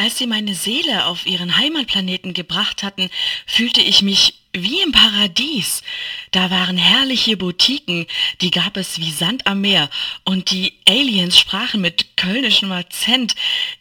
als 0.00 0.16
sie 0.16 0.26
meine 0.26 0.54
Seele 0.54 1.04
auf 1.04 1.26
ihren 1.26 1.58
Heimatplaneten 1.58 2.32
gebracht 2.32 2.82
hatten, 2.82 3.10
fühlte 3.46 3.82
ich 3.82 4.00
mich 4.00 4.34
wie 4.52 4.80
im 4.80 4.92
Paradies. 4.92 5.82
Da 6.30 6.50
waren 6.50 6.78
herrliche 6.78 7.36
Boutiquen, 7.36 8.06
die 8.40 8.50
gab 8.50 8.78
es 8.78 8.98
wie 8.98 9.10
Sand 9.10 9.46
am 9.46 9.60
Meer, 9.60 9.90
und 10.24 10.50
die 10.50 10.72
Aliens 10.88 11.38
sprachen 11.38 11.82
mit 11.82 12.16
kölnischem 12.16 12.72
Akzent. 12.72 13.34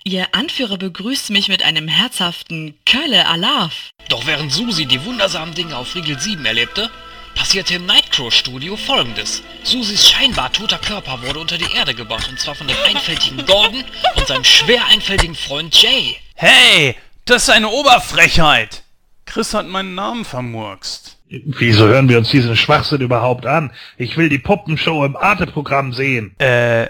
Ihr 0.04 0.28
Anführer 0.36 0.78
begrüßte 0.78 1.32
mich 1.32 1.48
mit 1.48 1.64
einem 1.64 1.88
herzhaften 1.88 2.78
Kölle 2.86 3.26
Alaf. 3.26 3.90
Doch 4.10 4.26
während 4.26 4.52
Susi 4.52 4.86
die 4.86 5.04
wundersamen 5.06 5.56
Dinge 5.56 5.78
auf 5.78 5.96
Riegel 5.96 6.20
7 6.20 6.46
erlebte, 6.46 6.92
passierte 7.40 7.76
im 7.76 7.86
Nightcrow-Studio 7.86 8.76
folgendes. 8.76 9.42
Susis 9.64 10.10
scheinbar 10.10 10.52
toter 10.52 10.78
Körper 10.78 11.22
wurde 11.24 11.40
unter 11.40 11.58
die 11.58 11.74
Erde 11.74 11.94
gebracht, 11.94 12.28
und 12.30 12.38
zwar 12.38 12.54
von 12.54 12.68
dem 12.68 12.76
einfältigen 12.86 13.46
Gordon 13.46 13.86
und 14.16 14.28
seinem 14.28 14.44
schwer 14.44 14.86
einfältigen 14.88 15.36
Freund 15.36 15.74
Jay. 15.82 16.18
Hey, 16.36 16.98
das 17.24 17.44
ist 17.44 17.50
eine 17.50 17.70
Oberfrechheit! 17.70 18.84
Chris 19.26 19.54
hat 19.54 19.68
meinen 19.68 19.96
Namen 19.96 20.26
vermurkst. 20.26 21.18
Wieso 21.30 21.88
hören 21.88 22.10
wir 22.10 22.18
uns 22.18 22.30
diesen 22.30 22.58
Schwachsinn 22.58 23.02
überhaupt 23.02 23.46
an? 23.46 23.72
Ich 23.98 24.18
will 24.18 24.28
die 24.28 24.40
Puppenshow 24.40 25.06
im 25.06 25.16
Arte-Programm 25.16 25.94
sehen. 25.94 26.36
Äh, 26.40 26.88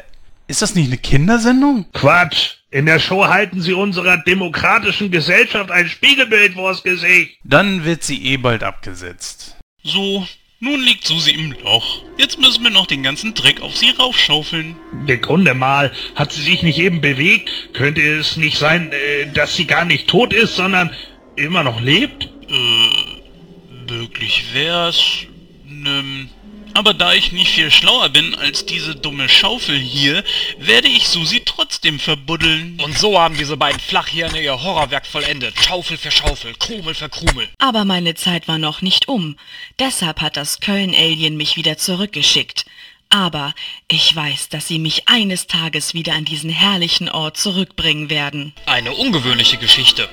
ist 0.47 0.63
das 0.63 0.73
nicht 0.73 0.87
eine 0.87 0.97
Kindersendung? 0.97 1.85
Quatsch! 1.93 2.55
In 2.71 2.87
der 2.87 2.99
Show 2.99 3.27
halten 3.27 3.61
sie 3.61 3.73
unserer 3.73 4.17
demokratischen 4.17 5.11
Gesellschaft 5.11 5.69
ein 5.69 5.87
Spiegelbild 5.89 6.53
vors 6.53 6.81
Gesicht. 6.81 7.37
Dann 7.43 7.85
wird 7.85 8.03
sie 8.03 8.25
eh 8.25 8.37
bald 8.37 8.63
abgesetzt. 8.63 9.58
So, 9.91 10.27
nun 10.59 10.83
liegt 10.83 11.07
Susi 11.07 11.31
im 11.31 11.55
Loch. 11.63 12.03
Jetzt 12.17 12.39
müssen 12.39 12.63
wir 12.63 12.69
noch 12.69 12.85
den 12.85 13.01
ganzen 13.01 13.33
Dreck 13.33 13.61
auf 13.61 13.75
sie 13.75 13.89
raufschaufeln. 13.89 14.75
Sekunde 15.07 15.55
mal, 15.55 15.91
hat 16.13 16.31
sie 16.31 16.43
sich 16.43 16.61
nicht 16.61 16.77
eben 16.77 17.01
bewegt? 17.01 17.49
Könnte 17.73 18.01
es 18.01 18.37
nicht 18.37 18.57
sein, 18.57 18.91
äh, 18.91 19.31
dass 19.33 19.55
sie 19.55 19.65
gar 19.65 19.85
nicht 19.85 20.07
tot 20.07 20.31
ist, 20.31 20.55
sondern 20.55 20.91
immer 21.35 21.63
noch 21.63 21.81
lebt? 21.81 22.29
Äh, 22.49 23.91
möglich 23.91 24.45
wär's. 24.53 25.25
Ähm, 25.67 26.29
aber 26.73 26.93
da 26.93 27.13
ich 27.13 27.31
nicht 27.31 27.51
viel 27.51 27.71
schlauer 27.71 28.09
bin 28.09 28.35
als 28.35 28.65
diese 28.65 28.95
dumme 28.95 29.27
Schaufel 29.29 29.77
hier, 29.77 30.23
werde 30.57 30.87
ich 30.87 31.07
Susi 31.07 31.41
trotzdem 31.45 31.99
verbuddeln. 31.99 32.79
Und 32.81 32.97
so 32.97 33.19
haben 33.19 33.37
diese 33.37 33.57
beiden 33.57 33.79
Flachhirne 33.79 34.41
ihr 34.41 34.61
Horrorwerk 34.61 35.05
vollendet. 35.05 35.55
Schaufel 35.63 35.97
für 35.97 36.11
Schaufel, 36.11 36.53
Krumel 36.55 36.93
für 36.93 37.09
Krumel. 37.09 37.47
Aber 37.57 37.85
meine 37.85 38.15
Zeit 38.15 38.47
war 38.47 38.57
noch 38.57 38.81
nicht 38.81 39.07
um. 39.07 39.37
Deshalb 39.79 40.21
hat 40.21 40.37
das 40.37 40.59
Köln-Alien 40.59 41.37
mich 41.37 41.55
wieder 41.55 41.77
zurückgeschickt. 41.77 42.65
Aber 43.09 43.53
ich 43.87 44.15
weiß, 44.15 44.49
dass 44.49 44.67
sie 44.67 44.77
mich 44.77 45.09
eines 45.09 45.47
Tages 45.47 45.95
wieder 45.95 46.13
an 46.13 46.25
diesen 46.25 46.51
herrlichen 46.51 47.09
Ort 47.09 47.37
zurückbringen 47.37 48.09
werden. 48.09 48.53
Eine 48.67 48.93
ungewöhnliche 48.93 49.57
Geschichte. 49.57 50.07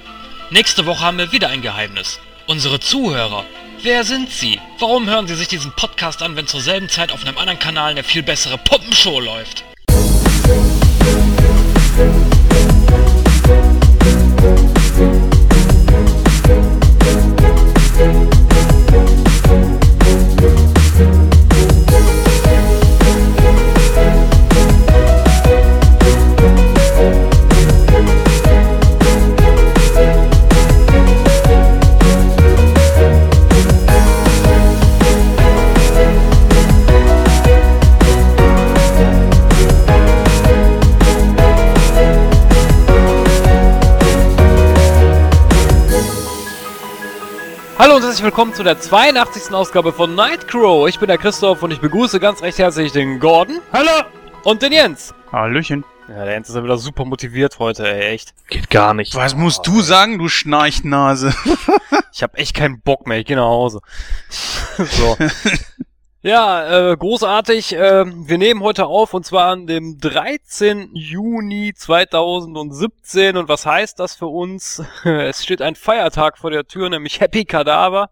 Nächste 0.51 0.87
Woche 0.87 1.01
haben 1.01 1.19
wir 1.19 1.33
wieder 1.33 1.49
ein 1.49 1.61
Geheimnis. 1.61 2.21
Unsere 2.47 2.81
Zuhörer. 2.81 3.45
Wer 3.83 4.05
sind 4.05 4.31
sie? 4.31 4.61
Warum 4.79 5.09
hören 5.09 5.27
sie 5.27 5.35
sich 5.35 5.49
diesen 5.49 5.73
Podcast 5.73 6.23
an, 6.23 6.35
wenn 6.35 6.47
zur 6.47 6.61
selben 6.61 6.89
Zeit 6.89 7.13
auf 7.13 7.25
einem 7.25 7.37
anderen 7.37 7.59
Kanal 7.59 7.91
eine 7.91 8.03
viel 8.03 8.23
bessere 8.23 8.59
Puppenshow 8.59 9.21
läuft? 9.21 9.65
Hallo 47.97 48.05
und 48.05 48.11
herzlich 48.11 48.27
willkommen 48.27 48.53
zu 48.53 48.63
der 48.63 48.79
82. 48.79 49.55
Ausgabe 49.55 49.91
von 49.91 50.15
Nightcrow. 50.15 50.87
Ich 50.87 50.99
bin 50.99 51.09
der 51.09 51.17
Christoph 51.17 51.63
und 51.63 51.71
ich 51.71 51.81
begrüße 51.81 52.21
ganz 52.21 52.43
recht 52.43 52.59
herzlich 52.59 52.93
den 52.93 53.19
Gordon. 53.19 53.63
Hallo! 53.73 54.05
Und 54.45 54.61
den 54.61 54.73
Jens. 54.73 55.15
Hallöchen. 55.33 55.83
Ja, 56.07 56.27
der 56.27 56.35
Jens 56.35 56.51
ist 56.51 56.57
ja 56.57 56.63
wieder 56.63 56.77
super 56.77 57.07
motiviert 57.07 57.59
heute, 57.59 57.91
ey, 57.91 58.13
echt. 58.13 58.35
Geht 58.49 58.69
gar 58.69 58.93
nicht. 58.93 59.15
Was 59.15 59.35
musst 59.35 59.67
du 59.67 59.81
sagen, 59.81 60.19
du 60.19 60.29
Schnarchnase? 60.29 61.35
Ich 62.13 62.23
hab 62.23 62.39
echt 62.39 62.55
keinen 62.55 62.83
Bock 62.83 63.07
mehr, 63.07 63.19
ich 63.21 63.25
gehe 63.25 63.37
nach 63.37 63.45
Hause. 63.45 63.81
so. 64.29 65.17
Ja, 66.27 66.91
äh, 66.91 66.97
großartig. 66.97 67.77
Äh, 67.77 68.05
wir 68.05 68.37
nehmen 68.37 68.61
heute 68.61 68.87
auf 68.87 69.15
und 69.15 69.25
zwar 69.25 69.47
an 69.47 69.69
dem 69.69 69.97
13. 70.01 70.91
Juni 70.93 71.73
2017. 71.73 73.37
Und 73.37 73.49
was 73.49 73.65
heißt 73.65 74.01
das 74.01 74.17
für 74.17 74.27
uns? 74.27 74.83
es 75.05 75.45
steht 75.45 75.63
ein 75.63 75.77
Feiertag 75.77 76.39
vor 76.39 76.51
der 76.51 76.67
Tür, 76.67 76.91
nämlich 76.91 77.21
Happy 77.21 77.45
Kadaver. 77.45 78.11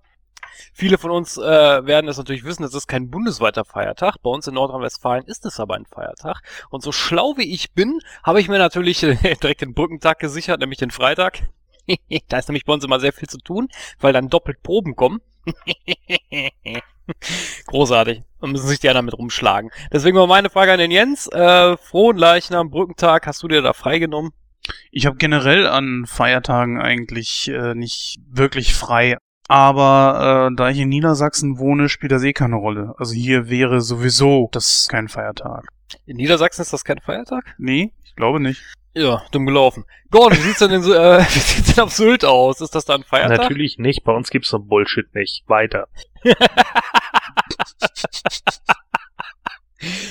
Viele 0.72 0.96
von 0.96 1.10
uns 1.10 1.38
äh, 1.38 1.42
werden 1.42 2.06
es 2.06 2.16
natürlich 2.16 2.44
wissen, 2.44 2.62
es 2.62 2.72
ist 2.72 2.86
kein 2.86 3.10
bundesweiter 3.10 3.64
Feiertag. 3.64 4.22
Bei 4.22 4.30
uns 4.30 4.46
in 4.46 4.54
Nordrhein-Westfalen 4.54 5.24
ist 5.24 5.44
es 5.44 5.58
aber 5.58 5.74
ein 5.74 5.84
Feiertag. 5.84 6.40
Und 6.70 6.84
so 6.84 6.92
schlau 6.92 7.36
wie 7.36 7.52
ich 7.52 7.72
bin, 7.72 7.98
habe 8.22 8.40
ich 8.40 8.46
mir 8.48 8.58
natürlich 8.58 9.02
äh, 9.02 9.16
direkt 9.42 9.62
den 9.62 9.74
Brückentag 9.74 10.20
gesichert, 10.20 10.60
nämlich 10.60 10.78
den 10.78 10.92
Freitag. 10.92 11.48
da 12.28 12.38
ist 12.38 12.48
nämlich 12.48 12.64
bei 12.64 12.74
uns 12.74 12.84
immer 12.84 13.00
sehr 13.00 13.12
viel 13.12 13.28
zu 13.28 13.38
tun, 13.38 13.70
weil 13.98 14.12
dann 14.12 14.28
doppelt 14.28 14.62
Proben 14.62 14.94
kommen. 14.94 15.20
Großartig. 17.66 18.22
Und 18.40 18.52
müssen 18.52 18.68
sich 18.68 18.80
die 18.80 18.88
anderen 18.88 19.06
mit 19.06 19.18
rumschlagen. 19.18 19.70
Deswegen 19.92 20.16
mal 20.16 20.26
meine 20.26 20.50
Frage 20.50 20.72
an 20.72 20.78
den 20.78 20.90
Jens. 20.90 21.26
Äh, 21.28 21.76
frohen 21.76 22.16
Leichnam, 22.16 22.70
Brückentag, 22.70 23.26
hast 23.26 23.42
du 23.42 23.48
dir 23.48 23.62
da 23.62 23.72
freigenommen? 23.72 24.32
Ich 24.90 25.06
habe 25.06 25.16
generell 25.16 25.66
an 25.66 26.04
Feiertagen 26.06 26.80
eigentlich 26.80 27.48
äh, 27.48 27.74
nicht 27.74 28.18
wirklich 28.30 28.74
frei. 28.74 29.16
Aber 29.46 30.48
äh, 30.50 30.56
da 30.56 30.70
ich 30.70 30.78
in 30.78 30.88
Niedersachsen 30.88 31.58
wohne, 31.58 31.88
spielt 31.88 32.12
das 32.12 32.22
eh 32.22 32.32
keine 32.32 32.56
Rolle. 32.56 32.94
Also 32.96 33.12
hier 33.12 33.50
wäre 33.50 33.82
sowieso 33.82 34.48
das 34.52 34.88
kein 34.88 35.08
Feiertag. 35.08 35.66
In 36.06 36.16
Niedersachsen 36.16 36.62
ist 36.62 36.72
das 36.72 36.84
kein 36.84 36.98
Feiertag? 36.98 37.54
Nee, 37.58 37.92
ich 38.04 38.16
glaube 38.16 38.40
nicht. 38.40 38.62
Ja, 38.94 39.24
dumm 39.32 39.44
gelaufen. 39.46 39.84
Gordon, 40.10 40.38
wie 40.38 40.42
sieht's 40.42 40.60
denn, 40.60 40.70
in, 40.70 40.82
so- 40.82 40.94
äh, 40.94 41.18
wie 41.28 41.38
sieht's 41.38 41.74
denn 41.74 41.84
auf 41.84 41.92
Sylt 41.92 42.24
aus? 42.24 42.60
Ist 42.60 42.74
das 42.74 42.84
da 42.84 42.94
ein 42.94 43.02
Feiertag? 43.02 43.38
Natürlich 43.38 43.78
nicht, 43.78 44.04
bei 44.04 44.12
uns 44.12 44.30
gibt's 44.30 44.48
so 44.50 44.58
Bullshit 44.60 45.12
nicht. 45.14 45.42
Weiter. 45.48 45.88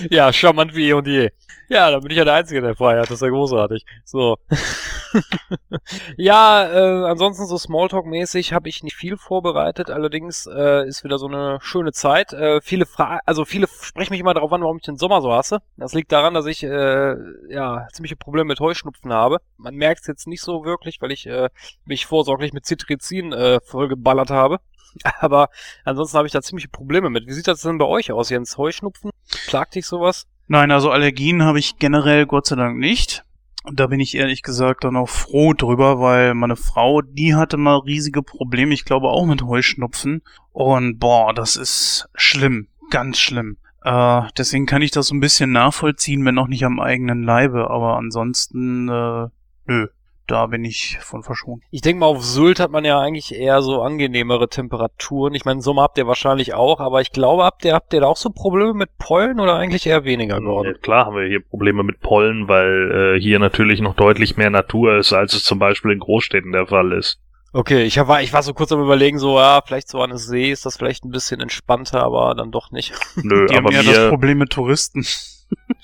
Ja, 0.09 0.31
charmant 0.31 0.75
wie 0.75 0.89
eh 0.89 0.93
und 0.93 1.07
je. 1.07 1.31
Ja, 1.73 1.89
da 1.89 1.97
bin 1.97 2.11
ich 2.11 2.17
ja 2.17 2.23
der 2.23 2.35
Einzige, 2.35 2.61
der 2.61 2.75
frei 2.75 2.99
hat. 2.99 3.05
Das 3.05 3.13
ist 3.13 3.21
ja 3.23 3.29
großartig. 3.29 3.83
So. 4.05 4.37
ja, 6.17 6.67
äh, 6.71 7.05
ansonsten 7.09 7.47
so 7.47 7.55
Smalltalk-mäßig 7.55 8.53
habe 8.53 8.69
ich 8.69 8.83
nicht 8.83 8.95
viel 8.95 9.17
vorbereitet. 9.17 9.89
Allerdings 9.89 10.45
äh, 10.45 10.87
ist 10.87 11.03
wieder 11.03 11.17
so 11.17 11.25
eine 11.27 11.57
schöne 11.61 11.91
Zeit. 11.91 12.31
Äh, 12.31 12.61
viele 12.61 12.85
Fra 12.85 13.21
also 13.25 13.43
viele 13.43 13.65
sprechen 13.67 14.13
mich 14.13 14.19
immer 14.19 14.35
darauf 14.35 14.53
an, 14.53 14.61
warum 14.61 14.77
ich 14.77 14.83
den 14.83 14.97
Sommer 14.97 15.21
so 15.21 15.33
hasse. 15.33 15.61
Das 15.75 15.95
liegt 15.95 16.11
daran, 16.11 16.35
dass 16.35 16.45
ich 16.45 16.61
äh, 16.61 17.15
ja 17.49 17.87
ziemliche 17.91 18.17
Probleme 18.17 18.49
mit 18.49 18.59
Heuschnupfen 18.59 19.11
habe. 19.11 19.39
Man 19.57 19.73
merkt 19.73 20.01
es 20.01 20.07
jetzt 20.07 20.27
nicht 20.27 20.43
so 20.43 20.65
wirklich, 20.65 21.01
weil 21.01 21.11
ich 21.11 21.25
äh, 21.25 21.49
mich 21.85 22.05
vorsorglich 22.05 22.53
mit 22.53 22.67
Cetirizin 22.67 23.33
äh, 23.33 23.59
vollgeballert 23.61 24.29
habe. 24.29 24.59
Aber 25.21 25.49
ansonsten 25.85 26.17
habe 26.17 26.27
ich 26.27 26.33
da 26.33 26.43
ziemliche 26.43 26.69
Probleme 26.69 27.09
mit. 27.09 27.25
Wie 27.25 27.33
sieht 27.33 27.47
das 27.47 27.61
denn 27.61 27.79
bei 27.79 27.85
euch 27.85 28.11
aus, 28.11 28.29
Jens? 28.29 28.59
Heuschnupfen? 28.59 29.09
Plagt 29.47 29.73
dich 29.73 29.87
sowas? 29.87 30.27
Nein, 30.47 30.71
also 30.71 30.91
Allergien 30.91 31.43
habe 31.43 31.59
ich 31.59 31.77
generell 31.77 32.25
Gott 32.25 32.47
sei 32.47 32.55
Dank 32.55 32.77
nicht. 32.77 33.23
Und 33.63 33.79
da 33.79 33.87
bin 33.87 34.01
ich 34.01 34.15
ehrlich 34.15 34.43
gesagt 34.43 34.83
dann 34.83 34.97
auch 34.97 35.07
froh 35.07 35.53
drüber, 35.53 35.99
weil 35.99 36.33
meine 36.33 36.57
Frau, 36.57 37.01
die 37.01 37.33
hatte 37.33 37.55
mal 37.55 37.77
riesige 37.77 38.21
Probleme, 38.21 38.73
ich 38.73 38.83
glaube 38.83 39.07
auch 39.07 39.25
mit 39.25 39.41
Heuschnupfen. 39.41 40.21
Und 40.51 40.99
boah, 40.99 41.33
das 41.33 41.55
ist 41.55 42.09
schlimm, 42.13 42.67
ganz 42.89 43.19
schlimm. 43.19 43.57
Äh, 43.83 44.23
deswegen 44.37 44.65
kann 44.65 44.81
ich 44.81 44.91
das 44.91 45.07
so 45.07 45.15
ein 45.15 45.21
bisschen 45.21 45.51
nachvollziehen, 45.51 46.25
wenn 46.25 46.37
auch 46.37 46.47
nicht 46.47 46.65
am 46.65 46.81
eigenen 46.81 47.23
Leibe. 47.23 47.69
Aber 47.69 47.97
ansonsten, 47.97 48.89
äh, 48.89 49.27
nö, 49.65 49.87
da 50.27 50.47
bin 50.47 50.63
ich 50.63 50.97
von 51.01 51.23
verschont. 51.23 51.63
Ich 51.69 51.81
denke 51.81 51.99
mal, 51.99 52.05
auf 52.05 52.23
Sylt 52.23 52.59
hat 52.59 52.71
man 52.71 52.85
ja 52.85 52.99
eigentlich 52.99 53.35
eher 53.35 53.61
so 53.61 53.81
angenehmere 53.81 54.47
Temperaturen. 54.47 55.33
Ich 55.33 55.45
meine, 55.45 55.61
Sommer 55.61 55.83
habt 55.83 55.97
ihr 55.97 56.07
wahrscheinlich 56.07 56.53
auch, 56.53 56.79
aber 56.79 57.01
ich 57.01 57.11
glaube, 57.11 57.43
habt 57.43 57.65
ihr, 57.65 57.73
habt 57.73 57.93
ihr 57.93 58.01
da 58.01 58.07
auch 58.07 58.17
so 58.17 58.29
Probleme 58.29 58.73
mit 58.73 58.97
Pollen 58.97 59.39
oder 59.39 59.55
eigentlich 59.55 59.85
eher 59.85 60.05
weniger, 60.05 60.39
Gordon? 60.39 60.73
Ja, 60.73 60.79
klar 60.79 61.05
haben 61.05 61.15
wir 61.17 61.27
hier 61.27 61.41
Probleme 61.41 61.83
mit 61.83 61.99
Pollen, 61.99 62.47
weil 62.47 63.17
äh, 63.17 63.21
hier 63.21 63.39
natürlich 63.39 63.81
noch 63.81 63.95
deutlich 63.95 64.37
mehr 64.37 64.49
Natur 64.49 64.97
ist, 64.97 65.13
als 65.13 65.33
es 65.33 65.43
zum 65.43 65.59
Beispiel 65.59 65.91
in 65.91 65.99
Großstädten 65.99 66.51
der 66.51 66.67
Fall 66.67 66.93
ist. 66.93 67.19
Okay, 67.55 67.83
ich 67.83 67.97
war, 67.97 68.23
ich 68.23 68.33
war 68.33 68.41
so 68.41 68.55
kurz 68.55 68.71
am 68.71 68.81
überlegen, 68.81 69.19
so, 69.19 69.37
ja, 69.37 69.61
vielleicht 69.63 69.87
so 69.87 70.01
an 70.01 70.09
der 70.09 70.17
See 70.17 70.51
ist 70.51 70.65
das 70.65 70.75
vielleicht 70.75 71.05
ein 71.05 71.11
bisschen 71.11 71.39
entspannter, 71.39 72.01
aber 72.01 72.33
dann 72.33 72.49
doch 72.49 72.71
nicht. 72.71 72.93
Nö, 73.21 73.45
Die 73.45 73.55
haben 73.55 73.67
aber 73.67 73.75
ja 73.75 73.83
das 73.83 74.09
Problem 74.09 74.39
mit 74.39 74.49
Touristen. 74.49 75.05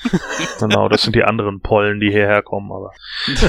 Genau, 0.60 0.88
das 0.90 1.04
sind 1.04 1.16
die 1.16 1.24
anderen 1.24 1.62
Pollen, 1.62 2.00
die 2.00 2.10
hierher 2.10 2.42
kommen, 2.42 2.72
aber 2.72 2.92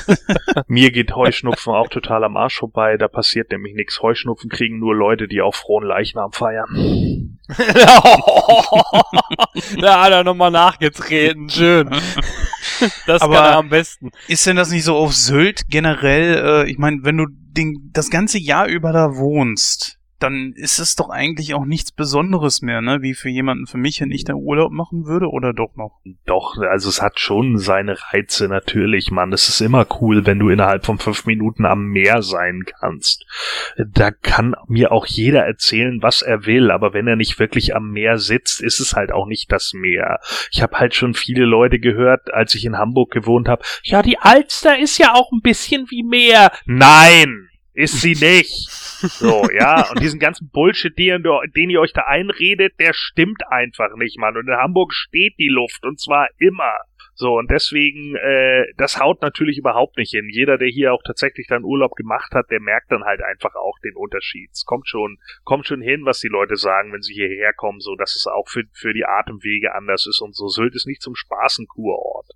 mir 0.67 0.90
geht 0.90 1.14
Heuschnupfen 1.14 1.72
auch 1.72 1.88
total 1.88 2.25
am 2.25 2.37
Arsch 2.37 2.58
vorbei, 2.58 2.96
da 2.96 3.08
passiert 3.08 3.50
nämlich 3.52 3.75
nichts. 3.75 4.00
Heuschnupfen 4.02 4.50
kriegen 4.50 4.78
nur 4.78 4.94
Leute, 4.94 5.28
die 5.28 5.40
auf 5.40 5.56
frohen 5.56 5.87
Leichnam 5.87 6.32
feiern. 6.32 7.38
da 9.81 10.02
hat 10.02 10.12
er 10.12 10.25
nochmal 10.25 10.50
nachgetreten, 10.50 11.49
schön. 11.49 11.90
Das 13.06 13.22
Aber- 13.22 13.34
kann 13.34 13.44
er 13.44 13.56
am 13.58 13.69
besten. 13.69 14.11
Ist 14.28 14.46
denn 14.46 14.56
das 14.56 14.70
nicht 14.70 14.84
so 14.84 14.96
auf 14.96 15.14
Sylt 15.14 15.69
generell? 15.69 16.64
Äh, 16.64 16.70
ich 16.70 16.78
meine, 16.78 16.99
wenn 17.02 17.17
du 17.17 17.26
den, 17.28 17.90
das 17.93 18.11
ganze 18.11 18.38
Jahr 18.38 18.67
über 18.67 18.93
da 18.93 19.17
wohnst, 19.17 20.00
dann 20.22 20.52
ist 20.55 20.78
es 20.78 20.96
doch 20.96 21.08
eigentlich 21.08 21.55
auch 21.55 21.64
nichts 21.64 21.93
Besonderes 21.93 22.62
mehr, 22.62 22.81
ne? 22.81 23.02
Wie 23.02 23.14
für 23.14 23.28
jemanden 23.28 23.67
für 23.67 23.78
mich, 23.78 24.00
wenn 24.00 24.11
ich 24.11 24.25
da 24.25 24.34
Urlaub 24.34 24.70
machen 24.70 25.06
würde, 25.06 25.28
oder 25.28 25.52
doch 25.52 25.75
noch? 25.76 26.00
Doch, 26.26 26.56
also 26.58 26.88
es 26.88 27.00
hat 27.00 27.19
schon 27.19 27.58
seine 27.58 27.96
Reize 28.12 28.49
natürlich, 28.49 29.11
Mann. 29.11 29.32
Es 29.32 29.49
ist 29.49 29.61
immer 29.61 29.87
cool, 30.00 30.26
wenn 30.26 30.38
du 30.38 30.49
innerhalb 30.49 30.84
von 30.84 30.99
fünf 30.99 31.26
Minuten 31.26 31.64
am 31.64 31.87
Meer 31.87 32.22
sein 32.22 32.64
kannst. 32.81 33.25
Da 33.76 34.11
kann 34.11 34.55
mir 34.69 34.93
auch 34.93 35.06
jeder 35.06 35.44
erzählen, 35.44 36.02
was 36.02 36.22
er 36.22 36.46
will, 36.46 36.70
aber 36.70 36.93
wenn 36.93 37.06
er 37.06 37.17
nicht 37.17 37.38
wirklich 37.38 37.75
am 37.75 37.90
Meer 37.90 38.19
sitzt, 38.19 38.61
ist 38.61 38.81
es 38.81 38.94
halt 38.94 39.12
auch 39.12 39.26
nicht 39.26 39.50
das 39.50 39.72
Meer. 39.72 40.20
Ich 40.50 40.62
habe 40.62 40.78
halt 40.78 40.94
schon 40.94 41.14
viele 41.14 41.44
Leute 41.44 41.78
gehört, 41.78 42.32
als 42.32 42.55
ich 42.55 42.64
in 42.64 42.78
Hamburg 42.78 43.11
gewohnt 43.11 43.49
habe. 43.49 43.62
Ja, 43.82 44.02
die 44.02 44.19
Alster 44.19 44.78
ist 44.78 44.99
ja 44.99 45.14
auch 45.14 45.32
ein 45.32 45.40
bisschen 45.40 45.90
wie 45.90 46.02
Meer. 46.02 46.52
Nein, 46.67 47.49
ist 47.72 48.00
sie 48.00 48.14
nicht. 48.14 48.69
So, 49.00 49.49
ja, 49.50 49.88
und 49.91 50.00
diesen 50.00 50.20
ganzen 50.20 50.50
Bullshit, 50.50 50.97
den, 50.99 51.23
den 51.56 51.70
ihr 51.70 51.81
euch 51.81 51.93
da 51.93 52.02
einredet, 52.02 52.75
der 52.79 52.93
stimmt 52.93 53.43
einfach 53.49 53.94
nicht, 53.97 54.19
Mann. 54.19 54.37
Und 54.37 54.49
in 54.49 54.56
Hamburg 54.56 54.93
steht 54.93 55.35
die 55.38 55.49
Luft, 55.49 55.85
und 55.85 56.00
zwar 56.00 56.29
immer. 56.38 56.73
So, 57.14 57.37
und 57.37 57.50
deswegen, 57.50 58.17
äh, 58.17 58.64
das 58.79 58.99
haut 58.99 59.20
natürlich 59.20 59.58
überhaupt 59.58 59.99
nicht 59.99 60.11
hin. 60.11 60.29
Jeder, 60.31 60.56
der 60.56 60.69
hier 60.69 60.94
auch 60.94 61.02
tatsächlich 61.05 61.47
dann 61.49 61.64
Urlaub 61.64 61.94
gemacht 61.94 62.32
hat, 62.32 62.47
der 62.50 62.61
merkt 62.61 62.91
dann 62.93 63.05
halt 63.05 63.20
einfach 63.23 63.55
auch 63.56 63.79
den 63.85 63.94
Unterschied. 63.94 64.50
Es 64.52 64.64
kommt 64.64 64.88
schon, 64.88 65.19
kommt 65.44 65.67
schon 65.67 65.82
hin, 65.82 66.06
was 66.06 66.20
die 66.20 66.29
Leute 66.29 66.56
sagen, 66.56 66.94
wenn 66.94 67.03
sie 67.03 67.12
hierher 67.12 67.53
kommen, 67.53 67.81
so, 67.81 67.94
dass 67.94 68.17
es 68.17 68.26
auch 68.26 68.49
für, 68.49 68.62
für 68.73 68.94
die 68.94 69.05
Atemwege 69.05 69.75
anders 69.75 70.06
ist 70.06 70.23
und 70.23 70.35
so. 70.35 70.49
Sylt 70.49 70.75
ist 70.75 70.87
nicht 70.87 71.03
zum 71.03 71.14
Spaßenkurort. 71.14 72.29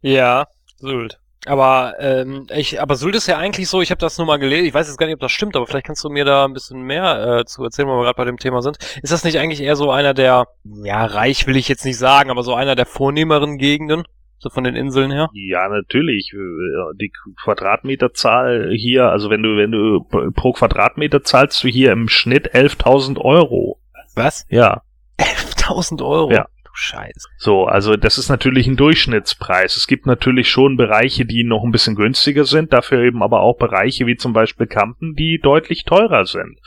Ja, 0.00 0.46
Sylt. 0.78 1.20
Aber 1.48 1.94
ähm, 1.98 2.46
ich, 2.54 2.80
aber 2.80 2.96
Sylt 2.96 3.16
ist 3.16 3.26
ja 3.26 3.38
eigentlich 3.38 3.68
so, 3.68 3.80
ich 3.80 3.90
habe 3.90 4.00
das 4.00 4.18
nur 4.18 4.26
mal 4.26 4.38
gelesen, 4.38 4.66
ich 4.66 4.74
weiß 4.74 4.86
jetzt 4.86 4.98
gar 4.98 5.06
nicht, 5.06 5.14
ob 5.14 5.20
das 5.20 5.32
stimmt, 5.32 5.56
aber 5.56 5.66
vielleicht 5.66 5.86
kannst 5.86 6.04
du 6.04 6.10
mir 6.10 6.24
da 6.24 6.44
ein 6.44 6.52
bisschen 6.52 6.82
mehr 6.82 7.38
äh, 7.40 7.44
zu 7.44 7.64
erzählen, 7.64 7.88
wo 7.88 7.96
wir 7.96 8.04
gerade 8.04 8.16
bei 8.16 8.24
dem 8.24 8.36
Thema 8.38 8.62
sind. 8.62 8.78
Ist 9.02 9.12
das 9.12 9.24
nicht 9.24 9.38
eigentlich 9.38 9.60
eher 9.62 9.76
so 9.76 9.90
einer 9.90 10.14
der, 10.14 10.46
ja, 10.84 11.04
reich 11.04 11.46
will 11.46 11.56
ich 11.56 11.68
jetzt 11.68 11.84
nicht 11.84 11.98
sagen, 11.98 12.30
aber 12.30 12.42
so 12.42 12.54
einer 12.54 12.74
der 12.74 12.86
vornehmeren 12.86 13.58
Gegenden, 13.58 14.04
so 14.38 14.50
von 14.50 14.64
den 14.64 14.76
Inseln 14.76 15.10
her? 15.10 15.30
Ja, 15.32 15.68
natürlich. 15.68 16.32
Äh, 16.32 16.96
Die 17.00 17.10
Quadratmeterzahl 17.44 18.70
hier, 18.74 19.10
also 19.10 19.30
wenn 19.30 19.42
du, 19.42 19.56
wenn 19.56 19.72
du 19.72 20.04
pro 20.32 20.52
Quadratmeter 20.52 21.22
zahlst 21.22 21.62
du 21.64 21.68
hier 21.68 21.92
im 21.92 22.08
Schnitt 22.08 22.54
11.000 22.54 23.18
Euro. 23.18 23.78
Was? 24.14 24.46
Ja. 24.48 24.82
11.000 25.18 26.04
Euro? 26.04 26.32
Ja. 26.32 26.46
Scheiße. 26.80 27.28
So, 27.36 27.64
also 27.64 27.96
das 27.96 28.18
ist 28.18 28.28
natürlich 28.28 28.68
ein 28.68 28.76
Durchschnittspreis. 28.76 29.76
Es 29.76 29.88
gibt 29.88 30.06
natürlich 30.06 30.48
schon 30.48 30.76
Bereiche, 30.76 31.26
die 31.26 31.42
noch 31.42 31.64
ein 31.64 31.72
bisschen 31.72 31.96
günstiger 31.96 32.44
sind, 32.44 32.72
dafür 32.72 33.02
eben 33.02 33.22
aber 33.22 33.40
auch 33.40 33.58
Bereiche 33.58 34.06
wie 34.06 34.16
zum 34.16 34.32
Beispiel 34.32 34.68
Kampen, 34.68 35.14
die 35.14 35.40
deutlich 35.42 35.84
teurer 35.84 36.24
sind. 36.24 36.60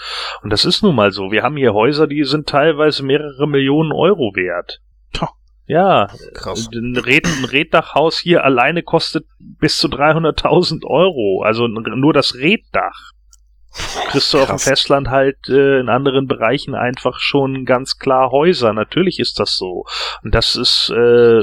Und 0.44 0.52
das 0.52 0.66
ist 0.66 0.84
nun 0.84 0.96
mal 0.96 1.12
so. 1.12 1.32
Wir 1.32 1.44
haben 1.44 1.56
hier 1.56 1.74
Häuser, 1.74 2.08
die 2.08 2.26
sind 2.26 2.50
teilweise 2.50 3.04
mehrere 3.04 3.48
Millionen 3.48 3.94
Euro 3.94 4.34
wert. 4.36 4.82
Ja, 5.66 6.10
Krass. 6.34 6.70
ein, 6.74 6.98
Red, 6.98 7.26
ein 7.26 7.46
Reddachhaus 7.46 8.20
hier 8.20 8.44
alleine 8.44 8.84
kostet 8.84 9.26
bis 9.40 9.78
zu 9.78 9.88
300.000 9.88 10.84
Euro. 10.86 11.44
Also 11.44 11.68
nur 11.68 12.12
das 12.12 12.36
Reddach. 12.36 13.14
Kriegst 14.10 14.34
du 14.34 14.40
auf 14.40 14.48
dem 14.48 14.52
Krass. 14.52 14.64
Festland 14.66 15.10
halt 15.10 15.48
äh, 15.48 15.80
in 15.80 15.90
anderen 15.90 16.28
Bereichen 16.28 16.76
einfach 16.76 17.20
schon 17.20 17.66
ganz 17.66 17.98
klar 17.98 18.32
Häuser. 18.32 18.74
Natürlich 18.74 19.20
ist 19.20 19.40
das 19.40 19.56
so. 19.56 19.86
Und 20.24 20.36
das 20.36 20.56
ist, 20.56 20.92
äh, 20.94 21.42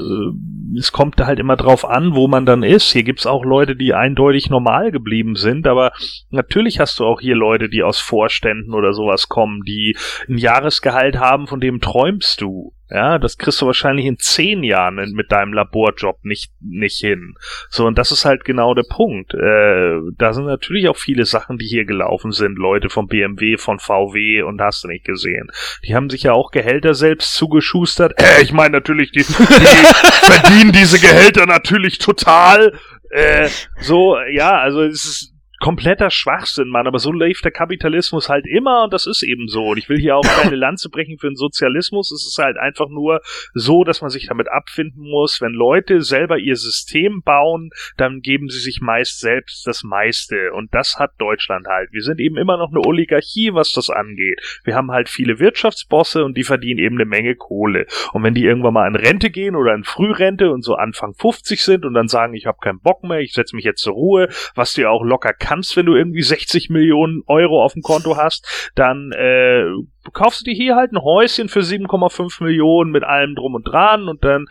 es 0.79 0.93
kommt 0.93 1.19
halt 1.21 1.39
immer 1.39 1.57
drauf 1.57 1.89
an, 1.89 2.15
wo 2.15 2.29
man 2.29 2.45
dann 2.45 2.63
ist. 2.63 2.93
Hier 2.93 3.03
gibt's 3.03 3.27
auch 3.27 3.45
Leute, 3.45 3.77
die 3.77 3.95
eindeutig 3.95 4.51
normal 4.51 4.91
geblieben 4.93 5.37
sind, 5.37 5.67
aber 5.67 5.93
natürlich 6.31 6.81
hast 6.81 6.99
du 6.99 7.07
auch 7.07 7.21
hier 7.21 7.35
Leute, 7.35 7.69
die 7.69 7.83
aus 7.83 7.99
Vorständen 7.99 8.75
oder 8.75 8.93
sowas 8.93 9.29
kommen, 9.29 9.63
die 9.63 9.97
ein 10.29 10.37
Jahresgehalt 10.37 11.19
haben, 11.19 11.47
von 11.47 11.61
dem 11.61 11.81
träumst 11.81 12.41
du. 12.41 12.75
Ja, 12.91 13.19
das 13.19 13.37
kriegst 13.37 13.61
du 13.61 13.67
wahrscheinlich 13.67 14.07
in 14.07 14.19
zehn 14.19 14.63
Jahren 14.63 14.99
in- 14.99 15.13
mit 15.13 15.31
deinem 15.31 15.53
Laborjob 15.53 16.25
nicht, 16.25 16.53
nicht 16.61 16.97
hin. 16.99 17.35
So, 17.69 17.87
und 17.87 17.99
das 17.99 18.13
ist 18.13 18.25
halt 18.25 18.45
genau 18.45 18.73
der 18.75 18.85
Punkt. 18.89 19.35
Äh, 19.35 19.99
da 20.17 20.33
sind 20.33 20.47
natürlich 20.47 20.89
auch 20.89 20.97
viele 20.97 21.27
Sachen, 21.27 21.59
die 21.59 21.67
hier 21.67 21.85
gelaufen 21.85 22.33
sind. 22.33 22.57
Leute 22.59 22.89
von 22.89 23.07
BMW, 23.07 23.59
von 23.59 23.79
VW 23.79 24.43
und 24.43 24.61
hast 24.61 24.85
du 24.85 24.89
nicht 24.89 25.05
gesehen. 25.05 25.49
Die 25.87 25.95
haben 25.95 26.09
sich 26.09 26.23
ja 26.23 26.33
auch 26.33 26.51
Gehälter 26.51 26.95
selbst 26.95 27.35
zugeschustert. 27.35 28.15
Äh, 28.21 28.43
ich 28.43 28.53
meine 28.53 28.73
natürlich, 28.73 29.13
die, 29.13 29.19
die 29.21 29.25
verdienen 29.33 30.73
diese 30.73 30.99
Gehälter 30.99 31.47
natürlich 31.47 31.99
total. 31.99 32.79
Äh, 33.11 33.49
so, 33.81 34.19
ja, 34.31 34.59
also 34.59 34.83
es 34.83 35.05
ist 35.05 35.35
kompletter 35.61 36.11
Schwachsinn, 36.11 36.69
Mann, 36.69 36.87
aber 36.87 36.99
so 36.99 37.11
läuft 37.11 37.45
der 37.45 37.53
Kapitalismus 37.53 38.29
halt 38.29 38.47
immer 38.47 38.85
und 38.85 38.93
das 38.93 39.07
ist 39.07 39.23
eben 39.23 39.49
so. 39.49 39.67
Und 39.67 39.79
ich 39.79 39.89
will 39.89 39.99
hier 39.99 40.17
auch 40.17 40.23
keine 40.23 40.57
Lanze 40.57 40.89
brechen 40.89 41.19
für 41.19 41.29
den 41.29 41.37
Sozialismus. 41.37 42.13
Es 42.13 42.27
ist 42.27 42.39
halt 42.39 42.57
einfach 42.57 42.89
nur 42.89 43.21
so, 43.55 43.85
dass 43.85 44.01
man 44.01 44.11
sich 44.11 44.27
damit 44.29 44.49
abfinden 44.49 45.03
muss. 45.03 45.41
Wenn 45.41 45.53
Leute 45.53 46.03
selber 46.03 46.39
ihr 46.39 46.57
System 46.57 47.23
bauen, 47.23 47.71
dann 47.97 48.21
geben 48.21 48.49
sie 48.49 48.61
sich 48.61 48.81
meist 48.81 49.21
selbst 49.21 49.67
das 49.67 49.83
meiste. 49.83 50.53
Und 50.53 50.73
das 50.75 50.97
hat 50.99 51.13
Deutschland 51.19 51.67
halt. 51.67 51.93
Wir 51.93 52.03
sind 52.03 52.21
eben 52.21 52.37
immer 52.37 52.57
noch 52.57 52.71
eine 52.71 52.87
Oligarchie, 52.87 53.53
was 53.53 53.73
das 53.73 53.91
angeht. 53.91 54.41
Wir 54.65 54.75
haben 54.75 54.93
halt 54.93 55.09
viele 55.09 55.41
Wirtschaftsbosse 55.41 56.25
und 56.25 56.37
die 56.37 56.45
verdienen 56.45 56.79
eben 56.79 56.97
eine 56.97 57.05
Menge 57.05 57.35
Kohle. 57.35 57.87
Und 58.13 58.23
wenn 58.23 58.35
die 58.35 58.45
irgendwann 58.45 58.75
mal 58.75 58.87
in 58.87 58.97
Rente 58.97 59.31
gehen 59.31 59.57
oder 59.57 59.75
in 59.75 59.85
Frührente 59.85 60.51
und 60.51 60.63
so 60.63 60.75
Anfang 60.75 61.15
50 61.15 61.63
sind 61.63 61.85
und 61.85 61.95
dann 61.95 62.09
sagen, 62.09 62.35
ich 62.35 62.47
habe 62.47 62.59
keinen 62.61 62.81
Bock 62.81 63.03
mehr, 63.03 63.21
ich 63.21 63.33
setze 63.33 63.57
mich 63.57 63.65
jetzt 63.65 63.83
zur 63.83 63.95
Ruhe, 63.95 64.29
was 64.55 64.77
ja 64.77 64.89
auch 64.91 65.03
locker 65.03 65.33
kannst, 65.33 65.48
wenn 65.77 65.87
du 65.87 65.95
irgendwie 65.95 66.23
60 66.23 66.71
Millionen 66.71 67.23
Euro 67.27 67.65
auf 67.65 67.73
dem 67.73 67.83
Konto 67.83 68.17
hast, 68.17 68.71
dann 68.75 69.13
äh, 69.13 69.65
kaufst 70.13 70.41
du 70.41 70.45
dir 70.45 70.55
hier 70.55 70.77
halt 70.77 70.93
ein 70.93 71.03
Häuschen 71.03 71.49
für 71.49 71.61
7,5 71.61 72.43
Millionen 72.43 72.91
mit 72.91 73.05
allem 73.05 73.35
drum 73.35 73.55
und 73.55 73.65
dran 73.65 74.09
und 74.09 74.25
dann 74.25 74.47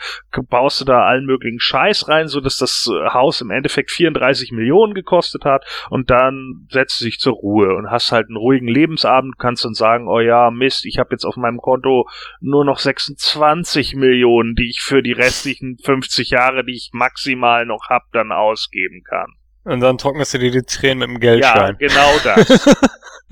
baust 0.49 0.81
du 0.81 0.85
da 0.85 1.03
allen 1.05 1.25
möglichen 1.25 1.59
Scheiß 1.59 2.07
rein, 2.07 2.27
so 2.27 2.41
dass 2.41 2.57
das 2.57 2.89
äh, 2.91 3.09
Haus 3.09 3.41
im 3.41 3.51
Endeffekt 3.51 3.91
34 3.91 4.51
Millionen 4.51 4.93
gekostet 4.93 5.45
hat 5.45 5.65
und 5.89 6.09
dann 6.09 6.67
setzt 6.69 7.01
du 7.01 7.05
dich 7.05 7.19
zur 7.19 7.33
Ruhe 7.33 7.75
und 7.75 7.89
hast 7.89 8.11
halt 8.11 8.27
einen 8.27 8.37
ruhigen 8.37 8.67
Lebensabend, 8.67 9.37
kannst 9.37 9.65
dann 9.65 9.73
sagen, 9.73 10.07
oh 10.07 10.19
ja, 10.19 10.51
Mist, 10.51 10.85
ich 10.85 10.99
habe 10.99 11.09
jetzt 11.11 11.25
auf 11.25 11.35
meinem 11.35 11.57
Konto 11.57 12.07
nur 12.39 12.65
noch 12.65 12.79
26 12.79 13.95
Millionen, 13.95 14.55
die 14.55 14.69
ich 14.69 14.81
für 14.81 15.01
die 15.01 15.13
restlichen 15.13 15.77
50 15.83 16.29
Jahre, 16.29 16.63
die 16.65 16.75
ich 16.75 16.89
maximal 16.93 17.65
noch 17.65 17.89
hab, 17.89 18.03
dann 18.11 18.31
ausgeben 18.31 19.03
kann. 19.03 19.36
Und 19.67 19.81
dann 19.81 19.97
trocknest 19.97 20.33
du 20.33 20.39
dir 20.39 20.51
die 20.51 20.63
Tränen 20.63 21.11
mit 21.11 21.21
dem 21.21 21.23
Ja, 21.41 21.53
Geldschein. 21.53 21.77
genau 21.77 22.17
das. 22.23 22.47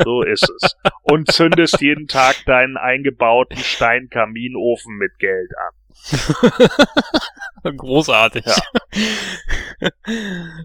so 0.04 0.22
ist 0.22 0.50
es. 0.62 0.76
Und 1.04 1.32
zündest 1.32 1.80
jeden 1.80 2.08
Tag 2.08 2.36
deinen 2.46 2.76
eingebauten 2.76 3.58
Steinkaminofen 3.58 4.98
mit 4.98 5.18
Geld 5.18 5.50
an. 5.58 5.74
Großartig. 7.78 8.46
Ja. 8.46 8.56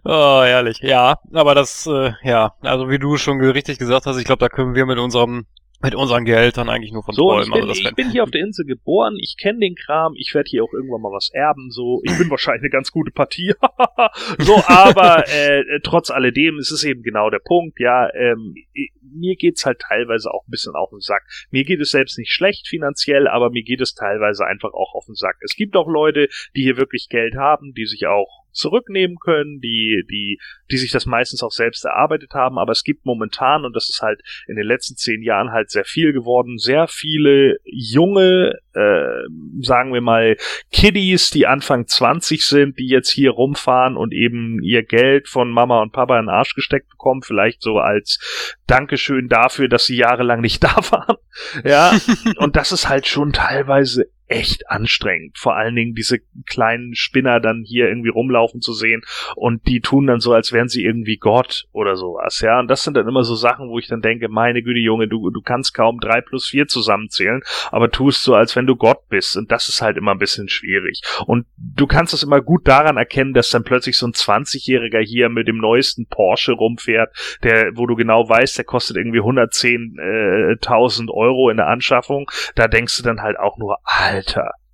oh, 0.04 0.42
herrlich. 0.42 0.78
Ja, 0.82 1.18
aber 1.32 1.54
das, 1.54 1.86
äh, 1.86 2.12
ja, 2.22 2.54
also 2.62 2.90
wie 2.90 2.98
du 2.98 3.16
schon 3.16 3.40
richtig 3.40 3.78
gesagt 3.78 4.06
hast, 4.06 4.18
ich 4.18 4.24
glaube, 4.24 4.40
da 4.40 4.48
können 4.48 4.74
wir 4.74 4.86
mit 4.86 4.98
unserem 4.98 5.46
mit 5.82 5.94
unseren 5.94 6.24
Gehältern 6.24 6.68
eigentlich 6.68 6.92
nur 6.92 7.02
von 7.02 7.14
So, 7.14 7.28
träumen. 7.28 7.44
ich 7.44 7.52
bin, 7.52 7.68
also 7.68 7.80
ich 7.80 7.94
bin 7.94 8.10
hier 8.10 8.22
auf 8.22 8.30
der 8.30 8.42
Insel 8.42 8.66
geboren, 8.66 9.16
ich 9.18 9.36
kenne 9.40 9.60
den 9.60 9.74
Kram, 9.74 10.14
ich 10.16 10.34
werde 10.34 10.48
hier 10.48 10.62
auch 10.62 10.72
irgendwann 10.72 11.00
mal 11.00 11.12
was 11.12 11.30
erben, 11.32 11.70
so, 11.70 12.00
ich 12.04 12.16
bin 12.18 12.28
wahrscheinlich 12.30 12.62
eine 12.62 12.70
ganz 12.70 12.92
gute 12.92 13.10
Partie, 13.10 13.54
so, 14.38 14.62
aber 14.66 15.24
äh, 15.28 15.60
äh, 15.60 15.80
trotz 15.82 16.10
alledem 16.10 16.58
ist 16.58 16.70
es 16.70 16.84
eben 16.84 17.02
genau 17.02 17.30
der 17.30 17.38
Punkt, 17.38 17.80
ja, 17.80 18.12
ähm, 18.14 18.54
mir 19.02 19.36
geht's 19.36 19.64
halt 19.64 19.80
teilweise 19.80 20.32
auch 20.32 20.46
ein 20.46 20.50
bisschen 20.50 20.74
auf 20.74 20.90
den 20.90 21.00
Sack. 21.00 21.22
Mir 21.50 21.64
geht 21.64 21.80
es 21.80 21.90
selbst 21.90 22.18
nicht 22.18 22.32
schlecht 22.32 22.68
finanziell, 22.68 23.26
aber 23.26 23.50
mir 23.50 23.62
geht 23.62 23.80
es 23.80 23.94
teilweise 23.94 24.46
einfach 24.46 24.72
auch 24.72 24.94
auf 24.94 25.06
den 25.06 25.14
Sack. 25.14 25.36
Es 25.40 25.56
gibt 25.56 25.76
auch 25.76 25.88
Leute, 25.88 26.28
die 26.54 26.62
hier 26.62 26.76
wirklich 26.76 27.08
Geld 27.08 27.34
haben, 27.34 27.74
die 27.74 27.86
sich 27.86 28.06
auch 28.06 28.39
zurücknehmen 28.60 29.16
können, 29.18 29.60
die, 29.60 30.04
die, 30.10 30.38
die 30.70 30.76
sich 30.76 30.92
das 30.92 31.06
meistens 31.06 31.42
auch 31.42 31.50
selbst 31.50 31.84
erarbeitet 31.84 32.34
haben, 32.34 32.58
aber 32.58 32.72
es 32.72 32.84
gibt 32.84 33.04
momentan, 33.04 33.64
und 33.64 33.74
das 33.74 33.88
ist 33.88 34.02
halt 34.02 34.20
in 34.46 34.56
den 34.56 34.66
letzten 34.66 34.96
zehn 34.96 35.22
Jahren 35.22 35.50
halt 35.50 35.70
sehr 35.70 35.84
viel 35.84 36.12
geworden, 36.12 36.58
sehr 36.58 36.86
viele 36.86 37.56
junge, 37.64 38.58
äh, 38.74 39.62
sagen 39.62 39.92
wir 39.92 40.00
mal, 40.00 40.36
Kiddies, 40.70 41.30
die 41.30 41.46
Anfang 41.46 41.86
20 41.86 42.44
sind, 42.44 42.78
die 42.78 42.88
jetzt 42.88 43.10
hier 43.10 43.30
rumfahren 43.30 43.96
und 43.96 44.12
eben 44.12 44.62
ihr 44.62 44.84
Geld 44.84 45.28
von 45.28 45.50
Mama 45.50 45.80
und 45.82 45.92
Papa 45.92 46.18
in 46.18 46.26
den 46.26 46.34
Arsch 46.34 46.54
gesteckt 46.54 46.88
bekommen, 46.90 47.22
vielleicht 47.22 47.62
so 47.62 47.78
als 47.78 48.56
Dankeschön 48.66 49.28
dafür, 49.28 49.68
dass 49.68 49.86
sie 49.86 49.96
jahrelang 49.96 50.40
nicht 50.40 50.62
da 50.64 50.76
waren. 50.90 51.16
Ja, 51.64 51.92
und 52.36 52.56
das 52.56 52.72
ist 52.72 52.88
halt 52.88 53.06
schon 53.06 53.32
teilweise 53.32 54.06
echt 54.30 54.70
anstrengend. 54.70 55.38
Vor 55.38 55.56
allen 55.56 55.74
Dingen 55.74 55.94
diese 55.94 56.20
kleinen 56.46 56.94
Spinner 56.94 57.40
dann 57.40 57.64
hier 57.66 57.88
irgendwie 57.88 58.10
rumlaufen 58.10 58.60
zu 58.60 58.72
sehen 58.72 59.02
und 59.34 59.66
die 59.66 59.80
tun 59.80 60.06
dann 60.06 60.20
so, 60.20 60.32
als 60.32 60.52
wären 60.52 60.68
sie 60.68 60.84
irgendwie 60.84 61.16
Gott 61.16 61.66
oder 61.72 61.96
sowas, 61.96 62.40
ja. 62.40 62.60
Und 62.60 62.68
das 62.68 62.84
sind 62.84 62.96
dann 62.96 63.08
immer 63.08 63.24
so 63.24 63.34
Sachen, 63.34 63.68
wo 63.68 63.78
ich 63.78 63.88
dann 63.88 64.00
denke, 64.00 64.28
meine 64.28 64.62
Güte, 64.62 64.78
Junge, 64.78 65.08
du, 65.08 65.30
du 65.30 65.42
kannst 65.42 65.74
kaum 65.74 65.98
drei 65.98 66.20
plus 66.20 66.46
vier 66.46 66.68
zusammenzählen, 66.68 67.42
aber 67.72 67.90
tust 67.90 68.22
so, 68.22 68.34
als 68.34 68.54
wenn 68.54 68.66
du 68.66 68.76
Gott 68.76 69.08
bist. 69.08 69.36
Und 69.36 69.50
das 69.50 69.68
ist 69.68 69.82
halt 69.82 69.96
immer 69.96 70.12
ein 70.12 70.18
bisschen 70.18 70.48
schwierig. 70.48 71.02
Und 71.26 71.46
du 71.56 71.88
kannst 71.88 72.14
es 72.14 72.22
immer 72.22 72.40
gut 72.40 72.68
daran 72.68 72.96
erkennen, 72.96 73.34
dass 73.34 73.50
dann 73.50 73.64
plötzlich 73.64 73.98
so 73.98 74.06
ein 74.06 74.12
20-Jähriger 74.12 75.00
hier 75.00 75.28
mit 75.28 75.48
dem 75.48 75.58
neuesten 75.58 76.06
Porsche 76.06 76.52
rumfährt, 76.52 77.12
der, 77.42 77.72
wo 77.74 77.86
du 77.86 77.96
genau 77.96 78.28
weißt, 78.28 78.58
der 78.58 78.64
kostet 78.64 78.96
irgendwie 78.96 79.20
110.000 79.20 81.08
äh, 81.08 81.12
Euro 81.12 81.50
in 81.50 81.56
der 81.56 81.66
Anschaffung. 81.66 82.30
Da 82.54 82.68
denkst 82.68 82.96
du 82.96 83.02
dann 83.02 83.22
halt 83.22 83.36
auch 83.36 83.58
nur, 83.58 83.78
Alter, 83.84 84.19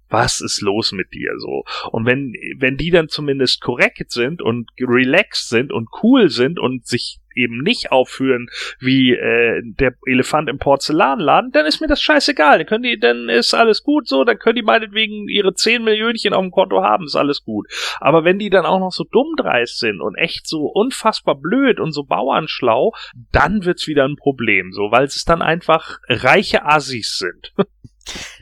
was 0.08 0.40
ist 0.40 0.60
los 0.60 0.92
mit 0.92 1.12
dir 1.12 1.32
so? 1.38 1.64
Und 1.90 2.06
wenn, 2.06 2.34
wenn 2.58 2.76
die 2.76 2.90
dann 2.90 3.08
zumindest 3.08 3.60
korrekt 3.60 4.10
sind 4.10 4.40
und 4.40 4.70
relaxed 4.80 5.48
sind 5.48 5.72
und 5.72 5.88
cool 6.02 6.28
sind 6.28 6.58
und 6.58 6.86
sich 6.86 7.20
eben 7.36 7.58
nicht 7.58 7.92
aufführen 7.92 8.48
wie 8.80 9.12
äh, 9.12 9.60
der 9.62 9.94
Elefant 10.06 10.48
im 10.48 10.58
Porzellanladen, 10.58 11.52
dann 11.52 11.66
ist 11.66 11.80
mir 11.80 11.86
das 11.86 12.00
scheißegal. 12.00 12.58
Dann 12.58 12.66
können 12.66 12.82
die, 12.84 12.98
dann 12.98 13.28
ist 13.28 13.54
alles 13.54 13.82
gut 13.82 14.08
so, 14.08 14.24
dann 14.24 14.38
können 14.38 14.56
die 14.56 14.62
meinetwegen 14.62 15.28
ihre 15.28 15.54
10 15.54 15.84
Millionchen 15.84 16.32
auf 16.32 16.42
dem 16.42 16.50
Konto 16.50 16.82
haben, 16.82 17.04
ist 17.04 17.16
alles 17.16 17.44
gut. 17.44 17.66
Aber 18.00 18.24
wenn 18.24 18.38
die 18.38 18.50
dann 18.50 18.64
auch 18.64 18.80
noch 18.80 18.92
so 18.92 19.04
dummdreist 19.04 19.78
sind 19.78 20.00
und 20.00 20.16
echt 20.16 20.48
so 20.48 20.62
unfassbar 20.66 21.34
blöd 21.34 21.78
und 21.78 21.92
so 21.92 22.04
bauernschlau, 22.04 22.92
dann 23.32 23.64
wird's 23.64 23.86
wieder 23.86 24.04
ein 24.04 24.16
Problem, 24.16 24.72
so, 24.72 24.90
weil 24.90 25.04
es 25.04 25.24
dann 25.24 25.42
einfach 25.42 25.98
reiche 26.08 26.64
Assis 26.64 27.18
sind. 27.18 27.52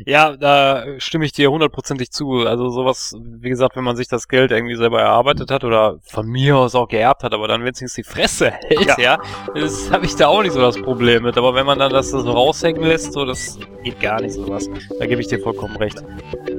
Ja, 0.07 0.37
da 0.37 0.85
stimme 0.99 1.25
ich 1.25 1.33
dir 1.33 1.51
hundertprozentig 1.51 2.11
zu. 2.11 2.47
Also 2.47 2.69
sowas, 2.71 3.17
wie 3.21 3.49
gesagt, 3.49 3.77
wenn 3.77 3.85
man 3.85 3.97
sich 3.97 4.09
das 4.09 4.29
Geld 4.29 4.51
irgendwie 4.51 4.77
selber 4.77 5.01
erarbeitet 5.01 5.51
hat 5.51 5.65
oder 5.65 5.99
von 6.03 6.27
mir 6.27 6.57
aus 6.57 6.75
auch 6.75 6.89
geerbt 6.89 7.23
hat, 7.23 7.33
aber 7.33 7.49
dann 7.49 7.63
wenigstens 7.63 7.95
die 7.95 8.03
Fresse 8.03 8.51
hält, 8.51 8.87
ja, 8.87 8.99
ja 8.99 9.19
das 9.55 9.91
habe 9.91 10.07
ich 10.07 10.17
da 10.17 10.29
auch 10.29 10.43
nicht 10.43 10.53
so 10.53 10.61
das 10.61 10.81
Problem 10.81 11.23
mit. 11.23 11.37
Aber 11.37 11.55
wenn 11.55 11.67
man 11.67 11.79
dann 11.79 11.93
das 11.93 12.11
so 12.11 12.19
raushängen 12.19 12.83
lässt, 12.83 13.13
so, 13.13 13.25
das 13.25 13.59
geht 13.83 14.01
gar 14.01 14.21
nicht 14.21 14.35
sowas. 14.35 14.69
Da 14.99 15.07
gebe 15.07 15.21
ich 15.21 15.29
dir 15.29 15.39
vollkommen 15.39 15.77
recht. 15.77 16.03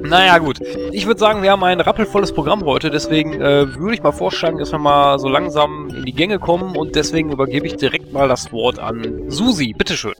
Naja, 0.02 0.38
gut. 0.38 0.60
Ich 0.92 1.06
würde 1.06 1.18
sagen, 1.18 1.42
wir 1.42 1.50
haben 1.50 1.64
ein 1.64 1.80
rappelvolles 1.80 2.32
Programm 2.32 2.64
heute, 2.64 2.90
deswegen 2.90 3.34
äh, 3.34 3.74
würde 3.74 3.94
ich 3.94 4.02
mal 4.02 4.12
vorschlagen, 4.12 4.58
dass 4.58 4.72
wir 4.72 4.78
mal 4.78 5.18
so 5.18 5.28
langsam 5.28 5.88
in 5.88 6.04
die 6.04 6.12
Gänge 6.12 6.38
kommen 6.38 6.76
und 6.76 6.94
deswegen 6.94 7.32
übergebe 7.32 7.66
ich 7.66 7.76
direkt 7.76 8.12
mal 8.12 8.28
das 8.28 8.52
Wort 8.52 8.78
an 8.78 9.30
Susi. 9.30 9.74
Bitteschön. 9.76 10.14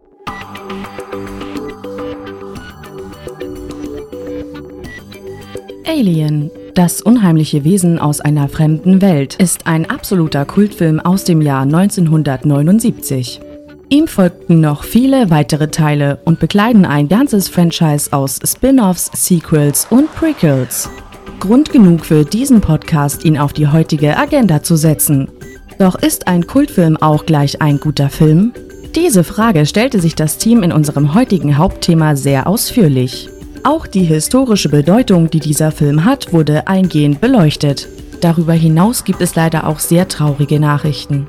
Alien, 5.88 6.50
das 6.75 7.00
unheimliche 7.00 7.62
Wesen 7.62 8.00
aus 8.00 8.21
einer 8.21 8.49
fremden 8.49 9.00
Welt, 9.00 9.37
ist 9.37 9.69
ein 9.69 9.88
absoluter 9.88 10.45
Kultfilm 10.45 10.99
aus 10.99 11.23
dem 11.23 11.40
Jahr 11.40 11.62
1979. 11.62 13.40
Ihm 13.88 14.09
folgten 14.09 14.61
noch 14.61 14.83
viele 14.83 15.31
weitere 15.31 15.69
Teile 15.69 16.19
und 16.25 16.40
bekleiden 16.40 16.85
ein 16.85 17.09
ganzes 17.09 17.49
Franchise 17.49 18.12
aus 18.12 18.40
Spin-offs, 18.45 19.12
Sequels 19.14 19.87
und 19.88 20.12
Prequels. 20.12 20.90
Grund 21.38 21.71
genug 21.71 22.05
für 22.05 22.25
diesen 22.25 22.61
Podcast, 22.61 23.25
ihn 23.25 23.38
auf 23.38 23.52
die 23.52 23.69
heutige 23.69 24.16
Agenda 24.16 24.64
zu 24.64 24.75
setzen. 24.75 25.28
Doch 25.78 25.95
ist 25.95 26.26
ein 26.26 26.49
Kultfilm 26.49 26.97
auch 26.97 27.26
gleich 27.26 27.62
ein 27.62 27.78
guter 27.78 28.09
Film? 28.09 28.52
Diese 28.97 29.23
Frage 29.23 29.66
stellte 29.66 30.00
sich 30.00 30.16
das 30.16 30.38
Team 30.38 30.64
in 30.64 30.73
unserem 30.73 31.14
heutigen 31.14 31.59
Hauptthema 31.59 32.16
sehr 32.16 32.49
ausführlich. 32.49 33.28
Auch 33.66 33.88
die 33.88 34.04
historische 34.04 34.68
Bedeutung, 34.68 35.28
die 35.28 35.40
dieser 35.40 35.73
Film 35.73 36.04
hat, 36.04 36.32
wurde 36.32 36.68
eingehend 36.68 37.20
beleuchtet. 37.20 37.88
Darüber 38.20 38.52
hinaus 38.52 39.02
gibt 39.02 39.20
es 39.20 39.35
leider 39.35 39.66
auch 39.66 39.80
sehr 39.80 40.06
traurige 40.06 40.61
Nachrichten. 40.61 41.26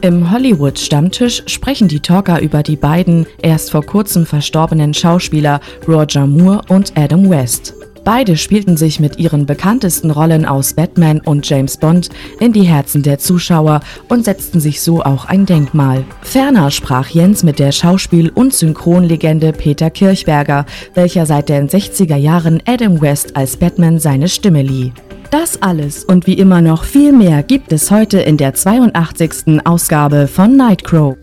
Im 0.00 0.32
Hollywood-Stammtisch 0.32 1.44
sprechen 1.46 1.86
die 1.86 2.00
Talker 2.00 2.40
über 2.40 2.64
die 2.64 2.74
beiden 2.74 3.26
erst 3.40 3.70
vor 3.70 3.86
kurzem 3.86 4.26
verstorbenen 4.26 4.92
Schauspieler 4.92 5.60
Roger 5.86 6.26
Moore 6.26 6.62
und 6.68 6.98
Adam 6.98 7.30
West. 7.30 7.74
Beide 8.08 8.38
spielten 8.38 8.78
sich 8.78 9.00
mit 9.00 9.18
ihren 9.18 9.44
bekanntesten 9.44 10.10
Rollen 10.10 10.46
aus 10.46 10.72
Batman 10.72 11.20
und 11.20 11.46
James 11.46 11.76
Bond 11.76 12.08
in 12.40 12.54
die 12.54 12.62
Herzen 12.62 13.02
der 13.02 13.18
Zuschauer 13.18 13.80
und 14.08 14.24
setzten 14.24 14.60
sich 14.60 14.80
so 14.80 15.02
auch 15.02 15.26
ein 15.26 15.44
Denkmal. 15.44 16.06
Ferner 16.22 16.70
sprach 16.70 17.10
Jens 17.10 17.42
mit 17.42 17.58
der 17.58 17.70
Schauspiel- 17.70 18.32
und 18.34 18.54
Synchronlegende 18.54 19.52
Peter 19.52 19.90
Kirchberger, 19.90 20.64
welcher 20.94 21.26
seit 21.26 21.50
den 21.50 21.68
60er 21.68 22.16
Jahren 22.16 22.62
Adam 22.64 22.98
West 23.02 23.36
als 23.36 23.58
Batman 23.58 23.98
seine 23.98 24.28
Stimme 24.28 24.62
lieh. 24.62 24.94
Das 25.30 25.60
alles 25.60 26.02
und 26.02 26.26
wie 26.26 26.38
immer 26.38 26.62
noch 26.62 26.84
viel 26.84 27.12
mehr 27.12 27.42
gibt 27.42 27.74
es 27.74 27.90
heute 27.90 28.20
in 28.20 28.38
der 28.38 28.54
82. 28.54 29.66
Ausgabe 29.66 30.28
von 30.28 30.56
Nightcrow. 30.56 31.14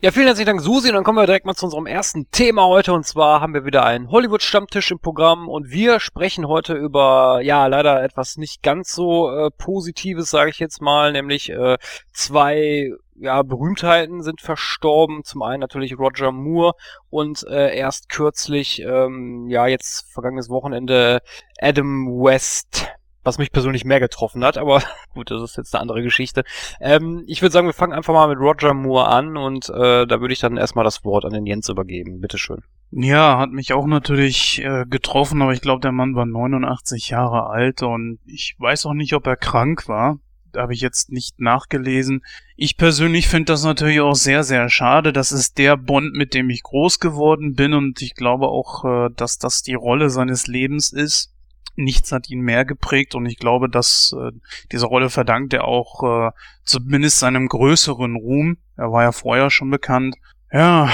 Ja, 0.00 0.12
vielen 0.12 0.26
herzlichen 0.26 0.46
Dank, 0.46 0.60
Susi. 0.60 0.90
Und 0.90 0.94
dann 0.94 1.02
kommen 1.02 1.18
wir 1.18 1.26
direkt 1.26 1.44
mal 1.44 1.56
zu 1.56 1.64
unserem 1.64 1.86
ersten 1.86 2.30
Thema 2.30 2.64
heute. 2.66 2.92
Und 2.92 3.04
zwar 3.04 3.40
haben 3.40 3.52
wir 3.52 3.64
wieder 3.64 3.84
einen 3.84 4.12
Hollywood-Stammtisch 4.12 4.92
im 4.92 5.00
Programm. 5.00 5.48
Und 5.48 5.72
wir 5.72 5.98
sprechen 5.98 6.46
heute 6.46 6.74
über, 6.74 7.40
ja, 7.42 7.66
leider 7.66 8.00
etwas 8.04 8.36
nicht 8.36 8.62
ganz 8.62 8.92
so 8.92 9.28
äh, 9.28 9.50
Positives, 9.50 10.30
sage 10.30 10.50
ich 10.50 10.60
jetzt 10.60 10.80
mal. 10.80 11.10
Nämlich 11.10 11.50
äh, 11.50 11.78
zwei 12.12 12.92
ja, 13.16 13.42
Berühmtheiten 13.42 14.22
sind 14.22 14.40
verstorben. 14.40 15.24
Zum 15.24 15.42
einen 15.42 15.58
natürlich 15.58 15.98
Roger 15.98 16.30
Moore 16.30 16.74
und 17.10 17.44
äh, 17.48 17.76
erst 17.76 18.08
kürzlich, 18.08 18.80
ähm, 18.80 19.48
ja, 19.48 19.66
jetzt 19.66 20.12
vergangenes 20.12 20.48
Wochenende 20.48 21.22
Adam 21.60 22.06
West 22.22 22.86
was 23.28 23.38
mich 23.38 23.52
persönlich 23.52 23.84
mehr 23.84 24.00
getroffen 24.00 24.42
hat, 24.42 24.56
aber 24.56 24.82
gut, 25.14 25.30
das 25.30 25.42
ist 25.42 25.56
jetzt 25.58 25.74
eine 25.74 25.82
andere 25.82 26.02
Geschichte. 26.02 26.44
Ähm, 26.80 27.24
ich 27.26 27.42
würde 27.42 27.52
sagen, 27.52 27.68
wir 27.68 27.74
fangen 27.74 27.92
einfach 27.92 28.14
mal 28.14 28.28
mit 28.28 28.38
Roger 28.38 28.72
Moore 28.72 29.06
an 29.06 29.36
und 29.36 29.68
äh, 29.68 30.06
da 30.06 30.20
würde 30.20 30.32
ich 30.32 30.40
dann 30.40 30.56
erstmal 30.56 30.84
das 30.84 31.04
Wort 31.04 31.24
an 31.26 31.32
den 31.32 31.46
Jens 31.46 31.68
übergeben. 31.68 32.20
Bitteschön. 32.20 32.62
Ja, 32.90 33.38
hat 33.38 33.50
mich 33.50 33.74
auch 33.74 33.86
natürlich 33.86 34.64
äh, 34.64 34.86
getroffen, 34.88 35.42
aber 35.42 35.52
ich 35.52 35.60
glaube, 35.60 35.80
der 35.80 35.92
Mann 35.92 36.14
war 36.14 36.24
89 36.24 37.10
Jahre 37.10 37.50
alt 37.50 37.82
und 37.82 38.18
ich 38.24 38.56
weiß 38.58 38.86
auch 38.86 38.94
nicht, 38.94 39.12
ob 39.12 39.26
er 39.26 39.36
krank 39.36 39.88
war. 39.88 40.18
Habe 40.56 40.72
ich 40.72 40.80
jetzt 40.80 41.12
nicht 41.12 41.38
nachgelesen. 41.38 42.22
Ich 42.56 42.78
persönlich 42.78 43.28
finde 43.28 43.52
das 43.52 43.62
natürlich 43.62 44.00
auch 44.00 44.14
sehr, 44.14 44.42
sehr 44.42 44.70
schade. 44.70 45.12
Das 45.12 45.30
ist 45.30 45.58
der 45.58 45.76
Bond, 45.76 46.14
mit 46.14 46.32
dem 46.32 46.48
ich 46.48 46.62
groß 46.62 46.98
geworden 46.98 47.52
bin 47.52 47.74
und 47.74 48.00
ich 48.00 48.14
glaube 48.14 48.48
auch, 48.48 48.86
äh, 48.86 49.10
dass 49.14 49.36
das 49.36 49.62
die 49.62 49.74
Rolle 49.74 50.08
seines 50.08 50.46
Lebens 50.46 50.90
ist 50.90 51.34
nichts 51.78 52.12
hat 52.12 52.28
ihn 52.28 52.40
mehr 52.40 52.64
geprägt 52.64 53.14
und 53.14 53.26
ich 53.26 53.38
glaube, 53.38 53.68
dass 53.68 54.14
äh, 54.18 54.32
diese 54.72 54.86
Rolle 54.86 55.10
verdankt 55.10 55.54
er 55.54 55.64
auch 55.64 56.28
äh, 56.28 56.30
zumindest 56.64 57.20
seinem 57.20 57.48
größeren 57.48 58.16
Ruhm. 58.16 58.58
Er 58.76 58.92
war 58.92 59.04
ja 59.04 59.12
vorher 59.12 59.50
schon 59.50 59.70
bekannt. 59.70 60.16
Ja, 60.52 60.90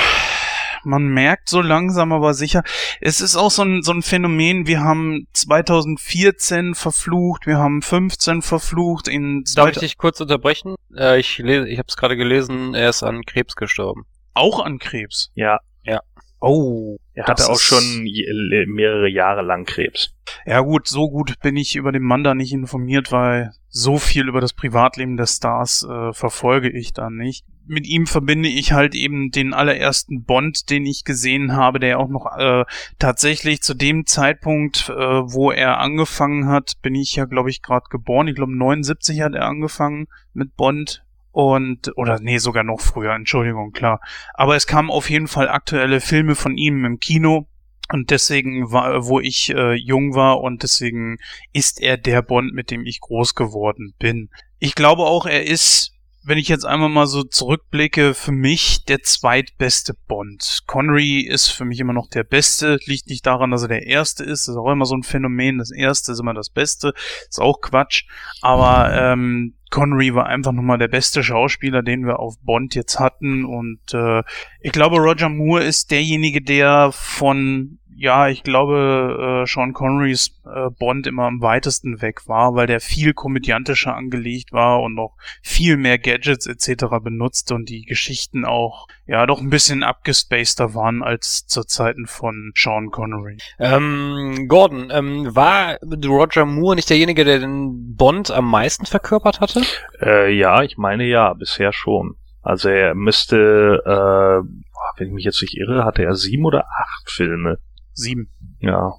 man 0.84 1.06
merkt 1.06 1.48
so 1.48 1.60
langsam 1.60 2.12
aber 2.12 2.34
sicher, 2.34 2.62
es 3.00 3.20
ist 3.20 3.36
auch 3.36 3.50
so 3.50 3.62
ein, 3.62 3.82
so 3.82 3.92
ein 3.92 4.02
Phänomen, 4.02 4.66
wir 4.66 4.80
haben 4.80 5.26
2014 5.32 6.74
verflucht, 6.74 7.46
wir 7.46 7.58
haben 7.58 7.82
15 7.82 8.42
verflucht, 8.42 9.08
in... 9.08 9.44
Darf 9.54 9.70
ich 9.70 9.78
dich 9.78 9.96
kurz 9.96 10.20
unterbrechen? 10.20 10.74
Äh, 10.96 11.20
ich 11.20 11.38
lese, 11.38 11.68
ich 11.68 11.78
habe 11.78 11.86
es 11.88 11.96
gerade 11.96 12.16
gelesen, 12.16 12.74
er 12.74 12.90
ist 12.90 13.02
an 13.02 13.22
Krebs 13.22 13.56
gestorben. 13.56 14.04
Auch 14.34 14.64
an 14.64 14.78
Krebs? 14.78 15.30
Ja. 15.34 15.60
Ja. 15.84 16.00
Oh. 16.44 16.98
Er 17.14 17.26
hatte 17.26 17.48
auch 17.48 17.58
schon 17.58 18.02
mehrere 18.02 19.08
Jahre 19.08 19.42
lang 19.42 19.64
Krebs. 19.64 20.14
Ja 20.44 20.60
gut, 20.60 20.88
so 20.88 21.08
gut 21.08 21.38
bin 21.40 21.56
ich 21.56 21.76
über 21.76 21.92
den 21.92 22.02
Mann 22.02 22.24
da 22.24 22.34
nicht 22.34 22.52
informiert, 22.52 23.12
weil 23.12 23.52
so 23.68 23.98
viel 23.98 24.28
über 24.28 24.40
das 24.40 24.52
Privatleben 24.52 25.16
des 25.16 25.36
Stars 25.36 25.86
äh, 25.88 26.12
verfolge 26.12 26.70
ich 26.70 26.92
da 26.92 27.08
nicht. 27.08 27.46
Mit 27.66 27.86
ihm 27.86 28.06
verbinde 28.06 28.48
ich 28.48 28.72
halt 28.72 28.94
eben 28.94 29.30
den 29.30 29.54
allerersten 29.54 30.24
Bond, 30.24 30.68
den 30.68 30.84
ich 30.84 31.04
gesehen 31.04 31.54
habe, 31.54 31.80
der 31.80 31.98
auch 31.98 32.08
noch 32.08 32.26
äh, 32.36 32.64
tatsächlich 32.98 33.62
zu 33.62 33.72
dem 33.72 34.04
Zeitpunkt, 34.04 34.90
äh, 34.90 34.92
wo 34.92 35.50
er 35.50 35.78
angefangen 35.78 36.48
hat, 36.48 36.74
bin 36.82 36.94
ich 36.94 37.14
ja, 37.14 37.24
glaube 37.24 37.48
ich, 37.48 37.62
gerade 37.62 37.86
geboren. 37.88 38.28
Ich 38.28 38.34
glaube, 38.34 38.54
79 38.54 39.22
hat 39.22 39.34
er 39.34 39.46
angefangen 39.46 40.08
mit 40.34 40.56
Bond 40.56 41.03
und 41.34 41.90
oder 41.96 42.20
nee, 42.20 42.38
sogar 42.38 42.62
noch 42.62 42.80
früher, 42.80 43.12
Entschuldigung, 43.12 43.72
klar. 43.72 44.00
Aber 44.34 44.54
es 44.54 44.68
kamen 44.68 44.90
auf 44.90 45.10
jeden 45.10 45.26
Fall 45.26 45.48
aktuelle 45.48 46.00
Filme 46.00 46.36
von 46.36 46.56
ihm 46.56 46.84
im 46.84 47.00
Kino 47.00 47.48
und 47.92 48.10
deswegen 48.10 48.70
war, 48.70 49.06
wo 49.06 49.18
ich 49.18 49.50
äh, 49.50 49.74
jung 49.74 50.14
war 50.14 50.40
und 50.40 50.62
deswegen 50.62 51.18
ist 51.52 51.82
er 51.82 51.96
der 51.96 52.22
Bond, 52.22 52.54
mit 52.54 52.70
dem 52.70 52.86
ich 52.86 53.00
groß 53.00 53.34
geworden 53.34 53.94
bin. 53.98 54.30
Ich 54.60 54.76
glaube 54.76 55.02
auch, 55.02 55.26
er 55.26 55.44
ist 55.44 55.93
wenn 56.24 56.38
ich 56.38 56.48
jetzt 56.48 56.64
einmal 56.64 56.88
mal 56.88 57.06
so 57.06 57.22
zurückblicke, 57.22 58.14
für 58.14 58.32
mich 58.32 58.84
der 58.86 59.02
zweitbeste 59.02 59.94
Bond. 60.08 60.62
Connery 60.66 61.20
ist 61.20 61.48
für 61.48 61.64
mich 61.64 61.78
immer 61.80 61.92
noch 61.92 62.08
der 62.08 62.24
Beste. 62.24 62.78
Liegt 62.86 63.08
nicht 63.08 63.26
daran, 63.26 63.50
dass 63.50 63.62
er 63.62 63.68
der 63.68 63.86
Erste 63.86 64.24
ist. 64.24 64.48
Das 64.48 64.54
ist 64.54 64.56
auch 64.56 64.70
immer 64.72 64.86
so 64.86 64.96
ein 64.96 65.02
Phänomen. 65.02 65.58
Das 65.58 65.70
Erste 65.70 66.12
ist 66.12 66.20
immer 66.20 66.34
das 66.34 66.48
Beste. 66.48 66.94
Ist 67.28 67.40
auch 67.40 67.60
Quatsch. 67.60 68.04
Aber 68.40 68.92
ähm, 68.94 69.54
Connery 69.70 70.14
war 70.14 70.26
einfach 70.26 70.52
nochmal 70.52 70.78
der 70.78 70.88
beste 70.88 71.22
Schauspieler, 71.22 71.82
den 71.82 72.06
wir 72.06 72.20
auf 72.20 72.38
Bond 72.40 72.74
jetzt 72.74 72.98
hatten. 72.98 73.44
Und 73.44 73.92
äh, 73.92 74.22
ich 74.60 74.72
glaube, 74.72 74.96
Roger 74.96 75.28
Moore 75.28 75.64
ist 75.64 75.90
derjenige, 75.90 76.40
der 76.40 76.90
von 76.92 77.78
ja, 77.96 78.28
ich 78.28 78.42
glaube, 78.42 79.42
äh, 79.44 79.46
Sean 79.46 79.72
Connerys 79.72 80.40
äh, 80.44 80.70
Bond 80.70 81.06
immer 81.06 81.24
am 81.24 81.40
weitesten 81.40 82.02
weg 82.02 82.28
war, 82.28 82.54
weil 82.54 82.66
der 82.66 82.80
viel 82.80 83.14
komödiantischer 83.14 83.94
angelegt 83.94 84.52
war 84.52 84.82
und 84.82 84.94
noch 84.94 85.16
viel 85.42 85.76
mehr 85.76 85.98
Gadgets 85.98 86.46
etc. 86.46 86.86
benutzte 87.02 87.54
und 87.54 87.68
die 87.68 87.82
Geschichten 87.82 88.44
auch, 88.44 88.86
ja, 89.06 89.26
doch 89.26 89.40
ein 89.40 89.50
bisschen 89.50 89.82
abgespaceter 89.82 90.74
waren 90.74 91.02
als 91.02 91.46
zu 91.46 91.62
Zeiten 91.64 92.06
von 92.06 92.52
Sean 92.54 92.90
Connery. 92.90 93.38
Ähm, 93.58 94.46
Gordon, 94.48 94.90
ähm, 94.90 95.34
war 95.34 95.78
Roger 95.82 96.46
Moore 96.46 96.76
nicht 96.76 96.90
derjenige, 96.90 97.24
der 97.24 97.38
den 97.38 97.94
Bond 97.96 98.30
am 98.30 98.50
meisten 98.50 98.86
verkörpert 98.86 99.40
hatte? 99.40 99.62
Äh, 100.00 100.32
ja, 100.34 100.62
ich 100.62 100.76
meine 100.76 101.04
ja, 101.04 101.32
bisher 101.34 101.72
schon. 101.72 102.16
Also 102.42 102.68
er 102.68 102.94
müsste, 102.94 103.82
äh, 103.86 104.98
wenn 104.98 105.08
ich 105.08 105.14
mich 105.14 105.24
jetzt 105.24 105.40
nicht 105.40 105.56
irre, 105.56 105.84
hatte 105.84 106.02
er 106.02 106.14
sieben 106.14 106.44
oder 106.44 106.66
acht 106.68 107.10
Filme. 107.10 107.58
Sieben. 107.94 108.28
Ja, 108.60 108.94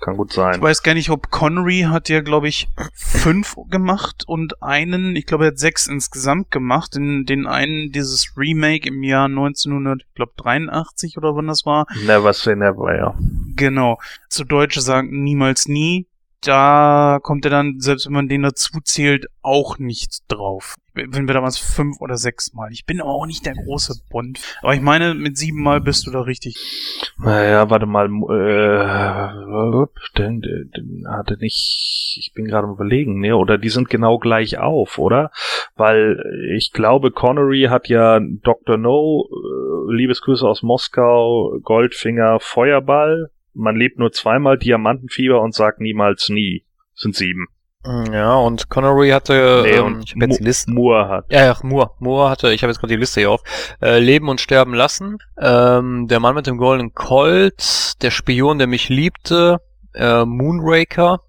kann 0.00 0.16
gut 0.16 0.32
sein. 0.32 0.54
Ich 0.56 0.62
weiß 0.62 0.82
gar 0.82 0.94
nicht, 0.94 1.10
ob 1.10 1.30
Connery 1.30 1.86
hat 1.88 2.08
ja, 2.08 2.20
glaube 2.20 2.48
ich, 2.48 2.68
fünf 2.94 3.56
gemacht 3.68 4.24
und 4.26 4.62
einen, 4.62 5.14
ich 5.14 5.26
glaube, 5.26 5.44
er 5.44 5.50
hat 5.50 5.58
sechs 5.58 5.86
insgesamt 5.86 6.50
gemacht. 6.50 6.94
Den, 6.94 7.26
den 7.26 7.46
einen, 7.46 7.92
dieses 7.92 8.36
Remake 8.36 8.88
im 8.88 9.02
Jahr 9.02 9.26
1983 9.26 11.18
oder 11.18 11.36
wann 11.36 11.48
das 11.48 11.66
war. 11.66 11.86
Never 12.06 12.32
say 12.32 12.56
never, 12.56 12.96
ja. 12.96 13.14
Genau. 13.56 13.98
Zu 14.28 14.44
Deutsche 14.44 14.80
sagen 14.80 15.22
niemals 15.22 15.68
nie 15.68 16.06
da 16.42 17.18
kommt 17.22 17.44
er 17.44 17.50
dann, 17.50 17.80
selbst 17.80 18.06
wenn 18.06 18.14
man 18.14 18.28
den 18.28 18.42
dazu 18.42 18.80
zählt, 18.82 19.26
auch 19.42 19.78
nicht 19.78 20.22
drauf. 20.28 20.76
Wenn 20.94 21.28
wir 21.28 21.34
damals 21.34 21.58
fünf 21.58 22.00
oder 22.00 22.16
sechs 22.16 22.52
Mal. 22.52 22.72
Ich 22.72 22.84
bin 22.84 23.00
aber 23.00 23.10
auch 23.10 23.26
nicht 23.26 23.46
der 23.46 23.54
große 23.54 24.02
Bond. 24.10 24.40
Aber 24.60 24.74
ich 24.74 24.80
meine, 24.80 25.14
mit 25.14 25.38
sieben 25.38 25.62
Mal 25.62 25.80
bist 25.80 26.06
du 26.06 26.10
da 26.10 26.22
richtig. 26.22 26.56
Naja, 27.18 27.70
warte 27.70 27.86
mal, 27.86 28.06
äh, 28.06 29.86
den, 30.18 30.40
den 30.40 31.04
hatte 31.08 31.36
nicht, 31.38 32.16
ich 32.18 32.32
bin 32.34 32.46
gerade 32.46 32.68
überlegen, 32.68 33.20
ne, 33.20 33.36
oder 33.36 33.56
die 33.56 33.68
sind 33.68 33.88
genau 33.88 34.18
gleich 34.18 34.58
auf, 34.58 34.98
oder? 34.98 35.30
Weil 35.76 36.22
ich 36.56 36.72
glaube, 36.72 37.12
Connery 37.12 37.68
hat 37.70 37.88
ja 37.88 38.18
Dr. 38.20 38.76
No, 38.76 39.28
äh, 39.30 39.94
Liebesgrüße 39.94 40.46
aus 40.46 40.62
Moskau, 40.62 41.58
Goldfinger, 41.62 42.40
Feuerball, 42.40 43.30
man 43.54 43.76
lebt 43.76 43.98
nur 43.98 44.12
zweimal 44.12 44.58
Diamantenfieber 44.58 45.40
und 45.40 45.54
sagt 45.54 45.80
niemals 45.80 46.28
nie. 46.28 46.64
Sind 46.94 47.14
sieben. 47.14 47.46
Mm, 47.84 48.12
ja, 48.12 48.34
und 48.34 48.68
Connery 48.68 49.10
hatte, 49.10 49.62
Nee, 49.64 49.70
ähm, 49.70 49.86
und 49.86 50.04
ich 50.04 50.12
hab 50.14 50.28
jetzt 50.28 50.40
die 50.40 50.44
Liste. 50.44 50.70
Moore 50.70 51.08
hat. 51.08 51.24
Ja, 51.30 51.46
ja, 51.46 51.56
Moore. 51.62 51.92
Moore 51.98 52.28
hatte, 52.28 52.52
ich 52.52 52.62
habe 52.62 52.70
jetzt 52.70 52.80
gerade 52.80 52.92
die 52.92 53.00
Liste 53.00 53.20
hier 53.20 53.30
auf. 53.30 53.42
Äh, 53.80 53.98
Leben 53.98 54.28
und 54.28 54.40
Sterben 54.40 54.74
lassen. 54.74 55.18
Ähm, 55.40 56.06
der 56.08 56.20
Mann 56.20 56.34
mit 56.34 56.46
dem 56.46 56.58
goldenen 56.58 56.92
Colt. 56.92 58.02
Der 58.02 58.10
Spion, 58.10 58.58
der 58.58 58.66
mich 58.66 58.88
liebte. 58.90 59.58
Äh, 59.94 60.24
Moonraker. 60.26 61.22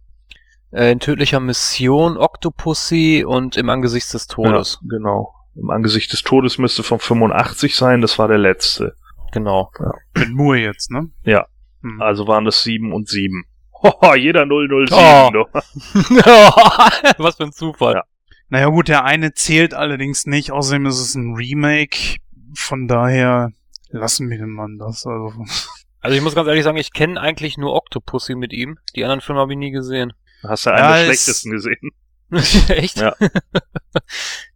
Äh, 0.71 0.91
in 0.91 0.99
tödlicher 0.99 1.39
Mission. 1.39 2.17
Octopussy 2.17 3.23
und 3.25 3.55
im 3.55 3.69
Angesicht 3.69 4.13
des 4.13 4.27
Todes. 4.27 4.79
Ja, 4.81 4.97
genau. 4.97 5.33
Im 5.55 5.69
Angesicht 5.69 6.11
des 6.11 6.23
Todes 6.23 6.57
müsste 6.57 6.83
von 6.83 6.99
85 6.99 7.75
sein, 7.75 8.01
das 8.01 8.17
war 8.19 8.27
der 8.27 8.37
letzte. 8.37 8.95
Genau. 9.33 9.71
Mit 10.13 10.29
Moore 10.29 10.59
jetzt, 10.59 10.91
ne? 10.91 11.09
Ja. 11.23 11.45
Hm. 11.81 12.01
Also 12.01 12.27
waren 12.27 12.45
das 12.45 12.63
sieben 12.63 12.93
und 12.93 13.07
sieben. 13.09 13.45
Hoho, 13.83 14.15
jeder 14.15 14.45
007. 14.45 14.87
Oh. 14.91 15.45
Was 17.17 17.35
für 17.37 17.43
ein 17.43 17.51
Zufall. 17.51 17.93
Ja. 17.95 18.03
Naja 18.49 18.67
gut, 18.67 18.87
der 18.89 19.05
eine 19.05 19.33
zählt 19.33 19.73
allerdings 19.73 20.25
nicht. 20.25 20.51
Außerdem 20.51 20.85
ist 20.87 20.99
es 20.99 21.15
ein 21.15 21.35
Remake. 21.35 22.17
Von 22.55 22.87
daher 22.87 23.51
lassen 23.89 24.29
wir 24.29 24.37
den 24.37 24.51
Mann 24.51 24.77
das. 24.77 25.05
Also, 25.05 25.33
Also 26.01 26.17
ich 26.17 26.21
muss 26.23 26.35
ganz 26.35 26.47
ehrlich 26.47 26.63
sagen, 26.63 26.77
ich 26.77 26.91
kenne 26.93 27.19
eigentlich 27.19 27.57
nur 27.57 27.73
Octopussy 27.73 28.35
mit 28.35 28.51
ihm. 28.53 28.77
Die 28.95 29.03
anderen 29.03 29.21
Filme 29.21 29.39
habe 29.41 29.53
ich 29.53 29.57
nie 29.59 29.71
gesehen. 29.71 30.13
Hast 30.43 30.65
du 30.65 30.71
einen 30.71 30.79
Ja, 30.79 30.89
der 30.91 30.99
es- 30.99 31.05
schlechtesten 31.05 31.51
gesehen? 31.51 31.91
Echt? 32.69 32.97
Ja. 32.97 33.15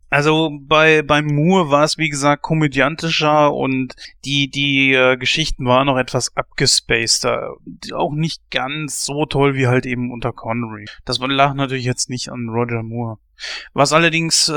Also 0.09 0.51
bei, 0.61 1.01
bei 1.01 1.21
Moore 1.21 1.71
war 1.71 1.83
es 1.83 1.97
wie 1.97 2.09
gesagt 2.09 2.43
komödiantischer 2.43 3.53
und 3.53 3.95
die, 4.23 4.49
die 4.49 4.93
äh, 4.93 5.17
Geschichten 5.17 5.65
waren 5.65 5.87
noch 5.87 5.97
etwas 5.97 6.35
abgespaceder. 6.35 7.55
Auch 7.93 8.13
nicht 8.13 8.41
ganz 8.51 9.05
so 9.05 9.25
toll 9.25 9.55
wie 9.55 9.67
halt 9.67 9.85
eben 9.85 10.11
unter 10.11 10.31
Connery. 10.31 10.85
Das 11.05 11.19
lag 11.19 11.53
natürlich 11.53 11.85
jetzt 11.85 12.09
nicht 12.09 12.29
an 12.29 12.49
Roger 12.49 12.83
Moore. 12.83 13.17
Was 13.73 13.91
allerdings, 13.91 14.47
äh, 14.47 14.53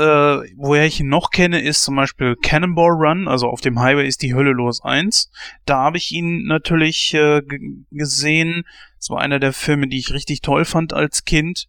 woher 0.55 0.85
ich 0.85 0.99
ihn 1.01 1.09
noch 1.09 1.31
kenne, 1.31 1.61
ist 1.61 1.83
zum 1.83 1.95
Beispiel 1.95 2.35
Cannonball 2.41 2.91
Run, 2.91 3.27
also 3.27 3.49
auf 3.49 3.61
dem 3.61 3.79
Highway 3.79 4.07
ist 4.07 4.21
die 4.21 4.33
Hölle 4.33 4.51
los 4.51 4.81
1. 4.83 5.29
Da 5.65 5.77
habe 5.77 5.97
ich 5.97 6.11
ihn 6.11 6.45
natürlich 6.45 7.13
äh, 7.13 7.41
gesehen. 7.91 8.63
Es 8.97 9.09
war 9.09 9.19
einer 9.19 9.39
der 9.39 9.53
Filme, 9.53 9.87
die 9.87 9.99
ich 9.99 10.13
richtig 10.13 10.41
toll 10.41 10.65
fand 10.65 10.93
als 10.93 11.25
Kind. 11.25 11.67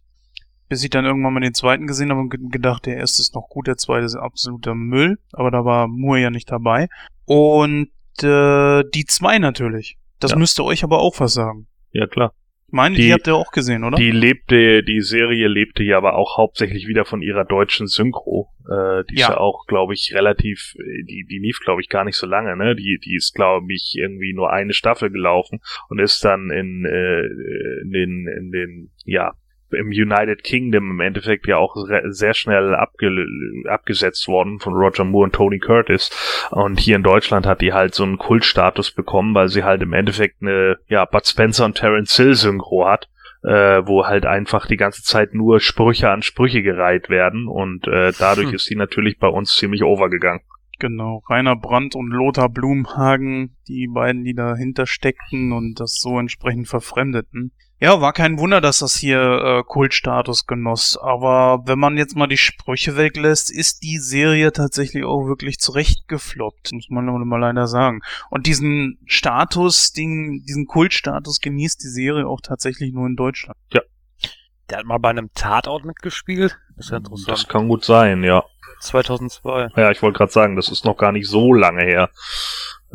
Bis 0.71 0.85
ich 0.85 0.89
dann 0.89 1.03
irgendwann 1.03 1.33
mal 1.33 1.41
den 1.41 1.53
zweiten 1.53 1.85
gesehen 1.85 2.11
habe 2.11 2.21
und 2.21 2.29
ge- 2.29 2.39
gedacht, 2.49 2.85
der 2.85 2.95
erste 2.95 3.21
ist 3.21 3.35
noch 3.35 3.49
gut, 3.49 3.67
der 3.67 3.75
zweite 3.75 4.05
ist 4.05 4.15
absoluter 4.15 4.73
Müll. 4.73 5.17
Aber 5.33 5.51
da 5.51 5.65
war 5.65 5.89
Moore 5.89 6.21
ja 6.21 6.29
nicht 6.29 6.49
dabei. 6.49 6.87
Und 7.25 7.89
äh, 8.23 8.83
die 8.95 9.03
zwei 9.05 9.37
natürlich. 9.37 9.97
Das 10.21 10.31
Ja. 10.31 10.37
müsste 10.37 10.63
euch 10.63 10.85
aber 10.85 10.99
auch 10.99 11.19
was 11.19 11.33
sagen. 11.33 11.67
Ja, 11.91 12.07
klar. 12.07 12.31
Ich 12.67 12.73
meine, 12.73 12.95
die, 12.95 13.01
Die- 13.01 13.11
habt 13.13 13.27
ihr 13.27 13.35
auch 13.35 13.51
gesehen, 13.51 13.83
oder? 13.83 13.97
Die 13.97 14.11
lebte, 14.11 14.81
die 14.81 15.01
Serie 15.01 15.49
lebte 15.49 15.83
ja 15.83 15.97
aber 15.97 16.15
auch 16.15 16.37
hauptsächlich 16.37 16.87
wieder 16.87 17.03
von 17.03 17.21
ihrer 17.21 17.43
deutschen 17.43 17.87
Synchro. 17.87 18.47
Äh, 18.61 19.03
die 19.09 19.15
ist 19.15 19.21
Ja. 19.23 19.31
ja 19.31 19.37
auch, 19.39 19.65
glaube 19.67 19.93
ich, 19.93 20.13
relativ, 20.15 20.71
die, 20.77 21.25
die 21.29 21.39
lief, 21.39 21.59
glaube 21.59 21.81
ich, 21.81 21.89
gar 21.89 22.05
nicht 22.05 22.15
so 22.15 22.27
lange, 22.27 22.55
ne? 22.55 22.77
Die, 22.77 22.97
die 23.03 23.15
ist, 23.17 23.33
glaube 23.35 23.65
ich, 23.73 23.95
irgendwie 23.97 24.33
nur 24.33 24.53
eine 24.53 24.71
Staffel 24.71 25.09
gelaufen 25.09 25.59
und 25.89 25.99
ist 25.99 26.23
dann 26.23 26.49
in, 26.49 26.85
äh, 26.85 27.81
in 27.83 27.91
den, 27.91 28.27
in 28.37 28.51
den, 28.53 28.91
ja, 29.03 29.33
im 29.73 29.87
United 29.87 30.43
Kingdom 30.43 30.91
im 30.91 30.99
Endeffekt 30.99 31.47
ja 31.47 31.57
auch 31.57 31.75
sehr 32.09 32.33
schnell 32.33 32.75
abge 32.75 33.25
abgesetzt 33.67 34.27
worden 34.27 34.59
von 34.59 34.73
Roger 34.73 35.03
Moore 35.03 35.25
und 35.25 35.33
Tony 35.33 35.59
Curtis. 35.59 36.09
Und 36.51 36.79
hier 36.79 36.95
in 36.95 37.03
Deutschland 37.03 37.45
hat 37.45 37.61
die 37.61 37.73
halt 37.73 37.93
so 37.93 38.03
einen 38.03 38.17
Kultstatus 38.17 38.91
bekommen, 38.91 39.33
weil 39.35 39.49
sie 39.49 39.63
halt 39.63 39.81
im 39.81 39.93
Endeffekt 39.93 40.41
eine, 40.41 40.77
ja, 40.87 41.05
Bud 41.05 41.25
Spencer 41.25 41.65
und 41.65 41.75
Terence 41.75 42.15
Hill 42.15 42.35
Synchro 42.35 42.87
hat 42.87 43.07
äh, 43.43 43.81
wo 43.85 44.05
halt 44.05 44.25
einfach 44.25 44.67
die 44.67 44.77
ganze 44.77 45.03
Zeit 45.03 45.33
nur 45.33 45.59
Sprüche 45.59 46.09
an 46.09 46.21
Sprüche 46.21 46.61
gereiht 46.61 47.09
werden 47.09 47.47
und 47.47 47.87
äh, 47.87 48.11
dadurch 48.19 48.49
Hm. 48.49 48.55
ist 48.55 48.69
die 48.69 48.75
natürlich 48.75 49.17
bei 49.17 49.27
uns 49.27 49.55
ziemlich 49.55 49.83
overgegangen. 49.83 50.41
Genau, 50.79 51.21
Rainer 51.29 51.55
Brandt 51.55 51.95
und 51.95 52.09
Lothar 52.09 52.49
Blumhagen, 52.49 53.55
die 53.67 53.87
beiden, 53.87 54.23
die 54.23 54.33
dahinter 54.33 54.87
steckten 54.87 55.51
und 55.51 55.79
das 55.79 55.99
so 56.01 56.17
entsprechend 56.17 56.67
verfremdeten. 56.67 57.51
Ja, 57.83 57.99
war 57.99 58.13
kein 58.13 58.37
Wunder, 58.37 58.61
dass 58.61 58.77
das 58.77 58.95
hier 58.95 59.19
äh, 59.19 59.63
Kultstatus 59.63 60.45
genoss, 60.45 60.99
aber 61.01 61.63
wenn 61.65 61.79
man 61.79 61.97
jetzt 61.97 62.15
mal 62.15 62.27
die 62.27 62.37
Sprüche 62.37 62.95
weglässt, 62.95 63.49
ist 63.49 63.81
die 63.81 63.97
Serie 63.97 64.51
tatsächlich 64.51 65.03
auch 65.03 65.25
wirklich 65.25 65.57
zurechtgefloppt, 65.57 66.73
muss 66.73 66.89
man 66.91 67.05
mal 67.05 67.39
leider 67.39 67.65
sagen. 67.65 68.01
Und 68.29 68.45
diesen 68.45 68.99
Status, 69.07 69.93
den, 69.93 70.43
diesen 70.47 70.67
Kultstatus 70.67 71.39
genießt 71.39 71.81
die 71.83 71.87
Serie 71.87 72.27
auch 72.27 72.41
tatsächlich 72.41 72.93
nur 72.93 73.07
in 73.07 73.15
Deutschland. 73.15 73.57
Der 74.69 74.77
hat 74.77 74.85
mal 74.85 74.99
bei 74.99 75.09
einem 75.09 75.31
Tatort 75.33 75.83
mitgespielt. 75.83 76.59
Das 76.77 76.85
ist 76.85 76.91
ja 76.91 76.99
Das 76.99 77.09
interessant. 77.09 77.49
kann 77.49 77.67
gut 77.67 77.83
sein, 77.83 78.23
ja. 78.23 78.43
2002. 78.81 79.69
Ja, 79.75 79.89
ich 79.89 80.03
wollte 80.03 80.17
gerade 80.19 80.31
sagen, 80.31 80.55
das 80.55 80.69
ist 80.69 80.85
noch 80.85 80.97
gar 80.97 81.11
nicht 81.11 81.27
so 81.27 81.51
lange 81.53 81.83
her, 81.83 82.11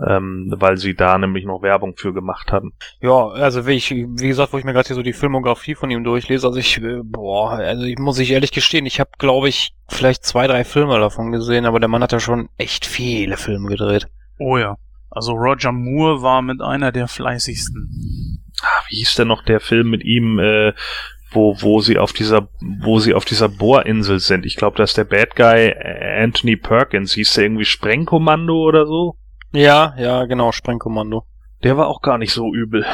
ähm, 0.04 0.52
weil 0.56 0.76
sie 0.76 0.94
da 0.94 1.16
nämlich 1.18 1.44
noch 1.44 1.62
Werbung 1.62 1.96
für 1.96 2.12
gemacht 2.12 2.52
hatten. 2.52 2.72
Ja, 3.00 3.28
also 3.28 3.66
wie 3.66 3.72
ich, 3.72 3.90
wie 3.90 4.28
gesagt, 4.28 4.52
wo 4.52 4.58
ich 4.58 4.64
mir 4.64 4.72
gerade 4.72 4.86
hier 4.86 4.96
so 4.96 5.02
die 5.02 5.12
Filmografie 5.12 5.74
von 5.74 5.90
ihm 5.90 6.04
durchlese, 6.04 6.46
also 6.46 6.58
ich, 6.58 6.78
äh, 6.78 7.00
boah, 7.02 7.52
also 7.52 7.84
ich 7.84 7.98
muss 7.98 8.18
ich 8.18 8.30
ehrlich 8.30 8.52
gestehen, 8.52 8.86
ich 8.86 9.00
habe, 9.00 9.10
glaube 9.18 9.48
ich, 9.48 9.72
vielleicht 9.88 10.24
zwei, 10.24 10.46
drei 10.46 10.64
Filme 10.64 10.98
davon 10.98 11.32
gesehen, 11.32 11.64
aber 11.64 11.80
der 11.80 11.88
Mann 11.88 12.02
hat 12.02 12.12
ja 12.12 12.20
schon 12.20 12.48
echt 12.58 12.84
viele 12.84 13.36
Filme 13.36 13.68
gedreht. 13.68 14.08
Oh 14.38 14.58
ja. 14.58 14.76
Also 15.10 15.32
Roger 15.32 15.72
Moore 15.72 16.20
war 16.20 16.42
mit 16.42 16.60
einer 16.60 16.92
der 16.92 17.08
fleißigsten. 17.08 18.42
Ah, 18.60 18.82
wie 18.88 18.96
hieß 18.96 19.14
denn 19.14 19.28
noch 19.28 19.42
der 19.44 19.60
Film 19.60 19.88
mit 19.88 20.04
ihm, 20.04 20.38
äh, 20.38 20.74
wo, 21.30 21.56
wo 21.60 21.80
sie 21.80 21.98
auf 21.98 22.12
dieser, 22.12 22.48
wo 22.82 22.98
sie 22.98 23.14
auf 23.14 23.24
dieser 23.24 23.48
Bohrinsel 23.48 24.20
sind? 24.20 24.44
Ich 24.44 24.56
glaube, 24.56 24.76
da 24.76 24.82
ist 24.82 24.98
der 24.98 25.04
Bad 25.04 25.34
Guy 25.34 25.68
äh, 25.68 26.22
Anthony 26.22 26.56
Perkins. 26.56 27.14
Hieß 27.14 27.32
der 27.34 27.44
irgendwie 27.44 27.64
Sprengkommando 27.64 28.56
oder 28.56 28.86
so? 28.86 29.16
Ja, 29.52 29.94
ja, 29.98 30.24
genau, 30.26 30.52
Sprengkommando. 30.52 31.24
Der 31.62 31.76
war 31.76 31.88
auch 31.88 32.02
gar 32.02 32.18
nicht 32.18 32.32
so 32.32 32.52
übel. 32.52 32.84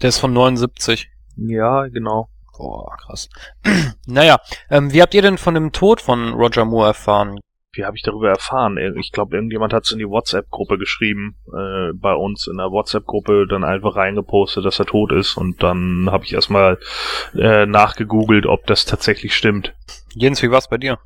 Der 0.00 0.08
ist 0.08 0.18
von 0.18 0.32
79. 0.32 1.10
Ja, 1.36 1.86
genau. 1.88 2.28
Boah, 2.56 2.96
krass. 2.96 3.28
naja, 4.06 4.38
ähm, 4.70 4.92
wie 4.92 5.02
habt 5.02 5.14
ihr 5.14 5.22
denn 5.22 5.38
von 5.38 5.54
dem 5.54 5.72
Tod 5.72 6.00
von 6.00 6.32
Roger 6.34 6.64
Moore 6.64 6.88
erfahren? 6.88 7.40
wie 7.78 7.84
habe 7.84 7.96
ich 7.96 8.02
darüber 8.02 8.28
erfahren? 8.28 8.76
Ich 8.98 9.12
glaube, 9.12 9.36
irgendjemand 9.36 9.72
hat 9.72 9.84
es 9.84 9.92
in 9.92 9.98
die 9.98 10.08
WhatsApp-Gruppe 10.08 10.78
geschrieben, 10.78 11.36
äh, 11.46 11.92
bei 11.94 12.12
uns 12.12 12.48
in 12.48 12.56
der 12.56 12.72
WhatsApp-Gruppe 12.72 13.46
dann 13.48 13.62
einfach 13.62 13.94
reingepostet, 13.94 14.64
dass 14.64 14.80
er 14.80 14.86
tot 14.86 15.12
ist 15.12 15.36
und 15.36 15.62
dann 15.62 16.08
habe 16.10 16.24
ich 16.24 16.34
erstmal 16.34 16.78
äh, 17.34 17.66
nachgegoogelt, 17.66 18.46
ob 18.46 18.66
das 18.66 18.84
tatsächlich 18.84 19.34
stimmt. 19.34 19.74
Jens, 20.14 20.42
wie 20.42 20.50
war's 20.50 20.68
bei 20.68 20.78
dir? 20.78 20.98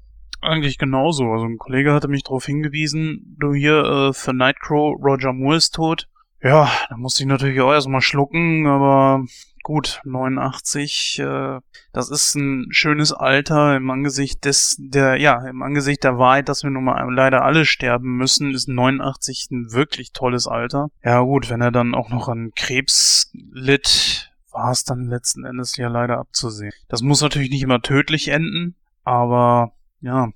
Eigentlich 0.43 0.77
genauso. 0.77 1.31
Also 1.31 1.47
ein 1.47 1.57
Kollege 1.57 1.95
hatte 1.95 2.09
mich 2.09 2.25
darauf 2.25 2.45
hingewiesen, 2.45 3.37
du 3.39 3.55
hier 3.55 3.85
äh, 3.85 4.13
für 4.13 4.35
Nightcrow, 4.35 4.97
Roger 5.01 5.33
Moore 5.33 5.57
ist 5.57 5.75
tot. 5.75 6.09
Ja, 6.43 6.69
da 6.89 6.97
musste 6.97 7.23
ich 7.23 7.29
natürlich 7.29 7.61
auch 7.61 7.73
erstmal 7.73 8.01
schlucken, 8.01 8.67
aber 8.67 9.25
gut, 9.63 10.01
89, 10.05 11.21
äh, 11.21 11.61
das 11.93 12.11
ist 12.11 12.35
ein 12.35 12.67
schönes 12.71 13.13
Alter 13.13 13.77
im 13.77 13.89
Angesicht 13.89 14.45
des, 14.45 14.77
der, 14.81 15.21
ja, 15.21 15.47
im 15.47 15.63
Angesicht 15.63 16.03
der 16.03 16.19
Wahrheit, 16.19 16.49
dass 16.49 16.65
wir 16.65 16.71
nun 16.71 16.85
mal 16.85 17.09
leider 17.15 17.45
alle 17.45 17.65
sterben 17.65 18.17
müssen, 18.17 18.53
ist 18.53 18.69
89 18.69 19.49
ein 19.53 19.73
wirklich 19.73 20.13
tolles 20.13 20.49
Alter. 20.49 20.89
Ja 21.05 21.21
gut, 21.21 21.49
wenn 21.49 21.61
er 21.61 21.71
dann 21.71 21.95
auch 21.95 22.11
noch 22.11 22.29
an 22.29 22.51
Krebs 22.57 23.31
litt, 23.53 24.33
war 24.51 24.73
es 24.73 24.83
dann 24.83 25.07
letzten 25.07 25.45
Endes 25.45 25.77
ja 25.77 25.87
leider 25.87 26.19
abzusehen. 26.19 26.73
Das 26.89 27.03
muss 27.03 27.23
natürlich 27.23 27.51
nicht 27.51 27.63
immer 27.63 27.81
tödlich 27.81 28.29
enden, 28.29 28.75
aber 29.05 29.75
ja, 30.03 30.29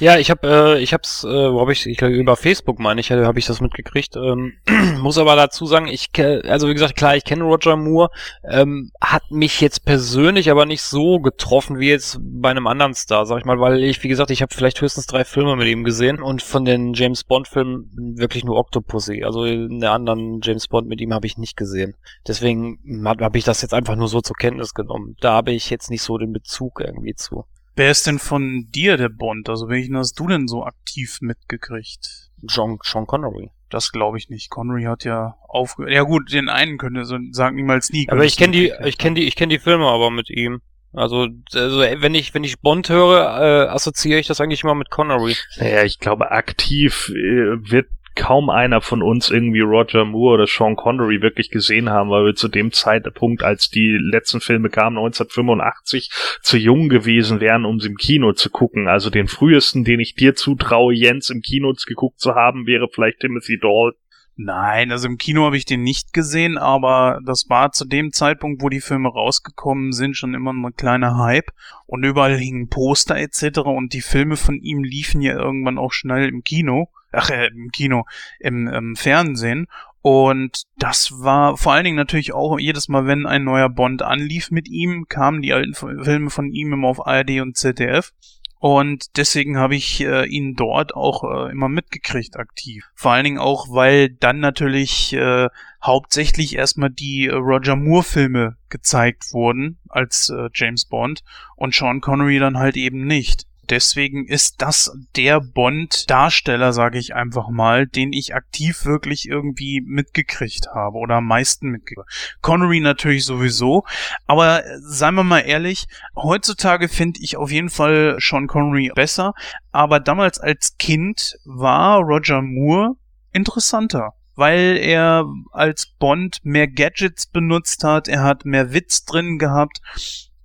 ja, 0.00 0.16
ich 0.16 0.30
habe, 0.30 0.76
äh, 0.76 0.80
ich 0.80 0.94
hab's, 0.94 1.24
äh, 1.24 1.52
wo 1.52 1.60
habe 1.60 1.72
ich, 1.72 1.84
ich 1.84 1.96
glaub, 1.96 2.12
über 2.12 2.36
Facebook 2.36 2.78
meine 2.78 3.00
ich, 3.00 3.10
habe 3.10 3.38
ich 3.38 3.46
das 3.46 3.60
mitgekriegt. 3.60 4.14
Ähm, 4.14 4.52
muss 5.00 5.18
aber 5.18 5.34
dazu 5.34 5.66
sagen, 5.66 5.88
ich, 5.88 6.10
also 6.46 6.68
wie 6.68 6.74
gesagt, 6.74 6.94
klar, 6.94 7.16
ich 7.16 7.24
kenne 7.24 7.42
Roger 7.42 7.76
Moore, 7.76 8.10
ähm, 8.44 8.92
hat 9.00 9.28
mich 9.30 9.60
jetzt 9.60 9.84
persönlich 9.84 10.52
aber 10.52 10.66
nicht 10.66 10.82
so 10.82 11.18
getroffen 11.18 11.80
wie 11.80 11.88
jetzt 11.88 12.18
bei 12.20 12.50
einem 12.50 12.68
anderen 12.68 12.94
Star, 12.94 13.26
sag 13.26 13.38
ich 13.38 13.44
mal, 13.44 13.58
weil 13.58 13.82
ich, 13.82 14.00
wie 14.04 14.08
gesagt, 14.08 14.30
ich 14.30 14.40
habe 14.40 14.54
vielleicht 14.54 14.80
höchstens 14.80 15.06
drei 15.06 15.24
Filme 15.24 15.56
mit 15.56 15.66
ihm 15.66 15.82
gesehen 15.82 16.22
und 16.22 16.42
von 16.42 16.64
den 16.64 16.94
James 16.94 17.24
Bond 17.24 17.48
Filmen 17.48 17.90
wirklich 18.16 18.44
nur 18.44 18.56
Octopussy. 18.56 19.24
Also 19.24 19.42
eine 19.42 19.90
anderen 19.90 20.40
James 20.44 20.68
Bond 20.68 20.86
mit 20.86 21.00
ihm 21.00 21.12
habe 21.12 21.26
ich 21.26 21.38
nicht 21.38 21.56
gesehen. 21.56 21.96
Deswegen 22.26 22.78
habe 23.04 23.24
hab 23.24 23.34
ich 23.34 23.42
das 23.42 23.62
jetzt 23.62 23.74
einfach 23.74 23.96
nur 23.96 24.08
so 24.08 24.20
zur 24.20 24.36
Kenntnis 24.36 24.74
genommen. 24.74 25.16
Da 25.20 25.32
habe 25.32 25.50
ich 25.50 25.70
jetzt 25.70 25.90
nicht 25.90 26.02
so 26.02 26.18
den 26.18 26.32
Bezug 26.32 26.80
irgendwie 26.80 27.14
zu. 27.14 27.46
Wer 27.78 27.92
ist 27.92 28.08
denn 28.08 28.18
von 28.18 28.66
dir 28.70 28.96
der 28.96 29.08
Bond? 29.08 29.48
Also 29.48 29.68
welchen 29.68 29.96
hast 29.96 30.18
du 30.18 30.26
denn 30.26 30.48
so 30.48 30.64
aktiv 30.64 31.18
mitgekriegt? 31.20 32.28
John, 32.42 32.76
Sean 32.82 33.06
Connery. 33.06 33.52
Das 33.70 33.92
glaube 33.92 34.18
ich 34.18 34.28
nicht. 34.30 34.50
Connery 34.50 34.82
hat 34.82 35.04
ja 35.04 35.36
aufgehört. 35.46 35.92
Ja 35.92 36.02
gut, 36.02 36.32
den 36.32 36.48
einen 36.48 36.76
könnte 36.78 37.04
so 37.04 37.16
sagen 37.30 37.54
niemals 37.54 37.90
nie. 37.90 38.08
Aber 38.10 38.24
ich 38.24 38.36
kenne 38.36 38.52
die, 38.52 38.72
ich 38.84 38.98
kenne 38.98 39.14
die, 39.14 39.28
ich 39.28 39.36
kenne 39.36 39.52
die 39.52 39.60
Filme 39.60 39.86
aber 39.86 40.10
mit 40.10 40.28
ihm. 40.28 40.60
Also, 40.92 41.28
also 41.54 41.78
wenn 41.78 42.16
ich 42.16 42.34
wenn 42.34 42.42
ich 42.42 42.58
Bond 42.58 42.88
höre, 42.88 43.40
äh, 43.40 43.68
assoziiere 43.68 44.18
ich 44.18 44.26
das 44.26 44.40
eigentlich 44.40 44.64
immer 44.64 44.74
mit 44.74 44.90
Connery. 44.90 45.36
Naja, 45.58 45.84
ich 45.84 46.00
glaube, 46.00 46.32
aktiv 46.32 47.10
äh, 47.10 47.70
wird 47.70 47.90
kaum 48.18 48.50
einer 48.50 48.80
von 48.80 49.00
uns 49.00 49.30
irgendwie 49.30 49.60
Roger 49.60 50.04
Moore 50.04 50.34
oder 50.34 50.46
Sean 50.46 50.74
Connery 50.74 51.22
wirklich 51.22 51.50
gesehen 51.50 51.88
haben, 51.88 52.10
weil 52.10 52.24
wir 52.24 52.34
zu 52.34 52.48
dem 52.48 52.72
Zeitpunkt, 52.72 53.44
als 53.44 53.70
die 53.70 53.96
letzten 53.96 54.40
Filme 54.40 54.70
kamen, 54.70 54.98
1985, 54.98 56.10
zu 56.42 56.58
jung 56.58 56.88
gewesen 56.88 57.40
wären, 57.40 57.64
um 57.64 57.78
sie 57.78 57.88
im 57.88 57.96
Kino 57.96 58.32
zu 58.32 58.50
gucken. 58.50 58.88
Also 58.88 59.08
den 59.08 59.28
frühesten, 59.28 59.84
den 59.84 60.00
ich 60.00 60.14
dir 60.14 60.34
zutraue, 60.34 60.92
Jens 60.92 61.30
im 61.30 61.42
Kino 61.42 61.72
geguckt 61.86 62.18
zu 62.18 62.34
haben, 62.34 62.66
wäre 62.66 62.88
vielleicht 62.92 63.20
Timothy 63.20 63.58
Dalton. 63.58 63.94
Nein, 64.40 64.92
also 64.92 65.08
im 65.08 65.18
Kino 65.18 65.44
habe 65.44 65.56
ich 65.56 65.64
den 65.64 65.82
nicht 65.82 66.12
gesehen, 66.12 66.58
aber 66.58 67.20
das 67.24 67.48
war 67.48 67.72
zu 67.72 67.84
dem 67.84 68.12
Zeitpunkt, 68.12 68.62
wo 68.62 68.68
die 68.68 68.80
Filme 68.80 69.08
rausgekommen 69.08 69.92
sind, 69.92 70.16
schon 70.16 70.34
immer 70.34 70.52
ein 70.52 70.74
kleiner 70.76 71.18
Hype 71.18 71.50
und 71.86 72.04
überall 72.04 72.36
hingen 72.36 72.68
Poster 72.68 73.16
etc. 73.16 73.60
und 73.60 73.92
die 73.92 74.00
Filme 74.00 74.36
von 74.36 74.56
ihm 74.60 74.84
liefen 74.84 75.22
ja 75.22 75.36
irgendwann 75.36 75.78
auch 75.78 75.92
schnell 75.92 76.28
im 76.28 76.42
Kino 76.44 76.88
ach, 77.12 77.30
äh, 77.30 77.48
im 77.48 77.70
Kino, 77.70 78.04
im, 78.38 78.68
im 78.68 78.96
Fernsehen. 78.96 79.66
Und 80.00 80.62
das 80.76 81.20
war 81.20 81.56
vor 81.56 81.72
allen 81.72 81.84
Dingen 81.84 81.96
natürlich 81.96 82.32
auch 82.32 82.58
jedes 82.58 82.88
Mal, 82.88 83.06
wenn 83.06 83.26
ein 83.26 83.44
neuer 83.44 83.68
Bond 83.68 84.02
anlief 84.02 84.50
mit 84.50 84.68
ihm, 84.68 85.06
kamen 85.08 85.42
die 85.42 85.52
alten 85.52 85.74
Filme 85.74 86.30
von 86.30 86.50
ihm 86.50 86.72
immer 86.72 86.88
auf 86.88 87.06
ARD 87.06 87.40
und 87.40 87.56
ZDF. 87.56 88.12
Und 88.60 89.16
deswegen 89.16 89.56
habe 89.56 89.76
ich 89.76 90.00
äh, 90.00 90.26
ihn 90.26 90.54
dort 90.54 90.94
auch 90.94 91.22
äh, 91.22 91.52
immer 91.52 91.68
mitgekriegt 91.68 92.36
aktiv. 92.36 92.90
Vor 92.94 93.12
allen 93.12 93.24
Dingen 93.24 93.38
auch, 93.38 93.68
weil 93.70 94.08
dann 94.08 94.40
natürlich 94.40 95.12
äh, 95.12 95.48
hauptsächlich 95.82 96.56
erstmal 96.56 96.90
die 96.90 97.26
äh, 97.26 97.34
Roger 97.34 97.76
Moore-Filme 97.76 98.56
gezeigt 98.68 99.32
wurden 99.32 99.78
als 99.88 100.30
äh, 100.30 100.48
James 100.54 100.86
Bond 100.86 101.22
und 101.54 101.72
Sean 101.72 102.00
Connery 102.00 102.40
dann 102.40 102.58
halt 102.58 102.76
eben 102.76 103.06
nicht 103.06 103.47
deswegen 103.70 104.26
ist 104.26 104.62
das 104.62 104.92
der 105.16 105.40
Bond-Darsteller, 105.40 106.72
sage 106.72 106.98
ich 106.98 107.14
einfach 107.14 107.48
mal, 107.48 107.86
den 107.86 108.12
ich 108.12 108.34
aktiv 108.34 108.84
wirklich 108.84 109.28
irgendwie 109.28 109.80
mitgekriegt 109.84 110.68
habe 110.74 110.98
oder 110.98 111.16
am 111.16 111.26
meisten 111.26 111.68
mitgekriegt. 111.70 112.08
Connery 112.40 112.80
natürlich 112.80 113.24
sowieso, 113.24 113.84
aber 114.26 114.62
seien 114.80 115.14
wir 115.14 115.24
mal 115.24 115.40
ehrlich, 115.40 115.86
heutzutage 116.16 116.88
finde 116.88 117.20
ich 117.22 117.36
auf 117.36 117.50
jeden 117.50 117.70
Fall 117.70 118.16
Sean 118.20 118.46
Connery 118.46 118.90
besser, 118.94 119.34
aber 119.72 120.00
damals 120.00 120.38
als 120.38 120.76
Kind 120.78 121.38
war 121.44 121.98
Roger 122.00 122.42
Moore 122.42 122.96
interessanter 123.32 124.14
weil 124.38 124.76
er 124.76 125.24
als 125.50 125.86
Bond 125.98 126.38
mehr 126.44 126.68
Gadgets 126.68 127.26
benutzt 127.26 127.82
hat, 127.82 128.06
er 128.06 128.22
hat 128.22 128.44
mehr 128.44 128.72
Witz 128.72 129.04
drin 129.04 129.36
gehabt 129.36 129.80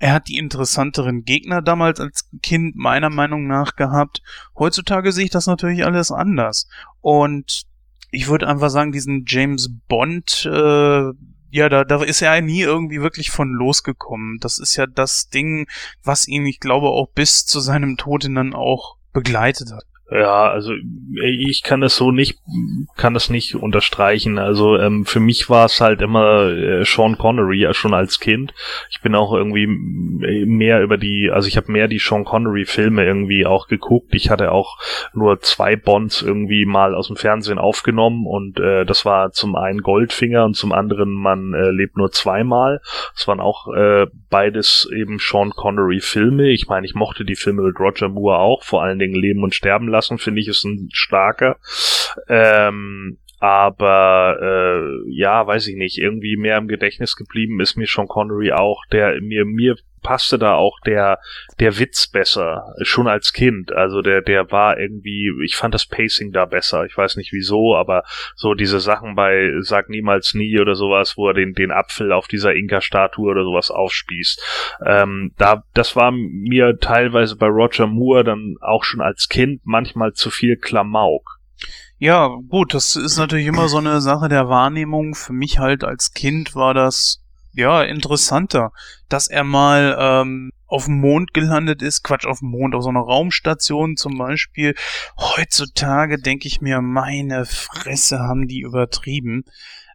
er 0.03 0.11
hat 0.11 0.27
die 0.27 0.37
interessanteren 0.37 1.23
Gegner 1.23 1.61
damals 1.61 2.01
als 2.01 2.29
Kind 2.41 2.75
meiner 2.75 3.09
Meinung 3.09 3.47
nach 3.47 3.77
gehabt. 3.77 4.21
Heutzutage 4.53 5.13
sehe 5.13 5.23
ich 5.23 5.31
das 5.31 5.47
natürlich 5.47 5.85
alles 5.85 6.11
anders. 6.11 6.67
Und 6.99 7.63
ich 8.11 8.27
würde 8.27 8.49
einfach 8.49 8.69
sagen, 8.69 8.91
diesen 8.91 9.23
James 9.25 9.69
Bond, 9.87 10.45
äh, 10.45 11.05
ja, 11.51 11.69
da, 11.69 11.85
da 11.85 12.03
ist 12.03 12.21
er 12.21 12.41
nie 12.41 12.63
irgendwie 12.63 12.99
wirklich 12.99 13.31
von 13.31 13.53
losgekommen. 13.53 14.39
Das 14.41 14.59
ist 14.59 14.75
ja 14.75 14.87
das 14.87 15.29
Ding, 15.29 15.67
was 16.03 16.27
ihn, 16.27 16.45
ich 16.47 16.59
glaube, 16.59 16.87
auch 16.87 17.07
bis 17.15 17.45
zu 17.45 17.61
seinem 17.61 17.95
Tod 17.95 18.25
dann 18.25 18.53
auch 18.53 18.97
begleitet 19.13 19.71
hat. 19.71 19.85
Ja, 20.13 20.51
also 20.51 20.73
ich 21.23 21.63
kann 21.63 21.81
das 21.81 21.95
so 21.95 22.11
nicht, 22.11 22.37
kann 22.97 23.15
das 23.15 23.31
nicht 23.31 23.55
unterstreichen. 23.55 24.37
Also 24.37 24.77
ähm, 24.77 25.05
für 25.05 25.19
mich 25.19 25.49
war 25.49 25.65
es 25.65 25.81
halt 25.81 26.01
immer 26.01 26.51
äh, 26.51 26.85
Sean 26.85 27.17
Connery 27.17 27.61
ja 27.61 27.73
schon 27.73 27.95
als 27.95 28.19
Kind. 28.19 28.53
Ich 28.91 29.01
bin 29.01 29.15
auch 29.15 29.33
irgendwie 29.33 29.65
mehr 29.65 30.83
über 30.83 30.97
die, 30.97 31.31
also 31.33 31.47
ich 31.47 31.57
habe 31.57 31.71
mehr 31.71 31.87
die 31.87 31.97
Sean 31.97 32.25
Connery 32.25 32.65
Filme 32.65 33.03
irgendwie 33.03 33.47
auch 33.47 33.67
geguckt. 33.67 34.13
Ich 34.13 34.29
hatte 34.29 34.51
auch 34.51 34.77
nur 35.13 35.39
zwei 35.39 35.75
Bonds 35.75 36.21
irgendwie 36.21 36.67
mal 36.67 36.93
aus 36.93 37.07
dem 37.07 37.15
Fernsehen 37.15 37.57
aufgenommen 37.57 38.27
und 38.27 38.59
äh, 38.59 38.85
das 38.85 39.05
war 39.05 39.31
zum 39.31 39.55
einen 39.55 39.81
Goldfinger 39.81 40.45
und 40.45 40.55
zum 40.55 40.73
anderen 40.73 41.11
Man 41.11 41.55
äh, 41.55 41.71
lebt 41.71 41.97
nur 41.97 42.11
zweimal. 42.11 42.81
Das 43.15 43.27
waren 43.27 43.39
auch 43.39 43.73
äh, 43.73 44.05
beides 44.29 44.87
eben 44.95 45.17
Sean 45.17 45.49
Connery 45.51 46.01
Filme. 46.01 46.49
Ich 46.49 46.67
meine, 46.67 46.85
ich 46.85 46.93
mochte 46.93 47.25
die 47.25 47.35
Filme 47.35 47.63
mit 47.63 47.79
Roger 47.79 48.09
Moore 48.09 48.37
auch, 48.37 48.61
vor 48.61 48.83
allen 48.83 48.99
Dingen 48.99 49.15
Leben 49.15 49.43
und 49.43 49.55
Sterben 49.55 49.87
lassen 49.87 50.02
lassen, 50.03 50.17
finde 50.17 50.41
ich, 50.41 50.47
ist 50.47 50.63
ein 50.63 50.89
starker. 50.91 51.57
Ähm, 52.27 53.17
aber 53.39 54.37
äh, 54.41 55.11
ja, 55.11 55.45
weiß 55.45 55.67
ich 55.67 55.75
nicht, 55.75 55.97
irgendwie 55.97 56.37
mehr 56.37 56.57
im 56.57 56.67
Gedächtnis 56.67 57.15
geblieben 57.15 57.59
ist 57.59 57.75
mir 57.75 57.87
schon 57.87 58.07
Connery 58.07 58.53
auch, 58.53 58.85
der 58.91 59.19
mir 59.21 59.45
mir 59.45 59.75
passte 60.03 60.37
da 60.37 60.55
auch 60.55 60.79
der 60.81 61.19
der 61.59 61.79
Witz 61.79 62.07
besser, 62.07 62.75
schon 62.81 63.07
als 63.07 63.33
Kind. 63.33 63.71
Also 63.71 64.01
der 64.01 64.21
der 64.21 64.51
war 64.51 64.77
irgendwie, 64.77 65.31
ich 65.43 65.55
fand 65.55 65.73
das 65.73 65.85
Pacing 65.87 66.31
da 66.31 66.45
besser. 66.45 66.85
Ich 66.85 66.95
weiß 66.95 67.15
nicht 67.15 67.33
wieso, 67.33 67.75
aber 67.75 68.03
so 68.35 68.53
diese 68.53 68.79
Sachen 68.79 69.15
bei 69.15 69.51
Sag 69.61 69.89
niemals 69.89 70.33
nie 70.33 70.59
oder 70.59 70.75
sowas, 70.75 71.17
wo 71.17 71.27
er 71.29 71.33
den 71.33 71.53
den 71.53 71.71
Apfel 71.71 72.11
auf 72.11 72.27
dieser 72.27 72.53
Inka-Statue 72.53 73.31
oder 73.31 73.43
sowas 73.43 73.71
aufspießt. 73.71 74.77
Ähm, 74.85 75.33
da 75.37 75.63
das 75.73 75.95
war 75.95 76.11
mir 76.11 76.77
teilweise 76.79 77.35
bei 77.35 77.47
Roger 77.47 77.87
Moore 77.87 78.23
dann 78.23 78.57
auch 78.61 78.83
schon 78.83 79.01
als 79.01 79.29
Kind 79.29 79.61
manchmal 79.63 80.13
zu 80.13 80.29
viel 80.29 80.57
Klamauk. 80.57 81.39
Ja, 81.97 82.27
gut, 82.49 82.73
das 82.73 82.97
ist 82.97 83.17
natürlich 83.17 83.47
immer 83.47 83.69
so 83.69 83.77
eine 83.77 84.01
Sache 84.01 84.27
der 84.27 84.49
Wahrnehmung. 84.49 85.15
Für 85.15 85.31
mich 85.31 85.59
halt 85.59 85.85
als 85.85 86.11
Kind 86.11 86.53
war 86.53 86.73
das 86.73 87.22
ja, 87.53 87.83
interessanter, 87.83 88.71
dass 89.09 89.27
er 89.27 89.43
mal 89.43 89.95
ähm, 89.99 90.51
auf 90.67 90.85
dem 90.85 90.99
Mond 90.99 91.33
gelandet 91.33 91.81
ist, 91.81 92.03
Quatsch, 92.03 92.25
auf 92.25 92.39
dem 92.39 92.49
Mond, 92.49 92.73
auf 92.73 92.83
so 92.83 92.89
einer 92.89 93.01
Raumstation 93.01 93.95
zum 93.95 94.17
Beispiel. 94.17 94.75
Heutzutage 95.17 96.17
denke 96.17 96.47
ich 96.47 96.61
mir, 96.61 96.81
meine 96.81 97.45
Fresse 97.45 98.19
haben 98.19 98.47
die 98.47 98.61
übertrieben. 98.61 99.43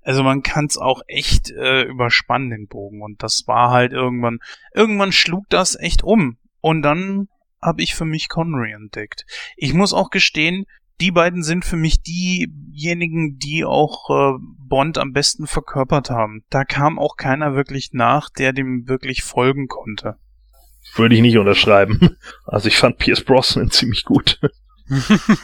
Also 0.02 0.22
man 0.22 0.42
kann 0.42 0.66
es 0.66 0.78
auch 0.78 1.02
echt 1.06 1.50
äh, 1.50 1.82
überspannen, 1.82 2.50
den 2.50 2.68
Bogen. 2.68 3.02
Und 3.02 3.22
das 3.22 3.46
war 3.46 3.70
halt 3.70 3.92
irgendwann, 3.92 4.38
irgendwann 4.72 5.12
schlug 5.12 5.44
das 5.48 5.74
echt 5.78 6.02
um. 6.04 6.38
Und 6.60 6.82
dann 6.82 7.28
habe 7.60 7.82
ich 7.82 7.94
für 7.94 8.04
mich 8.04 8.28
Connery 8.28 8.72
entdeckt. 8.72 9.26
Ich 9.56 9.74
muss 9.74 9.92
auch 9.92 10.10
gestehen, 10.10 10.64
die 11.00 11.10
beiden 11.10 11.42
sind 11.42 11.64
für 11.64 11.76
mich 11.76 12.02
diejenigen, 12.02 13.38
die 13.38 13.64
auch 13.64 14.10
äh, 14.10 14.38
Bond 14.58 14.98
am 14.98 15.12
besten 15.12 15.46
verkörpert 15.46 16.10
haben. 16.10 16.44
Da 16.50 16.64
kam 16.64 16.98
auch 16.98 17.16
keiner 17.16 17.54
wirklich 17.54 17.90
nach, 17.92 18.30
der 18.30 18.52
dem 18.52 18.88
wirklich 18.88 19.22
folgen 19.22 19.68
konnte. 19.68 20.16
Würde 20.94 21.14
ich 21.14 21.20
nicht 21.20 21.38
unterschreiben. 21.38 22.16
Also 22.44 22.68
ich 22.68 22.78
fand 22.78 22.96
Pierce 22.96 23.22
Brosnan 23.22 23.70
ziemlich 23.70 24.04
gut. 24.04 24.40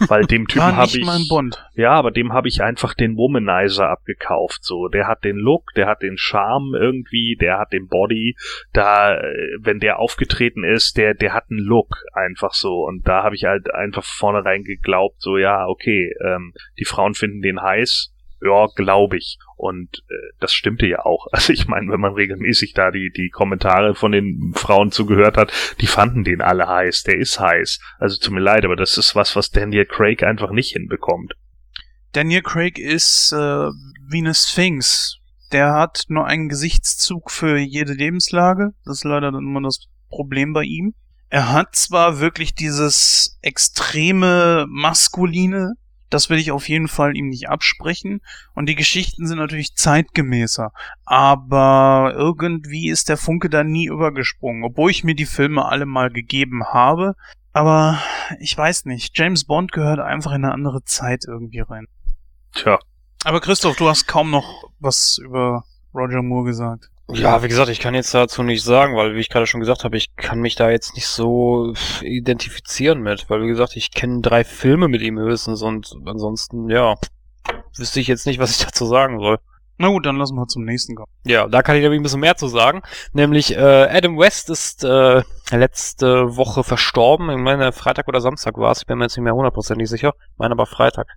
Weil 0.08 0.24
dem 0.24 0.46
Typen 0.48 0.76
habe 0.76 0.90
ich. 0.98 1.04
mein 1.04 1.26
Bond. 1.28 1.64
Ja, 1.74 1.92
aber 1.92 2.10
dem 2.10 2.32
habe 2.32 2.48
ich 2.48 2.62
einfach 2.62 2.94
den 2.94 3.16
Womanizer 3.16 3.88
abgekauft. 3.88 4.64
So, 4.64 4.88
der 4.88 5.06
hat 5.06 5.24
den 5.24 5.36
Look, 5.36 5.72
der 5.76 5.86
hat 5.86 6.02
den 6.02 6.16
Charme 6.16 6.74
irgendwie, 6.74 7.36
der 7.38 7.58
hat 7.58 7.72
den 7.72 7.88
Body. 7.88 8.36
Da, 8.72 9.16
äh, 9.16 9.56
wenn 9.60 9.80
der 9.80 9.98
aufgetreten 9.98 10.64
ist, 10.64 10.96
der, 10.96 11.14
der 11.14 11.34
hat 11.34 11.44
einen 11.50 11.60
Look 11.60 12.04
einfach 12.12 12.54
so. 12.54 12.84
Und 12.84 13.06
da 13.06 13.22
habe 13.22 13.34
ich 13.34 13.44
halt 13.44 13.72
einfach 13.74 14.04
vornherein 14.04 14.64
geglaubt, 14.64 15.20
so 15.20 15.36
ja, 15.36 15.66
okay, 15.66 16.12
ähm, 16.24 16.52
die 16.78 16.84
Frauen 16.84 17.14
finden 17.14 17.42
den 17.42 17.60
heiß. 17.60 18.13
Ja, 18.44 18.66
glaube 18.76 19.16
ich. 19.16 19.38
Und 19.56 20.02
äh, 20.10 20.32
das 20.38 20.52
stimmte 20.52 20.86
ja 20.86 21.04
auch. 21.04 21.26
Also 21.32 21.52
ich 21.52 21.66
meine, 21.66 21.90
wenn 21.90 22.00
man 22.00 22.14
regelmäßig 22.14 22.74
da 22.74 22.90
die, 22.90 23.10
die 23.10 23.30
Kommentare 23.30 23.94
von 23.94 24.12
den 24.12 24.52
Frauen 24.54 24.92
zugehört 24.92 25.36
hat, 25.36 25.52
die 25.80 25.86
fanden 25.86 26.24
den 26.24 26.40
alle 26.40 26.68
heiß. 26.68 27.02
Der 27.04 27.18
ist 27.18 27.40
heiß. 27.40 27.80
Also 27.98 28.18
tut 28.18 28.34
mir 28.34 28.40
leid, 28.40 28.64
aber 28.64 28.76
das 28.76 28.98
ist 28.98 29.14
was, 29.14 29.34
was 29.34 29.50
Daniel 29.50 29.86
Craig 29.86 30.22
einfach 30.22 30.50
nicht 30.50 30.72
hinbekommt. 30.72 31.34
Daniel 32.12 32.42
Craig 32.42 32.78
ist 32.78 33.32
äh, 33.32 33.36
wie 33.36 34.18
eine 34.18 34.34
Sphinx. 34.34 35.18
Der 35.52 35.72
hat 35.72 36.04
nur 36.08 36.26
einen 36.26 36.48
Gesichtszug 36.48 37.30
für 37.30 37.58
jede 37.58 37.92
Lebenslage. 37.92 38.70
Das 38.84 38.98
ist 38.98 39.04
leider 39.04 39.32
dann 39.32 39.44
immer 39.46 39.62
das 39.62 39.86
Problem 40.08 40.52
bei 40.52 40.62
ihm. 40.62 40.94
Er 41.28 41.52
hat 41.52 41.74
zwar 41.74 42.20
wirklich 42.20 42.54
dieses 42.54 43.38
extreme 43.42 44.66
Maskuline, 44.68 45.74
das 46.14 46.30
will 46.30 46.38
ich 46.38 46.52
auf 46.52 46.68
jeden 46.68 46.86
Fall 46.86 47.16
ihm 47.16 47.28
nicht 47.28 47.48
absprechen. 47.48 48.20
Und 48.54 48.66
die 48.66 48.76
Geschichten 48.76 49.26
sind 49.26 49.38
natürlich 49.38 49.74
zeitgemäßer. 49.74 50.72
Aber 51.04 52.14
irgendwie 52.16 52.88
ist 52.88 53.08
der 53.08 53.16
Funke 53.16 53.50
da 53.50 53.64
nie 53.64 53.86
übergesprungen, 53.86 54.62
obwohl 54.62 54.92
ich 54.92 55.02
mir 55.02 55.16
die 55.16 55.26
Filme 55.26 55.64
alle 55.64 55.86
mal 55.86 56.10
gegeben 56.10 56.64
habe. 56.72 57.16
Aber 57.52 57.98
ich 58.38 58.56
weiß 58.56 58.84
nicht, 58.84 59.18
James 59.18 59.44
Bond 59.44 59.72
gehört 59.72 59.98
einfach 59.98 60.30
in 60.30 60.44
eine 60.44 60.52
andere 60.52 60.84
Zeit 60.84 61.24
irgendwie 61.26 61.60
rein. 61.60 61.86
Tja, 62.52 62.78
Aber 63.24 63.40
Christoph, 63.40 63.76
du 63.76 63.88
hast 63.88 64.06
kaum 64.06 64.30
noch 64.30 64.70
was 64.78 65.18
über 65.18 65.64
Roger 65.92 66.22
Moore 66.22 66.46
gesagt. 66.46 66.90
Ja, 67.08 67.42
wie 67.42 67.48
gesagt, 67.48 67.68
ich 67.68 67.80
kann 67.80 67.94
jetzt 67.94 68.14
dazu 68.14 68.42
nichts 68.42 68.64
sagen, 68.64 68.96
weil, 68.96 69.14
wie 69.14 69.20
ich 69.20 69.28
gerade 69.28 69.46
schon 69.46 69.60
gesagt 69.60 69.84
habe, 69.84 69.96
ich 69.96 70.16
kann 70.16 70.40
mich 70.40 70.54
da 70.54 70.70
jetzt 70.70 70.94
nicht 70.94 71.06
so 71.06 71.74
identifizieren 72.00 73.02
mit, 73.02 73.28
weil, 73.28 73.42
wie 73.42 73.48
gesagt, 73.48 73.76
ich 73.76 73.90
kenne 73.90 74.22
drei 74.22 74.42
Filme 74.42 74.88
mit 74.88 75.02
ihm 75.02 75.18
höchstens 75.18 75.60
und 75.60 75.94
ansonsten, 76.06 76.70
ja, 76.70 76.94
wüsste 77.76 78.00
ich 78.00 78.06
jetzt 78.06 78.26
nicht, 78.26 78.38
was 78.38 78.52
ich 78.52 78.58
dazu 78.64 78.86
sagen 78.86 79.20
soll. 79.20 79.38
Na 79.76 79.88
gut, 79.88 80.06
dann 80.06 80.16
lassen 80.16 80.36
wir 80.36 80.46
zum 80.46 80.64
nächsten 80.64 80.94
kommen. 80.94 81.10
Ja, 81.24 81.48
da 81.48 81.62
kann 81.62 81.74
ich 81.74 81.82
nämlich 81.82 81.98
ein 81.98 82.04
bisschen 82.04 82.20
mehr 82.20 82.36
zu 82.36 82.46
sagen. 82.46 82.82
Nämlich 83.12 83.56
äh, 83.56 83.88
Adam 83.90 84.16
West 84.16 84.48
ist 84.48 84.84
äh, 84.84 85.22
letzte 85.50 86.36
Woche 86.36 86.62
verstorben. 86.62 87.28
Ich 87.30 87.38
meine, 87.38 87.72
Freitag 87.72 88.06
oder 88.06 88.20
Samstag 88.20 88.56
war 88.56 88.70
es. 88.70 88.82
Ich 88.82 88.86
bin 88.86 88.98
mir 88.98 89.06
jetzt 89.06 89.16
nicht 89.16 89.24
mehr 89.24 89.34
hundertprozentig 89.34 89.88
sicher. 89.88 90.14
Ich 90.16 90.38
meine 90.38 90.52
aber 90.52 90.66
Freitag. 90.66 91.08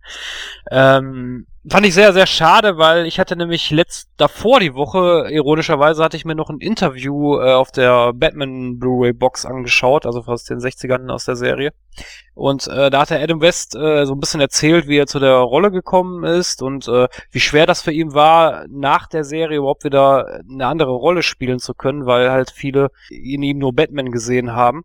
Ähm, 0.71 1.45
fand 1.69 1.85
ich 1.85 1.93
sehr, 1.93 2.13
sehr 2.13 2.25
schade, 2.25 2.77
weil 2.77 3.05
ich 3.05 3.19
hatte 3.19 3.35
nämlich 3.35 3.71
letzt 3.71 4.09
davor 4.17 4.59
die 4.59 4.73
Woche, 4.73 5.27
ironischerweise, 5.29 6.03
hatte 6.03 6.17
ich 6.17 6.25
mir 6.25 6.35
noch 6.35 6.49
ein 6.49 6.59
Interview 6.59 7.39
äh, 7.39 7.53
auf 7.53 7.71
der 7.71 8.13
Batman 8.13 8.79
Blu-ray 8.79 9.13
Box 9.13 9.45
angeschaut, 9.45 10.05
also 10.05 10.21
aus 10.21 10.43
den 10.43 10.59
60ern 10.59 11.09
aus 11.09 11.25
der 11.25 11.35
Serie. 11.35 11.73
Und 12.35 12.67
äh, 12.67 12.89
da 12.89 13.01
hat 13.01 13.09
der 13.09 13.21
Adam 13.21 13.41
West 13.41 13.75
äh, 13.75 14.05
so 14.05 14.13
ein 14.13 14.19
bisschen 14.19 14.41
erzählt, 14.41 14.87
wie 14.87 14.97
er 14.97 15.07
zu 15.07 15.19
der 15.19 15.35
Rolle 15.35 15.71
gekommen 15.71 16.23
ist 16.23 16.61
und 16.61 16.87
äh, 16.87 17.07
wie 17.31 17.39
schwer 17.39 17.65
das 17.65 17.81
für 17.81 17.91
ihn 17.91 18.13
war, 18.13 18.65
nach 18.69 19.07
der 19.07 19.23
Serie 19.23 19.57
überhaupt 19.57 19.83
wieder 19.83 20.41
eine 20.49 20.67
andere 20.67 20.91
Rolle 20.91 21.23
spielen 21.23 21.59
zu 21.59 21.73
können, 21.73 22.05
weil 22.05 22.31
halt 22.31 22.51
viele 22.51 22.91
in 23.09 23.43
ihm 23.43 23.57
nur 23.57 23.73
Batman 23.73 24.11
gesehen 24.11 24.53
haben. 24.53 24.83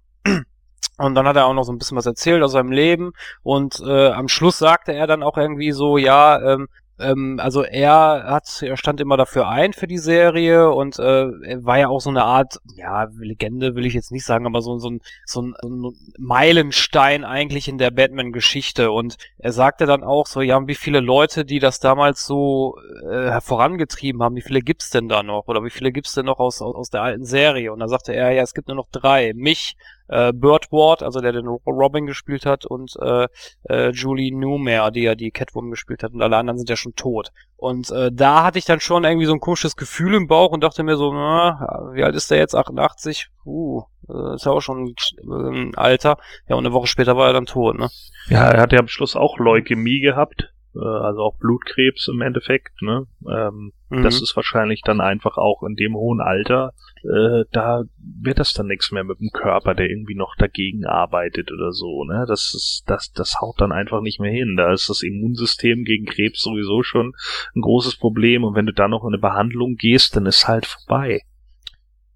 Und 0.99 1.15
dann 1.15 1.27
hat 1.27 1.37
er 1.37 1.47
auch 1.47 1.55
noch 1.55 1.65
so 1.65 1.73
ein 1.73 1.79
bisschen 1.79 1.97
was 1.97 2.07
erzählt 2.07 2.43
aus 2.43 2.53
seinem 2.53 2.71
Leben 2.71 3.13
und 3.43 3.81
äh, 3.81 4.11
am 4.11 4.29
Schluss 4.29 4.59
sagte 4.59 4.93
er 4.93 5.07
dann 5.07 5.23
auch 5.23 5.39
irgendwie 5.39 5.73
so, 5.73 5.97
ja, 5.97 6.41
ähm, 6.41 6.69
ähm, 7.03 7.41
also 7.41 7.63
er 7.63 8.25
hat, 8.27 8.63
er 8.63 8.77
stand 8.77 9.01
immer 9.01 9.17
dafür 9.17 9.49
ein 9.49 9.73
für 9.73 9.87
die 9.87 9.99
Serie 9.99 10.71
und 10.71 10.99
äh, 10.99 11.27
er 11.45 11.65
war 11.65 11.79
ja 11.79 11.89
auch 11.89 12.01
so 12.01 12.11
eine 12.11 12.25
Art, 12.25 12.59
ja, 12.77 13.09
Legende 13.19 13.75
will 13.75 13.87
ich 13.87 13.95
jetzt 13.95 14.13
nicht 14.13 14.25
sagen, 14.25 14.47
aber 14.47 14.63
so, 14.63 14.79
so, 14.79 14.91
ein, 14.91 15.01
so 15.25 15.43
ein, 15.43 15.55
so 15.61 15.91
ein 15.91 15.95
Meilenstein 16.19 17.25
eigentlich 17.25 17.69
in 17.69 17.79
der 17.79 17.91
Batman-Geschichte. 17.91 18.91
Und 18.93 19.17
er 19.39 19.53
sagte 19.53 19.87
dann 19.87 20.05
auch 20.05 20.27
so, 20.27 20.41
ja, 20.41 20.67
wie 20.67 20.75
viele 20.75 21.01
Leute, 21.01 21.45
die 21.45 21.59
das 21.59 21.81
damals 21.81 22.27
so 22.27 22.77
äh, 23.11 23.41
vorangetrieben 23.41 24.23
haben, 24.23 24.37
wie 24.37 24.43
viele 24.43 24.61
gibt's 24.61 24.91
denn 24.91 25.09
da 25.09 25.23
noch? 25.23 25.49
Oder 25.49 25.65
wie 25.65 25.71
viele 25.71 25.93
gibt's 25.93 26.15
denn 26.15 26.27
noch 26.27 26.39
aus, 26.39 26.63
aus, 26.63 26.75
aus 26.75 26.91
der 26.91 27.03
alten 27.03 27.25
Serie? 27.25 27.73
Und 27.73 27.81
da 27.81 27.89
sagte 27.89 28.15
er, 28.15 28.33
ja, 28.33 28.43
es 28.43 28.55
gibt 28.55 28.69
nur 28.69 28.77
noch 28.77 28.89
drei. 28.91 29.33
Mich, 29.35 29.77
äh, 30.13 30.33
Burt 30.33 30.71
Ward, 30.71 31.03
also 31.03 31.21
der 31.21 31.33
den 31.33 31.47
Robin 31.47 32.07
gespielt 32.07 32.45
hat, 32.45 32.67
und 32.67 32.95
äh, 33.01 33.27
äh, 33.69 33.91
Julie 33.91 34.37
Newmare, 34.37 34.93
die 34.93 35.03
ja 35.03 35.15
die 35.15 35.31
Catwoman 35.31 35.71
gespielt 35.71 36.03
hat, 36.03 36.13
und 36.13 36.23
alle 36.23 36.37
anderen 36.37 36.59
sind 36.59 36.69
ja 36.69 36.77
schon 36.77 36.95
tot. 36.95 37.33
Und 37.57 37.91
äh, 37.91 38.11
da 38.13 38.45
hatte 38.45 38.59
ich 38.59 38.65
dann 38.65 38.81
schon 38.81 39.05
irgendwie 39.05 39.27
so 39.27 39.33
ein 39.33 39.41
komisches 39.41 39.77
Gefühl 39.77 40.15
im 40.15 40.27
Bauch 40.27 40.51
und 40.51 40.63
dachte 40.63 40.83
mir 40.83 40.97
so, 40.97 41.13
na, 41.13 41.91
wie 41.95 42.03
alt 42.03 42.15
ist 42.15 42.31
der 42.31 42.39
jetzt? 42.39 42.55
88? 42.55 43.29
Uh, 43.45 43.83
äh, 44.09 44.35
ist 44.35 44.45
ja 44.45 44.53
auch 44.53 44.61
schon 44.61 44.89
äh, 44.89 45.77
Alter. 45.77 46.19
Ja, 46.49 46.57
und 46.57 46.67
eine 46.67 46.75
Woche 46.75 46.87
später 46.87 47.17
war 47.17 47.29
er 47.29 47.33
dann 47.33 47.47
tot, 47.47 47.79
ne? 47.79 47.89
Ja, 48.29 48.51
er 48.51 48.61
hat 48.61 48.73
ja 48.73 48.79
am 48.79 48.89
Schluss 48.89 49.17
auch 49.17 49.39
Leukämie 49.39 50.01
gehabt, 50.01 50.52
also 50.79 51.23
auch 51.23 51.39
Blutkrebs 51.39 52.09
im 52.09 52.21
Endeffekt. 52.21 52.81
Ne? 52.83 53.07
Ähm, 53.29 53.73
Mhm. 53.93 54.05
Das 54.05 54.23
ist 54.23 54.35
wahrscheinlich 54.37 54.81
dann 54.83 55.03
einfach 55.03 55.37
auch 55.37 55.63
in 55.65 55.75
dem 55.75 55.95
hohen 55.95 56.23
Alter, 56.23 56.73
äh, 57.03 57.45
da 57.53 57.83
wird 57.99 58.39
das 58.39 58.55
dann 58.55 58.67
nichts 58.67 58.91
mehr 58.91 59.05
mit 59.05 59.21
dem 59.21 59.29
Körper, 59.31 59.75
der 59.75 59.91
irgendwie 59.91 60.15
noch 60.15 60.35
dagegen 60.37 60.87
arbeitet 60.87 61.53
oder 61.53 61.73
so. 61.73 62.05
Ne? 62.05 62.25
Das 62.27 62.55
ist, 62.55 62.85
das, 62.87 63.13
das 63.13 63.37
haut 63.43 63.61
dann 63.61 63.71
einfach 63.71 64.01
nicht 64.01 64.19
mehr 64.19 64.33
hin. 64.33 64.57
Da 64.57 64.73
ist 64.73 64.89
das 64.89 65.03
Immunsystem 65.03 65.85
gegen 65.85 66.07
Krebs 66.07 66.41
sowieso 66.41 66.83
schon 66.83 67.13
ein 67.55 67.61
großes 67.61 67.97
Problem 67.97 68.45
und 68.45 68.55
wenn 68.55 68.65
du 68.65 68.73
dann 68.73 68.91
noch 68.91 69.03
in 69.03 69.09
eine 69.09 69.21
Behandlung 69.21 69.75
gehst, 69.75 70.17
dann 70.17 70.25
ist 70.25 70.49
halt 70.49 70.65
vorbei. 70.65 71.21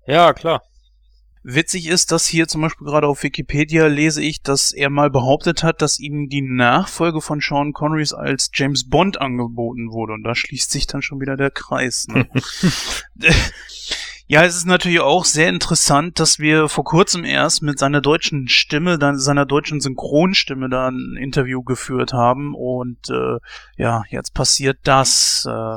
Ja, 0.06 0.32
klar. 0.32 0.62
Witzig 1.48 1.86
ist, 1.86 2.10
dass 2.10 2.26
hier 2.26 2.48
zum 2.48 2.62
Beispiel 2.62 2.88
gerade 2.88 3.06
auf 3.06 3.22
Wikipedia 3.22 3.86
lese 3.86 4.20
ich, 4.20 4.42
dass 4.42 4.72
er 4.72 4.90
mal 4.90 5.10
behauptet 5.10 5.62
hat, 5.62 5.80
dass 5.80 6.00
ihm 6.00 6.28
die 6.28 6.42
Nachfolge 6.42 7.20
von 7.20 7.38
Sean 7.40 7.72
Connerys 7.72 8.12
als 8.12 8.50
James 8.52 8.88
Bond 8.88 9.20
angeboten 9.20 9.92
wurde. 9.92 10.14
Und 10.14 10.24
da 10.24 10.34
schließt 10.34 10.72
sich 10.72 10.88
dann 10.88 11.02
schon 11.02 11.20
wieder 11.20 11.36
der 11.36 11.52
Kreis. 11.52 12.08
Ne? 12.08 12.28
ja, 14.26 14.42
es 14.42 14.56
ist 14.56 14.66
natürlich 14.66 14.98
auch 14.98 15.24
sehr 15.24 15.48
interessant, 15.48 16.18
dass 16.18 16.40
wir 16.40 16.68
vor 16.68 16.82
kurzem 16.82 17.22
erst 17.24 17.62
mit 17.62 17.78
seiner 17.78 18.00
deutschen 18.00 18.48
Stimme, 18.48 18.98
dann 18.98 19.16
seiner 19.16 19.46
deutschen 19.46 19.80
Synchronstimme 19.80 20.68
da 20.68 20.88
ein 20.88 21.16
Interview 21.16 21.62
geführt 21.62 22.12
haben. 22.12 22.56
Und 22.56 23.08
äh, 23.08 23.38
ja, 23.76 24.02
jetzt 24.10 24.34
passiert 24.34 24.78
das. 24.82 25.46
Äh, 25.48 25.76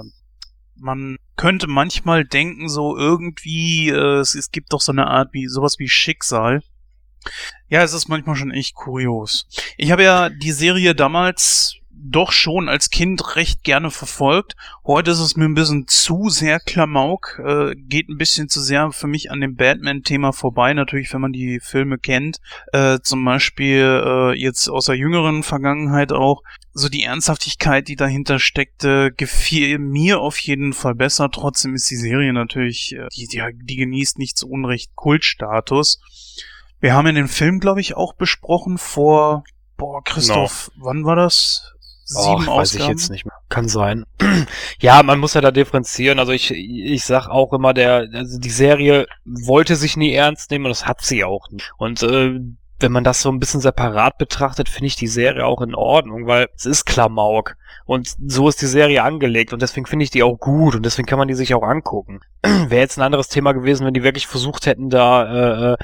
man 0.79 1.17
könnte 1.35 1.67
manchmal 1.67 2.25
denken, 2.25 2.69
so 2.69 2.97
irgendwie, 2.97 3.89
äh, 3.89 4.19
es, 4.19 4.35
es 4.35 4.51
gibt 4.51 4.73
doch 4.73 4.81
so 4.81 4.91
eine 4.91 5.07
Art 5.07 5.29
wie 5.33 5.47
sowas 5.47 5.79
wie 5.79 5.89
Schicksal. 5.89 6.61
Ja, 7.67 7.83
es 7.83 7.93
ist 7.93 8.07
manchmal 8.07 8.35
schon 8.35 8.51
echt 8.51 8.75
kurios. 8.75 9.47
Ich 9.77 9.91
habe 9.91 10.03
ja 10.03 10.29
die 10.29 10.51
Serie 10.51 10.95
damals 10.95 11.79
doch 12.01 12.31
schon 12.31 12.69
als 12.69 12.89
Kind 12.89 13.35
recht 13.35 13.63
gerne 13.63 13.91
verfolgt. 13.91 14.55
Heute 14.85 15.11
ist 15.11 15.19
es 15.19 15.35
mir 15.35 15.45
ein 15.45 15.53
bisschen 15.53 15.87
zu 15.87 16.29
sehr 16.29 16.59
Klamauk, 16.59 17.41
äh, 17.45 17.75
geht 17.75 18.09
ein 18.09 18.17
bisschen 18.17 18.47
zu 18.47 18.61
sehr 18.61 18.91
für 18.91 19.07
mich 19.07 19.31
an 19.31 19.41
dem 19.41 19.55
Batman-Thema 19.55 20.31
vorbei, 20.31 20.73
natürlich, 20.73 21.13
wenn 21.13 21.21
man 21.21 21.33
die 21.33 21.59
Filme 21.59 21.97
kennt. 21.97 22.39
Äh, 22.71 22.99
zum 23.03 23.23
Beispiel 23.25 24.01
äh, 24.05 24.33
jetzt 24.39 24.69
aus 24.69 24.85
der 24.85 24.95
jüngeren 24.95 25.43
Vergangenheit 25.43 26.11
auch. 26.13 26.41
So 26.73 26.87
die 26.87 27.03
Ernsthaftigkeit, 27.03 27.87
die 27.87 27.95
dahinter 27.95 28.39
steckte, 28.39 29.11
gefiel 29.11 29.79
mir 29.79 30.19
auf 30.19 30.37
jeden 30.39 30.73
Fall 30.73 30.95
besser. 30.95 31.29
Trotzdem 31.31 31.73
ist 31.75 31.89
die 31.89 31.95
Serie 31.95 32.31
natürlich, 32.31 32.95
äh, 32.95 33.07
die, 33.15 33.27
die, 33.27 33.41
die 33.53 33.75
genießt 33.75 34.19
nicht 34.19 34.37
zu 34.37 34.49
Unrecht 34.49 34.95
Kultstatus. 34.95 35.99
Wir 36.79 36.93
haben 36.93 37.07
in 37.07 37.15
den 37.15 37.27
Film, 37.27 37.59
glaube 37.59 37.81
ich, 37.81 37.97
auch 37.97 38.13
besprochen 38.13 38.77
vor, 38.77 39.43
boah, 39.77 40.03
Christoph, 40.03 40.71
wann 40.77 41.03
war 41.05 41.15
das? 41.15 41.73
Och, 42.15 42.47
weiß 42.47 42.75
ich 42.75 42.87
jetzt 42.87 43.11
nicht 43.11 43.25
mehr. 43.25 43.35
Kann 43.49 43.67
sein. 43.67 44.05
ja, 44.79 45.03
man 45.03 45.19
muss 45.19 45.35
ja 45.35 45.41
da 45.41 45.51
differenzieren. 45.51 46.17
Also 46.17 46.31
ich, 46.31 46.51
ich 46.51 47.03
sag 47.03 47.27
auch 47.27 47.53
immer, 47.53 47.73
der, 47.73 48.07
also 48.13 48.39
die 48.39 48.49
Serie 48.49 49.05
wollte 49.25 49.75
sich 49.75 49.95
nie 49.95 50.13
ernst 50.13 50.49
nehmen 50.49 50.65
und 50.65 50.71
das 50.71 50.87
hat 50.87 51.01
sie 51.01 51.23
auch 51.23 51.49
nicht. 51.51 51.71
Und 51.77 52.01
äh, 52.01 52.39
wenn 52.79 52.91
man 52.91 53.03
das 53.03 53.21
so 53.21 53.29
ein 53.29 53.39
bisschen 53.39 53.61
separat 53.61 54.17
betrachtet, 54.17 54.69
finde 54.69 54.87
ich 54.87 54.95
die 54.95 55.07
Serie 55.07 55.45
auch 55.45 55.61
in 55.61 55.75
Ordnung, 55.75 56.27
weil 56.27 56.49
es 56.55 56.65
ist 56.65 56.85
Klamauk. 56.85 57.55
Und 57.85 58.15
so 58.27 58.47
ist 58.47 58.61
die 58.61 58.67
Serie 58.67 59.03
angelegt 59.03 59.53
und 59.53 59.61
deswegen 59.61 59.85
finde 59.85 60.03
ich 60.03 60.11
die 60.11 60.23
auch 60.23 60.37
gut 60.37 60.75
und 60.75 60.85
deswegen 60.85 61.07
kann 61.07 61.19
man 61.19 61.27
die 61.27 61.33
sich 61.33 61.53
auch 61.53 61.63
angucken. 61.63 62.19
Wäre 62.43 62.81
jetzt 62.81 62.97
ein 62.97 63.03
anderes 63.03 63.27
Thema 63.27 63.51
gewesen, 63.51 63.85
wenn 63.85 63.93
die 63.93 64.03
wirklich 64.03 64.27
versucht 64.27 64.65
hätten, 64.65 64.89
da 64.89 65.73
äh, 65.73 65.77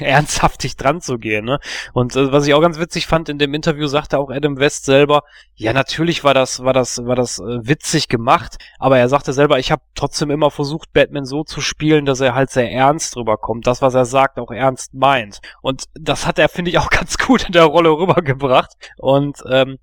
ernsthaftig 0.04 0.76
dran 0.76 1.00
zu 1.00 1.18
gehen. 1.18 1.44
Ne? 1.44 1.58
Und 1.92 2.16
äh, 2.16 2.32
was 2.32 2.46
ich 2.46 2.54
auch 2.54 2.60
ganz 2.60 2.78
witzig 2.78 3.06
fand, 3.06 3.28
in 3.28 3.38
dem 3.38 3.54
Interview 3.54 3.86
sagte 3.86 4.18
auch 4.18 4.30
Adam 4.30 4.58
West 4.58 4.84
selber, 4.84 5.22
ja 5.54 5.72
natürlich 5.72 6.24
war 6.24 6.34
das, 6.34 6.64
war 6.64 6.72
das, 6.72 7.04
war 7.04 7.16
das 7.16 7.38
äh, 7.38 7.66
witzig 7.66 8.08
gemacht, 8.08 8.56
aber 8.78 8.98
er 8.98 9.08
sagte 9.08 9.32
selber, 9.32 9.58
ich 9.58 9.70
habe 9.70 9.82
trotzdem 9.94 10.30
immer 10.30 10.50
versucht, 10.50 10.92
Batman 10.92 11.26
so 11.26 11.44
zu 11.44 11.60
spielen, 11.60 12.06
dass 12.06 12.20
er 12.20 12.34
halt 12.34 12.50
sehr 12.50 12.70
ernst 12.70 13.16
drüber 13.16 13.36
kommt, 13.36 13.66
das, 13.66 13.82
was 13.82 13.94
er 13.94 14.04
sagt, 14.04 14.38
auch 14.38 14.50
ernst 14.50 14.94
meint. 14.94 15.40
Und 15.62 15.84
das 15.94 16.26
hat 16.26 16.38
er, 16.38 16.48
finde 16.48 16.70
ich, 16.70 16.78
auch 16.78 16.90
ganz 16.98 17.18
gut 17.18 17.44
in 17.44 17.52
der 17.52 17.64
Rolle 17.64 17.90
rübergebracht. 17.90 18.70
Und 18.96 19.42
ähm, 19.50 19.78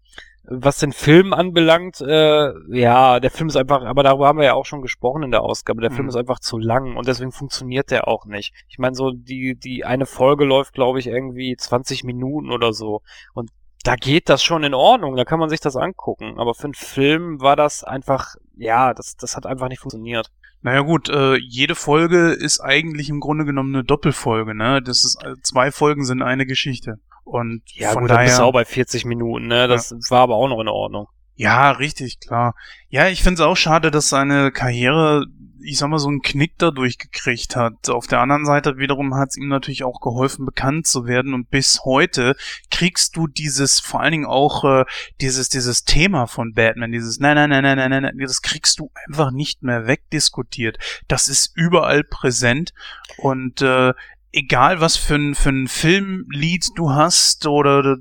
was 0.47 0.79
den 0.79 0.91
Film 0.91 1.33
anbelangt, 1.33 2.01
äh, 2.01 2.53
ja, 2.69 3.19
der 3.19 3.31
Film 3.31 3.49
ist 3.49 3.55
einfach, 3.55 3.83
aber 3.83 4.03
darüber 4.03 4.27
haben 4.27 4.37
wir 4.37 4.45
ja 4.45 4.53
auch 4.53 4.65
schon 4.65 4.81
gesprochen 4.81 5.23
in 5.23 5.31
der 5.31 5.41
Ausgabe, 5.41 5.81
der 5.81 5.91
mhm. 5.91 5.95
Film 5.95 6.07
ist 6.09 6.15
einfach 6.15 6.39
zu 6.39 6.57
lang 6.57 6.95
und 6.95 7.07
deswegen 7.07 7.31
funktioniert 7.31 7.91
der 7.91 8.07
auch 8.07 8.25
nicht. 8.25 8.53
Ich 8.67 8.77
meine, 8.77 8.95
so 8.95 9.11
die, 9.11 9.55
die 9.55 9.85
eine 9.85 10.05
Folge 10.05 10.45
läuft, 10.45 10.73
glaube 10.73 10.99
ich, 10.99 11.07
irgendwie 11.07 11.55
20 11.55 12.03
Minuten 12.03 12.51
oder 12.51 12.73
so. 12.73 13.01
Und 13.33 13.51
da 13.83 13.95
geht 13.95 14.29
das 14.29 14.43
schon 14.43 14.63
in 14.63 14.73
Ordnung, 14.73 15.15
da 15.15 15.25
kann 15.25 15.39
man 15.39 15.49
sich 15.49 15.59
das 15.59 15.75
angucken. 15.75 16.35
Aber 16.37 16.53
für 16.53 16.65
einen 16.65 16.73
Film 16.73 17.39
war 17.41 17.55
das 17.55 17.83
einfach, 17.83 18.35
ja, 18.55 18.93
das, 18.93 19.15
das 19.15 19.35
hat 19.35 19.45
einfach 19.45 19.69
nicht 19.69 19.79
funktioniert. 19.79 20.31
Naja 20.61 20.81
gut, 20.81 21.09
äh, 21.09 21.35
jede 21.35 21.75
Folge 21.75 22.29
ist 22.31 22.59
eigentlich 22.59 23.09
im 23.09 23.19
Grunde 23.19 23.45
genommen 23.45 23.75
eine 23.75 23.83
Doppelfolge, 23.83 24.55
ne? 24.55 24.81
Das 24.81 25.05
ist 25.05 25.23
äh, 25.23 25.35
zwei 25.43 25.69
Folgen 25.69 26.05
sind 26.05 26.23
eine 26.23 26.47
Geschichte. 26.47 26.99
Und 27.25 27.63
ja, 27.73 27.91
von 27.91 28.03
gut, 28.03 28.11
daher 28.11 28.25
bist 28.25 28.39
du 28.39 28.43
auch 28.43 28.53
bei 28.53 28.65
40 28.65 29.03
Minuten, 29.05 29.47
ne? 29.47 29.67
Das 29.67 29.89
ja. 29.89 29.97
war 30.09 30.21
aber 30.21 30.35
auch 30.35 30.47
noch 30.47 30.61
in 30.61 30.67
Ordnung. 30.67 31.07
Ja, 31.35 31.71
richtig, 31.71 32.21
klar. 32.21 32.55
Ja, 32.87 33.09
ich 33.09 33.21
finde 33.21 33.41
es 33.41 33.47
auch 33.47 33.57
schade, 33.57 33.91
dass 33.91 34.07
seine 34.07 34.51
Karriere 34.51 35.25
ich 35.65 35.77
sag 35.77 35.89
mal, 35.89 35.99
so 35.99 36.07
einen 36.07 36.21
Knick 36.21 36.53
dadurch 36.57 36.97
gekriegt 36.97 37.55
hat. 37.55 37.89
Auf 37.89 38.07
der 38.07 38.19
anderen 38.19 38.45
Seite 38.45 38.77
wiederum 38.77 39.15
hat 39.15 39.29
es 39.29 39.37
ihm 39.37 39.47
natürlich 39.47 39.83
auch 39.83 39.99
geholfen, 39.99 40.45
bekannt 40.45 40.87
zu 40.87 41.05
werden. 41.05 41.33
Und 41.33 41.49
bis 41.49 41.81
heute 41.85 42.35
kriegst 42.71 43.15
du 43.15 43.27
dieses, 43.27 43.79
vor 43.79 44.01
allen 44.01 44.11
Dingen 44.11 44.25
auch 44.25 44.63
äh, 44.63 44.85
dieses, 45.21 45.49
dieses 45.49 45.83
Thema 45.83 46.27
von 46.27 46.53
Batman, 46.53 46.91
dieses 46.91 47.19
Nein, 47.19 47.35
nein, 47.35 47.49
nein, 47.49 47.63
nein, 47.63 47.77
nein, 47.77 47.89
nein, 47.89 48.03
nein, 48.03 48.17
das 48.19 48.41
kriegst 48.41 48.79
du 48.79 48.91
einfach 49.07 49.31
nicht 49.31 49.63
mehr 49.63 49.87
wegdiskutiert. 49.87 50.77
Das 51.07 51.27
ist 51.27 51.51
überall 51.55 52.03
präsent. 52.03 52.73
Und 53.17 53.61
äh, 53.61 53.93
egal 54.35 54.81
was 54.81 54.97
für 54.97 55.15
ein, 55.15 55.33
für 55.33 55.49
ein 55.49 55.67
Filmlied 55.67 56.67
du 56.75 56.91
hast 56.91 57.47
oder 57.47 57.97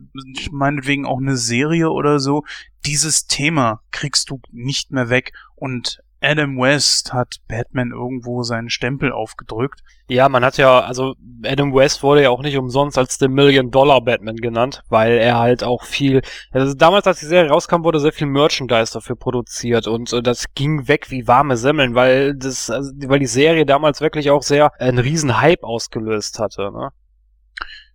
meinetwegen 0.50 1.06
auch 1.06 1.18
eine 1.18 1.36
Serie 1.36 1.90
oder 1.90 2.18
so, 2.18 2.42
dieses 2.84 3.26
Thema 3.26 3.80
kriegst 3.92 4.30
du 4.30 4.40
nicht 4.50 4.90
mehr 4.90 5.08
weg. 5.08 5.32
Und 5.54 6.00
Adam 6.24 6.58
West 6.58 7.12
hat 7.12 7.37
Batman 7.48 7.90
irgendwo 7.90 8.42
seinen 8.42 8.70
Stempel 8.70 9.12
aufgedrückt. 9.12 9.80
Ja, 10.08 10.28
man 10.28 10.44
hat 10.44 10.58
ja, 10.58 10.80
also 10.80 11.14
Adam 11.44 11.74
West 11.74 12.02
wurde 12.02 12.22
ja 12.22 12.30
auch 12.30 12.42
nicht 12.42 12.58
umsonst 12.58 12.98
als 12.98 13.18
The 13.18 13.28
Million 13.28 13.70
Dollar 13.70 14.02
Batman 14.02 14.37
genannt, 14.37 14.82
weil 14.88 15.18
er 15.18 15.38
halt 15.38 15.64
auch 15.64 15.84
viel, 15.84 16.20
also 16.50 16.74
damals 16.74 17.06
als 17.06 17.20
die 17.20 17.26
Serie 17.26 17.50
rauskam, 17.50 17.84
wurde 17.84 18.00
sehr 18.00 18.12
viel 18.12 18.26
Merchandise 18.26 18.92
dafür 18.92 19.16
produziert 19.16 19.87
und 19.87 20.12
äh, 20.12 20.22
das 20.22 20.46
ging 20.54 20.88
weg 20.88 21.10
wie 21.10 21.26
warme 21.26 21.56
Semmeln, 21.56 21.94
weil 21.94 22.34
das, 22.34 22.68
also, 22.68 22.92
weil 23.06 23.18
die 23.18 23.26
Serie 23.26 23.64
damals 23.64 24.00
wirklich 24.00 24.30
auch 24.30 24.42
sehr 24.42 24.72
einen 24.78 24.98
riesen 24.98 25.40
Hype 25.40 25.62
ausgelöst 25.62 26.38
hatte, 26.38 26.70
ne? 26.70 26.90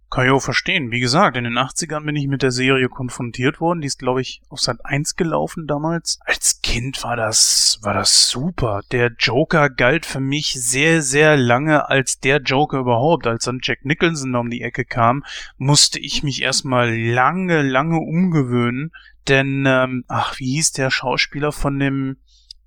Kann 0.09 0.25
ich 0.25 0.31
auch 0.31 0.41
verstehen. 0.41 0.89
Wie 0.89 0.99
gesagt, 0.99 1.37
in 1.37 1.43
den 1.43 1.59
80ern 1.59 2.03
bin 2.03 2.15
ich 2.15 2.27
mit 2.27 2.41
der 2.41 2.49
Serie 2.49 2.89
konfrontiert 2.89 3.61
worden. 3.61 3.81
Die 3.81 3.87
ist, 3.87 3.99
glaube 3.99 4.21
ich, 4.21 4.41
auf 4.49 4.59
Sat 4.59 4.83
1 4.83 5.15
gelaufen 5.15 5.67
damals. 5.67 6.19
Als 6.25 6.61
Kind 6.61 7.03
war 7.03 7.15
das, 7.15 7.77
war 7.83 7.93
das 7.93 8.27
super. 8.27 8.81
Der 8.91 9.11
Joker 9.19 9.69
galt 9.69 10.07
für 10.07 10.19
mich 10.19 10.53
sehr, 10.53 11.03
sehr 11.03 11.37
lange 11.37 11.89
als 11.89 12.19
der 12.19 12.41
Joker 12.41 12.79
überhaupt. 12.79 13.27
Als 13.27 13.45
dann 13.45 13.59
Jack 13.61 13.85
Nicholson 13.85 14.33
um 14.33 14.49
die 14.49 14.61
Ecke 14.61 14.83
kam, 14.83 15.23
musste 15.57 15.99
ich 15.99 16.23
mich 16.23 16.41
erstmal 16.41 16.91
lange, 16.91 17.61
lange 17.61 17.99
umgewöhnen. 17.99 18.91
Denn, 19.27 19.65
ähm, 19.67 20.05
ach, 20.07 20.39
wie 20.39 20.55
hieß 20.55 20.71
der 20.71 20.89
Schauspieler 20.89 21.51
von 21.51 21.77
dem 21.77 22.17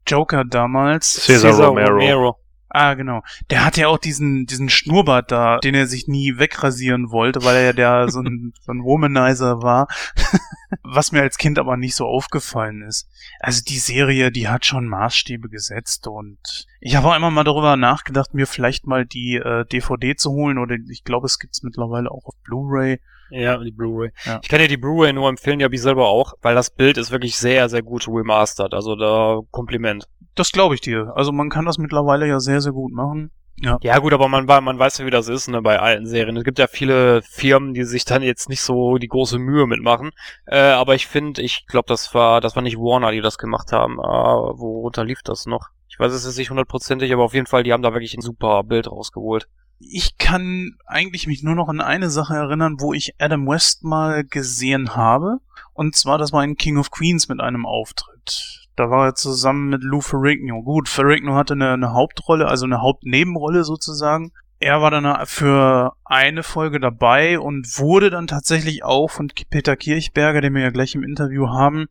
Joker 0.07 0.45
damals? 0.45 1.15
Cesar, 1.15 1.51
Cesar 1.51 1.69
Romero. 1.69 1.91
Romero. 1.91 2.42
Ah, 2.75 2.95
genau. 2.95 3.23
Der 3.51 3.67
hat 3.67 3.77
ja 3.77 3.89
auch 3.89 3.99
diesen, 3.99 4.47
diesen 4.47 4.71
Schnurrbart 4.71 5.31
da, 5.31 5.59
den 5.59 5.75
er 5.75 5.87
sich 5.87 6.09
nie 6.09 6.39
wegrasieren 6.39 7.11
wollte, 7.11 7.45
weil 7.45 7.57
er 7.57 7.63
ja 7.65 7.73
der 7.75 8.09
so 8.09 8.21
ein, 8.21 8.55
so 8.63 8.73
ein 8.73 8.83
Womanizer 8.83 9.63
war. 9.63 9.89
Was 10.83 11.13
mir 11.13 11.21
als 11.21 11.37
Kind 11.37 11.59
aber 11.59 11.77
nicht 11.77 11.95
so 11.95 12.07
aufgefallen 12.07 12.81
ist. 12.81 13.11
Also 13.41 13.61
die 13.63 13.79
Serie, 13.79 14.33
die 14.33 14.49
hat 14.49 14.65
schon 14.65 14.89
Maßstäbe 14.89 15.51
gesetzt 15.51 16.07
und 16.07 16.67
ich 16.81 16.97
habe 16.97 17.09
auch 17.09 17.17
immer 17.17 17.31
mal 17.31 17.45
darüber 17.45 17.77
nachgedacht, 17.77 18.33
mir 18.33 18.47
vielleicht 18.47 18.87
mal 18.87 19.05
die 19.05 19.37
äh, 19.37 19.67
DVD 19.67 20.17
zu 20.17 20.31
holen 20.31 20.57
oder 20.57 20.77
ich 20.89 21.05
glaube, 21.05 21.27
es 21.27 21.39
gibt's 21.39 21.63
mittlerweile 21.63 22.11
auch 22.11 22.25
auf 22.25 22.37
Blu-ray. 22.43 23.01
Ja, 23.33 23.59
die 23.59 23.73
Blu-ray. 23.73 24.11
Ja. 24.25 24.41
Ich 24.43 24.49
kann 24.49 24.61
dir 24.61 24.69
die 24.69 24.77
Blu-ray 24.77 25.13
nur 25.13 25.29
empfehlen, 25.29 25.59
die 25.59 25.65
habe 25.65 25.75
ich 25.75 25.83
selber 25.83 26.09
auch, 26.09 26.35
weil 26.43 26.55
das 26.55 26.71
Bild 26.71 26.99
ist 26.99 27.11
wirklich 27.11 27.37
sehr, 27.37 27.69
sehr 27.69 27.83
gut 27.83 28.07
remastered. 28.09 28.75
Also 28.75 28.97
da 28.97 29.41
Kompliment. 29.51 30.07
Das 30.35 30.53
glaube 30.53 30.75
ich 30.75 30.81
dir. 30.81 31.13
Also 31.15 31.33
man 31.33 31.51
kann 31.51 31.65
das 31.65 31.79
mittlerweile 31.79 32.27
ja 32.27 32.41
sehr, 32.41 32.61
sehr 32.61 32.73
gut 32.73 32.93
machen. 32.93 33.31
Ja. 33.57 33.79
ja 33.83 33.99
gut, 33.99 34.13
aber 34.13 34.29
man, 34.29 34.47
man 34.47 34.79
weiß 34.79 34.99
ja, 34.99 35.07
wie 35.07 35.11
das 35.11 35.29
ist 35.29 35.49
ne, 35.49 35.63
bei 35.63 35.79
alten 35.79 36.07
Serien. 36.07 36.37
Es 36.37 36.45
gibt 36.45 36.59
ja 36.59 36.67
viele 36.67 37.23
Firmen, 37.23 37.75
die 37.75 37.85
sich 37.85 38.05
dann 38.05 38.23
jetzt 38.23 38.49
nicht 38.49 38.63
so 38.63 38.97
die 38.97 39.09
große 39.09 39.39
Mühe 39.39 39.67
mitmachen. 39.67 40.11
Äh, 40.47 40.59
aber 40.59 40.95
ich 40.95 41.07
finde, 41.07 41.43
ich 41.43 41.67
glaube, 41.67 41.87
das 41.87 42.15
war, 42.15 42.41
das 42.41 42.57
war 42.57 42.63
nicht 42.63 42.79
Warner, 42.79 43.13
die 43.13 43.21
das 43.21 43.39
gemacht 43.39 43.71
haben. 43.73 44.01
Aber 44.01 44.59
worunter 44.59 45.05
lief 45.05 45.21
das 45.23 45.47
noch? 45.47 45.69
Ich 45.89 45.99
weiß 45.99 46.13
es 46.13 46.25
jetzt 46.25 46.39
nicht 46.39 46.51
hundertprozentig, 46.51 47.13
aber 47.13 47.25
auf 47.25 47.35
jeden 47.35 47.47
Fall, 47.47 47.63
die 47.63 47.73
haben 47.73 47.83
da 47.83 47.93
wirklich 47.93 48.15
ein 48.15 48.23
super 48.23 48.65
Bild 48.65 48.91
rausgeholt 48.91 49.47
ich 49.91 50.19
kann 50.19 50.77
eigentlich 50.87 51.27
mich 51.27 51.43
nur 51.43 51.55
noch 51.55 51.69
an 51.69 51.81
eine 51.81 52.11
Sache 52.11 52.35
erinnern, 52.35 52.77
wo 52.79 52.93
ich 52.93 53.15
Adam 53.19 53.47
West 53.47 53.85
mal 53.85 54.25
gesehen 54.25 54.95
habe. 54.97 55.39
Und 55.75 55.97
zwar, 55.97 56.19
das 56.19 56.33
war 56.33 56.45
in 56.45 56.57
King 56.57 56.79
of 56.79 56.91
Queens 56.91 57.29
mit 57.29 57.41
einem 57.41 57.67
Auftritt. 57.67 58.69
Da 58.77 58.91
war 58.91 59.07
er 59.07 59.15
zusammen 59.15 59.69
mit 59.69 59.83
Lou 59.83 60.01
Ferrigno. 60.01 60.63
Gut, 60.63 60.89
Ferrigno 60.89 61.35
hatte 61.35 61.55
eine, 61.55 61.73
eine 61.73 61.93
Hauptrolle, 61.93 62.49
also 62.49 62.65
eine 62.65 62.81
Hauptnebenrolle 62.81 63.65
sozusagen. 63.65 64.33
Er 64.63 64.81
war 64.81 64.93
dann 64.93 65.27
für 65.27 65.97
eine 66.05 66.45
Folge 66.45 66.79
dabei 66.79 67.41
und 67.41 67.81
wurde 67.81 68.11
dann 68.11 68.29
tatsächlich 68.29 68.85
auch 68.85 69.09
von 69.11 69.27
Peter 69.51 69.75
Kirchberger, 69.75 70.41
den 70.41 70.55
wir 70.55 70.63
ja 70.63 70.71
gleich 70.71 70.95
im 70.95 71.03
Interview 71.03 71.49
haben, 71.49 71.87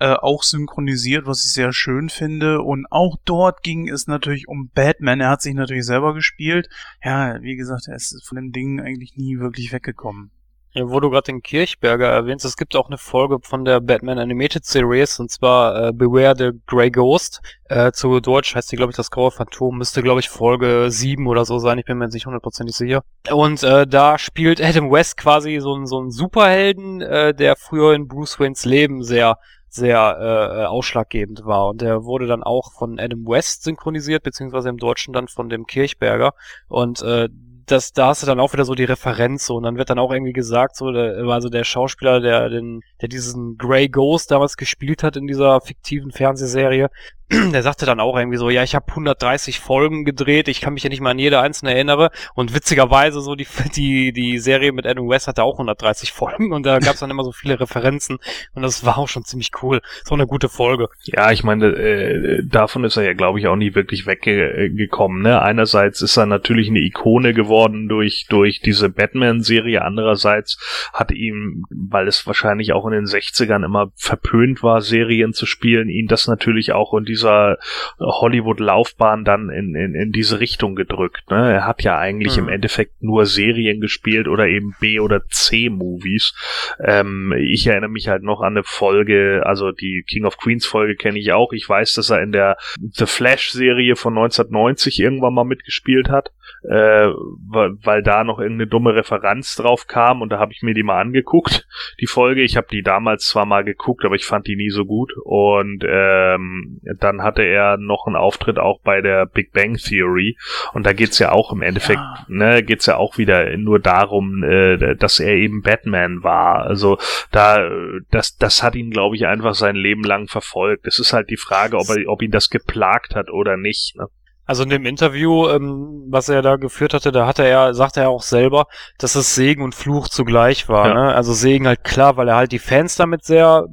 äh, 0.00 0.14
auch 0.14 0.42
synchronisiert, 0.42 1.26
was 1.26 1.44
ich 1.44 1.52
sehr 1.52 1.72
schön 1.72 2.08
finde. 2.08 2.62
Und 2.62 2.86
auch 2.90 3.18
dort 3.24 3.62
ging 3.62 3.88
es 3.88 4.08
natürlich 4.08 4.48
um 4.48 4.68
Batman. 4.74 5.20
Er 5.20 5.30
hat 5.30 5.42
sich 5.42 5.54
natürlich 5.54 5.86
selber 5.86 6.12
gespielt. 6.12 6.68
Ja, 7.04 7.40
wie 7.40 7.54
gesagt, 7.54 7.86
er 7.86 7.94
ist 7.94 8.26
von 8.26 8.34
dem 8.34 8.50
Ding 8.50 8.80
eigentlich 8.80 9.16
nie 9.16 9.38
wirklich 9.38 9.72
weggekommen. 9.72 10.32
Wo 10.74 11.00
du 11.00 11.10
gerade 11.10 11.24
den 11.24 11.42
Kirchberger 11.42 12.06
erwähnst, 12.06 12.44
es 12.44 12.56
gibt 12.56 12.76
auch 12.76 12.88
eine 12.88 12.98
Folge 12.98 13.38
von 13.42 13.64
der 13.64 13.80
Batman 13.80 14.18
Animated 14.18 14.64
Series 14.64 15.18
und 15.18 15.30
zwar 15.30 15.88
äh, 15.88 15.92
Beware 15.92 16.34
the 16.36 16.50
Grey 16.66 16.90
Ghost. 16.90 17.40
Äh, 17.64 17.92
zu 17.92 18.20
Deutsch 18.20 18.54
heißt 18.54 18.70
die, 18.70 18.76
glaube 18.76 18.90
ich, 18.90 18.96
das 18.96 19.10
graue 19.10 19.30
Phantom. 19.30 19.78
Müsste, 19.78 20.02
glaube 20.02 20.20
ich, 20.20 20.28
Folge 20.28 20.86
7 20.90 21.26
oder 21.26 21.44
so 21.44 21.58
sein. 21.58 21.78
Ich 21.78 21.86
bin 21.86 21.98
mir 21.98 22.08
nicht 22.08 22.26
hundertprozentig 22.26 22.76
sicher. 22.76 23.02
Und 23.30 23.62
äh, 23.62 23.86
da 23.86 24.18
spielt 24.18 24.60
Adam 24.60 24.90
West 24.90 25.16
quasi 25.16 25.58
so, 25.60 25.74
ein 25.74 25.86
so 25.86 26.00
ein 26.00 26.10
Superhelden, 26.10 27.00
äh, 27.00 27.34
der 27.34 27.56
früher 27.56 27.94
in 27.94 28.06
Bruce 28.06 28.38
Waynes 28.38 28.64
Leben 28.64 29.02
sehr 29.02 29.38
sehr 29.70 29.98
äh, 30.18 30.64
ausschlaggebend 30.64 31.44
war. 31.44 31.68
Und 31.68 31.82
der 31.82 32.04
wurde 32.04 32.26
dann 32.26 32.42
auch 32.42 32.72
von 32.72 32.98
Adam 32.98 33.26
West 33.26 33.64
synchronisiert, 33.64 34.22
beziehungsweise 34.22 34.68
im 34.68 34.78
Deutschen 34.78 35.12
dann 35.12 35.28
von 35.28 35.48
dem 35.48 35.66
Kirchberger. 35.66 36.32
Und 36.68 37.02
äh, 37.02 37.28
das, 37.70 37.92
da 37.92 38.08
hast 38.08 38.22
du 38.22 38.26
dann 38.26 38.40
auch 38.40 38.52
wieder 38.52 38.64
so 38.64 38.74
die 38.74 38.84
Referenz 38.84 39.46
so 39.46 39.56
und 39.56 39.62
dann 39.62 39.76
wird 39.76 39.90
dann 39.90 39.98
auch 39.98 40.12
irgendwie 40.12 40.32
gesagt, 40.32 40.76
so, 40.76 40.90
der, 40.90 41.24
also 41.28 41.48
der 41.48 41.64
Schauspieler, 41.64 42.20
der 42.20 42.48
den, 42.48 42.82
der 43.00 43.08
diesen 43.08 43.56
Grey 43.56 43.88
Ghost 43.88 44.30
damals 44.30 44.56
gespielt 44.56 45.02
hat 45.02 45.16
in 45.16 45.26
dieser 45.26 45.60
fiktiven 45.60 46.10
Fernsehserie, 46.10 46.90
der 47.52 47.62
sagte 47.62 47.84
dann 47.84 48.00
auch 48.00 48.16
irgendwie 48.16 48.38
so, 48.38 48.48
ja, 48.48 48.62
ich 48.62 48.74
habe 48.74 48.86
130 48.88 49.60
Folgen 49.60 50.06
gedreht, 50.06 50.48
ich 50.48 50.62
kann 50.62 50.72
mich 50.72 50.82
ja 50.82 50.88
nicht 50.88 51.02
mal 51.02 51.10
an 51.10 51.18
jede 51.18 51.40
einzelne 51.40 51.74
erinnere. 51.74 52.10
Und 52.34 52.54
witzigerweise 52.54 53.20
so 53.20 53.34
die 53.34 53.46
die 53.76 54.12
die 54.12 54.38
Serie 54.38 54.72
mit 54.72 54.86
Adam 54.86 55.08
West 55.08 55.28
hatte 55.28 55.42
auch 55.42 55.54
130 55.54 56.12
Folgen 56.12 56.52
und 56.52 56.64
da 56.64 56.78
gab 56.78 56.94
es 56.94 57.00
dann 57.00 57.10
immer 57.10 57.24
so 57.24 57.32
viele 57.32 57.60
Referenzen 57.60 58.18
und 58.54 58.62
das 58.62 58.84
war 58.84 58.98
auch 58.98 59.08
schon 59.08 59.24
ziemlich 59.24 59.50
cool. 59.62 59.80
So 60.04 60.14
eine 60.14 60.26
gute 60.26 60.48
Folge. 60.48 60.88
Ja, 61.04 61.30
ich 61.30 61.44
meine, 61.44 61.66
äh, 61.66 62.42
davon 62.44 62.84
ist 62.84 62.96
er 62.96 63.02
ja, 63.02 63.12
glaube 63.12 63.38
ich, 63.38 63.46
auch 63.46 63.56
nie 63.56 63.74
wirklich 63.74 64.06
weggekommen. 64.06 65.22
Ne? 65.22 65.42
Einerseits 65.42 66.00
ist 66.00 66.16
er 66.16 66.26
natürlich 66.26 66.68
eine 66.68 66.80
Ikone 66.80 67.34
geworden 67.34 67.57
durch 67.66 68.26
durch 68.28 68.60
diese 68.60 68.88
Batman-Serie, 68.88 69.82
andererseits 69.82 70.58
hat 70.92 71.12
ihm, 71.12 71.64
weil 71.70 72.08
es 72.08 72.26
wahrscheinlich 72.26 72.72
auch 72.72 72.86
in 72.86 72.92
den 72.92 73.04
60ern 73.04 73.64
immer 73.64 73.92
verpönt 73.96 74.62
war, 74.62 74.80
Serien 74.80 75.32
zu 75.32 75.46
spielen, 75.46 75.88
ihn 75.88 76.06
das 76.06 76.26
natürlich 76.26 76.72
auch 76.72 76.98
diese 77.02 77.18
dieser 77.18 77.58
Hollywood-Laufbahn 77.98 79.24
dann 79.24 79.50
in, 79.50 79.74
in, 79.74 79.94
in 79.94 80.12
diese 80.12 80.40
Richtung 80.40 80.76
gedrückt. 80.76 81.30
Ne? 81.30 81.52
Er 81.52 81.66
hat 81.66 81.82
ja 81.82 81.98
eigentlich 81.98 82.36
mhm. 82.36 82.44
im 82.44 82.48
Endeffekt 82.48 83.02
nur 83.02 83.26
Serien 83.26 83.80
gespielt 83.80 84.28
oder 84.28 84.46
eben 84.46 84.74
B- 84.80 85.00
oder 85.00 85.26
C-Movies. 85.26 86.34
Ähm, 86.80 87.34
ich 87.36 87.66
erinnere 87.66 87.90
mich 87.90 88.08
halt 88.08 88.22
noch 88.22 88.40
an 88.40 88.56
eine 88.56 88.64
Folge, 88.64 89.42
also 89.44 89.72
die 89.72 90.04
King 90.06 90.24
of 90.24 90.38
Queens 90.38 90.66
Folge 90.66 90.94
kenne 90.94 91.18
ich 91.18 91.32
auch. 91.32 91.52
Ich 91.52 91.68
weiß, 91.68 91.94
dass 91.94 92.10
er 92.10 92.22
in 92.22 92.32
der 92.32 92.56
The 92.78 93.06
Flash-Serie 93.06 93.96
von 93.96 94.16
1990 94.16 95.00
irgendwann 95.00 95.34
mal 95.34 95.44
mitgespielt 95.44 96.08
hat. 96.08 96.32
Äh, 96.64 97.08
weil, 97.48 97.72
weil 97.82 98.02
da 98.02 98.24
noch 98.24 98.38
irgendeine 98.38 98.68
dumme 98.68 98.94
Referenz 98.94 99.54
drauf 99.56 99.86
kam 99.86 100.22
und 100.22 100.30
da 100.30 100.38
habe 100.38 100.52
ich 100.52 100.62
mir 100.62 100.74
die 100.74 100.82
mal 100.82 101.00
angeguckt, 101.00 101.66
die 102.00 102.06
Folge. 102.06 102.42
Ich 102.42 102.56
habe 102.56 102.66
die 102.70 102.82
damals 102.82 103.24
zwar 103.26 103.46
mal 103.46 103.64
geguckt, 103.64 104.04
aber 104.04 104.14
ich 104.14 104.26
fand 104.26 104.46
die 104.46 104.56
nie 104.56 104.70
so 104.70 104.84
gut. 104.84 105.12
Und 105.24 105.84
ähm, 105.88 106.80
dann 106.98 107.22
hatte 107.22 107.42
er 107.42 107.76
noch 107.76 108.06
einen 108.06 108.16
Auftritt 108.16 108.58
auch 108.58 108.80
bei 108.82 109.00
der 109.00 109.26
Big 109.26 109.52
Bang 109.52 109.76
Theory 109.76 110.36
und 110.72 110.86
da 110.86 110.92
geht's 110.92 111.18
ja 111.18 111.32
auch 111.32 111.52
im 111.52 111.62
Endeffekt, 111.62 112.00
Ja. 112.00 112.24
ne, 112.28 112.62
geht's 112.62 112.86
ja 112.86 112.96
auch 112.96 113.18
wieder 113.18 113.56
nur 113.56 113.78
darum, 113.80 114.42
äh, 114.42 114.96
dass 114.96 115.20
er 115.20 115.34
eben 115.34 115.62
Batman 115.62 116.22
war. 116.22 116.64
Also 116.64 116.98
da, 117.30 117.68
das, 118.10 118.36
das 118.36 118.62
hat 118.62 118.74
ihn, 118.74 118.90
glaube 118.90 119.16
ich, 119.16 119.26
einfach 119.26 119.54
sein 119.54 119.76
Leben 119.76 120.02
lang 120.02 120.28
verfolgt. 120.28 120.86
Es 120.86 120.98
ist 120.98 121.12
halt 121.12 121.30
die 121.30 121.36
Frage, 121.36 121.76
ob, 121.76 121.88
er, 121.88 122.08
ob 122.08 122.22
ihn 122.22 122.30
das 122.30 122.50
geplagt 122.50 123.14
hat 123.14 123.30
oder 123.30 123.56
nicht. 123.56 123.96
Ne? 123.96 124.06
Also 124.48 124.62
in 124.62 124.70
dem 124.70 124.86
Interview, 124.86 125.46
ähm, 125.46 126.06
was 126.08 126.30
er 126.30 126.40
da 126.40 126.56
geführt 126.56 126.94
hatte, 126.94 127.12
da 127.12 127.26
hatte 127.26 127.44
er, 127.44 127.74
sagte 127.74 128.00
er 128.00 128.08
auch 128.08 128.22
selber, 128.22 128.66
dass 128.96 129.14
es 129.14 129.34
Segen 129.34 129.62
und 129.62 129.74
Fluch 129.74 130.08
zugleich 130.08 130.70
war. 130.70 130.88
Ja. 130.88 130.94
Ne? 130.94 131.14
Also 131.14 131.34
Segen 131.34 131.66
halt 131.66 131.84
klar, 131.84 132.16
weil 132.16 132.28
er 132.28 132.36
halt 132.36 132.50
die 132.50 132.58
Fans 132.58 132.96
damit 132.96 133.26
sehr, 133.26 133.66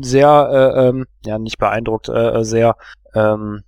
sehr, 0.00 0.74
äh, 0.74 0.88
ähm, 0.88 1.04
ja 1.26 1.38
nicht 1.38 1.58
beeindruckt, 1.58 2.08
äh, 2.08 2.30
äh, 2.30 2.44
sehr, 2.44 2.76
ähm, 3.14 3.60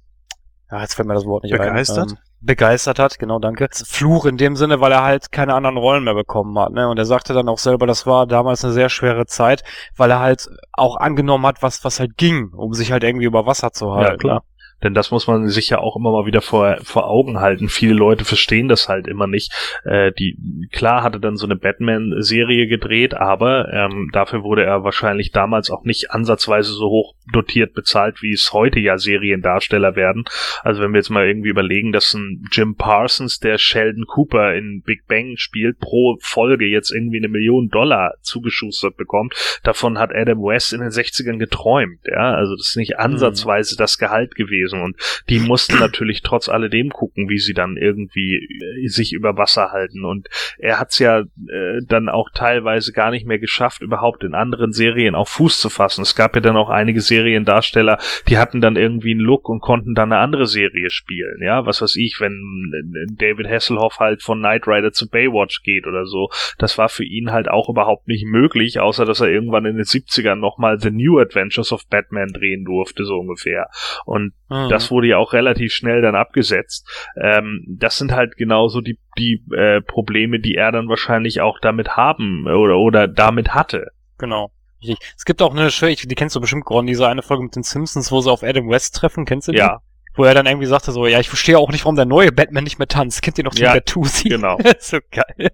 ja 0.70 0.80
jetzt 0.80 0.95
fällt 0.95 1.07
mir 1.07 1.12
das 1.12 1.26
Wort 1.26 1.45
nicht 1.45 1.53
Begeistert? 1.53 2.12
ein. 2.12 2.16
Ähm, 2.16 2.18
begeistert 2.41 2.99
hat, 2.99 3.18
genau, 3.18 3.39
danke. 3.39 3.68
Fluch 3.70 4.24
in 4.24 4.37
dem 4.37 4.57
Sinne, 4.57 4.80
weil 4.80 4.91
er 4.91 5.05
halt 5.05 5.33
keine 5.33 5.55
anderen 5.55 5.76
Rollen 5.76 6.03
mehr 6.03 6.14
bekommen 6.14 6.59
hat. 6.59 6.72
Ne? 6.72 6.89
Und 6.89 6.99
er 6.99 7.05
sagte 7.05 7.35
dann 7.35 7.49
auch 7.49 7.59
selber, 7.59 7.87
das 7.87 8.07
war 8.07 8.26
damals 8.26 8.64
eine 8.64 8.72
sehr 8.72 8.89
schwere 8.89 9.26
Zeit, 9.26 9.62
weil 9.97 10.11
er 10.11 10.20
halt 10.20 10.49
auch 10.72 10.97
angenommen 10.97 11.47
hat, 11.47 11.62
was 11.62 11.85
was 11.85 12.01
halt 12.01 12.16
ging, 12.16 12.53
um 12.55 12.72
sich 12.72 12.91
halt 12.91 13.05
irgendwie 13.05 13.26
über 13.26 13.47
Wasser 13.47 13.72
zu 13.72 13.93
halten. 13.93 14.12
Ja, 14.12 14.16
klar. 14.16 14.35
Ne? 14.37 14.51
Denn 14.83 14.95
das 14.95 15.11
muss 15.11 15.26
man 15.26 15.49
sich 15.49 15.70
ja 15.70 15.78
auch 15.78 15.97
immer 15.97 16.12
mal 16.12 16.26
wieder 16.26 16.41
vor, 16.41 16.78
vor 16.83 17.09
Augen 17.09 17.41
halten. 17.41 17.68
Viele 17.68 17.95
Leute 17.95 18.24
verstehen 18.24 18.68
das 18.68 18.89
halt 18.89 19.07
immer 19.07 19.26
nicht. 19.26 19.53
Äh, 19.85 20.12
die, 20.12 20.37
klar 20.72 21.03
hatte 21.03 21.20
dann 21.20 21.37
so 21.37 21.47
eine 21.47 21.57
Batman-Serie 21.57 22.66
gedreht, 22.66 23.14
aber 23.14 23.72
ähm, 23.72 24.11
dafür 24.12 24.43
wurde 24.43 24.64
er 24.64 24.85
wahrscheinlich 24.85 25.30
damals 25.30 25.70
auch 25.70 25.85
nicht 25.85 26.11
ansatzweise 26.11 26.72
so 26.72 26.89
hoch 26.89 27.14
dotiert 27.33 27.74
bezahlt, 27.74 28.22
wie 28.22 28.33
es 28.33 28.53
heute 28.53 28.80
ja 28.80 28.99
Seriendarsteller 28.99 29.97
werden. 29.97 30.24
Also 30.62 30.83
wenn 30.83 30.93
wir 30.93 30.99
jetzt 30.99 31.11
mal 31.11 31.26
irgendwie 31.26 31.51
überlegen, 31.51 31.93
dass 31.93 32.14
ein 32.14 32.45
Jim 32.51 32.76
Parsons, 32.76 33.39
der 33.39 33.59
Sheldon 33.59 34.07
Cooper 34.07 34.55
in 34.55 34.83
Big 34.83 35.07
Bang 35.07 35.37
spielt, 35.37 35.78
pro 35.78 36.16
Folge 36.20 36.66
jetzt 36.66 36.91
irgendwie 36.91 37.18
eine 37.18 37.28
Million 37.28 37.68
Dollar 37.68 38.14
zugeschustert 38.22 38.97
bekommt, 38.97 39.35
davon 39.62 39.99
hat 39.99 40.14
Adam 40.14 40.43
West 40.43 40.72
in 40.72 40.80
den 40.80 40.91
60ern 40.91 41.39
geträumt. 41.39 42.01
Ja, 42.05 42.35
also 42.35 42.57
das 42.57 42.68
ist 42.68 42.76
nicht 42.76 42.99
ansatzweise 42.99 43.76
das 43.76 43.99
Gehalt 43.99 44.35
gewesen 44.35 44.71
und 44.80 44.96
die 45.28 45.40
mussten 45.40 45.78
natürlich 45.78 46.22
trotz 46.22 46.48
alledem 46.48 46.90
gucken, 46.90 47.28
wie 47.28 47.38
sie 47.38 47.54
dann 47.54 47.76
irgendwie 47.76 48.36
äh, 48.36 48.88
sich 48.88 49.12
über 49.12 49.36
Wasser 49.36 49.72
halten 49.72 50.04
und 50.04 50.28
er 50.58 50.78
hat's 50.78 50.98
ja 50.98 51.20
äh, 51.20 51.80
dann 51.86 52.08
auch 52.08 52.30
teilweise 52.34 52.92
gar 52.92 53.10
nicht 53.10 53.26
mehr 53.26 53.38
geschafft, 53.38 53.82
überhaupt 53.82 54.24
in 54.24 54.34
anderen 54.34 54.72
Serien 54.72 55.14
auf 55.14 55.28
Fuß 55.28 55.60
zu 55.60 55.70
fassen. 55.70 56.02
Es 56.02 56.14
gab 56.14 56.34
ja 56.34 56.40
dann 56.40 56.56
auch 56.56 56.70
einige 56.70 57.00
Seriendarsteller, 57.00 57.98
die 58.28 58.38
hatten 58.38 58.60
dann 58.60 58.76
irgendwie 58.76 59.12
einen 59.12 59.20
Look 59.20 59.48
und 59.48 59.60
konnten 59.60 59.94
dann 59.94 60.12
eine 60.12 60.20
andere 60.20 60.46
Serie 60.46 60.90
spielen. 60.90 61.40
Ja, 61.42 61.66
was 61.66 61.82
weiß 61.82 61.96
ich, 61.96 62.18
wenn 62.20 62.32
äh, 62.32 63.14
David 63.14 63.48
Hasselhoff 63.48 63.98
halt 63.98 64.22
von 64.22 64.38
Knight 64.38 64.66
Rider 64.66 64.92
zu 64.92 65.08
Baywatch 65.08 65.62
geht 65.62 65.86
oder 65.86 66.06
so. 66.06 66.28
Das 66.58 66.78
war 66.78 66.88
für 66.88 67.04
ihn 67.04 67.32
halt 67.32 67.48
auch 67.48 67.68
überhaupt 67.68 68.08
nicht 68.08 68.26
möglich, 68.26 68.80
außer 68.80 69.04
dass 69.04 69.20
er 69.20 69.28
irgendwann 69.28 69.64
in 69.64 69.76
den 69.76 69.84
70ern 69.84 70.36
nochmal 70.36 70.78
The 70.78 70.90
New 70.90 71.18
Adventures 71.18 71.72
of 71.72 71.86
Batman 71.88 72.28
drehen 72.28 72.64
durfte, 72.64 73.04
so 73.04 73.18
ungefähr. 73.18 73.68
Und 74.04 74.32
Mhm. 74.64 74.68
das 74.70 74.90
wurde 74.90 75.08
ja 75.08 75.18
auch 75.18 75.32
relativ 75.32 75.72
schnell 75.72 76.02
dann 76.02 76.14
abgesetzt. 76.14 76.88
Ähm, 77.20 77.64
das 77.68 77.98
sind 77.98 78.12
halt 78.12 78.36
genauso 78.36 78.80
die, 78.80 78.98
die 79.18 79.44
äh, 79.54 79.80
Probleme, 79.80 80.40
die 80.40 80.54
er 80.54 80.72
dann 80.72 80.88
wahrscheinlich 80.88 81.40
auch 81.40 81.58
damit 81.60 81.96
haben 81.96 82.46
oder, 82.46 82.76
oder 82.78 83.08
damit 83.08 83.54
hatte. 83.54 83.88
Genau. 84.18 84.50
Richtig. 84.82 84.98
Es 85.16 85.24
gibt 85.24 85.40
auch 85.42 85.52
eine 85.54 85.70
schöne, 85.70 85.94
die 85.94 86.14
kennst 86.14 86.34
du 86.34 86.40
bestimmt, 86.40 86.64
Gordon, 86.64 86.86
diese 86.86 87.06
eine 87.06 87.22
Folge 87.22 87.44
mit 87.44 87.54
den 87.56 87.62
Simpsons, 87.62 88.10
wo 88.10 88.20
sie 88.20 88.30
auf 88.30 88.42
Adam 88.42 88.68
West 88.68 88.96
treffen, 88.96 89.24
kennst 89.24 89.46
du 89.48 89.52
die? 89.52 89.58
Ja, 89.58 89.78
Wo 90.14 90.24
er 90.24 90.34
dann 90.34 90.46
irgendwie 90.46 90.66
sagte 90.66 90.90
so, 90.92 91.06
ja, 91.06 91.20
ich 91.20 91.28
verstehe 91.28 91.56
auch 91.58 91.70
nicht, 91.70 91.84
warum 91.84 91.96
der 91.96 92.04
neue 92.04 92.32
Batman 92.32 92.64
nicht 92.64 92.78
mehr 92.78 92.88
tanzt. 92.88 93.22
Kennt 93.22 93.38
ihr 93.38 93.44
noch 93.44 93.54
den 93.54 93.64
Ja, 93.64 93.72
Bertuzzi? 93.74 94.28
genau. 94.28 94.58
so 94.80 94.98
geil. 95.10 95.50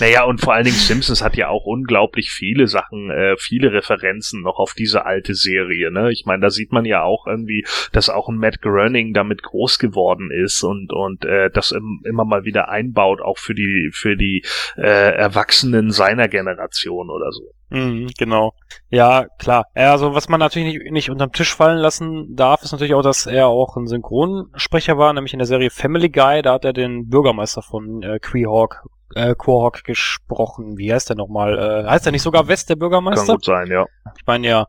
Naja, 0.00 0.24
und 0.24 0.40
vor 0.40 0.54
allen 0.54 0.64
Dingen 0.64 0.76
Simpsons 0.76 1.22
hat 1.22 1.36
ja 1.36 1.48
auch 1.48 1.64
unglaublich 1.64 2.30
viele 2.30 2.68
Sachen, 2.68 3.10
äh, 3.10 3.36
viele 3.36 3.72
Referenzen 3.72 4.42
noch 4.42 4.58
auf 4.58 4.74
diese 4.74 5.04
alte 5.04 5.34
Serie. 5.34 5.90
Ne? 5.90 6.12
Ich 6.12 6.24
meine, 6.24 6.40
da 6.40 6.50
sieht 6.50 6.72
man 6.72 6.84
ja 6.84 7.02
auch 7.02 7.26
irgendwie, 7.26 7.64
dass 7.92 8.08
auch 8.08 8.28
ein 8.28 8.36
Matt 8.36 8.62
Groening 8.62 9.12
damit 9.12 9.42
groß 9.42 9.78
geworden 9.78 10.30
ist 10.30 10.62
und 10.62 10.92
und 10.92 11.24
äh, 11.24 11.50
das 11.50 11.72
im, 11.72 12.02
immer 12.04 12.24
mal 12.24 12.44
wieder 12.44 12.68
einbaut, 12.68 13.20
auch 13.20 13.38
für 13.38 13.54
die 13.54 13.90
für 13.92 14.16
die 14.16 14.44
äh, 14.76 15.14
Erwachsenen 15.16 15.90
seiner 15.90 16.28
Generation 16.28 17.10
oder 17.10 17.32
so. 17.32 17.52
Mhm, 17.70 18.10
genau. 18.16 18.54
Ja, 18.88 19.26
klar. 19.38 19.64
Also 19.74 20.14
was 20.14 20.28
man 20.28 20.40
natürlich 20.40 20.78
nicht, 20.78 20.92
nicht 20.92 21.10
unterm 21.10 21.32
Tisch 21.32 21.54
fallen 21.54 21.78
lassen 21.78 22.34
darf, 22.34 22.62
ist 22.62 22.72
natürlich 22.72 22.94
auch, 22.94 23.02
dass 23.02 23.26
er 23.26 23.48
auch 23.48 23.76
ein 23.76 23.86
Synchronsprecher 23.86 24.96
war, 24.96 25.12
nämlich 25.12 25.34
in 25.34 25.38
der 25.38 25.46
Serie 25.46 25.70
Family 25.70 26.08
Guy, 26.08 26.42
da 26.42 26.54
hat 26.54 26.64
er 26.64 26.72
den 26.72 27.08
Bürgermeister 27.08 27.62
von 27.62 28.02
äh, 28.02 28.18
Queehawk, 28.20 28.84
äh, 29.14 29.34
Quahawk 29.34 29.84
gesprochen. 29.84 30.78
Wie 30.78 30.92
heißt 30.92 31.08
der 31.08 31.16
nochmal? 31.16 31.58
Äh, 31.58 31.88
heißt 31.88 32.06
er 32.06 32.12
nicht 32.12 32.22
sogar 32.22 32.48
West, 32.48 32.68
der 32.68 32.76
Kann 32.76 32.80
Bürgermeister? 32.80 33.34
gut 33.34 33.44
sein, 33.44 33.68
ja. 33.68 33.86
Ich 34.16 34.26
meine 34.26 34.46
ja, 34.46 34.68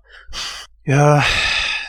Ja, 0.83 1.23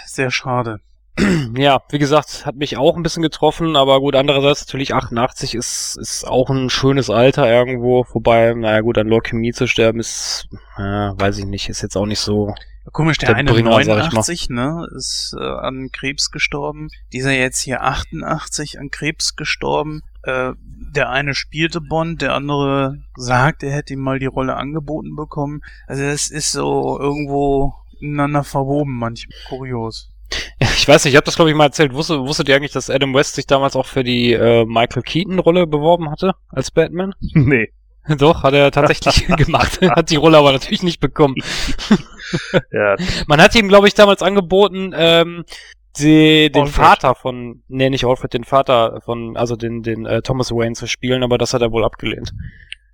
sehr 0.06 0.30
schade. 0.30 0.80
ja, 1.56 1.80
wie 1.90 1.98
gesagt, 1.98 2.46
hat 2.46 2.56
mich 2.56 2.76
auch 2.76 2.96
ein 2.96 3.02
bisschen 3.02 3.22
getroffen, 3.22 3.76
aber 3.76 4.00
gut, 4.00 4.14
andererseits 4.14 4.66
natürlich 4.66 4.94
88 4.94 5.54
ist, 5.54 5.96
ist 6.00 6.26
auch 6.26 6.50
ein 6.50 6.70
schönes 6.70 7.10
Alter 7.10 7.50
irgendwo, 7.50 8.06
wobei, 8.12 8.54
naja 8.54 8.80
gut, 8.80 8.96
an 8.96 9.08
Leukämie 9.08 9.52
zu 9.52 9.66
sterben 9.66 10.00
ist, 10.00 10.48
äh, 10.76 10.82
weiß 10.82 11.38
ich 11.38 11.46
nicht, 11.46 11.68
ist 11.68 11.82
jetzt 11.82 11.96
auch 11.96 12.06
nicht 12.06 12.20
so, 12.20 12.54
Komisch, 12.92 13.18
der, 13.18 13.30
Der 13.30 13.36
eine 13.36 13.52
Bringer, 13.52 13.72
sag 13.72 13.80
ich 13.80 13.86
mal. 13.86 13.96
89, 13.96 14.48
ne, 14.50 14.86
ist 14.96 15.36
äh, 15.38 15.44
an 15.44 15.90
Krebs 15.92 16.30
gestorben. 16.30 16.88
Dieser 17.12 17.32
jetzt 17.32 17.60
hier 17.60 17.82
88 17.82 18.80
an 18.80 18.90
Krebs 18.90 19.36
gestorben. 19.36 20.02
Äh, 20.22 20.52
der 20.94 21.08
eine 21.10 21.34
spielte 21.34 21.80
Bond, 21.80 22.20
der 22.20 22.34
andere 22.34 22.98
sagt, 23.16 23.62
er 23.62 23.72
hätte 23.72 23.94
ihm 23.94 24.00
mal 24.00 24.18
die 24.18 24.26
Rolle 24.26 24.56
angeboten 24.56 25.14
bekommen. 25.16 25.62
Also 25.86 26.02
das 26.02 26.30
ist 26.30 26.52
so 26.52 26.98
irgendwo 26.98 27.74
ineinander 28.00 28.44
verwoben 28.44 28.96
manchmal. 28.98 29.36
Kurios. 29.48 30.10
Ich 30.60 30.86
weiß 30.86 31.04
nicht, 31.04 31.12
ich 31.12 31.16
habe 31.16 31.24
das 31.24 31.36
glaube 31.36 31.50
ich 31.50 31.56
mal 31.56 31.66
erzählt. 31.66 31.94
Wusstet, 31.94 32.18
wusstet 32.20 32.48
ihr 32.48 32.56
eigentlich, 32.56 32.72
dass 32.72 32.90
Adam 32.90 33.14
West 33.14 33.34
sich 33.34 33.46
damals 33.46 33.76
auch 33.76 33.86
für 33.86 34.04
die 34.04 34.32
äh, 34.32 34.64
Michael 34.64 35.02
Keaton-Rolle 35.02 35.66
beworben 35.66 36.10
hatte 36.10 36.34
als 36.48 36.70
Batman? 36.70 37.14
nee. 37.34 37.68
Doch, 38.08 38.42
hat 38.42 38.54
er 38.54 38.70
tatsächlich 38.70 39.26
gemacht. 39.36 39.80
hat 39.82 40.10
die 40.10 40.16
Rolle 40.16 40.38
aber 40.38 40.52
natürlich 40.52 40.82
nicht 40.82 41.00
bekommen. 41.00 41.36
Ja, 42.72 42.96
Man 43.26 43.40
hat 43.40 43.54
ihm, 43.54 43.68
glaube 43.68 43.88
ich, 43.88 43.94
damals 43.94 44.22
angeboten, 44.22 44.92
ähm, 44.96 45.44
die, 45.98 46.50
den 46.52 46.62
Alfred. 46.62 46.84
Vater 46.86 47.14
von, 47.14 47.62
nee, 47.68 47.90
nicht 47.90 48.04
Alfred, 48.04 48.32
den 48.34 48.44
Vater 48.44 49.00
von, 49.02 49.36
also 49.36 49.56
den, 49.56 49.82
den 49.82 50.06
äh, 50.06 50.22
Thomas 50.22 50.50
Wayne 50.52 50.74
zu 50.74 50.86
spielen, 50.86 51.22
aber 51.22 51.38
das 51.38 51.52
hat 51.54 51.62
er 51.62 51.72
wohl 51.72 51.84
abgelehnt. 51.84 52.32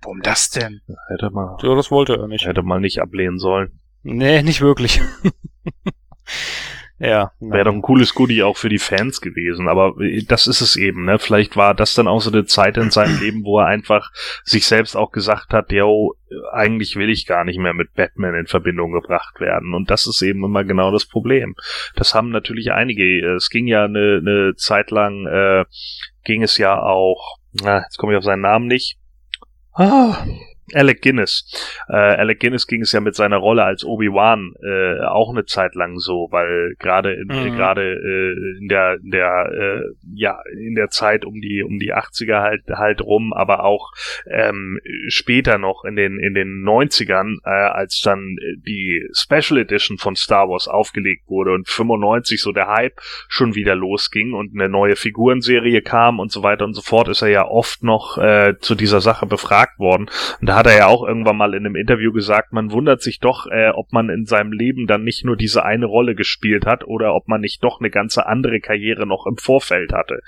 Warum 0.01 0.21
das 0.21 0.49
denn? 0.49 0.81
hätte 1.09 1.29
mal, 1.31 1.57
Ja, 1.61 1.75
das 1.75 1.91
wollte 1.91 2.15
er 2.17 2.27
nicht. 2.27 2.45
hätte 2.45 2.61
mal 2.63 2.79
nicht 2.79 2.99
ablehnen 3.01 3.39
sollen. 3.39 3.79
Nee, 4.03 4.41
nicht 4.43 4.61
wirklich. 4.61 5.01
ja. 6.99 7.31
Wäre 7.39 7.65
doch 7.65 7.73
ein 7.73 7.81
cooles 7.81 8.15
Goodie 8.15 8.43
auch 8.43 8.57
für 8.57 8.69
die 8.69 8.79
Fans 8.79 9.21
gewesen, 9.21 9.67
aber 9.67 9.93
äh, 10.01 10.23
das 10.27 10.47
ist 10.47 10.61
es 10.61 10.75
eben, 10.75 11.05
ne? 11.05 11.19
Vielleicht 11.19 11.55
war 11.55 11.75
das 11.75 11.93
dann 11.93 12.07
auch 12.07 12.21
so 12.21 12.31
eine 12.31 12.45
Zeit 12.45 12.77
in 12.77 12.89
seinem 12.89 13.19
Leben, 13.21 13.43
wo 13.43 13.59
er 13.59 13.67
einfach 13.67 14.09
sich 14.43 14.65
selbst 14.65 14.95
auch 14.95 15.11
gesagt 15.11 15.53
hat, 15.53 15.71
yo, 15.71 16.15
eigentlich 16.51 16.95
will 16.95 17.09
ich 17.09 17.25
gar 17.25 17.43
nicht 17.43 17.59
mehr 17.59 17.73
mit 17.73 17.93
Batman 17.93 18.35
in 18.35 18.47
Verbindung 18.47 18.91
gebracht 18.91 19.39
werden. 19.39 19.73
Und 19.73 19.91
das 19.91 20.07
ist 20.07 20.21
eben 20.21 20.43
immer 20.43 20.63
genau 20.63 20.91
das 20.91 21.05
Problem. 21.05 21.55
Das 21.95 22.13
haben 22.15 22.29
natürlich 22.29 22.71
einige. 22.71 23.03
äh, 23.03 23.35
Es 23.35 23.49
ging 23.49 23.67
ja 23.67 23.85
eine, 23.85 24.19
eine 24.21 24.55
Zeit 24.55 24.91
lang, 24.91 25.27
äh, 25.27 25.65
ging 26.23 26.43
es 26.43 26.57
ja 26.57 26.81
auch, 26.81 27.37
na, 27.53 27.83
jetzt 27.83 27.97
komme 27.97 28.13
ich 28.13 28.17
auf 28.17 28.23
seinen 28.23 28.41
Namen 28.41 28.67
nicht. 28.67 28.97
Ah, 29.73 30.25
Alec 30.73 31.01
Guinness. 31.01 31.45
Äh, 31.89 31.95
Alec 31.95 32.39
Guinness 32.39 32.67
ging 32.67 32.81
es 32.81 32.91
ja 32.91 32.99
mit 32.99 33.15
seiner 33.15 33.37
Rolle 33.37 33.63
als 33.63 33.85
Obi-Wan 33.85 34.53
äh, 34.63 35.05
auch 35.05 35.29
eine 35.31 35.45
Zeit 35.45 35.75
lang 35.75 35.97
so, 35.99 36.27
weil 36.31 36.75
gerade 36.79 37.13
in, 37.13 37.27
Mhm. 37.27 37.55
gerade 37.55 37.81
äh, 37.93 38.57
in 38.59 38.67
der 38.67 38.97
in 39.03 39.11
der 39.11 39.49
äh, 39.51 39.81
ja 40.13 40.39
in 40.53 40.75
der 40.75 40.89
Zeit 40.89 41.23
um 41.25 41.39
die 41.39 41.63
um 41.63 41.79
die 41.79 41.93
80er 41.93 42.41
halt 42.41 42.63
halt 42.69 43.01
rum, 43.01 43.33
aber 43.33 43.63
auch 43.63 43.91
ähm, 44.29 44.79
später 45.07 45.57
noch 45.57 45.83
in 45.85 45.95
den 45.95 46.19
in 46.19 46.33
den 46.33 46.63
90ern, 46.63 47.37
äh, 47.45 47.49
als 47.49 48.01
dann 48.01 48.35
die 48.65 49.07
Special 49.13 49.59
Edition 49.59 49.97
von 49.97 50.15
Star 50.15 50.49
Wars 50.49 50.67
aufgelegt 50.67 51.29
wurde 51.29 51.53
und 51.53 51.67
95 51.69 52.41
so 52.41 52.51
der 52.51 52.67
Hype 52.67 52.99
schon 53.27 53.55
wieder 53.55 53.75
losging 53.75 54.33
und 54.33 54.53
eine 54.53 54.69
neue 54.69 54.95
Figurenserie 54.95 55.81
kam 55.81 56.19
und 56.19 56.31
so 56.31 56.43
weiter 56.43 56.65
und 56.65 56.73
so 56.73 56.81
fort, 56.81 57.07
ist 57.07 57.21
er 57.21 57.29
ja 57.29 57.45
oft 57.47 57.83
noch 57.83 58.17
äh, 58.17 58.55
zu 58.59 58.75
dieser 58.75 59.01
Sache 59.01 59.25
befragt 59.25 59.79
worden. 59.79 60.09
Und 60.41 60.47
da 60.49 60.55
hat 60.57 60.67
er 60.67 60.77
ja 60.77 60.87
auch 60.87 61.07
irgendwann 61.07 61.37
mal 61.37 61.53
in 61.53 61.65
einem 61.65 61.75
Interview 61.75 62.11
gesagt, 62.11 62.53
man 62.53 62.71
wundert 62.71 63.01
sich 63.01 63.19
doch, 63.19 63.47
äh, 63.47 63.69
ob 63.69 63.93
man 63.93 64.09
in 64.09 64.25
seinem 64.25 64.51
Leben 64.51 64.87
dann 64.87 65.03
nicht 65.03 65.25
nur 65.25 65.35
diese 65.35 65.63
eine 65.63 65.85
Rolle 65.85 66.15
gespielt 66.15 66.65
hat 66.65 66.85
oder 66.85 67.13
ob 67.15 67.27
man 67.27 67.41
nicht 67.41 67.63
doch 67.63 67.79
eine 67.79 67.89
ganze 67.89 68.25
andere 68.25 68.59
Karriere 68.59 69.05
noch 69.05 69.25
im 69.27 69.37
Vorfeld 69.37 69.93
hatte. 69.93 70.21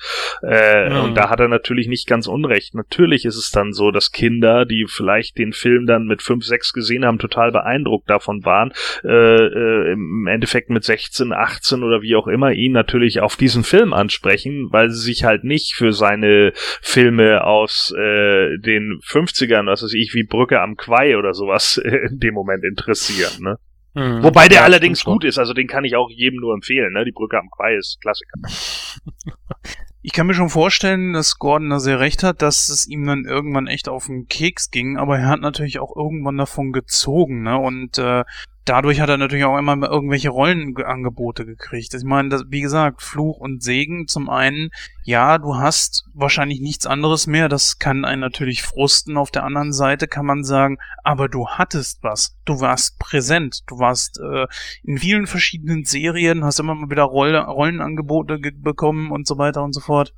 Äh, 0.44 0.90
mhm. 0.90 1.02
Und 1.02 1.16
da 1.16 1.30
hat 1.30 1.40
er 1.40 1.48
natürlich 1.48 1.88
nicht 1.88 2.08
ganz 2.08 2.28
unrecht. 2.28 2.76
Natürlich 2.76 3.26
ist 3.26 3.38
es 3.38 3.52
dann 3.52 3.74
so, 3.74 3.92
dass 3.92 4.12
Kinder, 4.12 4.66
die 4.66 4.86
vielleicht 4.88 5.38
den 5.38 5.54
Film 5.54 5.86
dann 5.86 6.06
mit 6.06 6.22
5, 6.22 6.46
6 6.46 6.74
gesehen 6.74 7.06
haben, 7.06 7.20
total 7.20 7.52
beeindruckt 7.52 8.10
davon 8.10 8.46
waren, 8.46 8.72
äh, 9.04 9.10
äh, 9.10 9.92
im 9.94 10.28
Endeffekt 10.28 10.70
mit 10.70 10.84
16, 10.84 11.34
18 11.34 11.84
oder 11.84 12.02
wie 12.02 12.16
auch 12.16 12.28
immer 12.28 12.52
ihn 12.52 12.72
natürlich 12.72 13.22
auf 13.22 13.36
diesen 13.36 13.64
Film 13.64 13.94
ansprechen, 13.94 14.68
weil 14.72 14.90
sie 14.90 15.02
sich 15.02 15.24
halt 15.24 15.44
nicht 15.44 15.74
für 15.76 15.94
seine 15.94 16.52
Filme 16.82 17.44
aus 17.44 17.94
äh, 17.98 18.58
den 18.58 19.00
50ern, 19.06 19.66
was 19.66 19.84
weiß 19.84 19.94
ich, 19.94 20.14
wie 20.14 20.19
Brücke 20.24 20.62
am 20.62 20.76
Quai 20.76 21.18
oder 21.18 21.34
sowas 21.34 21.78
in 21.84 22.20
dem 22.20 22.34
Moment 22.34 22.64
interessieren. 22.64 23.42
Ne? 23.42 23.58
Mhm. 23.94 24.24
Wobei 24.24 24.48
der 24.48 24.60
ja, 24.60 24.64
allerdings 24.64 25.04
gut 25.04 25.24
ist, 25.24 25.38
also 25.38 25.54
den 25.54 25.68
kann 25.68 25.86
ich 25.86 25.96
auch 25.96 26.10
jedem 26.10 26.40
nur 26.40 26.54
empfehlen. 26.54 26.94
Ne? 26.94 27.06
Die 27.06 27.12
Brücke 27.12 27.38
am 27.38 27.50
Quai 27.50 27.76
ist 27.76 28.00
Klassiker. 28.02 28.40
Ich 30.02 30.14
kann 30.14 30.28
mir 30.28 30.34
schon 30.34 30.50
vorstellen, 30.50 31.12
dass 31.12 31.40
Gordon 31.40 31.70
da 31.70 31.80
sehr 31.80 32.00
recht 32.00 32.24
hat, 32.24 32.42
dass 32.42 32.70
es 32.70 32.88
ihm 32.88 33.06
dann 33.06 33.26
irgendwann 33.26 33.68
echt 33.68 33.90
auf 33.90 34.06
den 34.06 34.28
Keks 34.28 34.72
ging, 34.72 34.98
aber 34.98 35.20
er 35.20 35.28
hat 35.28 35.42
natürlich 35.42 35.80
auch 35.80 35.94
irgendwann 35.94 36.38
davon 36.38 36.72
gezogen, 36.72 37.44
ne? 37.44 37.58
Und 37.58 37.98
äh, 37.98 38.24
dadurch 38.70 39.02
hat 39.02 39.10
er 39.10 39.18
natürlich 39.18 39.46
auch 39.46 39.58
immer 39.58 39.76
irgendwelche 39.90 40.30
Rollenangebote 40.30 41.46
gekriegt. 41.46 41.94
Ich 41.96 42.04
meine, 42.04 42.30
das, 42.30 42.44
wie 42.50 42.62
gesagt, 42.62 43.02
Fluch 43.02 43.38
und 43.38 43.64
Segen. 43.64 44.08
Zum 44.08 44.30
einen, 44.30 44.70
ja, 45.04 45.40
du 45.40 45.56
hast 45.56 46.06
wahrscheinlich 46.14 46.62
nichts 46.62 46.86
anderes 46.86 47.26
mehr. 47.26 47.50
Das 47.50 47.80
kann 47.80 48.06
einen 48.06 48.22
natürlich 48.22 48.62
frusten. 48.62 49.18
Auf 49.18 49.32
der 49.32 49.44
anderen 49.44 49.74
Seite 49.74 50.08
kann 50.08 50.26
man 50.26 50.44
sagen, 50.44 50.78
aber 51.04 51.28
du 51.28 51.48
hattest 51.48 52.04
was. 52.04 52.38
Du 52.46 52.62
warst 52.62 53.00
präsent. 53.00 53.62
Du 53.66 53.80
warst 53.80 54.20
äh, 54.20 54.46
in 54.84 55.00
vielen 55.00 55.26
verschiedenen 55.26 55.84
Serien, 55.84 56.46
hast 56.46 56.60
immer 56.60 56.76
mal 56.76 56.92
wieder 56.92 57.04
Roll 57.04 57.36
Rollenangebote 57.36 58.38
bekommen 58.38 59.10
und 59.12 59.26
so 59.26 59.40
weiter 59.40 59.64
und 59.64 59.74
so 59.74 59.80
fort. 59.80 60.14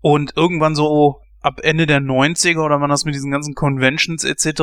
Und 0.00 0.32
irgendwann 0.36 0.74
so 0.74 1.20
ab 1.46 1.60
Ende 1.62 1.86
der 1.86 2.00
90er 2.00 2.58
oder 2.58 2.80
wann 2.80 2.90
das 2.90 3.04
mit 3.04 3.14
diesen 3.14 3.30
ganzen 3.30 3.54
Conventions 3.54 4.24
etc. 4.24 4.62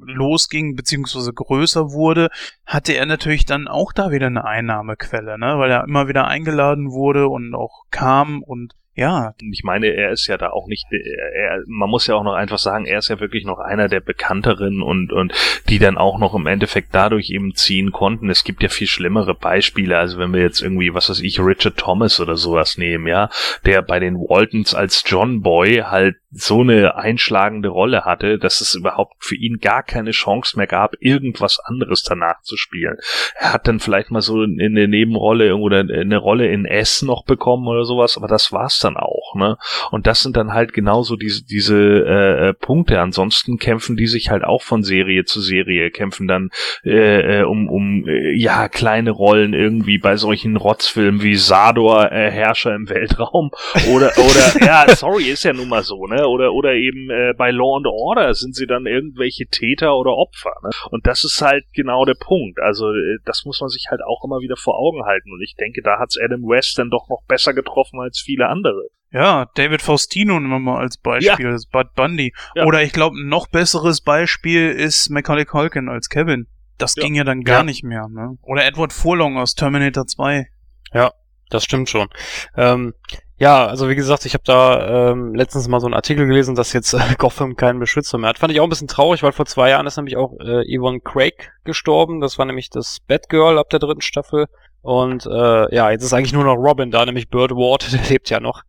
losging, 0.00 0.76
beziehungsweise 0.76 1.30
größer 1.34 1.92
wurde, 1.92 2.30
hatte 2.64 2.94
er 2.94 3.04
natürlich 3.04 3.44
dann 3.44 3.68
auch 3.68 3.92
da 3.92 4.10
wieder 4.10 4.28
eine 4.28 4.46
Einnahmequelle, 4.46 5.38
ne? 5.38 5.58
weil 5.58 5.70
er 5.70 5.84
immer 5.84 6.08
wieder 6.08 6.26
eingeladen 6.26 6.90
wurde 6.90 7.28
und 7.28 7.54
auch 7.54 7.84
kam 7.90 8.42
und 8.42 8.72
ja. 8.94 9.34
Ich 9.50 9.62
meine, 9.64 9.86
er 9.86 10.10
ist 10.10 10.26
ja 10.26 10.36
da 10.36 10.50
auch 10.50 10.66
nicht, 10.66 10.86
er, 10.90 11.62
man 11.66 11.88
muss 11.88 12.06
ja 12.06 12.14
auch 12.14 12.24
noch 12.24 12.34
einfach 12.34 12.58
sagen, 12.58 12.84
er 12.84 12.98
ist 12.98 13.08
ja 13.08 13.20
wirklich 13.20 13.44
noch 13.44 13.58
einer 13.58 13.88
der 13.88 14.00
bekannteren 14.00 14.82
und, 14.82 15.12
und 15.12 15.32
die 15.68 15.78
dann 15.78 15.96
auch 15.96 16.18
noch 16.18 16.34
im 16.34 16.46
Endeffekt 16.46 16.94
dadurch 16.94 17.30
eben 17.30 17.54
ziehen 17.54 17.90
konnten. 17.90 18.28
Es 18.28 18.44
gibt 18.44 18.62
ja 18.62 18.68
viel 18.68 18.86
schlimmere 18.86 19.34
Beispiele, 19.34 19.96
also 19.96 20.18
wenn 20.18 20.34
wir 20.34 20.42
jetzt 20.42 20.60
irgendwie, 20.60 20.92
was 20.92 21.08
weiß 21.08 21.20
ich, 21.20 21.40
Richard 21.40 21.78
Thomas 21.78 22.20
oder 22.20 22.36
sowas 22.36 22.76
nehmen, 22.76 23.06
ja, 23.06 23.30
der 23.64 23.80
bei 23.80 23.98
den 23.98 24.16
Waltons 24.16 24.74
als 24.74 25.02
John 25.06 25.40
Boy 25.40 25.84
halt 25.86 26.16
so 26.34 26.62
eine 26.62 26.96
einschlagende 26.96 27.68
Rolle 27.68 28.04
hatte, 28.04 28.38
dass 28.38 28.62
es 28.62 28.74
überhaupt 28.74 29.16
für 29.18 29.36
ihn 29.36 29.58
gar 29.58 29.82
keine 29.82 30.12
Chance 30.12 30.56
mehr 30.56 30.66
gab, 30.66 30.94
irgendwas 30.98 31.60
anderes 31.60 32.02
danach 32.02 32.40
zu 32.40 32.56
spielen. 32.56 32.96
Er 33.38 33.52
hat 33.52 33.68
dann 33.68 33.80
vielleicht 33.80 34.10
mal 34.10 34.22
so 34.22 34.40
eine 34.40 34.88
Nebenrolle 34.88 35.56
oder 35.56 35.80
eine 35.80 36.16
Rolle 36.16 36.48
in 36.48 36.64
S 36.64 37.02
noch 37.02 37.24
bekommen 37.24 37.66
oder 37.68 37.84
sowas, 37.84 38.16
aber 38.16 38.28
das 38.28 38.50
war's 38.50 38.81
dann 38.84 38.96
auch, 39.32 39.36
ne? 39.36 39.56
Und 39.90 40.06
das 40.06 40.20
sind 40.22 40.36
dann 40.36 40.52
halt 40.52 40.72
genauso 40.72 41.16
diese, 41.16 41.44
diese 41.44 41.76
äh, 41.76 42.48
äh, 42.48 42.54
Punkte. 42.54 43.00
Ansonsten 43.00 43.58
kämpfen 43.58 43.96
die 43.96 44.06
sich 44.06 44.30
halt 44.30 44.44
auch 44.44 44.62
von 44.62 44.82
Serie 44.82 45.24
zu 45.24 45.40
Serie, 45.40 45.90
kämpfen 45.90 46.26
dann 46.26 46.50
äh, 46.84 47.40
äh 47.40 47.42
um, 47.42 47.68
um 47.68 48.06
äh, 48.08 48.34
ja, 48.34 48.68
kleine 48.68 49.10
Rollen 49.10 49.54
irgendwie 49.54 49.98
bei 49.98 50.16
solchen 50.16 50.56
Rotzfilmen 50.56 51.22
wie 51.22 51.36
Sador, 51.36 52.10
äh, 52.12 52.30
Herrscher 52.30 52.74
im 52.74 52.88
Weltraum 52.88 53.50
oder, 53.92 54.12
oder, 54.16 54.64
ja, 54.66 54.86
sorry, 54.94 55.24
ist 55.24 55.44
ja 55.44 55.52
nun 55.52 55.68
mal 55.68 55.82
so, 55.82 56.06
ne? 56.06 56.26
Oder, 56.26 56.52
oder 56.52 56.74
eben 56.74 57.10
äh, 57.10 57.34
bei 57.36 57.50
Law 57.50 57.76
and 57.76 57.86
Order 57.86 58.34
sind 58.34 58.54
sie 58.54 58.66
dann 58.66 58.86
irgendwelche 58.86 59.46
Täter 59.46 59.96
oder 59.96 60.16
Opfer, 60.16 60.52
ne? 60.62 60.70
Und 60.90 61.06
das 61.06 61.24
ist 61.24 61.40
halt 61.42 61.64
genau 61.74 62.04
der 62.04 62.14
Punkt. 62.14 62.60
Also, 62.60 62.90
äh, 62.90 63.18
das 63.24 63.44
muss 63.44 63.60
man 63.60 63.68
sich 63.68 63.86
halt 63.90 64.00
auch 64.02 64.24
immer 64.24 64.40
wieder 64.40 64.56
vor 64.56 64.78
Augen 64.78 65.04
halten. 65.04 65.32
Und 65.32 65.42
ich 65.42 65.54
denke, 65.56 65.82
da 65.82 65.98
hat's 65.98 66.18
Adam 66.18 66.42
West 66.42 66.78
dann 66.78 66.90
doch 66.90 67.08
noch 67.08 67.22
besser 67.28 67.54
getroffen 67.54 68.00
als 68.00 68.20
viele 68.20 68.48
andere 68.48 68.62
andere. 68.62 68.88
Ja, 69.12 69.46
David 69.54 69.82
Faustino 69.82 70.40
nehmen 70.40 70.50
wir 70.50 70.58
mal 70.58 70.78
als 70.78 70.96
Beispiel, 70.96 71.46
ja. 71.46 71.52
das 71.52 71.66
Bud 71.66 71.94
Bundy. 71.94 72.32
Ja. 72.54 72.64
Oder 72.64 72.82
ich 72.82 72.92
glaube, 72.92 73.16
ein 73.16 73.28
noch 73.28 73.46
besseres 73.46 74.00
Beispiel 74.00 74.70
ist 74.70 75.10
Macaulay 75.10 75.44
Culkin 75.44 75.88
als 75.88 76.08
Kevin. 76.08 76.46
Das 76.78 76.96
ja. 76.96 77.02
ging 77.02 77.14
ja 77.14 77.24
dann 77.24 77.42
gar 77.42 77.58
ja. 77.58 77.64
nicht 77.64 77.84
mehr, 77.84 78.08
ne? 78.08 78.38
Oder 78.42 78.64
Edward 78.64 78.92
Furlong 78.92 79.36
aus 79.36 79.54
Terminator 79.54 80.06
2. 80.06 80.48
Ja, 80.94 81.12
das 81.50 81.64
stimmt 81.64 81.90
schon. 81.90 82.08
Ähm, 82.56 82.94
ja, 83.36 83.66
also 83.66 83.88
wie 83.88 83.94
gesagt, 83.94 84.24
ich 84.24 84.34
habe 84.34 84.44
da 84.46 85.10
ähm, 85.10 85.34
letztens 85.34 85.68
mal 85.68 85.80
so 85.80 85.86
einen 85.86 85.94
Artikel 85.94 86.26
gelesen, 86.26 86.54
dass 86.54 86.72
jetzt 86.72 86.94
äh, 86.94 87.00
Gotham 87.18 87.56
keinen 87.56 87.80
Beschützer 87.80 88.16
mehr 88.16 88.30
hat. 88.30 88.38
Fand 88.38 88.52
ich 88.52 88.60
auch 88.60 88.64
ein 88.64 88.70
bisschen 88.70 88.88
traurig, 88.88 89.22
weil 89.22 89.32
vor 89.32 89.46
zwei 89.46 89.70
Jahren 89.70 89.86
ist 89.86 89.96
nämlich 89.96 90.16
auch 90.16 90.38
äh, 90.40 90.64
Yvonne 90.64 91.00
Craig 91.00 91.52
gestorben. 91.64 92.20
Das 92.20 92.38
war 92.38 92.46
nämlich 92.46 92.70
das 92.70 93.00
Batgirl 93.00 93.58
ab 93.58 93.68
der 93.68 93.80
dritten 93.80 94.00
Staffel. 94.00 94.46
Und 94.82 95.26
äh, 95.26 95.74
ja, 95.74 95.90
jetzt 95.90 96.02
ist 96.02 96.12
eigentlich 96.12 96.32
nur 96.32 96.44
noch 96.44 96.56
Robin 96.56 96.90
da, 96.90 97.06
nämlich 97.06 97.30
Bird 97.30 97.52
Ward, 97.52 97.92
der 97.92 98.02
lebt 98.08 98.30
ja 98.30 98.40
noch. 98.40 98.62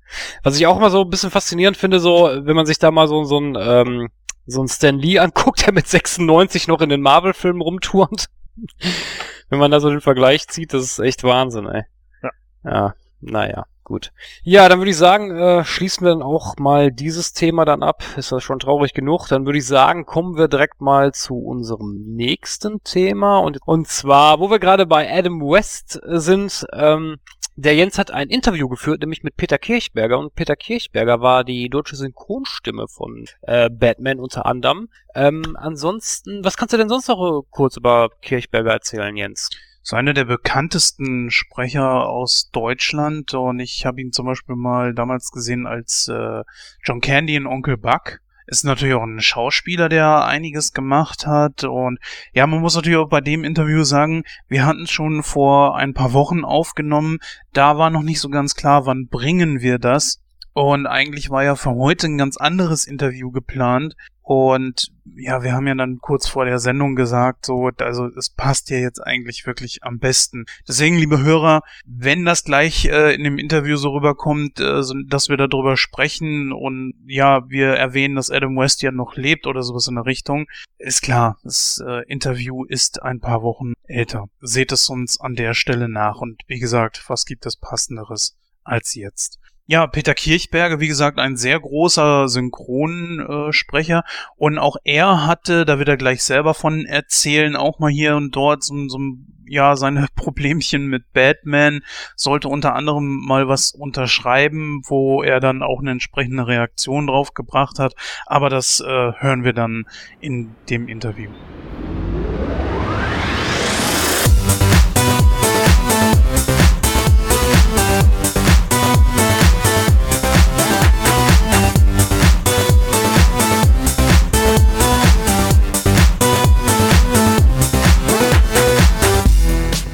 Was 0.43 0.55
ich 0.55 0.67
auch 0.67 0.77
immer 0.77 0.91
so 0.91 1.01
ein 1.01 1.09
bisschen 1.09 1.31
faszinierend 1.31 1.75
finde, 1.75 1.99
so, 1.99 2.29
wenn 2.43 2.55
man 2.55 2.67
sich 2.67 2.79
da 2.79 2.91
mal 2.91 3.07
so, 3.07 3.23
so 3.23 3.39
ein, 3.39 3.57
ähm, 3.59 4.09
so 4.45 4.61
ein 4.61 4.67
Stan 4.67 4.97
Lee 4.97 5.19
anguckt, 5.19 5.61
der 5.65 5.73
mit 5.73 5.87
96 5.87 6.67
noch 6.67 6.81
in 6.81 6.89
den 6.89 7.01
Marvel-Filmen 7.01 7.61
rumturnt. 7.61 8.27
wenn 9.49 9.59
man 9.59 9.71
da 9.71 9.79
so 9.79 9.89
den 9.89 10.01
Vergleich 10.01 10.47
zieht, 10.47 10.73
das 10.73 10.83
ist 10.83 10.99
echt 10.99 11.23
Wahnsinn, 11.23 11.67
ey. 11.67 11.83
Ja. 12.21 12.29
Ja, 12.63 12.95
naja. 13.21 13.65
Gut. 13.83 14.13
Ja, 14.43 14.69
dann 14.69 14.79
würde 14.79 14.91
ich 14.91 14.97
sagen, 14.97 15.35
äh, 15.35 15.65
schließen 15.65 16.05
wir 16.05 16.11
dann 16.11 16.21
auch 16.21 16.55
mal 16.57 16.89
dieses 16.89 17.33
Thema 17.33 17.65
dann 17.65 17.83
ab. 17.83 18.01
Ist 18.15 18.31
das 18.31 18.41
schon 18.41 18.59
traurig 18.59 18.93
genug? 18.93 19.27
Dann 19.27 19.45
würde 19.45 19.59
ich 19.59 19.67
sagen, 19.67 20.05
kommen 20.05 20.37
wir 20.37 20.47
direkt 20.47 20.79
mal 20.79 21.11
zu 21.11 21.37
unserem 21.37 22.15
nächsten 22.15 22.81
Thema. 22.83 23.39
Und, 23.39 23.59
und 23.65 23.87
zwar, 23.89 24.39
wo 24.39 24.49
wir 24.49 24.59
gerade 24.59 24.85
bei 24.85 25.11
Adam 25.11 25.41
West 25.41 25.99
äh, 26.01 26.19
sind, 26.19 26.65
ähm, 26.71 27.17
der 27.55 27.75
Jens 27.75 27.99
hat 27.99 28.09
ein 28.09 28.29
Interview 28.29 28.67
geführt, 28.67 29.01
nämlich 29.01 29.21
mit 29.21 29.35
Peter 29.35 29.57
Kirchberger. 29.57 30.17
Und 30.17 30.33
Peter 30.33 30.55
Kirchberger 30.55 31.21
war 31.21 31.43
die 31.43 31.69
deutsche 31.69 31.95
Synchronstimme 31.97 32.87
von 32.87 33.25
äh, 33.41 33.69
Batman 33.69 34.19
unter 34.19 34.45
anderem. 34.45 34.89
Ähm, 35.13 35.57
ansonsten, 35.59 36.43
was 36.43 36.57
kannst 36.57 36.73
du 36.73 36.77
denn 36.77 36.89
sonst 36.89 37.09
noch 37.09 37.41
äh, 37.41 37.45
kurz 37.51 37.77
über 37.77 38.09
Kirchberger 38.21 38.71
erzählen, 38.71 39.15
Jens? 39.15 39.49
So 39.83 39.97
einer 39.97 40.13
der 40.13 40.23
bekanntesten 40.23 41.29
Sprecher 41.29 42.07
aus 42.07 42.49
Deutschland 42.51 43.33
und 43.33 43.59
ich 43.59 43.85
habe 43.85 44.01
ihn 44.01 44.13
zum 44.13 44.25
Beispiel 44.25 44.55
mal 44.55 44.93
damals 44.93 45.29
gesehen 45.29 45.67
als 45.67 46.07
äh, 46.07 46.43
John 46.85 47.01
Candy 47.01 47.35
in 47.35 47.45
Onkel 47.45 47.77
Buck. 47.77 48.21
Ist 48.47 48.63
natürlich 48.63 48.95
auch 48.95 49.03
ein 49.03 49.21
Schauspieler, 49.21 49.89
der 49.89 50.25
einiges 50.25 50.71
gemacht 50.71 51.27
hat 51.27 51.65
und 51.65 51.99
ja, 52.33 52.47
man 52.47 52.61
muss 52.61 52.75
natürlich 52.75 52.97
auch 52.97 53.09
bei 53.09 53.21
dem 53.21 53.43
Interview 53.43 53.83
sagen, 53.83 54.23
wir 54.47 54.65
hatten 54.65 54.83
es 54.83 54.91
schon 54.91 55.21
vor 55.21 55.77
ein 55.77 55.93
paar 55.93 56.13
Wochen 56.13 56.45
aufgenommen, 56.45 57.19
da 57.51 57.77
war 57.77 57.89
noch 57.89 58.03
nicht 58.03 58.21
so 58.21 58.29
ganz 58.29 58.55
klar, 58.55 58.85
wann 58.85 59.07
bringen 59.07 59.61
wir 59.61 59.79
das. 59.79 60.19
Und 60.53 60.85
eigentlich 60.85 61.29
war 61.31 61.43
ja 61.43 61.55
für 61.55 61.73
heute 61.73 62.07
ein 62.07 62.17
ganz 62.17 62.37
anderes 62.37 62.85
Interview 62.85 63.31
geplant. 63.31 63.95
Und 64.23 64.89
ja, 65.17 65.43
wir 65.43 65.51
haben 65.51 65.67
ja 65.67 65.75
dann 65.75 65.99
kurz 65.99 66.29
vor 66.29 66.45
der 66.45 66.57
Sendung 66.57 66.95
gesagt, 66.95 67.45
so, 67.45 67.69
also 67.79 68.07
es 68.07 68.29
passt 68.29 68.69
ja 68.69 68.77
jetzt 68.77 68.99
eigentlich 68.99 69.45
wirklich 69.45 69.83
am 69.83 69.99
besten. 69.99 70.45
Deswegen, 70.65 70.97
liebe 70.97 71.21
Hörer, 71.21 71.61
wenn 71.85 72.23
das 72.23 72.45
gleich 72.45 72.85
äh, 72.85 73.13
in 73.13 73.25
dem 73.25 73.37
Interview 73.37 73.75
so 73.75 73.89
rüberkommt, 73.89 74.61
äh, 74.61 74.81
so, 74.81 74.95
dass 75.05 75.27
wir 75.27 75.35
darüber 75.35 75.75
sprechen 75.75 76.53
und 76.53 76.93
ja, 77.05 77.49
wir 77.49 77.71
erwähnen, 77.73 78.15
dass 78.15 78.31
Adam 78.31 78.55
West 78.55 78.81
ja 78.81 78.91
noch 78.91 79.17
lebt 79.17 79.45
oder 79.45 79.61
sowas 79.61 79.89
in 79.89 79.95
der 79.95 80.05
Richtung, 80.05 80.45
ist 80.77 81.01
klar, 81.01 81.37
das 81.43 81.83
äh, 81.85 82.03
Interview 82.07 82.63
ist 82.63 83.03
ein 83.03 83.19
paar 83.19 83.43
Wochen 83.43 83.73
älter. 83.83 84.29
Seht 84.39 84.71
es 84.71 84.87
uns 84.87 85.19
an 85.19 85.35
der 85.35 85.53
Stelle 85.53 85.89
nach 85.89 86.21
und 86.21 86.43
wie 86.47 86.59
gesagt, 86.59 87.03
was 87.09 87.25
gibt 87.25 87.45
es 87.45 87.57
passenderes 87.57 88.37
als 88.63 88.95
jetzt? 88.95 89.39
Ja, 89.65 89.87
Peter 89.87 90.13
Kirchberger, 90.13 90.81
wie 90.81 90.89
gesagt, 90.89 91.19
ein 91.19 91.37
sehr 91.37 91.57
großer 91.57 92.27
Synchronsprecher. 92.27 94.03
und 94.35 94.57
auch 94.57 94.75
er 94.83 95.25
hatte, 95.25 95.63
da 95.65 95.79
wird 95.79 95.87
er 95.87 95.95
gleich 95.95 96.21
selber 96.23 96.53
von 96.53 96.85
erzählen, 96.85 97.55
auch 97.55 97.79
mal 97.79 97.89
hier 97.89 98.17
und 98.17 98.35
dort 98.35 98.63
so, 98.63 98.75
so 98.89 98.99
ja, 99.45 99.75
seine 99.75 100.07
Problemchen 100.15 100.87
mit 100.87 101.13
Batman, 101.13 101.81
sollte 102.15 102.49
unter 102.49 102.75
anderem 102.75 103.25
mal 103.25 103.47
was 103.47 103.71
unterschreiben, 103.71 104.81
wo 104.85 105.23
er 105.23 105.39
dann 105.39 105.63
auch 105.63 105.79
eine 105.79 105.91
entsprechende 105.91 106.45
Reaktion 106.45 107.07
drauf 107.07 107.33
gebracht 107.33 107.79
hat. 107.79 107.93
Aber 108.25 108.49
das 108.49 108.81
äh, 108.81 108.85
hören 108.85 109.45
wir 109.45 109.53
dann 109.53 109.85
in 110.19 110.55
dem 110.69 110.89
Interview. 110.89 111.29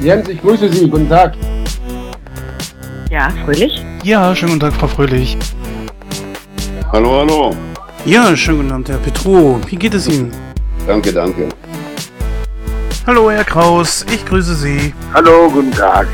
Jens, 0.01 0.29
ich 0.29 0.41
grüße 0.41 0.71
Sie. 0.71 0.89
Guten 0.89 1.09
Tag. 1.09 1.33
Ja, 3.11 3.29
Fröhlich? 3.43 3.83
Ja, 4.03 4.33
schönen 4.33 4.53
guten 4.53 4.71
Tag, 4.71 4.73
Frau 4.79 4.87
Fröhlich. 4.87 5.37
Hallo, 6.93 7.19
hallo. 7.19 7.55
Ja, 8.05 8.33
schönen 8.35 8.59
guten 8.59 8.71
Abend, 8.71 8.87
Herr 8.89 8.97
Petro. 8.97 9.59
Wie 9.67 9.75
geht 9.75 9.93
es 9.93 10.07
Ihnen? 10.07 10.31
Danke, 10.87 11.11
danke. 11.11 11.49
Hallo, 13.05 13.29
Herr 13.29 13.43
Kraus. 13.43 14.05
Ich 14.13 14.25
grüße 14.25 14.55
Sie. 14.55 14.93
Hallo, 15.13 15.49
guten 15.51 15.71
Tag. 15.71 16.07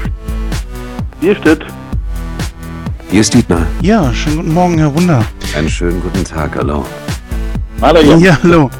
Hier 1.21 1.35
steht. 1.35 1.63
Hier 3.11 3.21
ist 3.21 3.33
Dietmar. 3.35 3.67
Ja, 3.81 4.11
schönen 4.13 4.37
guten 4.37 4.53
Morgen, 4.53 4.77
Herr 4.79 4.95
Wunder. 4.95 5.23
Einen 5.55 5.69
schönen 5.69 6.01
guten 6.01 6.23
Tag, 6.23 6.55
hallo. 6.57 6.85
Hallo, 7.81 7.99
Jens. 8.01 8.23
Ja, 8.23 8.39
hallo. 8.41 8.69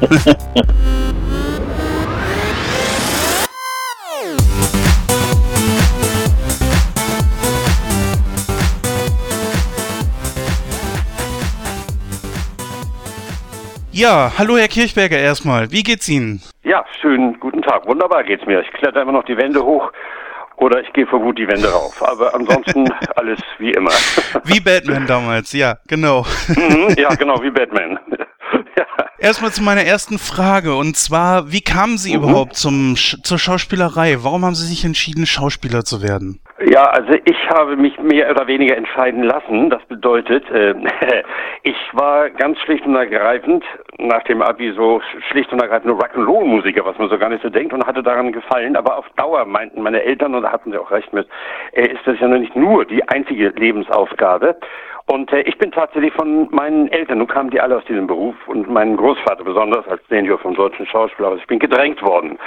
Ja, 13.96 14.30
hallo 14.36 14.58
Herr 14.58 14.68
Kirchberger 14.68 15.16
erstmal. 15.16 15.72
Wie 15.72 15.82
geht's 15.82 16.06
Ihnen? 16.06 16.42
Ja, 16.64 16.84
schönen 17.00 17.40
guten 17.40 17.62
Tag. 17.62 17.86
Wunderbar 17.86 18.24
geht's 18.24 18.44
mir. 18.44 18.60
Ich 18.60 18.70
kletter 18.72 19.00
immer 19.00 19.12
noch 19.12 19.24
die 19.24 19.38
Wände 19.38 19.60
hoch 19.64 19.90
oder 20.58 20.82
ich 20.82 20.92
gehe 20.92 21.06
vor 21.06 21.22
Wut 21.22 21.38
die 21.38 21.48
Wände 21.48 21.66
rauf. 21.72 22.02
Aber 22.06 22.34
ansonsten 22.34 22.86
alles 23.16 23.40
wie 23.58 23.70
immer. 23.70 23.88
Wie 24.44 24.60
Batman 24.60 25.06
damals, 25.06 25.54
ja, 25.54 25.78
genau. 25.88 26.26
Mhm, 26.48 26.94
ja, 26.98 27.08
genau, 27.14 27.40
wie 27.42 27.50
Batman. 27.50 27.98
ja. 28.76 28.84
Erstmal 29.18 29.52
zu 29.52 29.62
meiner 29.62 29.84
ersten 29.84 30.18
Frage 30.18 30.74
und 30.74 30.98
zwar, 30.98 31.50
wie 31.50 31.62
kamen 31.62 31.96
Sie 31.96 32.14
Mhm. 32.14 32.22
überhaupt 32.22 32.54
zum, 32.56 32.96
zur 32.96 33.38
Schauspielerei? 33.38 34.18
Warum 34.20 34.44
haben 34.44 34.54
Sie 34.56 34.66
sich 34.66 34.84
entschieden, 34.84 35.24
Schauspieler 35.24 35.84
zu 35.86 36.02
werden? 36.02 36.38
Ja, 36.64 36.84
also 36.84 37.12
ich 37.24 37.50
habe 37.50 37.76
mich 37.76 37.98
mehr 38.00 38.30
oder 38.30 38.46
weniger 38.46 38.76
entscheiden 38.76 39.22
lassen. 39.22 39.68
Das 39.68 39.84
bedeutet, 39.84 40.50
äh, 40.50 40.74
ich 41.64 41.76
war 41.92 42.30
ganz 42.30 42.58
schlicht 42.60 42.86
und 42.86 42.94
ergreifend 42.96 43.62
nach 43.98 44.22
dem 44.22 44.40
Abi 44.40 44.72
so 44.72 45.02
schlicht 45.28 45.52
und 45.52 45.60
ergreifend 45.60 45.86
nur 45.86 46.02
Rock'n'Roll-Musiker, 46.02 46.82
was 46.86 46.96
man 46.96 47.10
so 47.10 47.18
gar 47.18 47.28
nicht 47.28 47.42
so 47.42 47.50
denkt 47.50 47.74
und 47.74 47.86
hatte 47.86 48.02
daran 48.02 48.32
gefallen. 48.32 48.74
Aber 48.74 48.96
auf 48.96 49.06
Dauer 49.16 49.44
meinten 49.44 49.82
meine 49.82 50.02
Eltern, 50.02 50.34
und 50.34 50.44
da 50.44 50.52
hatten 50.52 50.72
sie 50.72 50.78
auch 50.78 50.90
recht 50.90 51.12
mit, 51.12 51.28
äh, 51.72 51.88
ist 51.88 52.06
das 52.06 52.18
ja 52.20 52.28
noch 52.28 52.38
nicht 52.38 52.56
nur 52.56 52.86
die 52.86 53.06
einzige 53.06 53.50
Lebensaufgabe. 53.50 54.56
Und 55.08 55.32
äh, 55.32 55.42
ich 55.42 55.56
bin 55.58 55.70
tatsächlich 55.70 56.12
von 56.14 56.48
meinen 56.50 56.88
Eltern, 56.88 57.18
nun 57.18 57.28
kamen 57.28 57.50
die 57.50 57.60
alle 57.60 57.76
aus 57.76 57.84
diesem 57.84 58.08
Beruf 58.08 58.34
und 58.48 58.68
mein 58.68 58.96
Großvater 58.96 59.44
besonders 59.44 59.86
als 59.86 60.02
Senior 60.08 60.36
vom 60.38 60.54
deutschen 60.54 60.84
Schauspieler, 60.86 61.28
also 61.28 61.40
ich 61.40 61.46
bin 61.46 61.60
gedrängt 61.60 62.02
worden. 62.02 62.38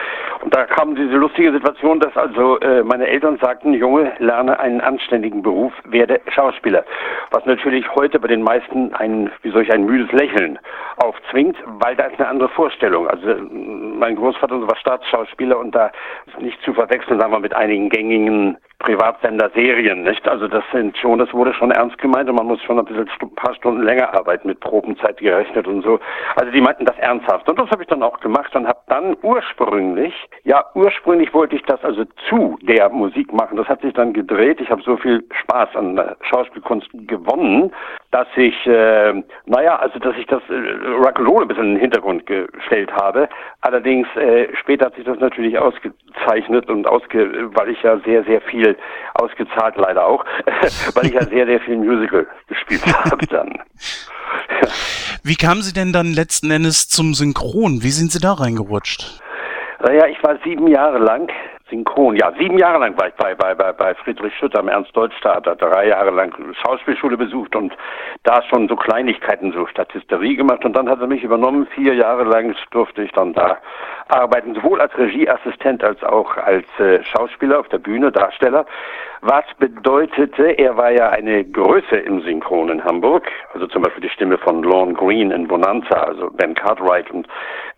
Und 0.44 0.54
da 0.54 0.66
kam 0.66 0.94
diese 0.96 1.16
lustige 1.16 1.54
Situation, 1.54 2.02
dass 2.02 2.16
also 2.18 2.60
äh, 2.60 2.84
meine 2.84 3.08
Eltern 3.08 3.38
sagten, 3.42 3.74
Junge, 3.74 4.12
lerne 4.20 4.60
einen 4.60 4.82
anständigen 4.82 5.42
Beruf, 5.42 5.72
werde 5.86 6.20
Schauspieler. 6.28 6.84
Was 7.32 7.46
natürlich 7.46 7.86
heute 7.96 8.20
bei 8.20 8.28
den 8.28 8.44
meisten 8.44 8.94
ein, 8.94 9.32
wie 9.42 9.52
soll 9.52 9.64
ich, 9.64 9.72
ein 9.72 9.86
müdes 9.86 10.12
Lächeln 10.12 10.60
aufzwingt, 10.98 11.56
weil 11.66 11.96
da 11.96 12.08
ist 12.08 12.20
eine 12.20 12.28
andere 12.28 12.50
Vorstellung. 12.50 13.08
Also 13.08 13.30
äh, 13.30 13.36
mein 13.42 14.18
Großvater 14.18 14.68
war 14.68 14.76
Staatsschauspieler 14.76 15.58
und 15.58 15.74
da 15.74 15.92
ist 16.28 16.42
nicht 16.42 16.62
zu 16.64 16.74
verwechseln, 16.74 17.22
sagen 17.22 17.32
wir, 17.32 17.40
mit 17.40 17.56
einigen 17.56 17.90
gängigen 17.90 18.58
Privatsender-Serien, 18.80 20.04
nicht? 20.04 20.28
Also 20.28 20.48
das 20.48 20.64
sind 20.72 20.98
schon, 20.98 21.20
das 21.20 21.32
wurde 21.34 21.54
schon 21.54 21.72
ernst 21.72 21.98
gemeint 21.98 22.30
und 22.30 22.36
man 22.36 22.48
muss 22.48 22.62
schon 22.64 22.80
ein 22.80 22.86
bisschen 22.86 23.10
stu- 23.10 23.28
paar 23.28 23.54
Stunden 23.56 23.84
länger 23.84 24.14
arbeiten 24.14 24.48
mit 24.48 24.60
Probenzeit 24.62 25.18
gerechnet 25.18 25.68
und 25.68 25.82
so. 25.84 26.00
Also 26.36 26.52
die 26.52 26.62
meinten 26.62 26.86
das 26.86 26.98
ernsthaft 26.98 27.50
und 27.50 27.60
das 27.60 27.70
habe 27.72 27.84
ich 27.84 27.90
dann 27.90 28.04
auch 28.04 28.20
gemacht 28.20 28.56
und 28.56 28.68
habe 28.68 28.80
dann 28.88 29.16
ursprünglich, 29.22 30.14
ja 30.44 30.64
ursprünglich 30.76 31.34
wollte 31.34 31.56
ich 31.56 31.64
das 31.64 31.84
also 31.84 32.06
zu 32.30 32.58
der 32.62 32.90
Musik 32.90 33.34
machen. 33.34 33.58
Das 33.58 33.68
hat 33.68 33.82
sich 33.82 33.94
dann 33.94 34.14
gedreht. 34.14 34.62
Ich 34.62 34.70
habe 34.70 34.82
so 34.82 34.98
viel 34.98 35.24
Spaß 35.42 35.76
an 35.76 36.00
Schauspielkunst 36.22 36.90
gewonnen, 37.08 37.72
dass 38.12 38.28
ich, 38.36 38.66
äh, 38.66 39.14
naja, 39.46 39.76
also 39.76 40.00
dass 40.00 40.16
ich 40.18 40.26
das 40.26 40.42
äh, 40.50 40.54
Rock'n'Roll 40.54 41.44
ein 41.44 41.48
bisschen 41.48 41.64
in 41.66 41.74
den 41.76 41.82
Hintergrund 41.82 42.26
gestellt 42.26 42.92
habe. 42.92 43.30
Allerdings 43.62 44.08
äh, 44.16 44.48
später 44.56 44.88
hat 44.88 44.96
sich 44.96 45.06
das 45.06 45.20
natürlich 45.20 45.58
ausgezeichnet 45.60 46.70
und 46.70 46.88
ausge, 46.88 47.50
weil 47.56 47.70
ich 47.70 47.82
ja 47.84 48.00
sehr, 48.00 48.24
sehr 48.24 48.42
viel 48.42 48.76
ausgezahlt 49.14 49.76
leider 49.78 50.06
auch, 50.06 50.26
weil 50.96 51.06
ich 51.06 51.14
ja 51.14 51.24
sehr, 51.26 51.46
sehr 51.46 51.60
viel 51.60 51.78
Musical 51.78 52.26
gespielt 52.48 52.82
habe 53.12 53.28
dann. 53.28 53.60
Wie 55.24 55.36
kamen 55.36 55.62
Sie 55.62 55.74
denn 55.74 55.94
dann 55.94 56.08
letzten 56.14 56.50
Endes 56.50 56.88
zum 56.88 57.14
Synchron? 57.14 57.84
Wie 57.84 57.92
sind 57.92 58.12
Sie 58.12 58.20
da 58.20 58.34
reingerutscht? 58.34 59.22
Naja, 59.82 60.08
ich 60.08 60.22
war 60.24 60.38
sieben 60.44 60.68
Jahre 60.68 60.98
lang 60.98 61.30
synchron. 61.70 62.16
Ja, 62.16 62.32
sieben 62.38 62.58
Jahre 62.58 62.80
lang 62.80 62.98
war 62.98 63.08
ich 63.08 63.14
bei, 63.16 63.36
bei, 63.36 63.54
bei, 63.54 63.96
Friedrich 63.96 64.34
Schütter 64.36 64.60
am 64.60 64.68
Ernst-Deutsch-Theater, 64.68 65.56
drei 65.56 65.88
Jahre 65.88 66.12
lang 66.12 66.34
Schauspielschule 66.64 67.18
besucht 67.18 67.56
und 67.56 67.76
da 68.24 68.42
schon 68.44 68.68
so 68.68 68.76
Kleinigkeiten, 68.76 69.52
so 69.52 69.66
Statisterie 69.68 70.36
gemacht 70.36 70.66
und 70.66 70.74
dann 70.74 70.90
hat 70.90 71.02
er 71.02 71.08
mich 71.08 71.24
übernommen. 71.24 71.68
Vier 71.76 71.96
Jahre 71.96 72.24
lang 72.24 72.56
durfte 72.72 73.04
ich 73.04 73.12
dann 73.12 73.34
da 73.34 73.58
arbeiten, 74.08 74.56
sowohl 74.56 74.82
als 74.82 74.98
Regieassistent 74.98 75.84
als 75.84 76.04
auch 76.04 76.36
als 76.38 76.66
äh, 76.80 77.04
Schauspieler 77.04 77.60
auf 77.60 77.70
der 77.70 77.78
Bühne, 77.78 78.12
Darsteller. 78.12 78.66
Was 79.22 79.44
bedeutete, 79.58 80.58
er 80.58 80.78
war 80.78 80.92
ja 80.92 81.10
eine 81.10 81.44
Größe 81.44 81.98
im 81.98 82.22
Synchron 82.22 82.70
in 82.70 82.84
Hamburg, 82.84 83.30
also 83.54 83.68
zum 83.68 83.82
Beispiel 83.82 84.04
die 84.04 84.10
Stimme 84.10 84.38
von 84.38 84.64
Lorne 84.64 84.94
Green 84.94 85.32
in 85.32 85.46
Bonanza, 85.46 85.96
also 85.96 86.30
Ben 86.32 86.54
Cartwright 86.54 87.12
und 87.12 87.28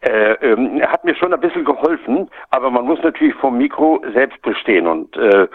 äh, 0.01 0.33
ähm, 0.33 0.79
hat 0.83 1.03
mir 1.03 1.15
schon 1.15 1.33
ein 1.33 1.39
bisschen 1.39 1.65
geholfen, 1.65 2.29
aber 2.51 2.69
man 2.69 2.85
muss 2.85 3.01
natürlich 3.01 3.33
vom 3.35 3.57
Mikro 3.57 3.80
selbst 4.13 4.41
bestehen 4.41 4.87
und 4.87 5.15
äh, 5.17 5.47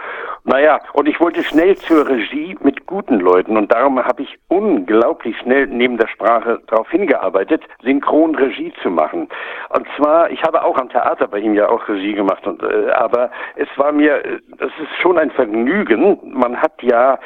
naja, 0.44 0.80
und 0.92 1.08
ich 1.08 1.18
wollte 1.20 1.42
schnell 1.42 1.76
zur 1.76 2.08
Regie 2.08 2.56
mit 2.60 2.86
guten 2.86 3.18
Leuten 3.18 3.56
und 3.56 3.72
darum 3.72 4.02
habe 4.02 4.22
ich 4.22 4.38
unglaublich 4.48 5.36
schnell 5.38 5.66
neben 5.66 5.98
der 5.98 6.06
Sprache 6.06 6.60
darauf 6.68 6.88
hingearbeitet, 6.90 7.62
Synchronregie 7.82 8.72
zu 8.82 8.90
machen. 8.90 9.28
Und 9.70 9.86
zwar, 9.96 10.30
ich 10.30 10.42
habe 10.44 10.62
auch 10.62 10.78
am 10.78 10.88
Theater 10.88 11.26
bei 11.26 11.38
ihm 11.38 11.54
ja 11.54 11.68
auch 11.68 11.88
Regie 11.88 12.14
gemacht, 12.14 12.46
und, 12.46 12.62
äh, 12.62 12.90
aber 12.90 13.30
es 13.56 13.68
war 13.76 13.92
mir, 13.92 14.22
das 14.58 14.70
ist 14.80 15.00
schon 15.00 15.18
ein 15.18 15.30
Vergnügen. 15.32 16.18
Man 16.24 16.56
hat 16.56 16.80
ja 16.82 17.18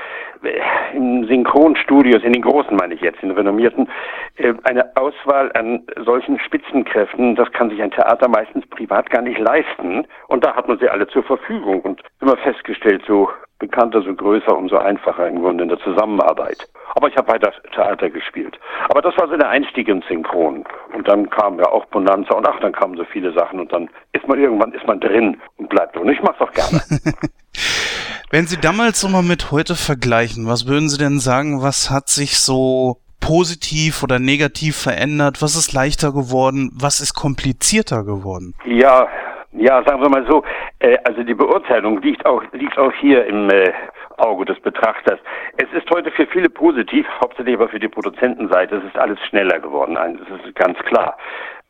äh, 0.43 0.97
in 0.97 1.27
Synchronstudios, 1.27 2.23
in 2.23 2.33
den 2.33 2.43
großen 2.43 2.77
meine 2.77 2.95
ich 2.95 3.01
jetzt, 3.01 3.23
in 3.23 3.31
renommierten, 3.31 3.89
äh, 4.37 4.55
eine 4.65 4.97
Auswahl 4.97 5.51
an 5.53 5.83
solchen 6.05 6.39
Spitzenkräften, 6.41 7.37
das 7.37 7.51
kann 7.53 7.71
sich 7.71 7.83
ein 7.83 7.91
Theater 7.91 8.29
meistens 8.29 8.67
privat 8.69 9.11
gar 9.11 9.23
nicht 9.23 9.39
leisten. 9.39 10.07
Und 10.29 10.45
da 10.45 10.55
hat 10.55 10.69
man 10.69 10.79
sie 10.79 10.89
alle 10.91 11.07
zur 11.09 11.23
Verfügung 11.23 11.81
und 11.81 12.03
immer 12.21 12.37
festgestellt, 12.37 13.03
so 13.07 13.29
bekannter, 13.59 14.03
so 14.03 14.15
größer, 14.15 14.57
umso 14.57 14.79
einfacher 14.79 15.29
im 15.29 15.41
Grunde 15.41 15.63
in 15.65 15.69
der 15.69 15.79
Zusammenarbeit. 15.79 16.67
Aber 16.95 17.09
ich 17.09 17.17
habe 17.17 17.29
weiter 17.29 17.53
Theater 17.73 18.11
gespielt. 18.11 18.59
Aber 18.89 19.01
das 19.01 19.17
war 19.17 19.29
so 19.29 19.37
der 19.37 19.49
Einstieg 19.49 19.87
ins 19.87 20.07
Synchron. 20.09 20.65
Und 20.95 21.07
dann 21.07 21.31
kam 21.31 21.59
ja 21.59 21.67
auch 21.67 21.85
Bonanza 21.87 22.35
und 22.35 22.49
ach, 22.49 22.59
dann 22.61 22.73
kamen 22.73 22.97
so 22.97 23.05
viele 23.05 23.33
Sachen 23.33 23.61
und 23.61 23.73
dann 23.73 23.89
ist 24.13 24.27
man 24.27 24.41
irgendwann 24.41 24.73
ist 24.73 24.87
man 24.87 24.99
drin 24.99 25.41
und 25.59 25.69
bleibt. 25.69 25.97
Und 25.97 26.09
ich 26.09 26.21
mach's 26.23 26.41
auch 26.41 26.53
gerne. 26.53 26.83
Wenn 28.33 28.47
Sie 28.47 28.61
damals 28.61 29.01
so 29.01 29.09
mal 29.09 29.23
mit 29.23 29.51
heute 29.51 29.75
vergleichen, 29.75 30.47
was 30.47 30.67
würden 30.67 30.89
Sie 30.89 30.99
denn 30.99 31.19
sagen, 31.19 31.63
was 31.63 31.91
hat 31.91 32.09
sich 32.09 32.39
so 32.39 32.99
positiv 33.21 34.03
oder 34.03 34.19
negativ 34.19 34.77
verändert? 34.77 35.43
Was 35.43 35.57
ist 35.57 35.73
leichter 35.73 36.13
geworden? 36.13 36.71
Was 36.75 37.01
ist 37.01 37.15
komplizierter 37.15 38.05
geworden? 38.05 38.55
Ja, 38.65 39.09
ja, 39.53 39.83
sagen 39.85 40.01
wir 40.01 40.09
mal 40.09 40.27
so, 40.27 40.45
äh, 40.79 40.97
also 41.05 41.23
die 41.23 41.35
Beurteilung 41.35 42.01
liegt 42.03 42.25
auch, 42.25 42.43
liegt 42.53 42.79
auch 42.79 42.93
hier 42.93 43.27
im 43.27 43.51
äh, 43.51 43.73
Auge 44.19 44.45
des 44.45 44.61
Betrachters. 44.61 45.19
Es 45.57 45.67
ist 45.73 45.91
heute 45.91 46.11
für 46.11 46.27
viele 46.27 46.49
positiv, 46.49 47.07
hauptsächlich 47.21 47.57
aber 47.57 47.69
für 47.69 47.81
die 47.81 47.89
Produzentenseite, 47.89 48.77
es 48.77 48.85
ist 48.85 48.99
alles 48.99 49.19
schneller 49.29 49.59
geworden, 49.59 49.95
das 49.95 50.47
ist 50.47 50.55
ganz 50.55 50.79
klar. 50.81 51.17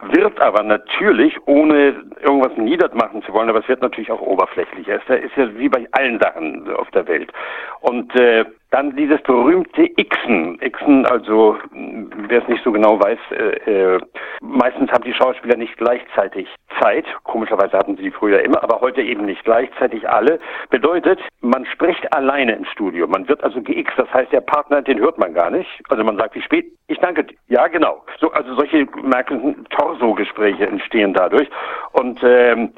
Wird 0.02 0.40
aber 0.40 0.62
natürlich, 0.62 1.36
ohne 1.46 1.94
irgendwas 2.22 2.56
niedermachen 2.56 3.22
zu 3.22 3.32
wollen, 3.34 3.50
aber 3.50 3.58
es 3.60 3.68
wird 3.68 3.82
natürlich 3.82 4.10
auch 4.10 4.22
oberflächlicher. 4.22 4.94
Es 5.06 5.24
ist 5.24 5.36
ja 5.36 5.58
wie 5.58 5.68
bei 5.68 5.86
allen 5.92 6.18
Sachen 6.18 6.72
auf 6.74 6.90
der 6.92 7.06
Welt. 7.06 7.30
Und 7.80 8.14
äh, 8.16 8.46
dann 8.70 8.94
dieses 8.94 9.20
berühmte 9.22 9.88
Xen. 9.88 10.58
Xen, 10.58 11.06
also 11.06 11.56
wer 11.72 12.42
es 12.42 12.48
nicht 12.48 12.62
so 12.62 12.70
genau 12.72 13.00
weiß, 13.00 13.18
äh, 13.32 13.94
äh, 13.94 14.00
meistens 14.40 14.90
haben 14.92 15.04
die 15.04 15.14
Schauspieler 15.14 15.56
nicht 15.56 15.76
gleichzeitig 15.76 16.48
Zeit. 16.80 17.04
Komischerweise 17.24 17.76
hatten 17.76 17.96
sie 17.96 18.04
die 18.04 18.10
früher 18.10 18.42
immer, 18.42 18.62
aber 18.62 18.80
heute 18.80 19.02
eben 19.02 19.26
nicht 19.26 19.44
gleichzeitig 19.44 20.08
alle. 20.08 20.38
Bedeutet, 20.70 21.20
man 21.40 21.66
spricht 21.66 22.12
alleine 22.12 22.54
im 22.54 22.64
Studio. 22.64 23.08
Man 23.08 23.28
wird 23.28 23.42
also 23.42 23.60
geixt, 23.60 23.98
das 23.98 24.12
heißt, 24.12 24.32
der 24.32 24.40
Partner, 24.40 24.82
den 24.82 25.00
hört 25.00 25.18
man 25.18 25.34
gar 25.34 25.50
nicht. 25.50 25.68
Also 25.88 26.04
man 26.04 26.16
sagt, 26.16 26.34
wie 26.36 26.42
spät? 26.42 26.66
Ich 26.86 26.98
danke. 26.98 27.26
Ja, 27.48 27.68
genau. 27.68 28.02
So, 28.18 28.30
also 28.32 28.54
solche 28.54 28.86
merken 29.02 29.64
Torso-Gespräche 29.70 30.66
entstehen 30.66 31.14
dadurch. 31.14 31.48
Und 31.92 32.20
ähm, 32.24 32.72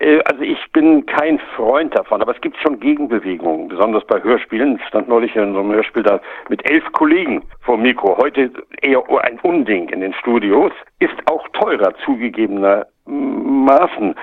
äh, 0.00 0.20
also 0.24 0.42
ich 0.42 0.58
bin 0.72 1.06
kein 1.06 1.38
Freund 1.56 1.94
davon, 1.94 2.22
aber 2.22 2.34
es 2.34 2.40
gibt 2.40 2.56
schon 2.58 2.80
Gegenbewegungen, 2.80 3.68
besonders 3.68 4.04
bei 4.06 4.22
Hörspielen. 4.22 4.80
Stand 4.88 5.08
neulich 5.08 5.36
in 5.42 5.54
so 5.54 5.60
einem 5.60 5.72
Hörspiel 5.72 6.02
da 6.02 6.20
mit 6.48 6.68
elf 6.70 6.84
Kollegen 6.92 7.42
vor 7.60 7.76
dem 7.76 7.82
Mikro. 7.82 8.16
Heute 8.16 8.50
eher 8.82 9.02
ein 9.22 9.38
Unding 9.40 9.88
in 9.90 10.00
den 10.00 10.14
Studios. 10.14 10.72
Ist 10.98 11.14
auch 11.26 11.46
teurer 11.52 11.94
zugegebenermaßen. 12.04 14.16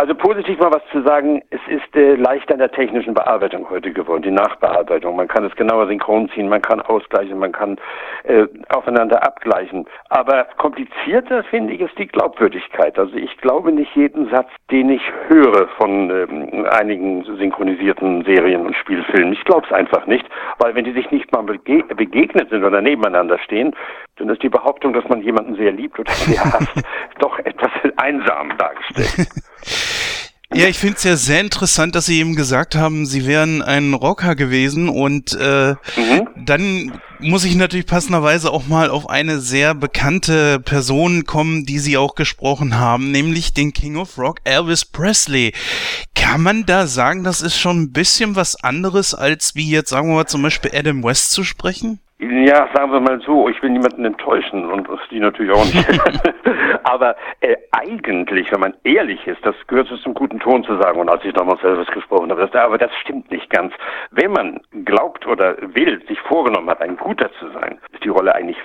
Also 0.00 0.14
positiv 0.14 0.60
mal 0.60 0.70
was 0.70 0.82
zu 0.92 1.02
sagen, 1.02 1.42
es 1.50 1.60
ist 1.66 1.96
äh, 1.96 2.14
leichter 2.14 2.52
in 2.52 2.60
der 2.60 2.70
technischen 2.70 3.14
Bearbeitung 3.14 3.68
heute 3.68 3.92
geworden, 3.92 4.22
die 4.22 4.30
Nachbearbeitung. 4.30 5.16
Man 5.16 5.26
kann 5.26 5.44
es 5.44 5.56
genauer 5.56 5.88
synchron 5.88 6.30
ziehen, 6.30 6.48
man 6.48 6.62
kann 6.62 6.80
ausgleichen, 6.80 7.36
man 7.36 7.50
kann 7.50 7.78
äh, 8.22 8.46
aufeinander 8.68 9.26
abgleichen. 9.26 9.86
Aber 10.08 10.46
komplizierter 10.56 11.42
finde 11.42 11.74
ich 11.74 11.80
ist 11.80 11.98
die 11.98 12.06
Glaubwürdigkeit. 12.06 12.96
Also 12.96 13.16
ich 13.16 13.36
glaube 13.38 13.72
nicht 13.72 13.92
jeden 13.96 14.30
Satz, 14.30 14.48
den 14.70 14.88
ich 14.88 15.02
höre 15.26 15.66
von 15.76 16.10
ähm, 16.10 16.64
einigen 16.70 17.24
synchronisierten 17.24 18.22
Serien 18.22 18.66
und 18.66 18.76
Spielfilmen. 18.76 19.32
Ich 19.32 19.44
glaube 19.44 19.66
es 19.66 19.72
einfach 19.72 20.06
nicht, 20.06 20.26
weil 20.58 20.76
wenn 20.76 20.84
die 20.84 20.92
sich 20.92 21.10
nicht 21.10 21.32
mal 21.32 21.42
bege 21.42 21.82
begegnet 21.96 22.50
sind 22.50 22.62
oder 22.62 22.80
nebeneinander 22.80 23.38
stehen, 23.40 23.74
dann 24.18 24.28
ist 24.30 24.42
die 24.42 24.48
Behauptung, 24.48 24.92
dass 24.92 25.04
man 25.08 25.22
jemanden 25.22 25.56
sehr 25.56 25.72
liebt 25.72 25.98
oder 25.98 26.12
sehr 26.12 26.44
hasst, 26.52 26.68
doch 27.18 27.38
etwas 27.38 27.70
einsam 27.96 28.56
dargestellt. 28.58 29.28
Ja, 30.54 30.66
ich 30.66 30.78
finde 30.78 30.96
es 30.96 31.04
ja 31.04 31.16
sehr 31.16 31.42
interessant, 31.42 31.94
dass 31.94 32.06
Sie 32.06 32.20
eben 32.20 32.34
gesagt 32.34 32.74
haben, 32.74 33.04
Sie 33.04 33.26
wären 33.26 33.60
ein 33.60 33.92
Rocker 33.92 34.34
gewesen 34.34 34.88
und 34.88 35.34
äh, 35.38 35.72
mhm. 35.72 36.28
dann 36.36 37.00
muss 37.18 37.44
ich 37.44 37.54
natürlich 37.54 37.84
passenderweise 37.84 38.50
auch 38.50 38.66
mal 38.66 38.88
auf 38.88 39.10
eine 39.10 39.40
sehr 39.40 39.74
bekannte 39.74 40.58
Person 40.58 41.24
kommen, 41.26 41.66
die 41.66 41.78
Sie 41.78 41.98
auch 41.98 42.14
gesprochen 42.14 42.78
haben, 42.78 43.10
nämlich 43.10 43.52
den 43.52 43.74
King 43.74 43.96
of 43.96 44.16
Rock, 44.16 44.38
Elvis 44.44 44.86
Presley. 44.86 45.52
Kann 46.14 46.40
man 46.40 46.64
da 46.64 46.86
sagen, 46.86 47.24
das 47.24 47.42
ist 47.42 47.58
schon 47.58 47.82
ein 47.82 47.92
bisschen 47.92 48.34
was 48.34 48.56
anderes, 48.64 49.14
als 49.14 49.54
wie 49.54 49.70
jetzt, 49.70 49.90
sagen 49.90 50.08
wir 50.08 50.14
mal, 50.14 50.26
zum 50.26 50.40
Beispiel 50.40 50.70
Adam 50.74 51.04
West 51.04 51.32
zu 51.32 51.44
sprechen? 51.44 52.00
Ja, 52.20 52.68
sagen 52.74 52.90
wir 52.90 52.98
mal 52.98 53.20
so, 53.20 53.48
ich 53.48 53.62
will 53.62 53.70
niemanden 53.70 54.04
enttäuschen 54.04 54.64
und 54.72 54.88
die 55.12 55.20
natürlich 55.20 55.52
auch 55.52 55.64
nicht. 55.64 55.86
Aber 56.82 57.14
äh, 57.40 57.54
eigentlich, 57.70 58.50
wenn 58.50 58.58
man 58.58 58.74
ehrlich 58.82 59.24
ist, 59.28 59.38
das 59.46 59.54
gehört 59.68 59.88
zum 60.02 60.14
guten 60.14 60.40
Ton 60.40 60.64
zu 60.64 60.76
sagen, 60.78 60.98
und 60.98 61.08
als 61.08 61.24
ich 61.24 61.32
damals 61.32 61.62
Elvis 61.62 61.86
gesprochen 61.88 62.30
habe, 62.30 62.40
das, 62.40 62.52
aber 62.60 62.76
das 62.76 62.90
stimmt 63.02 63.30
nicht 63.30 63.48
ganz. 63.50 63.72
Wenn 64.10 64.32
man 64.32 64.60
glaubt 64.84 65.26
oder 65.26 65.56
will, 65.74 66.02
sich 66.08 66.18
vorgenommen 66.22 66.68
hat, 66.68 66.80
ein 66.80 66.96
Guter 66.96 67.30
zu 67.38 67.50
sein, 67.52 67.78
ist 67.92 68.02
die 68.02 68.08
Rolle 68.08 68.34
eigentlich 68.34 68.58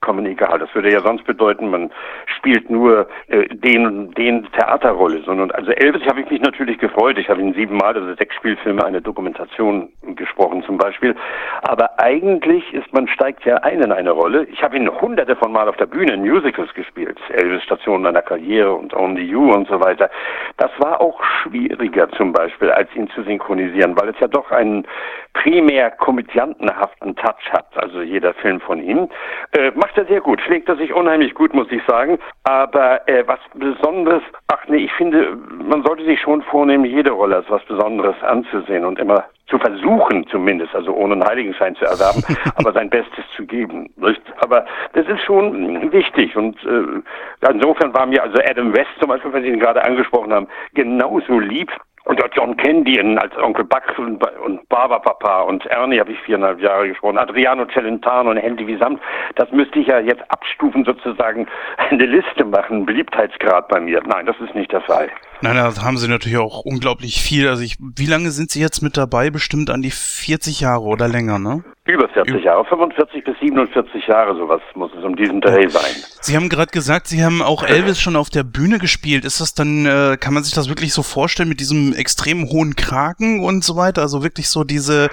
vollkommen 0.00 0.26
egal. 0.26 0.58
Das 0.58 0.74
würde 0.74 0.90
ja 0.90 1.00
sonst 1.00 1.24
bedeuten, 1.24 1.70
man 1.70 1.90
spielt 2.38 2.70
nur 2.70 3.06
äh, 3.28 3.46
den 3.48 4.10
den 4.12 4.50
Theaterrolle, 4.52 5.22
sondern 5.24 5.50
also 5.50 5.70
Elvis 5.72 6.02
habe 6.06 6.22
ich 6.22 6.30
mich 6.30 6.40
natürlich 6.40 6.78
gefreut. 6.78 7.18
Ich 7.18 7.28
habe 7.28 7.40
ihn 7.40 7.52
siebenmal, 7.54 7.94
also 7.94 8.14
sechs 8.14 8.34
Spielfilme, 8.36 8.84
eine 8.84 9.02
Dokumentation 9.02 9.90
gesprochen 10.16 10.62
zum 10.64 10.78
Beispiel. 10.78 11.14
Aber 11.62 12.00
eigentlich 12.00 12.72
ist 12.72 12.92
man 12.92 13.08
steigt 13.08 13.44
ja 13.44 13.56
ein 13.56 13.82
in 13.82 13.92
eine 13.92 14.10
Rolle. 14.10 14.44
Ich 14.44 14.62
habe 14.62 14.76
ihn 14.76 14.88
hunderte 14.88 15.36
von 15.36 15.52
Mal 15.52 15.68
auf 15.68 15.76
der 15.76 15.86
Bühne 15.86 16.14
in 16.14 16.22
Musicals 16.22 16.72
gespielt. 16.74 17.18
Elvis 17.30 17.62
Station 17.62 18.02
meiner 18.02 18.22
Karriere 18.22 18.72
und 18.74 18.94
Only 18.94 19.24
You 19.24 19.52
und 19.52 19.68
so 19.68 19.80
weiter. 19.80 20.08
Das 20.56 20.70
war 20.78 21.00
auch 21.00 21.20
schwieriger 21.42 22.08
zum 22.12 22.32
Beispiel, 22.32 22.70
als 22.70 22.88
ihn 22.94 23.08
zu 23.10 23.22
synchronisieren, 23.22 23.98
weil 24.00 24.08
es 24.08 24.20
ja 24.20 24.28
doch 24.28 24.50
einen 24.50 24.86
primär 25.34 25.90
komödiantenhaften 25.90 27.16
Touch 27.16 27.52
hat. 27.52 27.66
Also 27.76 28.00
jeder 28.02 28.34
Film 28.34 28.60
von 28.60 28.82
ihm. 28.82 29.08
Äh, 29.52 29.72
macht 29.90 29.98
er 29.98 30.06
sehr 30.06 30.20
gut. 30.20 30.40
Schlägt 30.42 30.68
er 30.68 30.76
sich 30.76 30.92
unheimlich 30.92 31.34
gut, 31.34 31.52
muss 31.52 31.66
ich 31.72 31.82
sagen. 31.84 32.18
Aber 32.44 33.08
äh, 33.08 33.24
was 33.26 33.40
Besonderes, 33.54 34.22
ach 34.46 34.60
nee, 34.68 34.84
ich 34.84 34.92
finde, 34.92 35.36
man 35.64 35.82
sollte 35.82 36.04
sich 36.04 36.20
schon 36.20 36.42
vornehmen, 36.42 36.84
jede 36.84 37.10
Rolle 37.10 37.36
als 37.36 37.50
was 37.50 37.64
Besonderes 37.64 38.14
anzusehen 38.22 38.84
und 38.84 39.00
immer 39.00 39.24
zu 39.48 39.58
versuchen 39.58 40.28
zumindest, 40.28 40.72
also 40.76 40.94
ohne 40.94 41.14
einen 41.14 41.24
Heiligenschein 41.24 41.74
zu 41.74 41.84
erwerben, 41.84 42.22
aber 42.54 42.72
sein 42.72 42.88
Bestes 42.88 43.24
zu 43.34 43.44
geben. 43.44 43.90
Nicht? 43.96 44.22
Aber 44.42 44.64
das 44.92 45.08
ist 45.08 45.22
schon 45.22 45.90
wichtig 45.90 46.36
und 46.36 46.56
äh, 46.64 47.50
insofern 47.50 47.92
war 47.92 48.06
mir 48.06 48.22
also 48.22 48.40
Adam 48.48 48.72
West 48.72 48.90
zum 49.00 49.08
Beispiel, 49.08 49.32
wenn 49.32 49.42
Sie 49.42 49.48
ihn 49.48 49.58
gerade 49.58 49.84
angesprochen 49.84 50.32
haben, 50.32 50.46
genauso 50.74 51.40
lieb 51.40 51.72
und 52.04 52.20
John 52.34 52.56
Candy 52.56 52.98
als 53.18 53.36
Onkel 53.38 53.64
Buck 53.64 53.98
und, 53.98 54.24
und 54.40 54.68
Barberpapa 54.68 55.42
und 55.42 55.66
Ernie 55.66 56.00
habe 56.00 56.12
ich 56.12 56.20
viereinhalb 56.20 56.60
Jahre 56.60 56.88
gesprochen. 56.88 57.18
Adriano 57.18 57.66
Celentano 57.66 58.30
und 58.30 58.36
Handy 58.38 58.66
wie 58.66 58.76
Samt. 58.76 59.00
Das 59.36 59.50
müsste 59.52 59.78
ich 59.78 59.88
ja 59.88 60.00
jetzt 60.00 60.22
abstufen, 60.30 60.84
sozusagen 60.84 61.46
eine 61.90 62.06
Liste 62.06 62.44
machen, 62.44 62.86
Beliebtheitsgrad 62.86 63.68
bei 63.68 63.80
mir. 63.80 64.00
Nein, 64.06 64.26
das 64.26 64.38
ist 64.40 64.54
nicht 64.54 64.72
der 64.72 64.80
Fall. 64.80 65.10
Nein, 65.42 65.56
da 65.56 65.82
haben 65.82 65.96
sie 65.96 66.08
natürlich 66.08 66.36
auch 66.36 66.64
unglaublich 66.64 67.22
viel. 67.22 67.48
Also 67.48 67.62
ich, 67.62 67.76
wie 67.78 68.04
lange 68.04 68.30
sind 68.30 68.50
Sie 68.50 68.60
jetzt 68.60 68.82
mit 68.82 68.98
dabei? 68.98 69.30
Bestimmt 69.30 69.70
an 69.70 69.80
die 69.80 69.90
40 69.90 70.60
Jahre 70.60 70.82
oder 70.82 71.08
länger, 71.08 71.38
ne? 71.38 71.64
Über 71.86 72.08
40 72.10 72.44
Jahre, 72.44 72.64
45 72.66 73.24
bis 73.24 73.38
47 73.40 74.06
Jahre, 74.06 74.36
sowas 74.36 74.60
muss 74.74 74.90
es 74.96 75.02
um 75.02 75.16
diesen 75.16 75.40
Dreh 75.40 75.66
sein. 75.68 75.96
Sie 76.20 76.36
haben 76.36 76.50
gerade 76.50 76.70
gesagt, 76.70 77.06
Sie 77.06 77.24
haben 77.24 77.40
auch 77.40 77.64
Elvis 77.64 77.98
schon 77.98 78.16
auf 78.16 78.28
der 78.28 78.44
Bühne 78.44 78.78
gespielt. 78.78 79.24
Ist 79.24 79.40
das 79.40 79.54
dann, 79.54 79.86
äh, 79.86 80.18
kann 80.20 80.34
man 80.34 80.42
sich 80.42 80.54
das 80.54 80.68
wirklich 80.68 80.92
so 80.92 81.02
vorstellen 81.02 81.48
mit 81.48 81.58
diesem 81.58 81.94
extrem 81.94 82.50
hohen 82.50 82.76
Kragen 82.76 83.42
und 83.42 83.64
so 83.64 83.76
weiter? 83.76 84.02
Also 84.02 84.22
wirklich 84.22 84.50
so 84.50 84.62
diese 84.62 85.08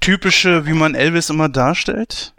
typische, 0.00 0.66
wie 0.66 0.74
man 0.74 0.96
Elvis 0.96 1.30
immer 1.30 1.48
darstellt? 1.48 2.34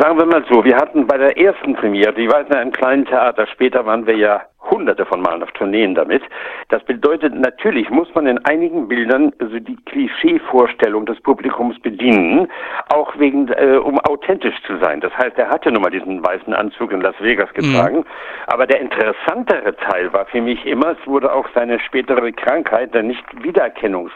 Sagen 0.00 0.18
wir 0.18 0.26
mal 0.26 0.44
so, 0.50 0.64
wir 0.64 0.76
hatten 0.76 1.06
bei 1.06 1.18
der 1.18 1.36
ersten 1.36 1.74
Premiere, 1.74 2.14
die 2.14 2.28
war 2.28 2.40
in 2.40 2.52
einem 2.54 2.72
kleinen 2.72 3.04
Theater, 3.04 3.46
später 3.52 3.84
waren 3.84 4.06
wir 4.06 4.16
ja 4.16 4.42
hunderte 4.70 5.04
von 5.04 5.20
Malen 5.20 5.42
auf 5.42 5.50
Tourneen 5.52 5.94
damit. 5.94 6.22
Das 6.68 6.82
bedeutet, 6.84 7.34
natürlich 7.34 7.90
muss 7.90 8.12
man 8.14 8.26
in 8.26 8.38
einigen 8.44 8.88
Bildern 8.88 9.32
also 9.38 9.58
die 9.58 9.76
Klischeevorstellung 9.86 11.06
des 11.06 11.20
Publikums 11.20 11.78
bedienen, 11.80 12.48
auch 12.92 13.18
wegen, 13.18 13.48
äh, 13.48 13.76
um 13.76 13.98
authentisch 14.00 14.54
zu 14.66 14.78
sein. 14.78 15.00
Das 15.00 15.12
heißt, 15.16 15.36
er 15.38 15.48
hatte 15.48 15.70
nun 15.70 15.82
mal 15.82 15.90
diesen 15.90 16.24
weißen 16.24 16.52
Anzug 16.54 16.92
in 16.92 17.00
Las 17.00 17.14
Vegas 17.20 17.50
mhm. 17.50 17.54
getragen. 17.54 17.96
Mhm. 17.98 18.04
Aber 18.46 18.66
der 18.66 18.80
interessantere 18.80 19.76
Teil 19.76 20.12
war 20.12 20.26
für 20.26 20.40
mich 20.40 20.64
immer, 20.66 20.96
es 21.00 21.06
wurde 21.06 21.32
auch 21.32 21.46
seine 21.54 21.78
spätere 21.80 22.32
Krankheit, 22.32 22.94
der 22.94 23.02
Nicht-Wiedererkennungs, 23.02 24.12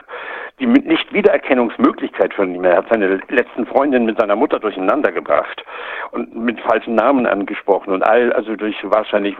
die 0.59 0.67
Nicht-Wiedererkennungsmöglichkeit 0.67 2.33
von 2.33 2.55
ihm. 2.55 2.65
Er 2.65 2.79
hat 2.79 2.87
seine 2.91 3.21
letzten 3.29 3.67
Freundin 3.67 4.07
mit 4.07 4.19
seiner 4.19 4.37
Mutter 4.37 4.59
durcheinander 4.59 5.13
gebracht 5.13 5.63
und 6.13 6.35
mit 6.35 6.59
falschen 6.61 6.95
Namen 6.95 7.27
angesprochen 7.27 7.93
und 7.93 8.03
all, 8.03 8.33
also 8.33 8.57
durch 8.57 8.77
wahrscheinlich 8.83 9.37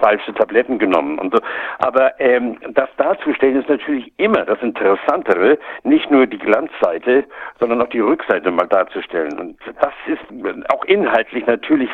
falsche 0.00 0.32
Tabletten 0.32 0.78
genommen 0.78 1.18
und 1.18 1.34
so. 1.34 1.40
Aber 1.78 2.18
ähm, 2.20 2.56
das 2.72 2.88
darzustellen 2.96 3.60
ist 3.60 3.68
natürlich 3.68 4.10
immer 4.16 4.44
das 4.46 4.60
Interessantere, 4.62 5.58
nicht 5.84 6.10
nur 6.10 6.26
die 6.26 6.38
Glanzseite, 6.38 7.24
sondern 7.60 7.82
auch 7.82 7.90
die 7.90 8.00
Rückseite 8.00 8.50
mal 8.50 8.66
darzustellen. 8.66 9.38
Und 9.38 9.58
das 9.80 9.92
ist 10.06 10.24
auch 10.72 10.84
inhaltlich 10.86 11.46
natürlich, 11.46 11.90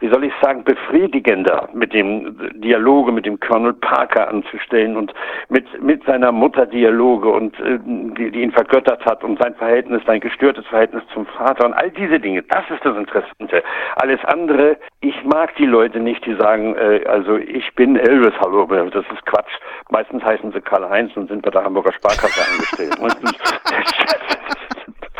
wie 0.00 0.08
soll 0.08 0.24
ich 0.24 0.32
sagen, 0.40 0.64
befriedigender, 0.64 1.68
mit 1.74 1.92
dem 1.92 2.38
Dialoge 2.54 3.12
mit 3.12 3.26
dem 3.26 3.38
Colonel 3.38 3.74
Parker 3.74 4.28
anzustellen 4.28 4.96
und 4.96 5.12
mit, 5.50 5.66
mit 5.82 6.02
seiner 6.04 6.32
Mutter 6.32 6.64
Dialoge 6.64 7.28
und 7.28 7.58
äh, 7.60 7.78
die, 7.84 8.30
die 8.30 8.42
ihn 8.42 8.52
vergöttert 8.52 9.04
hat 9.04 9.24
und 9.24 9.38
sein 9.40 9.54
Verhältnis, 9.54 10.02
sein 10.06 10.20
gestörtes 10.20 10.66
Verhältnis 10.66 11.02
zum 11.12 11.26
Vater 11.26 11.66
und 11.66 11.74
all 11.74 11.90
diese 11.90 12.20
Dinge. 12.20 12.42
Das 12.42 12.64
ist 12.70 12.84
das 12.84 12.96
Interessante. 12.96 13.62
Alles 13.96 14.24
andere, 14.24 14.76
ich 15.00 15.22
mag 15.24 15.54
die 15.56 15.66
Leute 15.66 16.00
nicht, 16.00 16.24
die 16.24 16.34
sagen, 16.34 16.74
äh, 16.76 17.04
also 17.06 17.36
ich 17.36 17.74
bin 17.74 17.96
Elvis, 17.96 18.34
hallo, 18.40 18.66
das 18.66 19.04
ist 19.12 19.26
Quatsch. 19.26 19.52
Meistens 19.90 20.22
heißen 20.22 20.52
sie 20.52 20.60
Karl-Heinz 20.60 21.16
und 21.16 21.28
sind 21.28 21.42
bei 21.42 21.50
der 21.50 21.64
Hamburger 21.64 21.92
Sparkasse 21.92 22.40
angestellt. 22.52 22.98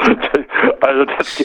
also 0.81 1.05
das, 1.05 1.45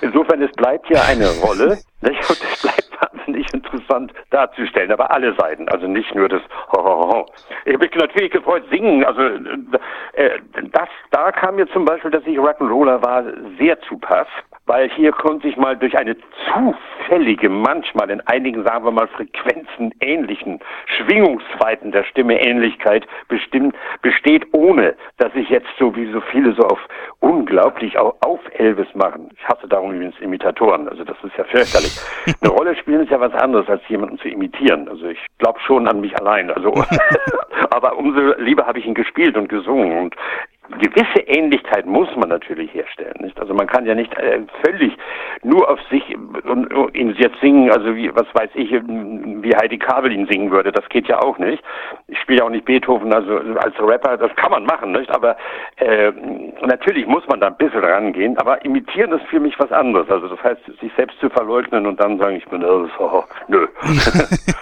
insofern, 0.00 0.42
es 0.42 0.52
bleibt 0.52 0.88
ja 0.90 1.02
eine 1.08 1.28
Rolle, 1.42 1.78
nicht? 2.00 2.30
und 2.30 2.40
es 2.42 2.62
bleibt 2.62 2.90
wahnsinnig 3.00 3.52
interessant 3.52 4.12
darzustellen, 4.30 4.92
aber 4.92 5.10
alle 5.10 5.34
Seiten, 5.34 5.68
also 5.68 5.86
nicht 5.86 6.14
nur 6.14 6.28
das 6.28 6.42
Ho, 6.72 7.26
Ich 7.64 7.74
habe 7.74 7.86
mich 7.86 7.94
natürlich 7.94 8.32
gefreut, 8.32 8.64
singen, 8.70 9.04
also 9.04 9.22
äh, 10.12 10.38
das, 10.72 10.88
da 11.10 11.32
kam 11.32 11.56
mir 11.56 11.68
zum 11.68 11.84
Beispiel, 11.84 12.10
dass 12.10 12.24
ich 12.26 12.38
Rock'n'Roller 12.38 13.02
war, 13.02 13.24
sehr 13.58 13.80
zu 13.82 13.98
Pass 13.98 14.28
weil 14.66 14.90
hier 14.90 15.12
konnte 15.12 15.48
ich 15.48 15.56
mal 15.56 15.76
durch 15.76 15.96
eine 15.96 16.16
zufällige, 16.52 17.48
manchmal 17.48 18.10
in 18.10 18.20
einigen, 18.22 18.64
sagen 18.64 18.84
wir 18.84 18.90
mal, 18.90 19.08
Frequenzen 19.08 19.92
ähnlichen 20.00 20.60
Schwingungsweiten 20.86 21.92
der 21.92 22.04
Stimme 22.04 22.40
Ähnlichkeit 22.40 23.06
bestimmt, 23.28 23.76
besteht, 24.02 24.46
ohne 24.52 24.94
dass 25.18 25.34
ich 25.34 25.48
jetzt 25.50 25.68
so 25.78 25.94
wie 25.96 26.10
so 26.12 26.20
viele 26.20 26.54
so 26.54 26.62
auf 26.62 26.80
unglaublich 27.20 27.98
auf, 27.98 28.14
auf 28.20 28.40
Elvis 28.52 28.88
machen. 28.94 29.30
Ich 29.36 29.48
hasse 29.48 29.68
darum 29.68 29.92
übrigens 29.92 30.18
Imitatoren, 30.20 30.88
also 30.88 31.04
das 31.04 31.16
ist 31.22 31.36
ja 31.36 31.44
fürchterlich. 31.44 31.98
Eine 32.40 32.50
Rolle 32.50 32.76
spielen 32.76 33.02
ist 33.02 33.10
ja 33.10 33.20
was 33.20 33.34
anderes, 33.34 33.68
als 33.68 33.82
jemanden 33.88 34.18
zu 34.18 34.28
imitieren. 34.28 34.88
Also 34.88 35.06
ich 35.08 35.18
glaube 35.38 35.60
schon 35.60 35.86
an 35.88 36.00
mich 36.00 36.18
allein. 36.18 36.50
Also, 36.50 36.72
aber 37.70 37.96
umso 37.98 38.34
lieber 38.38 38.66
habe 38.66 38.78
ich 38.78 38.86
ihn 38.86 38.94
gespielt 38.94 39.36
und 39.36 39.48
gesungen 39.48 39.98
und 39.98 40.16
gewisse 40.78 41.20
Ähnlichkeit 41.26 41.86
muss 41.86 42.08
man 42.16 42.28
natürlich 42.28 42.72
herstellen. 42.72 43.14
Nicht? 43.20 43.38
Also 43.38 43.54
man 43.54 43.66
kann 43.66 43.86
ja 43.86 43.94
nicht 43.94 44.12
äh, 44.18 44.40
völlig 44.64 44.96
nur 45.42 45.68
auf 45.68 45.78
sich 45.90 46.02
und, 46.44 46.72
und 46.72 46.96
ihn 46.96 47.14
jetzt 47.18 47.38
singen, 47.40 47.70
also 47.70 47.94
wie, 47.94 48.14
was 48.14 48.26
weiß 48.32 48.50
ich, 48.54 48.70
wie 48.70 49.56
Heidi 49.56 49.78
Kabel 49.78 50.12
ihn 50.12 50.26
singen 50.26 50.50
würde. 50.50 50.72
Das 50.72 50.88
geht 50.88 51.06
ja 51.08 51.20
auch 51.20 51.38
nicht. 51.38 51.62
Ich 52.08 52.18
spiele 52.20 52.38
ja 52.38 52.44
auch 52.46 52.50
nicht 52.50 52.64
Beethoven, 52.64 53.12
also 53.12 53.36
als 53.56 53.74
Rapper, 53.78 54.16
das 54.16 54.34
kann 54.36 54.50
man 54.50 54.64
machen, 54.64 54.92
nicht? 54.92 55.10
Aber 55.10 55.36
äh, 55.76 56.12
natürlich 56.62 57.06
muss 57.06 57.26
man 57.28 57.40
da 57.40 57.48
ein 57.48 57.56
bisschen 57.56 57.84
rangehen, 57.84 58.38
aber 58.38 58.64
imitieren 58.64 59.12
ist 59.12 59.26
für 59.26 59.40
mich 59.40 59.58
was 59.58 59.70
anderes. 59.70 60.08
Also 60.08 60.28
das 60.28 60.42
heißt, 60.42 60.60
sich 60.80 60.92
selbst 60.96 61.18
zu 61.20 61.28
verleugnen 61.28 61.86
und 61.86 62.00
dann 62.00 62.18
sagen, 62.18 62.36
ich 62.36 62.46
bin 62.46 62.62
Elvis, 62.62 62.92
oh, 62.98 63.24
nö. 63.48 63.66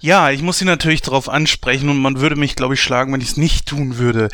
Ja, 0.00 0.30
ich 0.30 0.42
muss 0.42 0.58
Sie 0.58 0.64
natürlich 0.64 1.02
darauf 1.02 1.28
ansprechen 1.28 1.88
und 1.88 2.00
man 2.00 2.20
würde 2.20 2.36
mich, 2.36 2.54
glaube 2.54 2.74
ich, 2.74 2.80
schlagen, 2.80 3.12
wenn 3.12 3.20
ich 3.20 3.30
es 3.30 3.36
nicht 3.36 3.66
tun 3.66 3.98
würde. 3.98 4.28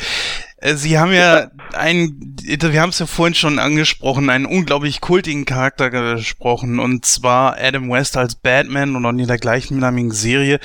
Äh, 0.65 0.75
Sie 0.75 0.97
haben 0.97 1.13
ja 1.13 1.47
einen, 1.77 2.35
wir 2.43 2.81
haben 2.81 2.89
es 2.89 2.99
ja 2.99 3.05
vorhin 3.05 3.35
schon 3.35 3.59
angesprochen, 3.59 4.29
einen 4.29 4.45
unglaublich 4.45 5.01
kultigen 5.01 5.45
Charakter 5.45 5.89
gesprochen 5.89 6.79
und 6.79 7.05
zwar 7.05 7.57
Adam 7.59 7.91
West 7.91 8.17
als 8.17 8.35
Batman 8.35 8.95
und 8.95 9.05
auch 9.05 9.11
in 9.11 9.27
der 9.27 9.37
gleichnamigen 9.37 10.11
Serie. 10.11 10.59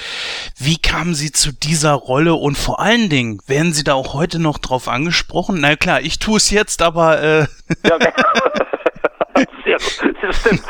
Wie 0.58 0.78
kamen 0.78 1.14
Sie 1.14 1.32
zu 1.32 1.52
dieser 1.52 1.92
Rolle 1.92 2.34
und 2.34 2.56
vor 2.56 2.80
allen 2.80 3.10
Dingen, 3.10 3.40
werden 3.46 3.72
Sie 3.72 3.84
da 3.84 3.94
auch 3.94 4.14
heute 4.14 4.38
noch 4.38 4.58
drauf 4.58 4.88
angesprochen? 4.88 5.58
Na 5.60 5.76
klar, 5.76 6.00
ich 6.00 6.18
tue 6.18 6.38
es 6.38 6.50
jetzt, 6.50 6.80
aber 6.82 7.22
äh 7.22 7.46
ja, 7.84 7.98
sehr, 9.64 9.78
sehr 9.78 10.32
stimmt. 10.32 10.62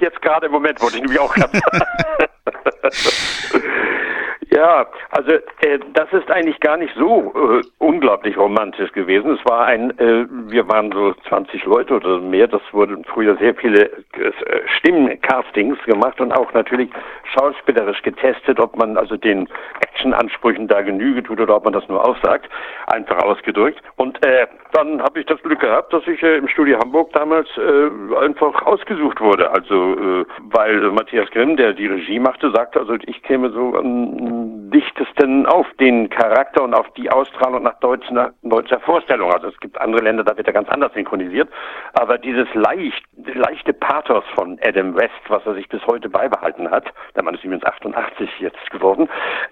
Jetzt 0.00 0.20
gerade 0.22 0.46
im 0.46 0.52
Moment 0.52 0.80
wollte 0.80 0.96
ich 0.96 1.02
nämlich 1.02 1.20
auch 1.20 1.34
gerade 1.34 1.60
Ja, 4.54 4.86
also 5.10 5.32
äh, 5.32 5.80
das 5.94 6.12
ist 6.12 6.30
eigentlich 6.30 6.60
gar 6.60 6.76
nicht 6.76 6.94
so 6.96 7.32
äh, 7.34 7.62
unglaublich 7.78 8.36
romantisch 8.36 8.92
gewesen. 8.92 9.32
Es 9.32 9.44
war 9.44 9.66
ein, 9.66 9.90
äh, 9.98 10.26
wir 10.30 10.68
waren 10.68 10.92
so 10.92 11.12
20 11.28 11.64
Leute 11.64 11.94
oder 11.94 12.20
mehr. 12.20 12.46
Das 12.46 12.62
wurden 12.70 13.04
früher 13.04 13.36
sehr 13.38 13.56
viele 13.56 13.86
äh, 13.86 14.32
Stimmencastings 14.78 15.78
gemacht 15.86 16.20
und 16.20 16.30
auch 16.30 16.52
natürlich 16.52 16.88
schauspielerisch 17.34 18.02
getestet, 18.02 18.60
ob 18.60 18.76
man 18.76 18.96
also 18.96 19.16
den 19.16 19.48
Actionansprüchen 19.80 20.68
da 20.68 20.82
Genüge 20.82 21.24
tut 21.24 21.40
oder 21.40 21.56
ob 21.56 21.64
man 21.64 21.72
das 21.72 21.88
nur 21.88 22.06
aussagt, 22.06 22.48
einfach 22.86 23.24
ausgedrückt. 23.24 23.82
Und 23.96 24.24
äh, 24.24 24.46
dann 24.72 25.02
habe 25.02 25.18
ich 25.18 25.26
das 25.26 25.42
Glück 25.42 25.60
gehabt, 25.60 25.92
dass 25.92 26.06
ich 26.06 26.22
äh, 26.22 26.36
im 26.36 26.46
Studio 26.46 26.78
Hamburg 26.78 27.12
damals 27.12 27.48
äh, 27.56 28.16
einfach 28.24 28.62
ausgesucht 28.66 29.20
wurde. 29.20 29.50
Also 29.50 29.94
äh, 29.94 30.24
weil 30.50 30.80
Matthias 30.92 31.28
Grimm, 31.30 31.56
der 31.56 31.72
die 31.72 31.86
Regie 31.86 32.20
machte, 32.20 32.52
sagte, 32.52 32.78
also 32.78 32.94
ich 33.06 33.20
käme 33.24 33.50
so 33.50 33.74
an 33.74 34.43
dichtesten 34.44 35.46
auf 35.46 35.66
den 35.80 36.08
Charakter 36.10 36.62
und 36.62 36.74
auf 36.74 36.90
die 36.96 37.10
Ausstrahlung 37.10 37.62
nach 37.62 37.78
deutscher, 37.80 38.32
deutscher 38.42 38.80
Vorstellung. 38.80 39.32
Also 39.32 39.48
es 39.48 39.58
gibt 39.60 39.80
andere 39.80 40.02
Länder, 40.02 40.24
da 40.24 40.36
wird 40.36 40.46
er 40.46 40.52
ganz 40.52 40.68
anders 40.68 40.92
synchronisiert. 40.94 41.48
Aber 41.94 42.18
dieses 42.18 42.46
leicht, 42.54 43.02
leichte 43.34 43.72
Pathos 43.72 44.24
von 44.34 44.58
Adam 44.64 44.94
West, 44.96 45.12
was 45.28 45.44
er 45.46 45.54
sich 45.54 45.68
bis 45.68 45.84
heute 45.86 46.08
beibehalten 46.08 46.70
hat, 46.70 46.84
der 47.14 47.22
Mann 47.22 47.34
ist 47.34 47.44
übrigens 47.44 47.64
88 47.64 48.28
jetzt 48.40 48.70
geworden, 48.70 49.08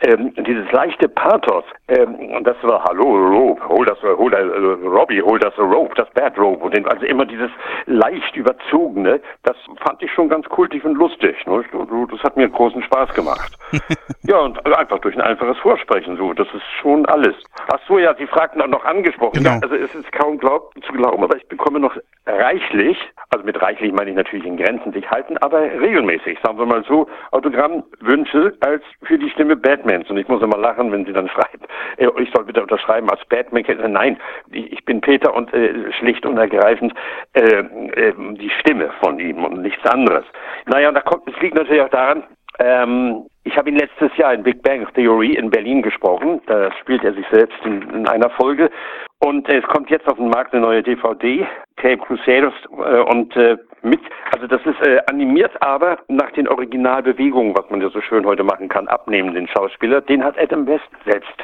ähm, 0.07 0.34
dieses 0.34 0.70
leichte 0.72 1.09
Pathos, 1.09 1.64
ähm, 1.88 2.14
und 2.36 2.45
das 2.45 2.57
war 2.62 2.84
Hallo, 2.84 3.05
Rope, 3.05 3.68
hol 3.68 3.84
das, 3.84 4.01
hol 4.03 4.30
das, 4.30 4.40
äh, 4.40 4.86
Robbie, 4.86 5.22
hol 5.22 5.38
das 5.38 5.57
Rope, 5.59 5.95
das 5.95 6.11
Bad 6.11 6.38
Rope, 6.38 6.64
und 6.64 6.88
also 6.88 7.07
immer 7.07 7.24
dieses 7.24 7.51
leicht 7.86 8.36
überzogene, 8.36 9.20
das 9.43 9.57
fand 9.84 10.03
ich 10.03 10.12
schon 10.12 10.28
ganz 10.28 10.49
kultig 10.49 10.84
und 10.84 10.95
lustig. 10.95 11.36
Ne? 11.47 11.64
Das 12.11 12.22
hat 12.22 12.36
mir 12.36 12.49
großen 12.49 12.82
Spaß 12.82 13.14
gemacht. 13.14 13.53
ja, 14.22 14.38
und 14.38 14.59
einfach 14.83 14.99
durch 14.99 15.14
ein 15.14 15.22
einfaches 15.22 15.59
Vorsprechen, 15.59 16.16
so, 16.16 16.33
das 16.33 16.49
ist 16.53 16.64
schon 16.80 17.07
alles. 17.07 17.35
Ach 17.72 17.78
so, 17.87 17.99
ja, 17.99 18.14
Sie 18.18 18.26
fragten 18.26 18.61
auch 18.61 18.66
noch 18.66 18.85
angesprochen. 18.85 19.39
Genau. 19.39 19.51
Ja, 19.51 19.61
also 19.62 19.74
es 19.74 19.95
ist 19.95 20.11
kaum 20.12 20.39
glaub, 20.39 20.72
zu 20.85 20.93
glauben, 20.93 21.22
aber 21.22 21.37
ich 21.37 21.47
bekomme 21.49 21.78
noch 21.78 21.97
reichlich, 22.26 22.99
also 23.30 23.45
mit 23.45 23.61
reichlich 23.62 23.93
meine 23.93 24.11
ich 24.11 24.16
natürlich 24.16 24.45
in 24.45 24.57
Grenzen 24.57 24.93
sich 24.93 25.09
halten, 25.11 25.39
aber 25.39 25.61
regelmäßig, 25.61 26.39
sagen 26.43 26.59
wir 26.59 26.66
mal 26.66 26.85
so, 26.85 27.09
Autogrammwünsche 27.30 28.57
als 28.61 28.83
für 29.05 29.18
die 29.18 29.30
Stimme 29.30 29.57
Batmans. 29.57 30.11
Und 30.11 30.16
ich 30.16 30.28
muss 30.28 30.43
immer 30.43 30.59
lachen, 30.59 30.91
wenn 30.93 31.05
Sie 31.05 31.12
dann 31.12 31.28
schreiben, 31.28 31.64
äh, 31.97 32.09
ich 32.20 32.30
soll 32.35 32.45
bitte 32.45 32.62
unterschreiben 32.62 33.09
als 33.09 33.24
Batman. 33.26 33.64
Nein, 33.93 34.18
ich 34.51 34.85
bin 34.85 35.01
Peter 35.01 35.35
und 35.35 35.53
äh, 35.55 35.93
schlicht 35.93 36.26
und 36.26 36.37
ergreifend 36.37 36.93
äh, 37.35 37.41
äh, 37.41 38.14
die 38.35 38.51
Stimme 38.61 38.91
von 39.01 39.18
ihm 39.20 39.45
und 39.45 39.62
nichts 39.62 39.85
anderes. 39.87 40.24
Naja, 40.66 40.89
und 40.89 40.95
da 40.95 41.01
kommt, 41.01 41.28
es 41.28 41.41
liegt 41.41 41.55
natürlich 41.55 41.83
auch 41.83 41.89
daran, 41.89 42.24
ähm, 42.59 43.26
ich 43.45 43.57
habe 43.57 43.70
ihn 43.70 43.76
letztes 43.76 44.16
Jahr 44.16 44.34
in 44.34 44.43
Big 44.43 44.62
Bang 44.62 44.86
Theory 44.95 45.34
in 45.34 45.51
Berlin 45.51 45.82
gesprochen. 45.82 46.40
Da 46.47 46.70
spielt 46.80 47.05
er 47.05 47.12
sich 47.14 47.26
selbst 47.30 47.59
in, 47.64 47.82
in 47.90 48.07
einer 48.07 48.30
Folge. 48.30 48.70
Und 49.18 49.49
es 49.49 49.64
kommt 49.64 49.90
jetzt 49.90 50.07
auf 50.09 50.16
den 50.16 50.28
Markt 50.28 50.53
eine 50.53 50.62
neue 50.62 50.82
DVD, 50.82 51.47
Cape 51.76 51.99
Crusaders, 51.99 52.55
äh, 52.70 53.01
und 53.12 53.36
äh, 53.36 53.57
mit, 53.83 54.01
also 54.33 54.47
das 54.47 54.61
ist 54.64 54.80
äh, 54.87 55.01
animiert, 55.09 55.51
aber 55.61 55.99
nach 56.09 56.30
den 56.33 56.49
Originalbewegungen, 56.49 57.57
was 57.57 57.68
man 57.70 57.80
ja 57.80 57.91
so 57.91 58.01
schön 58.01 58.24
heute 58.24 58.45
machen 58.45 58.68
kann, 58.68 58.89
abnehmen 58.89 59.35
den 59.35 59.49
Schauspieler, 59.49 60.01
den 60.01 60.24
hat 60.24 60.39
Adam 60.39 60.66
West 60.66 60.89
selbst, 61.05 61.35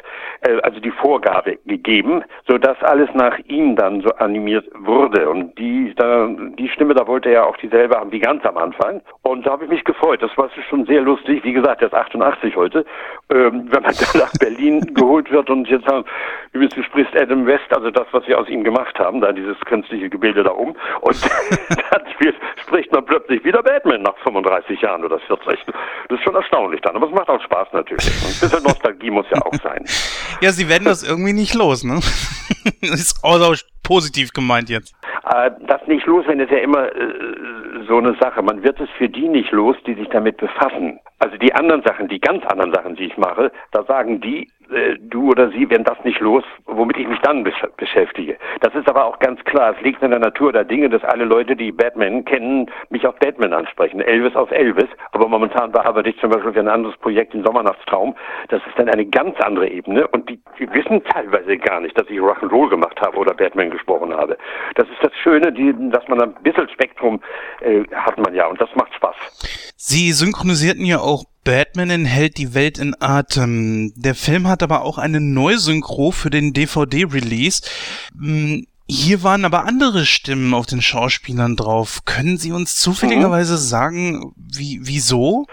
äh, 0.41 0.59
also 0.61 0.79
die 0.79 0.91
Vorgabe 0.91 1.57
gegeben, 1.65 2.23
so 2.47 2.57
dass 2.57 2.81
alles 2.83 3.09
nach 3.13 3.37
ihm 3.47 3.75
dann 3.75 4.01
so 4.01 4.09
animiert 4.15 4.65
wurde. 4.73 5.29
Und 5.29 5.57
die, 5.57 5.93
da, 5.95 6.27
die 6.57 6.69
Stimme, 6.69 6.93
da 6.93 7.07
wollte 7.07 7.29
er 7.29 7.45
auch 7.45 7.57
dieselbe 7.57 7.95
haben 7.95 8.11
wie 8.11 8.19
ganz 8.19 8.45
am 8.45 8.57
Anfang. 8.57 9.01
Und 9.21 9.45
da 9.45 9.51
habe 9.51 9.65
ich 9.65 9.69
mich 9.69 9.83
gefreut. 9.83 10.21
Das 10.21 10.35
war 10.37 10.49
schon 10.69 10.85
sehr 10.85 11.01
lustig. 11.01 11.43
Wie 11.43 11.53
gesagt, 11.53 11.81
ist 11.81 11.93
88 11.93 12.55
heute. 12.55 12.85
Ähm, 13.29 13.67
wenn 13.69 13.83
man 13.83 13.93
dann 14.13 14.21
nach 14.21 14.33
Berlin 14.39 14.81
geholt 14.93 15.31
wird 15.31 15.49
und 15.49 15.67
jetzt 15.67 15.87
sagen, 15.87 16.05
übrigens, 16.53 16.75
du 16.75 16.83
sprichst 16.83 17.15
Adam 17.15 17.45
West, 17.45 17.75
also 17.75 17.91
das, 17.91 18.07
was 18.11 18.25
sie 18.25 18.35
aus 18.35 18.47
ihm 18.49 18.63
gemacht 18.63 18.97
haben, 18.99 19.21
da 19.21 19.31
dieses 19.31 19.59
künstliche 19.61 20.09
Gebilde 20.09 20.43
da 20.43 20.51
um. 20.51 20.75
Und 21.01 21.17
dann 21.91 22.01
spielt, 22.13 22.28
spricht 22.61 22.91
man 22.91 23.05
plötzlich 23.05 23.43
wieder 23.43 23.63
Batman 23.63 24.01
nach 24.01 24.17
35 24.23 24.81
Jahren 24.81 25.03
oder 25.03 25.19
40. 25.19 25.59
Das 26.09 26.19
ist 26.19 26.23
schon 26.23 26.35
erstaunlich 26.35 26.81
dann. 26.81 26.95
Aber 26.95 27.07
es 27.07 27.13
macht 27.13 27.29
auch 27.29 27.41
Spaß 27.41 27.69
natürlich. 27.73 28.05
ein 28.07 28.39
bisschen 28.39 28.63
Nostalgie 28.63 29.11
muss 29.11 29.25
ja 29.31 29.41
auch 29.41 29.55
sein. 29.63 29.85
Ja, 30.41 30.51
sie 30.51 30.69
werden 30.69 30.85
das 30.85 31.03
irgendwie 31.03 31.33
nicht 31.33 31.53
los, 31.53 31.83
ne? 31.83 31.95
das 32.81 32.81
ist 32.81 33.23
auch 33.23 33.55
positiv 33.83 34.31
gemeint 34.31 34.69
jetzt. 34.69 34.95
Äh, 35.25 35.51
das 35.67 35.85
nicht 35.87 36.05
los, 36.05 36.25
wenn 36.27 36.39
es 36.39 36.49
ja 36.49 36.59
immer 36.59 36.85
äh, 36.95 37.85
so 37.87 37.97
eine 37.97 38.15
Sache. 38.21 38.41
Man 38.41 38.63
wird 38.63 38.79
es 38.79 38.89
für 38.97 39.09
die 39.09 39.27
nicht 39.27 39.51
los, 39.51 39.75
die 39.85 39.95
sich 39.95 40.07
damit 40.09 40.37
befassen. 40.37 40.99
Also 41.17 41.35
die 41.37 41.53
anderen 41.53 41.83
Sachen, 41.83 42.07
die 42.07 42.19
ganz 42.19 42.45
anderen 42.45 42.73
Sachen, 42.73 42.95
die 42.95 43.05
ich 43.05 43.17
mache, 43.17 43.51
da 43.71 43.83
sagen 43.83 44.21
die, 44.21 44.49
äh, 44.71 44.97
du 44.99 45.29
oder 45.29 45.49
sie 45.49 45.69
werden 45.69 45.83
das 45.83 46.03
nicht 46.03 46.19
los, 46.19 46.43
womit 46.65 46.97
ich 46.97 47.07
mich 47.07 47.19
dann 47.21 47.43
besch 47.43 47.61
beschäftige. 47.77 48.37
Das 48.61 48.73
ist 48.75 48.87
aber 48.87 49.05
auch 49.05 49.19
ganz 49.19 49.43
klar. 49.45 49.75
Es 49.75 49.81
liegt 49.81 50.01
in 50.01 50.11
der 50.11 50.19
Natur 50.19 50.51
der 50.51 50.63
Dinge, 50.63 50.89
dass 50.89 51.03
alle 51.03 51.25
Leute, 51.25 51.55
die 51.55 51.71
Batman 51.71 52.25
kennen, 52.25 52.69
mich 52.89 53.05
auf 53.05 53.15
Batman 53.15 53.53
ansprechen. 53.53 54.01
Elvis 54.01 54.35
auf 54.35 54.51
Elvis. 54.51 54.87
Aber 55.11 55.27
momentan 55.27 55.71
bearbeite 55.71 56.09
ich 56.09 56.19
zum 56.19 56.29
Beispiel 56.29 56.53
für 56.53 56.59
ein 56.59 56.67
anderes 56.67 56.97
Projekt, 56.97 57.33
den 57.33 57.43
Sommernachtstraum. 57.43 58.15
Das 58.49 58.61
ist 58.67 58.77
dann 58.77 58.89
eine 58.89 59.05
ganz 59.05 59.39
andere 59.41 59.67
Ebene. 59.67 60.07
Und 60.07 60.29
die, 60.29 60.39
die 60.57 60.71
wissen 60.73 61.03
teilweise 61.03 61.57
gar 61.57 61.79
nicht, 61.81 61.97
dass 61.99 62.09
ich 62.09 62.19
Rock'n'Roll 62.19 62.69
gemacht 62.69 62.99
habe 63.01 63.17
oder 63.17 63.33
Batman 63.33 63.71
gesprochen 63.71 64.13
habe. 64.13 64.37
Das 64.75 64.87
ist 64.89 65.03
das 65.03 65.15
Schöne, 65.15 65.51
die, 65.51 65.73
dass 65.89 66.07
man 66.07 66.21
ein 66.21 66.33
bisschen 66.43 66.69
Spektrum 66.69 67.21
äh, 67.61 67.83
hat 67.93 68.17
man 68.17 68.33
ja. 68.33 68.47
Und 68.47 68.59
das 68.61 68.73
macht 68.75 68.93
Spaß. 68.93 69.68
Sie 69.81 70.11
synchronisierten 70.11 70.83
ja 70.83 70.99
auch 70.99 71.23
Batman 71.45 71.89
enthält 71.89 72.37
die 72.37 72.53
Welt 72.53 72.79
in 72.79 72.95
Atem. 72.99 73.93
Der 73.95 74.13
Film 74.13 74.45
hat 74.45 74.61
aber 74.61 74.83
auch 74.83 74.97
eine 74.97 75.21
Neusynchro 75.21 76.11
für 76.11 76.29
den 76.29 76.51
DVD-Release. 76.51 77.61
Hm, 78.11 78.67
hier 78.89 79.23
waren 79.23 79.45
aber 79.45 79.63
andere 79.65 80.03
Stimmen 80.03 80.53
auf 80.53 80.65
den 80.65 80.81
Schauspielern 80.81 81.55
drauf. 81.55 81.99
Können 82.05 82.35
Sie 82.35 82.51
uns 82.51 82.77
zufälligerweise 82.81 83.55
sagen, 83.55 84.33
wie, 84.35 84.81
wieso? 84.81 85.45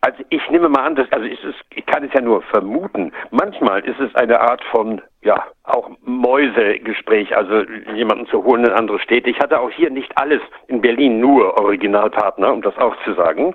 Also 0.00 0.24
ich 0.30 0.40
nehme 0.50 0.70
mal 0.70 0.86
an, 0.86 0.96
dass, 0.96 1.12
also 1.12 1.26
es 1.26 1.44
ist, 1.44 1.62
ich 1.74 1.84
kann 1.84 2.02
es 2.02 2.14
ja 2.14 2.22
nur 2.22 2.40
vermuten. 2.44 3.12
Manchmal 3.30 3.84
ist 3.84 4.00
es 4.00 4.14
eine 4.14 4.40
Art 4.40 4.62
von, 4.70 5.02
ja, 5.26 5.44
auch 5.64 5.90
Mäusegespräch, 6.04 7.36
also 7.36 7.64
jemanden 7.94 8.26
zu 8.28 8.44
holen 8.44 8.64
in 8.64 8.70
andere 8.70 9.00
Städte. 9.00 9.28
Ich 9.28 9.40
hatte 9.40 9.58
auch 9.58 9.70
hier 9.70 9.90
nicht 9.90 10.16
alles 10.16 10.40
in 10.68 10.80
Berlin 10.80 11.18
nur 11.18 11.58
Originalpartner, 11.58 12.52
um 12.52 12.62
das 12.62 12.78
auch 12.78 12.94
zu 13.04 13.12
sagen. 13.14 13.52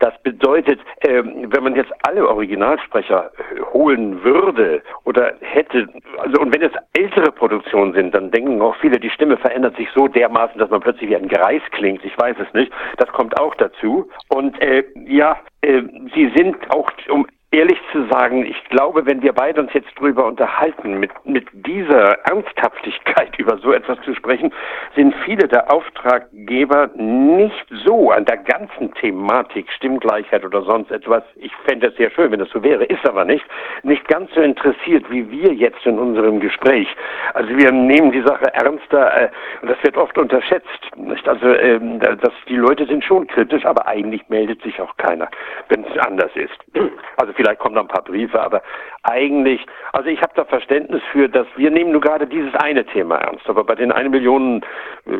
Das 0.00 0.12
bedeutet, 0.24 0.80
ähm, 1.02 1.46
wenn 1.54 1.62
man 1.62 1.76
jetzt 1.76 1.92
alle 2.02 2.28
Originalsprecher 2.28 3.30
äh, 3.38 3.60
holen 3.72 4.24
würde 4.24 4.82
oder 5.04 5.34
hätte, 5.40 5.86
also 6.18 6.40
und 6.40 6.52
wenn 6.52 6.62
es 6.62 6.72
ältere 6.92 7.30
Produktionen 7.30 7.94
sind, 7.94 8.12
dann 8.12 8.32
denken 8.32 8.60
auch 8.60 8.74
viele, 8.76 8.98
die 8.98 9.10
Stimme 9.10 9.36
verändert 9.36 9.76
sich 9.76 9.88
so 9.94 10.08
dermaßen, 10.08 10.58
dass 10.58 10.70
man 10.70 10.80
plötzlich 10.80 11.08
wie 11.08 11.16
ein 11.16 11.28
Greis 11.28 11.62
klingt. 11.70 12.04
Ich 12.04 12.18
weiß 12.18 12.36
es 12.40 12.52
nicht. 12.52 12.72
Das 12.96 13.08
kommt 13.10 13.38
auch 13.40 13.54
dazu. 13.54 14.10
Und 14.28 14.60
äh, 14.60 14.82
ja, 15.06 15.38
äh, 15.62 15.82
sie 16.14 16.32
sind 16.34 16.56
auch 16.70 16.90
um 17.08 17.26
ehrlich 17.52 17.78
zu 17.92 18.06
sagen, 18.06 18.44
ich 18.44 18.62
glaube, 18.70 19.06
wenn 19.06 19.22
wir 19.22 19.32
beide 19.32 19.60
uns 19.60 19.72
jetzt 19.72 19.98
drüber 19.98 20.26
unterhalten, 20.26 20.98
mit, 20.98 21.10
mit 21.24 21.46
dieser 21.52 22.18
Ernsthaftigkeit 22.26 23.34
über 23.38 23.58
so 23.58 23.72
etwas 23.72 24.00
zu 24.02 24.14
sprechen, 24.14 24.52
sind 24.94 25.14
viele 25.24 25.46
der 25.46 25.72
Auftraggeber 25.72 26.90
nicht 26.96 27.66
so 27.84 28.10
an 28.10 28.24
der 28.24 28.38
ganzen 28.38 28.92
Thematik 28.94 29.70
Stimmgleichheit 29.72 30.44
oder 30.44 30.62
sonst 30.62 30.90
etwas. 30.90 31.22
Ich 31.36 31.52
fände 31.66 31.88
es 31.88 31.96
sehr 31.96 32.10
schön, 32.10 32.32
wenn 32.32 32.40
es 32.40 32.50
so 32.50 32.62
wäre, 32.62 32.84
ist 32.84 33.06
aber 33.08 33.24
nicht, 33.24 33.44
nicht 33.82 34.06
ganz 34.08 34.32
so 34.34 34.40
interessiert 34.40 35.04
wie 35.10 35.30
wir 35.30 35.52
jetzt 35.52 35.84
in 35.86 35.98
unserem 35.98 36.40
Gespräch. 36.40 36.88
Also 37.34 37.56
wir 37.56 37.70
nehmen 37.70 38.12
die 38.12 38.22
Sache 38.22 38.52
ernster 38.54 39.22
äh, 39.22 39.28
und 39.62 39.70
das 39.70 39.82
wird 39.82 39.96
oft 39.96 40.18
unterschätzt. 40.18 40.66
Nicht? 40.96 41.26
Also 41.28 41.46
ähm, 41.46 42.00
dass 42.00 42.32
die 42.48 42.56
Leute 42.56 42.86
sind 42.86 43.04
schon 43.04 43.26
kritisch, 43.26 43.64
aber 43.64 43.86
eigentlich 43.86 44.28
meldet 44.28 44.62
sich 44.62 44.80
auch 44.80 44.96
keiner, 44.96 45.28
wenn 45.68 45.84
es 45.84 45.98
anders 45.98 46.30
ist. 46.34 46.56
Also 47.18 47.32
vielleicht 47.36 47.60
kommen 47.60 47.74
da 47.74 47.82
ein 47.82 47.88
paar 47.88 48.02
Briefe, 48.02 48.40
aber 48.40 48.62
eigentlich, 49.02 49.64
also 49.92 50.08
ich 50.08 50.20
habe 50.20 50.32
da 50.34 50.44
Verständnis 50.44 51.02
für, 51.12 51.28
dass 51.28 51.46
wir 51.56 51.70
nehmen 51.70 51.92
nur 51.92 52.00
gerade 52.00 52.26
dieses 52.26 52.54
eine 52.54 52.84
Thema 52.84 53.16
ernst, 53.18 53.48
aber 53.48 53.64
bei 53.64 53.74
den 53.74 53.92
eine 53.92 54.08
Million 54.08 54.62
äh, 55.06 55.10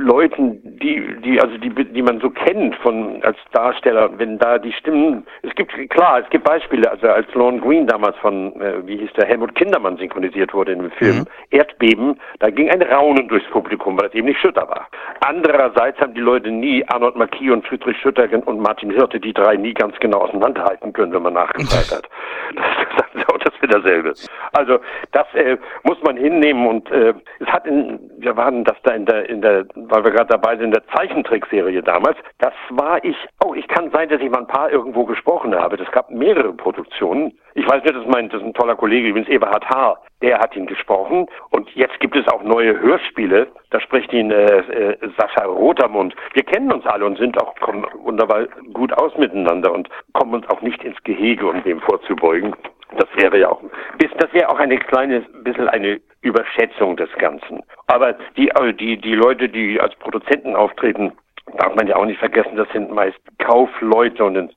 Leuten, 0.00 0.60
die, 0.78 1.20
die, 1.22 1.40
also 1.40 1.56
die, 1.58 1.70
die 1.70 2.02
man 2.02 2.20
so 2.20 2.30
kennt 2.30 2.74
von 2.76 3.22
als 3.22 3.36
Darsteller, 3.52 4.10
wenn 4.18 4.38
da 4.38 4.58
die 4.58 4.72
Stimmen, 4.72 5.26
es 5.42 5.54
gibt 5.54 5.72
klar, 5.90 6.20
es 6.20 6.30
gibt 6.30 6.44
Beispiele, 6.44 6.90
also 6.90 7.08
als 7.08 7.32
Lorne 7.34 7.60
Green 7.60 7.86
damals 7.86 8.16
von, 8.18 8.60
äh, 8.60 8.86
wie 8.86 8.96
hieß 8.96 9.12
der 9.12 9.26
Helmut 9.26 9.54
Kindermann 9.54 9.96
synchronisiert 9.98 10.52
wurde 10.52 10.72
in 10.72 10.80
dem 10.80 10.90
Film 10.92 11.18
mhm. 11.18 11.26
Erdbeben, 11.50 12.18
da 12.40 12.50
ging 12.50 12.70
ein 12.70 12.82
Raunen 12.82 13.28
durchs 13.28 13.48
Publikum, 13.50 13.96
weil 13.98 14.08
das 14.08 14.14
eben 14.14 14.26
nicht 14.26 14.40
Schütter 14.40 14.68
war. 14.68 14.88
Andererseits 15.20 16.00
haben 16.00 16.14
die 16.14 16.20
Leute 16.20 16.50
nie 16.50 16.84
Arnold 16.88 17.16
Marquis 17.16 17.50
und 17.50 17.66
Friedrich 17.66 17.96
Schütter 17.98 18.26
und 18.46 18.60
Martin 18.60 18.90
Hirte, 18.90 19.20
die 19.20 19.32
drei 19.32 19.56
nie 19.56 19.74
ganz 19.74 19.96
genau 20.00 20.18
auseinanderhalten 20.18 20.92
können, 20.92 21.12
wenn 21.12 21.22
man 21.22 21.34
nachgefragt 21.58 21.92
hat. 21.92 22.08
Das, 22.54 23.14
das, 23.14 23.38
das 23.44 23.62
wird 23.62 23.74
dasselbe. 23.74 24.14
Also 24.52 24.78
das 25.12 25.26
äh, 25.34 25.56
muss 25.82 26.00
man 26.02 26.16
hinnehmen 26.16 26.66
und 26.66 26.90
äh, 26.90 27.14
es 27.40 27.46
hat 27.48 27.66
in, 27.66 28.00
wir 28.18 28.36
waren 28.36 28.64
das 28.64 28.76
da 28.82 28.92
in 28.92 29.06
der, 29.06 29.28
in 29.28 29.42
der, 29.42 29.66
weil 29.74 30.04
wir 30.04 30.10
gerade 30.10 30.28
dabei 30.28 30.56
sind, 30.56 30.66
in 30.66 30.70
der 30.72 30.86
Zeichentrickserie 30.88 31.82
damals, 31.82 32.16
das 32.38 32.54
war 32.70 33.04
ich, 33.04 33.16
oh, 33.44 33.54
ich 33.54 33.68
kann 33.68 33.90
sein, 33.90 34.08
dass 34.08 34.20
ich 34.20 34.30
mal 34.30 34.40
ein 34.40 34.46
paar 34.46 34.70
irgendwo 34.70 35.04
gesprochen 35.04 35.54
habe. 35.54 35.76
Das 35.76 35.90
gab 35.92 36.10
mehrere 36.10 36.52
Produktionen. 36.52 37.38
Ich 37.54 37.66
weiß 37.66 37.82
nicht, 37.82 37.94
das 37.94 38.02
ist, 38.02 38.10
mein, 38.10 38.28
das 38.28 38.40
ist 38.40 38.46
ein 38.46 38.54
toller 38.54 38.76
Kollege, 38.76 39.08
übrigens 39.08 39.28
Eberhard 39.28 39.68
Haar, 39.68 40.00
der 40.22 40.38
hat 40.38 40.54
ihn 40.56 40.66
gesprochen. 40.66 41.26
Und 41.50 41.70
jetzt 41.74 41.98
gibt 42.00 42.16
es 42.16 42.26
auch 42.28 42.42
neue 42.42 42.78
Hörspiele. 42.78 43.48
Da 43.70 43.80
spricht 43.80 44.12
ihn 44.12 44.30
äh, 44.30 44.58
äh, 44.58 44.96
Sascha 45.18 45.44
Rotermund. 45.44 46.14
Wir 46.34 46.42
kennen 46.44 46.72
uns 46.72 46.84
alle 46.86 47.06
und 47.06 47.18
sind 47.18 47.40
auch 47.40 47.54
kommen 47.56 47.86
wunderbar 48.02 48.46
gut 48.72 48.92
aus 48.92 49.16
miteinander 49.16 49.72
und 49.72 49.88
kommen 50.12 50.34
uns 50.34 50.48
auch 50.48 50.62
nicht 50.62 50.82
ins 50.84 51.02
Gehege, 51.04 51.46
um 51.46 51.62
dem 51.64 51.80
vorzubeugen. 51.80 52.54
Das 52.96 53.08
wäre 53.16 53.38
ja 53.38 53.50
auch, 53.50 53.62
das 53.98 54.32
wäre 54.32 54.48
auch 54.48 54.58
eine 54.58 54.78
kleine, 54.78 55.20
bisschen 55.42 55.68
eine 55.68 56.00
Überschätzung 56.22 56.96
des 56.96 57.10
Ganzen. 57.18 57.60
Aber 57.86 58.14
die, 58.36 58.48
äh, 58.48 58.72
die, 58.72 58.96
die 58.96 59.14
Leute, 59.14 59.48
die 59.48 59.80
als 59.80 59.94
Produzenten 59.96 60.56
auftreten, 60.56 61.12
darf 61.56 61.74
man 61.74 61.86
ja 61.86 61.96
auch 61.96 62.04
nicht 62.04 62.18
vergessen, 62.18 62.56
das 62.56 62.68
sind 62.72 62.90
meist 62.90 63.18
Kaufleute 63.38 64.24
und, 64.24 64.54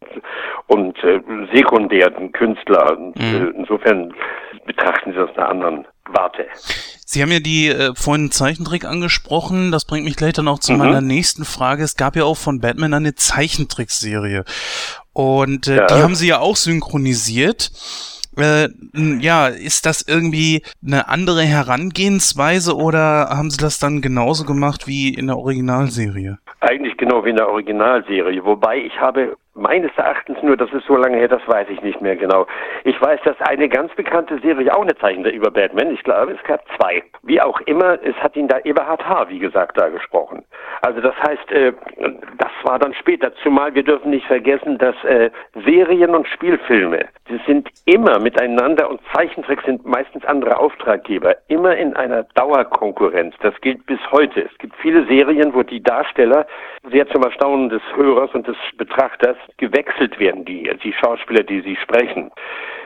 und 0.67 1.03
äh, 1.03 1.21
sekundären 1.53 2.31
Künstler. 2.31 2.97
Mhm. 2.97 3.13
Äh, 3.17 3.57
insofern 3.57 4.13
betrachten 4.65 5.11
sie 5.11 5.17
das 5.17 5.35
einer 5.37 5.49
anderen 5.49 5.87
Warte. 6.09 6.45
Sie 7.05 7.21
haben 7.21 7.31
ja 7.31 7.39
die 7.39 7.67
äh, 7.67 7.93
vorhin 7.95 8.31
Zeichentrick 8.31 8.85
angesprochen. 8.85 9.71
Das 9.71 9.85
bringt 9.85 10.05
mich 10.05 10.15
gleich 10.15 10.33
dann 10.33 10.47
auch 10.47 10.59
zu 10.59 10.73
mhm. 10.73 10.79
meiner 10.79 11.01
nächsten 11.01 11.45
Frage. 11.45 11.83
Es 11.83 11.95
gab 11.95 12.15
ja 12.15 12.23
auch 12.23 12.37
von 12.37 12.59
Batman 12.59 12.93
eine 12.93 13.15
Zeichentrickserie. 13.15 14.43
Und 15.13 15.67
äh, 15.67 15.77
ja. 15.77 15.87
die 15.87 15.95
haben 15.95 16.15
Sie 16.15 16.27
ja 16.27 16.39
auch 16.39 16.55
synchronisiert. 16.55 17.71
Äh, 18.41 18.69
ja, 19.19 19.47
ist 19.47 19.85
das 19.85 20.01
irgendwie 20.07 20.63
eine 20.85 21.07
andere 21.09 21.43
Herangehensweise 21.43 22.75
oder 22.75 23.29
haben 23.29 23.49
Sie 23.51 23.57
das 23.57 23.79
dann 23.79 24.01
genauso 24.01 24.45
gemacht 24.45 24.87
wie 24.87 25.13
in 25.13 25.27
der 25.27 25.37
Originalserie? 25.37 26.37
Eigentlich 26.59 26.97
genau 26.97 27.23
wie 27.23 27.29
in 27.29 27.37
der 27.37 27.49
Originalserie, 27.49 28.43
wobei 28.43 28.77
ich 28.77 28.99
habe 28.99 29.37
Meines 29.61 29.91
Erachtens 29.95 30.41
nur, 30.41 30.57
das 30.57 30.73
ist 30.73 30.87
so 30.87 30.95
lange 30.95 31.17
her, 31.17 31.27
das 31.27 31.47
weiß 31.47 31.67
ich 31.69 31.81
nicht 31.83 32.01
mehr 32.01 32.15
genau. 32.15 32.47
Ich 32.83 32.99
weiß, 32.99 33.19
dass 33.23 33.39
eine 33.41 33.69
ganz 33.69 33.93
bekannte 33.93 34.39
Serie 34.39 34.75
auch 34.75 34.81
eine 34.81 34.95
Zeichen 34.95 35.23
über 35.25 35.51
Batman, 35.51 35.91
ich 35.91 36.03
glaube, 36.03 36.31
es 36.31 36.43
gab 36.45 36.63
zwei. 36.77 37.03
Wie 37.21 37.39
auch 37.39 37.61
immer, 37.61 37.99
es 38.03 38.15
hat 38.15 38.35
ihn 38.35 38.47
da 38.47 38.57
Eberhard 38.63 39.07
H., 39.07 39.29
wie 39.29 39.37
gesagt, 39.37 39.77
da 39.77 39.89
gesprochen. 39.89 40.43
Also 40.81 40.99
das 40.99 41.13
heißt, 41.15 41.51
äh, 41.51 41.73
das 42.39 42.49
war 42.63 42.79
dann 42.79 42.95
später, 42.95 43.31
zumal 43.43 43.75
wir 43.75 43.83
dürfen 43.83 44.09
nicht 44.09 44.25
vergessen, 44.25 44.79
dass 44.79 44.95
äh, 45.03 45.29
Serien 45.63 46.15
und 46.15 46.27
Spielfilme, 46.27 47.05
die 47.29 47.39
sind 47.45 47.69
immer 47.85 48.19
miteinander 48.19 48.89
und 48.89 48.99
Zeichentricks 49.13 49.63
sind 49.65 49.85
meistens 49.85 50.25
andere 50.25 50.57
Auftraggeber, 50.57 51.35
immer 51.49 51.77
in 51.77 51.95
einer 51.95 52.23
Dauerkonkurrenz. 52.33 53.35
Das 53.41 53.53
gilt 53.61 53.85
bis 53.85 53.99
heute. 54.11 54.41
Es 54.41 54.57
gibt 54.57 54.75
viele 54.77 55.05
Serien, 55.05 55.53
wo 55.53 55.61
die 55.61 55.83
Darsteller 55.83 56.47
sehr 56.89 57.07
zum 57.09 57.21
Erstaunen 57.23 57.69
des 57.69 57.83
Hörers 57.95 58.31
und 58.33 58.47
des 58.47 58.57
Betrachters 58.77 59.37
gewechselt 59.57 60.19
werden, 60.19 60.45
die, 60.45 60.69
die 60.83 60.93
Schauspieler, 60.93 61.43
die 61.43 61.61
sie 61.61 61.75
sprechen. 61.77 62.31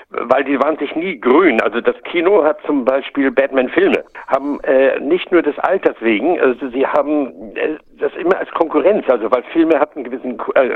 Weil 0.10 0.44
die 0.44 0.60
waren 0.60 0.78
sich 0.78 0.96
nie 0.96 1.20
grün. 1.20 1.60
Also 1.62 1.82
das 1.82 1.96
Kino 2.04 2.44
hat 2.44 2.62
zum 2.66 2.86
Beispiel 2.86 3.32
Batman-Filme, 3.32 4.04
haben 4.28 4.60
äh, 4.62 5.00
nicht 5.00 5.32
nur 5.32 5.42
des 5.42 5.58
Alters 5.60 5.96
wegen, 6.00 6.40
also 6.40 6.70
sie 6.70 6.86
haben 6.86 7.56
äh, 7.56 7.78
das 8.00 8.14
immer 8.16 8.38
als 8.38 8.50
Konkurrenz, 8.52 9.10
also 9.10 9.32
weil 9.32 9.44
Filme 9.52 9.80
hatten 9.80 10.04
gewissen, 10.04 10.40
äh, 10.54 10.70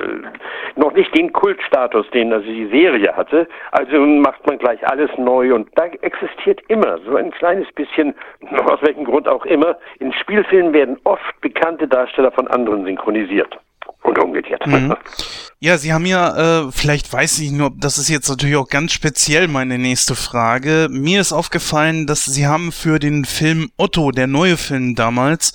noch 0.75 0.93
nicht 0.93 1.15
den 1.15 1.31
Kultstatus, 1.31 2.09
den 2.09 2.33
also 2.33 2.47
die 2.47 2.67
Serie 2.67 3.15
hatte, 3.15 3.47
also 3.71 3.99
macht 3.99 4.45
man 4.47 4.57
gleich 4.57 4.85
alles 4.87 5.11
neu 5.17 5.53
und 5.53 5.69
da 5.75 5.85
existiert 6.01 6.61
immer 6.67 6.97
so 7.05 7.15
ein 7.15 7.31
kleines 7.31 7.71
bisschen, 7.73 8.15
aus 8.65 8.81
welchem 8.81 9.05
Grund 9.05 9.27
auch 9.27 9.45
immer, 9.45 9.77
in 9.99 10.11
Spielfilmen 10.11 10.73
werden 10.73 10.97
oft 11.03 11.39
bekannte 11.41 11.87
Darsteller 11.87 12.31
von 12.31 12.47
anderen 12.47 12.83
synchronisiert 12.83 13.59
und 14.03 14.17
umgekehrt. 14.19 14.65
Mhm. 14.65 14.95
Ja, 15.61 15.77
Sie 15.77 15.91
haben 15.91 16.05
ja, 16.05 16.67
äh, 16.67 16.71
vielleicht 16.71 17.11
weiß 17.11 17.39
ich 17.39 17.51
nur, 17.51 17.71
das 17.75 17.97
ist 17.97 18.09
jetzt 18.09 18.29
natürlich 18.29 18.55
auch 18.55 18.69
ganz 18.69 18.93
speziell 18.93 19.49
meine 19.49 19.77
nächste 19.77 20.15
Frage. 20.15 20.87
Mir 20.89 21.19
ist 21.19 21.33
aufgefallen, 21.33 22.07
dass 22.07 22.23
Sie 22.23 22.47
haben 22.47 22.71
für 22.71 22.97
den 22.97 23.25
Film 23.25 23.69
Otto, 23.77 24.11
der 24.11 24.27
neue 24.27 24.55
Film 24.55 24.95
damals, 24.95 25.53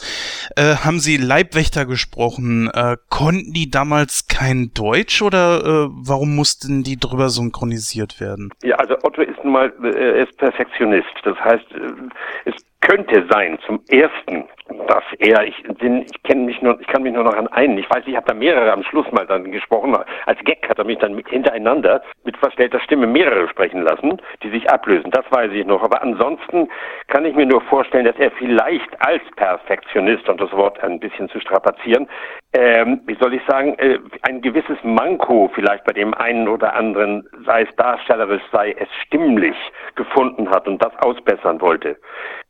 äh, 0.56 0.76
haben 0.84 1.00
Sie 1.00 1.16
Leibwächter 1.16 1.86
gesprochen. 1.86 2.70
Äh, 2.74 2.98
konnten 3.08 3.54
die 3.54 3.70
damals 3.70 4.26
kein 4.28 4.72
Deutsch 4.74 5.22
oder 5.22 5.64
äh, 5.64 5.88
warum 5.90 6.36
mussten 6.36 6.82
die 6.82 6.98
drüber 6.98 7.30
synchronisiert 7.30 8.20
werden? 8.20 8.50
Ja, 8.62 8.76
also 8.76 8.96
Otto 9.04 9.22
ist 9.22 9.42
nun 9.42 9.54
mal, 9.54 9.72
äh, 9.82 10.18
er 10.18 10.28
ist 10.28 10.36
Perfektionist. 10.36 11.08
Das 11.24 11.38
heißt, 11.38 11.64
äh, 11.72 12.50
es 12.50 12.54
könnte 12.84 13.26
sein, 13.30 13.58
zum 13.66 13.80
ersten, 13.88 14.44
dass 14.86 15.04
er, 15.18 15.44
ich, 15.46 15.56
ich 15.64 16.22
kenne 16.22 16.42
mich 16.42 16.60
nur, 16.60 16.78
ich 16.80 16.86
kann 16.86 17.02
mich 17.02 17.12
nur 17.12 17.24
noch 17.24 17.34
an 17.34 17.48
einen, 17.48 17.78
ich 17.78 17.88
weiß, 17.88 18.04
ich 18.06 18.16
habe 18.16 18.26
da 18.26 18.34
mehrere 18.34 18.72
am 18.72 18.82
Schluss 18.82 19.10
mal 19.10 19.26
dann 19.26 19.50
gesprochen, 19.50 19.96
als 20.26 20.38
Gag 20.44 20.68
hat 20.68 20.78
er 20.78 20.84
mich 20.84 20.98
dann 20.98 21.20
hintereinander 21.28 22.02
mit 22.24 22.36
verstellter 22.36 22.80
Stimme 22.80 23.06
mehrere 23.06 23.48
sprechen 23.48 23.82
lassen, 23.82 24.20
die 24.42 24.50
sich 24.50 24.70
ablösen, 24.70 25.10
das 25.10 25.24
weiß 25.30 25.52
ich 25.52 25.66
noch, 25.66 25.82
aber 25.82 26.02
ansonsten 26.02 26.68
kann 27.08 27.24
ich 27.24 27.34
mir 27.34 27.46
nur 27.46 27.62
vorstellen, 27.62 28.04
dass 28.04 28.16
er 28.18 28.30
vielleicht 28.32 28.90
als 29.00 29.22
Perfektionist, 29.36 30.28
und 30.28 30.40
das 30.40 30.52
Wort 30.52 30.82
ein 30.82 31.00
bisschen 31.00 31.28
zu 31.30 31.40
strapazieren, 31.40 32.06
ähm, 32.52 33.00
wie 33.06 33.16
soll 33.20 33.34
ich 33.34 33.42
sagen, 33.48 33.78
äh, 33.78 33.98
ein 34.22 34.40
gewisses 34.40 34.78
Manko 34.82 35.50
vielleicht 35.54 35.84
bei 35.84 35.92
dem 35.92 36.14
einen 36.14 36.48
oder 36.48 36.74
anderen, 36.74 37.26
sei 37.44 37.62
es 37.62 37.76
darstellerisch, 37.76 38.42
sei 38.52 38.74
es 38.78 38.88
stimmlich, 39.06 39.56
gefunden 39.94 40.48
hat 40.50 40.68
und 40.68 40.82
das 40.82 40.94
ausbessern 40.98 41.60
wollte. 41.60 41.96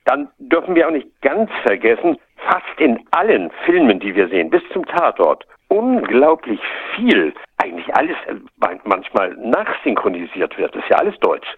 Dann 0.05 0.29
dürfen 0.39 0.75
wir 0.75 0.87
auch 0.87 0.93
nicht 0.93 1.09
ganz 1.23 1.51
vergessen, 1.63 2.19
fast 2.37 2.79
in 2.79 3.01
allen 3.11 3.51
Filmen, 3.65 4.01
die 4.01 4.15
wir 4.15 4.29
sehen, 4.29 4.51
bis 4.51 4.63
zum 4.73 4.85
Tatort, 4.87 5.47
unglaublich 5.69 6.61
viel, 6.95 7.33
eigentlich 7.57 7.95
alles 7.97 8.17
äh, 8.27 8.35
manchmal 8.85 9.35
nachsynchronisiert 9.37 10.57
wird. 10.59 10.75
Das 10.75 10.83
ist 10.83 10.91
ja 10.91 10.97
alles 10.99 11.19
Deutsch. 11.21 11.49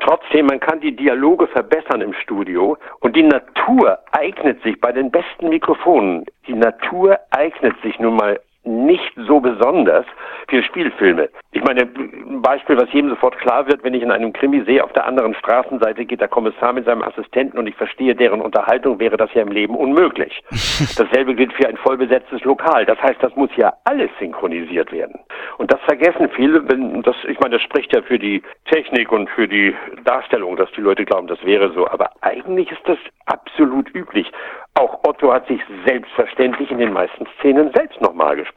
Trotzdem, 0.00 0.46
man 0.46 0.60
kann 0.60 0.80
die 0.80 0.94
Dialoge 0.94 1.46
verbessern 1.48 2.00
im 2.00 2.12
Studio 2.14 2.78
und 3.00 3.16
die 3.16 3.24
Natur 3.24 3.98
eignet 4.12 4.62
sich 4.62 4.80
bei 4.80 4.92
den 4.92 5.10
besten 5.10 5.48
Mikrofonen. 5.48 6.24
Die 6.46 6.54
Natur 6.54 7.18
eignet 7.30 7.74
sich 7.82 7.98
nun 7.98 8.16
mal 8.16 8.40
nicht 8.66 9.12
so 9.26 9.40
besonders 9.40 10.04
für 10.48 10.62
Spielfilme. 10.62 11.28
Ich 11.52 11.62
meine, 11.62 11.82
ein 11.82 12.42
Beispiel, 12.42 12.76
was 12.76 12.92
jedem 12.92 13.10
sofort 13.10 13.38
klar 13.38 13.66
wird, 13.66 13.82
wenn 13.84 13.94
ich 13.94 14.02
in 14.02 14.10
einem 14.10 14.32
Krimi 14.32 14.62
sehe, 14.64 14.82
auf 14.82 14.92
der 14.92 15.06
anderen 15.06 15.34
Straßenseite 15.34 16.04
geht 16.04 16.20
der 16.20 16.28
Kommissar 16.28 16.72
mit 16.72 16.84
seinem 16.84 17.02
Assistenten 17.02 17.58
und 17.58 17.66
ich 17.66 17.74
verstehe 17.76 18.14
deren 18.14 18.40
Unterhaltung, 18.40 18.98
wäre 18.98 19.16
das 19.16 19.32
ja 19.34 19.42
im 19.42 19.52
Leben 19.52 19.76
unmöglich. 19.76 20.42
Dasselbe 20.96 21.34
gilt 21.34 21.52
für 21.52 21.68
ein 21.68 21.76
vollbesetztes 21.76 22.42
Lokal. 22.44 22.84
Das 22.84 23.00
heißt, 23.00 23.22
das 23.22 23.34
muss 23.36 23.50
ja 23.56 23.72
alles 23.84 24.10
synchronisiert 24.18 24.92
werden. 24.92 25.20
Und 25.58 25.72
das 25.72 25.80
vergessen 25.82 26.28
viele, 26.34 26.68
wenn 26.68 27.02
das, 27.02 27.16
ich 27.28 27.38
meine, 27.40 27.56
das 27.56 27.62
spricht 27.62 27.94
ja 27.94 28.02
für 28.02 28.18
die 28.18 28.42
Technik 28.70 29.12
und 29.12 29.30
für 29.30 29.48
die 29.48 29.74
Darstellung, 30.04 30.56
dass 30.56 30.70
die 30.72 30.80
Leute 30.80 31.04
glauben, 31.04 31.26
das 31.26 31.42
wäre 31.44 31.72
so. 31.72 31.88
Aber 31.88 32.10
eigentlich 32.20 32.70
ist 32.70 32.86
das 32.86 32.98
absolut 33.26 33.94
üblich. 33.94 34.30
Auch 34.74 35.00
Otto 35.04 35.32
hat 35.32 35.46
sich 35.46 35.60
selbstverständlich 35.86 36.70
in 36.70 36.78
den 36.78 36.92
meisten 36.92 37.26
Szenen 37.38 37.70
selbst 37.74 38.00
nochmal 38.00 38.36
gesprochen. 38.36 38.55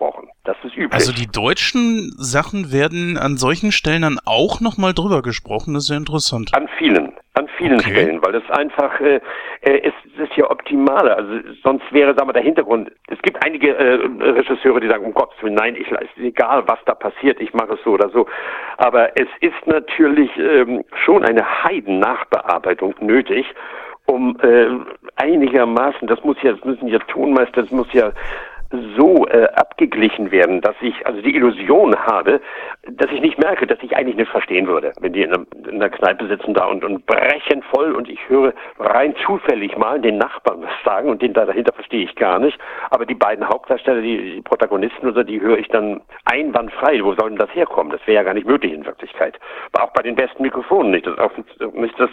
Das 0.50 0.58
ist 0.64 0.76
üblich. 0.76 0.93
Also 0.93 1.14
die 1.14 1.28
deutschen 1.28 2.12
Sachen 2.18 2.72
werden 2.72 3.18
an 3.18 3.38
solchen 3.38 3.72
Stellen 3.72 4.02
dann 4.02 4.18
auch 4.26 4.62
nochmal 4.62 4.95
drüber 4.95 5.22
gesprochen. 5.22 5.76
Das 5.76 5.84
ist 5.84 5.89
ja 5.89 5.97
interessant. 5.97 6.50
An 6.54 6.68
vielen, 6.80 7.14
an 7.36 7.47
vielen 7.58 7.80
okay. 7.80 7.91
Stellen, 7.91 8.22
weil 8.24 8.32
das 8.32 8.50
einfach, 8.50 9.00
äh, 9.00 9.20
äh 9.62 9.82
es 9.84 9.93
ist 10.18 10.36
ja 10.36 10.50
optimaler. 10.50 11.18
Also 11.18 11.34
sonst 11.64 11.84
wäre, 11.91 12.16
sagen 12.16 12.28
wir, 12.28 12.34
der 12.34 12.41
Hintergrund. 12.41 12.91
Es 13.10 13.22
gibt 13.22 13.45
einige 13.45 13.76
äh, 13.76 14.00
Regisseure, 14.22 14.80
die 14.80 14.88
sagen, 14.88 15.06
um 15.06 15.14
Gottes 15.14 15.38
Willen, 15.43 15.54
nein, 15.54 15.76
ich 15.76 15.88
ist 15.91 16.18
egal, 16.18 16.64
was 16.68 16.80
da 16.88 16.95
passiert, 16.95 17.39
ich 17.39 17.54
mache 17.54 17.74
es 17.74 17.80
so 17.84 17.91
oder 17.91 18.10
so. 18.10 18.26
Aber 18.78 19.20
es 19.20 19.28
ist 19.41 19.68
natürlich 19.68 20.32
ähm, 20.38 20.84
schon 21.06 21.24
eine 21.24 21.64
Heiden-Nachbearbeitung 21.64 22.95
nötig 23.02 23.45
um 24.10 24.36
äh, 24.41 24.68
einigermaßen, 25.18 26.08
das 26.08 26.24
muss 26.24 26.38
ja, 26.41 26.54
das 26.54 26.66
müssen 26.66 26.88
ja 26.88 26.97
Tonmeister, 26.97 27.62
das 27.62 27.70
muss 27.70 27.91
ja 27.93 28.12
so 28.98 29.26
äh, 29.28 29.48
abgeglichen 29.56 30.32
werden, 30.32 30.62
dass 30.62 30.76
ich 30.82 31.06
also 31.08 31.22
die 31.22 31.36
Illusion 31.36 31.96
habe, 31.96 32.40
dass 32.88 33.12
ich 33.12 33.20
nicht 33.20 33.40
merke, 33.40 33.66
dass 33.66 33.80
ich 33.82 33.96
eigentlich 33.96 34.16
nicht 34.16 34.30
verstehen 34.30 34.68
würde, 34.68 34.94
wenn 35.02 35.14
die 35.14 35.24
in 35.24 35.34
einer, 35.34 35.46
in 35.68 35.76
einer 35.76 35.90
Kneipe 35.90 36.28
sitzen 36.28 36.54
da 36.54 36.66
und, 36.66 36.84
und 36.84 37.06
brechen 37.08 37.64
voll 37.74 37.94
und 37.94 38.08
ich 38.08 38.20
höre 38.30 38.54
rein 38.78 39.16
zufällig 39.26 39.76
mal 39.78 40.00
den 40.00 40.18
Nachbarn 40.18 40.62
was 40.62 40.72
sagen 40.86 41.10
und 41.10 41.22
den 41.22 41.34
da 41.34 41.46
dahinter 41.46 41.74
verstehe 41.74 42.04
ich 42.04 42.16
gar 42.16 42.38
nicht. 42.38 42.60
Aber 42.92 43.06
die 43.06 43.16
beiden 43.16 43.48
Hauptdarsteller, 43.48 44.02
die, 44.02 44.36
die 44.36 44.42
Protagonisten 44.42 45.08
oder 45.08 45.24
die 45.24 45.42
höre 45.42 45.58
ich 45.58 45.68
dann 45.70 46.02
einwandfrei. 46.26 47.04
Wo 47.04 47.14
soll 47.16 47.30
denn 47.30 47.40
das 47.40 47.54
herkommen? 47.56 47.92
Das 47.92 48.06
wäre 48.06 48.18
ja 48.18 48.24
gar 48.24 48.36
nicht 48.36 48.48
möglich 48.48 48.74
in 48.74 48.86
Wirklichkeit. 48.86 49.40
Aber 49.72 49.86
auch 49.86 49.94
bei 49.94 50.04
den 50.04 50.16
besten 50.16 50.44
Mikrofonen 50.44 50.92
nicht. 50.92 51.08
Das, 51.08 51.18
auch, 51.18 51.32
das, 51.98 52.10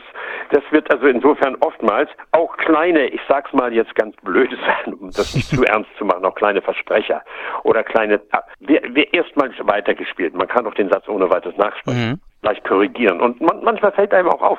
das 0.52 0.62
wird 0.70 0.90
also 0.90 1.06
insofern 1.06 1.56
oftmals 1.60 2.08
auch 2.32 2.56
kleine, 2.56 3.08
ich 3.08 3.20
sag's 3.28 3.52
mal 3.52 3.72
jetzt 3.74 3.94
ganz 3.94 4.16
blöde 4.22 4.56
Sachen, 4.66 4.94
um 4.94 5.08
das 5.08 5.34
nicht 5.34 5.48
zu 5.48 5.64
ernst 5.64 5.90
zu 5.98 6.04
machen, 6.04 6.24
auch 6.24 6.34
kleine 6.34 6.45
Versprecher 6.62 7.22
oder 7.64 7.82
kleine, 7.82 8.20
wir, 8.60 8.82
wir 8.92 9.12
erstmal 9.12 9.50
weitergespielt. 9.60 10.34
Man 10.34 10.48
kann 10.48 10.66
auch 10.66 10.74
den 10.74 10.88
Satz 10.88 11.08
ohne 11.08 11.30
weiteres 11.30 11.56
nachsprechen. 11.56 12.10
Mhm 12.10 12.20
leicht 12.46 12.64
korrigieren. 12.64 13.20
Und 13.20 13.40
man, 13.40 13.62
manchmal 13.62 13.92
fällt 13.92 14.14
einem 14.14 14.28
auch 14.28 14.40
auf, 14.40 14.58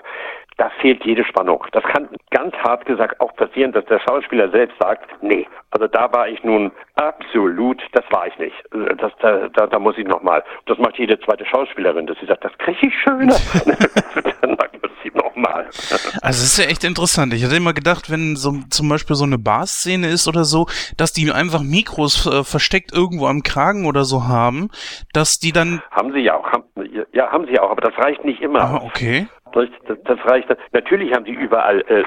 da 0.58 0.70
fehlt 0.82 1.06
jede 1.06 1.24
Spannung. 1.24 1.64
Das 1.72 1.84
kann 1.84 2.10
ganz 2.32 2.56
hart 2.56 2.86
gesagt 2.86 3.22
auch 3.22 3.36
passieren, 3.36 3.72
dass 3.72 3.86
der 3.86 4.00
Schauspieler 4.00 4.50
selbst 4.50 4.78
sagt, 4.80 5.08
nee, 5.22 5.48
also 5.72 5.88
da 5.88 6.12
war 6.12 6.28
ich 6.28 6.44
nun 6.44 6.72
absolut, 6.96 7.82
das 7.94 8.04
war 8.12 8.28
ich 8.28 8.38
nicht. 8.40 8.56
Das, 8.98 9.12
da, 9.20 9.50
da, 9.50 9.68
da 9.68 9.80
muss 9.80 9.98
ich 9.98 10.08
nochmal. 10.08 10.44
Das 10.66 10.78
macht 10.80 10.98
jede 10.98 11.20
zweite 11.20 11.46
Schauspielerin, 11.46 12.08
dass 12.08 12.18
sie 12.20 12.26
sagt, 12.26 12.44
das 12.44 12.58
kriege 12.58 12.88
ich 12.88 12.94
schöner. 13.00 13.36
Sie 15.12 15.18
nochmal. 15.18 15.68
Also 16.22 16.44
es 16.44 16.58
ist 16.58 16.58
ja 16.58 16.66
echt 16.66 16.84
interessant. 16.84 17.34
Ich 17.34 17.44
hätte 17.44 17.56
immer 17.56 17.74
gedacht, 17.74 18.10
wenn 18.10 18.36
so 18.36 18.54
zum 18.70 18.90
Beispiel 18.90 19.16
so 19.16 19.24
eine 19.24 19.38
Bar-Szene 19.38 20.08
ist 20.08 20.28
oder 20.28 20.44
so, 20.44 20.68
dass 20.98 21.14
die 21.14 21.32
einfach 21.32 21.62
Mikros 21.62 22.26
äh, 22.26 22.44
versteckt 22.44 22.92
irgendwo 22.92 23.28
am 23.28 23.44
Kragen 23.44 23.86
oder 23.86 24.04
so 24.04 24.28
haben, 24.28 24.70
dass 25.14 25.40
die 25.40 25.52
dann... 25.52 25.82
Haben 25.92 26.12
sie 26.14 26.20
ja 26.20 26.36
auch. 26.36 26.52
Haben, 26.52 26.64
ja, 27.14 27.32
haben 27.32 27.46
sie 27.48 27.60
auch, 27.60 27.72
aber 27.72 27.82
das 27.82 27.98
reicht 27.98 28.26
nicht 28.26 28.42
immer. 28.42 28.62
Ah, 28.62 28.82
okay. 28.84 29.28
Das, 29.54 29.70
das, 30.04 30.20
reicht. 30.26 30.50
Natürlich 30.74 31.14
haben 31.14 31.26
die 31.26 31.34
überall 31.34 31.82
äh, 31.88 32.04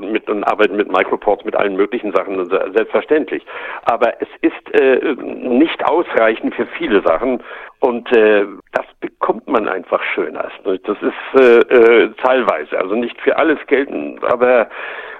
mit 0.00 0.28
und 0.28 0.44
arbeiten 0.44 0.76
mit 0.76 0.90
Microports, 0.90 1.44
mit 1.44 1.54
allen 1.54 1.76
möglichen 1.76 2.12
Sachen, 2.12 2.44
selbstverständlich. 2.46 3.44
Aber 3.84 4.20
es 4.20 4.28
ist 4.42 4.74
äh, 4.74 5.14
nicht 5.14 5.84
ausreichend 5.84 6.54
für 6.54 6.66
viele 6.66 7.02
Sachen 7.02 7.42
und 7.78 8.10
äh, 8.12 8.44
das 8.72 8.84
bekommt 9.30 9.48
man 9.48 9.68
einfach 9.68 10.02
schöner. 10.14 10.50
Das 10.64 10.96
ist 11.02 11.40
äh, 11.40 11.58
äh, 11.58 12.10
teilweise, 12.20 12.78
also 12.78 12.94
nicht 12.94 13.20
für 13.20 13.36
alles 13.36 13.58
gelten, 13.68 14.18
aber 14.22 14.68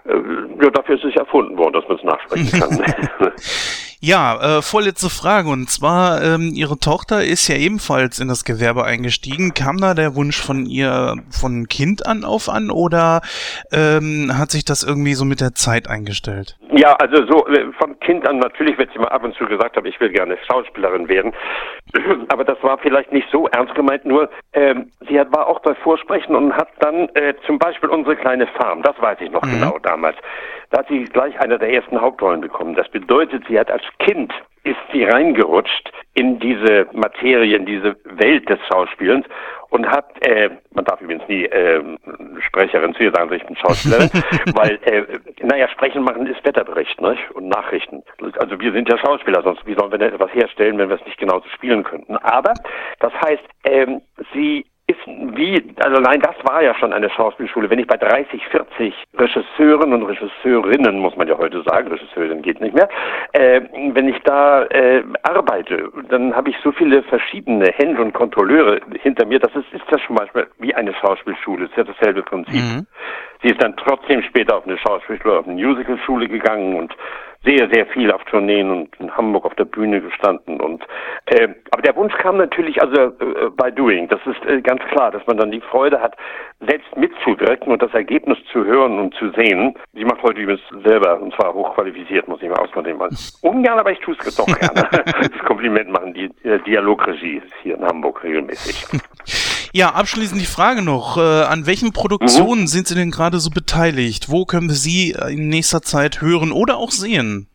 äh, 0.04 0.14
ja, 0.62 0.70
dafür 0.70 0.96
ist 0.96 1.04
es 1.04 1.16
erfunden 1.16 1.56
worden, 1.56 1.74
dass 1.74 1.86
man 1.86 1.96
es 1.96 2.04
nachsprechen 2.04 2.61
kann. 2.61 3.32
Ja, 4.03 4.59
äh, 4.59 4.62
vorletzte 4.62 5.11
Frage. 5.11 5.51
Und 5.51 5.68
zwar, 5.68 6.22
ähm, 6.22 6.53
Ihre 6.55 6.78
Tochter 6.78 7.22
ist 7.22 7.46
ja 7.48 7.57
ebenfalls 7.57 8.18
in 8.18 8.28
das 8.28 8.46
Gewerbe 8.46 8.82
eingestiegen. 8.84 9.53
Kam 9.53 9.76
da 9.76 9.92
der 9.92 10.14
Wunsch 10.16 10.40
von 10.40 10.64
ihr 10.64 11.16
von 11.30 11.66
Kind 11.68 12.07
an 12.07 12.24
auf 12.24 12.48
an 12.48 12.70
oder 12.70 13.20
ähm, 13.72 14.32
hat 14.38 14.51
sich 14.53 14.64
das 14.64 14.82
irgendwie 14.82 15.12
so 15.12 15.26
mit 15.26 15.42
der 15.42 15.53
Zeit 15.53 15.86
eingestellt? 15.86 16.57
Ja, 16.72 16.96
also 16.96 17.26
so 17.26 17.46
äh, 17.48 17.72
von 17.78 18.01
Kind 18.01 18.26
an 18.26 18.38
natürlich, 18.38 18.78
wenn 18.78 18.88
sie 18.94 18.98
mal 18.98 19.09
ab 19.09 19.22
und 19.22 19.34
zu 19.34 19.44
gesagt 19.44 19.76
habe, 19.76 19.86
ich 19.86 20.01
will 20.01 20.09
gerne 20.09 20.38
Schauspielerin 20.51 21.07
werden. 21.11 21.34
Aber 22.28 22.44
das 22.44 22.57
war 22.62 22.78
vielleicht 22.78 23.12
nicht 23.12 23.28
so 23.30 23.48
ernst 23.48 23.74
gemeint, 23.74 24.07
nur 24.07 24.30
ähm, 24.55 24.90
sie 25.11 25.20
hat, 25.20 25.30
war 25.30 25.46
auch 25.46 25.61
bei 25.61 25.74
Vorsprechen 25.74 26.34
und 26.34 26.55
hat 26.55 26.68
dann 26.78 27.11
äh, 27.11 27.34
zum 27.44 27.59
Beispiel 27.59 27.90
unsere 27.90 28.16
kleine 28.16 28.46
Farm, 28.46 28.82
das 28.82 28.98
weiß 28.98 29.18
ich 29.20 29.30
noch 29.30 29.42
mhm. 29.42 29.61
genau 29.61 29.78
damals, 29.78 30.16
da 30.71 30.79
hat 30.79 30.89
sie 30.89 31.05
gleich 31.05 31.39
eine 31.41 31.59
der 31.59 31.73
ersten 31.73 32.01
Hauptrollen 32.01 32.41
bekommen. 32.41 32.75
Das 32.75 32.89
bedeutet, 32.89 33.45
sie 33.49 33.59
hat 33.59 33.71
als 33.71 33.83
Kind 33.99 34.33
ist 34.62 34.77
sie 34.93 35.05
reingerutscht 35.05 35.91
in 36.14 36.39
diese 36.39 36.87
Materie, 36.93 37.57
in 37.57 37.64
diese 37.64 37.97
Welt 38.05 38.49
des 38.49 38.59
Schauspielens 38.68 39.25
und 39.71 39.87
hat, 39.89 40.07
äh, 40.27 40.51
man 40.73 40.85
darf 40.85 41.01
übrigens 41.01 41.27
nie 41.29 41.45
äh, 41.45 41.83
Sprecherin 42.47 42.95
zu 42.95 43.05
ihr 43.05 43.12
sagen, 43.12 43.33
ich 43.33 43.47
bin 43.47 43.57
Schauspielerin, 43.57 44.11
weil, 44.55 44.79
äh, 44.85 45.18
naja, 45.43 45.66
Sprechen 45.68 46.03
machen 46.03 46.27
ist 46.27 46.45
Wetterbericht 46.45 47.01
ne? 47.01 47.16
und 47.33 47.49
Nachrichten. 47.49 48.03
Also 48.39 48.61
wir 48.61 48.73
sind 48.73 48.89
ja 48.89 48.99
Schauspieler, 48.99 49.43
sonst 49.43 49.64
wie 49.66 49.75
sollen 49.75 49.93
wir 49.93 49.99
denn 49.99 50.12
etwas 50.12 50.35
herstellen, 50.35 50.77
wenn 50.77 50.91
wir 50.91 50.97
es 50.97 51.07
nicht 51.07 51.18
genauso 51.18 51.49
spielen 51.49 51.83
könnten. 51.83 52.16
Aber 52.18 52.53
das 52.99 53.12
heißt, 53.14 53.45
ähm, 53.64 54.03
sie 54.35 54.66
ist 54.91 55.07
wie, 55.07 55.62
also 55.82 56.01
nein, 56.01 56.20
das 56.20 56.34
war 56.45 56.62
ja 56.62 56.74
schon 56.74 56.93
eine 56.93 57.11
Schauspielschule. 57.11 57.70
Wenn 57.70 57.78
ich 57.78 57.86
bei 57.86 57.97
30, 57.97 58.45
40 58.47 58.95
Regisseuren 59.14 59.93
und 59.93 60.03
Regisseurinnen, 60.05 60.99
muss 60.99 61.16
man 61.16 61.28
ja 61.28 61.38
heute 61.38 61.62
sagen, 61.62 61.88
Regisseurin 61.88 62.43
geht 62.43 62.61
nicht 62.61 62.74
mehr, 62.74 62.88
äh, 63.32 63.61
wenn 63.93 64.09
ich 64.09 64.18
da 64.24 64.64
äh, 64.64 65.03
arbeite, 65.22 65.91
dann 66.09 66.34
habe 66.34 66.51
ich 66.51 66.57
so 66.62 66.72
viele 66.72 67.03
verschiedene 67.05 67.66
Hände 67.76 68.03
und 68.03 68.12
Kontrolleure 68.12 68.80
hinter 69.03 69.26
mir, 69.26 69.38
das 69.38 69.55
ist, 69.55 69.72
ist 69.72 69.84
das 69.91 70.01
schon 70.03 70.16
manchmal 70.16 70.49
wie 70.59 70.74
eine 70.74 70.93
Schauspielschule, 70.95 71.66
ist 71.66 71.76
ja 71.76 71.84
dasselbe 71.84 72.22
Prinzip. 72.22 72.55
Mhm. 72.55 72.86
Sie 73.43 73.49
ist 73.49 73.62
dann 73.62 73.76
trotzdem 73.76 74.22
später 74.22 74.57
auf 74.57 74.66
eine 74.66 74.76
Schauspielschule, 74.76 75.38
auf 75.38 75.49
eine 75.49 75.62
Musicalschule 75.64 76.28
gegangen 76.28 76.74
und 76.74 76.95
sehr, 77.45 77.68
sehr 77.72 77.86
viel 77.86 78.12
auf 78.12 78.22
Tourneen 78.24 78.70
und 78.70 79.01
in 79.01 79.16
Hamburg 79.16 79.47
auf 79.47 79.55
der 79.55 79.64
Bühne 79.64 80.01
gestanden. 80.01 80.61
Und 80.61 80.84
äh, 81.26 81.49
aber 81.70 81.82
der 81.82 81.97
Wunsch 81.97 82.14
kam 82.18 82.36
natürlich 82.36 82.80
also 82.82 83.01
äh, 83.01 83.51
bei 83.57 83.70
Doing. 83.70 84.09
Das 84.09 84.20
ist 84.26 84.45
äh, 84.47 84.61
ganz 84.61 84.82
klar, 84.91 85.11
dass 85.11 85.26
man 85.26 85.38
dann 85.38 85.51
die 85.51 85.61
Freude 85.61 86.01
hat, 86.01 86.16
selbst 86.61 86.95
mitzuwirken 86.97 87.72
und 87.72 87.80
das 87.82 87.93
Ergebnis 87.95 88.38
zu 88.53 88.64
hören 88.64 88.99
und 88.99 89.14
zu 89.14 89.30
sehen. 89.30 89.74
Sie 89.95 90.05
macht 90.05 90.22
heute 90.22 90.41
übrigens 90.41 90.62
selber 90.84 91.20
und 91.20 91.34
zwar 91.34 91.55
hochqualifiziert, 91.55 92.28
muss 92.28 92.43
ich 92.43 92.49
mal 92.49 92.59
ausdrücken. 92.59 92.80
Ungern, 93.43 93.78
aber 93.78 93.93
ich 93.93 94.01
tue 94.01 94.14
es 94.20 94.36
doch 94.36 94.47
gerne. 94.47 94.88
das 94.93 95.45
Kompliment 95.47 95.91
machen 95.91 96.14
die 96.14 96.30
äh, 96.47 96.59
Dialogregie 96.61 97.43
hier 97.62 97.76
in 97.76 97.84
Hamburg 97.84 98.22
regelmäßig. 98.22 98.86
Ja, 99.73 99.91
abschließend 99.91 100.41
die 100.41 100.47
Frage 100.47 100.83
noch. 100.83 101.16
Äh, 101.16 101.21
an 101.21 101.66
welchen 101.66 101.93
Produktionen 101.93 102.62
mhm. 102.62 102.66
sind 102.66 102.89
Sie 102.89 102.97
denn 102.97 103.12
gerade 103.12 103.39
so 103.39 103.51
beteiligt? 103.51 104.29
Wo 104.29 104.45
können 104.45 104.68
wir 104.68 104.75
Sie 104.75 105.14
in 105.29 105.49
nächster 105.49 105.81
Zeit 105.81 106.21
hören 106.21 106.51
oder 106.51 106.77
auch 106.77 106.91
sehen? 106.91 107.49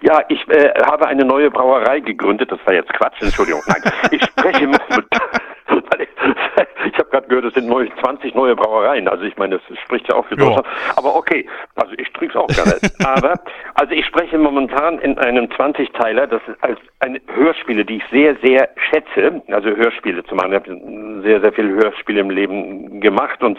Ja, 0.00 0.20
ich 0.28 0.40
äh, 0.48 0.72
habe 0.84 1.06
eine 1.06 1.24
neue 1.24 1.50
Brauerei 1.50 2.00
gegründet. 2.00 2.50
Das 2.50 2.58
war 2.64 2.74
jetzt 2.74 2.92
Quatsch, 2.92 3.22
Entschuldigung. 3.22 3.62
Nein, 3.68 3.82
ich 4.10 4.24
spreche 4.24 4.66
mit, 4.66 4.80
gehört, 7.32 7.46
es 7.46 7.54
sind 7.54 7.68
neu, 7.68 7.88
20 8.00 8.34
neue 8.34 8.54
Brauereien. 8.54 9.08
Also 9.08 9.24
ich 9.24 9.36
meine, 9.36 9.58
das 9.58 9.78
spricht 9.78 10.08
ja 10.08 10.14
auch 10.14 10.26
für 10.26 10.36
Deutschland. 10.36 10.66
Aber 10.96 11.16
okay, 11.16 11.46
also 11.76 11.92
ich 11.96 12.12
trinke 12.12 12.36
es 12.36 12.36
auch 12.36 12.48
gerne. 12.48 12.76
Aber 13.04 13.34
also 13.74 13.92
ich 13.92 14.04
spreche 14.06 14.36
momentan 14.36 14.98
in 14.98 15.18
einem 15.18 15.46
20-Teiler, 15.46 16.26
das 16.26 16.42
ist 16.46 16.62
als 16.62 16.78
eine 17.00 17.20
Hörspiele, 17.34 17.84
die 17.84 17.96
ich 17.96 18.04
sehr, 18.10 18.36
sehr 18.42 18.68
schätze. 18.90 19.42
Also 19.48 19.70
Hörspiele 19.70 20.22
zu 20.24 20.34
machen. 20.34 20.52
Ich 20.52 20.56
habe 20.56 21.22
sehr, 21.22 21.40
sehr 21.40 21.52
viele 21.52 21.74
Hörspiele 21.74 22.20
im 22.20 22.30
Leben 22.30 23.00
gemacht 23.00 23.42
und 23.42 23.58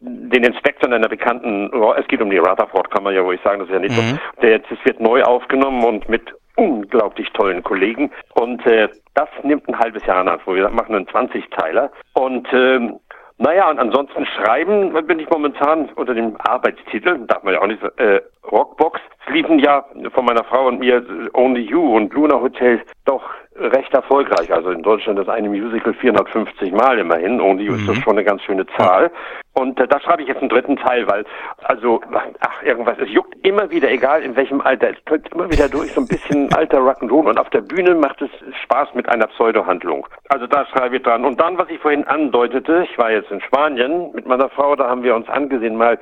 den 0.00 0.42
Inspektor 0.42 0.92
einer 0.92 1.08
bekannten, 1.08 1.70
oh, 1.72 1.94
es 1.96 2.06
geht 2.08 2.20
um 2.20 2.30
die 2.30 2.38
Rutherford, 2.38 2.90
kann 2.90 3.04
man 3.04 3.14
ja 3.14 3.24
wohl 3.24 3.38
sagen, 3.44 3.60
das 3.60 3.68
ist 3.68 3.74
ja 3.74 3.80
nicht 3.80 3.96
mhm. 3.96 4.18
so. 4.18 4.40
Der, 4.42 4.58
das 4.58 4.78
wird 4.84 5.00
neu 5.00 5.22
aufgenommen 5.22 5.84
und 5.84 6.08
mit 6.08 6.34
unglaublich 6.56 7.28
tollen 7.30 7.62
Kollegen. 7.62 8.10
Und 8.34 8.64
äh, 8.66 8.88
das 9.14 9.28
nimmt 9.42 9.68
ein 9.68 9.78
halbes 9.78 10.04
Jahr 10.06 10.22
in 10.22 10.28
Anspruch. 10.28 10.54
Wir 10.54 10.68
machen 10.68 10.94
einen 10.94 11.06
20-Teiler. 11.06 11.90
Und 12.14 12.46
ähm, 12.52 12.98
naja, 13.38 13.70
und 13.70 13.78
ansonsten 13.78 14.26
schreiben 14.26 14.92
bin 15.06 15.18
ich 15.18 15.28
momentan 15.30 15.88
unter 15.96 16.14
dem 16.14 16.36
Arbeitstitel, 16.38 17.18
darf 17.26 17.42
man 17.42 17.54
ja 17.54 17.60
auch 17.60 17.66
nicht 17.66 17.82
äh, 17.98 18.20
Rockbox. 18.50 19.00
Es 19.26 19.32
liefen 19.32 19.58
ja 19.58 19.84
von 20.12 20.24
meiner 20.24 20.44
Frau 20.44 20.66
und 20.66 20.80
mir 20.80 21.04
Only 21.34 21.62
You 21.62 21.96
und 21.96 22.12
Luna 22.12 22.40
Hotel 22.40 22.80
doch 23.04 23.22
recht 23.56 23.92
erfolgreich. 23.92 24.52
Also 24.52 24.70
in 24.70 24.82
Deutschland 24.82 25.18
das 25.18 25.28
eine 25.28 25.48
Musical 25.48 25.94
450 25.94 26.72
Mal 26.72 26.98
immerhin. 26.98 27.40
Only 27.40 27.68
mhm. 27.68 27.76
ist 27.76 27.88
das 27.88 27.96
schon 27.98 28.14
eine 28.14 28.24
ganz 28.24 28.42
schöne 28.42 28.66
Zahl. 28.76 29.10
Und 29.54 29.78
äh, 29.78 29.86
da 29.86 30.00
schreibe 30.00 30.22
ich 30.22 30.28
jetzt 30.28 30.40
einen 30.40 30.48
dritten 30.48 30.76
Teil, 30.76 31.06
weil, 31.08 31.24
also, 31.64 32.00
ach, 32.40 32.62
irgendwas, 32.62 32.96
es 32.98 33.10
juckt 33.10 33.34
immer 33.46 33.70
wieder, 33.70 33.90
egal 33.90 34.22
in 34.22 34.34
welchem 34.34 34.62
Alter, 34.62 34.90
es 34.90 35.04
drückt 35.04 35.34
immer 35.34 35.50
wieder 35.50 35.68
durch 35.68 35.92
so 35.92 36.00
ein 36.00 36.06
bisschen 36.06 36.50
alter 36.56 36.78
Rock'n'Roll 36.78 37.28
und 37.28 37.38
auf 37.38 37.50
der 37.50 37.60
Bühne 37.60 37.94
macht 37.94 38.22
es 38.22 38.30
Spaß 38.62 38.94
mit 38.94 39.08
einer 39.10 39.26
Pseudo-Handlung. 39.26 40.06
Also 40.30 40.46
da 40.46 40.64
schreibe 40.66 40.96
ich 40.96 41.02
dran. 41.02 41.26
Und 41.26 41.38
dann, 41.38 41.58
was 41.58 41.68
ich 41.68 41.78
vorhin 41.80 42.04
andeutete, 42.04 42.86
ich 42.90 42.96
war 42.96 43.10
jetzt 43.10 43.30
in 43.30 43.42
Spanien 43.42 44.12
mit 44.14 44.26
meiner 44.26 44.48
Frau, 44.48 44.74
da 44.74 44.88
haben 44.88 45.02
wir 45.02 45.14
uns 45.14 45.28
angesehen, 45.28 45.76
mal 45.76 45.98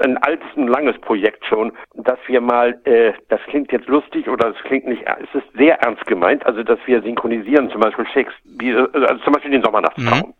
ein 0.00 0.16
altes, 0.18 0.48
ein 0.56 0.68
langes 0.68 0.98
Projekt 1.00 1.44
schon, 1.46 1.72
dass 1.94 2.18
wir 2.26 2.40
mal, 2.40 2.78
äh, 2.84 3.12
das 3.28 3.40
klingt 3.48 3.72
jetzt 3.72 3.86
lustig 3.86 4.28
oder 4.28 4.48
es 4.48 4.62
klingt 4.64 4.86
nicht, 4.86 5.04
es 5.06 5.42
ist 5.42 5.46
sehr 5.56 5.80
ernst 5.80 6.06
gemeint, 6.06 6.44
also 6.46 6.62
dass 6.68 6.78
wir 6.86 7.02
synchronisieren, 7.02 7.70
zum 7.70 7.80
Beispiel 7.80 8.06
Shakespeare, 8.12 8.88
also 8.92 9.24
zum 9.24 9.32
Beispiel 9.32 9.50
den 9.50 9.62
Sommernachtstraum. 9.62 10.28
Mhm. 10.28 10.34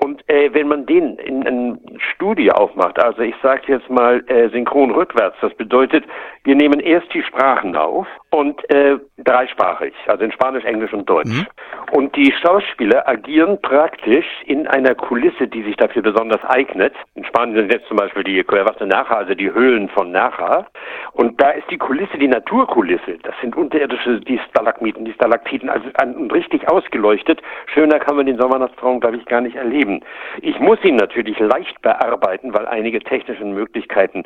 Und 0.00 0.28
äh, 0.28 0.52
wenn 0.52 0.68
man 0.68 0.86
den 0.86 1.16
in 1.18 1.46
ein 1.46 1.80
Studio 2.14 2.52
aufmacht, 2.54 2.98
also 3.02 3.22
ich 3.22 3.34
sage 3.42 3.62
jetzt 3.66 3.88
mal 3.90 4.22
äh, 4.28 4.48
synchron 4.50 4.90
rückwärts, 4.90 5.36
das 5.40 5.54
bedeutet, 5.54 6.04
wir 6.44 6.54
nehmen 6.54 6.80
erst 6.80 7.12
die 7.14 7.22
Sprachen 7.22 7.76
auf 7.76 8.06
und 8.30 8.58
äh, 8.70 8.98
dreisprachig, 9.18 9.94
also 10.06 10.24
in 10.24 10.32
Spanisch, 10.32 10.64
Englisch 10.64 10.92
und 10.92 11.08
Deutsch. 11.08 11.30
Mhm. 11.30 11.46
Und 11.92 12.16
die 12.16 12.32
Schauspieler 12.32 13.08
agieren 13.08 13.60
praktisch 13.62 14.26
in 14.46 14.66
einer 14.66 14.94
Kulisse, 14.94 15.46
die 15.46 15.62
sich 15.62 15.76
dafür 15.76 16.02
besonders 16.02 16.44
eignet. 16.44 16.94
In 17.14 17.24
Spanien 17.24 17.56
sind 17.56 17.72
jetzt 17.72 17.86
zum 17.86 17.96
Beispiel 17.96 18.24
die 18.24 18.42
Cuevas 18.42 18.76
de 18.76 18.86
Naja, 18.86 19.16
also 19.16 19.34
die 19.34 19.52
Höhlen 19.52 19.88
von 19.90 20.10
Naja. 20.10 20.66
Und 21.12 21.40
da 21.40 21.50
ist 21.50 21.70
die 21.70 21.78
Kulisse 21.78 22.18
die 22.18 22.28
Naturkulisse. 22.28 23.18
Das 23.22 23.34
sind 23.40 23.56
unterirdische, 23.56 24.20
die 24.20 24.40
Stalagmiten, 24.50 25.04
die 25.04 25.12
Stalaktiten, 25.12 25.70
also 25.70 25.88
an, 25.94 26.30
richtig 26.30 26.68
ausgeleuchtet. 26.68 27.40
Schöner 27.72 27.98
kann 27.98 28.16
man 28.16 28.26
den 28.26 28.38
Sommernachtsraum, 28.38 29.00
glaube 29.00 29.16
ich, 29.16 29.24
gar 29.26 29.40
nicht 29.40 29.56
erleben. 29.56 29.73
Ich 30.40 30.58
muss 30.60 30.82
ihn 30.84 30.96
natürlich 30.96 31.38
leicht 31.38 31.80
bearbeiten, 31.82 32.54
weil 32.54 32.66
einige 32.66 33.00
technische 33.00 33.44
Möglichkeiten 33.44 34.22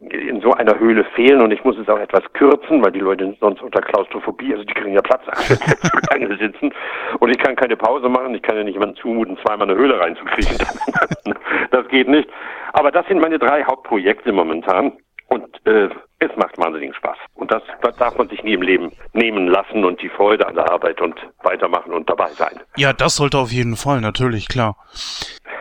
in 0.00 0.40
so 0.40 0.52
einer 0.52 0.78
Höhle 0.78 1.04
fehlen 1.14 1.40
und 1.42 1.52
ich 1.52 1.64
muss 1.64 1.78
es 1.78 1.88
auch 1.88 1.98
etwas 1.98 2.22
kürzen, 2.32 2.84
weil 2.84 2.92
die 2.92 3.00
Leute 3.00 3.36
sonst 3.40 3.62
unter 3.62 3.80
Klaustrophobie, 3.80 4.52
also 4.52 4.64
die 4.64 4.74
kriegen 4.74 4.94
ja 4.94 5.02
Platz 5.02 5.22
lange 6.10 6.36
sitzen 6.36 6.72
und 7.20 7.30
ich 7.30 7.38
kann 7.38 7.56
keine 7.56 7.76
Pause 7.76 8.08
machen, 8.08 8.34
ich 8.34 8.42
kann 8.42 8.56
ja 8.56 8.64
nicht 8.64 8.74
jemanden 8.74 8.96
zumuten, 8.96 9.38
zweimal 9.44 9.70
eine 9.70 9.78
Höhle 9.78 10.00
reinzukriegen. 10.00 10.58
das 11.70 11.88
geht 11.88 12.08
nicht. 12.08 12.28
Aber 12.72 12.90
das 12.90 13.06
sind 13.06 13.20
meine 13.20 13.38
drei 13.38 13.64
Hauptprojekte 13.64 14.32
momentan. 14.32 14.92
Und 15.28 15.44
äh, 15.66 15.88
es 16.20 16.30
macht 16.36 16.58
wahnsinnigen 16.58 16.94
Spaß. 16.94 17.16
Und 17.34 17.52
das, 17.52 17.62
das 17.82 17.96
darf 17.96 18.16
man 18.16 18.28
sich 18.28 18.42
nie 18.42 18.54
im 18.54 18.62
Leben 18.62 18.92
nehmen 19.12 19.46
lassen 19.46 19.84
und 19.84 20.00
die 20.02 20.08
Freude 20.08 20.46
an 20.46 20.54
der 20.54 20.70
Arbeit 20.70 21.00
und 21.00 21.14
weitermachen 21.42 21.92
und 21.92 22.08
dabei 22.08 22.28
sein. 22.30 22.60
Ja, 22.76 22.92
das 22.92 23.16
sollte 23.16 23.38
auf 23.38 23.52
jeden 23.52 23.76
Fall, 23.76 24.00
natürlich, 24.00 24.48
klar. 24.48 24.76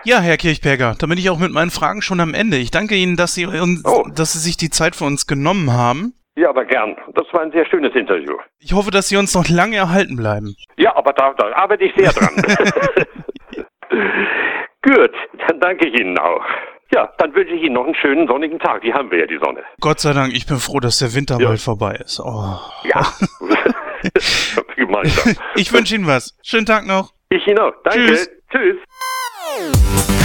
Ja, 0.04 0.20
Herr 0.20 0.38
Kirchberger, 0.38 0.96
da 0.98 1.08
bin 1.08 1.18
ich 1.18 1.30
auch 1.30 1.40
mit 1.40 1.52
meinen 1.52 1.70
Fragen 1.70 2.02
schon 2.02 2.20
am 2.22 2.34
Ende. 2.34 2.58
Ich 2.58 2.72
danke 2.72 2.96
Ihnen, 2.96 3.18
dass 3.18 3.34
Sie, 3.34 3.46
uns, 3.46 3.84
oh. 3.86 4.06
dass 4.16 4.34
Sie 4.34 4.40
sich 4.40 4.58
die 4.58 4.70
Zeit 4.70 4.96
für 4.96 5.06
uns 5.06 5.28
genommen 5.28 5.74
haben. 5.74 6.14
Ja, 6.36 6.50
aber 6.50 6.66
gern. 6.66 6.96
Das 7.14 7.26
war 7.34 7.42
ein 7.42 7.52
sehr 7.52 7.66
schönes 7.66 7.94
Interview. 7.96 8.38
Ich 8.60 8.74
hoffe, 8.74 8.92
dass 8.92 9.10
Sie 9.10 9.18
uns 9.18 9.34
noch 9.36 9.50
lange 9.50 9.76
erhalten 9.76 10.16
bleiben. 10.16 10.56
Ja, 10.78 10.96
aber 10.96 11.12
da, 11.14 11.34
da 11.34 11.52
arbeite 11.54 11.84
ich 11.84 11.94
sehr 11.96 12.12
dran. 12.14 12.30
Gut, 14.84 15.12
dann 15.48 15.60
danke 15.60 15.88
ich 15.88 16.00
Ihnen 16.00 16.18
auch. 16.18 16.46
Ja, 16.94 17.12
dann 17.18 17.34
wünsche 17.34 17.54
ich 17.54 17.64
Ihnen 17.64 17.74
noch 17.74 17.86
einen 17.86 17.96
schönen 17.96 18.28
sonnigen 18.28 18.60
Tag. 18.60 18.82
Die 18.82 18.94
haben 18.94 19.12
wir 19.12 19.20
ja, 19.20 19.26
die 19.28 19.40
Sonne. 19.44 19.64
Gott 19.82 20.00
sei 20.00 20.14
Dank, 20.14 20.34
ich 20.34 20.46
bin 20.46 20.58
froh, 20.58 20.80
dass 20.80 21.00
der 21.00 21.14
Winter 21.14 21.38
ja. 21.40 21.48
bald 21.48 21.60
vorbei 21.60 21.96
ist. 21.96 22.20
Oh. 22.20 22.60
Ja. 22.84 23.06
Ich 25.56 25.74
wünsche 25.74 25.96
Ihnen 25.96 26.08
was. 26.08 26.38
Schönen 26.44 26.66
Tag 26.66 26.86
noch. 26.86 27.12
Ich 27.30 27.46
Ihnen 27.48 27.60
auch. 27.60 27.74
Danke. 27.84 28.08
Tschüss. 28.08 28.30
Tschüss. 28.52 30.17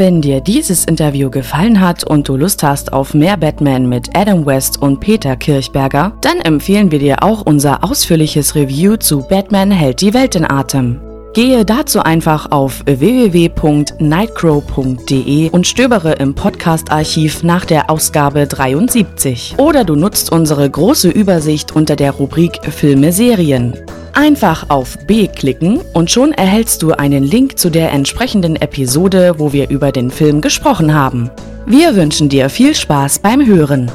Wenn 0.00 0.22
dir 0.22 0.40
dieses 0.40 0.86
Interview 0.86 1.28
gefallen 1.28 1.78
hat 1.78 2.04
und 2.04 2.26
du 2.26 2.38
Lust 2.38 2.62
hast 2.62 2.94
auf 2.94 3.12
mehr 3.12 3.36
Batman 3.36 3.86
mit 3.86 4.16
Adam 4.16 4.46
West 4.46 4.80
und 4.80 4.98
Peter 4.98 5.36
Kirchberger, 5.36 6.14
dann 6.22 6.40
empfehlen 6.40 6.90
wir 6.90 6.98
dir 6.98 7.22
auch 7.22 7.42
unser 7.42 7.84
ausführliches 7.84 8.54
Review 8.54 8.96
zu 8.96 9.20
Batman 9.20 9.70
hält 9.70 10.00
die 10.00 10.14
Welt 10.14 10.36
in 10.36 10.50
Atem. 10.50 11.02
Gehe 11.34 11.66
dazu 11.66 12.00
einfach 12.00 12.50
auf 12.50 12.82
www.nightcrow.de 12.86 15.50
und 15.50 15.66
stöbere 15.66 16.12
im 16.12 16.34
Podcast-Archiv 16.34 17.42
nach 17.42 17.66
der 17.66 17.90
Ausgabe 17.90 18.46
73. 18.46 19.56
Oder 19.58 19.84
du 19.84 19.96
nutzt 19.96 20.32
unsere 20.32 20.70
große 20.70 21.10
Übersicht 21.10 21.72
unter 21.72 21.96
der 21.96 22.12
Rubrik 22.12 22.58
Filme 22.70 23.12
Serien. 23.12 23.74
Einfach 24.20 24.68
auf 24.68 24.98
B 25.06 25.28
klicken 25.28 25.80
und 25.94 26.10
schon 26.10 26.32
erhältst 26.32 26.82
du 26.82 26.92
einen 26.92 27.24
Link 27.24 27.58
zu 27.58 27.70
der 27.70 27.90
entsprechenden 27.90 28.54
Episode, 28.56 29.36
wo 29.38 29.54
wir 29.54 29.70
über 29.70 29.92
den 29.92 30.10
Film 30.10 30.42
gesprochen 30.42 30.92
haben. 30.92 31.30
Wir 31.64 31.96
wünschen 31.96 32.28
dir 32.28 32.50
viel 32.50 32.74
Spaß 32.74 33.20
beim 33.20 33.46
Hören. 33.46 33.90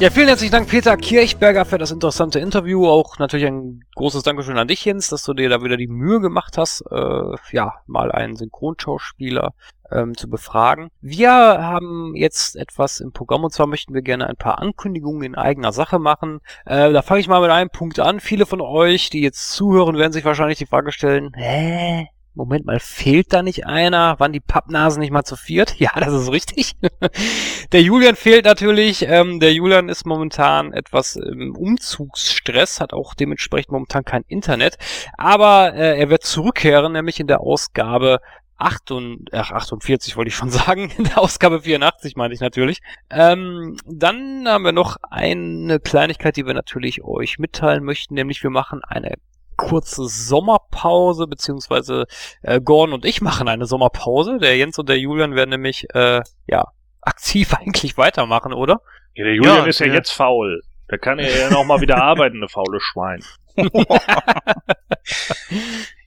Ja, 0.00 0.10
vielen 0.10 0.28
herzlichen 0.28 0.52
Dank, 0.52 0.68
Peter 0.68 0.96
Kirchberger, 0.96 1.64
für 1.64 1.76
das 1.76 1.90
interessante 1.90 2.38
Interview. 2.38 2.86
Auch 2.86 3.18
natürlich 3.18 3.46
ein 3.46 3.82
großes 3.96 4.22
Dankeschön 4.22 4.56
an 4.56 4.68
dich, 4.68 4.84
Jens, 4.84 5.08
dass 5.08 5.24
du 5.24 5.34
dir 5.34 5.48
da 5.48 5.60
wieder 5.64 5.76
die 5.76 5.88
Mühe 5.88 6.20
gemacht 6.20 6.56
hast, 6.56 6.84
äh, 6.92 7.34
ja, 7.50 7.74
mal 7.88 8.12
einen 8.12 8.36
Synchronschauspieler 8.36 9.54
ähm, 9.90 10.16
zu 10.16 10.30
befragen. 10.30 10.90
Wir 11.00 11.32
haben 11.32 12.14
jetzt 12.14 12.54
etwas 12.54 13.00
im 13.00 13.10
Programm 13.10 13.42
und 13.42 13.52
zwar 13.52 13.66
möchten 13.66 13.92
wir 13.92 14.02
gerne 14.02 14.28
ein 14.28 14.36
paar 14.36 14.60
Ankündigungen 14.60 15.24
in 15.24 15.34
eigener 15.34 15.72
Sache 15.72 15.98
machen. 15.98 16.42
Äh, 16.64 16.92
da 16.92 17.02
fange 17.02 17.18
ich 17.18 17.26
mal 17.26 17.40
mit 17.40 17.50
einem 17.50 17.70
Punkt 17.70 17.98
an. 17.98 18.20
Viele 18.20 18.46
von 18.46 18.60
euch, 18.60 19.10
die 19.10 19.20
jetzt 19.20 19.50
zuhören, 19.50 19.96
werden 19.96 20.12
sich 20.12 20.24
wahrscheinlich 20.24 20.58
die 20.58 20.66
Frage 20.66 20.92
stellen, 20.92 21.32
hä? 21.34 22.06
Moment 22.34 22.66
mal, 22.66 22.78
fehlt 22.78 23.32
da 23.32 23.42
nicht 23.42 23.66
einer? 23.66 24.20
Waren 24.20 24.32
die 24.32 24.40
Pappnasen 24.40 25.00
nicht 25.00 25.10
mal 25.10 25.24
zu 25.24 25.36
viert? 25.36 25.74
Ja, 25.78 25.90
das 25.94 26.12
ist 26.12 26.30
richtig. 26.30 26.74
der 27.72 27.82
Julian 27.82 28.16
fehlt 28.16 28.44
natürlich. 28.44 29.02
Ähm, 29.06 29.40
der 29.40 29.52
Julian 29.52 29.88
ist 29.88 30.06
momentan 30.06 30.72
etwas 30.72 31.16
im 31.16 31.56
Umzugsstress, 31.56 32.80
hat 32.80 32.92
auch 32.92 33.14
dementsprechend 33.14 33.72
momentan 33.72 34.04
kein 34.04 34.24
Internet. 34.28 34.76
Aber 35.16 35.74
äh, 35.74 35.98
er 35.98 36.10
wird 36.10 36.24
zurückkehren, 36.24 36.92
nämlich 36.92 37.20
in 37.20 37.26
der 37.26 37.40
Ausgabe 37.40 38.20
8 38.58 38.90
und, 38.90 39.32
ach, 39.32 39.52
48 39.52 40.16
wollte 40.16 40.28
ich 40.28 40.34
schon 40.34 40.50
sagen, 40.50 40.90
in 40.96 41.04
der 41.04 41.18
Ausgabe 41.18 41.62
84 41.62 42.16
meine 42.16 42.34
ich 42.34 42.40
natürlich. 42.40 42.80
Ähm, 43.10 43.76
dann 43.86 44.46
haben 44.46 44.64
wir 44.64 44.72
noch 44.72 44.96
eine 45.10 45.80
Kleinigkeit, 45.80 46.36
die 46.36 46.46
wir 46.46 46.54
natürlich 46.54 47.02
euch 47.04 47.38
mitteilen 47.38 47.84
möchten, 47.84 48.14
nämlich 48.14 48.42
wir 48.42 48.50
machen 48.50 48.82
eine 48.84 49.14
kurze 49.58 50.06
Sommerpause, 50.06 51.26
beziehungsweise 51.26 52.06
äh, 52.42 52.60
Gordon 52.62 52.94
und 52.94 53.04
ich 53.04 53.20
machen 53.20 53.48
eine 53.48 53.66
Sommerpause. 53.66 54.38
Der 54.38 54.56
Jens 54.56 54.78
und 54.78 54.88
der 54.88 54.98
Julian 54.98 55.34
werden 55.34 55.50
nämlich, 55.50 55.86
äh, 55.94 56.22
ja, 56.46 56.64
aktiv 57.02 57.52
eigentlich 57.60 57.98
weitermachen, 57.98 58.54
oder? 58.54 58.80
Ja, 59.14 59.24
der 59.24 59.34
Julian 59.34 59.56
ja, 59.56 59.66
ist 59.66 59.80
ja, 59.80 59.86
ja 59.86 59.94
jetzt 59.94 60.12
faul. 60.12 60.62
Da 60.88 60.96
kann 60.96 61.18
er 61.18 61.28
ja 61.36 61.50
noch 61.50 61.64
mal 61.64 61.82
wieder 61.82 62.02
arbeiten, 62.02 62.38
eine 62.38 62.48
faule 62.48 62.80
Schwein. 62.80 63.22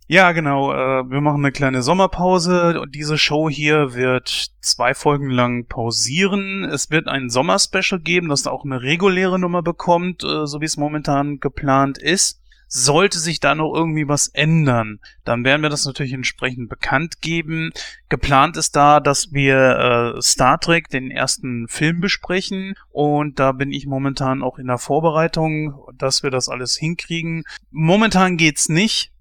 ja, 0.07 0.31
genau. 0.31 0.73
Äh, 0.73 1.07
wir 1.07 1.21
machen 1.21 1.43
eine 1.43 1.51
kleine 1.51 1.83
Sommerpause. 1.83 2.81
Und 2.81 2.95
diese 2.95 3.19
Show 3.19 3.47
hier 3.47 3.93
wird 3.93 4.47
zwei 4.61 4.95
Folgen 4.95 5.29
lang 5.29 5.67
pausieren. 5.67 6.63
Es 6.63 6.89
wird 6.89 7.07
ein 7.07 7.29
Sommerspecial 7.29 7.99
geben, 7.99 8.29
das 8.29 8.47
auch 8.47 8.65
eine 8.65 8.81
reguläre 8.81 9.37
Nummer 9.37 9.61
bekommt, 9.61 10.23
äh, 10.23 10.47
so 10.47 10.61
wie 10.61 10.65
es 10.65 10.77
momentan 10.77 11.39
geplant 11.39 11.99
ist. 11.99 12.40
Sollte 12.73 13.19
sich 13.19 13.41
da 13.41 13.53
noch 13.53 13.73
irgendwie 13.73 14.07
was 14.07 14.27
ändern, 14.29 15.01
dann 15.25 15.43
werden 15.43 15.61
wir 15.61 15.69
das 15.69 15.85
natürlich 15.85 16.13
entsprechend 16.13 16.69
bekannt 16.69 17.19
geben. 17.19 17.71
Geplant 18.07 18.55
ist 18.55 18.77
da, 18.77 19.01
dass 19.01 19.33
wir 19.33 20.15
äh, 20.15 20.21
Star 20.21 20.57
Trek, 20.57 20.87
den 20.87 21.11
ersten 21.11 21.67
Film 21.67 21.99
besprechen 21.99 22.75
und 22.89 23.39
da 23.39 23.51
bin 23.51 23.73
ich 23.73 23.87
momentan 23.87 24.41
auch 24.41 24.57
in 24.57 24.67
der 24.67 24.77
Vorbereitung, 24.77 25.73
dass 25.97 26.23
wir 26.23 26.31
das 26.31 26.47
alles 26.47 26.77
hinkriegen. 26.77 27.43
Momentan 27.71 28.37
geht's 28.37 28.69
nicht, 28.69 29.11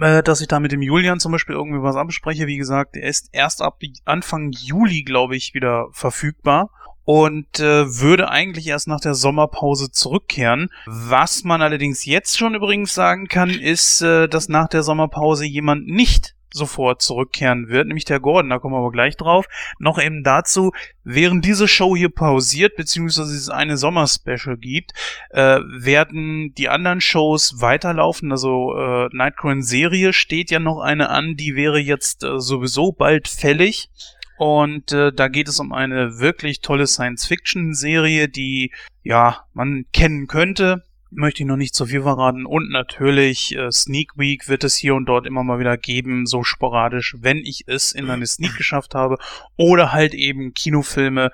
äh, 0.00 0.24
dass 0.24 0.40
ich 0.40 0.48
da 0.48 0.58
mit 0.58 0.72
dem 0.72 0.82
Julian 0.82 1.20
zum 1.20 1.30
Beispiel 1.30 1.54
irgendwie 1.54 1.82
was 1.82 1.94
abspreche. 1.94 2.48
Wie 2.48 2.56
gesagt, 2.56 2.96
er 2.96 3.08
ist 3.08 3.28
erst 3.30 3.62
ab 3.62 3.80
Anfang 4.04 4.50
Juli, 4.50 5.04
glaube 5.04 5.36
ich, 5.36 5.54
wieder 5.54 5.86
verfügbar 5.92 6.70
und 7.06 7.60
äh, 7.60 8.00
würde 8.00 8.28
eigentlich 8.28 8.66
erst 8.66 8.88
nach 8.88 9.00
der 9.00 9.14
Sommerpause 9.14 9.92
zurückkehren. 9.92 10.70
Was 10.86 11.44
man 11.44 11.62
allerdings 11.62 12.04
jetzt 12.04 12.36
schon 12.36 12.56
übrigens 12.56 12.94
sagen 12.94 13.28
kann, 13.28 13.50
ist, 13.50 14.02
äh, 14.02 14.28
dass 14.28 14.48
nach 14.48 14.68
der 14.68 14.82
Sommerpause 14.82 15.46
jemand 15.46 15.86
nicht 15.86 16.34
sofort 16.52 17.02
zurückkehren 17.02 17.68
wird, 17.68 17.86
nämlich 17.86 18.06
der 18.06 18.18
Gordon, 18.18 18.50
da 18.50 18.58
kommen 18.58 18.74
wir 18.74 18.78
aber 18.78 18.90
gleich 18.90 19.16
drauf. 19.16 19.46
Noch 19.78 20.02
eben 20.02 20.24
dazu, 20.24 20.72
während 21.04 21.44
diese 21.44 21.68
Show 21.68 21.94
hier 21.94 22.08
pausiert, 22.08 22.76
beziehungsweise 22.76 23.36
es 23.36 23.50
eine 23.50 23.76
Sommerspecial 23.76 24.56
gibt, 24.56 24.92
äh, 25.30 25.60
werden 25.60 26.54
die 26.54 26.68
anderen 26.68 27.00
Shows 27.00 27.60
weiterlaufen. 27.60 28.32
Also 28.32 28.74
äh, 28.76 29.08
Nightcrawler 29.12 29.62
Serie 29.62 30.12
steht 30.12 30.50
ja 30.50 30.58
noch 30.58 30.80
eine 30.80 31.10
an, 31.10 31.36
die 31.36 31.54
wäre 31.54 31.78
jetzt 31.78 32.24
äh, 32.24 32.40
sowieso 32.40 32.90
bald 32.90 33.28
fällig. 33.28 33.90
Und 34.38 34.92
äh, 34.92 35.12
da 35.12 35.28
geht 35.28 35.48
es 35.48 35.60
um 35.60 35.72
eine 35.72 36.18
wirklich 36.18 36.60
tolle 36.60 36.86
Science-Fiction-Serie, 36.86 38.28
die 38.28 38.72
ja 39.02 39.44
man 39.54 39.86
kennen 39.92 40.26
könnte. 40.26 40.84
möchte 41.10 41.42
ich 41.42 41.46
noch 41.46 41.56
nicht 41.56 41.74
zu 41.74 41.86
viel 41.86 42.02
verraten. 42.02 42.44
Und 42.44 42.70
natürlich 42.70 43.56
äh, 43.56 43.70
Sneak 43.70 44.12
Week 44.16 44.48
wird 44.48 44.64
es 44.64 44.76
hier 44.76 44.94
und 44.94 45.06
dort 45.06 45.26
immer 45.26 45.42
mal 45.42 45.58
wieder 45.58 45.78
geben, 45.78 46.26
so 46.26 46.42
sporadisch, 46.42 47.16
wenn 47.18 47.38
ich 47.38 47.64
es 47.66 47.92
in 47.92 48.10
eine 48.10 48.26
Sneak 48.26 48.54
geschafft 48.58 48.94
habe. 48.94 49.16
Oder 49.56 49.92
halt 49.92 50.14
eben 50.14 50.52
Kinofilme. 50.52 51.30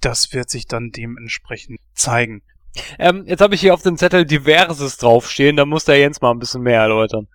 Das 0.00 0.32
wird 0.32 0.50
sich 0.50 0.66
dann 0.66 0.90
dementsprechend 0.90 1.80
zeigen. 1.94 2.42
Ähm, 2.98 3.24
jetzt 3.26 3.40
habe 3.40 3.54
ich 3.54 3.60
hier 3.60 3.74
auf 3.74 3.82
dem 3.82 3.96
Zettel 3.96 4.24
Diverses 4.24 4.96
draufstehen, 4.98 5.56
da 5.56 5.64
muss 5.64 5.84
der 5.84 5.98
Jens 5.98 6.20
mal 6.20 6.30
ein 6.30 6.38
bisschen 6.38 6.62
mehr 6.62 6.80
erläutern. 6.80 7.28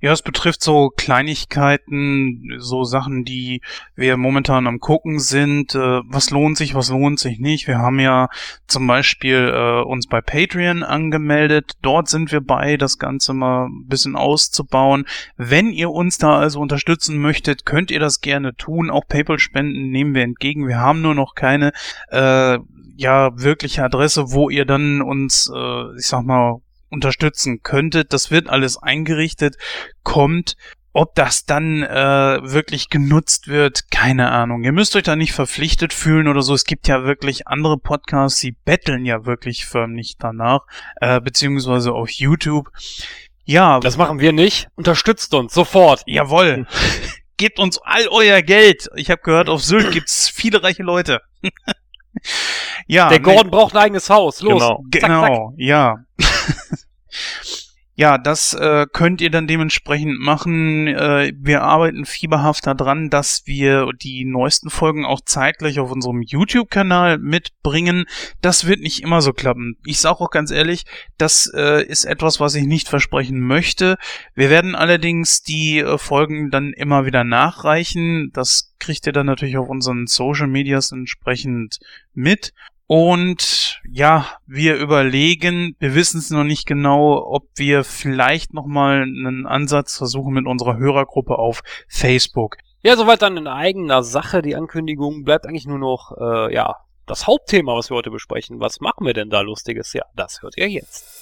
Ja, 0.00 0.12
es 0.12 0.22
betrifft 0.22 0.62
so 0.62 0.88
Kleinigkeiten, 0.88 2.56
so 2.58 2.84
Sachen, 2.84 3.24
die 3.24 3.60
wir 3.94 4.16
momentan 4.16 4.66
am 4.66 4.80
gucken 4.80 5.20
sind. 5.20 5.74
Äh, 5.74 6.00
was 6.04 6.30
lohnt 6.30 6.56
sich, 6.56 6.74
was 6.74 6.88
lohnt 6.88 7.18
sich 7.18 7.38
nicht. 7.38 7.66
Wir 7.66 7.78
haben 7.78 8.00
ja 8.00 8.28
zum 8.66 8.86
Beispiel 8.86 9.52
äh, 9.54 9.82
uns 9.82 10.06
bei 10.06 10.22
Patreon 10.22 10.82
angemeldet. 10.82 11.72
Dort 11.82 12.08
sind 12.08 12.32
wir 12.32 12.40
bei, 12.40 12.78
das 12.78 12.98
Ganze 12.98 13.34
mal 13.34 13.66
ein 13.66 13.86
bisschen 13.86 14.16
auszubauen. 14.16 15.06
Wenn 15.36 15.70
ihr 15.70 15.90
uns 15.90 16.16
da 16.16 16.38
also 16.38 16.60
unterstützen 16.60 17.18
möchtet, 17.18 17.66
könnt 17.66 17.90
ihr 17.90 18.00
das 18.00 18.22
gerne 18.22 18.54
tun. 18.54 18.90
Auch 18.90 19.06
PayPal-Spenden 19.06 19.90
nehmen 19.90 20.14
wir 20.14 20.22
entgegen. 20.22 20.66
Wir 20.66 20.78
haben 20.78 21.02
nur 21.02 21.14
noch 21.14 21.34
keine 21.34 21.72
äh, 22.08 22.58
ja 23.00 23.30
wirkliche 23.34 23.82
Adresse, 23.82 24.30
wo 24.30 24.50
ihr 24.50 24.66
dann 24.66 25.00
uns, 25.00 25.50
äh, 25.52 25.96
ich 25.98 26.06
sag 26.06 26.24
mal, 26.24 26.60
unterstützen 26.90 27.62
könntet. 27.62 28.12
Das 28.12 28.30
wird 28.30 28.48
alles 28.48 28.76
eingerichtet, 28.76 29.56
kommt. 30.02 30.56
Ob 30.92 31.14
das 31.14 31.44
dann 31.44 31.84
äh, 31.84 32.40
wirklich 32.42 32.88
genutzt 32.88 33.46
wird, 33.46 33.92
keine 33.92 34.32
Ahnung. 34.32 34.64
Ihr 34.64 34.72
müsst 34.72 34.96
euch 34.96 35.04
da 35.04 35.14
nicht 35.14 35.32
verpflichtet 35.32 35.92
fühlen 35.92 36.26
oder 36.26 36.42
so. 36.42 36.52
Es 36.52 36.64
gibt 36.64 36.88
ja 36.88 37.04
wirklich 37.04 37.46
andere 37.46 37.78
Podcasts, 37.78 38.40
die 38.40 38.56
betteln 38.64 39.06
ja 39.06 39.24
wirklich 39.24 39.66
förmlich 39.66 40.16
danach, 40.18 40.66
äh, 40.96 41.20
beziehungsweise 41.20 41.92
auf 41.92 42.10
YouTube. 42.10 42.70
Ja. 43.44 43.78
Das 43.78 43.98
machen 43.98 44.18
wir 44.18 44.32
nicht. 44.32 44.66
Unterstützt 44.74 45.32
uns 45.32 45.54
sofort. 45.54 46.02
Jawoll. 46.06 46.66
Gebt 47.36 47.60
uns 47.60 47.78
all 47.78 48.08
euer 48.08 48.42
Geld. 48.42 48.90
Ich 48.96 49.10
habe 49.10 49.22
gehört, 49.22 49.48
auf 49.48 49.62
Sylt 49.62 49.92
gibt's 49.92 50.28
viele 50.28 50.62
reiche 50.62 50.82
Leute. 50.82 51.20
ja. 52.86 53.08
Der 53.08 53.20
Gordon 53.20 53.46
nee. 53.46 53.50
braucht 53.50 53.74
ein 53.74 53.82
eigenes 53.82 54.10
Haus. 54.10 54.40
Los. 54.42 54.54
Genau, 54.60 54.84
zack, 54.92 55.02
genau 55.02 55.22
zack. 55.22 55.54
ja. 55.58 55.96
Ja, 57.94 58.16
das 58.16 58.54
äh, 58.54 58.86
könnt 58.90 59.20
ihr 59.20 59.30
dann 59.30 59.46
dementsprechend 59.46 60.18
machen. 60.20 60.86
Äh, 60.86 61.32
wir 61.36 61.62
arbeiten 61.62 62.06
fieberhaft 62.06 62.66
daran, 62.66 63.10
dass 63.10 63.42
wir 63.46 63.90
die 63.92 64.24
neuesten 64.24 64.70
Folgen 64.70 65.04
auch 65.04 65.20
zeitgleich 65.20 65.80
auf 65.80 65.90
unserem 65.90 66.22
YouTube-Kanal 66.22 67.18
mitbringen. 67.18 68.06
Das 68.40 68.66
wird 68.66 68.80
nicht 68.80 69.02
immer 69.02 69.20
so 69.20 69.32
klappen. 69.32 69.76
Ich 69.84 70.00
sage 70.00 70.20
auch 70.20 70.30
ganz 70.30 70.50
ehrlich, 70.50 70.84
das 71.18 71.50
äh, 71.54 71.84
ist 71.84 72.04
etwas, 72.04 72.40
was 72.40 72.54
ich 72.54 72.64
nicht 72.64 72.88
versprechen 72.88 73.40
möchte. 73.40 73.96
Wir 74.34 74.48
werden 74.48 74.74
allerdings 74.74 75.42
die 75.42 75.80
äh, 75.80 75.98
Folgen 75.98 76.50
dann 76.50 76.72
immer 76.72 77.04
wieder 77.04 77.24
nachreichen. 77.24 78.30
Das 78.32 78.74
kriegt 78.78 79.06
ihr 79.06 79.12
dann 79.12 79.26
natürlich 79.26 79.58
auf 79.58 79.68
unseren 79.68 80.06
Social 80.06 80.46
Medias 80.46 80.90
entsprechend 80.90 81.78
mit. 82.14 82.52
Und 82.92 83.80
ja, 83.88 84.26
wir 84.48 84.74
überlegen, 84.74 85.76
wir 85.78 85.94
wissen 85.94 86.18
es 86.18 86.30
noch 86.30 86.42
nicht 86.42 86.66
genau, 86.66 87.24
ob 87.24 87.44
wir 87.54 87.84
vielleicht 87.84 88.52
nochmal 88.52 89.02
einen 89.02 89.46
Ansatz 89.46 89.96
versuchen 89.96 90.34
mit 90.34 90.44
unserer 90.44 90.76
Hörergruppe 90.76 91.38
auf 91.38 91.62
Facebook. 91.86 92.56
Ja, 92.82 92.96
soweit 92.96 93.22
dann 93.22 93.36
in 93.36 93.46
eigener 93.46 94.02
Sache. 94.02 94.42
Die 94.42 94.56
Ankündigung 94.56 95.22
bleibt 95.22 95.46
eigentlich 95.46 95.66
nur 95.66 95.78
noch, 95.78 96.16
äh, 96.20 96.52
ja, 96.52 96.78
das 97.06 97.28
Hauptthema, 97.28 97.76
was 97.76 97.90
wir 97.90 97.96
heute 97.96 98.10
besprechen. 98.10 98.58
Was 98.58 98.80
machen 98.80 99.06
wir 99.06 99.14
denn 99.14 99.30
da 99.30 99.42
Lustiges? 99.42 99.92
Ja, 99.92 100.02
das 100.16 100.42
hört 100.42 100.56
ihr 100.56 100.68
jetzt. 100.68 101.19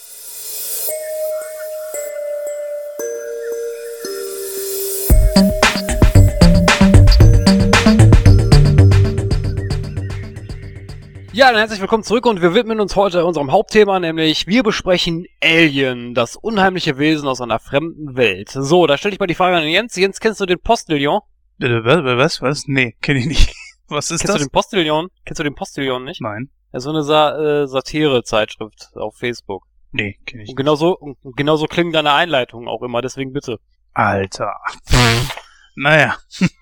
Ja, 11.39 11.53
dann 11.53 11.59
herzlich 11.59 11.81
willkommen 11.81 12.03
zurück 12.03 12.27
und 12.27 12.43
wir 12.43 12.53
widmen 12.53 12.81
uns 12.81 12.97
heute 12.97 13.25
unserem 13.25 13.53
Hauptthema, 13.53 14.01
nämlich 14.01 14.49
wir 14.49 14.65
besprechen 14.65 15.25
Alien, 15.41 16.13
das 16.13 16.35
unheimliche 16.35 16.99
Wesen 16.99 17.29
aus 17.29 17.41
einer 17.41 17.61
fremden 17.61 18.17
Welt. 18.17 18.49
So, 18.51 18.89
da 18.89 18.99
stelle 18.99 19.15
ich 19.15 19.21
mal 19.21 19.29
die 19.29 19.37
Frage 19.37 19.57
an 19.57 19.63
Jens. 19.63 19.95
Jens, 19.95 20.19
kennst 20.19 20.41
du 20.41 20.47
den 20.47 20.59
Postillon? 20.59 21.21
Äh, 21.61 21.69
was, 21.85 22.43
was? 22.43 22.65
Nee, 22.67 22.97
kenne 23.01 23.21
ich 23.21 23.27
nicht. 23.27 23.55
Was 23.87 24.11
ist 24.11 24.19
kennst 24.19 24.25
das? 24.25 24.31
Kennst 24.31 24.41
du 24.41 24.49
den 24.49 24.51
Postillon? 24.51 25.09
Kennst 25.25 25.39
du 25.39 25.45
den 25.45 25.55
Postillon 25.55 26.05
nicht? 26.05 26.21
Nein. 26.21 26.51
Ja, 26.73 26.81
so 26.81 26.91
eine 26.91 27.05
Sa 27.05 27.63
äh, 27.63 27.69
Satire-Zeitschrift 27.69 28.91
auf 28.97 29.17
Facebook. 29.17 29.63
Nee, 29.93 30.19
kenne 30.27 30.43
ich 30.43 30.49
und 30.49 30.57
genauso, 30.57 30.99
nicht. 31.01 31.25
Und 31.25 31.37
genauso 31.37 31.67
klingen 31.67 31.93
deine 31.93 32.15
Einleitungen 32.15 32.67
auch 32.67 32.83
immer, 32.83 33.01
deswegen 33.01 33.33
bitte. 33.33 33.61
Alter. 33.95 34.57
naja. 35.77 36.17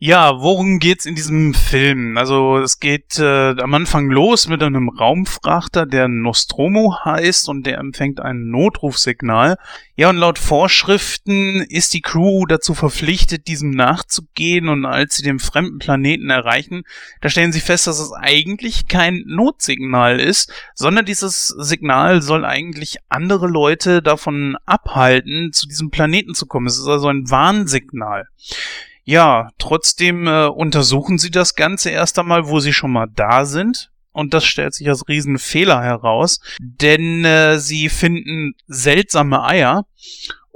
Ja, 0.00 0.40
worum 0.40 0.78
geht's 0.78 1.06
in 1.06 1.16
diesem 1.16 1.54
Film? 1.54 2.16
Also 2.18 2.58
es 2.58 2.78
geht 2.78 3.18
äh, 3.18 3.60
am 3.60 3.74
Anfang 3.74 4.08
los 4.10 4.46
mit 4.46 4.62
einem 4.62 4.90
Raumfrachter, 4.90 5.86
der 5.86 6.06
Nostromo 6.06 6.94
heißt 7.04 7.48
und 7.48 7.66
der 7.66 7.78
empfängt 7.78 8.20
ein 8.20 8.48
Notrufsignal. 8.48 9.56
Ja, 9.96 10.10
und 10.10 10.18
laut 10.18 10.38
Vorschriften 10.38 11.62
ist 11.68 11.94
die 11.94 12.00
Crew 12.00 12.46
dazu 12.46 12.74
verpflichtet, 12.74 13.48
diesem 13.48 13.70
nachzugehen 13.70 14.68
und 14.68 14.86
als 14.86 15.16
sie 15.16 15.24
den 15.24 15.40
fremden 15.40 15.80
Planeten 15.80 16.30
erreichen, 16.30 16.84
da 17.20 17.28
stellen 17.28 17.52
sie 17.52 17.58
fest, 17.58 17.88
dass 17.88 17.98
es 17.98 18.12
eigentlich 18.12 18.86
kein 18.86 19.24
Notsignal 19.26 20.20
ist, 20.20 20.52
sondern 20.76 21.06
dieses 21.06 21.48
Signal 21.48 22.22
soll 22.22 22.44
eigentlich 22.44 22.98
andere 23.08 23.48
Leute 23.48 24.00
davon 24.00 24.56
abhalten, 24.64 25.52
zu 25.52 25.66
diesem 25.66 25.90
Planeten 25.90 26.36
zu 26.36 26.46
kommen. 26.46 26.68
Es 26.68 26.78
ist 26.78 26.86
also 26.86 27.08
ein 27.08 27.28
Warnsignal. 27.28 28.28
Ja, 29.10 29.48
trotzdem 29.56 30.26
äh, 30.26 30.48
untersuchen 30.48 31.16
sie 31.16 31.30
das 31.30 31.54
Ganze 31.54 31.88
erst 31.88 32.18
einmal, 32.18 32.46
wo 32.46 32.60
sie 32.60 32.74
schon 32.74 32.92
mal 32.92 33.06
da 33.06 33.46
sind. 33.46 33.90
Und 34.12 34.34
das 34.34 34.44
stellt 34.44 34.74
sich 34.74 34.86
als 34.86 35.08
Riesenfehler 35.08 35.82
heraus, 35.82 36.40
denn 36.60 37.24
äh, 37.24 37.58
sie 37.58 37.88
finden 37.88 38.52
seltsame 38.66 39.42
Eier 39.42 39.86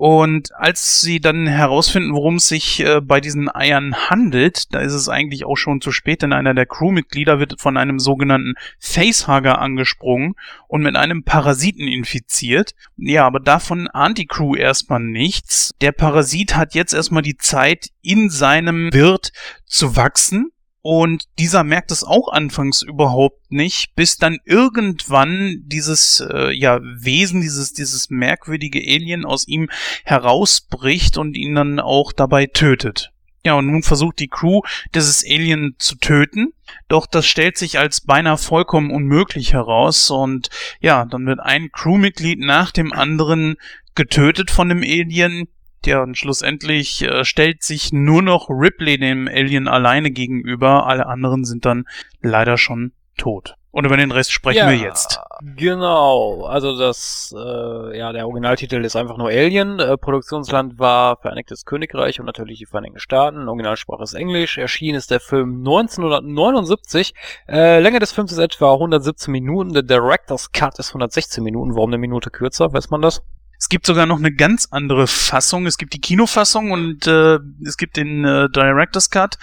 und 0.02 0.52
als 0.56 1.00
sie 1.00 1.20
dann 1.20 1.46
herausfinden, 1.46 2.12
worum 2.12 2.34
es 2.34 2.48
sich 2.48 2.80
äh, 2.80 3.00
bei 3.00 3.20
diesen 3.20 3.48
Eiern 3.48 3.94
handelt, 4.10 4.74
da 4.74 4.80
ist 4.80 4.94
es 4.94 5.08
eigentlich 5.08 5.44
auch 5.44 5.54
schon 5.54 5.80
zu 5.80 5.92
spät, 5.92 6.22
denn 6.22 6.32
einer 6.32 6.54
der 6.54 6.66
Crewmitglieder 6.66 7.38
wird 7.38 7.60
von 7.60 7.76
einem 7.76 8.00
sogenannten 8.00 8.54
Facehugger 8.80 9.60
angesprungen 9.60 10.34
und 10.66 10.82
mit 10.82 10.96
einem 10.96 11.22
Parasiten 11.22 11.86
infiziert. 11.86 12.74
Ja, 12.96 13.24
aber 13.24 13.38
davon 13.38 13.86
ahnt 13.86 14.18
die 14.18 14.26
Crew 14.26 14.56
erstmal 14.56 14.98
nichts. 14.98 15.70
Der 15.80 15.92
Parasit 15.92 16.56
hat 16.56 16.74
jetzt 16.74 16.94
erstmal 16.94 17.22
die 17.22 17.36
Zeit, 17.36 17.90
in 18.02 18.28
seinem 18.28 18.92
Wirt 18.92 19.30
zu 19.66 19.94
wachsen 19.94 20.50
und 20.82 21.28
dieser 21.38 21.62
merkt 21.62 21.92
es 21.92 22.02
auch 22.02 22.28
anfangs 22.32 22.82
überhaupt 22.82 23.52
nicht, 23.52 23.94
bis 23.94 24.16
dann 24.16 24.38
irgendwann 24.44 25.62
dieses 25.66 26.20
äh, 26.20 26.50
ja, 26.52 26.80
Wesen, 26.82 27.40
dieses, 27.40 27.72
dieses 27.72 28.10
merkwürdige 28.10 28.80
Alien 28.80 29.24
aus 29.24 29.46
ihm 29.46 29.70
herausbricht 30.04 31.16
und 31.18 31.36
ihn 31.36 31.54
dann 31.54 31.78
auch 31.78 32.12
dabei 32.12 32.46
tötet. 32.46 33.12
Ja, 33.44 33.54
und 33.54 33.66
nun 33.66 33.82
versucht 33.82 34.18
die 34.18 34.28
Crew, 34.28 34.60
dieses 34.94 35.24
Alien 35.24 35.74
zu 35.78 35.96
töten, 35.96 36.52
doch 36.88 37.06
das 37.06 37.26
stellt 37.26 37.58
sich 37.58 37.78
als 37.78 38.00
beinahe 38.00 38.38
vollkommen 38.38 38.90
unmöglich 38.90 39.52
heraus 39.52 40.10
und 40.10 40.48
ja, 40.80 41.04
dann 41.04 41.26
wird 41.26 41.40
ein 41.40 41.70
Crewmitglied 41.72 42.38
nach 42.38 42.70
dem 42.70 42.92
anderen 42.92 43.56
getötet 43.94 44.50
von 44.50 44.68
dem 44.68 44.82
Alien, 44.82 45.48
ja, 45.86 46.02
und 46.02 46.16
schlussendlich 46.16 47.02
äh, 47.02 47.24
stellt 47.24 47.62
sich 47.62 47.92
nur 47.92 48.22
noch 48.22 48.48
Ripley 48.48 48.98
dem 48.98 49.28
Alien 49.28 49.68
alleine 49.68 50.10
gegenüber. 50.10 50.86
Alle 50.86 51.06
anderen 51.06 51.44
sind 51.44 51.64
dann 51.64 51.84
leider 52.20 52.58
schon 52.58 52.92
tot. 53.16 53.56
Und 53.72 53.86
über 53.86 53.96
den 53.96 54.10
Rest 54.10 54.32
sprechen 54.32 54.58
ja, 54.58 54.68
wir 54.68 54.76
jetzt. 54.76 55.18
Genau, 55.56 56.44
also 56.44 56.78
das, 56.78 57.34
äh, 57.34 57.98
ja, 57.98 58.12
der 58.12 58.26
Originaltitel 58.26 58.84
ist 58.84 58.96
einfach 58.96 59.16
nur 59.16 59.28
Alien. 59.28 59.80
Äh, 59.80 59.96
Produktionsland 59.96 60.78
war 60.78 61.16
Vereinigtes 61.16 61.64
Königreich 61.64 62.20
und 62.20 62.26
natürlich 62.26 62.58
die 62.58 62.66
Vereinigten 62.66 62.98
Staaten. 62.98 63.48
Originalsprache 63.48 64.02
ist 64.02 64.12
Englisch. 64.12 64.58
Erschienen 64.58 64.98
ist 64.98 65.10
der 65.10 65.20
Film 65.20 65.60
1979. 65.60 67.14
Äh, 67.48 67.80
Länge 67.80 67.98
des 67.98 68.12
Films 68.12 68.30
ist 68.32 68.38
etwa 68.38 68.74
117 68.74 69.32
Minuten. 69.32 69.72
Der 69.72 69.82
Director's 69.82 70.52
Cut 70.52 70.78
ist 70.78 70.90
116 70.90 71.42
Minuten. 71.42 71.74
Warum 71.74 71.88
eine 71.88 71.98
Minute 71.98 72.28
kürzer? 72.28 72.74
Weiß 72.74 72.90
man 72.90 73.00
das? 73.00 73.22
Es 73.62 73.68
gibt 73.68 73.86
sogar 73.86 74.06
noch 74.06 74.18
eine 74.18 74.32
ganz 74.32 74.66
andere 74.72 75.06
Fassung. 75.06 75.66
Es 75.66 75.78
gibt 75.78 75.94
die 75.94 76.00
Kinofassung 76.00 76.72
und 76.72 77.06
äh, 77.06 77.38
es 77.64 77.76
gibt 77.76 77.96
den 77.96 78.24
äh, 78.24 78.48
Director's 78.50 79.08
Cut. 79.08 79.38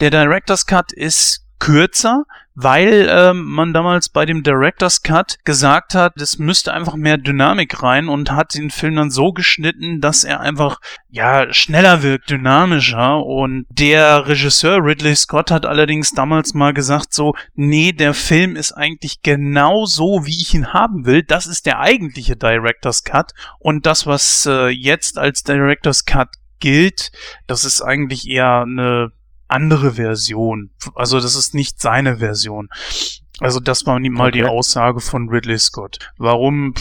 Der 0.00 0.10
Director's 0.10 0.66
Cut 0.66 0.90
ist 0.92 1.41
kürzer, 1.62 2.24
weil 2.56 3.08
ähm, 3.08 3.44
man 3.44 3.72
damals 3.72 4.08
bei 4.08 4.26
dem 4.26 4.42
Director's 4.42 5.02
Cut 5.02 5.36
gesagt 5.44 5.94
hat, 5.94 6.20
es 6.20 6.40
müsste 6.40 6.74
einfach 6.74 6.96
mehr 6.96 7.18
Dynamik 7.18 7.84
rein 7.84 8.08
und 8.08 8.32
hat 8.32 8.54
den 8.56 8.70
Film 8.70 8.96
dann 8.96 9.12
so 9.12 9.32
geschnitten, 9.32 10.00
dass 10.00 10.24
er 10.24 10.40
einfach 10.40 10.80
ja 11.08 11.54
schneller 11.54 12.02
wirkt, 12.02 12.30
dynamischer 12.30 13.24
und 13.24 13.66
der 13.70 14.26
Regisseur 14.26 14.84
Ridley 14.84 15.14
Scott 15.14 15.52
hat 15.52 15.64
allerdings 15.64 16.10
damals 16.10 16.52
mal 16.52 16.74
gesagt 16.74 17.14
so, 17.14 17.32
nee, 17.54 17.92
der 17.92 18.12
Film 18.12 18.56
ist 18.56 18.72
eigentlich 18.72 19.22
genau 19.22 19.86
so, 19.86 20.26
wie 20.26 20.42
ich 20.42 20.52
ihn 20.54 20.72
haben 20.72 21.06
will. 21.06 21.22
Das 21.22 21.46
ist 21.46 21.64
der 21.64 21.78
eigentliche 21.78 22.36
Director's 22.36 23.04
Cut 23.04 23.34
und 23.60 23.86
das 23.86 24.04
was 24.04 24.46
äh, 24.46 24.66
jetzt 24.66 25.16
als 25.16 25.44
Director's 25.44 26.06
Cut 26.06 26.30
gilt, 26.58 27.12
das 27.46 27.64
ist 27.64 27.82
eigentlich 27.82 28.28
eher 28.28 28.62
eine 28.62 29.12
andere 29.52 29.92
Version. 29.92 30.70
Also 30.94 31.20
das 31.20 31.36
ist 31.36 31.54
nicht 31.54 31.80
seine 31.80 32.16
Version. 32.18 32.68
Also 33.42 33.58
das 33.58 33.86
war 33.86 33.98
mal 33.98 34.28
okay. 34.28 34.38
die 34.38 34.44
Aussage 34.44 35.00
von 35.00 35.28
Ridley 35.28 35.58
Scott. 35.58 35.98
Warum, 36.16 36.74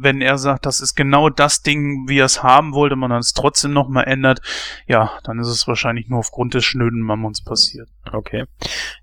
wenn 0.00 0.22
er 0.22 0.38
sagt, 0.38 0.64
das 0.64 0.80
ist 0.80 0.94
genau 0.94 1.28
das 1.28 1.62
Ding, 1.62 2.08
wie 2.08 2.20
er 2.20 2.24
es 2.24 2.42
haben 2.42 2.72
wollte, 2.72 2.96
man 2.96 3.10
dann 3.10 3.18
es 3.18 3.34
trotzdem 3.34 3.74
nochmal 3.74 4.04
ändert, 4.04 4.40
ja, 4.86 5.10
dann 5.24 5.38
ist 5.40 5.48
es 5.48 5.68
wahrscheinlich 5.68 6.08
nur 6.08 6.20
aufgrund 6.20 6.54
des 6.54 6.64
schnöden 6.64 7.02
Mammons 7.02 7.42
passiert. 7.44 7.90
Okay. 8.12 8.44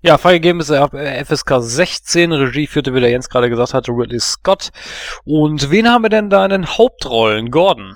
Ja, 0.00 0.18
freigegeben 0.18 0.60
ist 0.60 0.70
er 0.70 0.88
FSK 1.24 1.60
16, 1.60 2.32
Regie 2.32 2.66
führte, 2.66 2.94
wie 2.94 3.00
der 3.00 3.10
Jens 3.10 3.28
gerade 3.28 3.48
gesagt 3.48 3.74
hatte, 3.74 3.92
Ridley 3.92 4.18
Scott. 4.18 4.72
Und 5.24 5.70
wen 5.70 5.88
haben 5.88 6.02
wir 6.02 6.10
denn 6.10 6.30
da 6.30 6.44
in 6.44 6.50
den 6.50 6.66
Hauptrollen? 6.66 7.52
Gordon. 7.52 7.94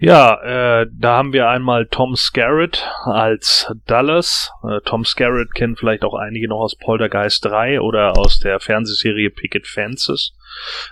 Ja, 0.00 0.82
äh, 0.82 0.86
da 0.92 1.16
haben 1.16 1.32
wir 1.32 1.48
einmal 1.48 1.86
Tom 1.86 2.14
Skerritt 2.14 2.88
als 3.04 3.74
Dallas. 3.86 4.52
Äh, 4.62 4.80
Tom 4.84 5.04
Skerritt 5.04 5.52
kennen 5.54 5.74
vielleicht 5.74 6.04
auch 6.04 6.14
einige 6.14 6.46
noch 6.46 6.60
aus 6.60 6.76
Poltergeist 6.76 7.44
3 7.44 7.80
oder 7.80 8.16
aus 8.16 8.38
der 8.38 8.60
Fernsehserie 8.60 9.30
Picket 9.30 9.66
Fences, 9.66 10.36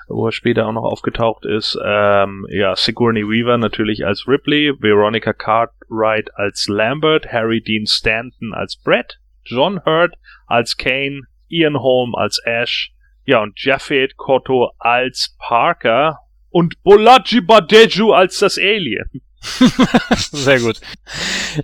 wo 0.08 0.26
er 0.26 0.32
später 0.32 0.66
auch 0.66 0.72
noch 0.72 0.82
aufgetaucht 0.82 1.44
ist. 1.44 1.78
Ähm, 1.84 2.46
ja, 2.50 2.74
Sigourney 2.74 3.22
Weaver 3.22 3.58
natürlich 3.58 4.04
als 4.04 4.26
Ripley, 4.26 4.72
Veronica 4.80 5.32
Cartwright 5.32 6.34
als 6.34 6.66
Lambert, 6.66 7.32
Harry 7.32 7.60
Dean 7.60 7.86
Stanton 7.86 8.52
als 8.54 8.76
Brett, 8.76 9.20
John 9.44 9.84
Hurt 9.84 10.16
als 10.48 10.76
Kane, 10.76 11.22
Ian 11.46 11.78
Holm 11.78 12.16
als 12.16 12.42
Ash, 12.44 12.92
ja, 13.24 13.40
und 13.40 13.62
Japheth 13.62 14.16
Kotto 14.16 14.72
als 14.78 15.36
Parker 15.38 16.26
und 16.56 16.82
Bolaji 16.84 17.42
Badeju 17.42 18.14
als 18.14 18.38
das 18.38 18.56
Alien. 18.56 19.20
Sehr 20.32 20.58
gut. 20.60 20.80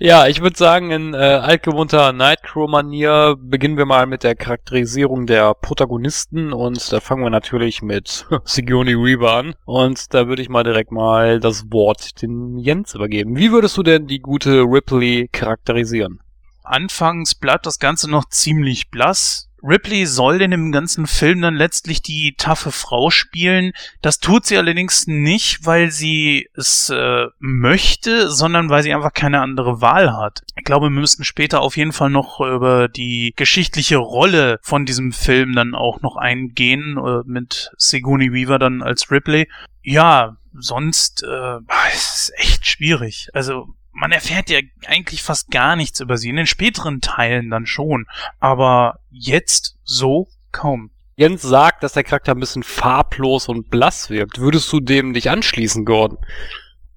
Ja, 0.01 0.27
ich 0.27 0.43
würde 0.43 0.59
sagen, 0.59 0.91
in 0.91 1.15
äh, 1.15 1.17
altgewohnter 1.17 2.13
Nightcrow-Manier 2.13 3.37
beginnen 3.41 3.79
wir 3.79 3.87
mal 3.87 4.05
mit 4.05 4.23
der 4.23 4.35
Charakterisierung 4.35 5.27
der 5.27 5.55
Protagonisten 5.55 6.53
und 6.53 6.93
da 6.93 7.01
fangen 7.01 7.23
wir 7.23 7.31
natürlich 7.31 7.81
mit 7.81 8.27
Sigourney 8.45 8.93
Weaver 8.93 9.33
an 9.33 9.55
und 9.65 10.13
da 10.13 10.29
würde 10.29 10.43
ich 10.43 10.51
mal 10.51 10.63
direkt 10.63 10.93
mal 10.93 11.41
das 11.41 11.73
Wort 11.73 12.21
den 12.21 12.59
Jens 12.59 12.95
übergeben. 12.95 13.35
Wie 13.35 13.51
würdest 13.51 13.79
du 13.79 13.83
denn 13.83 14.07
die 14.07 14.21
gute 14.21 14.61
Ripley 14.61 15.31
charakterisieren? 15.33 16.21
Anfangs 16.65 17.35
bleibt 17.35 17.65
das 17.65 17.79
Ganze 17.79 18.11
noch 18.11 18.29
ziemlich 18.29 18.91
blass. 18.91 19.49
Ripley 19.63 20.07
soll 20.07 20.43
in 20.43 20.51
dem 20.51 20.73
ganzen 20.73 21.07
Film 21.07 21.41
dann 21.41 21.55
letztlich 21.55 22.03
die 22.03 22.35
taffe 22.37 22.73
Frau 22.73 23.11
spielen. 23.11 23.73
Das 24.01 24.19
tut 24.19 24.45
sie 24.45 24.59
allerdings 24.59 25.07
nicht, 25.07 25.65
weil 25.65 25.91
sie 25.91 26.49
es 26.55 26.91
äh, 26.91 27.27
möchte, 27.39 28.31
sondern 28.31 28.71
weil 28.71 28.83
sie 28.83 28.93
einfach 28.93 29.13
keine 29.13 29.41
andere 29.41 29.81
Wahl 29.81 30.17
hat. 30.17 30.43
Ich 30.57 30.65
glaube, 30.65 30.87
wir 30.87 31.01
müssten 31.01 31.25
später 31.25 31.61
auf 31.61 31.77
jeden 31.77 31.93
Fall 31.93 32.11
noch 32.11 32.41
über 32.41 32.89
die 32.89 33.33
geschichtliche 33.37 33.99
Rolle 33.99 34.59
von 34.63 34.85
diesem 34.85 35.13
Film 35.13 35.55
dann 35.55 35.75
auch 35.75 36.03
noch 36.03 36.17
eingehen, 36.17 36.99
äh, 36.99 37.23
mit 37.25 37.71
Sigourney 37.77 38.33
Weaver 38.33 38.59
dann 38.59 38.83
als 38.83 39.11
Ripley. 39.11 39.49
Ja, 39.83 40.37
sonst 40.53 41.23
äh, 41.23 41.59
es 41.93 42.29
ist 42.29 42.33
echt 42.37 42.67
schwierig. 42.67 43.29
Also 43.33 43.69
man 43.93 44.13
erfährt 44.13 44.51
ja 44.51 44.61
eigentlich 44.87 45.23
fast 45.23 45.51
gar 45.51 45.77
nichts 45.77 46.01
über 46.01 46.17
sie. 46.17 46.31
In 46.31 46.37
den 46.37 46.47
späteren 46.47 47.01
Teilen 47.01 47.51
dann 47.51 47.67
schon. 47.67 48.07
Aber 48.41 49.01
jetzt 49.11 49.79
so 49.85 50.29
kaum. 50.51 50.91
Jens 51.17 51.43
sagt, 51.43 51.83
dass 51.83 51.93
der 51.93 52.05
Charakter 52.05 52.33
ein 52.33 52.41
bisschen 52.41 52.63
farblos 52.63 53.49
und 53.49 53.69
blass 53.69 54.09
wirkt. 54.11 54.39
Würdest 54.39 54.73
du 54.73 54.81
dem 54.81 55.13
dich 55.13 55.31
anschließen, 55.31 55.85
Gordon? 55.85 56.19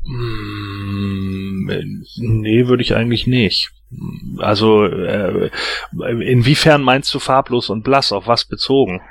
Mm, 0.03 1.69
nee, 2.17 2.67
würde 2.67 2.81
ich 2.81 2.95
eigentlich 2.95 3.27
nicht. 3.27 3.71
Also, 4.39 4.85
äh, 4.85 5.51
inwiefern 5.91 6.81
meinst 6.81 7.13
du 7.13 7.19
farblos 7.19 7.69
und 7.69 7.83
blass? 7.83 8.11
Auf 8.11 8.27
was 8.27 8.45
bezogen? 8.45 9.01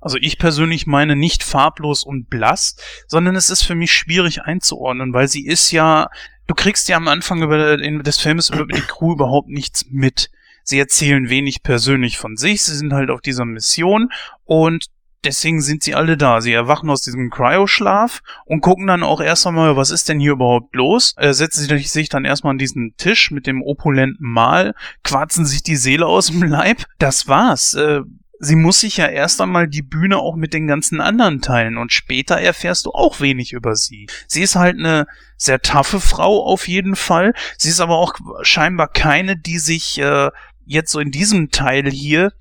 Also 0.00 0.16
ich 0.18 0.38
persönlich 0.38 0.86
meine 0.86 1.14
nicht 1.14 1.42
farblos 1.42 2.04
und 2.04 2.30
blass, 2.30 2.76
sondern 3.06 3.36
es 3.36 3.50
ist 3.50 3.62
für 3.62 3.74
mich 3.74 3.92
schwierig 3.92 4.42
einzuordnen, 4.42 5.12
weil 5.12 5.28
sie 5.28 5.46
ist 5.46 5.70
ja 5.72 6.08
du 6.50 6.54
kriegst 6.56 6.88
ja 6.88 6.96
am 6.96 7.06
Anfang 7.06 7.42
über, 7.42 7.76
des 7.76 8.18
Films 8.18 8.50
über 8.50 8.66
die 8.66 8.80
Crew 8.80 9.12
überhaupt 9.12 9.48
nichts 9.48 9.86
mit. 9.88 10.30
Sie 10.64 10.80
erzählen 10.80 11.30
wenig 11.30 11.62
persönlich 11.62 12.18
von 12.18 12.36
sich, 12.36 12.64
sie 12.64 12.74
sind 12.74 12.92
halt 12.92 13.08
auf 13.08 13.20
dieser 13.20 13.44
Mission 13.44 14.10
und 14.46 14.86
deswegen 15.22 15.62
sind 15.62 15.84
sie 15.84 15.94
alle 15.94 16.16
da. 16.16 16.40
Sie 16.40 16.52
erwachen 16.52 16.90
aus 16.90 17.02
diesem 17.02 17.30
Cryo-Schlaf 17.30 18.20
und 18.46 18.62
gucken 18.62 18.88
dann 18.88 19.04
auch 19.04 19.20
erst 19.20 19.46
einmal, 19.46 19.76
was 19.76 19.92
ist 19.92 20.08
denn 20.08 20.18
hier 20.18 20.32
überhaupt 20.32 20.74
los? 20.74 21.14
Äh, 21.18 21.34
setzen 21.34 21.68
sie 21.68 21.78
sich 21.84 22.08
dann 22.08 22.24
erstmal 22.24 22.50
an 22.50 22.58
diesen 22.58 22.96
Tisch 22.96 23.30
mit 23.30 23.46
dem 23.46 23.62
opulenten 23.62 24.26
Mahl, 24.26 24.74
quarzen 25.04 25.46
sich 25.46 25.62
die 25.62 25.76
Seele 25.76 26.06
aus 26.06 26.26
dem 26.26 26.42
Leib. 26.42 26.84
Das 26.98 27.28
war's. 27.28 27.74
Äh, 27.74 28.00
sie 28.40 28.56
muss 28.56 28.80
sich 28.80 28.96
ja 28.96 29.06
erst 29.06 29.40
einmal 29.40 29.68
die 29.68 29.82
Bühne 29.82 30.16
auch 30.16 30.34
mit 30.34 30.54
den 30.54 30.66
ganzen 30.66 31.00
anderen 31.00 31.42
teilen 31.42 31.76
und 31.76 31.92
später 31.92 32.40
erfährst 32.40 32.86
du 32.86 32.90
auch 32.90 33.20
wenig 33.20 33.52
über 33.52 33.76
sie. 33.76 34.08
Sie 34.26 34.42
ist 34.42 34.56
halt 34.56 34.78
eine 34.78 35.06
sehr 35.36 35.60
taffe 35.60 36.00
Frau 36.00 36.44
auf 36.44 36.66
jeden 36.66 36.96
Fall. 36.96 37.34
Sie 37.58 37.68
ist 37.68 37.80
aber 37.80 37.98
auch 37.98 38.14
scheinbar 38.42 38.88
keine, 38.88 39.36
die 39.36 39.58
sich 39.58 40.00
äh, 40.00 40.30
jetzt 40.64 40.90
so 40.90 41.00
in 41.00 41.10
diesem 41.10 41.50
Teil 41.50 41.90
hier 41.90 42.32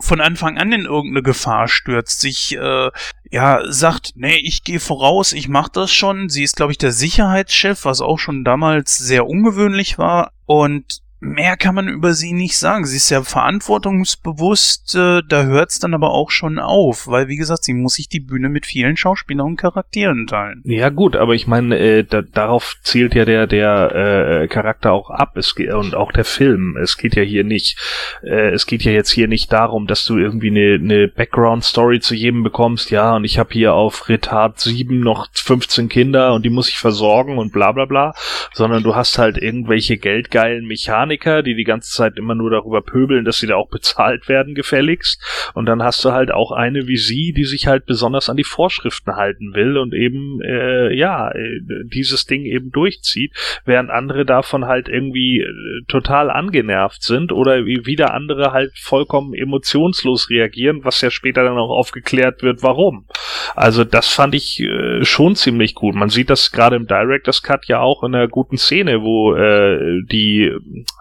von 0.00 0.20
Anfang 0.20 0.58
an 0.58 0.72
in 0.72 0.84
irgendeine 0.84 1.22
Gefahr 1.22 1.66
stürzt, 1.66 2.20
sich 2.20 2.54
äh, 2.56 2.90
ja 3.30 3.62
sagt, 3.72 4.12
nee, 4.14 4.36
ich 4.36 4.62
gehe 4.62 4.80
voraus, 4.80 5.32
ich 5.32 5.48
mach 5.48 5.68
das 5.68 5.90
schon. 5.90 6.28
Sie 6.28 6.44
ist 6.44 6.56
glaube 6.56 6.72
ich 6.72 6.78
der 6.78 6.92
Sicherheitschef, 6.92 7.84
was 7.84 8.02
auch 8.02 8.18
schon 8.18 8.44
damals 8.44 8.98
sehr 8.98 9.26
ungewöhnlich 9.26 9.98
war 9.98 10.32
und 10.44 11.00
mehr 11.20 11.56
kann 11.56 11.74
man 11.74 11.88
über 11.88 12.14
sie 12.14 12.32
nicht 12.32 12.56
sagen. 12.56 12.84
Sie 12.86 12.96
ist 12.96 13.10
ja 13.10 13.22
verantwortungsbewusst, 13.22 14.94
äh, 14.94 15.22
da 15.28 15.44
hört 15.44 15.70
es 15.70 15.80
dann 15.80 15.94
aber 15.94 16.10
auch 16.10 16.30
schon 16.30 16.58
auf, 16.58 17.08
weil 17.08 17.28
wie 17.28 17.36
gesagt, 17.36 17.64
sie 17.64 17.74
muss 17.74 17.94
sich 17.94 18.08
die 18.08 18.20
Bühne 18.20 18.48
mit 18.48 18.66
vielen 18.66 18.96
Schauspielern 18.96 19.46
und 19.46 19.56
Charakteren 19.56 20.26
teilen. 20.26 20.62
Ja 20.64 20.90
gut, 20.90 21.16
aber 21.16 21.34
ich 21.34 21.46
meine, 21.46 21.76
äh, 21.78 22.04
da, 22.04 22.22
darauf 22.22 22.76
zielt 22.82 23.14
ja 23.14 23.24
der 23.24 23.46
der 23.46 24.42
äh, 24.42 24.48
Charakter 24.48 24.92
auch 24.92 25.10
ab 25.10 25.36
es 25.36 25.54
und 25.58 25.94
auch 25.94 26.12
der 26.12 26.24
Film. 26.24 26.76
Es 26.76 26.96
geht 26.96 27.16
ja 27.16 27.22
hier 27.22 27.42
nicht, 27.42 27.78
äh, 28.22 28.50
es 28.50 28.66
geht 28.66 28.82
ja 28.82 28.92
jetzt 28.92 29.10
hier 29.10 29.26
nicht 29.26 29.52
darum, 29.52 29.86
dass 29.86 30.04
du 30.04 30.18
irgendwie 30.18 30.50
eine, 30.50 30.74
eine 30.74 31.08
Background-Story 31.08 32.00
zu 32.00 32.14
jedem 32.14 32.42
bekommst, 32.42 32.90
ja, 32.90 33.16
und 33.16 33.24
ich 33.24 33.38
habe 33.38 33.52
hier 33.52 33.74
auf 33.74 34.08
Retard 34.08 34.60
7 34.60 35.00
noch 35.00 35.26
15 35.32 35.88
Kinder 35.88 36.34
und 36.34 36.44
die 36.44 36.50
muss 36.50 36.68
ich 36.68 36.78
versorgen 36.78 37.38
und 37.38 37.52
bla 37.52 37.72
bla 37.72 37.86
bla, 37.86 38.14
sondern 38.52 38.82
du 38.82 38.94
hast 38.94 39.18
halt 39.18 39.38
irgendwelche 39.38 39.96
geldgeilen 39.96 40.66
Mechaniker 40.66 41.07
Mechaniker, 41.08 41.42
die 41.42 41.54
die 41.54 41.64
ganze 41.64 41.90
Zeit 41.92 42.16
immer 42.16 42.34
nur 42.34 42.50
darüber 42.50 42.82
pöbeln, 42.82 43.24
dass 43.24 43.38
sie 43.38 43.46
da 43.46 43.56
auch 43.56 43.68
bezahlt 43.68 44.28
werden, 44.28 44.54
gefälligst. 44.54 45.20
Und 45.54 45.66
dann 45.66 45.82
hast 45.82 46.04
du 46.04 46.12
halt 46.12 46.30
auch 46.30 46.52
eine 46.52 46.86
wie 46.86 46.96
sie, 46.96 47.32
die 47.32 47.44
sich 47.44 47.66
halt 47.66 47.86
besonders 47.86 48.28
an 48.28 48.36
die 48.36 48.44
Vorschriften 48.44 49.16
halten 49.16 49.54
will 49.54 49.76
und 49.76 49.94
eben, 49.94 50.40
äh, 50.42 50.94
ja, 50.94 51.30
äh, 51.30 51.60
dieses 51.84 52.26
Ding 52.26 52.44
eben 52.44 52.70
durchzieht, 52.70 53.32
während 53.64 53.90
andere 53.90 54.24
davon 54.24 54.66
halt 54.66 54.88
irgendwie 54.88 55.40
äh, 55.40 55.84
total 55.88 56.30
angenervt 56.30 57.02
sind 57.02 57.32
oder 57.32 57.64
wieder 57.64 58.14
andere 58.14 58.52
halt 58.52 58.72
vollkommen 58.78 59.34
emotionslos 59.34 60.30
reagieren, 60.30 60.84
was 60.84 61.00
ja 61.00 61.10
später 61.10 61.42
dann 61.42 61.58
auch 61.58 61.70
aufgeklärt 61.70 62.42
wird, 62.42 62.62
warum. 62.62 63.06
Also 63.54 63.84
das 63.84 64.08
fand 64.08 64.34
ich 64.34 64.60
äh, 64.60 65.04
schon 65.04 65.36
ziemlich 65.36 65.74
gut. 65.74 65.94
Man 65.94 66.08
sieht 66.08 66.30
das 66.30 66.52
gerade 66.52 66.76
im 66.76 66.86
Director's 66.86 67.42
Cut 67.42 67.66
ja 67.66 67.80
auch 67.80 68.02
in 68.02 68.14
einer 68.14 68.28
guten 68.28 68.58
Szene, 68.58 69.02
wo 69.02 69.34
äh, 69.34 70.02
die 70.10 70.52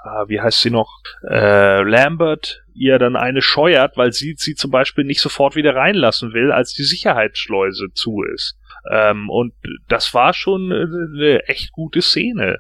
ah, 0.04 0.26
wie 0.28 0.42
heißt 0.42 0.62
sie 0.62 0.72
noch, 0.72 1.02
äh, 1.30 1.82
Lambert 1.82 2.64
ihr 2.74 3.00
dann 3.00 3.16
eine 3.16 3.42
scheuert, 3.42 3.98
weil 3.98 4.14
sie 4.14 4.36
sie 4.38 4.56
zum 4.56 4.72
Beispiel 4.72 5.04
nicht 5.04 5.20
sofort 5.20 5.56
wieder 5.56 5.76
reinlassen 5.76 6.34
will, 6.34 6.52
als 6.52 6.74
die 6.74 6.84
Sicherheitsschleuse 6.84 7.88
zu 7.94 8.22
ist. 8.24 8.56
Ähm, 8.92 9.30
und 9.30 9.54
das 9.88 10.14
war 10.14 10.34
schon 10.34 10.72
eine 10.72 11.48
echt 11.48 11.72
gute 11.72 12.02
Szene 12.02 12.60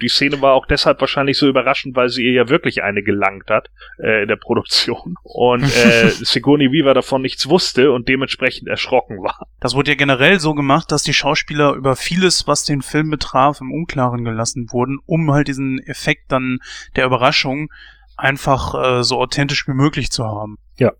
die 0.00 0.08
Szene 0.08 0.40
war 0.40 0.54
auch 0.54 0.66
deshalb 0.66 1.00
wahrscheinlich 1.00 1.38
so 1.38 1.48
überraschend, 1.48 1.96
weil 1.96 2.08
sie 2.08 2.24
ihr 2.24 2.32
ja 2.32 2.48
wirklich 2.48 2.82
eine 2.82 3.02
gelangt 3.02 3.50
hat 3.50 3.70
äh, 3.98 4.22
in 4.22 4.28
der 4.28 4.36
Produktion 4.36 5.16
und 5.22 5.62
äh, 5.84 6.10
Sigourney 6.10 6.72
Weaver 6.72 6.94
davon 6.94 7.22
nichts 7.22 7.48
wusste 7.48 7.92
und 7.92 8.08
dementsprechend 8.08 8.68
erschrocken 8.68 9.22
war. 9.22 9.46
Das 9.60 9.74
wurde 9.74 9.92
ja 9.92 9.96
generell 9.96 10.40
so 10.40 10.54
gemacht, 10.54 10.92
dass 10.92 11.02
die 11.02 11.14
Schauspieler 11.14 11.74
über 11.74 11.96
vieles, 11.96 12.46
was 12.46 12.64
den 12.64 12.82
Film 12.82 13.10
betraf, 13.10 13.60
im 13.60 13.72
Unklaren 13.72 14.24
gelassen 14.24 14.68
wurden, 14.70 14.98
um 15.06 15.32
halt 15.32 15.48
diesen 15.48 15.78
Effekt 15.80 16.32
dann 16.32 16.58
der 16.96 17.06
Überraschung 17.06 17.68
einfach 18.16 18.74
äh, 18.74 19.04
so 19.04 19.18
authentisch 19.18 19.66
wie 19.68 19.72
möglich 19.72 20.10
zu 20.10 20.24
haben. 20.24 20.58
Ja. 20.78 20.92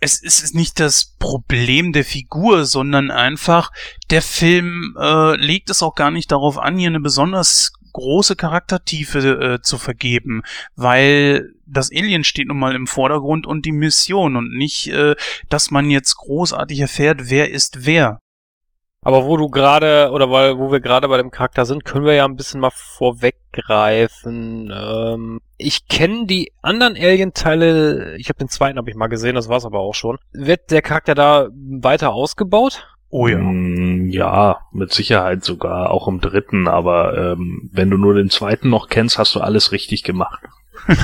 Es 0.00 0.22
ist 0.22 0.54
nicht 0.54 0.80
das 0.80 1.16
Problem 1.18 1.92
der 1.92 2.04
Figur, 2.04 2.64
sondern 2.64 3.10
einfach, 3.10 3.70
der 4.10 4.22
Film 4.22 4.96
äh, 4.98 5.36
legt 5.36 5.68
es 5.68 5.82
auch 5.82 5.94
gar 5.94 6.10
nicht 6.10 6.32
darauf 6.32 6.58
an, 6.58 6.78
hier 6.78 6.88
eine 6.88 7.00
besonders 7.00 7.72
große 8.00 8.36
Charaktertiefe 8.36 9.18
äh, 9.18 9.62
zu 9.62 9.78
vergeben, 9.78 10.42
weil 10.74 11.52
das 11.66 11.90
Alien 11.92 12.24
steht 12.24 12.48
nun 12.48 12.58
mal 12.58 12.74
im 12.74 12.86
Vordergrund 12.86 13.46
und 13.46 13.66
die 13.66 13.72
Mission 13.72 14.36
und 14.36 14.56
nicht, 14.56 14.88
äh, 14.88 15.14
dass 15.48 15.70
man 15.70 15.90
jetzt 15.90 16.16
großartig 16.16 16.80
erfährt, 16.80 17.30
wer 17.30 17.50
ist 17.50 17.86
wer. 17.86 18.18
Aber 19.02 19.24
wo 19.24 19.38
du 19.38 19.48
gerade, 19.48 20.10
oder 20.12 20.30
weil, 20.30 20.58
wo 20.58 20.70
wir 20.70 20.80
gerade 20.80 21.08
bei 21.08 21.16
dem 21.16 21.30
Charakter 21.30 21.64
sind, 21.64 21.86
können 21.86 22.04
wir 22.04 22.14
ja 22.14 22.26
ein 22.26 22.36
bisschen 22.36 22.60
mal 22.60 22.70
vorweggreifen. 22.70 24.70
Ähm, 24.70 25.40
ich 25.56 25.88
kenne 25.88 26.26
die 26.26 26.52
anderen 26.60 26.96
Alien-Teile, 26.96 28.16
ich 28.18 28.28
habe 28.28 28.38
den 28.38 28.50
zweiten 28.50 28.76
habe 28.76 28.90
ich 28.90 28.96
mal 28.96 29.06
gesehen, 29.06 29.36
das 29.36 29.48
war's 29.48 29.64
aber 29.64 29.80
auch 29.80 29.94
schon. 29.94 30.18
Wird 30.32 30.70
der 30.70 30.82
Charakter 30.82 31.14
da 31.14 31.48
weiter 31.54 32.12
ausgebaut? 32.12 32.89
Oh 33.10 33.26
ja. 33.26 33.38
Mm, 33.38 34.08
ja, 34.08 34.60
mit 34.72 34.92
Sicherheit 34.92 35.44
sogar, 35.44 35.90
auch 35.90 36.06
im 36.06 36.20
dritten, 36.20 36.68
aber 36.68 37.32
ähm, 37.32 37.68
wenn 37.72 37.90
du 37.90 37.96
nur 37.96 38.14
den 38.14 38.30
zweiten 38.30 38.70
noch 38.70 38.88
kennst, 38.88 39.18
hast 39.18 39.34
du 39.34 39.40
alles 39.40 39.72
richtig 39.72 40.04
gemacht. 40.04 40.40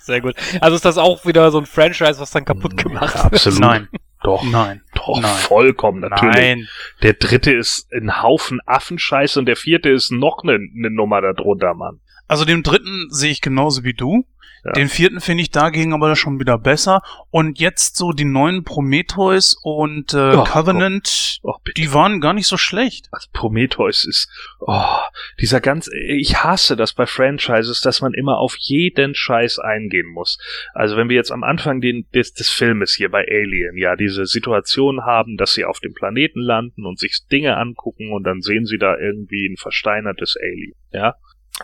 Sehr 0.00 0.22
gut. 0.22 0.34
Also 0.60 0.76
ist 0.76 0.84
das 0.84 0.98
auch 0.98 1.26
wieder 1.26 1.50
so 1.50 1.58
ein 1.58 1.66
Franchise, 1.66 2.18
was 2.18 2.30
dann 2.30 2.46
kaputt 2.46 2.76
gemacht 2.76 3.14
wird? 3.14 3.34
Absolut. 3.34 3.60
Nein. 3.60 3.88
Doch. 4.22 4.42
Nein. 4.42 4.80
Doch, 4.94 5.20
Nein. 5.20 5.36
vollkommen, 5.36 6.00
natürlich. 6.00 6.34
Nein. 6.34 6.68
Der 7.02 7.12
dritte 7.12 7.52
ist 7.52 7.92
ein 7.92 8.22
Haufen 8.22 8.60
Affenscheiß 8.66 9.36
und 9.36 9.46
der 9.46 9.56
vierte 9.56 9.90
ist 9.90 10.10
noch 10.10 10.42
eine 10.42 10.58
ne 10.58 10.90
Nummer 10.90 11.20
darunter, 11.20 11.74
Mann. 11.74 12.00
Also 12.26 12.44
den 12.44 12.62
dritten 12.62 13.08
sehe 13.10 13.30
ich 13.30 13.40
genauso 13.40 13.84
wie 13.84 13.94
du. 13.94 14.24
Ja. 14.64 14.72
Den 14.72 14.88
vierten 14.88 15.20
finde 15.20 15.42
ich 15.42 15.50
dagegen 15.50 15.92
aber 15.94 16.14
schon 16.16 16.40
wieder 16.40 16.58
besser. 16.58 17.02
Und 17.30 17.58
jetzt 17.60 17.96
so 17.96 18.12
die 18.12 18.24
neuen 18.24 18.64
Prometheus 18.64 19.56
und 19.62 20.14
äh, 20.14 20.34
Ach, 20.36 20.50
Covenant, 20.50 21.38
Oh, 21.42 21.54
bitte. 21.62 21.80
die 21.80 21.92
waren 21.94 22.20
gar 22.20 22.32
nicht 22.32 22.46
so 22.46 22.56
schlecht. 22.56 23.08
Also 23.12 23.28
Prometheus 23.32 24.04
ist, 24.04 24.28
oh, 24.60 24.98
dieser 25.40 25.60
ganz, 25.60 25.88
ich 25.92 26.42
hasse 26.42 26.76
das 26.76 26.92
bei 26.92 27.06
Franchises, 27.06 27.80
dass 27.80 28.00
man 28.00 28.12
immer 28.14 28.38
auf 28.38 28.56
jeden 28.58 29.14
Scheiß 29.14 29.58
eingehen 29.58 30.08
muss. 30.08 30.38
Also 30.74 30.96
wenn 30.96 31.08
wir 31.08 31.16
jetzt 31.16 31.30
am 31.32 31.44
Anfang 31.44 31.80
den, 31.80 32.06
des, 32.14 32.34
des 32.34 32.48
Filmes 32.48 32.94
hier 32.94 33.10
bei 33.10 33.24
Alien, 33.28 33.76
ja, 33.76 33.96
diese 33.96 34.26
Situation 34.26 35.04
haben, 35.04 35.36
dass 35.36 35.54
sie 35.54 35.64
auf 35.64 35.80
dem 35.80 35.94
Planeten 35.94 36.40
landen 36.40 36.86
und 36.86 36.98
sich 36.98 37.20
Dinge 37.30 37.56
angucken 37.56 38.12
und 38.12 38.24
dann 38.24 38.40
sehen 38.40 38.66
sie 38.66 38.78
da 38.78 38.96
irgendwie 38.98 39.46
ein 39.46 39.56
versteinertes 39.56 40.36
Alien, 40.40 40.74
ja. 40.92 41.14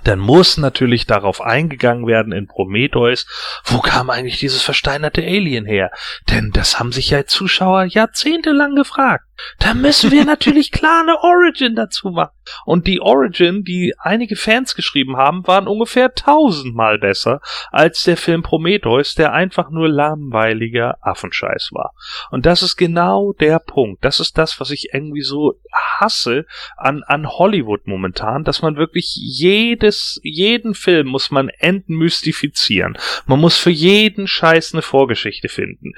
Dann 0.03 0.19
muss 0.19 0.57
natürlich 0.57 1.07
darauf 1.07 1.41
eingegangen 1.41 2.07
werden 2.07 2.33
in 2.33 2.49
Prometheus, 2.49 3.27
wo 3.65 3.79
kam 3.79 4.11
eigentlich 4.11 4.39
dieses 4.39 4.63
versteinerte 4.63 5.23
Alien 5.23 5.67
her? 5.67 5.91
Denn 6.31 6.51
das 6.53 6.79
haben 6.79 6.91
sich 6.93 7.11
ja 7.11 7.27
Zuschauer 7.27 7.85
jahrzehntelang 7.85 8.75
gefragt. 8.75 9.25
Da 9.59 9.75
müssen 9.75 10.11
wir 10.11 10.25
natürlich 10.25 10.71
klar 10.71 11.03
eine 11.03 11.19
Origin 11.21 11.75
dazu 11.75 12.11
machen. 12.11 12.35
Und 12.65 12.87
die 12.87 13.01
Origin, 13.01 13.65
die 13.65 13.95
einige 13.99 14.37
Fans 14.37 14.75
geschrieben 14.75 15.17
haben, 15.17 15.47
waren 15.47 15.67
ungefähr 15.67 16.15
tausendmal 16.15 16.99
besser 16.99 17.41
als 17.71 18.05
der 18.05 18.17
Film 18.17 18.43
Prometheus, 18.43 19.15
der 19.15 19.33
einfach 19.33 19.71
nur 19.71 19.89
langweiliger 19.89 20.99
Affenscheiß 21.01 21.71
war. 21.73 21.95
Und 22.31 22.47
das 22.47 22.63
ist 22.63 22.77
genau 22.77 23.33
der 23.33 23.59
Punkt. 23.59 24.05
Das 24.05 24.21
ist 24.21 24.39
das, 24.39 24.61
was 24.61 24.71
ich 24.71 24.91
irgendwie 24.93 25.23
so 25.23 25.55
hasse 25.73 26.47
an, 26.77 27.03
an 27.05 27.29
Hollywood 27.29 27.87
momentan, 27.87 28.45
dass 28.45 28.63
man 28.63 28.77
wirklich 28.77 29.15
jedes, 29.17 30.21
jeden 30.23 30.75
Film 30.75 31.09
muss 31.09 31.31
man 31.31 31.49
entmystifizieren. 31.49 32.99
Man 33.27 33.41
muss 33.41 33.57
für 33.57 33.71
jeden 33.71 34.27
Scheiß 34.27 34.75
eine 34.75 34.83
Vorgeschichte 34.83 35.49
finden. 35.49 35.93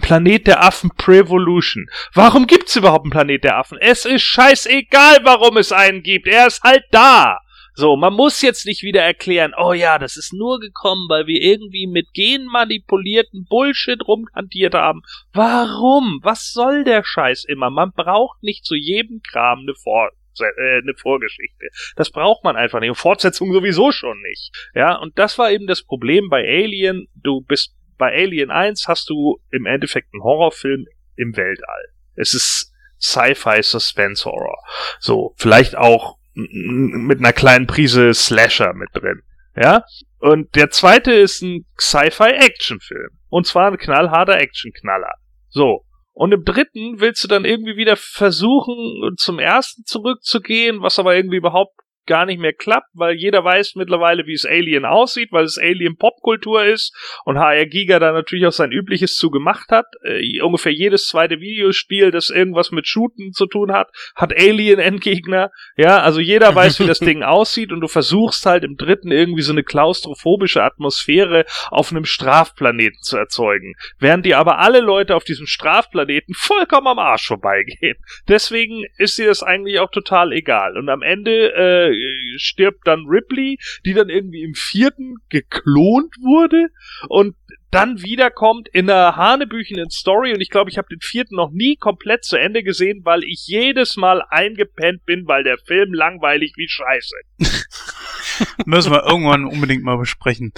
Planet 0.00 0.46
der 0.46 0.64
Affen 0.64 0.90
Prevolution. 0.96 1.86
Warum 2.14 2.46
gibt's 2.46 2.76
überhaupt 2.76 3.04
einen 3.04 3.10
Planet 3.10 3.44
der 3.44 3.56
Affen? 3.56 3.78
Es 3.80 4.04
ist 4.04 4.22
scheißegal, 4.22 5.18
warum 5.22 5.56
es 5.56 5.72
einen 5.72 6.02
gibt. 6.02 6.26
Er 6.26 6.46
ist 6.46 6.62
halt 6.62 6.84
da. 6.90 7.38
So, 7.74 7.96
man 7.96 8.12
muss 8.12 8.42
jetzt 8.42 8.66
nicht 8.66 8.82
wieder 8.82 9.02
erklären, 9.02 9.54
oh 9.56 9.72
ja, 9.72 10.00
das 10.00 10.16
ist 10.16 10.32
nur 10.32 10.58
gekommen, 10.58 11.08
weil 11.08 11.28
wir 11.28 11.40
irgendwie 11.40 11.86
mit 11.86 12.12
genmanipulierten 12.12 13.46
Bullshit 13.48 14.04
rumkantiert 14.04 14.74
haben. 14.74 15.02
Warum? 15.32 16.18
Was 16.24 16.52
soll 16.52 16.82
der 16.82 17.04
Scheiß 17.04 17.44
immer? 17.44 17.70
Man 17.70 17.92
braucht 17.92 18.42
nicht 18.42 18.64
zu 18.64 18.74
jedem 18.74 19.22
Kram 19.22 19.60
eine 19.60 19.74
Vor 19.76 20.10
äh, 20.40 20.78
eine 20.82 20.94
Vorgeschichte. 20.94 21.68
Das 21.94 22.10
braucht 22.10 22.42
man 22.42 22.56
einfach 22.56 22.80
nicht. 22.80 22.90
Und 22.90 22.96
Fortsetzung 22.96 23.52
sowieso 23.52 23.92
schon 23.92 24.20
nicht. 24.22 24.50
Ja, 24.74 24.96
und 24.96 25.16
das 25.16 25.38
war 25.38 25.52
eben 25.52 25.68
das 25.68 25.84
Problem 25.84 26.28
bei 26.28 26.40
Alien. 26.40 27.06
Du 27.14 27.42
bist 27.42 27.77
bei 27.98 28.12
Alien 28.12 28.50
1 28.50 28.86
hast 28.88 29.10
du 29.10 29.38
im 29.50 29.66
Endeffekt 29.66 30.08
einen 30.14 30.22
Horrorfilm 30.22 30.86
im 31.16 31.36
Weltall. 31.36 31.88
Es 32.14 32.34
ist 32.34 32.72
Sci-Fi 33.00 33.62
Suspense 33.62 34.24
Horror. 34.24 34.58
So, 35.00 35.34
vielleicht 35.36 35.76
auch 35.76 36.16
mit 36.34 37.18
einer 37.18 37.32
kleinen 37.32 37.66
Prise 37.66 38.14
Slasher 38.14 38.72
mit 38.74 38.88
drin. 38.92 39.22
Ja? 39.56 39.84
Und 40.20 40.54
der 40.54 40.70
zweite 40.70 41.12
ist 41.12 41.42
ein 41.42 41.64
Sci-Fi 41.78 42.30
Actionfilm. 42.30 43.10
Und 43.28 43.46
zwar 43.46 43.70
ein 43.70 43.78
knallharter 43.78 44.38
Actionknaller. 44.38 45.12
So. 45.48 45.84
Und 46.12 46.32
im 46.32 46.44
dritten 46.44 47.00
willst 47.00 47.22
du 47.22 47.28
dann 47.28 47.44
irgendwie 47.44 47.76
wieder 47.76 47.96
versuchen, 47.96 49.14
zum 49.16 49.38
ersten 49.38 49.84
zurückzugehen, 49.84 50.82
was 50.82 50.98
aber 50.98 51.14
irgendwie 51.14 51.36
überhaupt 51.36 51.78
gar 52.08 52.26
nicht 52.26 52.40
mehr 52.40 52.54
klappt, 52.54 52.88
weil 52.94 53.14
jeder 53.14 53.44
weiß 53.44 53.76
mittlerweile, 53.76 54.26
wie 54.26 54.32
es 54.32 54.44
Alien 54.44 54.84
aussieht, 54.84 55.30
weil 55.30 55.44
es 55.44 55.58
Alien 55.58 55.96
Popkultur 55.96 56.64
ist 56.64 56.96
und 57.24 57.38
HR 57.38 57.66
Giga 57.66 58.00
da 58.00 58.10
natürlich 58.12 58.46
auch 58.46 58.52
sein 58.52 58.72
Übliches 58.72 59.14
zu 59.14 59.30
gemacht 59.30 59.70
hat. 59.70 59.86
Äh, 60.02 60.40
ungefähr 60.40 60.72
jedes 60.72 61.06
zweite 61.06 61.38
Videospiel, 61.38 62.10
das 62.10 62.30
irgendwas 62.30 62.72
mit 62.72 62.88
Shooten 62.88 63.32
zu 63.32 63.46
tun 63.46 63.72
hat, 63.72 63.90
hat 64.16 64.36
Alien 64.36 64.80
Endgegner. 64.80 65.50
Ja, 65.76 66.00
also 66.00 66.20
jeder 66.20 66.54
weiß, 66.54 66.80
wie 66.80 66.86
das 66.86 66.98
Ding 67.08 67.22
aussieht 67.22 67.70
und 67.70 67.80
du 67.80 67.88
versuchst 67.88 68.46
halt 68.46 68.64
im 68.64 68.76
dritten 68.76 69.12
irgendwie 69.12 69.42
so 69.42 69.52
eine 69.52 69.62
klaustrophobische 69.62 70.62
Atmosphäre 70.62 71.44
auf 71.70 71.92
einem 71.92 72.06
Strafplaneten 72.06 73.02
zu 73.02 73.18
erzeugen, 73.18 73.74
während 73.98 74.24
die 74.24 74.34
aber 74.34 74.58
alle 74.58 74.80
Leute 74.80 75.14
auf 75.14 75.24
diesem 75.24 75.46
Strafplaneten 75.46 76.34
vollkommen 76.34 76.86
am 76.86 76.98
Arsch 76.98 77.26
vorbeigehen. 77.26 77.96
Deswegen 78.28 78.84
ist 78.96 79.18
dir 79.18 79.26
das 79.26 79.42
eigentlich 79.42 79.78
auch 79.78 79.90
total 79.90 80.32
egal. 80.32 80.78
Und 80.78 80.88
am 80.88 81.02
Ende 81.02 81.52
äh, 81.54 81.97
stirbt 82.36 82.86
dann 82.86 83.06
Ripley, 83.06 83.58
die 83.84 83.94
dann 83.94 84.08
irgendwie 84.08 84.42
im 84.42 84.54
vierten 84.54 85.16
geklont 85.28 86.14
wurde 86.20 86.68
und 87.08 87.34
dann 87.70 88.02
wiederkommt 88.02 88.68
in 88.68 88.88
einer 88.88 89.16
hanebüchenden 89.16 89.90
Story 89.90 90.32
und 90.32 90.40
ich 90.40 90.48
glaube, 90.50 90.70
ich 90.70 90.78
habe 90.78 90.88
den 90.88 91.00
vierten 91.00 91.36
noch 91.36 91.50
nie 91.50 91.76
komplett 91.76 92.24
zu 92.24 92.36
Ende 92.36 92.62
gesehen, 92.62 93.02
weil 93.04 93.24
ich 93.24 93.46
jedes 93.46 93.96
Mal 93.96 94.22
eingepennt 94.30 95.04
bin, 95.04 95.26
weil 95.26 95.44
der 95.44 95.58
Film 95.58 95.92
langweilig 95.92 96.54
wie 96.56 96.68
Scheiße. 96.68 97.14
Müssen 98.66 98.92
wir 98.92 99.04
irgendwann 99.04 99.44
unbedingt 99.44 99.82
mal 99.82 99.98
besprechen. 99.98 100.52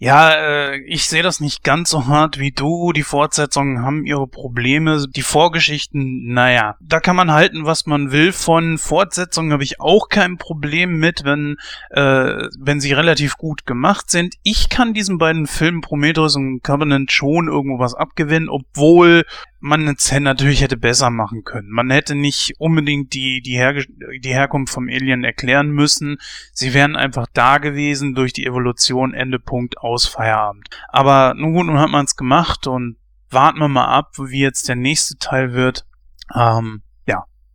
Ja, 0.00 0.30
äh, 0.30 0.76
ich 0.86 1.08
sehe 1.08 1.24
das 1.24 1.40
nicht 1.40 1.64
ganz 1.64 1.90
so 1.90 2.06
hart 2.06 2.38
wie 2.38 2.52
du. 2.52 2.92
Die 2.92 3.02
Fortsetzungen 3.02 3.82
haben 3.82 4.06
ihre 4.06 4.28
Probleme. 4.28 5.06
Die 5.08 5.22
Vorgeschichten, 5.22 6.32
naja, 6.32 6.76
da 6.80 7.00
kann 7.00 7.16
man 7.16 7.32
halten, 7.32 7.64
was 7.64 7.84
man 7.86 8.12
will. 8.12 8.32
Von 8.32 8.78
Fortsetzungen 8.78 9.52
habe 9.52 9.64
ich 9.64 9.80
auch 9.80 10.08
kein 10.08 10.38
Problem 10.38 10.98
mit, 10.98 11.24
wenn, 11.24 11.56
äh, 11.90 12.46
wenn 12.60 12.80
sie 12.80 12.92
relativ 12.92 13.36
gut 13.38 13.66
gemacht 13.66 14.08
sind. 14.08 14.36
Ich 14.44 14.68
kann 14.68 14.94
diesen 14.94 15.18
beiden 15.18 15.48
Filmen 15.48 15.80
Prometheus 15.80 16.36
und 16.36 16.62
Covenant 16.62 17.10
schon 17.10 17.48
irgendwo 17.48 17.80
was 17.80 17.94
abgewinnen, 17.94 18.48
obwohl 18.48 19.24
man 19.60 19.80
eine 19.80 19.96
Zen 19.96 20.22
natürlich 20.22 20.60
hätte 20.60 20.76
besser 20.76 21.10
machen 21.10 21.44
können. 21.44 21.70
Man 21.70 21.90
hätte 21.90 22.14
nicht 22.14 22.54
unbedingt 22.58 23.12
die, 23.14 23.40
die, 23.42 23.56
Herge 23.56 23.84
die 24.20 24.32
Herkunft 24.32 24.72
vom 24.72 24.88
Alien 24.88 25.24
erklären 25.24 25.70
müssen. 25.70 26.18
Sie 26.52 26.74
wären 26.74 26.96
einfach 26.96 27.26
da 27.32 27.58
gewesen 27.58 28.14
durch 28.14 28.32
die 28.32 28.46
Evolution, 28.46 29.14
Ende 29.14 29.38
Punkt 29.38 29.78
aus 29.78 30.06
Feierabend. 30.06 30.68
Aber 30.88 31.34
nun 31.34 31.52
gut, 31.52 31.66
nun 31.66 31.78
hat 31.78 31.90
man 31.90 32.04
es 32.04 32.16
gemacht 32.16 32.66
und 32.66 32.96
warten 33.30 33.58
wir 33.58 33.68
mal 33.68 33.86
ab, 33.86 34.12
wie 34.18 34.40
jetzt 34.40 34.68
der 34.68 34.76
nächste 34.76 35.18
Teil 35.18 35.52
wird. 35.52 35.86
Ähm. 36.34 36.82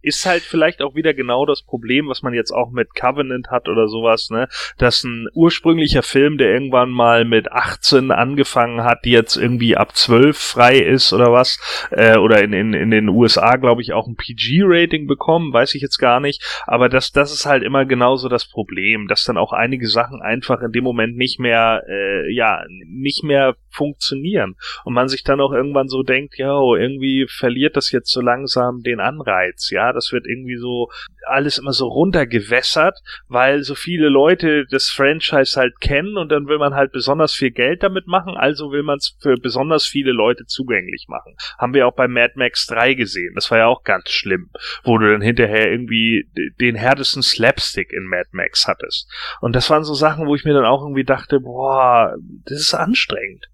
Ist 0.04 0.26
halt 0.26 0.44
vielleicht 0.44 0.82
auch 0.82 0.96
wieder 0.96 1.14
genau 1.14 1.46
das 1.46 1.64
Problem, 1.64 2.10
was 2.10 2.22
man 2.22 2.34
jetzt 2.34 2.52
auch 2.52 2.72
mit 2.72 2.94
Covenant 2.94 3.48
hat 3.50 3.70
oder 3.70 3.88
sowas, 3.88 4.30
ne? 4.30 4.50
Dass 4.78 5.04
ein 5.04 5.28
ursprünglicher 5.34 6.04
Film, 6.04 6.38
der 6.38 6.52
irgendwann 6.52 6.92
mal 6.92 7.24
mit 7.24 7.52
18 7.52 8.12
angefangen 8.12 8.84
hat, 8.84 9.06
die 9.06 9.12
jetzt 9.12 9.38
irgendwie 9.38 9.78
ab 9.78 9.96
12 9.96 10.38
frei 10.38 10.78
ist 10.78 11.14
oder 11.14 11.32
was, 11.32 11.88
äh, 11.92 12.18
oder 12.18 12.44
in, 12.44 12.52
in, 12.52 12.74
in 12.74 12.92
den 12.92 13.08
USA, 13.08 13.56
glaube 13.56 13.82
ich, 13.82 13.94
auch 13.94 14.08
ein 14.08 14.18
PG-Rating 14.18 15.08
bekommen, 15.08 15.54
weiß 15.54 15.74
ich 15.76 15.82
jetzt 15.82 15.98
gar 15.98 16.20
nicht. 16.20 16.44
Aber 16.68 16.90
das, 16.90 17.12
das 17.14 17.32
ist 17.32 17.46
halt 17.46 17.64
immer 17.64 17.86
genauso 17.86 18.28
das 18.28 18.46
Problem, 18.46 19.08
dass 19.08 19.24
dann 19.24 19.38
auch 19.38 19.54
einige 19.54 19.88
Sachen 19.88 20.22
einfach 20.22 20.62
in 20.62 20.74
dem 20.74 20.84
Moment 20.84 21.16
nicht 21.16 21.40
mehr, 21.40 21.84
äh, 21.88 22.30
ja, 22.34 22.66
nicht 22.86 23.24
mehr 23.24 23.56
funktionieren. 23.74 24.56
Und 24.84 24.94
man 24.94 25.08
sich 25.08 25.24
dann 25.24 25.42
auch 25.42 25.52
irgendwann 25.52 25.88
so 25.88 26.04
denkt, 26.04 26.38
ja, 26.38 26.58
oh, 26.58 26.76
irgendwie 26.76 27.28
verliert 27.28 27.76
das 27.76 27.92
jetzt 27.92 28.12
so 28.12 28.22
langsam 28.22 28.82
den 28.82 29.00
Anreiz, 29.00 29.70
ja, 29.70 29.94
das 29.94 30.12
wird 30.12 30.26
irgendwie 30.28 30.58
so 30.58 30.90
alles 31.28 31.58
immer 31.58 31.74
so 31.74 31.88
runtergewässert, 31.88 33.00
weil 33.28 33.64
so 33.64 33.76
viele 33.76 34.10
Leute 34.10 34.66
das 34.70 34.90
Franchise 34.90 35.60
halt 35.60 35.80
kennen 35.80 36.18
und 36.18 36.32
dann 36.32 36.48
will 36.48 36.58
man 36.58 36.74
halt 36.74 36.92
besonders 36.92 37.34
viel 37.34 37.52
Geld 37.52 37.84
damit 37.84 38.08
machen, 38.08 38.36
also 38.36 38.72
will 38.72 38.84
man 38.84 38.98
es 38.98 39.16
für 39.22 39.36
besonders 39.36 39.86
viele 39.86 40.12
Leute 40.12 40.46
zugänglich 40.46 41.06
machen. 41.08 41.36
Haben 41.58 41.74
wir 41.74 41.88
auch 41.88 41.96
bei 41.96 42.08
Mad 42.08 42.34
Max 42.36 42.66
3 42.68 42.94
gesehen. 42.94 43.34
Das 43.36 43.50
war 43.52 43.58
ja 43.58 43.68
auch 43.68 43.84
ganz 43.84 44.10
schlimm, 44.10 44.50
wo 44.84 44.98
du 44.98 45.12
dann 45.12 45.22
hinterher 45.22 45.72
irgendwie 45.72 46.30
den 46.60 46.76
härtesten 46.76 47.24
Slapstick 47.24 47.92
in 47.92 48.06
Mad 48.06 48.30
Max 48.32 48.68
hattest. 48.68 49.10
Und 49.42 49.56
das 49.56 49.70
waren 49.70 49.84
so 49.84 49.94
Sachen, 49.94 50.28
wo 50.28 50.36
ich 50.36 50.46
mir 50.46 50.54
dann 50.54 50.66
auch 50.66 50.82
irgendwie 50.84 51.04
dachte, 51.04 51.40
boah, 51.40 52.16
das 52.46 52.60
ist 52.60 52.74
anstrengend. 52.74 53.48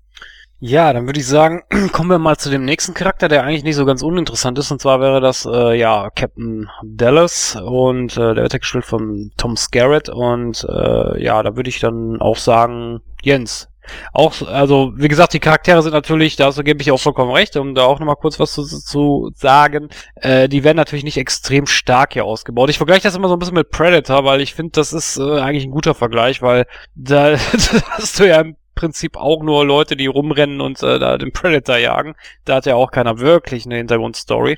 Ja, 0.61 0.91
dann 0.91 1.05
würde 1.05 1.21
ich 1.21 1.27
sagen, 1.27 1.63
kommen 1.93 2.09
wir 2.09 2.19
mal 2.19 2.37
zu 2.37 2.49
dem 2.49 2.65
nächsten 2.65 2.93
Charakter, 2.93 3.29
der 3.29 3.43
eigentlich 3.43 3.63
nicht 3.63 3.77
so 3.77 3.85
ganz 3.85 4.01
uninteressant 4.01 4.59
ist. 4.59 4.71
Und 4.71 4.81
zwar 4.81 4.99
wäre 4.99 5.21
das 5.21 5.45
äh, 5.45 5.77
ja 5.77 6.09
Captain 6.09 6.69
Dallas 6.83 7.55
und 7.55 8.17
äh, 8.17 8.35
der 8.35 8.43
wird 8.43 8.59
gespielt 8.59 8.85
von 8.85 9.31
Tom 9.37 9.55
Skerritt. 9.55 10.09
Und 10.09 10.67
äh, 10.69 11.23
ja, 11.23 11.41
da 11.43 11.55
würde 11.55 11.69
ich 11.69 11.79
dann 11.79 12.19
auch 12.19 12.37
sagen, 12.37 12.99
Jens. 13.21 13.69
Auch, 14.13 14.41
also 14.47 14.91
wie 14.97 15.07
gesagt, 15.07 15.33
die 15.33 15.39
Charaktere 15.39 15.81
sind 15.81 15.93
natürlich, 15.93 16.35
da 16.35 16.51
gebe 16.51 16.81
ich 16.81 16.91
auch 16.91 16.99
vollkommen 16.99 17.31
recht, 17.31 17.55
um 17.55 17.73
da 17.73 17.85
auch 17.85 17.99
nochmal 17.99 18.17
kurz 18.17 18.39
was 18.39 18.51
zu, 18.51 18.63
zu 18.65 19.31
sagen. 19.33 19.89
Äh, 20.15 20.49
die 20.49 20.63
werden 20.63 20.77
natürlich 20.77 21.05
nicht 21.05 21.17
extrem 21.17 21.65
stark 21.67 22.13
hier 22.13 22.25
ausgebaut. 22.25 22.69
Ich 22.69 22.77
vergleiche 22.77 23.03
das 23.03 23.15
immer 23.15 23.29
so 23.29 23.35
ein 23.35 23.39
bisschen 23.39 23.55
mit 23.55 23.71
Predator, 23.71 24.25
weil 24.25 24.41
ich 24.41 24.53
finde, 24.53 24.73
das 24.73 24.93
ist 24.93 25.17
äh, 25.17 25.39
eigentlich 25.39 25.63
ein 25.63 25.71
guter 25.71 25.95
Vergleich, 25.95 26.41
weil 26.41 26.67
da 26.95 27.35
hast 27.91 28.19
du 28.19 28.27
ja 28.27 28.43
Prinzip 28.79 29.17
auch 29.17 29.43
nur 29.43 29.65
Leute, 29.65 29.97
die 29.97 30.07
rumrennen 30.07 30.61
und 30.61 30.81
äh, 30.81 30.99
da 30.99 31.17
den 31.17 31.33
Predator 31.33 31.75
jagen. 31.75 32.15
Da 32.45 32.55
hat 32.55 32.65
ja 32.65 32.75
auch 32.75 32.91
keiner 32.91 33.19
wirklich 33.19 33.65
eine 33.65 33.75
Hintergrundstory. 33.75 34.57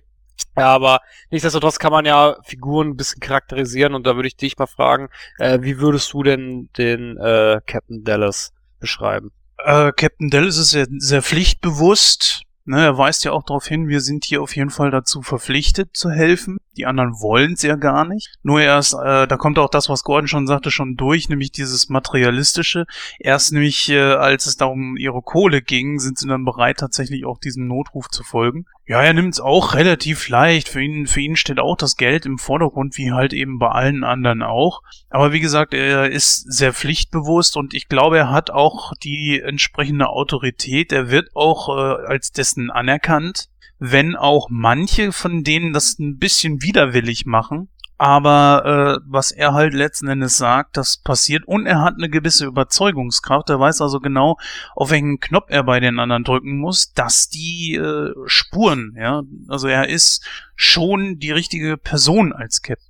Aber 0.54 1.00
nichtsdestotrotz 1.32 1.80
kann 1.80 1.92
man 1.92 2.06
ja 2.06 2.38
Figuren 2.44 2.90
ein 2.90 2.98
bisschen 2.98 3.20
charakterisieren 3.20 3.96
und 3.96 4.06
da 4.06 4.16
würde 4.16 4.28
ich 4.28 4.36
dich 4.36 4.60
mal 4.60 4.68
fragen, 4.68 5.10
äh, 5.40 5.58
wie 5.62 5.80
würdest 5.80 6.14
du 6.14 6.22
denn 6.22 6.70
den 6.78 7.18
äh, 7.18 7.62
Captain 7.66 8.04
Dallas 8.04 8.54
beschreiben? 8.80 9.32
Äh, 9.58 9.92
Captain 9.94 10.30
Dallas 10.30 10.58
ist 10.58 10.70
sehr, 10.70 10.86
sehr 11.00 11.24
pflichtbewusst. 11.24 12.44
Ne, 12.66 12.84
er 12.84 12.98
weist 13.00 13.24
ja 13.24 13.32
auch 13.32 13.44
darauf 13.44 13.66
hin, 13.66 13.88
wir 13.88 14.02
sind 14.02 14.24
hier 14.24 14.44
auf 14.44 14.56
jeden 14.56 14.70
Fall 14.70 14.92
dazu 14.92 15.24
verpflichtet 15.24 15.98
zu 15.98 16.12
helfen. 16.12 16.60
Die 16.78 16.86
anderen 16.86 17.20
wollen 17.20 17.54
es 17.54 17.62
ja 17.64 17.76
gar 17.76 18.06
nicht. 18.06 18.30
Nur 18.44 18.62
erst, 18.62 18.94
äh, 18.94 19.28
da 19.28 19.38
kommt 19.38 19.60
auch 19.60 19.70
das, 19.70 19.90
was 19.90 20.04
Gordon 20.04 20.28
schon 20.28 20.48
sagte, 20.48 20.72
schon 20.72 20.96
durch, 20.96 21.28
nämlich 21.28 21.52
dieses 21.52 21.90
materialistische. 21.90 22.86
Erst 23.20 23.52
nämlich, 23.52 23.90
äh, 23.90 24.00
als 24.00 24.46
es 24.46 24.56
darum 24.56 24.96
ihre 24.96 25.22
Kohle 25.22 25.62
ging, 25.62 26.00
sind 26.00 26.18
sie 26.18 26.28
dann 26.28 26.46
bereit, 26.46 26.78
tatsächlich 26.78 27.26
auch 27.26 27.40
diesem 27.40 27.68
Notruf 27.68 28.08
zu 28.10 28.24
folgen. 28.24 28.66
Ja, 28.86 29.02
er 29.02 29.14
nimmt 29.14 29.34
es 29.34 29.40
auch 29.40 29.74
relativ 29.76 30.28
leicht. 30.28 30.68
Für 30.68 30.82
ihn, 30.82 31.08
für 31.08 31.22
ihn 31.22 31.36
steht 31.36 31.60
auch 31.60 31.78
das 31.78 31.98
Geld 31.98 32.26
im 32.26 32.38
Vordergrund, 32.38 32.98
wie 32.98 33.12
halt 33.12 33.32
eben 33.32 33.60
bei 33.60 33.70
allen 33.70 34.04
anderen 34.04 34.42
auch. 34.42 34.82
Aber 35.10 35.32
wie 35.32 35.40
gesagt, 35.40 35.74
er 35.74 36.10
ist 36.10 36.52
sehr 36.52 36.74
pflichtbewusst 36.74 37.58
und 37.58 37.74
ich 37.74 37.88
glaube, 37.88 38.18
er 38.18 38.32
hat 38.32 38.50
auch 38.50 38.94
die 39.04 39.40
entsprechende 39.40 40.10
Autorität. 40.10 40.92
Er 40.92 41.10
wird 41.10 41.30
auch 41.36 41.70
äh, 41.70 42.06
als 42.08 42.32
dessen 42.32 42.72
anerkannt 42.72 43.51
wenn 43.84 44.16
auch 44.16 44.48
manche 44.52 45.12
von 45.12 45.44
denen 45.44 45.74
das 45.74 45.98
ein 45.98 46.20
bisschen 46.20 46.62
widerwillig 46.62 47.26
machen. 47.26 47.68
Aber 47.98 49.00
äh, 49.02 49.04
was 49.08 49.32
er 49.32 49.54
halt 49.54 49.74
letzten 49.74 50.08
Endes 50.08 50.38
sagt, 50.38 50.78
das 50.78 50.98
passiert 50.98 51.48
und 51.48 51.66
er 51.66 51.82
hat 51.82 51.96
eine 51.98 52.10
gewisse 52.10 52.46
Überzeugungskraft. 52.46 53.50
Er 53.50 53.60
weiß 53.60 53.82
also 53.82 54.00
genau, 54.00 54.38
auf 54.76 54.92
welchen 54.92 55.20
Knopf 55.20 55.50
er 55.50 55.64
bei 55.64 55.80
den 55.80 56.00
anderen 56.00 56.24
drücken 56.24 56.58
muss, 56.58 56.94
dass 56.94 57.30
die 57.30 57.76
äh, 57.76 58.14
spuren. 58.28 58.96
Ja, 58.98 59.24
also 59.48 59.68
er 59.68 59.90
ist 59.90 60.26
schon 60.56 61.18
die 61.18 61.32
richtige 61.32 61.78
Person 61.78 62.34
als 62.34 62.62
Captain. 62.62 62.88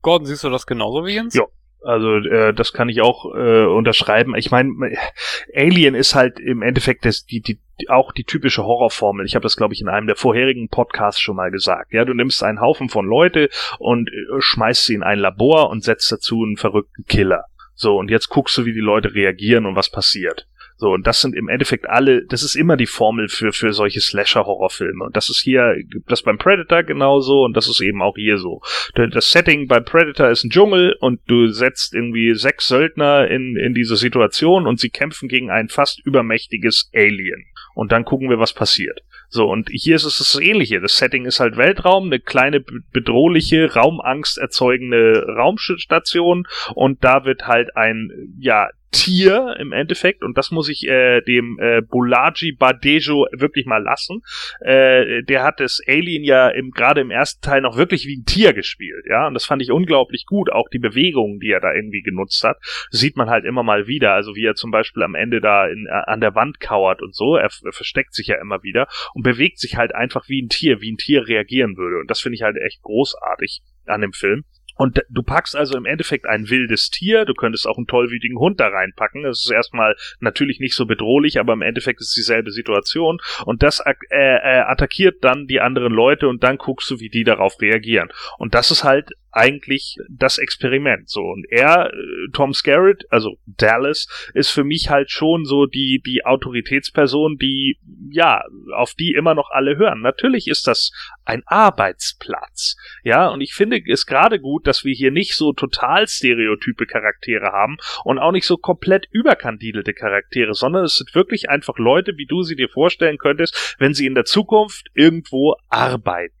Gordon, 0.00 0.26
siehst 0.26 0.44
du 0.44 0.50
das 0.50 0.66
genauso 0.66 1.04
wie 1.04 1.14
Jens? 1.14 1.34
Ja, 1.34 1.44
also 1.84 2.16
äh, 2.16 2.54
das 2.54 2.72
kann 2.72 2.88
ich 2.88 3.00
auch 3.00 3.34
äh, 3.34 3.64
unterschreiben. 3.64 4.34
Ich 4.36 4.50
meine, 4.50 4.96
Alien 5.54 5.94
ist 5.94 6.14
halt 6.14 6.40
im 6.40 6.62
Endeffekt 6.62 7.04
das, 7.04 7.24
die, 7.24 7.40
die, 7.40 7.58
auch 7.88 8.12
die 8.12 8.24
typische 8.24 8.64
Horrorformel. 8.64 9.26
Ich 9.26 9.34
habe 9.34 9.42
das, 9.42 9.56
glaube 9.56 9.74
ich, 9.74 9.80
in 9.80 9.88
einem 9.88 10.06
der 10.06 10.16
vorherigen 10.16 10.68
Podcasts 10.68 11.20
schon 11.20 11.36
mal 11.36 11.50
gesagt. 11.50 11.92
Ja, 11.92 12.04
du 12.04 12.14
nimmst 12.14 12.42
einen 12.42 12.60
Haufen 12.60 12.88
von 12.88 13.06
Leute 13.06 13.50
und 13.78 14.08
äh, 14.08 14.40
schmeißt 14.40 14.86
sie 14.86 14.94
in 14.94 15.02
ein 15.02 15.18
Labor 15.18 15.70
und 15.70 15.84
setzt 15.84 16.10
dazu 16.10 16.42
einen 16.42 16.56
verrückten 16.56 17.04
Killer. 17.06 17.44
So, 17.74 17.98
und 17.98 18.10
jetzt 18.10 18.28
guckst 18.28 18.56
du, 18.56 18.64
wie 18.64 18.72
die 18.72 18.80
Leute 18.80 19.14
reagieren 19.14 19.66
und 19.66 19.76
was 19.76 19.90
passiert. 19.90 20.46
So, 20.76 20.90
und 20.90 21.06
das 21.06 21.20
sind 21.20 21.36
im 21.36 21.48
Endeffekt 21.48 21.88
alle, 21.88 22.24
das 22.26 22.42
ist 22.42 22.56
immer 22.56 22.76
die 22.76 22.86
Formel 22.86 23.28
für, 23.28 23.52
für 23.52 23.72
solche 23.72 24.00
Slasher-Horrorfilme. 24.00 25.04
Und 25.04 25.16
das 25.16 25.30
ist 25.30 25.40
hier, 25.40 25.76
das 26.08 26.22
beim 26.22 26.36
Predator 26.36 26.82
genauso 26.82 27.44
und 27.44 27.56
das 27.56 27.68
ist 27.68 27.80
eben 27.80 28.02
auch 28.02 28.16
hier 28.16 28.38
so. 28.38 28.60
Das 28.94 29.30
Setting 29.30 29.68
beim 29.68 29.84
Predator 29.84 30.30
ist 30.30 30.44
ein 30.44 30.50
Dschungel 30.50 30.96
und 31.00 31.20
du 31.28 31.46
setzt 31.46 31.94
irgendwie 31.94 32.34
sechs 32.34 32.66
Söldner 32.66 33.28
in, 33.28 33.56
in 33.56 33.72
diese 33.72 33.96
Situation 33.96 34.66
und 34.66 34.80
sie 34.80 34.90
kämpfen 34.90 35.28
gegen 35.28 35.50
ein 35.50 35.68
fast 35.68 36.04
übermächtiges 36.04 36.90
Alien. 36.92 37.44
Und 37.74 37.92
dann 37.92 38.04
gucken 38.04 38.30
wir, 38.30 38.38
was 38.38 38.52
passiert. 38.52 39.00
So, 39.28 39.50
und 39.50 39.68
hier 39.70 39.96
ist 39.96 40.04
es 40.04 40.18
das 40.18 40.40
Ähnliche. 40.40 40.80
Das 40.80 40.96
Setting 40.96 41.24
ist 41.24 41.40
halt 41.40 41.56
Weltraum, 41.56 42.06
eine 42.06 42.20
kleine 42.20 42.60
bedrohliche, 42.60 43.72
Raumangst 43.74 44.38
erzeugende 44.38 45.24
Raumstation 45.36 46.46
und 46.74 47.02
da 47.02 47.24
wird 47.24 47.46
halt 47.46 47.76
ein, 47.76 48.10
ja, 48.38 48.68
Tier 48.94 49.56
im 49.58 49.72
Endeffekt, 49.72 50.22
und 50.22 50.38
das 50.38 50.50
muss 50.50 50.68
ich 50.68 50.86
äh, 50.86 51.20
dem 51.22 51.58
äh, 51.60 51.82
Bolaji 51.82 52.52
Badejo 52.52 53.26
wirklich 53.32 53.66
mal 53.66 53.82
lassen. 53.82 54.22
Äh, 54.60 55.22
der 55.24 55.42
hat 55.42 55.60
das 55.60 55.80
Alien 55.86 56.24
ja 56.24 56.48
im, 56.48 56.70
gerade 56.70 57.00
im 57.00 57.10
ersten 57.10 57.42
Teil 57.42 57.60
noch 57.60 57.76
wirklich 57.76 58.06
wie 58.06 58.16
ein 58.16 58.24
Tier 58.24 58.52
gespielt, 58.52 59.04
ja, 59.08 59.26
und 59.26 59.34
das 59.34 59.44
fand 59.44 59.62
ich 59.62 59.70
unglaublich 59.70 60.26
gut. 60.26 60.50
Auch 60.50 60.68
die 60.68 60.78
Bewegungen, 60.78 61.40
die 61.40 61.50
er 61.50 61.60
da 61.60 61.74
irgendwie 61.74 62.02
genutzt 62.02 62.44
hat, 62.44 62.56
sieht 62.90 63.16
man 63.16 63.28
halt 63.28 63.44
immer 63.44 63.62
mal 63.62 63.86
wieder. 63.86 64.12
Also 64.14 64.34
wie 64.34 64.46
er 64.46 64.54
zum 64.54 64.70
Beispiel 64.70 65.02
am 65.02 65.14
Ende 65.14 65.40
da 65.40 65.66
in, 65.66 65.86
äh, 65.86 66.02
an 66.06 66.20
der 66.20 66.34
Wand 66.34 66.60
kauert 66.60 67.02
und 67.02 67.14
so. 67.14 67.36
Er, 67.36 67.50
er 67.64 67.72
versteckt 67.72 68.14
sich 68.14 68.28
ja 68.28 68.40
immer 68.40 68.62
wieder 68.62 68.86
und 69.14 69.22
bewegt 69.22 69.58
sich 69.58 69.76
halt 69.76 69.94
einfach 69.94 70.28
wie 70.28 70.42
ein 70.42 70.48
Tier, 70.48 70.80
wie 70.80 70.92
ein 70.92 70.96
Tier 70.96 71.26
reagieren 71.26 71.76
würde. 71.76 71.98
Und 72.00 72.10
das 72.10 72.20
finde 72.20 72.36
ich 72.36 72.42
halt 72.42 72.56
echt 72.56 72.82
großartig 72.82 73.62
an 73.86 74.00
dem 74.00 74.12
Film. 74.12 74.44
Und 74.76 75.02
du 75.08 75.22
packst 75.22 75.56
also 75.56 75.76
im 75.76 75.86
Endeffekt 75.86 76.26
ein 76.26 76.50
wildes 76.50 76.90
Tier, 76.90 77.24
du 77.24 77.34
könntest 77.34 77.66
auch 77.66 77.76
einen 77.76 77.86
tollwütigen 77.86 78.38
Hund 78.38 78.60
da 78.60 78.68
reinpacken. 78.68 79.22
Das 79.22 79.44
ist 79.44 79.50
erstmal 79.50 79.96
natürlich 80.20 80.60
nicht 80.60 80.74
so 80.74 80.86
bedrohlich, 80.86 81.38
aber 81.38 81.52
im 81.52 81.62
Endeffekt 81.62 82.00
ist 82.00 82.08
es 82.08 82.14
dieselbe 82.14 82.50
Situation. 82.50 83.20
Und 83.44 83.62
das 83.62 83.80
äh, 83.80 83.94
äh, 84.10 84.60
attackiert 84.60 85.22
dann 85.22 85.46
die 85.46 85.60
anderen 85.60 85.92
Leute 85.92 86.28
und 86.28 86.42
dann 86.42 86.58
guckst 86.58 86.90
du, 86.90 87.00
wie 87.00 87.08
die 87.08 87.24
darauf 87.24 87.60
reagieren. 87.60 88.08
Und 88.38 88.54
das 88.54 88.70
ist 88.70 88.84
halt 88.84 89.10
eigentlich 89.34 89.96
das 90.08 90.38
Experiment. 90.38 91.08
So 91.08 91.20
und 91.20 91.46
er, 91.50 91.90
äh, 91.92 92.30
Tom 92.32 92.54
Skerritt, 92.54 93.04
also 93.10 93.36
Dallas, 93.46 94.06
ist 94.34 94.50
für 94.50 94.64
mich 94.64 94.90
halt 94.90 95.10
schon 95.10 95.44
so 95.44 95.66
die 95.66 96.00
die 96.04 96.24
Autoritätsperson, 96.24 97.36
die 97.38 97.78
ja 98.10 98.42
auf 98.74 98.94
die 98.94 99.12
immer 99.12 99.34
noch 99.34 99.50
alle 99.50 99.76
hören. 99.76 100.00
Natürlich 100.00 100.48
ist 100.48 100.66
das 100.66 100.92
ein 101.24 101.42
Arbeitsplatz, 101.46 102.76
ja, 103.02 103.28
und 103.28 103.40
ich 103.40 103.54
finde 103.54 103.80
es 103.86 104.06
gerade 104.06 104.40
gut, 104.40 104.66
dass 104.66 104.84
wir 104.84 104.94
hier 104.94 105.10
nicht 105.10 105.34
so 105.34 105.52
total 105.52 106.06
stereotype 106.06 106.86
Charaktere 106.86 107.46
haben 107.52 107.76
und 108.04 108.18
auch 108.18 108.32
nicht 108.32 108.46
so 108.46 108.56
komplett 108.56 109.06
überkandidelte 109.10 109.94
Charaktere, 109.94 110.54
sondern 110.54 110.84
es 110.84 110.96
sind 110.96 111.14
wirklich 111.14 111.48
einfach 111.48 111.78
Leute, 111.78 112.16
wie 112.16 112.26
du 112.26 112.42
sie 112.42 112.56
dir 112.56 112.68
vorstellen 112.68 113.18
könntest, 113.18 113.76
wenn 113.78 113.94
sie 113.94 114.06
in 114.06 114.14
der 114.14 114.24
Zukunft 114.24 114.88
irgendwo 114.94 115.56
arbeiten. 115.68 116.34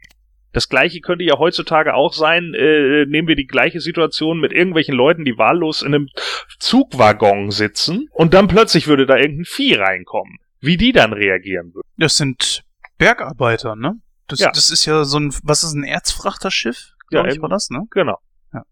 Das 0.54 0.68
gleiche 0.68 1.00
könnte 1.00 1.24
ja 1.24 1.36
heutzutage 1.36 1.94
auch 1.94 2.14
sein, 2.14 2.54
äh, 2.54 3.04
nehmen 3.06 3.28
wir 3.28 3.34
die 3.34 3.46
gleiche 3.46 3.80
Situation 3.80 4.38
mit 4.40 4.52
irgendwelchen 4.52 4.94
Leuten, 4.94 5.24
die 5.24 5.36
wahllos 5.36 5.82
in 5.82 5.94
einem 5.94 6.08
Zugwaggon 6.60 7.50
sitzen 7.50 8.08
und 8.12 8.34
dann 8.34 8.46
plötzlich 8.46 8.86
würde 8.86 9.04
da 9.04 9.16
irgendein 9.16 9.44
Vieh 9.44 9.74
reinkommen. 9.74 10.38
Wie 10.60 10.76
die 10.76 10.92
dann 10.92 11.12
reagieren 11.12 11.74
würden. 11.74 11.86
Das 11.98 12.16
sind 12.16 12.64
Bergarbeiter, 12.96 13.76
ne? 13.76 13.96
Das, 14.28 14.38
ja. 14.38 14.50
das 14.50 14.70
ist 14.70 14.86
ja 14.86 15.04
so 15.04 15.18
ein, 15.18 15.34
was 15.42 15.64
ist 15.64 15.74
ein 15.74 15.84
Erzfrachterschiff? 15.84 16.92
Ja, 17.10 17.26
ich 17.26 17.42
war 17.42 17.48
das, 17.48 17.68
ne? 17.70 17.82
Genau. 17.90 18.18
Ja. 18.52 18.62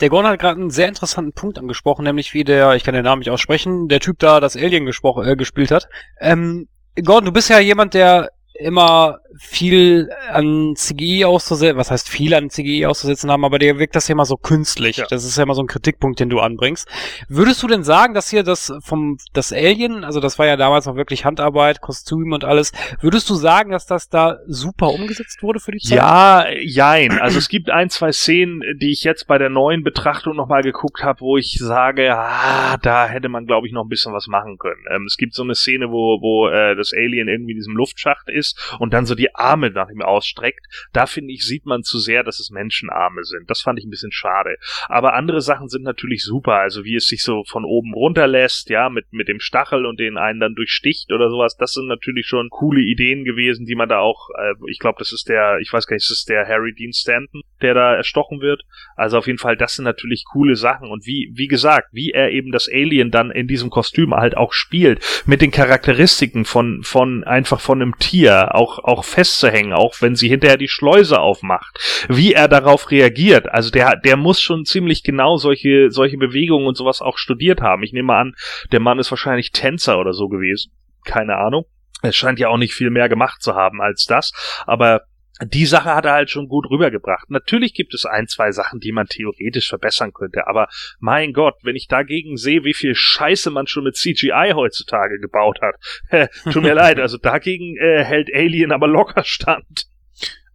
Der 0.00 0.10
Gorn 0.10 0.26
hat 0.26 0.40
gerade 0.40 0.60
einen 0.60 0.70
sehr 0.70 0.88
interessanten 0.88 1.32
Punkt 1.32 1.58
angesprochen, 1.58 2.04
nämlich 2.04 2.34
wie 2.34 2.44
der, 2.44 2.74
ich 2.74 2.84
kann 2.84 2.94
den 2.94 3.04
Namen 3.04 3.20
nicht 3.20 3.30
aussprechen, 3.30 3.88
der 3.88 4.00
Typ 4.00 4.18
da 4.18 4.40
das 4.40 4.56
Alien 4.56 4.84
gesprochen, 4.84 5.26
äh, 5.26 5.36
gespielt 5.36 5.70
hat. 5.70 5.88
Ähm, 6.20 6.68
Gordon, 7.02 7.26
du 7.26 7.32
bist 7.32 7.48
ja 7.48 7.60
jemand, 7.60 7.94
der 7.94 8.30
immer 8.58 9.20
viel 9.38 10.10
an 10.30 10.74
CGI 10.76 11.24
auszusetzen, 11.24 11.76
was 11.76 11.90
heißt 11.90 12.08
viel 12.08 12.34
an 12.34 12.50
CGI 12.50 12.86
auszusetzen 12.86 13.30
haben, 13.30 13.44
aber 13.44 13.58
dir 13.58 13.78
wirkt 13.78 13.96
das 13.96 14.08
ja 14.08 14.12
immer 14.12 14.24
so 14.24 14.36
künstlich. 14.36 14.98
Ja. 14.98 15.06
Das 15.08 15.24
ist 15.24 15.36
ja 15.36 15.42
immer 15.42 15.54
so 15.54 15.62
ein 15.62 15.66
Kritikpunkt, 15.66 16.20
den 16.20 16.28
du 16.28 16.40
anbringst. 16.40 16.88
Würdest 17.28 17.62
du 17.62 17.66
denn 17.66 17.82
sagen, 17.82 18.14
dass 18.14 18.30
hier 18.30 18.42
das 18.42 18.72
vom 18.82 19.18
das 19.32 19.52
Alien, 19.52 20.04
also 20.04 20.20
das 20.20 20.38
war 20.38 20.46
ja 20.46 20.56
damals 20.56 20.86
noch 20.86 20.96
wirklich 20.96 21.24
Handarbeit, 21.24 21.80
Kostüm 21.80 22.32
und 22.32 22.44
alles, 22.44 22.72
würdest 23.00 23.28
du 23.30 23.34
sagen, 23.34 23.70
dass 23.70 23.86
das 23.86 24.08
da 24.08 24.38
super 24.46 24.88
umgesetzt 24.88 25.42
wurde 25.42 25.60
für 25.60 25.72
die 25.72 25.78
Zeit? 25.78 25.98
Ja, 25.98 26.46
jein. 26.60 27.18
Also 27.18 27.38
es 27.38 27.48
gibt 27.48 27.70
ein, 27.70 27.90
zwei 27.90 28.12
Szenen, 28.12 28.62
die 28.80 28.92
ich 28.92 29.04
jetzt 29.04 29.26
bei 29.26 29.38
der 29.38 29.50
neuen 29.50 29.82
Betrachtung 29.82 30.36
nochmal 30.36 30.62
geguckt 30.62 31.02
habe, 31.02 31.20
wo 31.20 31.36
ich 31.36 31.58
sage, 31.58 32.14
ah, 32.14 32.76
da 32.78 33.06
hätte 33.06 33.28
man, 33.28 33.46
glaube 33.46 33.66
ich, 33.66 33.72
noch 33.72 33.84
ein 33.84 33.88
bisschen 33.88 34.12
was 34.12 34.26
machen 34.26 34.58
können. 34.58 34.82
Ähm, 34.90 35.04
es 35.06 35.16
gibt 35.16 35.34
so 35.34 35.42
eine 35.42 35.54
Szene, 35.54 35.90
wo, 35.90 36.20
wo 36.20 36.48
äh, 36.48 36.74
das 36.76 36.92
Alien 36.92 37.28
irgendwie 37.28 37.52
in 37.52 37.58
diesem 37.58 37.76
Luftschacht 37.76 38.28
ist 38.28 38.74
und 38.78 38.92
dann 38.92 39.06
so 39.06 39.14
die 39.14 39.25
Arme 39.34 39.70
nach 39.70 39.90
ihm 39.90 40.02
ausstreckt. 40.02 40.66
Da 40.92 41.06
finde 41.06 41.32
ich, 41.32 41.46
sieht 41.46 41.66
man 41.66 41.82
zu 41.82 41.98
sehr, 41.98 42.22
dass 42.22 42.40
es 42.40 42.50
Menschenarme 42.50 43.24
sind. 43.24 43.50
Das 43.50 43.60
fand 43.60 43.78
ich 43.78 43.84
ein 43.84 43.90
bisschen 43.90 44.12
schade. 44.12 44.56
Aber 44.88 45.14
andere 45.14 45.40
Sachen 45.40 45.68
sind 45.68 45.82
natürlich 45.82 46.22
super. 46.22 46.54
Also 46.54 46.84
wie 46.84 46.96
es 46.96 47.06
sich 47.06 47.22
so 47.22 47.44
von 47.44 47.64
oben 47.64 47.94
runterlässt, 47.94 48.70
ja, 48.70 48.88
mit, 48.88 49.12
mit 49.12 49.28
dem 49.28 49.40
Stachel 49.40 49.86
und 49.86 49.98
den 50.00 50.18
einen 50.18 50.40
dann 50.40 50.54
durchsticht 50.54 51.12
oder 51.12 51.30
sowas. 51.30 51.56
Das 51.56 51.72
sind 51.72 51.86
natürlich 51.86 52.26
schon 52.26 52.48
coole 52.50 52.80
Ideen 52.80 53.24
gewesen, 53.24 53.66
die 53.66 53.74
man 53.74 53.88
da 53.88 53.98
auch, 53.98 54.28
äh, 54.38 54.54
ich 54.68 54.78
glaube, 54.78 54.96
das 54.98 55.12
ist 55.12 55.28
der, 55.28 55.58
ich 55.60 55.72
weiß 55.72 55.86
gar 55.86 55.94
nicht, 55.94 56.08
das 56.08 56.18
ist 56.18 56.28
der 56.28 56.46
Harry 56.46 56.74
Dean 56.74 56.92
Stanton, 56.92 57.42
der 57.62 57.74
da 57.74 57.94
erstochen 57.94 58.40
wird. 58.40 58.62
Also 58.96 59.18
auf 59.18 59.26
jeden 59.26 59.38
Fall, 59.38 59.56
das 59.56 59.74
sind 59.74 59.84
natürlich 59.84 60.24
coole 60.30 60.56
Sachen. 60.56 60.90
Und 60.90 61.06
wie, 61.06 61.30
wie 61.34 61.48
gesagt, 61.48 61.88
wie 61.92 62.10
er 62.10 62.30
eben 62.30 62.52
das 62.52 62.68
Alien 62.68 63.10
dann 63.10 63.30
in 63.30 63.46
diesem 63.46 63.70
Kostüm 63.70 64.14
halt 64.14 64.36
auch 64.36 64.52
spielt, 64.52 65.22
mit 65.26 65.40
den 65.40 65.50
Charakteristiken 65.50 66.44
von, 66.44 66.82
von 66.82 67.24
einfach 67.24 67.60
von 67.60 67.80
einem 67.80 67.98
Tier, 67.98 68.54
auch, 68.54 68.78
auch 68.78 69.04
festzuhängen, 69.06 69.72
auch 69.72 69.94
wenn 70.00 70.16
sie 70.16 70.28
hinterher 70.28 70.56
die 70.56 70.68
Schleuse 70.68 71.20
aufmacht, 71.20 72.06
wie 72.08 72.34
er 72.34 72.48
darauf 72.48 72.90
reagiert. 72.90 73.48
Also 73.48 73.70
der, 73.70 73.96
der 73.96 74.16
muss 74.16 74.40
schon 74.40 74.64
ziemlich 74.64 75.02
genau 75.02 75.36
solche, 75.36 75.90
solche 75.90 76.18
Bewegungen 76.18 76.66
und 76.66 76.76
sowas 76.76 77.00
auch 77.00 77.18
studiert 77.18 77.60
haben. 77.60 77.82
Ich 77.82 77.92
nehme 77.92 78.14
an, 78.14 78.34
der 78.72 78.80
Mann 78.80 78.98
ist 78.98 79.10
wahrscheinlich 79.10 79.52
Tänzer 79.52 79.98
oder 79.98 80.12
so 80.12 80.28
gewesen. 80.28 80.72
Keine 81.04 81.36
Ahnung. 81.36 81.64
Es 82.02 82.16
scheint 82.16 82.38
ja 82.38 82.48
auch 82.48 82.58
nicht 82.58 82.74
viel 82.74 82.90
mehr 82.90 83.08
gemacht 83.08 83.42
zu 83.42 83.54
haben 83.54 83.80
als 83.80 84.04
das, 84.04 84.32
aber 84.66 85.02
die 85.44 85.66
Sache 85.66 85.94
hat 85.94 86.06
er 86.06 86.12
halt 86.12 86.30
schon 86.30 86.48
gut 86.48 86.70
rübergebracht. 86.70 87.30
Natürlich 87.30 87.74
gibt 87.74 87.94
es 87.94 88.06
ein, 88.06 88.26
zwei 88.26 88.52
Sachen, 88.52 88.80
die 88.80 88.92
man 88.92 89.06
theoretisch 89.06 89.68
verbessern 89.68 90.12
könnte, 90.12 90.46
aber 90.46 90.68
mein 90.98 91.32
Gott, 91.32 91.56
wenn 91.62 91.76
ich 91.76 91.88
dagegen 91.88 92.36
sehe, 92.36 92.64
wie 92.64 92.74
viel 92.74 92.94
Scheiße 92.94 93.50
man 93.50 93.66
schon 93.66 93.84
mit 93.84 93.96
CGI 93.96 94.52
heutzutage 94.54 95.18
gebaut 95.18 95.60
hat, 95.60 96.30
tut 96.52 96.62
mir 96.62 96.74
leid, 96.74 96.98
also 96.98 97.18
dagegen 97.18 97.76
äh, 97.76 98.04
hält 98.04 98.30
Alien 98.34 98.72
aber 98.72 98.88
locker 98.88 99.24
stand. 99.24 99.86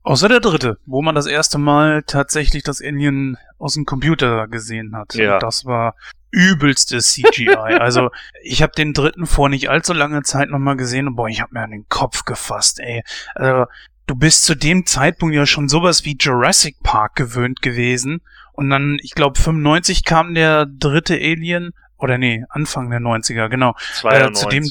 Außer 0.03 0.27
der 0.27 0.39
dritte, 0.39 0.79
wo 0.85 1.03
man 1.03 1.13
das 1.13 1.27
erste 1.27 1.59
Mal 1.59 2.01
tatsächlich 2.03 2.63
das 2.63 2.81
Alien 2.81 3.37
aus 3.59 3.75
dem 3.75 3.85
Computer 3.85 4.47
gesehen 4.47 4.95
hat. 4.95 5.13
Ja. 5.13 5.35
Und 5.35 5.43
das 5.43 5.65
war 5.65 5.95
übelstes 6.31 7.13
CGI. 7.13 7.49
also 7.55 8.09
ich 8.41 8.63
habe 8.63 8.71
den 8.75 8.93
dritten 8.93 9.27
vor 9.27 9.49
nicht 9.49 9.69
allzu 9.69 9.93
langer 9.93 10.23
Zeit 10.23 10.49
nochmal 10.49 10.75
gesehen 10.75 11.07
und 11.07 11.15
boah, 11.15 11.27
ich 11.27 11.41
habe 11.41 11.53
mir 11.53 11.61
an 11.61 11.71
den 11.71 11.87
Kopf 11.87 12.25
gefasst, 12.25 12.79
ey. 12.79 13.03
Also 13.35 13.65
du 14.11 14.17
bist 14.17 14.43
zu 14.43 14.55
dem 14.55 14.85
Zeitpunkt 14.85 15.33
ja 15.33 15.45
schon 15.45 15.69
sowas 15.69 16.03
wie 16.03 16.17
Jurassic 16.19 16.83
Park 16.83 17.15
gewöhnt 17.15 17.61
gewesen. 17.61 18.21
Und 18.51 18.69
dann, 18.69 18.99
ich 19.01 19.11
glaube, 19.11 19.39
95 19.39 20.03
kam 20.03 20.33
der 20.33 20.65
dritte 20.65 21.13
Alien. 21.13 21.71
Oder 21.97 22.17
nee, 22.17 22.43
Anfang 22.49 22.89
der 22.89 22.99
90er, 22.99 23.47
genau. 23.47 23.73
92, 23.93 24.45
äh, 24.45 24.49
dem, 24.49 24.67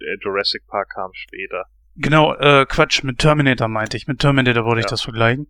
der 0.00 0.16
Jurassic 0.22 0.64
Park 0.68 0.90
kam 0.90 1.10
später. 1.12 1.64
Genau, 1.96 2.34
äh, 2.36 2.66
Quatsch, 2.68 3.02
mit 3.02 3.18
Terminator 3.18 3.66
meinte 3.66 3.96
ich. 3.96 4.06
Mit 4.06 4.20
Terminator 4.20 4.64
wollte 4.64 4.82
ja. 4.82 4.86
ich 4.86 4.90
das 4.90 5.02
vergleichen. 5.02 5.48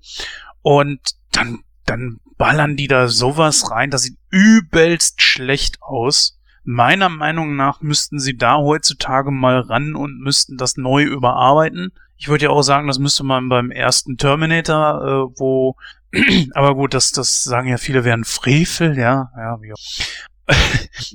Und 0.62 1.00
dann, 1.32 1.64
dann 1.84 2.20
ballern 2.38 2.76
die 2.76 2.86
da 2.86 3.08
sowas 3.08 3.70
rein, 3.70 3.90
das 3.90 4.04
sieht 4.04 4.16
übelst 4.30 5.20
schlecht 5.20 5.82
aus. 5.82 6.40
Meiner 6.62 7.10
Meinung 7.10 7.56
nach 7.56 7.82
müssten 7.82 8.18
sie 8.18 8.38
da 8.38 8.56
heutzutage 8.56 9.30
mal 9.30 9.60
ran 9.60 9.94
und 9.94 10.18
müssten 10.18 10.56
das 10.56 10.78
neu 10.78 11.02
überarbeiten. 11.02 11.92
Ich 12.16 12.28
würde 12.28 12.44
ja 12.44 12.50
auch 12.50 12.62
sagen, 12.62 12.86
das 12.86 12.98
müsste 12.98 13.24
man 13.24 13.48
beim 13.48 13.70
ersten 13.70 14.16
Terminator, 14.16 15.30
äh, 15.32 15.38
wo, 15.38 15.76
aber 16.54 16.74
gut, 16.74 16.94
das, 16.94 17.10
das 17.10 17.42
sagen 17.44 17.68
ja 17.68 17.76
viele 17.76 18.04
wären 18.04 18.24
Frevel, 18.24 18.96
ja, 18.96 19.30
ja, 19.36 19.60
wie 19.60 19.72
auch. 19.72 19.78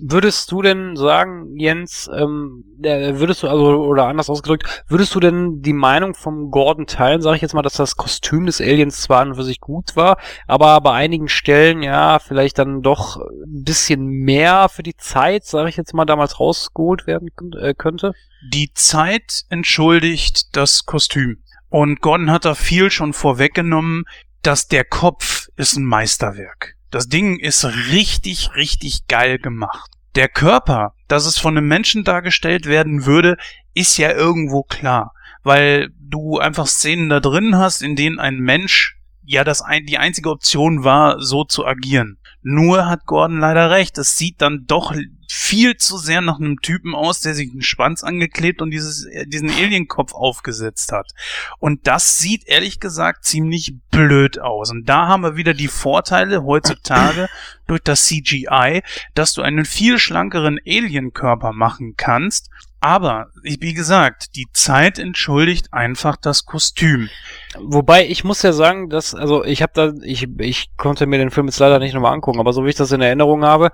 Würdest 0.01 0.51
du 0.51 0.61
denn 0.61 0.95
sagen, 0.95 1.55
Jens, 1.57 2.09
ähm, 2.13 2.63
würdest 2.79 3.43
du, 3.43 3.47
also, 3.47 3.83
oder 3.83 4.07
anders 4.07 4.29
ausgedrückt, 4.29 4.83
würdest 4.87 5.13
du 5.13 5.19
denn 5.19 5.61
die 5.61 5.73
Meinung 5.73 6.15
vom 6.15 6.49
Gordon 6.49 6.87
teilen, 6.87 7.21
sage 7.21 7.35
ich 7.35 7.41
jetzt 7.41 7.53
mal, 7.53 7.61
dass 7.61 7.73
das 7.73 7.95
Kostüm 7.95 8.47
des 8.47 8.59
Aliens 8.59 9.01
zwar 9.01 9.21
an 9.21 9.29
und 9.29 9.35
für 9.35 9.43
sich 9.43 9.59
gut 9.59 9.95
war, 9.95 10.17
aber 10.47 10.81
bei 10.81 10.93
einigen 10.93 11.27
Stellen, 11.27 11.83
ja, 11.83 12.19
vielleicht 12.19 12.57
dann 12.57 12.81
doch 12.81 13.17
ein 13.17 13.63
bisschen 13.63 14.05
mehr 14.05 14.67
für 14.69 14.83
die 14.83 14.97
Zeit, 14.97 15.45
sage 15.45 15.69
ich 15.69 15.77
jetzt 15.77 15.93
mal, 15.93 16.05
damals 16.05 16.39
rausgeholt 16.39 17.05
werden 17.05 17.29
äh, 17.59 17.73
könnte? 17.75 18.13
Die 18.51 18.71
Zeit 18.73 19.43
entschuldigt 19.49 20.55
das 20.55 20.85
Kostüm. 20.85 21.43
Und 21.69 22.01
Gordon 22.01 22.31
hat 22.31 22.45
da 22.45 22.55
viel 22.55 22.89
schon 22.89 23.13
vorweggenommen, 23.13 24.05
dass 24.41 24.67
der 24.67 24.85
Kopf 24.85 25.49
ist 25.55 25.77
ein 25.77 25.85
Meisterwerk. 25.85 26.78
Das 26.91 27.07
Ding 27.07 27.39
ist 27.39 27.65
richtig, 27.65 28.55
richtig 28.55 29.07
geil 29.07 29.37
gemacht. 29.37 29.91
Der 30.15 30.27
Körper, 30.27 30.93
dass 31.07 31.25
es 31.25 31.37
von 31.37 31.57
einem 31.57 31.67
Menschen 31.67 32.03
dargestellt 32.03 32.65
werden 32.65 33.05
würde, 33.05 33.37
ist 33.73 33.97
ja 33.97 34.11
irgendwo 34.11 34.63
klar. 34.63 35.13
Weil 35.43 35.89
du 35.99 36.39
einfach 36.39 36.67
Szenen 36.67 37.09
da 37.09 37.19
drin 37.19 37.57
hast, 37.57 37.81
in 37.81 37.95
denen 37.95 38.19
ein 38.19 38.37
Mensch 38.37 38.97
ja 39.23 39.43
das 39.43 39.61
ein, 39.61 39.85
die 39.85 39.99
einzige 39.99 40.31
Option 40.31 40.83
war, 40.83 41.21
so 41.21 41.43
zu 41.43 41.65
agieren. 41.65 42.17
Nur 42.41 42.87
hat 42.87 43.05
Gordon 43.05 43.39
leider 43.39 43.69
recht. 43.69 43.97
Es 43.97 44.17
sieht 44.17 44.41
dann 44.41 44.65
doch 44.65 44.95
viel 45.27 45.77
zu 45.77 45.97
sehr 45.97 46.21
nach 46.21 46.39
einem 46.39 46.61
Typen 46.61 46.95
aus, 46.95 47.21
der 47.21 47.33
sich 47.33 47.51
einen 47.51 47.61
Schwanz 47.61 48.03
angeklebt 48.03 48.61
und 48.61 48.71
dieses, 48.71 49.07
diesen 49.27 49.49
Alienkopf 49.49 50.13
aufgesetzt 50.13 50.91
hat. 50.91 51.11
Und 51.59 51.85
das 51.85 52.19
sieht 52.19 52.47
ehrlich 52.47 52.79
gesagt 52.79 53.25
ziemlich 53.25 53.75
blöd 53.91 54.39
aus. 54.39 54.71
Und 54.71 54.87
da 54.87 55.07
haben 55.07 55.21
wir 55.21 55.35
wieder 55.35 55.53
die 55.53 55.67
Vorteile 55.67 56.43
heutzutage 56.43 57.27
durch 57.67 57.81
das 57.83 58.05
CGI, 58.05 58.81
dass 59.13 59.33
du 59.33 59.41
einen 59.41 59.65
viel 59.65 59.99
schlankeren 59.99 60.59
Alienkörper 60.65 61.51
machen 61.51 61.95
kannst 61.97 62.49
aber, 62.81 63.31
wie 63.43 63.73
gesagt, 63.73 64.35
die 64.35 64.47
Zeit 64.53 64.99
entschuldigt 64.99 65.73
einfach 65.73 66.15
das 66.15 66.45
Kostüm. 66.45 67.09
Wobei, 67.57 68.07
ich 68.07 68.23
muss 68.23 68.43
ja 68.43 68.53
sagen, 68.53 68.89
dass, 68.89 69.15
also 69.15 69.43
ich 69.43 69.63
habe 69.63 69.71
da, 69.73 69.93
ich, 70.03 70.27
ich 70.37 70.69
konnte 70.77 71.07
mir 71.07 71.17
den 71.17 71.31
Film 71.31 71.47
jetzt 71.47 71.59
leider 71.59 71.79
nicht 71.79 71.93
nochmal 71.93 72.13
angucken, 72.13 72.39
aber 72.39 72.53
so 72.53 72.63
wie 72.63 72.69
ich 72.69 72.75
das 72.75 72.91
in 72.91 73.01
Erinnerung 73.01 73.43
habe, 73.43 73.71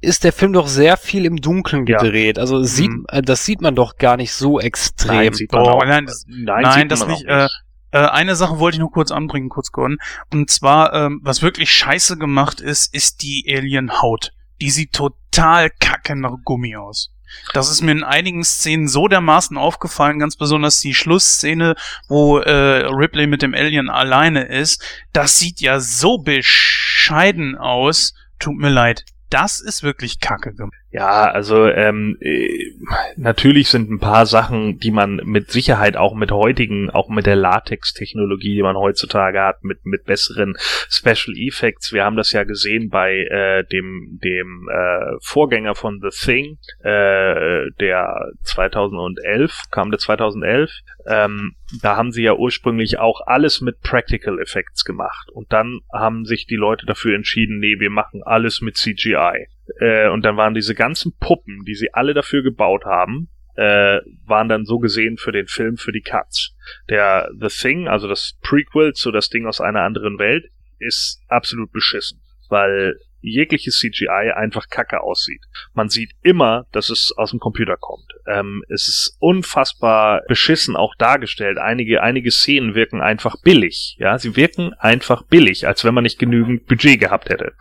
ist 0.00 0.24
der 0.24 0.32
Film 0.32 0.52
doch 0.54 0.66
sehr 0.66 0.96
viel 0.96 1.26
im 1.26 1.36
Dunkeln 1.36 1.84
gedreht. 1.84 2.38
Ja. 2.38 2.42
Also 2.42 2.58
mhm. 2.58 2.64
sieht, 2.64 2.90
äh, 3.08 3.22
das 3.22 3.44
sieht 3.44 3.60
man 3.60 3.74
doch 3.74 3.96
gar 3.96 4.16
nicht 4.16 4.32
so 4.32 4.58
extrem. 4.58 5.16
Nein, 5.16 5.32
sieht 5.34 5.52
man 5.52 5.62
oh, 5.62 5.68
auch, 5.68 5.84
nein, 5.84 6.06
das, 6.06 6.24
nein, 6.28 6.62
nein 6.62 6.88
das 6.88 7.06
nicht. 7.06 7.24
Äh, 7.26 7.48
äh, 7.90 7.98
eine 7.98 8.36
Sache 8.36 8.58
wollte 8.58 8.76
ich 8.76 8.80
noch 8.80 8.90
kurz 8.90 9.10
anbringen, 9.10 9.48
kurz 9.48 9.70
Gordon. 9.70 9.98
Und 10.32 10.50
zwar, 10.50 10.92
ähm, 10.94 11.20
was 11.22 11.42
wirklich 11.42 11.70
scheiße 11.70 12.18
gemacht 12.18 12.60
ist, 12.60 12.92
ist 12.94 13.22
die 13.22 13.44
Alien-Haut. 13.48 14.32
Die 14.60 14.70
sieht 14.70 14.92
total 14.92 15.70
kacke 15.78 16.16
nach 16.16 16.36
Gummi 16.44 16.74
aus. 16.76 17.13
Das 17.52 17.70
ist 17.70 17.82
mir 17.82 17.92
in 17.92 18.04
einigen 18.04 18.44
Szenen 18.44 18.88
so 18.88 19.08
dermaßen 19.08 19.56
aufgefallen, 19.56 20.18
ganz 20.18 20.36
besonders 20.36 20.80
die 20.80 20.94
Schlussszene, 20.94 21.74
wo 22.08 22.38
äh, 22.38 22.86
Ripley 22.86 23.26
mit 23.26 23.42
dem 23.42 23.54
Alien 23.54 23.88
alleine 23.88 24.44
ist. 24.44 24.82
Das 25.12 25.38
sieht 25.38 25.60
ja 25.60 25.80
so 25.80 26.18
bescheiden 26.18 27.56
aus. 27.56 28.14
Tut 28.38 28.56
mir 28.56 28.70
leid. 28.70 29.04
Das 29.30 29.60
ist 29.60 29.82
wirklich 29.82 30.20
kacke 30.20 30.54
gemacht. 30.54 30.83
Ja, 30.94 31.28
also 31.28 31.66
ähm, 31.66 32.16
äh, 32.20 32.70
natürlich 33.16 33.68
sind 33.68 33.90
ein 33.90 33.98
paar 33.98 34.26
Sachen, 34.26 34.78
die 34.78 34.92
man 34.92 35.16
mit 35.24 35.50
Sicherheit 35.50 35.96
auch 35.96 36.14
mit 36.14 36.30
heutigen, 36.30 36.88
auch 36.88 37.08
mit 37.08 37.26
der 37.26 37.34
Latex-Technologie, 37.34 38.54
die 38.54 38.62
man 38.62 38.76
heutzutage 38.76 39.42
hat, 39.42 39.64
mit 39.64 39.84
mit 39.86 40.04
besseren 40.04 40.54
Special 40.88 41.36
Effects. 41.36 41.92
Wir 41.92 42.04
haben 42.04 42.14
das 42.14 42.30
ja 42.30 42.44
gesehen 42.44 42.90
bei 42.90 43.12
äh, 43.12 43.64
dem 43.64 44.20
dem 44.22 44.68
äh, 44.72 45.16
Vorgänger 45.20 45.74
von 45.74 46.00
The 46.00 46.10
Thing, 46.16 46.58
äh, 46.84 47.72
der 47.80 48.30
2011 48.44 49.62
kam 49.72 49.90
der 49.90 49.98
2011. 49.98 50.70
Ähm, 51.08 51.56
da 51.82 51.96
haben 51.96 52.12
sie 52.12 52.22
ja 52.22 52.34
ursprünglich 52.34 53.00
auch 53.00 53.20
alles 53.26 53.60
mit 53.60 53.80
Practical 53.80 54.38
Effects 54.38 54.84
gemacht 54.84 55.28
und 55.32 55.52
dann 55.52 55.80
haben 55.92 56.24
sich 56.24 56.46
die 56.46 56.54
Leute 56.54 56.86
dafür 56.86 57.16
entschieden, 57.16 57.58
nee, 57.58 57.80
wir 57.80 57.90
machen 57.90 58.22
alles 58.22 58.60
mit 58.60 58.76
CGI. 58.76 59.48
Äh, 59.78 60.08
und 60.08 60.22
dann 60.24 60.36
waren 60.36 60.54
diese 60.54 60.74
ganzen 60.74 61.16
Puppen, 61.18 61.64
die 61.64 61.74
sie 61.74 61.92
alle 61.92 62.14
dafür 62.14 62.42
gebaut 62.42 62.84
haben, 62.84 63.28
äh, 63.56 64.00
waren 64.26 64.48
dann 64.48 64.64
so 64.64 64.78
gesehen 64.78 65.16
für 65.16 65.32
den 65.32 65.46
Film 65.46 65.76
für 65.76 65.92
die 65.92 66.02
Cuts. 66.02 66.54
Der 66.88 67.28
The 67.38 67.48
Thing, 67.48 67.88
also 67.88 68.08
das 68.08 68.38
Prequel 68.42 68.92
zu 68.92 69.12
Das 69.12 69.28
Ding 69.28 69.46
aus 69.46 69.60
einer 69.60 69.82
anderen 69.82 70.18
Welt, 70.18 70.46
ist 70.78 71.22
absolut 71.28 71.72
beschissen. 71.72 72.20
Weil 72.48 72.98
jegliches 73.24 73.78
CGI 73.78 74.32
einfach 74.34 74.68
kacke 74.68 75.00
aussieht. 75.00 75.42
Man 75.72 75.88
sieht 75.88 76.12
immer, 76.22 76.66
dass 76.72 76.90
es 76.90 77.12
aus 77.16 77.30
dem 77.30 77.40
Computer 77.40 77.76
kommt. 77.76 78.06
Ähm, 78.26 78.62
es 78.68 78.88
ist 78.88 79.16
unfassbar 79.18 80.22
beschissen 80.28 80.76
auch 80.76 80.94
dargestellt. 80.96 81.58
Einige, 81.58 82.02
einige 82.02 82.30
Szenen 82.30 82.74
wirken 82.74 83.00
einfach 83.00 83.36
billig. 83.42 83.96
Ja, 83.98 84.18
sie 84.18 84.36
wirken 84.36 84.74
einfach 84.74 85.24
billig, 85.24 85.66
als 85.66 85.84
wenn 85.84 85.94
man 85.94 86.04
nicht 86.04 86.18
genügend 86.18 86.66
Budget 86.66 87.00
gehabt 87.00 87.30
hätte. 87.30 87.52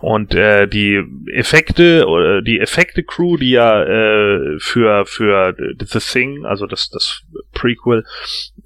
Und 0.00 0.34
äh, 0.34 0.66
die 0.66 1.02
Effekte 1.32 2.06
die 2.44 2.60
Effekte-Crew, 2.60 3.36
die 3.36 3.50
ja 3.50 3.82
äh, 3.82 4.58
für 4.58 5.04
für 5.06 5.54
The 5.56 5.98
Thing, 5.98 6.44
also 6.44 6.66
das 6.66 6.88
das 6.90 7.22
Prequel, 7.52 8.04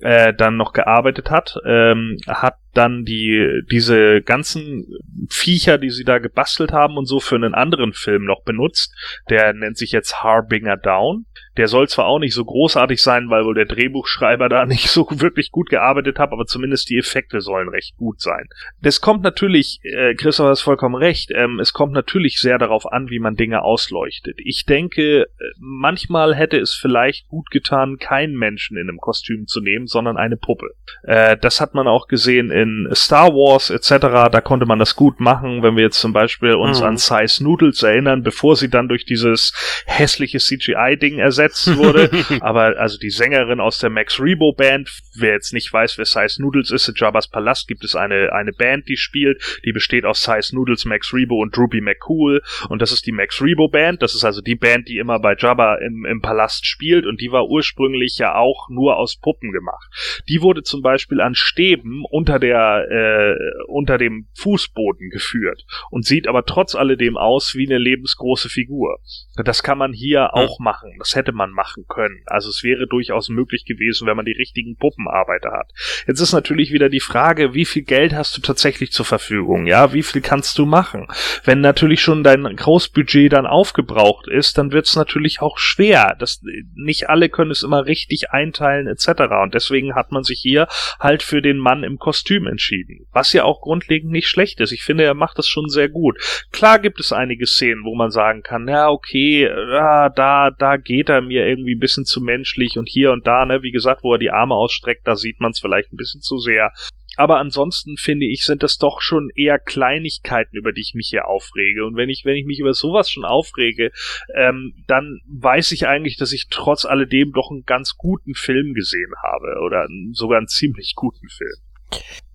äh, 0.00 0.32
dann 0.34 0.56
noch 0.56 0.72
gearbeitet 0.72 1.30
hat, 1.30 1.56
ähm, 1.66 2.18
hat 2.26 2.56
dann 2.74 3.04
die 3.04 3.62
diese 3.70 4.22
ganzen 4.22 4.86
Viecher, 5.28 5.78
die 5.78 5.90
sie 5.90 6.04
da 6.04 6.18
gebastelt 6.18 6.72
haben 6.72 6.96
und 6.96 7.06
so 7.06 7.20
für 7.20 7.36
einen 7.36 7.54
anderen 7.54 7.92
Film 7.92 8.24
noch 8.24 8.42
benutzt. 8.42 8.94
Der 9.30 9.52
nennt 9.52 9.76
sich 9.76 9.92
jetzt 9.92 10.22
Harbinger 10.22 10.76
Down. 10.76 11.26
Der 11.56 11.68
soll 11.68 11.88
zwar 11.88 12.06
auch 12.06 12.18
nicht 12.18 12.34
so 12.34 12.44
großartig 12.44 13.00
sein, 13.00 13.30
weil 13.30 13.44
wohl 13.44 13.54
der 13.54 13.66
Drehbuchschreiber 13.66 14.48
da 14.48 14.66
nicht 14.66 14.88
so 14.88 15.06
wirklich 15.10 15.50
gut 15.50 15.68
gearbeitet 15.70 16.18
hat, 16.18 16.32
aber 16.32 16.46
zumindest 16.46 16.90
die 16.90 16.98
Effekte 16.98 17.40
sollen 17.40 17.68
recht 17.68 17.96
gut 17.96 18.20
sein. 18.20 18.48
Das 18.82 19.00
kommt 19.00 19.22
natürlich, 19.22 19.80
äh, 19.82 20.14
Christoph 20.14 20.48
hat 20.48 20.58
vollkommen 20.58 20.96
recht, 20.96 21.30
ähm, 21.34 21.60
es 21.60 21.72
kommt 21.72 21.92
natürlich 21.92 22.38
sehr 22.38 22.58
darauf 22.58 22.90
an, 22.90 23.08
wie 23.10 23.18
man 23.18 23.36
Dinge 23.36 23.62
ausleuchtet. 23.62 24.38
Ich 24.44 24.64
denke, 24.64 25.22
äh, 25.22 25.26
manchmal 25.58 26.34
hätte 26.34 26.58
es 26.58 26.74
vielleicht 26.74 27.28
gut 27.28 27.50
getan, 27.50 27.98
keinen 27.98 28.34
Menschen 28.34 28.76
in 28.76 28.88
einem 28.88 28.98
Kostüm 28.98 29.46
zu 29.46 29.60
nehmen, 29.60 29.86
sondern 29.86 30.16
eine 30.16 30.36
Puppe. 30.36 30.70
Äh, 31.02 31.36
das 31.36 31.60
hat 31.60 31.74
man 31.74 31.86
auch 31.86 32.08
gesehen 32.08 32.50
in 32.50 32.63
Star 32.94 33.32
Wars 33.32 33.70
etc. 33.70 34.30
Da 34.30 34.40
konnte 34.40 34.66
man 34.66 34.78
das 34.78 34.96
gut 34.96 35.20
machen, 35.20 35.62
wenn 35.62 35.76
wir 35.76 35.84
jetzt 35.84 36.00
zum 36.00 36.12
Beispiel 36.12 36.54
uns 36.54 36.80
mhm. 36.80 36.86
an 36.86 36.96
Size 36.96 37.42
Noodles 37.42 37.82
erinnern, 37.82 38.22
bevor 38.22 38.56
sie 38.56 38.68
dann 38.68 38.88
durch 38.88 39.04
dieses 39.04 39.52
hässliche 39.86 40.38
CGI-Ding 40.38 41.18
ersetzt 41.18 41.76
wurde. 41.76 42.10
aber 42.40 42.78
also 42.78 42.98
die 42.98 43.10
Sängerin 43.10 43.60
aus 43.60 43.78
der 43.78 43.90
Max 43.90 44.20
Rebo 44.20 44.52
Band, 44.52 44.90
wer 45.16 45.32
jetzt 45.32 45.52
nicht 45.52 45.72
weiß, 45.72 45.98
wer 45.98 46.04
Size 46.04 46.40
Noodles 46.42 46.70
ist, 46.70 46.88
in 46.88 46.94
Jabba's 46.96 47.28
Palast 47.28 47.68
gibt 47.68 47.84
es 47.84 47.96
eine, 47.96 48.32
eine 48.32 48.52
Band, 48.52 48.88
die 48.88 48.96
spielt. 48.96 49.60
Die 49.64 49.72
besteht 49.72 50.04
aus 50.04 50.22
Size 50.22 50.54
Noodles, 50.54 50.84
Max 50.84 51.12
Rebo 51.12 51.40
und 51.40 51.56
Droopy 51.56 51.80
McCool. 51.80 52.42
Und 52.68 52.82
das 52.82 52.92
ist 52.92 53.06
die 53.06 53.12
Max 53.12 53.42
Rebo 53.42 53.68
Band. 53.68 54.02
Das 54.02 54.14
ist 54.14 54.24
also 54.24 54.40
die 54.40 54.56
Band, 54.56 54.88
die 54.88 54.98
immer 54.98 55.18
bei 55.18 55.34
Jabba 55.36 55.76
im, 55.76 56.04
im 56.04 56.20
Palast 56.20 56.66
spielt. 56.66 57.06
Und 57.06 57.20
die 57.20 57.32
war 57.32 57.46
ursprünglich 57.46 58.18
ja 58.18 58.34
auch 58.34 58.68
nur 58.68 58.96
aus 58.96 59.16
Puppen 59.16 59.52
gemacht. 59.52 60.22
Die 60.28 60.40
wurde 60.40 60.62
zum 60.62 60.82
Beispiel 60.82 61.20
an 61.20 61.34
Stäben 61.34 62.04
unter 62.10 62.38
der, 62.38 62.53
äh, 62.54 63.36
unter 63.66 63.98
dem 63.98 64.28
Fußboden 64.34 65.10
geführt 65.10 65.64
und 65.90 66.04
sieht 66.04 66.28
aber 66.28 66.44
trotz 66.44 66.74
alledem 66.74 67.16
aus 67.16 67.54
wie 67.54 67.66
eine 67.66 67.78
lebensgroße 67.78 68.48
Figur. 68.48 68.98
Das 69.36 69.62
kann 69.62 69.78
man 69.78 69.92
hier 69.92 70.34
auch 70.34 70.58
machen. 70.58 70.94
Das 70.98 71.14
hätte 71.14 71.32
man 71.32 71.50
machen 71.50 71.84
können. 71.88 72.22
Also 72.26 72.48
es 72.48 72.62
wäre 72.62 72.86
durchaus 72.86 73.28
möglich 73.28 73.64
gewesen, 73.64 74.06
wenn 74.06 74.16
man 74.16 74.24
die 74.24 74.32
richtigen 74.32 74.76
Puppenarbeiter 74.76 75.52
hat. 75.52 75.72
Jetzt 76.06 76.20
ist 76.20 76.32
natürlich 76.32 76.72
wieder 76.72 76.88
die 76.88 77.00
Frage, 77.00 77.54
wie 77.54 77.64
viel 77.64 77.82
Geld 77.82 78.14
hast 78.14 78.36
du 78.36 78.40
tatsächlich 78.40 78.92
zur 78.92 79.04
Verfügung? 79.04 79.66
Ja, 79.66 79.92
wie 79.92 80.02
viel 80.02 80.20
kannst 80.20 80.58
du 80.58 80.66
machen? 80.66 81.06
Wenn 81.44 81.60
natürlich 81.60 82.00
schon 82.00 82.22
dein 82.22 82.44
Großbudget 82.56 83.32
dann 83.32 83.46
aufgebraucht 83.46 84.28
ist, 84.28 84.58
dann 84.58 84.72
wird 84.72 84.86
es 84.86 84.96
natürlich 84.96 85.40
auch 85.40 85.58
schwer. 85.58 86.16
Das, 86.18 86.42
nicht 86.74 87.08
alle 87.08 87.28
können 87.28 87.50
es 87.50 87.62
immer 87.62 87.86
richtig 87.86 88.30
einteilen 88.30 88.86
etc. 88.86 89.22
Und 89.42 89.54
deswegen 89.54 89.94
hat 89.94 90.12
man 90.12 90.22
sich 90.22 90.40
hier 90.40 90.68
halt 91.00 91.22
für 91.22 91.42
den 91.42 91.58
Mann 91.58 91.84
im 91.84 91.98
Kostüm 91.98 92.43
entschieden. 92.46 93.06
Was 93.12 93.32
ja 93.32 93.44
auch 93.44 93.60
grundlegend 93.60 94.10
nicht 94.10 94.28
schlecht 94.28 94.60
ist. 94.60 94.72
Ich 94.72 94.82
finde, 94.82 95.04
er 95.04 95.14
macht 95.14 95.38
das 95.38 95.46
schon 95.46 95.68
sehr 95.68 95.88
gut. 95.88 96.18
Klar 96.52 96.78
gibt 96.78 97.00
es 97.00 97.12
einige 97.12 97.46
Szenen, 97.46 97.84
wo 97.84 97.94
man 97.94 98.10
sagen 98.10 98.42
kann, 98.42 98.68
ja, 98.68 98.88
okay, 98.88 99.42
ja, 99.44 100.08
da, 100.08 100.50
da 100.50 100.76
geht 100.76 101.08
er 101.08 101.22
mir 101.22 101.46
irgendwie 101.46 101.74
ein 101.74 101.80
bisschen 101.80 102.04
zu 102.04 102.20
menschlich 102.20 102.78
und 102.78 102.88
hier 102.88 103.12
und 103.12 103.26
da, 103.26 103.44
ne, 103.46 103.62
wie 103.62 103.72
gesagt, 103.72 104.02
wo 104.02 104.12
er 104.12 104.18
die 104.18 104.30
Arme 104.30 104.54
ausstreckt, 104.54 105.06
da 105.06 105.16
sieht 105.16 105.40
man 105.40 105.52
es 105.52 105.60
vielleicht 105.60 105.92
ein 105.92 105.96
bisschen 105.96 106.20
zu 106.20 106.38
sehr. 106.38 106.72
Aber 107.16 107.38
ansonsten 107.38 107.96
finde 107.96 108.26
ich, 108.26 108.44
sind 108.44 108.62
das 108.62 108.78
doch 108.78 109.00
schon 109.00 109.30
eher 109.34 109.58
Kleinigkeiten, 109.58 110.56
über 110.56 110.72
die 110.72 110.80
ich 110.80 110.94
mich 110.94 111.08
hier 111.10 111.28
aufrege. 111.28 111.84
Und 111.84 111.96
wenn 111.96 112.08
ich, 112.08 112.24
wenn 112.24 112.36
ich 112.36 112.44
mich 112.44 112.58
über 112.58 112.74
sowas 112.74 113.10
schon 113.10 113.24
aufrege, 113.24 113.92
ähm, 114.34 114.74
dann 114.86 115.20
weiß 115.28 115.72
ich 115.72 115.86
eigentlich, 115.86 116.16
dass 116.16 116.32
ich 116.32 116.48
trotz 116.50 116.84
alledem 116.84 117.32
doch 117.32 117.50
einen 117.50 117.64
ganz 117.64 117.94
guten 117.96 118.34
Film 118.34 118.74
gesehen 118.74 119.12
habe. 119.22 119.60
Oder 119.64 119.86
sogar 120.12 120.38
einen 120.38 120.48
ziemlich 120.48 120.94
guten 120.96 121.28
Film. 121.28 121.56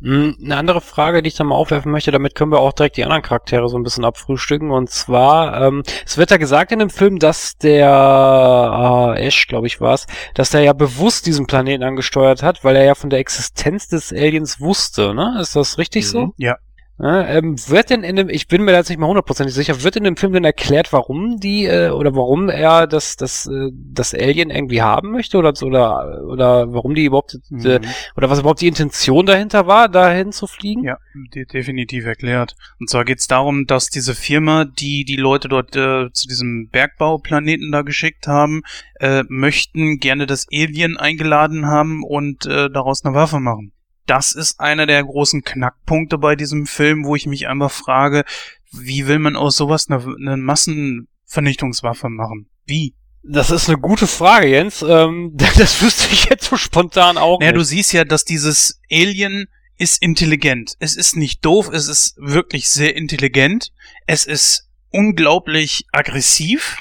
Hm, 0.02 0.38
eine 0.42 0.56
andere 0.56 0.80
Frage, 0.80 1.22
die 1.22 1.28
ich 1.28 1.36
da 1.36 1.44
mal 1.44 1.56
aufwerfen 1.56 1.92
möchte, 1.92 2.12
damit 2.12 2.34
können 2.34 2.52
wir 2.52 2.60
auch 2.60 2.72
direkt 2.72 2.96
die 2.96 3.04
anderen 3.04 3.22
Charaktere 3.22 3.68
so 3.68 3.78
ein 3.78 3.84
bisschen 3.84 4.06
abfrühstücken. 4.06 4.72
Und 4.72 4.90
zwar, 4.90 5.62
ähm, 5.62 5.84
es 6.06 6.18
wird 6.18 6.32
ja 6.32 6.38
gesagt 6.38 6.72
in 6.72 6.80
dem 6.80 6.90
Film, 6.90 7.20
dass 7.20 7.58
der 7.58 9.16
äh, 9.18 9.28
Ash, 9.28 9.48
glaube 9.48 9.68
ich, 9.68 9.82
war 9.82 9.94
es, 9.94 10.08
dass 10.36 10.52
der 10.52 10.62
ja 10.62 10.74
bewusst 10.74 11.26
diesen 11.26 11.48
Planeten 11.48 11.84
angesteuert 11.84 12.44
hat, 12.44 12.64
weil 12.64 12.76
er 12.78 12.86
ja 12.86 12.96
von 12.96 13.10
der 13.10 13.20
Existenz 13.20 13.90
des 13.90 14.14
Aliens 14.14 14.62
wusste, 14.62 15.14
ne? 15.14 15.38
Ist 15.42 15.56
das 15.56 15.78
richtig 15.78 16.06
mhm. 16.06 16.10
so? 16.10 16.34
Ja. 16.38 16.58
Ja, 17.02 17.26
ähm, 17.28 17.56
wird 17.70 17.92
denn 17.92 18.04
in 18.04 18.18
dem, 18.18 18.28
ich 18.28 18.50
bin 18.50 18.64
mir 18.64 18.74
da 18.74 18.80
jetzt 18.80 18.90
nicht 18.90 19.00
mal 19.00 19.08
hundertprozentig 19.08 19.56
sicher, 19.56 19.84
wird 19.84 19.96
in 19.96 20.04
dem 20.04 20.18
Film 20.18 20.34
denn 20.34 20.44
erklärt, 20.44 20.92
warum 20.92 21.40
die 21.40 21.64
äh, 21.64 21.92
oder 21.92 22.14
warum 22.14 22.50
er 22.50 22.88
das 22.88 23.16
das 23.16 23.48
äh, 23.48 23.72
das 23.74 24.14
Alien 24.14 24.50
irgendwie 24.50 24.82
haben 24.82 25.12
möchte 25.12 25.38
oder 25.38 25.54
oder 25.64 26.22
oder 26.28 26.74
warum 26.74 26.96
die 26.96 27.06
überhaupt 27.06 27.40
mhm. 27.50 27.66
äh, 27.66 27.80
oder 28.18 28.30
was 28.30 28.40
überhaupt 28.40 28.60
die 28.60 28.68
Intention 28.68 29.26
dahinter 29.26 29.66
war, 29.66 29.88
dahin 29.88 30.34
zu 30.34 30.46
fliegen? 30.46 30.84
Ja, 30.84 30.98
die, 31.34 31.46
definitiv 31.46 32.06
erklärt. 32.06 32.58
Und 32.82 32.90
zwar 32.90 33.06
geht 33.06 33.20
es 33.20 33.28
darum, 33.28 33.66
dass 33.66 33.90
diese 33.90 34.14
Firma, 34.14 34.66
die 34.66 35.06
die 35.06 35.16
Leute 35.16 35.48
dort 35.48 35.78
äh, 35.78 36.12
zu 36.12 36.28
diesem 36.28 36.68
Bergbauplaneten 36.68 37.72
da 37.72 37.82
geschickt 37.82 38.28
haben, 38.28 38.62
äh, 39.00 39.24
möchten 39.30 40.00
gerne 40.00 40.28
das 40.28 40.48
Alien 40.52 40.98
eingeladen 40.98 41.66
haben 41.66 42.04
und 42.04 42.46
äh, 42.46 42.70
daraus 42.70 43.06
eine 43.06 43.16
Waffe 43.16 43.40
machen 43.40 43.72
das 44.10 44.34
ist 44.34 44.60
einer 44.60 44.88
der 44.88 45.04
großen 45.04 45.44
Knackpunkte 45.44 46.18
bei 46.18 46.36
diesem 46.36 46.66
Film, 46.66 47.06
wo 47.06 47.16
ich 47.16 47.28
mich 47.28 47.48
einfach 47.48 47.72
frage, 47.72 48.26
wie 48.72 49.08
will 49.08 49.20
man 49.20 49.36
aus 49.36 49.56
sowas 49.56 49.88
eine, 49.90 50.04
eine 50.04 50.38
Massenvernichtungswaffe 50.38 52.10
machen? 52.10 52.50
Wie? 52.66 52.96
Das 53.22 53.52
ist 53.52 53.70
eine 53.70 53.78
gute 53.78 54.08
Frage, 54.08 54.48
Jens. 54.48 54.82
Ähm, 54.82 55.34
das 55.58 55.82
wüsste 55.82 56.12
ich 56.12 56.26
jetzt 56.26 56.46
so 56.46 56.58
spontan 56.58 57.18
auch 57.18 57.40
naja, 57.40 57.52
nicht. 57.52 57.60
du 57.60 57.66
siehst 57.66 57.94
ja, 57.94 58.04
dass 58.04 58.26
dieses 58.26 58.82
Alien 58.92 59.48
ist 59.78 60.02
intelligent. 60.02 60.74
Es 60.80 60.96
ist 60.96 61.16
nicht 61.16 61.46
doof, 61.46 61.70
es 61.72 61.88
ist 61.88 62.16
wirklich 62.18 62.70
sehr 62.70 62.96
intelligent. 62.96 63.72
Es 64.08 64.26
ist 64.26 64.70
unglaublich 64.90 65.86
aggressiv. 65.92 66.78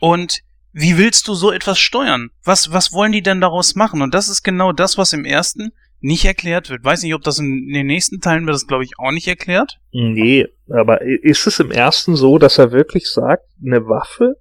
Und 0.00 0.42
wie 0.72 0.96
willst 0.96 1.26
du 1.26 1.34
so 1.34 1.50
etwas 1.50 1.78
steuern? 1.78 2.30
Was, 2.44 2.72
was 2.72 2.92
wollen 2.92 3.12
die 3.12 3.22
denn 3.22 3.40
daraus 3.40 3.74
machen? 3.74 4.00
Und 4.00 4.14
das 4.14 4.28
ist 4.28 4.44
genau 4.44 4.72
das, 4.72 4.96
was 4.96 5.12
im 5.12 5.24
ersten 5.24 5.72
nicht 6.00 6.24
erklärt 6.24 6.70
wird. 6.70 6.84
Weiß 6.84 7.02
nicht, 7.02 7.14
ob 7.14 7.22
das 7.22 7.38
in, 7.38 7.72
den 7.72 7.86
nächsten 7.86 8.20
Teilen 8.20 8.46
wird 8.46 8.54
das, 8.54 8.66
glaube 8.66 8.84
ich, 8.84 8.98
auch 8.98 9.10
nicht 9.10 9.26
erklärt. 9.26 9.78
Nee, 9.92 10.46
aber 10.68 11.02
ist 11.02 11.46
es 11.46 11.60
im 11.60 11.70
ersten 11.70 12.14
so, 12.14 12.38
dass 12.38 12.58
er 12.58 12.72
wirklich 12.72 13.10
sagt, 13.10 13.44
eine 13.64 13.86
Waffe? 13.88 14.36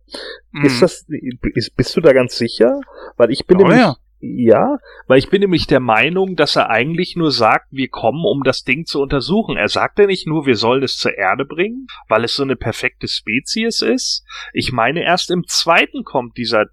Mm. 0.52 0.66
Ist 0.66 0.82
das, 0.82 1.06
ist, 1.08 1.76
bist 1.76 1.96
du 1.96 2.02
da 2.02 2.14
ganz 2.14 2.38
sicher? 2.38 2.80
Weil 3.16 3.32
ich 3.32 3.48
bin 3.48 3.58
oh, 3.58 3.62
nämlich, 3.62 3.80
ja. 3.80 3.96
Ja, 4.20 4.78
weil 5.06 5.20
ich 5.20 5.30
bin 5.30 5.42
nämlich 5.42 5.68
der 5.68 5.80
Meinung, 5.80 6.36
dass 6.36 6.56
er 6.56 6.70
eigentlich 6.70 7.16
nur 7.16 7.32
sagt, 7.32 7.68
wir 7.70 7.88
kommen, 7.88 8.26
um 8.26 8.44
das 8.44 8.64
Ding 8.64 8.86
zu 8.86 9.00
untersuchen. 9.00 9.58
Er 9.58 9.68
sagt 9.68 10.00
ja 10.00 10.08
nicht 10.08 10.26
nur, 10.26 10.48
wir 10.48 10.56
sollen 10.56 10.82
es 10.82 10.98
zur 10.98 11.16
Erde 11.16 11.46
bringen, 11.46 11.86
weil 12.08 12.24
es 12.24 12.36
so 12.36 12.44
eine 12.44 12.56
perfekte 12.56 13.08
Spezies 13.08 13.82
ist. 13.82 14.26
Ich 14.54 14.72
meine, 14.72 15.04
erst 15.04 15.30
im 15.30 15.46
zweiten 15.46 16.04
kommt 16.04 16.36
dieser 16.38 16.66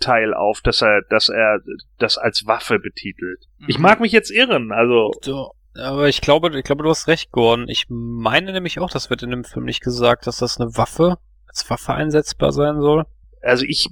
Teil 0.00 0.34
auf, 0.34 0.60
dass 0.60 0.82
er, 0.82 1.00
dass 1.08 1.30
er 1.30 1.60
das 1.98 2.18
als 2.18 2.46
Waffe 2.46 2.78
betitelt. 2.78 3.46
Mhm. 3.58 3.66
Ich 3.68 3.78
mag 3.78 4.00
mich 4.00 4.12
jetzt 4.12 4.30
irren, 4.30 4.70
also. 4.70 5.12
So. 5.22 5.52
Aber 5.74 6.08
ich 6.08 6.20
glaube, 6.20 6.56
ich 6.58 6.64
glaube, 6.64 6.82
du 6.82 6.90
hast 6.90 7.08
recht, 7.08 7.30
Gordon. 7.30 7.68
Ich 7.68 7.86
meine 7.88 8.52
nämlich 8.52 8.80
auch, 8.80 8.90
das 8.90 9.08
wird 9.08 9.22
in 9.22 9.30
dem 9.30 9.44
Film 9.44 9.64
nicht 9.64 9.82
gesagt, 9.82 10.26
dass 10.26 10.38
das 10.38 10.60
eine 10.60 10.76
Waffe 10.76 11.18
als 11.46 11.68
Waffe 11.70 11.94
einsetzbar 11.94 12.52
sein 12.52 12.80
soll 12.80 13.06
also 13.42 13.64
ich, 13.66 13.88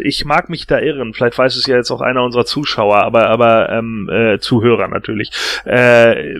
ich 0.00 0.24
mag 0.24 0.50
mich 0.50 0.66
da 0.66 0.78
irren. 0.78 1.14
Vielleicht 1.14 1.38
weiß 1.38 1.56
es 1.56 1.66
ja 1.66 1.76
jetzt 1.76 1.90
auch 1.90 2.00
einer 2.00 2.22
unserer 2.22 2.44
Zuschauer, 2.44 3.02
aber, 3.02 3.28
aber 3.28 3.70
ähm, 3.70 4.08
äh, 4.10 4.38
Zuhörer 4.38 4.88
natürlich. 4.88 5.30
Äh, 5.64 6.34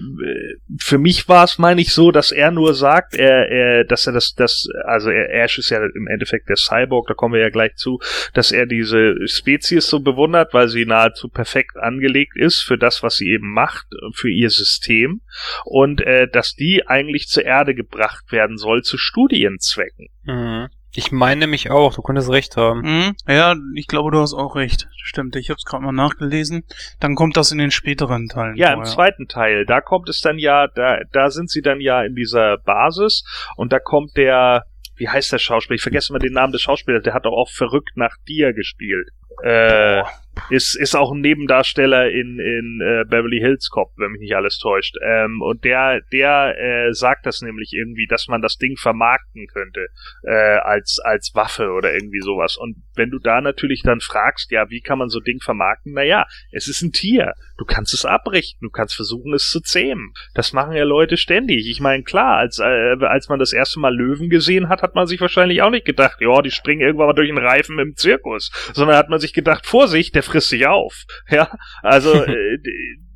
für 0.78 0.98
mich 0.98 1.28
war 1.28 1.44
es, 1.44 1.58
meine 1.58 1.80
ich, 1.80 1.92
so, 1.92 2.10
dass 2.10 2.30
er 2.32 2.50
nur 2.50 2.74
sagt, 2.74 3.14
er, 3.14 3.48
er, 3.48 3.84
dass 3.84 4.06
er 4.06 4.12
das, 4.12 4.34
das, 4.34 4.68
also 4.84 5.10
er, 5.10 5.32
Ash 5.42 5.58
ist 5.58 5.70
ja 5.70 5.78
im 5.94 6.06
Endeffekt 6.06 6.48
der 6.48 6.56
Cyborg, 6.56 7.08
da 7.08 7.14
kommen 7.14 7.34
wir 7.34 7.40
ja 7.40 7.50
gleich 7.50 7.76
zu, 7.76 7.98
dass 8.34 8.52
er 8.52 8.66
diese 8.66 9.16
Spezies 9.26 9.88
so 9.88 10.00
bewundert, 10.00 10.54
weil 10.54 10.68
sie 10.68 10.84
nahezu 10.84 11.28
perfekt 11.28 11.76
angelegt 11.76 12.36
ist 12.36 12.60
für 12.60 12.78
das, 12.78 13.02
was 13.02 13.16
sie 13.16 13.30
eben 13.30 13.52
macht, 13.52 13.86
für 14.12 14.30
ihr 14.30 14.50
System 14.50 15.22
und 15.64 16.00
äh, 16.02 16.28
dass 16.28 16.54
die 16.54 16.86
eigentlich 16.86 17.28
zur 17.28 17.44
Erde 17.44 17.74
gebracht 17.74 18.30
werden 18.30 18.58
soll 18.58 18.82
zu 18.82 18.98
Studienzwecken. 18.98 20.08
Mhm. 20.24 20.68
Ich 20.94 21.12
meine 21.12 21.40
nämlich 21.40 21.70
auch, 21.70 21.94
du 21.94 22.02
könntest 22.02 22.30
recht 22.30 22.56
haben. 22.56 22.80
Mhm. 22.80 23.16
Ja, 23.26 23.54
ich 23.74 23.86
glaube, 23.86 24.10
du 24.10 24.20
hast 24.20 24.34
auch 24.34 24.56
recht. 24.56 24.88
Stimmt, 24.96 25.36
ich 25.36 25.50
habe 25.50 25.58
es 25.58 25.64
gerade 25.64 25.84
mal 25.84 25.92
nachgelesen. 25.92 26.64
Dann 26.98 27.14
kommt 27.14 27.36
das 27.36 27.52
in 27.52 27.58
den 27.58 27.70
späteren 27.70 28.28
Teilen. 28.28 28.56
Ja, 28.56 28.72
vor, 28.72 28.78
im 28.78 28.84
zweiten 28.84 29.28
Teil, 29.28 29.66
da 29.66 29.80
kommt 29.80 30.08
es 30.08 30.20
dann 30.20 30.38
ja, 30.38 30.66
da, 30.66 31.00
da 31.12 31.30
sind 31.30 31.50
sie 31.50 31.62
dann 31.62 31.80
ja 31.80 32.02
in 32.02 32.14
dieser 32.14 32.58
Basis 32.58 33.24
und 33.56 33.72
da 33.72 33.78
kommt 33.78 34.16
der, 34.16 34.64
wie 34.96 35.08
heißt 35.08 35.32
der 35.32 35.38
Schauspieler? 35.38 35.76
Ich 35.76 35.82
vergesse 35.82 36.10
immer 36.12 36.18
den 36.18 36.32
Namen 36.32 36.52
des 36.52 36.62
Schauspielers, 36.62 37.02
der 37.02 37.14
hat 37.14 37.26
doch 37.26 37.32
auch 37.32 37.50
verrückt 37.50 37.96
nach 37.96 38.16
dir 38.26 38.52
gespielt. 38.52 39.08
Äh, 39.42 40.02
ist, 40.50 40.74
ist 40.76 40.94
auch 40.94 41.12
ein 41.12 41.20
Nebendarsteller 41.20 42.10
in, 42.10 42.38
in 42.38 42.80
äh, 42.80 43.04
Beverly 43.04 43.38
Hills 43.40 43.70
Cop, 43.70 43.92
wenn 43.96 44.12
mich 44.12 44.20
nicht 44.20 44.34
alles 44.34 44.58
täuscht. 44.58 44.96
Ähm, 45.02 45.42
und 45.42 45.64
der, 45.64 46.00
der 46.12 46.54
äh, 46.58 46.92
sagt 46.92 47.26
das 47.26 47.42
nämlich 47.42 47.72
irgendwie, 47.72 48.06
dass 48.06 48.28
man 48.28 48.40
das 48.40 48.56
Ding 48.56 48.76
vermarkten 48.76 49.46
könnte 49.46 49.88
äh, 50.22 50.58
als, 50.58 50.98
als 51.02 51.32
Waffe 51.34 51.70
oder 51.70 51.92
irgendwie 51.92 52.20
sowas. 52.20 52.56
Und 52.56 52.76
wenn 52.94 53.10
du 53.10 53.18
da 53.18 53.40
natürlich 53.40 53.82
dann 53.82 54.00
fragst, 54.00 54.50
ja, 54.50 54.70
wie 54.70 54.80
kann 54.80 54.98
man 54.98 55.08
so 55.08 55.18
ein 55.18 55.24
Ding 55.24 55.40
vermarkten? 55.40 55.92
Naja, 55.92 56.26
es 56.52 56.68
ist 56.68 56.82
ein 56.82 56.92
Tier. 56.92 57.34
Du 57.58 57.64
kannst 57.64 57.92
es 57.92 58.04
abrichten, 58.04 58.66
du 58.66 58.70
kannst 58.70 58.94
versuchen, 58.94 59.34
es 59.34 59.50
zu 59.50 59.60
zähmen. 59.60 60.12
Das 60.34 60.52
machen 60.52 60.74
ja 60.74 60.84
Leute 60.84 61.16
ständig. 61.16 61.68
Ich 61.68 61.80
meine, 61.80 62.04
klar, 62.04 62.36
als, 62.36 62.58
äh, 62.58 62.96
als 63.04 63.28
man 63.28 63.38
das 63.38 63.52
erste 63.52 63.80
Mal 63.80 63.94
Löwen 63.94 64.30
gesehen 64.30 64.68
hat, 64.68 64.82
hat 64.82 64.94
man 64.94 65.06
sich 65.06 65.20
wahrscheinlich 65.20 65.62
auch 65.62 65.70
nicht 65.70 65.84
gedacht, 65.84 66.20
ja, 66.20 66.40
die 66.42 66.50
springen 66.50 66.82
irgendwann 66.82 67.08
mal 67.08 67.14
durch 67.14 67.28
den 67.28 67.38
Reifen 67.38 67.78
im 67.78 67.96
Zirkus, 67.96 68.50
sondern 68.72 68.96
hat 68.96 69.08
man 69.08 69.18
sich 69.18 69.27
gedacht, 69.32 69.66
Vorsicht, 69.66 70.14
der 70.14 70.22
frisst 70.22 70.50
sich 70.50 70.66
auf. 70.66 71.04
Ja, 71.30 71.50
also 71.82 72.12
äh, 72.24 72.58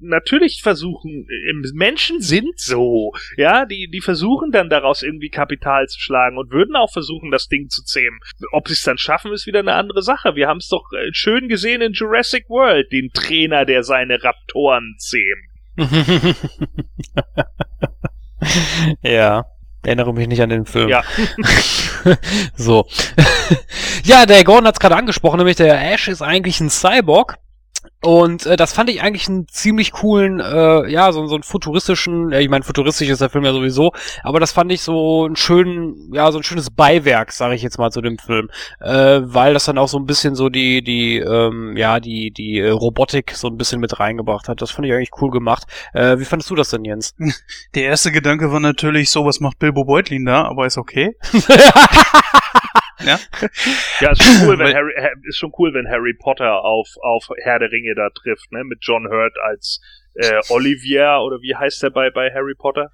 natürlich 0.01 0.61
versuchen, 0.63 1.27
äh, 1.29 1.53
Menschen 1.75 2.21
sind 2.21 2.59
so, 2.59 3.13
ja, 3.37 3.65
die, 3.65 3.89
die 3.91 4.01
versuchen 4.01 4.51
dann 4.51 4.69
daraus 4.69 5.03
irgendwie 5.03 5.31
Kapital 5.31 5.87
zu 5.87 5.99
schlagen 5.99 6.37
und 6.37 6.51
würden 6.51 6.77
auch 6.77 6.93
versuchen, 6.93 7.31
das 7.31 7.49
Ding 7.49 7.69
zu 7.69 7.83
zähmen. 7.83 8.19
Ob 8.53 8.69
sie 8.69 8.75
es 8.75 8.83
dann 8.83 8.99
schaffen, 8.99 9.33
ist 9.33 9.47
wieder 9.47 9.61
eine 9.61 9.75
andere 9.75 10.03
Sache. 10.03 10.35
Wir 10.37 10.49
haben 10.49 10.59
es 10.59 10.69
doch 10.69 10.85
äh, 10.93 11.09
schön 11.13 11.49
gesehen 11.49 11.81
in 11.81 11.93
Jurassic 11.93 12.49
World, 12.49 12.93
den 12.93 13.11
Trainer, 13.13 13.65
der 13.65 13.83
seine 13.83 14.23
Raptoren 14.23 14.95
zähmt. 14.99 15.53
ja. 19.03 19.45
Erinnere 19.85 20.15
mich 20.15 20.29
nicht 20.29 20.41
an 20.41 20.51
den 20.51 20.65
Film. 20.65 20.89
Ja. 20.89 21.03
so. 22.57 22.87
ja, 24.05 24.27
der 24.27 24.45
Gordon 24.45 24.67
hat 24.67 24.77
es 24.77 24.81
gerade 24.81 24.97
angesprochen, 24.97 25.39
nämlich 25.39 25.57
der 25.57 25.93
Ash 25.93 26.09
ist 26.09 26.23
eigentlich 26.23 26.61
ein 26.61 26.71
Cyborg. 26.71 27.39
Und 28.05 28.47
äh, 28.47 28.57
das 28.57 28.73
fand 28.73 28.91
ich 28.91 29.01
eigentlich 29.01 29.29
einen 29.29 29.47
ziemlich 29.47 29.93
coolen, 29.93 30.41
äh, 30.41 30.91
ja, 30.91 31.13
so, 31.13 31.25
so 31.29 31.37
einen 31.37 31.45
futuristischen, 31.45 32.33
äh, 32.33 32.41
ich 32.41 32.49
meine, 32.49 32.65
futuristisch 32.65 33.09
ist 33.09 33.21
der 33.21 33.31
Film 33.31 33.45
ja 33.45 33.53
sowieso, 33.53 33.93
aber 34.25 34.41
das 34.41 34.51
fand 34.51 34.73
ich 34.73 34.83
so 34.83 35.25
einen 35.25 35.37
schönen, 35.37 36.13
ja, 36.13 36.33
so 36.33 36.39
ein 36.39 36.43
schönes 36.43 36.71
Beiwerk, 36.71 37.31
sage 37.31 37.55
ich 37.55 37.63
jetzt 37.63 37.79
mal 37.79 37.93
zu 37.93 38.01
dem 38.01 38.19
Film, 38.19 38.49
äh, 38.81 39.21
weil 39.23 39.55
das 39.55 39.67
dann 39.67 39.79
auch 39.79 39.87
so 39.87 39.99
ein 39.99 40.07
bisschen 40.07 40.35
so 40.35 40.49
die, 40.49 40.83
die, 40.83 41.19
ähm, 41.19 41.77
ja, 41.77 42.01
die, 42.01 42.33
die 42.33 42.59
äh, 42.59 42.71
Robotik 42.71 43.37
so 43.37 43.47
ein 43.47 43.57
bisschen 43.57 43.81
mit 43.81 44.01
reingebracht 44.01 44.49
hat. 44.49 44.61
Das 44.61 44.73
fand 44.73 44.89
ich 44.89 44.93
eigentlich 44.93 45.11
cool 45.21 45.31
gemacht. 45.31 45.65
Äh, 45.95 46.19
wie 46.19 46.25
fandest 46.25 46.51
du 46.51 46.57
das 46.57 46.71
denn, 46.71 46.85
Jens? 46.85 47.15
Der 47.77 47.85
erste 47.85 48.11
Gedanke 48.11 48.51
war 48.51 48.59
natürlich, 48.59 49.11
so 49.11 49.25
was 49.25 49.39
macht 49.39 49.61
Bilbo 49.61 49.85
Beutlin 49.85 50.25
da, 50.25 50.43
aber 50.45 50.67
ist 50.67 50.77
okay. 50.77 51.15
Ja, 53.05 53.19
ja 54.01 54.11
ist 54.13 54.23
schon 54.23 54.49
cool, 54.49 54.59
wenn 54.59 54.75
Harry, 54.75 54.93
ist 55.25 55.39
schon 55.39 55.53
cool, 55.59 55.75
wenn 55.75 55.89
Harry 55.89 56.15
Potter 56.15 56.65
auf, 56.65 56.89
auf 57.03 57.29
Herr 57.43 57.59
der 57.59 57.71
Ringe 57.71 57.95
da 57.95 58.11
trifft, 58.11 58.53
ne? 58.53 58.65
Mit 58.65 58.79
John 58.83 59.09
Hurt 59.09 59.37
als 59.43 59.81
äh, 60.15 60.41
Olivier 60.51 61.21
oder 61.25 61.41
wie 61.41 61.55
heißt 61.55 61.83
der 61.83 61.91
bei, 61.91 62.11
bei 62.11 62.31
Harry 62.33 62.55
Potter? 62.55 62.91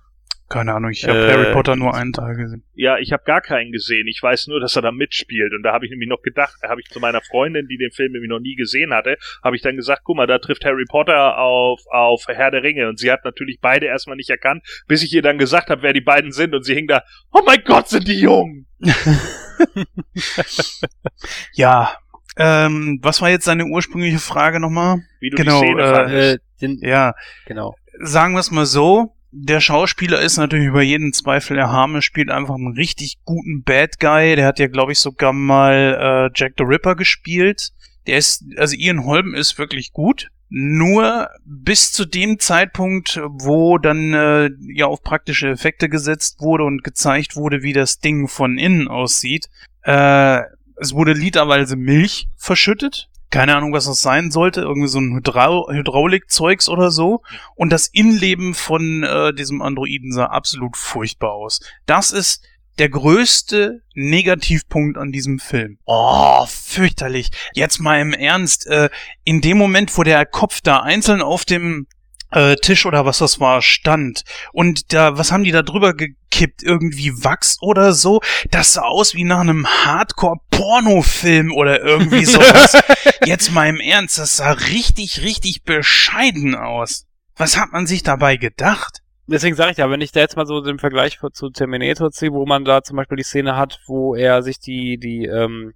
Keine 0.48 0.72
Ahnung, 0.72 0.90
ich 0.90 1.06
habe 1.06 1.26
äh, 1.26 1.30
Harry 1.30 1.52
Potter 1.52 1.76
nur 1.76 1.94
einen 1.94 2.14
Teil 2.14 2.34
gesehen. 2.34 2.64
Ja, 2.74 2.96
ich 2.96 3.12
habe 3.12 3.22
gar 3.24 3.42
keinen 3.42 3.70
gesehen. 3.70 4.06
Ich 4.08 4.22
weiß 4.22 4.46
nur, 4.46 4.60
dass 4.60 4.76
er 4.76 4.82
da 4.82 4.92
mitspielt. 4.92 5.52
Und 5.52 5.62
da 5.62 5.74
habe 5.74 5.84
ich 5.84 5.90
nämlich 5.90 6.08
noch 6.08 6.22
gedacht, 6.22 6.54
habe 6.66 6.80
ich 6.80 6.88
zu 6.88 7.00
meiner 7.00 7.20
Freundin, 7.20 7.68
die 7.68 7.76
den 7.76 7.90
Film 7.90 8.12
nämlich 8.12 8.30
noch 8.30 8.40
nie 8.40 8.54
gesehen 8.54 8.94
hatte, 8.94 9.18
habe 9.44 9.56
ich 9.56 9.62
dann 9.62 9.76
gesagt, 9.76 10.02
guck 10.04 10.16
mal, 10.16 10.26
da 10.26 10.38
trifft 10.38 10.64
Harry 10.64 10.86
Potter 10.88 11.36
auf, 11.36 11.82
auf 11.90 12.24
Herr 12.28 12.50
der 12.50 12.62
Ringe. 12.62 12.88
Und 12.88 12.98
sie 12.98 13.12
hat 13.12 13.26
natürlich 13.26 13.58
beide 13.60 13.86
erstmal 13.86 14.16
nicht 14.16 14.30
erkannt, 14.30 14.64
bis 14.86 15.02
ich 15.02 15.12
ihr 15.12 15.22
dann 15.22 15.36
gesagt 15.36 15.68
habe, 15.68 15.82
wer 15.82 15.92
die 15.92 16.00
beiden 16.00 16.32
sind. 16.32 16.54
Und 16.54 16.62
sie 16.62 16.74
hing 16.74 16.86
da, 16.86 17.02
oh 17.30 17.42
mein 17.44 17.62
Gott, 17.64 17.88
sind 17.88 18.08
die 18.08 18.18
jung! 18.18 18.64
ja, 21.52 21.92
ähm, 22.36 23.00
was 23.02 23.20
war 23.20 23.30
jetzt 23.30 23.44
seine 23.44 23.66
ursprüngliche 23.66 24.18
Frage 24.18 24.60
nochmal? 24.60 25.02
Wie 25.20 25.30
du 25.30 25.36
genau, 25.36 25.60
die 25.60 25.66
Szene 25.66 25.82
äh, 25.82 25.94
fandest. 25.94 26.40
Den, 26.60 26.78
ja, 26.82 27.14
genau. 27.46 27.74
Sagen 28.00 28.34
wir 28.34 28.40
es 28.40 28.50
mal 28.50 28.66
so, 28.66 29.14
der 29.30 29.60
Schauspieler 29.60 30.20
ist 30.20 30.36
natürlich 30.36 30.66
über 30.66 30.82
jeden 30.82 31.12
Zweifel 31.12 31.58
erhaben. 31.58 31.96
Er 31.96 32.02
spielt 32.02 32.30
einfach 32.30 32.54
einen 32.54 32.74
richtig 32.74 33.18
guten 33.24 33.62
Bad 33.62 34.00
Guy. 34.00 34.36
Der 34.36 34.46
hat 34.46 34.58
ja, 34.58 34.68
glaube 34.68 34.92
ich, 34.92 34.98
sogar 34.98 35.32
mal 35.32 36.30
äh, 36.30 36.30
Jack 36.34 36.54
the 36.58 36.64
Ripper 36.64 36.94
gespielt. 36.94 37.70
Der 38.06 38.18
ist, 38.18 38.44
also 38.56 38.74
Ian 38.76 39.04
Holm 39.04 39.34
ist 39.34 39.58
wirklich 39.58 39.92
gut. 39.92 40.30
Nur 40.50 41.28
bis 41.44 41.92
zu 41.92 42.04
dem 42.04 42.38
Zeitpunkt, 42.38 43.20
wo 43.26 43.78
dann 43.78 44.14
äh, 44.14 44.50
ja 44.72 44.86
auf 44.86 45.02
praktische 45.02 45.48
Effekte 45.48 45.88
gesetzt 45.88 46.40
wurde 46.40 46.64
und 46.64 46.84
gezeigt 46.84 47.36
wurde, 47.36 47.62
wie 47.62 47.72
das 47.72 47.98
Ding 47.98 48.28
von 48.28 48.58
innen 48.58 48.88
aussieht. 48.88 49.48
Äh, 49.82 50.40
es 50.76 50.94
wurde 50.94 51.12
literweise 51.12 51.76
Milch 51.76 52.28
verschüttet 52.36 53.08
keine 53.30 53.56
Ahnung, 53.56 53.72
was 53.72 53.84
das 53.84 54.00
sein 54.00 54.30
sollte, 54.30 54.62
irgendwie 54.62 54.88
so 54.88 54.98
ein 54.98 55.14
Hydra 55.14 55.66
Hydraulikzeugs 55.68 56.68
oder 56.68 56.90
so. 56.90 57.22
Und 57.54 57.70
das 57.70 57.88
Innenleben 57.88 58.54
von 58.54 59.02
äh, 59.02 59.34
diesem 59.34 59.60
Androiden 59.60 60.12
sah 60.12 60.26
absolut 60.26 60.76
furchtbar 60.76 61.32
aus. 61.32 61.60
Das 61.84 62.12
ist 62.12 62.42
der 62.78 62.88
größte 62.88 63.82
Negativpunkt 63.94 64.98
an 64.98 65.12
diesem 65.12 65.38
Film. 65.38 65.78
Oh, 65.84 66.46
fürchterlich. 66.46 67.30
Jetzt 67.54 67.80
mal 67.80 68.00
im 68.00 68.12
Ernst. 68.12 68.66
Äh, 68.66 68.90
in 69.24 69.40
dem 69.40 69.58
Moment, 69.58 69.96
wo 69.96 70.02
der 70.02 70.24
Kopf 70.26 70.60
da 70.60 70.80
einzeln 70.80 71.22
auf 71.22 71.44
dem 71.44 71.86
äh, 72.30 72.56
Tisch 72.56 72.86
oder 72.86 73.06
was 73.06 73.18
das 73.18 73.40
war 73.40 73.62
stand 73.62 74.24
und 74.52 74.92
da 74.92 75.16
was 75.16 75.32
haben 75.32 75.44
die 75.44 75.50
da 75.50 75.62
drüber 75.62 75.94
gekippt 75.94 76.62
irgendwie 76.62 77.24
Wachs 77.24 77.56
oder 77.62 77.94
so 77.94 78.20
das 78.50 78.74
sah 78.74 78.82
aus 78.82 79.14
wie 79.14 79.24
nach 79.24 79.40
einem 79.40 79.66
Hardcore 79.66 80.36
Pornofilm 80.50 81.52
oder 81.52 81.80
irgendwie 81.80 82.24
sowas 82.26 82.76
jetzt 83.24 83.50
mal 83.52 83.68
im 83.68 83.80
Ernst 83.80 84.18
das 84.18 84.36
sah 84.36 84.52
richtig 84.52 85.22
richtig 85.22 85.62
bescheiden 85.62 86.54
aus 86.54 87.06
was 87.34 87.56
hat 87.56 87.72
man 87.72 87.86
sich 87.86 88.02
dabei 88.02 88.36
gedacht 88.36 89.00
deswegen 89.28 89.56
sage 89.56 89.72
ich 89.72 89.78
ja, 89.78 89.90
wenn 89.90 90.00
ich 90.00 90.12
da 90.12 90.20
jetzt 90.20 90.36
mal 90.36 90.46
so 90.46 90.60
den 90.60 90.78
Vergleich 90.78 91.18
zu 91.32 91.50
Terminator 91.50 92.10
ziehe, 92.10 92.32
wo 92.32 92.46
man 92.46 92.64
da 92.64 92.82
zum 92.82 92.96
Beispiel 92.96 93.16
die 93.16 93.22
Szene 93.22 93.56
hat, 93.56 93.80
wo 93.86 94.14
er 94.14 94.42
sich 94.42 94.58
die, 94.58 94.98
die, 94.98 95.26
ähm, 95.26 95.74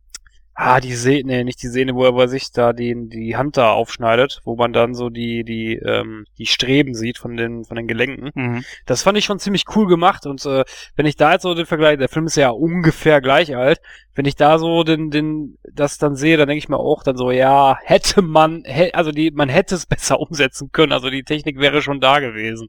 Ah, 0.64 0.80
die 0.80 0.94
Szene, 0.94 1.24
nee, 1.24 1.42
nicht 1.42 1.60
die 1.60 1.66
Szene, 1.66 1.96
wo 1.96 2.04
er 2.04 2.12
bei 2.12 2.28
sich 2.28 2.52
da 2.52 2.72
den, 2.72 3.08
die 3.08 3.36
Hand 3.36 3.56
da 3.56 3.72
aufschneidet, 3.72 4.40
wo 4.44 4.54
man 4.54 4.72
dann 4.72 4.94
so 4.94 5.10
die, 5.10 5.42
die, 5.42 5.74
ähm, 5.74 6.24
die 6.38 6.46
Streben 6.46 6.94
sieht 6.94 7.18
von 7.18 7.36
den, 7.36 7.64
von 7.64 7.76
den 7.76 7.88
Gelenken. 7.88 8.30
Mhm. 8.32 8.64
Das 8.86 9.02
fand 9.02 9.18
ich 9.18 9.24
schon 9.24 9.40
ziemlich 9.40 9.64
cool 9.74 9.88
gemacht 9.88 10.24
und 10.24 10.46
äh, 10.46 10.62
wenn 10.94 11.06
ich 11.06 11.16
da 11.16 11.32
jetzt 11.32 11.42
so 11.42 11.54
den 11.54 11.66
Vergleich, 11.66 11.98
der 11.98 12.08
Film 12.08 12.26
ist 12.26 12.36
ja 12.36 12.50
ungefähr 12.50 13.20
gleich 13.20 13.56
alt, 13.56 13.80
wenn 14.14 14.26
ich 14.26 14.36
da 14.36 14.58
so 14.58 14.84
den, 14.84 15.10
den, 15.10 15.58
das 15.72 15.98
dann 15.98 16.16
sehe, 16.16 16.36
dann 16.36 16.46
denke 16.46 16.58
ich 16.58 16.68
mir 16.68 16.78
auch 16.78 17.02
dann 17.02 17.16
so, 17.16 17.30
ja, 17.30 17.78
hätte 17.82 18.20
man, 18.20 18.62
hä, 18.66 18.90
also 18.92 19.10
die, 19.10 19.30
man 19.30 19.48
hätte 19.48 19.74
es 19.74 19.86
besser 19.92 20.20
umsetzen 20.20 20.70
können, 20.70 20.92
also 20.92 21.08
die 21.10 21.22
Technik 21.22 21.58
wäre 21.58 21.82
schon 21.82 22.00
da 22.00 22.20
gewesen. 22.20 22.68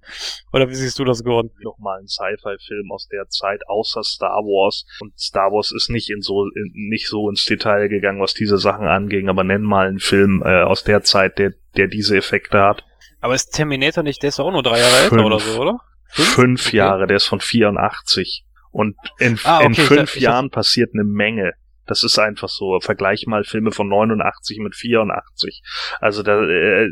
Oder 0.54 0.70
wie 0.70 0.76
siehst 0.76 1.00
du 1.00 1.04
das, 1.04 1.24
Gordon? 1.24 1.52
Nochmal 1.62 2.00
ein 2.00 2.08
Sci-Fi-Film 2.08 2.92
aus 2.92 3.08
der 3.08 3.28
Zeit, 3.28 3.68
außer 3.68 4.04
Star 4.04 4.44
Wars. 4.44 4.86
Und 5.02 5.20
Star 5.20 5.52
Wars 5.52 5.72
ist 5.72 5.90
nicht 5.90 6.10
in 6.10 6.22
so, 6.22 6.46
in, 6.56 6.72
nicht 6.74 7.08
so 7.08 7.30
ins 7.30 7.46
Detail 7.46 7.83
gegangen, 7.90 8.22
was 8.22 8.34
diese 8.34 8.58
Sachen 8.58 8.88
anging, 8.88 9.30
aber 9.30 9.44
nenn 9.44 9.62
mal 9.62 9.88
einen 9.88 10.00
Film 10.00 10.44
äh, 10.46 10.64
aus 10.64 10.84
der 10.84 11.04
Zeit, 11.04 11.38
der, 11.40 11.54
der 11.78 11.88
diese 11.88 12.18
Effekte 12.18 12.62
hat. 12.62 12.84
Aber 13.22 13.36
ist 13.36 13.52
Terminator 13.52 14.04
nicht, 14.04 14.22
der 14.22 14.30
ist 14.30 14.40
auch 14.40 14.52
nur 14.52 14.64
drei 14.64 14.80
Jahre 14.80 15.04
älter 15.04 15.26
oder 15.26 15.40
so, 15.40 15.62
oder? 15.62 15.80
Fünf, 16.08 16.30
fünf 16.30 16.68
okay. 16.68 16.78
Jahre, 16.78 17.08
der 17.08 17.18
ist 17.18 17.26
von 17.26 17.40
84. 17.40 18.46
Und 18.72 18.96
in, 19.20 19.40
ah, 19.44 19.58
okay, 19.58 19.66
in 19.68 19.74
fünf 19.76 20.16
ich, 20.16 20.22
Jahren 20.24 20.48
ich, 20.48 20.52
passiert 20.52 20.92
eine 20.94 21.04
Menge. 21.04 21.54
Das 21.86 22.04
ist 22.04 22.18
einfach 22.18 22.50
so. 22.50 22.80
Vergleich 22.80 23.26
mal 23.28 23.44
Filme 23.44 23.72
von 23.72 23.88
89 23.88 24.60
mit 24.60 24.76
84. 24.76 25.62
Also 26.00 26.24
da, 26.24 26.42
äh, 26.44 26.90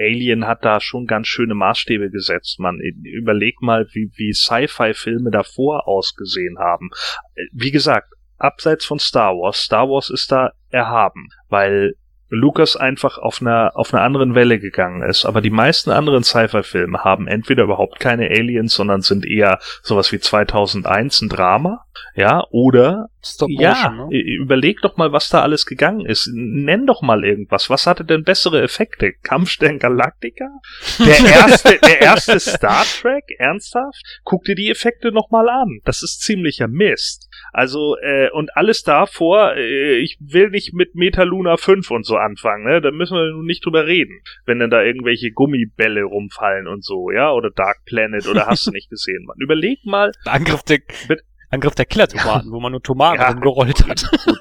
Alien 0.00 0.46
hat 0.46 0.64
da 0.64 0.80
schon 0.80 1.06
ganz 1.06 1.28
schöne 1.28 1.54
Maßstäbe 1.54 2.10
gesetzt. 2.10 2.58
Man 2.58 2.78
überleg 2.80 3.60
mal, 3.60 3.86
wie, 3.92 4.10
wie 4.16 4.32
Sci-Fi-Filme 4.32 5.30
davor 5.30 5.86
ausgesehen 5.86 6.58
haben. 6.58 6.90
Wie 7.52 7.70
gesagt, 7.70 8.12
abseits 8.44 8.84
von 8.84 8.98
Star 8.98 9.32
Wars. 9.32 9.58
Star 9.58 9.88
Wars 9.88 10.10
ist 10.10 10.30
da 10.30 10.52
erhaben, 10.70 11.28
weil 11.48 11.94
Lucas 12.34 12.76
einfach 12.76 13.18
auf 13.18 13.40
einer, 13.40 13.72
auf 13.74 13.92
einer 13.94 14.02
anderen 14.02 14.34
Welle 14.34 14.58
gegangen 14.58 15.02
ist. 15.02 15.24
Aber 15.24 15.40
die 15.40 15.50
meisten 15.50 15.90
anderen 15.90 16.24
Sci-Fi-Filme 16.24 17.04
haben 17.04 17.26
entweder 17.26 17.64
überhaupt 17.64 18.00
keine 18.00 18.28
Aliens, 18.28 18.74
sondern 18.74 19.02
sind 19.02 19.26
eher 19.26 19.58
sowas 19.82 20.12
wie 20.12 20.18
2001 20.18 21.22
ein 21.22 21.28
Drama, 21.28 21.84
ja, 22.16 22.44
oder 22.50 23.08
Stop 23.22 23.48
Motion, 23.48 23.62
ja, 23.62 23.90
ne? 23.90 24.08
überleg 24.10 24.80
doch 24.82 24.96
mal, 24.96 25.12
was 25.12 25.28
da 25.28 25.42
alles 25.42 25.64
gegangen 25.64 26.04
ist. 26.04 26.28
Nenn 26.32 26.86
doch 26.86 27.02
mal 27.02 27.24
irgendwas. 27.24 27.70
Was 27.70 27.86
hatte 27.86 28.04
denn 28.04 28.24
bessere 28.24 28.62
Effekte? 28.62 29.12
Kampfstern 29.22 29.78
Galactica? 29.78 30.48
Der 30.98 31.18
erste, 31.34 31.78
der 31.78 32.00
erste 32.00 32.38
Star 32.40 32.84
Trek? 32.84 33.24
Ernsthaft? 33.38 34.20
Guck 34.24 34.44
dir 34.44 34.54
die 34.54 34.70
Effekte 34.70 35.12
noch 35.12 35.30
mal 35.30 35.48
an. 35.48 35.80
Das 35.84 36.02
ist 36.02 36.20
ziemlicher 36.20 36.68
Mist. 36.68 37.28
Also, 37.52 37.96
äh, 38.00 38.30
und 38.30 38.56
alles 38.56 38.82
davor, 38.82 39.54
äh, 39.56 39.96
ich 39.98 40.18
will 40.20 40.50
nicht 40.50 40.74
mit 40.74 40.94
Metaluna 40.94 41.56
5 41.56 41.90
und 41.90 42.04
so 42.04 42.16
anfangen, 42.16 42.64
ne? 42.64 42.80
Da 42.80 42.90
müssen 42.90 43.16
wir 43.16 43.30
nun 43.30 43.46
nicht 43.46 43.64
drüber 43.64 43.86
reden. 43.86 44.20
Wenn 44.44 44.58
dann 44.58 44.70
da 44.70 44.82
irgendwelche 44.82 45.30
Gummibälle 45.30 46.04
rumfallen 46.04 46.66
und 46.66 46.84
so, 46.84 47.10
ja? 47.10 47.32
Oder 47.32 47.50
Dark 47.50 47.84
Planet 47.84 48.26
oder 48.26 48.46
hast 48.46 48.66
du 48.66 48.70
nicht 48.70 48.90
gesehen, 48.90 49.24
Mann. 49.26 49.36
Überleg 49.40 49.84
mal. 49.84 50.12
Angriff 50.24 50.62
der, 50.62 50.80
Angriff 51.54 51.74
der 51.74 51.86
Killer-Tomaten, 51.86 52.50
wo 52.50 52.60
man 52.60 52.72
nur 52.72 52.82
Tomaten 52.82 53.20
Ja, 53.20 53.28
rumgerollt 53.30 53.86
hat. 53.88 54.04
Gut. 54.24 54.38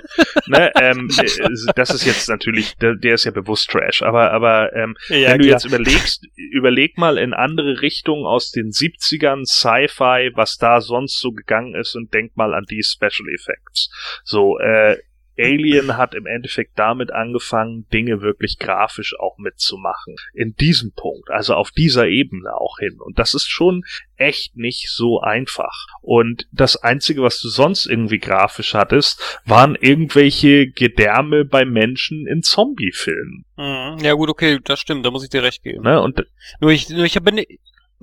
ne, 0.48 0.72
ähm, 0.81 1.10
äh, 1.18 1.72
das 1.76 1.90
ist 1.91 2.06
jetzt 2.06 2.27
natürlich, 2.30 2.76
der, 2.77 2.95
der 2.95 3.14
ist 3.15 3.23
ja 3.23 3.31
bewusst 3.31 3.69
Trash, 3.69 4.02
aber, 4.02 4.31
aber 4.31 4.73
ähm, 4.76 4.95
Ja, 5.10 5.30
wenn 5.31 5.40
du 5.40 5.45
klar. 5.45 5.56
jetzt 5.57 5.65
überlegst, 5.65 6.26
überleg 6.35 6.98
mal 6.98 7.18
in 7.18 7.34
andere 7.34 7.81
Richtungen 7.81 8.26
aus 8.26 8.52
den 8.52 8.72
70ern, 8.72 9.45
Sci-Fi, 9.45 10.31
was 10.35 10.57
da 10.57 10.81
sonst 10.81 11.19
so 11.19 11.31
gegangen 11.31 11.76
ist 11.76 11.95
und 11.95 12.14
denk 12.14 12.35
mal 12.35 12.53
an 12.53 12.65
die 12.69 12.84
Special 12.84 13.27
Effects. 13.34 13.90
So, 14.23 14.60
äh, 14.60 14.98
Alien 15.38 15.97
hat 15.97 16.14
im 16.14 16.26
Endeffekt 16.26 16.77
damit 16.77 17.11
angefangen, 17.11 17.88
Dinge 17.91 18.22
wirklich 18.22 18.60
grafisch 18.60 19.14
auch 19.19 19.38
mitzumachen. 19.38 20.15
In 20.34 20.55
diesem 20.55 20.91
Punkt, 20.93 21.30
also 21.30 21.55
auf 21.55 21.72
dieser 21.72 22.07
Ebene 22.07 22.55
auch 22.55 22.77
hin. 22.80 22.99
Und 22.99 23.19
das 23.19 23.34
ist 23.34 23.47
schon 23.47 23.84
echt 24.15 24.55
nicht 24.55 24.89
so 24.89 25.22
einfach. 25.22 25.88
Und 26.01 26.47
das 26.51 26.77
Einzige, 26.77 27.22
was 27.22 27.41
du 27.41 27.49
sonst 27.49 27.85
irgendwie 27.85 28.19
grafisch 28.19 28.73
hattest, 28.73 29.41
waren 29.45 29.76
irgendwelche 29.76 30.68
Gedärme 30.68 31.45
bei 31.45 31.65
Menschen 31.65 32.27
in 32.27 32.41
Zombie-Filmen. 32.43 33.45
Mhm. 33.57 33.97
Ja 34.03 34.14
gut, 34.14 34.30
okay, 34.30 34.60
das 34.64 34.80
stimmt, 34.80 35.05
da 35.05 35.11
muss 35.11 35.23
ich 35.23 35.30
dir 35.30 35.43
recht 35.43 35.64
geben. 35.64 35.84
Ne? 35.84 36.01
Und 36.01 36.26
Nur 36.60 36.72
ich, 36.72 36.89
nur 36.89 37.05
ich 37.05 37.19
bin, 37.22 37.43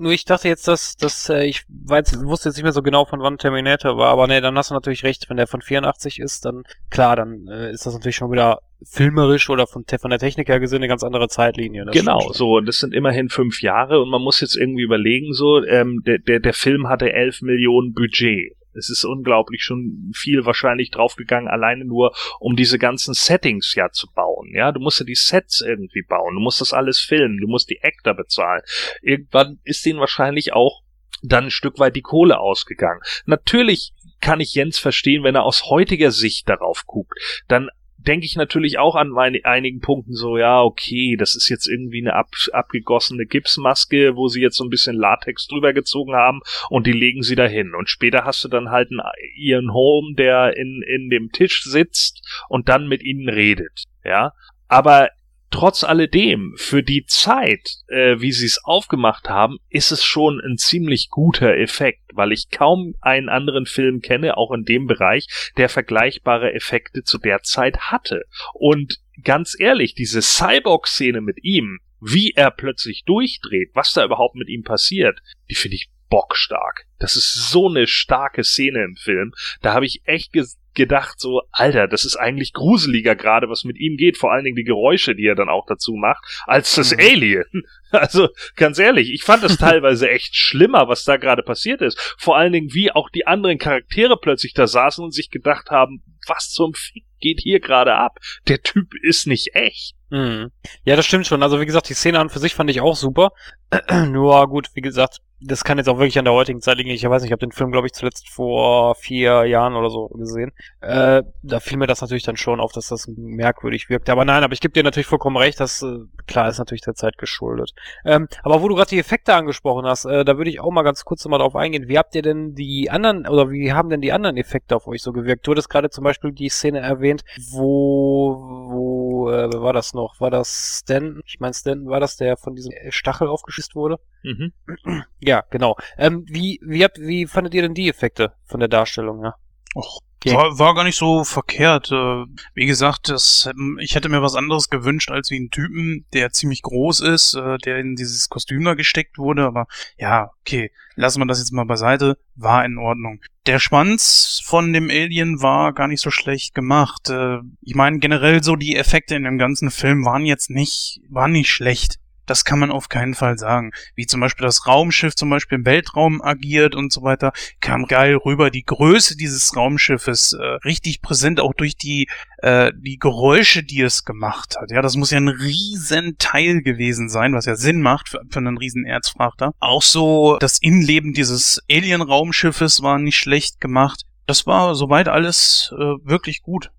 nur 0.01 0.11
ich 0.11 0.25
dachte 0.25 0.47
jetzt, 0.47 0.67
dass, 0.67 0.97
dass 0.97 1.29
äh, 1.29 1.45
ich 1.45 1.63
weiß, 1.69 2.23
wusste 2.25 2.49
jetzt 2.49 2.57
nicht 2.57 2.63
mehr 2.63 2.71
so 2.71 2.81
genau, 2.81 3.05
von 3.05 3.21
wann 3.21 3.37
Terminator 3.37 3.97
war, 3.97 4.09
aber 4.09 4.27
nee, 4.27 4.41
dann 4.41 4.57
hast 4.57 4.71
du 4.71 4.73
natürlich 4.73 5.03
recht, 5.03 5.29
wenn 5.29 5.37
der 5.37 5.47
von 5.47 5.61
84 5.61 6.19
ist, 6.19 6.45
dann 6.45 6.63
klar, 6.89 7.15
dann 7.15 7.47
äh, 7.47 7.71
ist 7.71 7.85
das 7.85 7.93
natürlich 7.93 8.15
schon 8.15 8.31
wieder 8.31 8.59
filmerisch 8.83 9.49
oder 9.49 9.67
von, 9.67 9.85
von 9.99 10.09
der 10.09 10.19
Technik 10.19 10.49
her 10.49 10.59
gesehen 10.59 10.77
eine 10.77 10.87
ganz 10.87 11.03
andere 11.03 11.27
Zeitlinie. 11.27 11.85
Genau, 11.91 12.31
so, 12.33 12.57
und 12.57 12.65
das 12.65 12.79
sind 12.79 12.93
immerhin 12.93 13.29
fünf 13.29 13.61
Jahre 13.61 14.01
und 14.01 14.09
man 14.09 14.21
muss 14.21 14.41
jetzt 14.41 14.57
irgendwie 14.57 14.83
überlegen, 14.83 15.33
so, 15.33 15.63
ähm, 15.63 16.01
der, 16.05 16.17
der, 16.17 16.39
der 16.39 16.53
Film 16.53 16.87
hatte 16.87 17.13
elf 17.13 17.41
Millionen 17.41 17.93
Budget. 17.93 18.55
Es 18.73 18.89
ist 18.89 19.03
unglaublich 19.03 19.63
schon 19.63 20.11
viel 20.15 20.45
wahrscheinlich 20.45 20.91
draufgegangen, 20.91 21.49
alleine 21.49 21.85
nur, 21.85 22.13
um 22.39 22.55
diese 22.55 22.79
ganzen 22.79 23.13
Settings 23.13 23.75
ja 23.75 23.89
zu 23.91 24.07
bauen. 24.13 24.51
Ja, 24.53 24.71
du 24.71 24.79
musst 24.79 24.99
ja 24.99 25.05
die 25.05 25.15
Sets 25.15 25.61
irgendwie 25.61 26.03
bauen, 26.03 26.35
du 26.35 26.41
musst 26.41 26.61
das 26.61 26.73
alles 26.73 26.99
filmen, 26.99 27.39
du 27.39 27.47
musst 27.47 27.69
die 27.69 27.81
Actor 27.81 28.13
bezahlen. 28.13 28.61
Irgendwann 29.01 29.59
ist 29.63 29.85
denen 29.85 29.99
wahrscheinlich 29.99 30.53
auch 30.53 30.81
dann 31.23 31.45
ein 31.45 31.51
Stück 31.51 31.79
weit 31.79 31.95
die 31.95 32.01
Kohle 32.01 32.39
ausgegangen. 32.39 33.01
Natürlich 33.25 33.93
kann 34.21 34.39
ich 34.39 34.53
Jens 34.53 34.79
verstehen, 34.79 35.23
wenn 35.23 35.35
er 35.35 35.43
aus 35.43 35.65
heutiger 35.65 36.11
Sicht 36.11 36.47
darauf 36.47 36.85
guckt. 36.85 37.13
Dann 37.47 37.69
denke 38.07 38.25
ich 38.25 38.35
natürlich 38.35 38.77
auch 38.79 38.95
an 38.95 39.09
meine, 39.09 39.39
einigen 39.43 39.79
Punkten 39.79 40.13
so, 40.13 40.37
ja, 40.37 40.61
okay, 40.61 41.15
das 41.17 41.35
ist 41.35 41.49
jetzt 41.49 41.67
irgendwie 41.67 42.01
eine 42.01 42.15
ab, 42.15 42.29
abgegossene 42.51 43.25
Gipsmaske, 43.25 44.15
wo 44.15 44.27
sie 44.27 44.41
jetzt 44.41 44.57
so 44.57 44.63
ein 44.63 44.69
bisschen 44.69 44.95
Latex 44.95 45.47
drüber 45.47 45.73
gezogen 45.73 46.13
haben 46.13 46.41
und 46.69 46.87
die 46.87 46.91
legen 46.91 47.23
sie 47.23 47.35
dahin. 47.35 47.73
Und 47.75 47.89
später 47.89 48.25
hast 48.25 48.43
du 48.43 48.47
dann 48.47 48.69
halt 48.69 48.89
einen 48.91 49.01
Ian 49.35 49.73
Holm, 49.73 50.15
der 50.15 50.57
in, 50.57 50.83
in 50.87 51.09
dem 51.09 51.31
Tisch 51.31 51.63
sitzt 51.63 52.21
und 52.49 52.69
dann 52.69 52.87
mit 52.87 53.03
ihnen 53.03 53.29
redet, 53.29 53.83
ja. 54.03 54.33
Aber 54.67 55.09
trotz 55.51 55.83
alledem, 55.83 56.53
für 56.57 56.81
die 56.81 57.05
Zeit, 57.05 57.75
äh, 57.87 58.19
wie 58.19 58.31
sie 58.31 58.45
es 58.45 58.63
aufgemacht 58.63 59.29
haben, 59.29 59.57
ist 59.69 59.91
es 59.91 60.03
schon 60.03 60.41
ein 60.41 60.57
ziemlich 60.57 61.09
guter 61.09 61.55
Effekt, 61.55 62.01
weil 62.13 62.31
ich 62.31 62.49
kaum 62.49 62.95
einen 63.01 63.29
anderen 63.29 63.65
Film 63.65 64.01
kenne, 64.01 64.37
auch 64.37 64.51
in 64.51 64.63
dem 64.63 64.87
Bereich, 64.87 65.27
der 65.57 65.69
vergleichbare 65.69 66.53
Effekte 66.53 67.03
zu 67.03 67.17
der 67.17 67.43
Zeit 67.43 67.91
hatte. 67.91 68.23
Und 68.53 68.99
ganz 69.23 69.55
ehrlich, 69.59 69.93
diese 69.93 70.21
Cyborg-Szene 70.21 71.21
mit 71.21 71.43
ihm, 71.43 71.79
wie 71.99 72.31
er 72.31 72.49
plötzlich 72.49 73.03
durchdreht, 73.05 73.71
was 73.73 73.93
da 73.93 74.03
überhaupt 74.03 74.35
mit 74.35 74.49
ihm 74.49 74.63
passiert, 74.63 75.19
die 75.49 75.55
finde 75.55 75.75
ich 75.75 75.89
bockstark. 76.09 76.85
Das 76.99 77.15
ist 77.15 77.33
so 77.33 77.69
eine 77.69 77.87
starke 77.87 78.43
Szene 78.43 78.83
im 78.83 78.95
Film. 78.95 79.33
Da 79.61 79.73
habe 79.73 79.85
ich 79.85 80.01
echt 80.05 80.33
ges 80.33 80.57
gedacht, 80.73 81.19
so, 81.19 81.41
Alter, 81.51 81.87
das 81.87 82.05
ist 82.05 82.15
eigentlich 82.15 82.53
gruseliger 82.53 83.15
gerade, 83.15 83.49
was 83.49 83.63
mit 83.63 83.77
ihm 83.77 83.97
geht, 83.97 84.17
vor 84.17 84.31
allen 84.31 84.43
Dingen 84.43 84.55
die 84.55 84.63
Geräusche, 84.63 85.15
die 85.15 85.25
er 85.25 85.35
dann 85.35 85.49
auch 85.49 85.65
dazu 85.67 85.93
macht, 85.93 86.23
als 86.45 86.75
das 86.75 86.93
Alien. 86.93 87.45
Also, 87.93 88.29
ganz 88.55 88.79
ehrlich, 88.79 89.11
ich 89.11 89.23
fand 89.23 89.43
es 89.43 89.57
teilweise 89.57 90.09
echt 90.09 90.33
schlimmer, 90.33 90.87
was 90.87 91.03
da 91.03 91.17
gerade 91.17 91.43
passiert 91.43 91.81
ist. 91.81 91.99
Vor 92.17 92.37
allen 92.37 92.53
Dingen, 92.53 92.73
wie 92.73 92.89
auch 92.89 93.09
die 93.09 93.27
anderen 93.27 93.57
Charaktere 93.57 94.15
plötzlich 94.15 94.53
da 94.53 94.65
saßen 94.65 95.03
und 95.03 95.11
sich 95.11 95.29
gedacht 95.29 95.71
haben, 95.71 96.01
was 96.25 96.51
zum 96.51 96.73
Fick 96.73 97.03
geht 97.21 97.39
hier 97.41 97.59
gerade 97.59 97.95
ab? 97.95 98.17
Der 98.47 98.61
Typ 98.61 98.93
ist 99.01 99.27
nicht 99.27 99.55
echt. 99.55 99.95
Mhm. 100.09 100.51
Ja, 100.83 100.95
das 100.95 101.05
stimmt 101.05 101.27
schon. 101.27 101.41
Also 101.43 101.61
wie 101.61 101.65
gesagt, 101.65 101.87
die 101.87 101.93
Szene 101.93 102.19
an 102.19 102.29
für 102.29 102.39
sich 102.39 102.53
fand 102.53 102.69
ich 102.69 102.81
auch 102.81 102.95
super. 102.95 103.31
Nur 104.09 104.47
gut, 104.47 104.69
wie 104.73 104.81
gesagt, 104.81 105.19
das 105.43 105.63
kann 105.63 105.77
jetzt 105.77 105.89
auch 105.89 105.97
wirklich 105.97 106.19
an 106.19 106.25
der 106.25 106.33
heutigen 106.33 106.61
Zeit 106.61 106.77
liegen. 106.77 106.91
Ich 106.91 107.03
weiß 107.03 107.21
nicht, 107.21 107.29
ich 107.29 107.31
habe 107.31 107.45
den 107.45 107.51
Film, 107.51 107.71
glaube 107.71 107.87
ich, 107.87 107.93
zuletzt 107.93 108.29
vor 108.29 108.95
vier 108.95 109.45
Jahren 109.45 109.75
oder 109.75 109.89
so 109.89 110.07
gesehen. 110.09 110.51
Äh, 110.81 111.23
da 111.41 111.59
fiel 111.59 111.77
mir 111.77 111.87
das 111.87 112.01
natürlich 112.01 112.23
dann 112.23 112.37
schon 112.37 112.59
auf, 112.59 112.71
dass 112.71 112.89
das 112.89 113.07
merkwürdig 113.07 113.89
wirkte. 113.89 114.11
Aber 114.11 114.23
nein, 114.23 114.43
aber 114.43 114.53
ich 114.53 114.61
gebe 114.61 114.73
dir 114.73 114.83
natürlich 114.83 115.07
vollkommen 115.07 115.37
recht, 115.37 115.59
dass 115.59 115.81
äh, 115.81 115.99
klar 116.27 116.47
ist 116.47 116.59
natürlich 116.59 116.81
der 116.81 116.93
Zeit 116.93 117.17
geschuldet. 117.17 117.73
Ähm, 118.05 118.27
aber 118.43 118.61
wo 118.61 118.67
du 118.67 118.75
gerade 118.75 118.89
die 118.89 118.99
Effekte 118.99 119.33
angesprochen 119.33 119.85
hast, 119.85 120.05
äh, 120.05 120.23
da 120.23 120.37
würde 120.37 120.51
ich 120.51 120.59
auch 120.59 120.71
mal 120.71 120.83
ganz 120.83 121.05
kurz 121.05 121.25
mal 121.25 121.39
drauf 121.39 121.55
eingehen. 121.55 121.87
Wie 121.87 121.97
habt 121.97 122.13
ihr 122.13 122.21
denn 122.21 122.53
die 122.53 122.91
anderen, 122.91 123.27
oder 123.27 123.49
wie 123.49 123.73
haben 123.73 123.89
denn 123.89 124.01
die 124.01 124.11
anderen 124.11 124.37
Effekte 124.37 124.75
auf 124.75 124.87
euch 124.87 125.01
so 125.01 125.11
gewirkt? 125.11 125.47
Du 125.47 125.51
hattest 125.51 125.69
gerade 125.69 125.89
zum 125.89 126.03
Beispiel 126.03 126.31
die 126.31 126.49
Szene 126.49 126.79
erwähnt, 126.79 127.23
wo, 127.51 128.35
wo, 128.69 129.29
äh, 129.31 129.49
wer 129.51 129.61
war 129.61 129.73
das 129.73 129.95
noch? 129.95 130.19
War 130.19 130.29
das 130.29 130.81
Stan? 130.83 131.19
Ich 131.25 131.39
meine, 131.39 131.55
Stan 131.55 131.87
war 131.87 131.99
das, 131.99 132.17
der 132.17 132.37
von 132.37 132.55
diesem 132.55 132.73
Stachel 132.89 133.27
aufgeschisst 133.27 133.75
wurde? 133.75 133.97
Mhm. 134.23 134.53
Ja, 135.23 135.30
genau. 135.49 135.77
Ähm, 135.97 136.25
wie, 136.27 136.59
wie 136.63 136.83
habt, 136.83 136.99
wie 136.99 137.25
fandet 137.25 137.53
ihr 137.53 137.61
denn 137.61 137.73
die 137.73 137.89
Effekte 137.89 138.33
von 138.45 138.59
der 138.59 138.69
Darstellung, 138.69 139.23
ja? 139.23 139.35
Och, 139.73 140.01
war, 140.25 140.59
war 140.59 140.75
gar 140.75 140.83
nicht 140.83 140.97
so 140.97 141.23
verkehrt. 141.23 141.91
Äh, 141.91 142.25
Wie 142.53 142.65
gesagt, 142.65 143.09
das, 143.09 143.49
ähm, 143.49 143.79
ich 143.81 143.95
hätte 143.95 144.09
mir 144.09 144.21
was 144.21 144.35
anderes 144.35 144.69
gewünscht 144.69 145.09
als 145.09 145.31
wie 145.31 145.37
einen 145.37 145.49
Typen, 145.49 146.05
der 146.13 146.31
ziemlich 146.31 146.61
groß 146.61 146.99
ist, 146.99 147.33
äh, 147.33 147.57
der 147.59 147.77
in 147.79 147.95
dieses 147.95 148.29
Kostüm 148.29 148.63
da 148.63 148.75
gesteckt 148.75 149.17
wurde. 149.17 149.45
Aber 149.45 149.65
ja, 149.97 150.29
okay, 150.41 150.71
lassen 150.95 151.19
wir 151.21 151.25
das 151.25 151.39
jetzt 151.39 151.51
mal 151.51 151.65
beiseite. 151.65 152.17
War 152.35 152.63
in 152.65 152.77
Ordnung. 152.77 153.21
Der 153.47 153.57
Schwanz 153.57 154.41
von 154.43 154.73
dem 154.73 154.89
Alien 154.91 155.41
war 155.41 155.73
gar 155.73 155.87
nicht 155.87 156.01
so 156.01 156.11
schlecht 156.11 156.53
gemacht. 156.53 157.09
Äh, 157.09 157.39
Ich 157.61 157.73
meine, 157.73 157.97
generell 157.99 158.43
so 158.43 158.55
die 158.55 158.75
Effekte 158.75 159.15
in 159.15 159.23
dem 159.23 159.39
ganzen 159.39 159.71
Film 159.71 160.05
waren 160.05 160.25
jetzt 160.25 160.51
nicht, 160.51 161.01
waren 161.09 161.31
nicht 161.31 161.49
schlecht. 161.49 162.00
Das 162.31 162.45
kann 162.45 162.59
man 162.59 162.71
auf 162.71 162.87
keinen 162.87 163.13
Fall 163.13 163.37
sagen. 163.37 163.71
Wie 163.93 164.05
zum 164.05 164.21
Beispiel 164.21 164.45
das 164.45 164.65
Raumschiff 164.65 165.15
zum 165.15 165.29
Beispiel 165.29 165.57
im 165.57 165.65
Weltraum 165.65 166.21
agiert 166.21 166.75
und 166.75 166.93
so 166.93 167.03
weiter, 167.03 167.33
kam 167.59 167.87
geil 167.87 168.15
rüber. 168.15 168.49
Die 168.49 168.63
Größe 168.63 169.17
dieses 169.17 169.53
Raumschiffes 169.53 170.31
äh, 170.31 170.41
richtig 170.63 171.01
präsent, 171.01 171.41
auch 171.41 171.53
durch 171.53 171.75
die 171.75 172.07
äh, 172.37 172.71
die 172.73 172.97
Geräusche, 172.97 173.63
die 173.63 173.81
es 173.81 174.05
gemacht 174.05 174.55
hat. 174.57 174.71
Ja, 174.71 174.81
das 174.81 174.95
muss 174.95 175.11
ja 175.11 175.17
ein 175.17 175.27
riesen 175.27 176.15
Teil 176.19 176.61
gewesen 176.61 177.09
sein, 177.09 177.33
was 177.33 177.47
ja 177.47 177.57
Sinn 177.57 177.81
macht 177.81 178.07
für, 178.07 178.21
für 178.29 178.39
einen 178.39 178.57
riesen 178.57 178.85
Erzfrachter. 178.85 179.51
Auch 179.59 179.81
so 179.81 180.37
das 180.39 180.57
Innenleben 180.59 181.11
dieses 181.11 181.61
Alien-Raumschiffes 181.69 182.81
war 182.81 182.97
nicht 182.97 183.17
schlecht 183.17 183.59
gemacht. 183.59 184.05
Das 184.25 184.47
war 184.47 184.73
soweit 184.75 185.09
alles 185.09 185.73
äh, 185.73 185.81
wirklich 186.05 186.43
gut. 186.43 186.71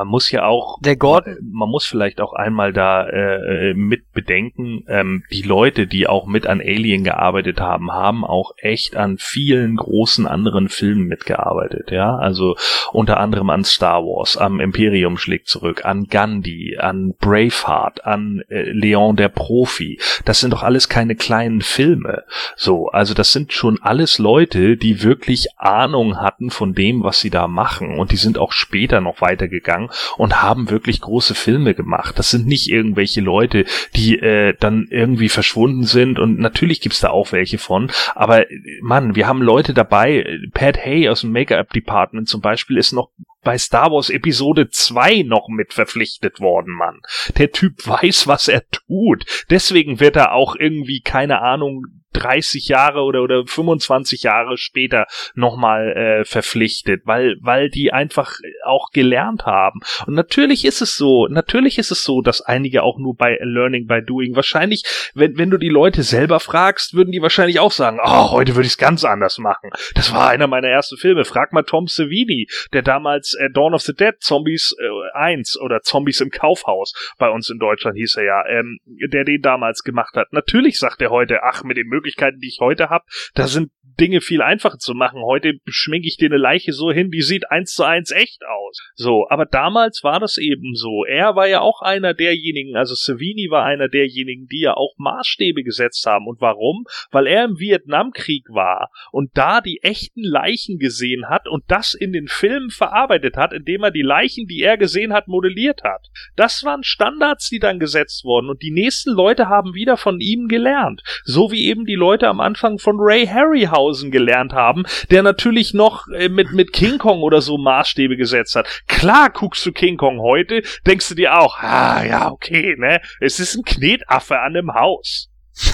Man 0.00 0.08
muss 0.08 0.30
ja 0.30 0.46
auch, 0.46 0.78
Der 0.80 0.96
Gordon, 0.96 1.36
man 1.52 1.68
muss 1.68 1.84
vielleicht 1.84 2.22
auch 2.22 2.32
einmal 2.32 2.72
da 2.72 3.06
äh, 3.06 3.74
mit 3.74 4.12
bedenken, 4.14 4.84
ähm, 4.88 5.24
die 5.30 5.42
Leute, 5.42 5.86
die 5.86 6.06
auch 6.06 6.26
mit 6.26 6.46
an 6.46 6.62
Alien 6.62 7.04
gearbeitet 7.04 7.60
haben, 7.60 7.92
haben 7.92 8.24
auch 8.24 8.52
echt 8.56 8.96
an 8.96 9.18
vielen 9.18 9.76
großen 9.76 10.26
anderen 10.26 10.70
Filmen 10.70 11.06
mitgearbeitet, 11.06 11.90
ja, 11.90 12.16
also 12.16 12.56
unter 12.92 13.20
anderem 13.20 13.50
an 13.50 13.64
Star 13.64 14.02
Wars, 14.02 14.38
am 14.38 14.58
Imperium 14.58 15.18
schlägt 15.18 15.48
zurück, 15.48 15.84
an 15.84 16.04
Gandhi, 16.04 16.78
an 16.78 17.14
Braveheart, 17.20 18.06
an 18.06 18.42
äh, 18.48 18.70
Leon 18.70 19.16
der 19.16 19.28
Profi. 19.28 20.00
Das 20.24 20.40
sind 20.40 20.54
doch 20.54 20.62
alles 20.62 20.88
keine 20.88 21.14
kleinen 21.14 21.60
Filme. 21.60 22.24
So, 22.56 22.88
also 22.88 23.12
das 23.12 23.32
sind 23.32 23.52
schon 23.52 23.78
alles 23.82 24.18
Leute, 24.18 24.78
die 24.78 25.02
wirklich 25.02 25.48
Ahnung 25.58 26.20
hatten 26.22 26.48
von 26.50 26.74
dem, 26.74 27.02
was 27.02 27.20
sie 27.20 27.30
da 27.30 27.48
machen 27.48 27.98
und 27.98 28.12
die 28.12 28.16
sind 28.16 28.38
auch 28.38 28.52
später 28.52 29.02
noch 29.02 29.20
weitergegangen 29.20 29.89
und 30.16 30.42
haben 30.42 30.70
wirklich 30.70 31.00
große 31.00 31.34
Filme 31.34 31.74
gemacht. 31.74 32.18
Das 32.18 32.30
sind 32.30 32.46
nicht 32.46 32.68
irgendwelche 32.70 33.20
Leute, 33.20 33.64
die 33.94 34.18
äh, 34.18 34.54
dann 34.58 34.88
irgendwie 34.90 35.28
verschwunden 35.28 35.84
sind 35.84 36.18
und 36.18 36.38
natürlich 36.38 36.80
gibt's 36.80 37.00
da 37.00 37.10
auch 37.10 37.32
welche 37.32 37.58
von, 37.58 37.90
aber 38.14 38.50
äh, 38.50 38.60
Mann, 38.82 39.14
wir 39.14 39.26
haben 39.26 39.42
Leute 39.42 39.74
dabei, 39.74 40.24
Pat 40.52 40.78
Hay 40.84 41.08
aus 41.08 41.22
dem 41.22 41.32
Make-up-Department 41.32 42.28
zum 42.28 42.40
Beispiel 42.40 42.76
ist 42.78 42.92
noch 42.92 43.10
bei 43.42 43.56
Star 43.56 43.90
Wars 43.90 44.10
Episode 44.10 44.68
2 44.68 45.22
noch 45.22 45.48
mit 45.48 45.72
verpflichtet 45.72 46.40
worden, 46.40 46.74
Mann. 46.74 47.00
Der 47.38 47.50
Typ 47.52 47.74
weiß, 47.86 48.26
was 48.26 48.48
er 48.48 48.68
tut. 48.70 49.24
Deswegen 49.50 50.00
wird 50.00 50.16
er 50.16 50.32
auch 50.32 50.56
irgendwie, 50.56 51.00
keine 51.00 51.40
Ahnung, 51.40 51.86
30 52.12 52.68
Jahre 52.68 53.02
oder, 53.02 53.22
oder 53.22 53.46
25 53.46 54.22
Jahre 54.22 54.56
später 54.56 55.06
nochmal 55.34 55.92
äh, 55.92 56.24
verpflichtet, 56.24 57.02
weil, 57.04 57.36
weil 57.40 57.70
die 57.70 57.92
einfach 57.92 58.34
auch 58.64 58.90
gelernt 58.92 59.46
haben. 59.46 59.80
Und 60.06 60.14
natürlich 60.14 60.64
ist 60.64 60.82
es 60.82 60.96
so, 60.96 61.26
natürlich 61.28 61.78
ist 61.78 61.90
es 61.90 62.04
so, 62.04 62.20
dass 62.22 62.40
einige 62.40 62.82
auch 62.82 62.98
nur 62.98 63.14
bei 63.14 63.38
Learning 63.40 63.86
by 63.86 64.02
Doing, 64.02 64.34
wahrscheinlich, 64.36 64.84
wenn, 65.14 65.38
wenn 65.38 65.50
du 65.50 65.58
die 65.58 65.68
Leute 65.68 66.02
selber 66.02 66.40
fragst, 66.40 66.94
würden 66.94 67.12
die 67.12 67.22
wahrscheinlich 67.22 67.60
auch 67.60 67.72
sagen, 67.72 67.98
oh, 68.02 68.30
heute 68.30 68.54
würde 68.54 68.66
ich 68.66 68.72
es 68.72 68.78
ganz 68.78 69.04
anders 69.04 69.38
machen. 69.38 69.70
Das 69.94 70.12
war 70.12 70.28
einer 70.28 70.46
meiner 70.46 70.68
ersten 70.68 70.96
Filme. 70.96 71.24
Frag 71.24 71.52
mal 71.52 71.62
Tom 71.62 71.86
Savini, 71.86 72.48
der 72.72 72.82
damals 72.82 73.34
äh, 73.34 73.50
Dawn 73.50 73.74
of 73.74 73.82
the 73.82 73.94
Dead, 73.94 74.14
Zombies 74.20 74.74
äh, 74.78 75.18
1 75.18 75.58
oder 75.60 75.82
Zombies 75.82 76.20
im 76.20 76.30
Kaufhaus 76.30 76.94
bei 77.18 77.28
uns 77.28 77.50
in 77.50 77.58
Deutschland 77.58 77.96
hieß 77.96 78.16
er 78.16 78.24
ja, 78.24 78.44
ähm, 78.48 78.78
der 78.86 79.24
den 79.24 79.42
damals 79.42 79.82
gemacht 79.82 80.16
hat. 80.16 80.32
Natürlich 80.32 80.78
sagt 80.78 81.02
er 81.02 81.10
heute, 81.10 81.42
ach, 81.42 81.64
mit 81.64 81.76
den 81.76 81.88
Möglichkeiten, 82.00 82.40
die 82.40 82.48
ich 82.48 82.60
heute 82.60 82.88
habe, 82.88 83.04
da 83.34 83.46
sind 83.46 83.70
Dinge 84.00 84.22
viel 84.22 84.40
einfacher 84.40 84.78
zu 84.78 84.94
machen. 84.94 85.20
Heute 85.22 85.58
schminke 85.66 86.08
ich 86.08 86.16
dir 86.16 86.26
eine 86.26 86.38
Leiche 86.38 86.72
so 86.72 86.90
hin, 86.90 87.10
die 87.10 87.20
sieht 87.20 87.50
eins 87.50 87.74
zu 87.74 87.84
eins 87.84 88.10
echt 88.10 88.42
aus. 88.46 88.78
So, 88.94 89.26
aber 89.28 89.44
damals 89.44 90.02
war 90.02 90.20
das 90.20 90.38
eben 90.38 90.74
so. 90.74 91.04
Er 91.04 91.36
war 91.36 91.46
ja 91.46 91.60
auch 91.60 91.82
einer 91.82 92.14
derjenigen, 92.14 92.76
also 92.76 92.94
Savini 92.94 93.48
war 93.50 93.64
einer 93.64 93.88
derjenigen, 93.88 94.46
die 94.46 94.62
ja 94.62 94.74
auch 94.74 94.94
Maßstäbe 94.96 95.62
gesetzt 95.62 96.06
haben. 96.06 96.26
Und 96.26 96.40
warum? 96.40 96.86
Weil 97.10 97.26
er 97.26 97.44
im 97.44 97.58
Vietnamkrieg 97.58 98.48
war 98.48 98.90
und 99.12 99.30
da 99.34 99.60
die 99.60 99.80
echten 99.82 100.22
Leichen 100.22 100.78
gesehen 100.78 101.28
hat 101.28 101.46
und 101.46 101.64
das 101.68 101.92
in 101.92 102.12
den 102.12 102.26
Filmen 102.26 102.70
verarbeitet 102.70 103.36
hat, 103.36 103.52
indem 103.52 103.82
er 103.82 103.90
die 103.90 104.02
Leichen, 104.02 104.46
die 104.46 104.62
er 104.62 104.78
gesehen 104.78 105.12
hat, 105.12 105.28
modelliert 105.28 105.82
hat. 105.84 106.06
Das 106.36 106.64
waren 106.64 106.84
Standards, 106.84 107.50
die 107.50 107.58
dann 107.58 107.78
gesetzt 107.78 108.24
wurden 108.24 108.48
und 108.48 108.62
die 108.62 108.72
nächsten 108.72 109.10
Leute 109.10 109.48
haben 109.48 109.74
wieder 109.74 109.98
von 109.98 110.20
ihm 110.20 110.48
gelernt. 110.48 111.02
So 111.24 111.50
wie 111.50 111.66
eben 111.66 111.84
die 111.84 111.96
Leute 111.96 112.28
am 112.28 112.40
Anfang 112.40 112.78
von 112.78 112.96
Ray 112.98 113.26
Harryhausen 113.26 113.89
gelernt 114.10 114.52
haben, 114.52 114.84
der 115.10 115.22
natürlich 115.22 115.74
noch 115.74 116.06
äh, 116.08 116.28
mit, 116.28 116.52
mit 116.52 116.72
King 116.72 116.98
Kong 116.98 117.22
oder 117.22 117.40
so 117.40 117.58
Maßstäbe 117.58 118.16
gesetzt 118.16 118.56
hat. 118.56 118.66
Klar 118.86 119.30
guckst 119.30 119.64
du 119.66 119.72
King 119.72 119.96
Kong 119.96 120.20
heute, 120.20 120.62
denkst 120.86 121.08
du 121.08 121.14
dir 121.14 121.38
auch, 121.38 121.58
ah, 121.58 122.04
ja, 122.04 122.30
okay, 122.30 122.74
ne, 122.78 123.00
es 123.20 123.40
ist 123.40 123.54
ein 123.56 123.64
Knetaffe 123.64 124.38
an 124.40 124.56
einem 124.56 124.74
Haus. 124.74 125.28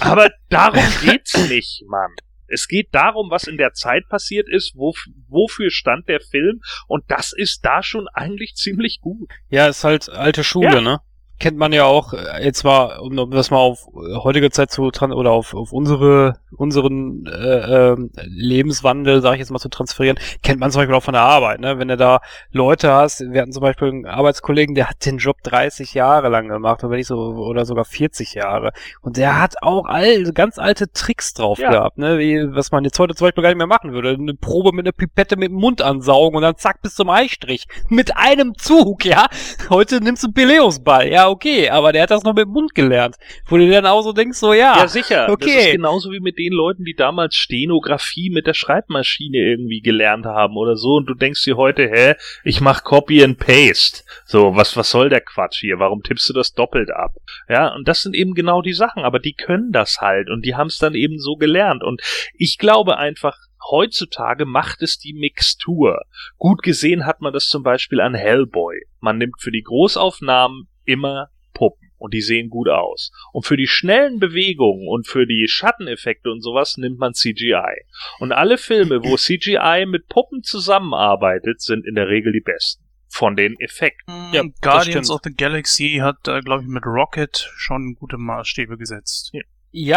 Aber 0.00 0.30
darum 0.48 0.84
geht's 1.02 1.36
nicht, 1.48 1.82
Mann. 1.88 2.10
Es 2.46 2.68
geht 2.68 2.88
darum, 2.92 3.30
was 3.30 3.44
in 3.44 3.56
der 3.56 3.72
Zeit 3.72 4.04
passiert 4.08 4.48
ist, 4.48 4.74
wof 4.76 4.96
wofür 5.28 5.70
stand 5.70 6.08
der 6.08 6.20
Film 6.20 6.60
und 6.86 7.04
das 7.08 7.32
ist 7.32 7.64
da 7.64 7.82
schon 7.82 8.06
eigentlich 8.12 8.54
ziemlich 8.54 9.00
gut. 9.00 9.30
Ja, 9.48 9.66
ist 9.66 9.82
halt 9.84 10.08
alte 10.10 10.44
Schule, 10.44 10.74
Ja. 10.74 10.80
ne? 10.80 11.00
Kennt 11.40 11.58
man 11.58 11.72
ja 11.72 11.84
auch, 11.84 12.12
äh, 12.12 12.44
jetzt 12.44 12.62
mal, 12.64 12.96
um 12.98 13.30
das 13.30 13.50
mal 13.50 13.58
auf 13.58 13.88
äh, 13.94 14.16
heutige 14.22 14.50
Zeit 14.50 14.70
zu 14.70 14.84
oder 14.84 15.32
auf, 15.32 15.52
auf 15.54 15.72
unsere, 15.72 16.38
unseren 16.56 17.26
äh, 17.26 17.90
ähm, 17.92 18.10
Lebenswandel, 18.24 19.20
sage 19.20 19.36
ich 19.36 19.40
jetzt 19.40 19.50
mal, 19.50 19.58
zu 19.58 19.68
transferieren, 19.68 20.18
kennt 20.42 20.60
man 20.60 20.70
zum 20.70 20.80
Beispiel 20.80 20.94
auch 20.94 21.02
von 21.02 21.14
der 21.14 21.22
Arbeit, 21.22 21.60
ne? 21.60 21.78
Wenn 21.78 21.88
du 21.88 21.96
da 21.96 22.20
Leute 22.52 22.92
hast, 22.92 23.20
wir 23.20 23.42
hatten 23.42 23.52
zum 23.52 23.62
Beispiel 23.62 23.88
einen 23.88 24.06
Arbeitskollegen, 24.06 24.74
der 24.74 24.88
hat 24.88 25.04
den 25.04 25.18
Job 25.18 25.38
30 25.42 25.92
Jahre 25.94 26.28
lang 26.28 26.48
gemacht, 26.48 26.84
oder 26.84 26.90
wenn 26.92 26.98
nicht 26.98 27.08
so, 27.08 27.16
oder 27.18 27.64
sogar 27.64 27.84
40 27.84 28.34
Jahre. 28.34 28.72
Und 29.02 29.16
der 29.16 29.40
hat 29.40 29.56
auch 29.60 29.86
all, 29.86 30.22
ganz 30.32 30.58
alte 30.58 30.92
Tricks 30.92 31.34
drauf 31.34 31.58
Ja. 31.58 31.70
gehabt, 31.70 31.98
ne? 31.98 32.18
Wie, 32.18 32.54
was 32.54 32.70
man 32.70 32.84
jetzt 32.84 32.98
heute 32.98 33.14
zum 33.14 33.26
Beispiel 33.26 33.42
gar 33.42 33.50
nicht 33.50 33.58
mehr 33.58 33.66
machen 33.66 33.92
würde. 33.92 34.10
Eine 34.10 34.34
Probe 34.34 34.72
mit 34.72 34.86
einer 34.86 34.92
Pipette 34.92 35.36
mit 35.36 35.48
dem 35.50 35.58
Mund 35.58 35.82
ansaugen 35.82 36.36
und 36.36 36.42
dann 36.42 36.56
zack 36.56 36.80
bis 36.80 36.94
zum 36.94 37.10
Eistrich. 37.10 37.66
Mit 37.88 38.16
einem 38.16 38.54
Zug, 38.56 39.04
ja? 39.04 39.26
Heute 39.68 40.00
nimmst 40.00 40.22
du 40.22 40.28
einen 40.28 40.34
Peleusball, 40.34 41.08
ja, 41.08 41.23
okay, 41.30 41.68
aber 41.68 41.92
der 41.92 42.02
hat 42.02 42.10
das 42.10 42.24
noch 42.24 42.34
mit 42.34 42.44
dem 42.44 42.52
Mund 42.52 42.74
gelernt. 42.74 43.16
Wo 43.46 43.56
du 43.56 43.68
dann 43.68 43.86
auch 43.86 44.02
so 44.02 44.12
denkst, 44.12 44.38
so, 44.38 44.52
ja. 44.52 44.76
Ja, 44.76 44.88
sicher. 44.88 45.26
Das 45.26 45.28
ist 45.28 45.34
okay. 45.34 45.72
genauso 45.72 46.10
wie 46.12 46.20
mit 46.20 46.38
den 46.38 46.52
Leuten, 46.52 46.84
die 46.84 46.94
damals 46.94 47.34
Stenografie 47.34 48.30
mit 48.30 48.46
der 48.46 48.54
Schreibmaschine 48.54 49.38
irgendwie 49.38 49.80
gelernt 49.80 50.26
haben 50.26 50.56
oder 50.56 50.76
so. 50.76 50.96
Und 50.96 51.06
du 51.06 51.14
denkst 51.14 51.44
dir 51.44 51.56
heute, 51.56 51.88
hä, 51.88 52.14
ich 52.44 52.60
mach 52.60 52.84
Copy 52.84 53.22
and 53.22 53.38
Paste. 53.38 54.04
So, 54.24 54.54
was, 54.56 54.76
was 54.76 54.90
soll 54.90 55.08
der 55.08 55.20
Quatsch 55.20 55.60
hier? 55.60 55.78
Warum 55.78 56.02
tippst 56.02 56.28
du 56.28 56.32
das 56.32 56.52
doppelt 56.52 56.90
ab? 56.90 57.12
Ja, 57.48 57.74
und 57.74 57.88
das 57.88 58.02
sind 58.02 58.14
eben 58.14 58.34
genau 58.34 58.62
die 58.62 58.72
Sachen. 58.72 59.04
Aber 59.04 59.18
die 59.18 59.34
können 59.34 59.72
das 59.72 60.00
halt 60.00 60.30
und 60.30 60.44
die 60.44 60.54
haben 60.54 60.68
es 60.68 60.78
dann 60.78 60.94
eben 60.94 61.18
so 61.18 61.36
gelernt. 61.36 61.82
Und 61.82 62.02
ich 62.36 62.58
glaube 62.58 62.98
einfach, 62.98 63.36
heutzutage 63.70 64.44
macht 64.44 64.82
es 64.82 64.98
die 64.98 65.14
Mixtur. 65.14 66.02
Gut 66.38 66.62
gesehen 66.62 67.06
hat 67.06 67.20
man 67.20 67.32
das 67.32 67.48
zum 67.48 67.62
Beispiel 67.62 68.00
an 68.00 68.14
Hellboy. 68.14 68.82
Man 69.00 69.18
nimmt 69.18 69.40
für 69.40 69.50
die 69.50 69.62
Großaufnahmen 69.62 70.68
immer 70.84 71.28
Puppen 71.54 71.90
und 71.98 72.12
die 72.12 72.20
sehen 72.20 72.50
gut 72.50 72.68
aus. 72.68 73.10
Und 73.32 73.46
für 73.46 73.56
die 73.56 73.66
schnellen 73.66 74.18
Bewegungen 74.18 74.88
und 74.88 75.06
für 75.06 75.26
die 75.26 75.46
Schatteneffekte 75.48 76.30
und 76.30 76.42
sowas 76.42 76.76
nimmt 76.76 76.98
man 76.98 77.14
CGI. 77.14 77.84
Und 78.18 78.32
alle 78.32 78.58
Filme, 78.58 79.02
wo 79.02 79.16
CGI 79.16 79.86
mit 79.86 80.08
Puppen 80.08 80.42
zusammenarbeitet, 80.42 81.62
sind 81.62 81.86
in 81.86 81.94
der 81.94 82.08
Regel 82.08 82.32
die 82.32 82.40
besten. 82.40 82.84
Von 83.08 83.36
den 83.36 83.54
Effekten. 83.60 84.12
Ja, 84.32 84.42
Mm, 84.42 84.52
das 84.60 84.60
Guardians 84.60 85.10
of 85.10 85.20
the 85.22 85.32
Galaxy 85.32 85.98
hat, 86.02 86.26
äh, 86.26 86.40
glaube 86.40 86.64
ich, 86.64 86.68
mit 86.68 86.84
Rocket 86.84 87.48
schon 87.56 87.94
gute 87.94 88.18
Maßstäbe 88.18 88.76
gesetzt. 88.76 89.30
Ja, 89.32 89.42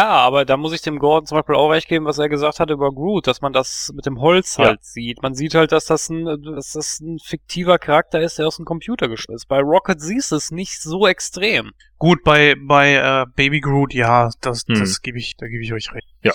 aber 0.08 0.44
da 0.44 0.56
muss 0.56 0.72
ich 0.72 0.82
dem 0.82 0.98
Gordon 0.98 1.26
zum 1.26 1.38
Beispiel 1.38 1.54
auch 1.54 1.68
recht 1.70 1.86
geben, 1.88 2.04
was 2.04 2.18
er 2.18 2.28
gesagt 2.28 2.58
hat 2.58 2.68
über 2.70 2.90
Groot, 2.92 3.28
dass 3.28 3.40
man 3.40 3.52
das 3.52 3.92
mit 3.94 4.06
dem 4.06 4.20
Holz 4.20 4.56
Ja. 4.56 4.64
halt 4.66 4.84
sieht. 4.84 5.22
Man 5.22 5.34
sieht 5.36 5.54
halt, 5.54 5.70
dass 5.70 5.84
das 5.84 6.08
ein, 6.08 6.24
dass 6.42 6.72
das 6.72 6.98
ein 6.98 7.18
fiktiver 7.24 7.78
Charakter 7.78 8.20
ist, 8.20 8.38
der 8.38 8.48
aus 8.48 8.56
dem 8.56 8.64
Computer 8.64 9.06
geschnitten 9.08 9.36
ist. 9.36 9.46
Bei 9.46 9.60
Rocket 9.60 10.00
siehst 10.00 10.32
du 10.32 10.36
es 10.36 10.50
nicht 10.50 10.80
so 10.82 11.06
extrem. 11.06 11.70
Gut, 11.96 12.24
bei, 12.24 12.56
bei 12.60 12.94
äh, 12.94 13.26
Baby 13.36 13.60
Groot, 13.60 13.94
ja, 13.94 14.30
das, 14.40 14.64
Hm. 14.66 14.80
das 14.80 15.00
gebe 15.00 15.18
ich, 15.18 15.36
da 15.36 15.46
gebe 15.46 15.62
ich 15.62 15.72
euch 15.72 15.92
recht. 15.94 16.08
Ja. 16.24 16.32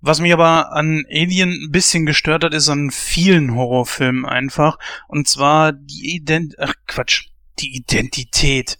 Was 0.00 0.20
mich 0.20 0.32
aber 0.32 0.72
an 0.72 1.04
Alien 1.10 1.50
ein 1.50 1.70
bisschen 1.72 2.06
gestört 2.06 2.44
hat, 2.44 2.54
ist 2.54 2.68
an 2.68 2.90
vielen 2.92 3.56
Horrorfilmen 3.56 4.24
einfach. 4.24 4.78
Und 5.08 5.26
zwar 5.26 5.72
die 5.72 6.14
Ident 6.14 6.54
ach 6.58 6.74
Quatsch, 6.86 7.26
die 7.58 7.74
Identität. 7.76 8.78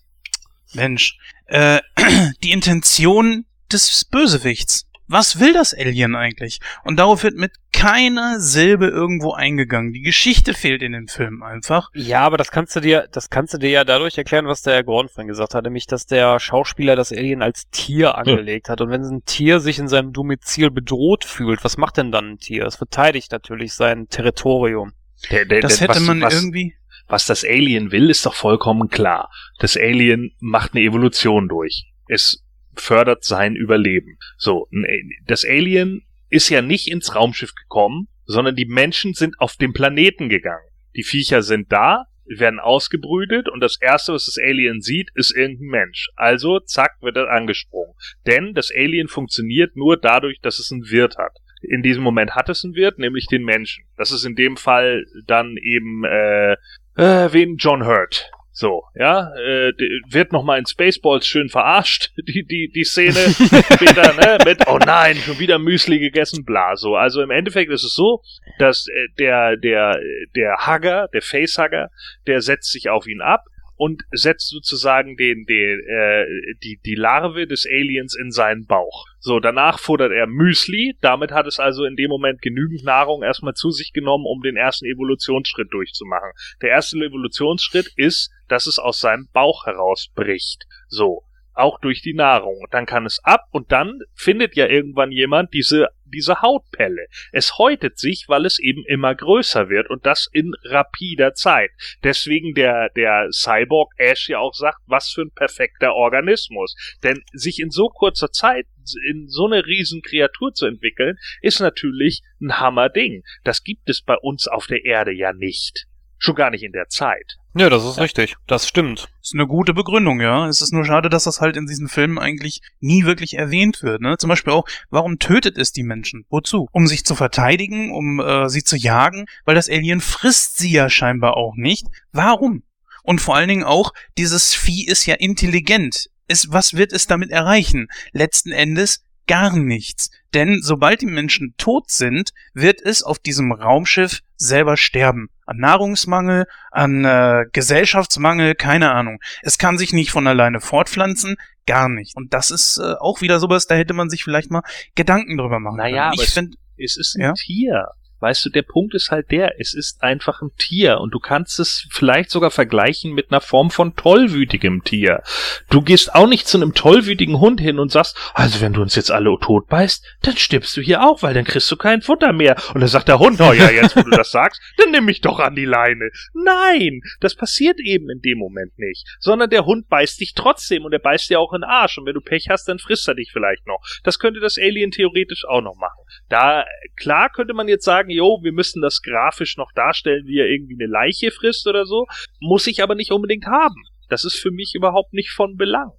Mensch. 0.72 1.18
Äh, 1.46 1.80
die 2.44 2.52
Intention 2.52 3.44
des 3.74 4.04
Bösewichts. 4.04 4.86
Was 5.06 5.38
will 5.38 5.52
das 5.52 5.74
Alien 5.74 6.16
eigentlich? 6.16 6.60
Und 6.82 6.96
darauf 6.98 7.24
wird 7.24 7.34
mit 7.36 7.52
keiner 7.74 8.40
Silbe 8.40 8.86
irgendwo 8.86 9.34
eingegangen. 9.34 9.92
Die 9.92 10.00
Geschichte 10.00 10.54
fehlt 10.54 10.80
in 10.80 10.92
dem 10.92 11.08
Film 11.08 11.42
einfach. 11.42 11.90
Ja, 11.92 12.20
aber 12.22 12.38
das 12.38 12.50
kannst 12.50 12.74
du 12.74 12.80
dir, 12.80 13.06
das 13.12 13.28
kannst 13.28 13.52
du 13.52 13.58
dir 13.58 13.68
ja 13.68 13.84
dadurch 13.84 14.16
erklären, 14.16 14.46
was 14.46 14.62
der 14.62 14.82
Gordon 14.82 15.10
vorhin 15.10 15.28
gesagt 15.28 15.52
hat, 15.52 15.62
nämlich, 15.64 15.86
dass 15.86 16.06
der 16.06 16.40
Schauspieler 16.40 16.96
das 16.96 17.12
Alien 17.12 17.42
als 17.42 17.68
Tier 17.70 18.16
angelegt 18.16 18.70
hat. 18.70 18.80
Und 18.80 18.88
wenn 18.88 19.02
ein 19.02 19.24
Tier 19.26 19.60
sich 19.60 19.78
in 19.78 19.88
seinem 19.88 20.14
Domizil 20.14 20.70
bedroht 20.70 21.26
fühlt, 21.26 21.62
was 21.64 21.76
macht 21.76 21.98
denn 21.98 22.10
dann 22.10 22.30
ein 22.30 22.38
Tier? 22.38 22.64
Es 22.64 22.76
verteidigt 22.76 23.30
natürlich 23.30 23.74
sein 23.74 24.08
Territorium. 24.08 24.94
Der, 25.30 25.44
der, 25.44 25.60
Das 25.60 25.76
der- 25.76 25.88
hätte 25.88 26.00
was, 26.00 26.06
man 26.06 26.22
was, 26.22 26.34
irgendwie. 26.34 26.74
was 27.08 27.26
das 27.26 27.44
Alien 27.44 27.92
will, 27.92 28.08
ist 28.08 28.24
doch 28.24 28.34
vollkommen 28.34 28.88
klar. 28.88 29.30
Das 29.58 29.76
Alien 29.76 30.32
macht 30.40 30.74
eine 30.74 30.82
Evolution 30.82 31.46
durch. 31.48 31.84
Es 32.08 32.42
fördert 32.76 33.24
sein 33.24 33.56
Überleben. 33.56 34.18
So, 34.36 34.68
A- 34.72 35.24
das 35.26 35.44
Alien 35.44 36.02
ist 36.30 36.48
ja 36.48 36.62
nicht 36.62 36.88
ins 36.88 37.14
Raumschiff 37.14 37.54
gekommen, 37.54 38.08
sondern 38.24 38.56
die 38.56 38.66
Menschen 38.66 39.14
sind 39.14 39.38
auf 39.38 39.56
den 39.56 39.72
Planeten 39.72 40.28
gegangen. 40.28 40.66
Die 40.96 41.02
Viecher 41.04 41.42
sind 41.42 41.70
da, 41.70 42.04
werden 42.26 42.58
ausgebrütet 42.58 43.48
und 43.48 43.60
das 43.60 43.78
erste, 43.80 44.14
was 44.14 44.26
das 44.26 44.38
Alien 44.42 44.80
sieht, 44.80 45.10
ist 45.14 45.36
irgendein 45.36 45.68
Mensch. 45.68 46.08
Also, 46.16 46.60
zack, 46.60 46.92
wird 47.02 47.16
er 47.16 47.30
angesprungen. 47.30 47.94
Denn 48.26 48.54
das 48.54 48.70
Alien 48.74 49.08
funktioniert 49.08 49.76
nur 49.76 49.98
dadurch, 49.98 50.40
dass 50.40 50.58
es 50.58 50.72
einen 50.72 50.90
Wirt 50.90 51.16
hat. 51.18 51.36
In 51.60 51.82
diesem 51.82 52.02
Moment 52.02 52.34
hat 52.34 52.48
es 52.48 52.64
einen 52.64 52.74
Wirt, 52.74 52.98
nämlich 52.98 53.26
den 53.26 53.42
Menschen. 53.42 53.84
Das 53.96 54.10
ist 54.10 54.24
in 54.24 54.34
dem 54.34 54.56
Fall 54.56 55.04
dann 55.26 55.56
eben 55.56 56.04
äh, 56.04 56.52
äh, 56.96 57.32
wen 57.32 57.56
John 57.56 57.86
Hurt. 57.86 58.30
So, 58.56 58.84
ja, 58.94 59.34
äh, 59.34 59.72
wird 60.08 60.32
nochmal 60.32 60.60
in 60.60 60.66
Spaceballs 60.66 61.26
schön 61.26 61.48
verarscht, 61.48 62.12
die, 62.28 62.46
die, 62.46 62.70
die 62.72 62.84
Szene 62.84 63.18
später, 63.74 64.14
ne, 64.14 64.38
mit, 64.44 64.68
oh 64.68 64.78
nein, 64.78 65.16
schon 65.16 65.40
wieder 65.40 65.58
Müsli 65.58 65.98
gegessen, 65.98 66.44
bla, 66.44 66.76
so. 66.76 66.94
Also 66.94 67.20
im 67.20 67.32
Endeffekt 67.32 67.72
ist 67.72 67.82
es 67.82 67.94
so, 67.94 68.22
dass 68.60 68.86
äh, 68.86 69.08
der, 69.18 69.56
der, 69.56 69.98
der 70.36 70.68
Hugger, 70.68 71.08
der 71.12 71.22
Facehugger, 71.22 71.90
der 72.28 72.42
setzt 72.42 72.70
sich 72.70 72.88
auf 72.88 73.08
ihn 73.08 73.20
ab 73.20 73.44
und 73.76 74.02
setzt 74.12 74.48
sozusagen 74.48 75.16
den, 75.16 75.44
den, 75.46 75.80
äh, 75.80 76.24
die, 76.62 76.80
die 76.84 76.94
Larve 76.94 77.46
des 77.46 77.66
Aliens 77.66 78.14
in 78.14 78.30
seinen 78.30 78.66
Bauch. 78.66 79.04
So, 79.18 79.40
danach 79.40 79.78
futtert 79.78 80.12
er 80.12 80.26
Müsli, 80.26 80.96
damit 81.00 81.32
hat 81.32 81.46
es 81.46 81.58
also 81.58 81.84
in 81.84 81.96
dem 81.96 82.08
Moment 82.08 82.42
genügend 82.42 82.84
Nahrung 82.84 83.22
erstmal 83.22 83.54
zu 83.54 83.70
sich 83.70 83.92
genommen, 83.92 84.26
um 84.26 84.42
den 84.42 84.56
ersten 84.56 84.86
Evolutionsschritt 84.86 85.72
durchzumachen. 85.72 86.30
Der 86.62 86.70
erste 86.70 86.98
Evolutionsschritt 86.98 87.92
ist, 87.96 88.30
dass 88.48 88.66
es 88.66 88.78
aus 88.78 89.00
seinem 89.00 89.28
Bauch 89.32 89.66
herausbricht. 89.66 90.64
So. 90.88 91.22
Auch 91.54 91.80
durch 91.80 92.02
die 92.02 92.14
Nahrung. 92.14 92.66
Dann 92.70 92.86
kann 92.86 93.06
es 93.06 93.22
ab 93.24 93.46
und 93.50 93.72
dann 93.72 94.00
findet 94.14 94.56
ja 94.56 94.66
irgendwann 94.66 95.12
jemand 95.12 95.54
diese 95.54 95.88
diese 96.14 96.40
Hautpelle. 96.42 97.06
Es 97.32 97.58
häutet 97.58 97.98
sich, 97.98 98.26
weil 98.28 98.46
es 98.46 98.58
eben 98.58 98.84
immer 98.86 99.14
größer 99.14 99.68
wird 99.68 99.90
und 99.90 100.06
das 100.06 100.28
in 100.32 100.54
rapider 100.64 101.34
Zeit. 101.34 101.70
Deswegen 102.02 102.54
der, 102.54 102.90
der 102.90 103.28
Cyborg 103.32 103.92
Ash 103.96 104.28
ja 104.28 104.38
auch 104.38 104.54
sagt, 104.54 104.78
was 104.86 105.10
für 105.10 105.22
ein 105.22 105.32
perfekter 105.32 105.94
Organismus. 105.94 106.76
Denn 107.02 107.22
sich 107.32 107.58
in 107.58 107.70
so 107.70 107.88
kurzer 107.88 108.30
Zeit 108.30 108.66
in 109.08 109.28
so 109.28 109.46
eine 109.46 109.64
riesen 109.66 110.02
Kreatur 110.02 110.52
zu 110.52 110.66
entwickeln, 110.66 111.16
ist 111.40 111.60
natürlich 111.60 112.22
ein 112.40 112.60
Hammerding. 112.60 113.22
Das 113.42 113.62
gibt 113.62 113.88
es 113.88 114.02
bei 114.02 114.16
uns 114.16 114.46
auf 114.46 114.66
der 114.66 114.84
Erde 114.84 115.12
ja 115.12 115.32
nicht. 115.32 115.86
Schon 116.18 116.34
gar 116.34 116.50
nicht 116.50 116.62
in 116.62 116.72
der 116.72 116.88
Zeit. 116.88 117.36
Ja, 117.56 117.70
das 117.70 117.84
ist 117.84 118.00
richtig. 118.00 118.34
Das 118.48 118.66
stimmt. 118.66 119.08
Ist 119.22 119.34
eine 119.34 119.46
gute 119.46 119.74
Begründung, 119.74 120.20
ja. 120.20 120.48
Es 120.48 120.60
ist 120.60 120.72
nur 120.72 120.84
schade, 120.84 121.08
dass 121.08 121.24
das 121.24 121.40
halt 121.40 121.56
in 121.56 121.66
diesen 121.66 121.88
Filmen 121.88 122.18
eigentlich 122.18 122.62
nie 122.80 123.04
wirklich 123.04 123.34
erwähnt 123.34 123.82
wird. 123.82 124.00
Ne? 124.00 124.16
Zum 124.18 124.28
Beispiel 124.28 124.52
auch, 124.52 124.64
warum 124.90 125.20
tötet 125.20 125.56
es 125.56 125.70
die 125.70 125.84
Menschen? 125.84 126.24
Wozu? 126.30 126.68
Um 126.72 126.88
sich 126.88 127.04
zu 127.04 127.14
verteidigen, 127.14 127.92
um 127.92 128.18
äh, 128.18 128.48
sie 128.48 128.64
zu 128.64 128.76
jagen? 128.76 129.26
Weil 129.44 129.54
das 129.54 129.68
Alien 129.68 130.00
frisst 130.00 130.56
sie 130.56 130.72
ja 130.72 130.90
scheinbar 130.90 131.36
auch 131.36 131.54
nicht. 131.54 131.86
Warum? 132.10 132.64
Und 133.04 133.20
vor 133.20 133.36
allen 133.36 133.48
Dingen 133.48 133.64
auch, 133.64 133.92
dieses 134.18 134.54
Vieh 134.54 134.86
ist 134.86 135.06
ja 135.06 135.14
intelligent. 135.14 136.10
Es, 136.26 136.50
was 136.50 136.74
wird 136.74 136.92
es 136.92 137.06
damit 137.06 137.30
erreichen? 137.30 137.86
Letzten 138.12 138.50
Endes 138.50 139.03
gar 139.26 139.56
nichts. 139.56 140.10
Denn 140.34 140.60
sobald 140.62 141.00
die 141.00 141.06
Menschen 141.06 141.54
tot 141.56 141.90
sind, 141.90 142.30
wird 142.52 142.80
es 142.82 143.02
auf 143.02 143.18
diesem 143.18 143.52
Raumschiff 143.52 144.20
selber 144.36 144.76
sterben. 144.76 145.28
An 145.46 145.58
Nahrungsmangel, 145.58 146.46
an 146.70 147.04
äh, 147.04 147.44
Gesellschaftsmangel, 147.52 148.54
keine 148.54 148.92
Ahnung. 148.92 149.20
Es 149.42 149.58
kann 149.58 149.78
sich 149.78 149.92
nicht 149.92 150.10
von 150.10 150.26
alleine 150.26 150.60
fortpflanzen, 150.60 151.36
gar 151.66 151.88
nicht. 151.88 152.16
Und 152.16 152.34
das 152.34 152.50
ist 152.50 152.78
äh, 152.78 152.94
auch 152.98 153.20
wieder 153.20 153.40
sowas, 153.40 153.66
da 153.66 153.74
hätte 153.74 153.94
man 153.94 154.10
sich 154.10 154.24
vielleicht 154.24 154.50
mal 154.50 154.62
Gedanken 154.94 155.36
drüber 155.36 155.60
machen 155.60 155.76
naja, 155.76 156.10
können. 156.10 156.22
Ich 156.22 156.30
finde, 156.30 156.56
es 156.76 156.96
ist 156.96 157.16
ein 157.16 157.22
ja? 157.22 157.32
Tier. 157.34 157.88
Weißt 158.24 158.46
du, 158.46 158.48
der 158.48 158.62
Punkt 158.62 158.94
ist 158.94 159.10
halt 159.10 159.30
der, 159.30 159.60
es 159.60 159.74
ist 159.74 160.02
einfach 160.02 160.40
ein 160.40 160.48
Tier 160.56 160.98
und 161.00 161.10
du 161.12 161.18
kannst 161.18 161.60
es 161.60 161.86
vielleicht 161.90 162.30
sogar 162.30 162.50
vergleichen 162.50 163.12
mit 163.12 163.30
einer 163.30 163.42
Form 163.42 163.70
von 163.70 163.96
tollwütigem 163.96 164.82
Tier. 164.82 165.22
Du 165.68 165.82
gehst 165.82 166.14
auch 166.14 166.26
nicht 166.26 166.48
zu 166.48 166.56
einem 166.56 166.72
tollwütigen 166.72 167.38
Hund 167.38 167.60
hin 167.60 167.78
und 167.78 167.92
sagst, 167.92 168.16
also 168.32 168.62
wenn 168.62 168.72
du 168.72 168.80
uns 168.80 168.94
jetzt 168.94 169.10
alle 169.10 169.36
tot 169.42 169.68
beißt, 169.68 170.06
dann 170.22 170.38
stirbst 170.38 170.74
du 170.74 170.80
hier 170.80 171.02
auch, 171.02 171.22
weil 171.22 171.34
dann 171.34 171.44
kriegst 171.44 171.70
du 171.70 171.76
kein 171.76 172.00
Futter 172.00 172.32
mehr. 172.32 172.56
Und 172.72 172.80
dann 172.80 172.88
sagt 172.88 173.08
der 173.08 173.18
Hund, 173.18 173.42
oh 173.42 173.52
ja, 173.52 173.68
jetzt 173.68 173.94
wo 173.94 174.00
du 174.00 174.08
das 174.08 174.30
sagst, 174.30 174.62
dann 174.78 174.90
nimm 174.90 175.04
mich 175.04 175.20
doch 175.20 175.38
an 175.38 175.54
die 175.54 175.66
Leine. 175.66 176.08
Nein, 176.32 177.02
das 177.20 177.34
passiert 177.34 177.78
eben 177.78 178.08
in 178.08 178.22
dem 178.22 178.38
Moment 178.38 178.78
nicht, 178.78 179.06
sondern 179.20 179.50
der 179.50 179.66
Hund 179.66 179.90
beißt 179.90 180.18
dich 180.18 180.32
trotzdem 180.32 180.86
und 180.86 180.94
er 180.94 180.98
beißt 180.98 181.28
dir 181.28 181.40
auch 181.40 181.52
in 181.52 181.60
den 181.60 181.68
Arsch 181.68 181.98
und 181.98 182.06
wenn 182.06 182.14
du 182.14 182.22
Pech 182.22 182.46
hast, 182.48 182.68
dann 182.68 182.78
frisst 182.78 183.06
er 183.06 183.16
dich 183.16 183.32
vielleicht 183.34 183.66
noch. 183.66 183.84
Das 184.02 184.18
könnte 184.18 184.40
das 184.40 184.56
Alien 184.56 184.92
theoretisch 184.92 185.44
auch 185.46 185.60
noch 185.60 185.76
machen. 185.76 186.00
Da, 186.30 186.64
klar 186.96 187.28
könnte 187.28 187.52
man 187.52 187.68
jetzt 187.68 187.84
sagen, 187.84 188.13
jo, 188.14 188.40
wir 188.42 188.52
müssen 188.52 188.80
das 188.80 189.02
grafisch 189.02 189.56
noch 189.56 189.72
darstellen, 189.72 190.26
wie 190.26 190.38
er 190.38 190.48
irgendwie 190.48 190.74
eine 190.74 190.90
Leiche 190.90 191.30
frisst 191.30 191.66
oder 191.66 191.84
so. 191.84 192.06
Muss 192.40 192.66
ich 192.66 192.82
aber 192.82 192.94
nicht 192.94 193.12
unbedingt 193.12 193.46
haben. 193.46 193.82
Das 194.08 194.24
ist 194.24 194.36
für 194.36 194.50
mich 194.50 194.72
überhaupt 194.74 195.12
nicht 195.12 195.30
von 195.30 195.56
Belang. 195.56 195.92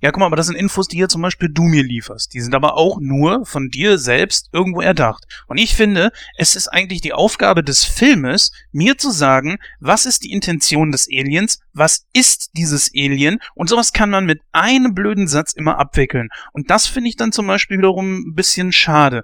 Ja, 0.00 0.10
guck 0.10 0.20
mal, 0.20 0.26
aber 0.26 0.36
das 0.36 0.46
sind 0.46 0.56
Infos, 0.56 0.88
die 0.88 0.96
hier 0.96 1.08
zum 1.08 1.22
Beispiel 1.22 1.48
du 1.48 1.62
mir 1.62 1.82
lieferst. 1.82 2.32
Die 2.34 2.40
sind 2.40 2.54
aber 2.54 2.76
auch 2.76 2.98
nur 3.00 3.44
von 3.44 3.68
dir 3.68 3.98
selbst 3.98 4.48
irgendwo 4.52 4.80
erdacht. 4.80 5.24
Und 5.46 5.58
ich 5.58 5.74
finde, 5.74 6.10
es 6.36 6.56
ist 6.56 6.68
eigentlich 6.68 7.00
die 7.00 7.12
Aufgabe 7.12 7.62
des 7.62 7.84
Filmes, 7.84 8.52
mir 8.72 8.98
zu 8.98 9.10
sagen, 9.10 9.58
was 9.80 10.06
ist 10.06 10.24
die 10.24 10.32
Intention 10.32 10.92
des 10.92 11.08
Aliens, 11.08 11.60
was 11.72 12.06
ist 12.12 12.50
dieses 12.56 12.90
Alien 12.94 13.38
und 13.54 13.68
sowas 13.68 13.92
kann 13.92 14.10
man 14.10 14.26
mit 14.26 14.40
einem 14.52 14.94
blöden 14.94 15.28
Satz 15.28 15.52
immer 15.52 15.78
abwickeln. 15.78 16.28
Und 16.52 16.70
das 16.70 16.86
finde 16.86 17.10
ich 17.10 17.16
dann 17.16 17.32
zum 17.32 17.46
Beispiel 17.46 17.78
wiederum 17.78 18.28
ein 18.28 18.34
bisschen 18.34 18.72
schade. 18.72 19.22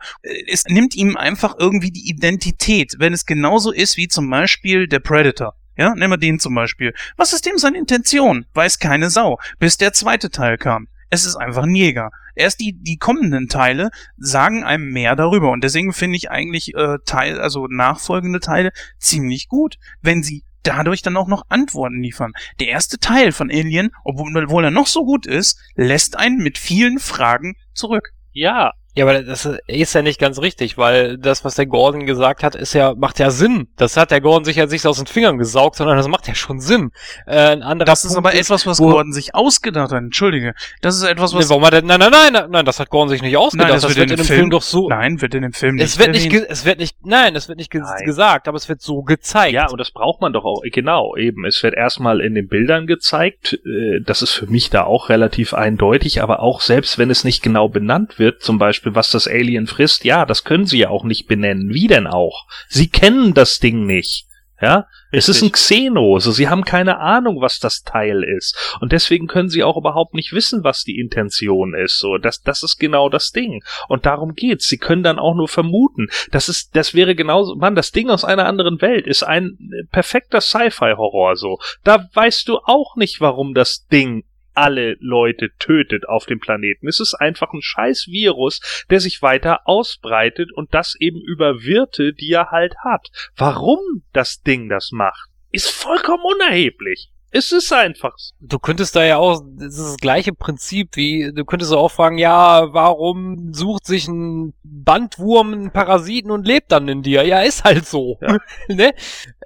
Es 0.48 0.64
nimmt 0.66 0.94
ihm 0.94 1.16
einfach 1.16 1.54
irgendwie 1.58 1.90
die 1.90 2.08
Identität, 2.08 2.94
wenn 2.98 3.12
es 3.12 3.26
genauso 3.26 3.72
ist 3.72 3.96
wie 3.96 4.08
zum 4.08 4.28
Beispiel 4.30 4.86
der 4.88 5.00
Predator. 5.00 5.54
Ja, 5.76 5.94
nehmen 5.94 6.12
wir 6.12 6.18
den 6.18 6.38
zum 6.38 6.54
Beispiel. 6.54 6.94
Was 7.16 7.32
ist 7.32 7.46
dem 7.46 7.58
seine 7.58 7.78
Intention? 7.78 8.46
Weiß 8.54 8.78
keine 8.78 9.10
Sau. 9.10 9.38
Bis 9.58 9.76
der 9.76 9.92
zweite 9.92 10.30
Teil 10.30 10.58
kam. 10.58 10.88
Es 11.10 11.24
ist 11.24 11.36
einfach 11.36 11.64
ein 11.64 11.74
Jäger. 11.74 12.10
Erst 12.34 12.60
die, 12.60 12.72
die 12.72 12.96
kommenden 12.96 13.48
Teile 13.48 13.90
sagen 14.16 14.64
einem 14.64 14.90
mehr 14.90 15.14
darüber. 15.16 15.50
Und 15.50 15.62
deswegen 15.62 15.92
finde 15.92 16.16
ich 16.16 16.30
eigentlich 16.30 16.74
äh, 16.74 16.98
Teil, 17.04 17.40
also 17.40 17.66
nachfolgende 17.68 18.40
Teile 18.40 18.72
ziemlich 18.98 19.48
gut, 19.48 19.76
wenn 20.02 20.22
sie 20.22 20.44
dadurch 20.64 21.02
dann 21.02 21.16
auch 21.16 21.28
noch 21.28 21.44
Antworten 21.48 22.02
liefern. 22.02 22.32
Der 22.58 22.68
erste 22.68 22.98
Teil 22.98 23.32
von 23.32 23.50
Alien, 23.50 23.90
obwohl, 24.02 24.36
obwohl 24.36 24.64
er 24.64 24.70
noch 24.70 24.86
so 24.86 25.04
gut 25.04 25.26
ist, 25.26 25.60
lässt 25.74 26.16
einen 26.16 26.38
mit 26.38 26.58
vielen 26.58 26.98
Fragen 26.98 27.54
zurück. 27.72 28.10
Ja, 28.32 28.72
ja, 28.96 29.04
aber 29.04 29.22
das 29.22 29.48
ist 29.66 29.92
ja 29.92 30.02
nicht 30.02 30.20
ganz 30.20 30.40
richtig, 30.40 30.78
weil 30.78 31.18
das, 31.18 31.44
was 31.44 31.56
der 31.56 31.66
Gordon 31.66 32.06
gesagt 32.06 32.44
hat, 32.44 32.54
ist 32.54 32.74
ja, 32.74 32.94
macht 32.94 33.18
ja 33.18 33.30
Sinn. 33.30 33.66
Das 33.76 33.96
hat 33.96 34.12
der 34.12 34.20
Gordon 34.20 34.44
sich 34.44 34.56
ja 34.56 34.66
nicht 34.66 34.86
aus 34.86 34.98
den 34.98 35.06
Fingern 35.06 35.36
gesaugt, 35.36 35.74
sondern 35.76 35.96
das 35.96 36.06
macht 36.06 36.28
ja 36.28 36.34
schon 36.36 36.60
Sinn. 36.60 36.92
Äh, 37.26 37.38
ein 37.38 37.62
anderer 37.62 37.86
das 37.86 38.04
ist 38.04 38.14
Punkt 38.14 38.28
aber 38.28 38.38
etwas, 38.38 38.66
was 38.66 38.78
Gordon 38.78 39.12
sich 39.12 39.34
ausgedacht 39.34 39.90
hat. 39.90 39.98
Entschuldige. 39.98 40.54
Das 40.80 40.96
ist 40.96 41.02
etwas, 41.02 41.34
was. 41.34 41.46
Nee, 41.46 41.50
warum 41.50 41.64
hat 41.66 41.74
er, 41.74 41.82
nein, 41.82 41.98
nein, 41.98 42.10
nein, 42.12 42.32
nein, 42.32 42.50
nein, 42.50 42.64
das 42.64 42.78
hat 42.78 42.88
Gordon 42.88 43.08
sich 43.08 43.20
nicht 43.20 43.36
ausgedacht. 43.36 43.68
Nein, 43.68 43.74
das, 43.74 43.82
das 43.82 43.96
wird, 43.96 44.10
in 44.10 44.16
dem 44.16 44.24
Film, 44.24 44.38
Film, 44.38 44.50
doch 44.50 44.62
so. 44.62 44.88
Nein, 44.88 45.20
wird 45.20 45.34
in 45.34 45.42
dem 45.42 45.52
Film 45.52 45.74
nicht. 45.74 45.84
Es 45.84 45.98
wird 45.98 46.10
nicht, 46.10 46.32
es 46.32 46.64
wird 46.64 46.78
nicht, 46.78 46.96
nein, 47.04 47.34
es 47.34 47.48
wird 47.48 47.58
nicht 47.58 47.72
ge 47.72 47.80
nein. 47.80 48.04
gesagt, 48.04 48.46
aber 48.46 48.56
es 48.56 48.68
wird 48.68 48.80
so 48.80 49.02
gezeigt. 49.02 49.54
Ja, 49.54 49.68
und 49.68 49.78
das 49.78 49.90
braucht 49.90 50.20
man 50.20 50.32
doch 50.32 50.44
auch, 50.44 50.62
genau, 50.62 51.16
eben. 51.16 51.44
Es 51.44 51.62
wird 51.64 51.74
erstmal 51.74 52.20
in 52.20 52.36
den 52.36 52.46
Bildern 52.46 52.86
gezeigt. 52.86 53.58
Äh, 53.66 54.00
das 54.04 54.22
ist 54.22 54.30
für 54.30 54.46
mich 54.46 54.70
da 54.70 54.84
auch 54.84 55.08
relativ 55.08 55.52
eindeutig, 55.52 56.22
aber 56.22 56.40
auch 56.40 56.60
selbst 56.60 56.96
wenn 56.96 57.10
es 57.10 57.24
nicht 57.24 57.42
genau 57.42 57.68
benannt 57.68 58.20
wird, 58.20 58.40
zum 58.40 58.58
Beispiel, 58.58 58.83
was 58.92 59.10
das 59.10 59.28
Alien 59.28 59.54
Alien 59.54 59.66
frisst, 59.66 60.04
ja, 60.04 60.24
das 60.24 60.44
können 60.44 60.66
sie 60.66 60.78
ja 60.78 60.88
auch 60.88 61.04
nicht 61.04 61.26
benennen. 61.26 61.72
Wie 61.72 61.86
denn 61.86 62.06
auch? 62.06 62.46
Sie 62.68 62.88
kennen 62.88 63.34
das 63.34 63.60
Ding 63.60 63.86
nicht. 63.86 64.26
Ja, 64.60 64.86
Richtig. 65.12 65.18
es 65.18 65.28
ist 65.28 65.42
ein 65.42 65.52
Xeno, 65.52 66.14
also 66.14 66.30
sie 66.30 66.48
haben 66.48 66.64
keine 66.64 66.98
Ahnung, 66.98 67.40
was 67.40 67.58
das 67.58 67.82
Teil 67.82 68.22
ist. 68.22 68.56
Und 68.80 68.92
deswegen 68.92 69.26
können 69.26 69.48
sie 69.48 69.64
auch 69.64 69.76
überhaupt 69.76 70.14
nicht 70.14 70.32
wissen, 70.32 70.64
was 70.64 70.84
die 70.84 70.98
Intention 70.98 71.74
ist. 71.74 71.98
So, 71.98 72.18
das, 72.18 72.40
das 72.40 72.62
ist 72.62 72.78
genau 72.78 73.08
das 73.08 73.32
Ding. 73.32 73.62
Und 73.88 74.06
darum 74.06 74.34
geht's. 74.34 74.68
Sie 74.68 74.78
können 74.78 75.02
dann 75.02 75.18
auch 75.18 75.34
nur 75.34 75.48
vermuten. 75.48 76.06
Das 76.30 76.48
ist, 76.48 76.74
das 76.76 76.94
wäre 76.94 77.14
genauso, 77.14 77.56
Mann, 77.56 77.74
das 77.74 77.90
Ding 77.90 78.08
aus 78.10 78.24
einer 78.24 78.46
anderen 78.46 78.80
Welt 78.80 79.06
ist 79.06 79.24
ein 79.24 79.58
perfekter 79.90 80.40
Sci-Fi-Horror, 80.40 81.36
so. 81.36 81.58
Da 81.82 82.08
weißt 82.14 82.48
du 82.48 82.58
auch 82.64 82.96
nicht, 82.96 83.20
warum 83.20 83.54
das 83.54 83.86
Ding 83.88 84.24
alle 84.54 84.96
Leute 85.00 85.50
tötet 85.58 86.08
auf 86.08 86.26
dem 86.26 86.40
Planeten. 86.40 86.88
Es 86.88 87.00
ist 87.00 87.14
einfach 87.14 87.52
ein 87.52 87.62
scheiß 87.62 88.06
Virus, 88.08 88.84
der 88.90 89.00
sich 89.00 89.22
weiter 89.22 89.60
ausbreitet 89.66 90.52
und 90.52 90.74
das 90.74 90.94
eben 90.98 91.20
über 91.20 91.62
Wirte, 91.62 92.12
die 92.12 92.30
er 92.32 92.50
halt 92.50 92.76
hat. 92.84 93.08
Warum 93.36 93.80
das 94.12 94.42
Ding 94.42 94.68
das 94.68 94.90
macht, 94.92 95.30
ist 95.50 95.70
vollkommen 95.70 96.24
unerheblich. 96.24 97.10
Es 97.36 97.50
ist 97.50 97.72
einfach. 97.72 98.14
Du 98.38 98.60
könntest 98.60 98.94
da 98.94 99.04
ja 99.04 99.16
auch, 99.16 99.42
das 99.44 99.76
ist 99.76 99.84
das 99.84 99.96
gleiche 99.96 100.32
Prinzip 100.32 100.90
wie, 100.94 101.32
du 101.34 101.44
könntest 101.44 101.72
auch 101.72 101.90
fragen, 101.90 102.16
ja, 102.16 102.72
warum 102.72 103.52
sucht 103.52 103.86
sich 103.86 104.06
ein 104.06 104.54
Bandwurm 104.62 105.52
einen 105.52 105.70
Parasiten 105.72 106.30
und 106.30 106.46
lebt 106.46 106.70
dann 106.70 106.86
in 106.86 107.02
dir? 107.02 107.26
Ja, 107.26 107.40
ist 107.40 107.64
halt 107.64 107.86
so. 107.86 108.18
Ja. 108.20 108.38
ne? 108.68 108.94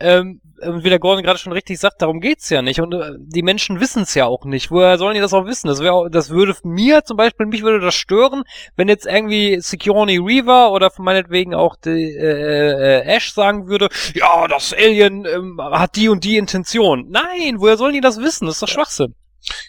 ähm, 0.01 0.43
wie 0.61 0.89
der 0.89 0.99
Gordon 0.99 1.23
gerade 1.23 1.39
schon 1.39 1.53
richtig 1.53 1.79
sagt, 1.79 2.03
darum 2.03 2.21
geht's 2.21 2.51
ja 2.51 2.63
nicht. 2.63 2.81
Und 2.81 2.93
äh, 2.95 3.13
die 3.19 3.43
Menschen 3.43 3.81
wissen 3.81 4.03
es 4.03 4.15
ja 4.15 4.27
auch 4.27 4.45
nicht. 4.45 4.71
Woher 4.71 4.99
sollen 4.99 5.15
die 5.15 5.21
das 5.21 5.33
auch 5.33 5.47
wissen? 5.47 5.69
Das, 5.69 5.81
wär, 5.81 6.09
das 6.11 6.31
würde 6.31 6.55
mir 6.65 7.05
zum 7.05 7.17
Beispiel, 7.17 7.47
mich 7.47 7.63
würde 7.63 7.81
das 7.81 7.95
stören, 7.95 8.45
wenn 8.77 8.89
jetzt 8.89 9.07
irgendwie 9.07 9.61
Sigourney 9.61 10.19
Reaver 10.19 10.73
oder 10.73 10.91
von 10.91 11.05
meinetwegen 11.05 11.55
auch 11.55 11.77
die, 11.77 12.13
äh, 12.13 13.01
äh, 13.01 13.03
Ash 13.03 13.33
sagen 13.33 13.69
würde, 13.69 13.89
ja, 14.15 14.47
das 14.49 14.75
Alien 14.75 15.25
ähm, 15.27 15.61
hat 15.61 15.97
die 15.97 16.09
und 16.09 16.25
die 16.25 16.37
Intention. 16.37 17.07
Nein, 17.09 17.57
woher 17.59 17.77
sollen 17.79 17.95
die 17.95 18.01
das 18.01 18.21
wissen? 18.21 18.47
Das 18.47 18.57
ist 18.57 18.63
doch 18.63 18.69
Schwachsinn. 18.69 19.15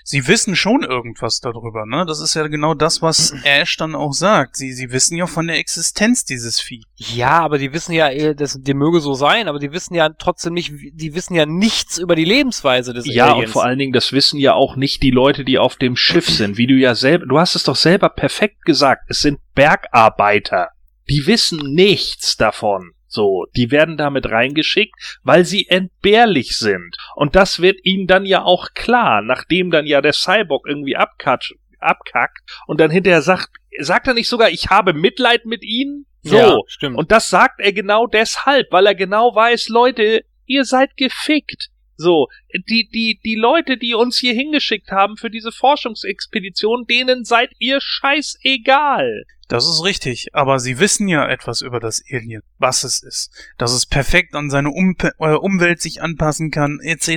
Sie 0.03 0.27
wissen 0.27 0.55
schon 0.55 0.83
irgendwas 0.83 1.39
darüber, 1.39 1.85
ne? 1.85 2.05
Das 2.05 2.19
ist 2.19 2.33
ja 2.33 2.47
genau 2.47 2.73
das, 2.73 3.01
was 3.01 3.31
Ash 3.43 3.77
dann 3.77 3.95
auch 3.95 4.13
sagt. 4.13 4.55
Sie, 4.55 4.73
sie 4.73 4.91
wissen 4.91 5.15
ja 5.15 5.27
von 5.27 5.47
der 5.47 5.57
Existenz 5.57 6.25
dieses 6.25 6.59
Vieh. 6.59 6.83
Ja, 6.95 7.39
aber 7.39 7.57
die 7.57 7.71
wissen 7.71 7.93
ja, 7.93 8.09
eh, 8.09 8.33
das, 8.33 8.57
die 8.59 8.73
möge 8.73 8.99
so 8.99 9.13
sein, 9.13 9.47
aber 9.47 9.59
die 9.59 9.71
wissen 9.71 9.93
ja 9.93 10.09
trotzdem 10.09 10.53
nicht, 10.53 10.73
die 10.93 11.13
wissen 11.13 11.35
ja 11.35 11.45
nichts 11.45 11.97
über 11.97 12.15
die 12.15 12.25
Lebensweise 12.25 12.93
des 12.93 13.05
ja, 13.05 13.25
Aliens. 13.25 13.37
Ja, 13.37 13.45
und 13.45 13.51
vor 13.51 13.63
allen 13.63 13.79
Dingen, 13.79 13.93
das 13.93 14.11
wissen 14.11 14.39
ja 14.39 14.53
auch 14.53 14.75
nicht 14.75 15.03
die 15.03 15.11
Leute, 15.11 15.45
die 15.45 15.59
auf 15.59 15.75
dem 15.75 15.95
Schiff 15.95 16.27
sind. 16.29 16.57
Wie 16.57 16.67
du 16.67 16.73
ja 16.73 16.95
selber, 16.95 17.25
du 17.27 17.39
hast 17.39 17.55
es 17.55 17.63
doch 17.63 17.75
selber 17.75 18.09
perfekt 18.09 18.65
gesagt. 18.65 19.03
Es 19.09 19.21
sind 19.21 19.39
Bergarbeiter. 19.53 20.69
Die 21.07 21.25
wissen 21.27 21.59
nichts 21.73 22.37
davon. 22.37 22.91
So, 23.19 23.47
die 23.53 23.69
werden 23.69 23.97
damit 23.97 24.31
reingeschickt, 24.31 25.19
weil 25.23 25.43
sie 25.43 25.67
entbehrlich 25.67 26.55
sind. 26.55 26.95
Und 27.17 27.35
das 27.35 27.61
wird 27.61 27.77
ihnen 27.83 28.07
dann 28.07 28.25
ja 28.25 28.43
auch 28.43 28.69
klar, 28.73 29.21
nachdem 29.21 29.71
dann 29.71 29.85
ja 29.85 29.99
der 29.99 30.13
Cyborg 30.13 30.65
irgendwie 30.65 30.95
abkackt, 30.95 31.53
abkackt 31.79 32.39
und 32.65 32.79
dann 32.79 32.89
hinterher 32.89 33.21
sagt, 33.21 33.49
sagt 33.81 34.07
er 34.07 34.13
nicht 34.13 34.29
sogar, 34.29 34.51
ich 34.51 34.69
habe 34.69 34.93
Mitleid 34.93 35.45
mit 35.45 35.65
ihnen? 35.65 36.05
So. 36.21 36.37
Ja, 36.37 36.57
stimmt. 36.67 36.97
Und 36.97 37.11
das 37.11 37.29
sagt 37.29 37.59
er 37.59 37.73
genau 37.73 38.07
deshalb, 38.07 38.71
weil 38.71 38.85
er 38.85 38.95
genau 38.95 39.35
weiß, 39.35 39.67
Leute, 39.67 40.23
ihr 40.45 40.63
seid 40.63 40.95
gefickt. 40.95 41.71
So, 41.97 42.27
die, 42.69 42.87
die, 42.87 43.19
die 43.25 43.35
Leute, 43.35 43.75
die 43.75 43.95
uns 43.95 44.17
hier 44.17 44.33
hingeschickt 44.33 44.91
haben 44.91 45.17
für 45.17 45.29
diese 45.29 45.51
Forschungsexpedition, 45.51 46.85
denen 46.85 47.25
seid 47.25 47.51
ihr 47.59 47.81
scheißegal. 47.81 49.25
Das 49.49 49.65
ist 49.65 49.83
richtig, 49.83 50.27
aber 50.33 50.59
sie 50.59 50.77
wissen 50.77 51.07
ja 51.07 51.27
etwas 51.27 51.61
über 51.61 51.79
das 51.79 52.03
Alien, 52.11 52.43
was 52.59 52.83
es 52.83 53.01
ist, 53.01 53.31
dass 53.57 53.73
es 53.73 53.87
perfekt 53.87 54.35
an 54.35 54.51
seine 54.51 54.69
um 54.69 54.95
äh, 55.01 55.33
Umwelt 55.33 55.81
sich 55.81 56.03
anpassen 56.03 56.51
kann, 56.51 56.79
etc. 56.83 57.07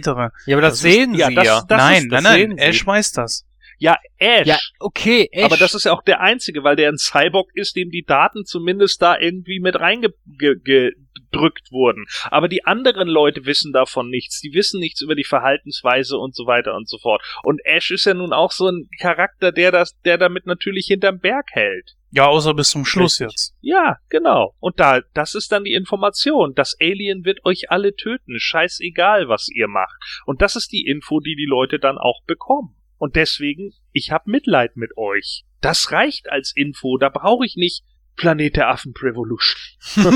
Ja, 0.46 0.56
aber 0.56 0.62
das, 0.62 0.72
das 0.72 0.80
sehen 0.80 1.14
ist, 1.14 1.26
sie 1.26 1.34
ja. 1.34 1.44
Das, 1.44 1.66
das 1.66 1.78
nein, 1.78 2.04
ist, 2.04 2.10
nein, 2.10 2.22
nein, 2.22 2.58
Ash 2.58 2.86
weiß 2.86 3.12
das. 3.12 3.44
Ja, 3.82 3.96
Ash. 4.18 4.46
Ja, 4.46 4.58
okay, 4.78 5.28
Ash. 5.32 5.44
Aber 5.44 5.56
das 5.56 5.74
ist 5.74 5.86
ja 5.86 5.92
auch 5.92 6.04
der 6.04 6.20
einzige, 6.20 6.62
weil 6.62 6.76
der 6.76 6.88
ein 6.88 6.98
Cyborg 6.98 7.50
ist, 7.54 7.74
dem 7.74 7.90
die 7.90 8.04
Daten 8.04 8.44
zumindest 8.44 9.02
da 9.02 9.18
irgendwie 9.18 9.58
mit 9.58 9.74
reingedrückt 9.74 11.72
wurden. 11.72 12.04
Aber 12.30 12.46
die 12.46 12.64
anderen 12.64 13.08
Leute 13.08 13.44
wissen 13.44 13.72
davon 13.72 14.08
nichts. 14.08 14.40
Die 14.40 14.52
wissen 14.54 14.78
nichts 14.78 15.00
über 15.00 15.16
die 15.16 15.24
Verhaltensweise 15.24 16.16
und 16.16 16.36
so 16.36 16.46
weiter 16.46 16.76
und 16.76 16.88
so 16.88 16.98
fort. 16.98 17.24
Und 17.42 17.60
Ash 17.64 17.90
ist 17.90 18.04
ja 18.04 18.14
nun 18.14 18.32
auch 18.32 18.52
so 18.52 18.68
ein 18.68 18.88
Charakter, 19.00 19.50
der 19.50 19.72
das, 19.72 19.98
der 20.02 20.16
damit 20.16 20.46
natürlich 20.46 20.86
hinterm 20.86 21.18
Berg 21.18 21.46
hält. 21.50 21.96
Ja, 22.12 22.28
außer 22.28 22.54
bis 22.54 22.70
zum 22.70 22.84
Schluss 22.84 23.20
Richtig. 23.20 23.32
jetzt. 23.32 23.54
Ja, 23.62 23.96
genau. 24.10 24.54
Und 24.60 24.78
da, 24.78 25.00
das 25.12 25.34
ist 25.34 25.50
dann 25.50 25.64
die 25.64 25.74
Information. 25.74 26.52
Das 26.54 26.76
Alien 26.80 27.24
wird 27.24 27.44
euch 27.44 27.72
alle 27.72 27.96
töten. 27.96 28.38
Scheißegal, 28.38 29.28
was 29.28 29.48
ihr 29.48 29.66
macht. 29.66 29.96
Und 30.24 30.40
das 30.40 30.54
ist 30.54 30.70
die 30.70 30.86
Info, 30.86 31.18
die 31.18 31.34
die 31.34 31.48
Leute 31.48 31.80
dann 31.80 31.98
auch 31.98 32.22
bekommen. 32.28 32.76
Und 33.02 33.16
deswegen, 33.16 33.72
ich 33.90 34.12
hab 34.12 34.28
Mitleid 34.28 34.76
mit 34.76 34.96
euch. 34.96 35.42
Das 35.60 35.90
reicht 35.90 36.30
als 36.30 36.52
Info. 36.54 36.98
Da 36.98 37.08
brauche 37.08 37.44
ich 37.44 37.56
nicht 37.56 37.82
Planet 38.14 38.54
der 38.54 38.68
Affen 38.68 38.94
Revolution. 38.96 39.60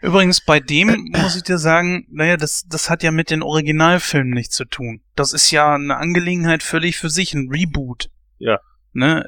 Übrigens, 0.00 0.40
bei 0.40 0.58
dem 0.58 1.12
muss 1.14 1.36
ich 1.36 1.42
dir 1.42 1.58
sagen, 1.58 2.06
naja, 2.10 2.38
das, 2.38 2.66
das 2.66 2.88
hat 2.88 3.02
ja 3.02 3.10
mit 3.10 3.30
den 3.30 3.42
Originalfilmen 3.42 4.32
nichts 4.32 4.56
zu 4.56 4.64
tun. 4.64 5.02
Das 5.16 5.34
ist 5.34 5.50
ja 5.50 5.74
eine 5.74 5.98
Angelegenheit 5.98 6.62
völlig 6.62 6.96
für 6.96 7.10
sich, 7.10 7.34
ein 7.34 7.50
Reboot. 7.52 8.08
Ja. 8.38 8.58
Ne? 8.94 9.26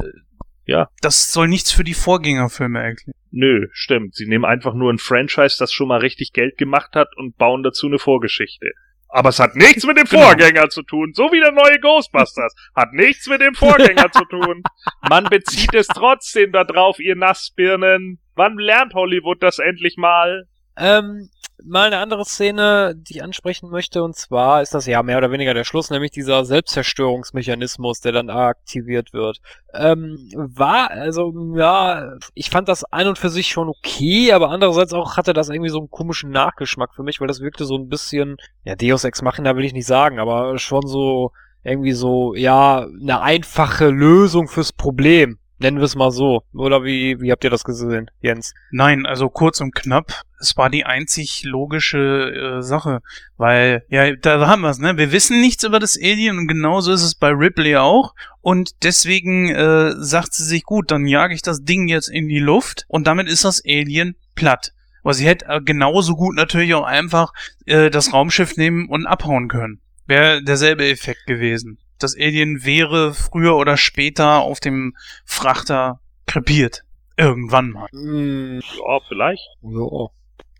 Ja. 0.64 0.88
Das 1.02 1.30
soll 1.30 1.48
nichts 1.48 1.70
für 1.70 1.84
die 1.84 1.92
Vorgängerfilme 1.92 2.82
erklären. 2.82 3.12
Nö, 3.30 3.66
stimmt. 3.72 4.14
Sie 4.14 4.26
nehmen 4.26 4.46
einfach 4.46 4.72
nur 4.72 4.90
ein 4.90 4.96
Franchise, 4.96 5.56
das 5.58 5.70
schon 5.70 5.88
mal 5.88 6.00
richtig 6.00 6.32
Geld 6.32 6.56
gemacht 6.56 6.94
hat 6.94 7.14
und 7.18 7.36
bauen 7.36 7.62
dazu 7.62 7.88
eine 7.88 7.98
Vorgeschichte. 7.98 8.70
Aber 9.08 9.30
es 9.30 9.40
hat 9.40 9.56
nichts 9.56 9.86
mit 9.86 9.96
dem 9.96 10.04
genau. 10.04 10.24
Vorgänger 10.24 10.68
zu 10.68 10.82
tun. 10.82 11.12
So 11.14 11.32
wie 11.32 11.40
der 11.40 11.52
neue 11.52 11.80
Ghostbusters. 11.80 12.54
Hat 12.74 12.92
nichts 12.92 13.26
mit 13.26 13.40
dem 13.40 13.54
Vorgänger 13.54 14.10
zu 14.12 14.24
tun. 14.26 14.62
Man 15.08 15.24
bezieht 15.24 15.74
es 15.74 15.86
trotzdem 15.86 16.52
da 16.52 16.64
drauf, 16.64 16.98
ihr 16.98 17.16
Nassbirnen. 17.16 18.18
Wann 18.34 18.58
lernt 18.58 18.94
Hollywood 18.94 19.42
das 19.42 19.58
endlich 19.58 19.96
mal? 19.96 20.44
Ähm, 20.78 21.30
mal 21.64 21.88
eine 21.88 21.98
andere 21.98 22.24
Szene, 22.24 22.94
die 22.96 23.16
ich 23.16 23.22
ansprechen 23.22 23.68
möchte, 23.70 24.02
und 24.02 24.16
zwar 24.16 24.62
ist 24.62 24.74
das 24.74 24.86
ja 24.86 25.02
mehr 25.02 25.18
oder 25.18 25.32
weniger 25.32 25.54
der 25.54 25.64
Schluss, 25.64 25.90
nämlich 25.90 26.12
dieser 26.12 26.44
Selbstzerstörungsmechanismus, 26.44 28.00
der 28.00 28.12
dann 28.12 28.30
aktiviert 28.30 29.12
wird. 29.12 29.40
Ähm, 29.74 30.30
war, 30.34 30.90
also, 30.90 31.32
ja, 31.56 32.14
ich 32.34 32.50
fand 32.50 32.68
das 32.68 32.84
ein 32.84 33.08
und 33.08 33.18
für 33.18 33.30
sich 33.30 33.48
schon 33.48 33.68
okay, 33.68 34.32
aber 34.32 34.50
andererseits 34.50 34.92
auch 34.92 35.16
hatte 35.16 35.32
das 35.32 35.48
irgendwie 35.48 35.70
so 35.70 35.78
einen 35.78 35.90
komischen 35.90 36.30
Nachgeschmack 36.30 36.94
für 36.94 37.02
mich, 37.02 37.20
weil 37.20 37.28
das 37.28 37.40
wirkte 37.40 37.64
so 37.64 37.76
ein 37.76 37.88
bisschen, 37.88 38.36
ja, 38.64 38.76
Deus 38.76 39.04
Ex 39.04 39.22
Machina 39.22 39.56
will 39.56 39.64
ich 39.64 39.72
nicht 39.72 39.86
sagen, 39.86 40.20
aber 40.20 40.58
schon 40.58 40.86
so, 40.86 41.32
irgendwie 41.64 41.92
so, 41.92 42.34
ja, 42.34 42.86
eine 43.00 43.20
einfache 43.20 43.88
Lösung 43.88 44.48
fürs 44.48 44.72
Problem. 44.72 45.38
Nennen 45.60 45.78
wir 45.78 45.84
es 45.84 45.96
mal 45.96 46.12
so. 46.12 46.42
Oder 46.54 46.84
wie, 46.84 47.20
wie 47.20 47.32
habt 47.32 47.42
ihr 47.42 47.50
das 47.50 47.64
gesehen, 47.64 48.10
Jens? 48.20 48.54
Nein, 48.70 49.06
also 49.06 49.28
kurz 49.28 49.60
und 49.60 49.74
knapp, 49.74 50.22
es 50.40 50.56
war 50.56 50.70
die 50.70 50.84
einzig 50.84 51.44
logische 51.44 52.58
äh, 52.58 52.62
Sache. 52.62 53.00
Weil, 53.36 53.84
ja, 53.88 54.14
da 54.16 54.46
haben 54.46 54.62
wir 54.62 54.70
es, 54.70 54.78
ne? 54.78 54.96
Wir 54.96 55.12
wissen 55.12 55.40
nichts 55.40 55.64
über 55.64 55.78
das 55.78 55.96
Alien 55.96 56.38
und 56.38 56.48
genauso 56.48 56.92
ist 56.92 57.02
es 57.02 57.14
bei 57.14 57.30
Ripley 57.30 57.76
auch. 57.76 58.14
Und 58.40 58.82
deswegen 58.82 59.50
äh, 59.50 59.92
sagt 59.96 60.34
sie 60.34 60.44
sich, 60.44 60.64
gut, 60.64 60.90
dann 60.90 61.06
jage 61.06 61.34
ich 61.34 61.42
das 61.42 61.64
Ding 61.64 61.88
jetzt 61.88 62.08
in 62.08 62.28
die 62.28 62.40
Luft 62.40 62.84
und 62.88 63.06
damit 63.06 63.28
ist 63.28 63.44
das 63.44 63.62
Alien 63.66 64.16
platt. 64.34 64.72
Aber 65.02 65.14
sie 65.14 65.26
hätte 65.26 65.46
äh, 65.46 65.60
genauso 65.60 66.16
gut 66.16 66.34
natürlich 66.34 66.74
auch 66.74 66.84
einfach 66.84 67.32
äh, 67.66 67.90
das 67.90 68.12
Raumschiff 68.12 68.56
nehmen 68.56 68.88
und 68.88 69.06
abhauen 69.06 69.48
können. 69.48 69.80
Wäre 70.06 70.42
derselbe 70.42 70.88
Effekt 70.88 71.26
gewesen 71.26 71.78
das 71.98 72.16
Alien 72.16 72.64
wäre 72.64 73.12
früher 73.12 73.56
oder 73.56 73.76
später 73.76 74.38
auf 74.40 74.60
dem 74.60 74.96
Frachter 75.24 76.00
krepiert. 76.26 76.82
Irgendwann 77.16 77.70
mal. 77.70 77.88
Hm, 77.90 78.60
ja, 78.60 79.00
vielleicht. 79.08 79.42
Ja. 79.62 80.08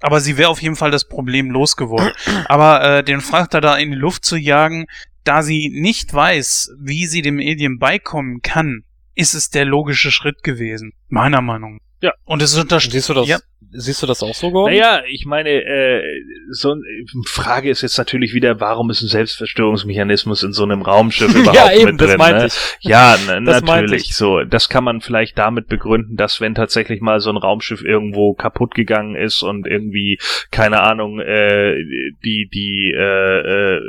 Aber 0.00 0.20
sie 0.20 0.36
wäre 0.36 0.48
auf 0.48 0.62
jeden 0.62 0.76
Fall 0.76 0.90
das 0.90 1.08
Problem 1.08 1.50
losgeworden. 1.50 2.12
Aber 2.46 2.84
äh, 2.84 3.04
den 3.04 3.20
Frachter 3.20 3.60
da 3.60 3.76
in 3.76 3.90
die 3.90 3.96
Luft 3.96 4.24
zu 4.24 4.36
jagen, 4.36 4.86
da 5.24 5.42
sie 5.42 5.70
nicht 5.70 6.12
weiß, 6.14 6.72
wie 6.80 7.06
sie 7.06 7.22
dem 7.22 7.38
Alien 7.38 7.78
beikommen 7.78 8.40
kann, 8.42 8.84
ist 9.14 9.34
es 9.34 9.50
der 9.50 9.64
logische 9.64 10.10
Schritt 10.10 10.42
gewesen. 10.42 10.92
Meiner 11.08 11.42
Meinung. 11.42 11.80
Ja. 12.00 12.12
Und 12.24 12.42
es 12.42 12.56
unterstützt. 12.56 12.92
Siehst 12.92 13.08
du 13.08 13.14
das? 13.14 13.28
Ja. 13.28 13.38
Siehst 13.70 14.02
du 14.02 14.06
das 14.06 14.22
auch 14.22 14.34
so, 14.34 14.50
Gordon? 14.50 14.72
Naja, 14.72 15.02
ich 15.08 15.26
meine, 15.26 15.50
äh, 15.50 16.02
so 16.50 16.72
eine 16.72 16.82
Frage 17.26 17.68
ist 17.68 17.82
jetzt 17.82 17.98
natürlich 17.98 18.32
wieder, 18.32 18.60
warum 18.60 18.88
ist 18.88 19.02
ein 19.02 19.08
Selbstverstörungsmechanismus 19.08 20.42
in 20.42 20.52
so 20.52 20.62
einem 20.62 20.80
Raumschiff 20.80 21.34
überhaupt 21.34 21.54
ja, 21.54 21.72
eben, 21.72 21.90
mit 21.90 22.00
drin? 22.00 22.08
Das 22.08 22.18
meinte 22.18 22.40
ne? 22.40 22.46
ich. 22.46 22.76
Ja, 22.80 23.18
natürlich. 23.40 24.14
So, 24.14 24.44
das 24.44 24.68
kann 24.68 24.84
man 24.84 25.00
vielleicht 25.00 25.36
damit 25.38 25.66
begründen, 25.66 26.16
dass 26.16 26.40
wenn 26.40 26.54
tatsächlich 26.54 27.00
mal 27.00 27.20
so 27.20 27.30
ein 27.30 27.36
Raumschiff 27.36 27.82
irgendwo 27.84 28.32
kaputt 28.32 28.74
gegangen 28.74 29.16
ist 29.16 29.42
und 29.42 29.66
irgendwie, 29.66 30.18
keine 30.50 30.80
Ahnung, 30.80 31.20
äh, 31.20 31.82
die, 32.24 32.48
die, 32.52 32.94
äh, 32.96 33.76
äh, 33.76 33.80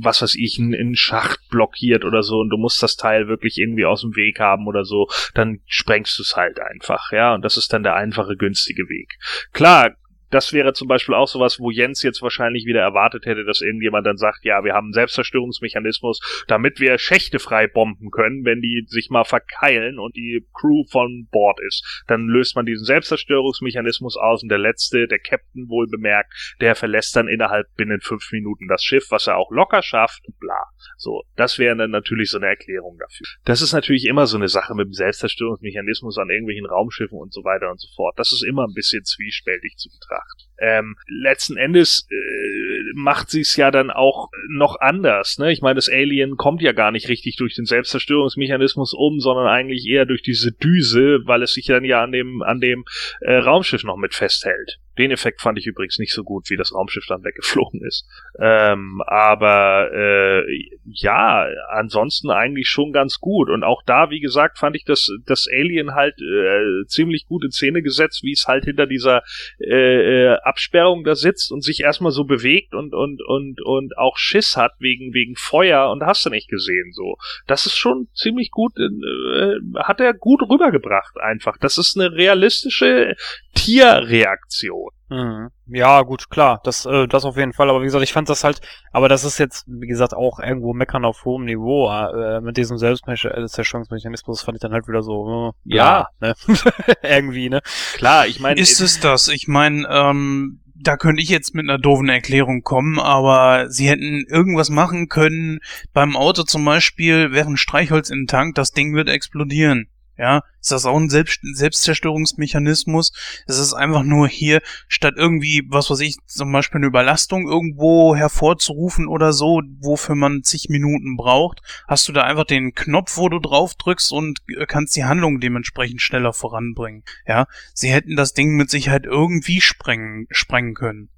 was 0.00 0.22
weiß 0.22 0.36
ich, 0.36 0.60
einen 0.60 0.96
Schacht 0.96 1.40
blockiert 1.50 2.04
oder 2.04 2.22
so 2.22 2.38
und 2.38 2.50
du 2.50 2.56
musst 2.56 2.82
das 2.82 2.96
Teil 2.96 3.26
wirklich 3.26 3.58
irgendwie 3.58 3.86
aus 3.86 4.02
dem 4.02 4.14
Weg 4.16 4.38
haben 4.38 4.68
oder 4.68 4.84
so, 4.84 5.08
dann 5.34 5.60
sprengst 5.66 6.18
du 6.18 6.22
es 6.22 6.36
halt 6.36 6.60
einfach, 6.60 7.10
ja, 7.10 7.34
und 7.34 7.42
das 7.42 7.56
ist 7.56 7.72
dann 7.72 7.82
der 7.82 7.96
einfache, 7.96 8.36
günstige 8.36 8.88
Weg. 8.88 9.13
Klar, 9.52 9.96
das 10.34 10.52
wäre 10.52 10.72
zum 10.72 10.88
Beispiel 10.88 11.14
auch 11.14 11.28
sowas, 11.28 11.60
wo 11.60 11.70
Jens 11.70 12.02
jetzt 12.02 12.20
wahrscheinlich 12.20 12.66
wieder 12.66 12.80
erwartet 12.80 13.24
hätte, 13.24 13.44
dass 13.44 13.60
irgendjemand 13.60 14.04
dann 14.04 14.16
sagt, 14.16 14.44
ja, 14.44 14.64
wir 14.64 14.74
haben 14.74 14.86
einen 14.86 14.92
Selbstzerstörungsmechanismus, 14.92 16.44
damit 16.48 16.80
wir 16.80 16.98
Schächte 16.98 17.38
frei 17.38 17.68
bomben 17.68 18.10
können, 18.10 18.44
wenn 18.44 18.60
die 18.60 18.84
sich 18.88 19.10
mal 19.10 19.22
verkeilen 19.22 20.00
und 20.00 20.16
die 20.16 20.44
Crew 20.52 20.82
von 20.90 21.28
Bord 21.30 21.60
ist. 21.68 22.02
Dann 22.08 22.26
löst 22.26 22.56
man 22.56 22.66
diesen 22.66 22.84
Selbstzerstörungsmechanismus 22.84 24.16
aus 24.16 24.42
und 24.42 24.48
der 24.48 24.58
letzte, 24.58 25.06
der 25.06 25.20
Captain 25.20 25.68
wohl 25.68 25.86
bemerkt, 25.86 26.56
der 26.60 26.74
verlässt 26.74 27.14
dann 27.14 27.28
innerhalb 27.28 27.72
binnen 27.76 28.00
fünf 28.00 28.32
Minuten 28.32 28.66
das 28.66 28.82
Schiff, 28.82 29.06
was 29.10 29.28
er 29.28 29.36
auch 29.36 29.52
locker 29.52 29.82
schafft 29.82 30.24
bla. 30.40 30.64
So, 30.96 31.22
das 31.36 31.58
wäre 31.58 31.76
dann 31.76 31.90
natürlich 31.90 32.30
so 32.30 32.38
eine 32.38 32.46
Erklärung 32.46 32.98
dafür. 32.98 33.26
Das 33.44 33.62
ist 33.62 33.72
natürlich 33.72 34.06
immer 34.06 34.26
so 34.26 34.36
eine 34.36 34.48
Sache 34.48 34.74
mit 34.74 34.86
dem 34.86 34.92
Selbstzerstörungsmechanismus 34.92 36.18
an 36.18 36.30
irgendwelchen 36.30 36.66
Raumschiffen 36.66 37.18
und 37.18 37.32
so 37.32 37.44
weiter 37.44 37.70
und 37.70 37.80
so 37.80 37.88
fort. 37.94 38.18
Das 38.18 38.32
ist 38.32 38.44
immer 38.44 38.64
ein 38.64 38.74
bisschen 38.74 39.04
zwiespältig 39.04 39.76
zu 39.76 39.88
betrachten. 39.88 40.44
Ähm, 40.58 40.96
letzten 41.08 41.56
Endes 41.56 42.06
äh, 42.10 42.92
macht 42.94 43.30
sie 43.30 43.40
es 43.40 43.56
ja 43.56 43.70
dann 43.70 43.90
auch 43.90 44.28
noch 44.48 44.80
anders. 44.80 45.38
Ne? 45.38 45.52
Ich 45.52 45.62
meine, 45.62 45.74
das 45.74 45.88
Alien 45.88 46.36
kommt 46.36 46.62
ja 46.62 46.72
gar 46.72 46.92
nicht 46.92 47.08
richtig 47.08 47.36
durch 47.36 47.54
den 47.54 47.64
Selbstzerstörungsmechanismus 47.64 48.94
um, 48.94 49.18
sondern 49.18 49.48
eigentlich 49.48 49.86
eher 49.86 50.06
durch 50.06 50.22
diese 50.22 50.52
Düse, 50.52 51.20
weil 51.24 51.42
es 51.42 51.54
sich 51.54 51.66
dann 51.66 51.84
ja 51.84 52.02
an 52.02 52.12
dem 52.12 52.42
an 52.42 52.60
dem 52.60 52.84
äh, 53.20 53.34
Raumschiff 53.34 53.82
noch 53.82 53.96
mit 53.96 54.14
festhält. 54.14 54.78
Den 54.98 55.10
Effekt 55.10 55.40
fand 55.40 55.58
ich 55.58 55.66
übrigens 55.66 55.98
nicht 55.98 56.12
so 56.12 56.22
gut, 56.22 56.50
wie 56.50 56.56
das 56.56 56.74
Raumschiff 56.74 57.06
dann 57.06 57.24
weggeflogen 57.24 57.80
ist. 57.84 58.06
Ähm, 58.38 59.02
aber 59.06 59.90
äh, 59.92 60.44
ja, 60.84 61.46
ansonsten 61.70 62.30
eigentlich 62.30 62.68
schon 62.68 62.92
ganz 62.92 63.18
gut. 63.18 63.48
Und 63.48 63.64
auch 63.64 63.82
da, 63.84 64.10
wie 64.10 64.20
gesagt, 64.20 64.58
fand 64.58 64.76
ich 64.76 64.84
das, 64.84 65.10
das 65.26 65.46
Alien 65.52 65.94
halt 65.94 66.14
äh, 66.20 66.86
ziemlich 66.86 67.26
gut 67.26 67.44
in 67.44 67.50
Szene 67.50 67.82
gesetzt, 67.82 68.22
wie 68.22 68.32
es 68.32 68.46
halt 68.46 68.64
hinter 68.64 68.86
dieser 68.86 69.22
äh, 69.58 69.74
äh, 69.74 70.36
Absperrung 70.42 71.04
da 71.04 71.14
sitzt 71.14 71.50
und 71.52 71.62
sich 71.62 71.80
erstmal 71.80 72.12
so 72.12 72.24
bewegt 72.24 72.74
und, 72.74 72.94
und, 72.94 73.22
und, 73.22 73.60
und 73.62 73.98
auch 73.98 74.16
Schiss 74.16 74.56
hat 74.56 74.72
wegen, 74.78 75.12
wegen 75.14 75.34
Feuer 75.36 75.90
und 75.90 76.04
hast 76.04 76.24
du 76.26 76.30
nicht 76.30 76.48
gesehen 76.48 76.92
so. 76.92 77.16
Das 77.46 77.66
ist 77.66 77.76
schon 77.76 78.08
ziemlich 78.14 78.50
gut, 78.50 78.72
äh, 78.78 79.56
hat 79.76 80.00
er 80.00 80.14
gut 80.14 80.42
rübergebracht 80.48 81.18
einfach. 81.18 81.56
Das 81.58 81.78
ist 81.78 81.98
eine 81.98 82.12
realistische 82.12 83.16
Tierreaktion. 83.54 84.83
Mhm. 85.10 85.50
Ja, 85.66 86.02
gut, 86.02 86.30
klar, 86.30 86.60
das, 86.64 86.86
äh, 86.86 87.06
das 87.06 87.24
auf 87.24 87.36
jeden 87.36 87.52
Fall. 87.52 87.70
Aber 87.70 87.80
wie 87.80 87.84
gesagt, 87.84 88.02
ich 88.02 88.12
fand 88.12 88.28
das 88.28 88.44
halt, 88.44 88.60
aber 88.90 89.08
das 89.08 89.24
ist 89.24 89.38
jetzt, 89.38 89.64
wie 89.66 89.86
gesagt, 89.86 90.14
auch 90.14 90.38
irgendwo 90.38 90.72
meckern 90.72 91.04
auf 91.04 91.24
hohem 91.24 91.44
Niveau. 91.44 91.90
Äh, 91.90 92.40
mit 92.40 92.56
diesem 92.56 92.78
Selbstzerstörungsmechanismus 92.78 94.42
fand 94.42 94.56
ich 94.56 94.62
dann 94.62 94.72
halt 94.72 94.88
wieder 94.88 95.02
so, 95.02 95.52
äh, 95.66 95.76
ja, 95.76 96.08
ne? 96.20 96.34
irgendwie, 97.02 97.48
ne? 97.48 97.60
Klar, 97.94 98.26
ich 98.26 98.40
meine. 98.40 98.60
Ist 98.60 98.80
es 98.80 99.00
das? 99.00 99.28
Ich 99.28 99.46
meine, 99.46 99.86
ähm, 99.88 100.60
da 100.74 100.96
könnte 100.96 101.22
ich 101.22 101.28
jetzt 101.28 101.54
mit 101.54 101.68
einer 101.68 101.78
doofen 101.78 102.08
Erklärung 102.08 102.62
kommen, 102.62 102.98
aber 102.98 103.70
sie 103.70 103.88
hätten 103.88 104.24
irgendwas 104.28 104.70
machen 104.70 105.08
können. 105.08 105.60
Beim 105.92 106.16
Auto 106.16 106.42
zum 106.42 106.64
Beispiel 106.64 107.32
wäre 107.32 107.48
ein 107.48 107.56
Streichholz 107.56 108.10
in 108.10 108.22
den 108.22 108.26
Tank, 108.26 108.54
das 108.54 108.72
Ding 108.72 108.94
wird 108.94 109.08
explodieren. 109.08 109.88
Ja, 110.16 110.42
ist 110.60 110.70
das 110.70 110.86
auch 110.86 110.96
ein 110.96 111.10
Selbst 111.10 111.40
Selbstzerstörungsmechanismus? 111.42 113.12
Es 113.46 113.58
ist 113.58 113.74
einfach 113.74 114.04
nur 114.04 114.28
hier, 114.28 114.62
statt 114.86 115.14
irgendwie, 115.16 115.66
was 115.68 115.90
weiß 115.90 116.00
ich, 116.00 116.16
zum 116.26 116.52
Beispiel 116.52 116.78
eine 116.78 116.86
Überlastung 116.86 117.48
irgendwo 117.48 118.14
hervorzurufen 118.14 119.08
oder 119.08 119.32
so, 119.32 119.60
wofür 119.80 120.14
man 120.14 120.42
zig 120.44 120.68
Minuten 120.68 121.16
braucht, 121.16 121.60
hast 121.88 122.06
du 122.08 122.12
da 122.12 122.22
einfach 122.22 122.44
den 122.44 122.74
Knopf, 122.74 123.16
wo 123.16 123.28
du 123.28 123.40
drauf 123.40 123.74
drückst 123.74 124.12
und 124.12 124.38
äh, 124.56 124.66
kannst 124.66 124.94
die 124.94 125.04
Handlung 125.04 125.40
dementsprechend 125.40 126.00
schneller 126.00 126.32
voranbringen. 126.32 127.02
Ja, 127.26 127.46
sie 127.72 127.90
hätten 127.90 128.14
das 128.14 128.34
Ding 128.34 128.56
mit 128.56 128.70
Sicherheit 128.70 129.06
irgendwie 129.06 129.60
sprengen, 129.60 130.26
sprengen 130.30 130.74
können. 130.74 131.10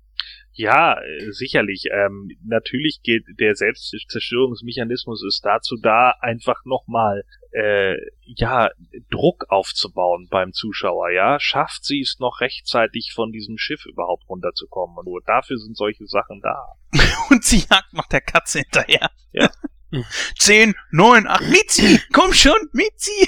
Ja, 0.57 0.99
äh, 0.99 1.33
sicherlich. 1.33 1.85
Ähm, 1.93 2.31
natürlich 2.43 3.01
geht 3.03 3.25
der 3.39 3.55
Selbstzerstörungsmechanismus 3.55 5.23
ist 5.27 5.45
dazu 5.45 5.77
da, 5.77 6.15
einfach 6.21 6.65
nochmal 6.65 7.25
äh, 7.57 7.97
ja 8.23 8.71
Druck 9.11 9.47
aufzubauen 9.49 10.29
beim 10.31 10.53
Zuschauer. 10.53 11.11
Ja, 11.11 11.41
schafft 11.41 11.85
sie 11.85 12.01
es 12.01 12.19
noch 12.19 12.41
rechtzeitig 12.41 13.13
von 13.15 13.33
diesem 13.33 13.57
Schiff 13.57 13.87
überhaupt 13.87 14.29
runterzukommen? 14.29 14.99
Und 14.99 15.07
nur 15.07 15.23
dafür 15.25 15.57
sind 15.57 15.77
solche 15.77 16.07
Sachen 16.07 16.41
da. 16.43 16.75
Und 17.31 17.45
sie 17.45 17.65
jagt 17.71 17.93
noch 17.95 18.07
der 18.09 18.21
Katze 18.21 18.61
hinterher. 18.61 19.11
Ja. 19.33 19.51
Zehn, 20.39 20.75
neun, 20.91 21.27
acht, 21.27 21.49
Mitzi, 21.49 22.01
komm 22.13 22.33
schon, 22.33 22.59
Mitzi. 22.73 23.27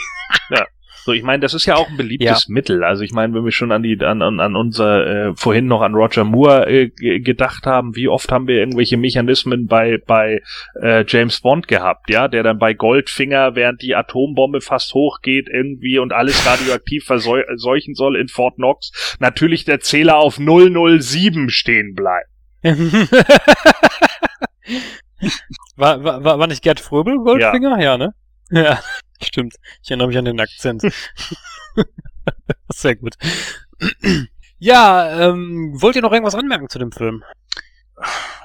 Ja. 0.50 0.66
So, 1.08 1.14
ich 1.14 1.22
meine, 1.22 1.40
das 1.40 1.54
ist 1.54 1.64
ja 1.64 1.76
auch 1.76 1.88
ein 1.88 1.96
beliebtes 1.96 2.48
ja. 2.48 2.52
Mittel. 2.52 2.84
Also 2.84 3.02
ich 3.02 3.12
meine, 3.12 3.32
wenn 3.32 3.42
wir 3.42 3.50
schon 3.50 3.72
an 3.72 3.82
die 3.82 3.98
an, 4.04 4.20
an, 4.20 4.40
an 4.40 4.54
unser 4.56 5.28
äh, 5.28 5.32
vorhin 5.34 5.66
noch 5.66 5.80
an 5.80 5.94
Roger 5.94 6.24
Moore 6.24 6.68
äh, 6.68 6.90
gedacht 6.90 7.64
haben, 7.64 7.96
wie 7.96 8.08
oft 8.08 8.30
haben 8.30 8.46
wir 8.46 8.56
irgendwelche 8.56 8.98
Mechanismen 8.98 9.66
bei 9.66 9.96
bei 10.06 10.42
äh, 10.82 11.06
James 11.08 11.40
Bond 11.40 11.66
gehabt, 11.66 12.10
ja, 12.10 12.28
der 12.28 12.42
dann 12.42 12.58
bei 12.58 12.74
Goldfinger, 12.74 13.54
während 13.54 13.80
die 13.80 13.94
Atombombe 13.94 14.60
fast 14.60 14.92
hochgeht 14.92 15.48
irgendwie 15.50 15.98
und 15.98 16.12
alles 16.12 16.46
radioaktiv 16.46 17.06
verseuchen 17.06 17.94
soll 17.94 18.14
in 18.14 18.28
Fort 18.28 18.56
Knox, 18.56 19.16
natürlich 19.18 19.64
der 19.64 19.80
Zähler 19.80 20.18
auf 20.18 20.36
007 20.36 21.48
stehen 21.48 21.94
bleibt. 21.94 22.28
war, 25.74 26.04
war, 26.04 26.38
war 26.38 26.46
nicht 26.46 26.62
Gerd 26.62 26.80
Fröbel 26.80 27.16
Goldfinger? 27.16 27.78
Ja, 27.78 27.96
ja 27.96 27.96
ne? 27.96 28.12
Ja. 28.50 28.78
Stimmt. 29.22 29.56
Ich 29.82 29.90
erinnere 29.90 30.08
mich 30.08 30.18
an 30.18 30.24
den 30.24 30.40
Akzent. 30.40 30.82
Sehr 32.72 32.96
gut. 32.96 33.14
Ja, 34.58 35.28
ähm, 35.28 35.72
wollt 35.80 35.96
ihr 35.96 36.02
noch 36.02 36.12
irgendwas 36.12 36.34
anmerken 36.34 36.68
zu 36.68 36.78
dem 36.78 36.92
Film? 36.92 37.22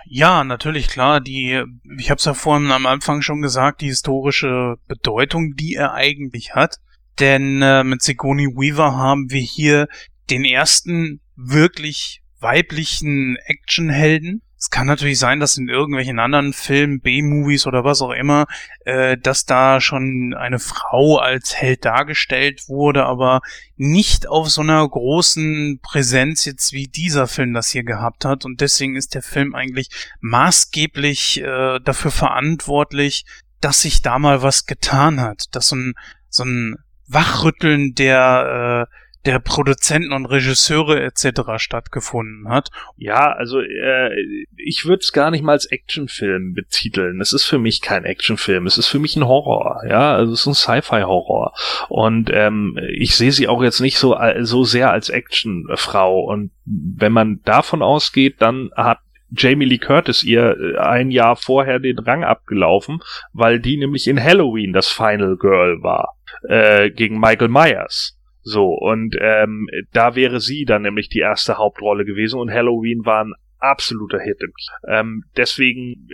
Ja, 0.06 0.44
natürlich, 0.44 0.88
klar. 0.88 1.22
Die, 1.22 1.64
ich 1.98 2.10
habe 2.10 2.20
es 2.20 2.26
ja 2.26 2.34
vorhin 2.34 2.72
am 2.72 2.86
Anfang 2.86 3.22
schon 3.22 3.42
gesagt, 3.42 3.82
die 3.82 3.88
historische 3.88 4.76
Bedeutung, 4.88 5.56
die 5.56 5.76
er 5.76 5.94
eigentlich 5.94 6.56
hat. 6.56 6.78
Denn 7.20 7.62
äh, 7.62 7.84
mit 7.84 8.02
Sigourney 8.02 8.48
Weaver 8.48 8.96
haben 8.96 9.30
wir 9.30 9.42
hier 9.42 9.88
den 10.30 10.46
ersten 10.46 11.22
wirklich 11.36 12.22
weiblichen 12.40 13.38
Actionhelden 13.46 14.42
es 14.64 14.70
kann 14.70 14.88
natürlich 14.88 15.20
sein, 15.20 15.42
dass 15.42 15.58
in 15.58 15.68
irgendwelchen 15.68 16.20
anderen 16.20 16.54
Filmen, 16.54 17.02
B-Movies 17.02 17.68
oder 17.68 17.84
was 17.84 18.02
auch 18.02 18.12
immer, 18.12 18.46
äh, 18.86 19.18
dass 19.18 19.44
da 19.44 19.82
schon 19.82 20.34
eine 20.34 20.58
Frau 20.58 21.18
als 21.18 21.54
Held 21.54 21.84
dargestellt 21.84 22.70
wurde, 22.70 23.06
aber 23.06 23.42
nicht 23.76 24.26
auf 24.26 24.50
so 24.50 24.62
einer 24.62 24.88
großen 24.88 25.82
Präsenz 25.84 26.46
jetzt 26.46 26.72
wie 26.72 26.88
dieser 26.88 27.28
Film 27.28 27.54
das 27.54 27.72
hier 27.72 27.84
gehabt 27.84 28.24
hat. 28.24 28.46
Und 28.46 28.62
deswegen 28.62 28.96
ist 28.96 29.16
der 29.16 29.22
Film 29.22 29.54
eigentlich 29.54 29.90
maßgeblich 30.22 31.42
äh, 31.42 31.82
dafür 31.84 32.12
verantwortlich, 32.12 33.26
dass 33.60 33.82
sich 33.82 34.02
da 34.02 34.18
mal 34.18 34.44
was 34.44 34.66
getan 34.66 35.20
hat, 35.20 35.44
dass 35.52 35.68
so 35.68 35.76
ein, 35.76 35.94
so 36.30 36.46
ein 36.46 36.78
Wachrütteln 37.08 37.96
der 37.96 38.88
äh, 38.90 39.03
der 39.26 39.40
Produzenten 39.40 40.12
und 40.12 40.26
Regisseure 40.26 41.02
etc. 41.02 41.54
stattgefunden 41.58 42.50
hat. 42.50 42.70
Ja, 42.98 43.32
also 43.32 43.60
äh, 43.62 44.10
ich 44.58 44.86
würde 44.86 45.00
es 45.02 45.14
gar 45.14 45.32
nicht 45.32 45.44
mal 45.44 45.54
als 45.54 45.66
Actionfilm 45.66 46.54
betiteln. 46.54 47.22
Es 47.22 47.32
ist 47.32 47.46
für 47.46 47.58
mich 47.58 47.82
kein 47.82 48.04
Actionfilm. 48.04 48.68
Es 48.68 48.78
ist 48.78 48.88
für 48.88 49.00
mich 49.00 49.16
ein 49.16 49.28
Horror. 49.28 49.82
Ja, 49.88 50.14
also 50.16 50.34
es 50.34 50.42
ist 50.42 50.48
ein 50.48 50.54
Sci-Fi-Horror. 50.56 51.54
Und 51.90 52.30
ähm, 52.34 52.78
ich 52.90 53.16
sehe 53.16 53.32
sie 53.32 53.48
auch 53.48 53.64
jetzt 53.64 53.80
nicht 53.80 53.98
so 53.98 54.18
so 54.42 54.64
sehr 54.64 54.92
als 54.92 55.10
Actionfrau. 55.10 56.20
Und 56.20 56.52
wenn 56.66 57.14
man 57.14 57.42
davon 57.44 57.82
ausgeht, 57.82 58.36
dann 58.40 58.72
hat 58.76 59.00
Jamie 59.36 59.66
Lee 59.66 59.80
Curtis 59.80 60.24
ihr 60.24 60.56
äh, 60.58 60.78
ein 60.78 61.12
Jahr 61.12 61.36
vorher 61.36 61.80
den 61.80 62.00
Rang 62.00 62.24
abgelaufen, 62.24 63.02
weil 63.32 63.60
die 63.60 63.78
nämlich 63.78 64.08
in 64.08 64.22
Halloween 64.22 64.74
das 64.74 64.90
Final 64.90 65.38
Girl 65.38 65.82
war 65.82 66.16
äh, 66.48 66.90
gegen 66.92 67.20
Michael 67.20 67.50
Myers. 67.50 68.18
So, 68.44 68.68
und 68.74 69.16
ähm, 69.20 69.68
da 69.94 70.16
wäre 70.16 70.42
sie 70.42 70.66
dann 70.66 70.82
nämlich 70.82 71.08
die 71.08 71.20
erste 71.20 71.58
Hauptrolle 71.58 72.04
gewesen 72.04 72.40
und 72.40 72.52
Halloween 72.52 73.06
war 73.06 73.24
ein 73.24 73.34
absoluter 73.60 74.20
Hit. 74.20 74.42
Ähm, 74.88 75.24
deswegen, 75.38 76.10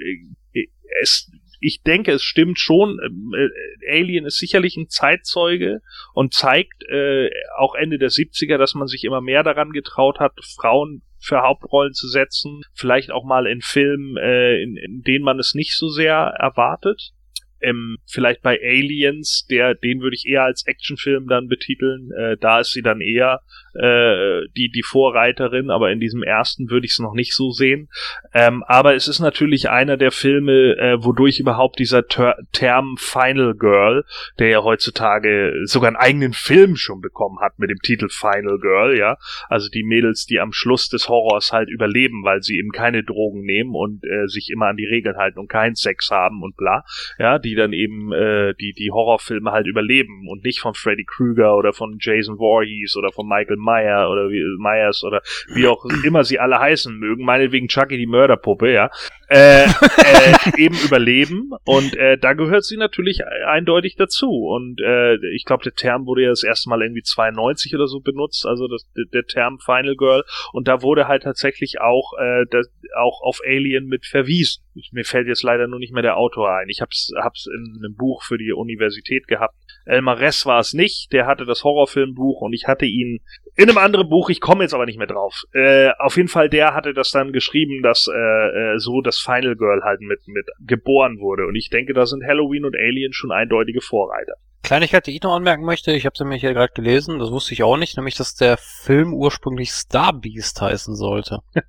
äh, 0.54 0.68
es, 1.02 1.32
ich 1.60 1.82
denke, 1.82 2.12
es 2.12 2.22
stimmt 2.22 2.60
schon. 2.60 3.00
Äh, 3.36 4.00
Alien 4.00 4.26
ist 4.26 4.38
sicherlich 4.38 4.78
ein 4.78 4.90
Zeitzeuge 4.90 5.82
und 6.14 6.36
zeigt 6.36 6.84
äh, 6.90 7.32
auch 7.58 7.74
Ende 7.74 7.98
der 7.98 8.10
70er, 8.10 8.58
dass 8.58 8.76
man 8.76 8.88
sich 8.88 9.04
immer 9.04 9.22
mehr 9.22 9.42
daran 9.42 9.72
getraut 9.72 10.20
hat, 10.20 10.34
Frauen 10.56 11.02
für 11.18 11.42
Hauptrollen 11.42 11.94
zu 11.94 12.08
setzen. 12.08 12.62
Vielleicht 12.74 13.10
auch 13.10 13.26
mal 13.26 13.48
in 13.48 13.62
Filmen, 13.62 14.18
äh, 14.18 14.62
in, 14.62 14.78
in 14.78 15.02
denen 15.02 15.26
man 15.26 15.40
es 15.40 15.56
nicht 15.56 15.76
so 15.76 15.90
sehr 15.90 16.16
erwartet 16.16 17.12
ähm, 17.62 17.98
vielleicht 18.08 18.42
bei 18.42 18.60
Aliens, 18.62 19.46
der, 19.50 19.76
den 19.76 20.02
würde 20.02 20.16
ich 20.16 20.26
eher 20.26 20.44
als 20.44 20.66
Actionfilm 20.66 21.28
dann 21.28 21.48
betiteln. 21.48 22.12
Äh, 22.18 22.38
da 22.38 22.60
ist 22.60 22.72
sie 22.72 22.82
dann 22.82 23.02
eher 23.02 23.42
äh, 23.76 24.48
die, 24.56 24.70
die 24.70 24.84
Vorreiterin, 24.84 25.70
aber 25.70 25.92
in 25.92 26.00
diesem 26.00 26.24
ersten 26.24 26.70
würde 26.70 26.86
ich 26.86 26.94
es 26.94 27.00
noch 27.00 27.14
nicht 27.14 27.34
so 27.34 27.52
sehen. 27.52 27.90
Ähm, 28.34 28.64
aber 28.68 28.96
es 28.96 29.08
ist 29.08 29.20
natürlich 29.20 29.70
einer 29.70 29.98
der 29.98 30.12
Filme, 30.12 30.78
äh, 30.78 31.04
wodurch 31.04 31.40
überhaupt 31.40 31.80
dieser 31.80 32.08
Ter 32.08 32.36
Term 32.52 32.96
Final 32.98 33.56
Girl, 33.56 34.04
der 34.40 34.50
ja 34.50 34.64
heutzutage 34.64 35.54
sogar 35.64 35.90
einen 35.90 35.98
eigenen 35.98 36.34
Film 36.34 36.76
schon 36.76 37.02
bekommen 37.02 37.40
hat 37.42 37.60
mit 37.60 37.70
dem 37.70 37.80
Titel 37.80 38.10
Final 38.10 38.60
Girl, 38.60 38.98
ja. 38.98 39.18
Also 39.48 39.70
die 39.70 39.84
Mädels, 39.84 40.26
die 40.26 40.40
am 40.40 40.54
Schluss 40.54 40.90
des 40.90 41.08
Horrors 41.08 41.52
halt 41.52 41.70
überleben, 41.70 42.24
weil 42.24 42.42
sie 42.42 42.58
eben 42.58 42.72
keine 42.72 43.04
Drogen 43.04 43.44
nehmen 43.44 43.76
und 43.76 44.04
äh, 44.04 44.28
sich 44.28 44.50
immer 44.50 44.68
an 44.68 44.78
die 44.78 44.86
Regeln 44.86 45.18
halten 45.18 45.40
und 45.40 45.50
keinen 45.50 45.76
Sex 45.76 46.10
haben 46.12 46.42
und 46.42 46.56
bla, 46.56 46.84
ja, 47.18 47.40
die 47.40 47.49
dann 47.56 47.74
eben 47.74 48.12
äh, 48.12 48.54
die, 48.60 48.74
die 48.74 48.92
Horrorfilme 48.92 49.52
halt 49.52 49.68
überleben 49.68 50.28
und 50.30 50.44
nicht 50.44 50.60
von 50.60 50.74
Freddy 50.74 51.06
Krueger 51.06 51.56
oder 51.56 51.74
von 51.74 51.98
Jason 52.00 52.38
Voorhees 52.38 52.96
oder 52.96 53.12
von 53.12 53.28
Michael 53.28 53.58
Meyer 53.58 54.10
oder 54.10 54.30
wie 54.30 54.44
Myers 54.60 55.04
oder 55.04 55.22
wie 55.54 55.68
auch 55.68 55.86
immer 56.06 56.24
sie 56.24 56.40
alle 56.40 56.60
heißen 56.60 56.98
mögen, 56.98 57.24
meinetwegen 57.24 57.68
Chucky 57.68 57.98
die 57.98 58.08
Mörderpuppe, 58.08 58.72
ja, 58.72 58.90
äh, 59.30 59.66
äh, 59.66 59.70
eben 60.58 60.76
überleben 60.84 61.52
und 61.66 61.96
äh, 61.96 62.18
da 62.18 62.34
gehört 62.34 62.64
sie 62.64 62.78
natürlich 62.78 63.22
eindeutig 63.48 63.96
dazu 63.96 64.48
und 64.48 64.82
äh, 64.82 65.16
ich 65.36 65.46
glaube 65.46 65.64
der 65.64 65.74
Term 65.74 66.06
wurde 66.06 66.24
ja 66.24 66.30
das 66.30 66.44
erste 66.44 66.70
Mal 66.70 66.82
irgendwie 66.82 67.04
92 67.04 67.76
oder 67.76 67.88
so 67.88 68.00
benutzt, 68.00 68.46
also 68.46 68.68
das, 68.68 68.88
der 69.14 69.26
Term 69.26 69.60
Final 69.60 69.96
Girl 69.96 70.24
und 70.52 70.68
da 70.68 70.82
wurde 70.82 71.08
halt 71.08 71.24
tatsächlich 71.24 71.80
auch 71.80 72.14
äh, 72.20 72.46
das, 72.50 72.68
auch 72.98 73.22
auf 73.22 73.40
Alien 73.46 73.86
mit 73.86 74.06
verwiesen. 74.06 74.64
Ich, 74.74 74.92
mir 74.94 75.04
fällt 75.04 75.28
jetzt 75.28 75.44
leider 75.44 75.68
nur 75.68 75.80
nicht 75.80 75.94
mehr 75.94 76.04
der 76.04 76.18
Autor 76.18 76.52
ein. 76.52 76.70
Ich 76.70 76.82
hab's 76.82 77.12
hab's 77.16 77.39
in 77.48 77.78
einem 77.78 77.96
Buch 77.96 78.24
für 78.24 78.38
die 78.38 78.52
Universität 78.52 79.28
gehabt. 79.28 79.56
Elmar 79.86 80.20
Ress 80.20 80.46
war 80.46 80.60
es 80.60 80.74
nicht, 80.74 81.12
der 81.14 81.26
hatte 81.26 81.46
das 81.46 81.64
Horrorfilmbuch 81.64 82.42
und 82.42 82.54
ich 82.54 82.68
hatte 82.68 82.86
ihn 82.86 83.22
in 83.56 83.70
einem 83.70 83.78
anderen 83.78 84.10
Buch, 84.10 84.30
ich 84.30 84.40
komme 84.40 84.64
jetzt 84.64 84.74
aber 84.74 84.86
nicht 84.86 84.98
mehr 84.98 85.08
drauf. 85.08 85.44
Äh, 85.54 85.90
auf 86.00 86.16
jeden 86.16 86.30
Fall, 86.30 86.50
der 86.50 86.76
hatte 86.76 86.94
das 86.94 87.12
dann 87.12 87.34
geschrieben, 87.34 87.82
dass 87.82 88.08
äh, 88.08 88.14
äh, 88.14 88.78
so 88.78 89.02
das 89.02 89.20
Final 89.20 89.56
Girl 89.56 89.82
halt 89.84 90.02
mit, 90.02 90.28
mit 90.28 90.48
geboren 90.66 91.20
wurde. 91.20 91.46
Und 91.46 91.56
ich 91.56 91.70
denke, 91.70 91.94
da 91.94 92.06
sind 92.06 92.24
Halloween 92.24 92.66
und 92.66 92.76
Alien 92.76 93.14
schon 93.14 93.32
eindeutige 93.32 93.82
Vorreiter. 93.82 94.36
Kleinigkeit, 94.64 95.08
die 95.08 95.16
ich 95.16 95.24
noch 95.24 95.36
anmerken 95.36 95.64
möchte, 95.64 95.92
ich 95.92 96.06
habe 96.06 96.18
sie 96.18 96.26
mir 96.26 96.38
hier 96.38 96.54
gerade 96.54 96.74
gelesen, 96.74 97.20
das 97.20 97.32
wusste 97.32 97.54
ich 97.54 97.64
auch 97.64 97.78
nicht, 97.78 97.98
nämlich, 97.98 98.16
dass 98.16 98.36
der 98.36 98.58
Film 98.58 99.14
ursprünglich 99.14 99.72
Star 99.72 100.14
Beast 100.14 100.62
heißen 100.62 100.96
sollte. 100.96 101.40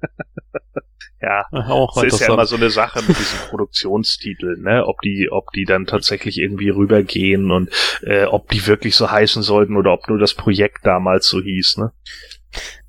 Ja, 1.22 1.44
auch 1.52 1.92
das 2.02 2.14
ist 2.14 2.20
ja 2.20 2.32
immer 2.32 2.46
so 2.46 2.56
eine 2.56 2.70
Sache 2.70 3.02
mit 3.02 3.18
diesen 3.18 3.38
Produktionstiteln, 3.50 4.62
ne? 4.62 4.86
Ob 4.86 5.02
die, 5.02 5.28
ob 5.30 5.52
die 5.52 5.66
dann 5.66 5.84
tatsächlich 5.84 6.38
irgendwie 6.38 6.70
rübergehen 6.70 7.50
und 7.50 7.68
äh, 8.00 8.24
ob 8.24 8.48
die 8.48 8.66
wirklich 8.66 8.96
so 8.96 9.10
heißen 9.10 9.42
sollten 9.42 9.76
oder 9.76 9.92
ob 9.92 10.08
nur 10.08 10.18
das 10.18 10.32
Projekt 10.32 10.86
damals 10.86 11.28
so 11.28 11.42
hieß, 11.42 11.76
ne? 11.76 11.92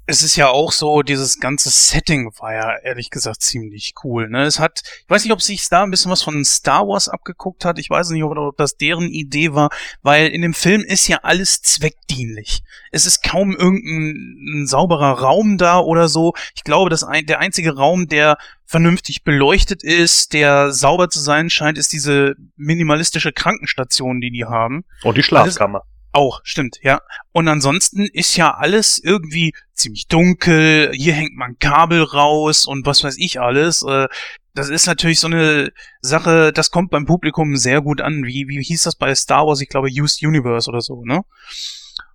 Es 0.07 0.23
ist 0.23 0.36
ja 0.36 0.49
auch 0.49 0.72
so, 0.72 1.03
dieses 1.03 1.40
ganze 1.40 1.69
Setting 1.69 2.32
war 2.40 2.53
ja 2.53 2.78
ehrlich 2.84 3.10
gesagt 3.10 3.41
ziemlich 3.41 3.94
cool. 4.03 4.30
Ne? 4.30 4.44
Es 4.44 4.60
hat, 4.60 4.82
ich 4.84 5.10
weiß 5.10 5.23
nicht, 5.23 5.34
ob 5.34 5.41
sich 5.41 5.68
da 5.69 5.84
ein 5.84 5.91
bisschen 5.91 6.11
was 6.11 6.23
von 6.23 6.44
Star 6.44 6.88
Wars 6.88 7.07
abgeguckt 7.07 7.65
hat. 7.65 7.78
Ich 7.80 7.90
weiß 7.90 8.10
nicht, 8.10 8.23
ob, 8.23 8.36
ob 8.36 8.57
das 8.57 8.76
deren 8.78 9.07
Idee 9.07 9.53
war, 9.53 9.69
weil 10.02 10.28
in 10.28 10.41
dem 10.41 10.53
Film 10.53 10.82
ist 10.82 11.07
ja 11.07 11.19
alles 11.23 11.61
zweckdienlich. 11.61 12.64
Es 12.91 13.06
ist 13.06 13.23
kaum 13.23 13.56
irgendein 13.56 14.65
sauberer 14.68 15.19
Raum 15.19 15.57
da 15.57 15.80
oder 15.80 16.10
so. 16.10 16.34
Ich 16.56 16.64
glaube, 16.64 16.90
dass 16.90 17.03
ein, 17.03 17.26
der 17.26 17.40
einzige 17.40 17.76
Raum, 17.76 18.07
der 18.07 18.38
vernünftig 18.65 19.23
beleuchtet 19.23 19.84
ist, 19.84 20.34
der 20.34 20.72
sauber 20.72 21.10
zu 21.10 21.19
sein 21.19 21.49
scheint, 21.49 21.78
ist 21.78 21.94
diese 21.94 22.36
minimalistische 22.56 23.32
Krankenstation, 23.32 24.19
die 24.19 24.32
die 24.32 24.45
haben. 24.45 24.84
Und 25.03 25.18
die 25.18 25.23
Schlafkammer. 25.23 25.84
Auch, 26.14 26.42
stimmt, 26.44 26.78
ja. 26.82 27.00
Und 27.32 27.48
ansonsten 27.48 28.06
ist 28.06 28.36
ja 28.36 28.52
alles 28.54 29.00
irgendwie 29.02 29.54
ziemlich 29.74 30.08
dunkel, 30.08 30.92
hier 30.94 31.14
hängt 31.14 31.36
man 31.36 31.58
Kabel 31.58 32.04
raus 32.04 32.66
und 32.66 32.86
was 32.86 33.04
weiß 33.04 33.16
ich 33.18 33.40
alles. 33.40 33.84
Äh, 33.84 34.08
das 34.54 34.70
ist 34.70 34.86
natürlich 34.86 35.20
so 35.20 35.28
eine 35.28 35.72
Sache, 36.02 36.52
das 36.52 36.72
kommt 36.72 36.92
beim 36.92 37.06
Publikum 37.06 37.56
sehr 37.56 37.82
gut 37.82 38.02
an. 38.02 38.26
Wie, 38.26 38.48
wie 38.48 38.62
hieß 38.62 38.84
das 38.84 38.96
bei 38.96 39.16
Star 39.16 39.48
Wars? 39.48 39.62
Ich 39.62 39.70
glaube, 39.70 39.88
Used 39.90 40.22
Universe 40.24 40.70
oder 40.70 40.82
so, 40.82 41.04
ne? 41.06 41.22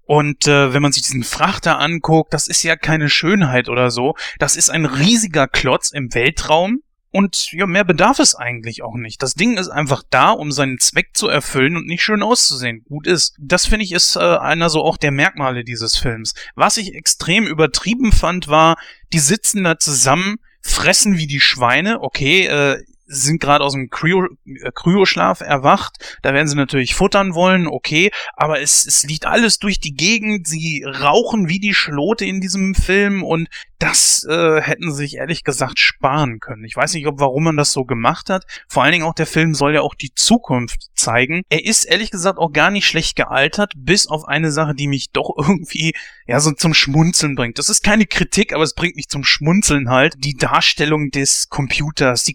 Und 0.04 0.46
äh, 0.46 0.72
wenn 0.72 0.82
man 0.82 0.92
sich 0.92 1.02
diesen 1.02 1.24
Frachter 1.24 1.80
anguckt, 1.80 2.32
das 2.32 2.46
ist 2.46 2.62
ja 2.62 2.76
keine 2.76 3.08
Schönheit 3.08 3.68
oder 3.68 3.90
so. 3.90 4.14
Das 4.38 4.54
ist 4.54 4.70
ein 4.70 4.84
riesiger 4.84 5.48
Klotz 5.48 5.90
im 5.90 6.14
Weltraum, 6.14 6.80
und 7.16 7.50
ja, 7.52 7.64
mehr 7.64 7.84
bedarf 7.84 8.18
es 8.18 8.34
eigentlich 8.34 8.82
auch 8.82 8.96
nicht. 8.96 9.22
Das 9.22 9.32
Ding 9.32 9.56
ist 9.56 9.70
einfach 9.70 10.02
da, 10.10 10.32
um 10.32 10.52
seinen 10.52 10.78
Zweck 10.78 11.12
zu 11.14 11.28
erfüllen 11.28 11.78
und 11.78 11.86
nicht 11.86 12.02
schön 12.02 12.22
auszusehen. 12.22 12.84
Gut 12.84 13.06
ist. 13.06 13.34
Das 13.38 13.64
finde 13.64 13.86
ich 13.86 13.92
ist 13.92 14.16
äh, 14.16 14.20
einer 14.20 14.68
so 14.68 14.84
auch 14.84 14.98
der 14.98 15.12
Merkmale 15.12 15.64
dieses 15.64 15.96
Films. 15.96 16.34
Was 16.56 16.76
ich 16.76 16.94
extrem 16.94 17.46
übertrieben 17.46 18.12
fand, 18.12 18.48
war, 18.48 18.76
die 19.14 19.18
sitzen 19.18 19.64
da 19.64 19.78
zusammen, 19.78 20.36
fressen 20.60 21.16
wie 21.16 21.26
die 21.26 21.40
Schweine. 21.40 22.02
Okay, 22.02 22.48
äh, 22.48 22.82
sind 23.06 23.40
gerade 23.40 23.64
aus 23.64 23.72
dem 23.72 23.88
äh, 23.88 24.70
Kryoschlaf 24.74 25.40
erwacht. 25.40 26.18
Da 26.22 26.34
werden 26.34 26.48
sie 26.48 26.56
natürlich 26.56 26.94
futtern 26.94 27.34
wollen, 27.34 27.66
okay, 27.66 28.10
aber 28.34 28.60
es, 28.60 28.86
es 28.86 29.04
liegt 29.04 29.26
alles 29.26 29.58
durch 29.58 29.80
die 29.80 29.94
Gegend. 29.94 30.46
Sie 30.46 30.84
rauchen 30.84 31.48
wie 31.48 31.60
die 31.60 31.74
Schlote 31.74 32.24
in 32.24 32.40
diesem 32.40 32.74
Film 32.74 33.22
und 33.22 33.48
das 33.78 34.26
äh, 34.28 34.60
hätten 34.62 34.90
sie 34.90 34.96
sich 34.96 35.16
ehrlich 35.16 35.44
gesagt 35.44 35.78
sparen 35.78 36.40
können. 36.40 36.64
Ich 36.64 36.76
weiß 36.76 36.94
nicht, 36.94 37.06
ob 37.06 37.20
warum 37.20 37.44
man 37.44 37.56
das 37.56 37.72
so 37.72 37.84
gemacht 37.84 38.30
hat. 38.30 38.44
Vor 38.68 38.82
allen 38.82 38.92
Dingen 38.92 39.04
auch 39.04 39.14
der 39.14 39.26
Film 39.26 39.54
soll 39.54 39.74
ja 39.74 39.82
auch 39.82 39.94
die 39.94 40.12
Zukunft 40.14 40.88
zeigen. 40.94 41.42
Er 41.50 41.64
ist 41.64 41.84
ehrlich 41.84 42.10
gesagt 42.10 42.38
auch 42.38 42.52
gar 42.52 42.70
nicht 42.70 42.86
schlecht 42.86 43.16
gealtert, 43.16 43.74
bis 43.76 44.06
auf 44.06 44.24
eine 44.24 44.50
Sache, 44.50 44.74
die 44.74 44.88
mich 44.88 45.10
doch 45.12 45.34
irgendwie 45.36 45.94
ja 46.26 46.40
so 46.40 46.52
zum 46.52 46.72
Schmunzeln 46.72 47.34
bringt. 47.34 47.58
Das 47.58 47.68
ist 47.68 47.84
keine 47.84 48.06
Kritik, 48.06 48.54
aber 48.54 48.64
es 48.64 48.74
bringt 48.74 48.96
mich 48.96 49.08
zum 49.08 49.24
Schmunzeln 49.24 49.90
halt. 49.90 50.14
Die 50.18 50.36
Darstellung 50.36 51.10
des 51.10 51.48
Computers, 51.50 52.24
die 52.24 52.32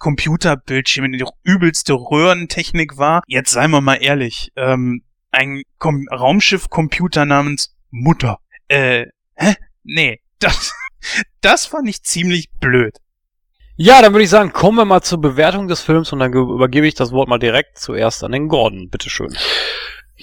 Computerbildschirme, 0.61 1.11
die 1.11 1.25
übelste 1.43 1.93
Röhrentechnik 1.93 2.97
war. 2.97 3.23
Jetzt 3.27 3.51
seien 3.51 3.71
wir 3.71 3.81
mal 3.81 3.95
ehrlich, 3.95 4.51
ähm, 4.55 5.03
ein 5.31 5.63
Kom 5.77 6.07
Raumschiff-Computer 6.09 7.25
namens 7.25 7.75
Mutter. 7.89 8.39
Äh, 8.67 9.07
hä? 9.35 9.55
Nee, 9.83 10.19
das 10.39 10.73
das 11.41 11.65
fand 11.65 11.89
ich 11.89 12.03
ziemlich 12.03 12.49
blöd. 12.59 12.97
Ja, 13.75 14.01
dann 14.01 14.13
würde 14.13 14.23
ich 14.23 14.29
sagen, 14.29 14.53
kommen 14.53 14.77
wir 14.77 14.85
mal 14.85 15.01
zur 15.01 15.19
Bewertung 15.19 15.67
des 15.67 15.81
Films 15.81 16.13
und 16.13 16.19
dann 16.19 16.31
übergebe 16.33 16.85
ich 16.85 16.93
das 16.93 17.11
Wort 17.11 17.27
mal 17.27 17.39
direkt 17.39 17.79
zuerst 17.79 18.23
an 18.23 18.31
den 18.31 18.47
Gordon. 18.47 18.89
Bitteschön. 18.89 19.35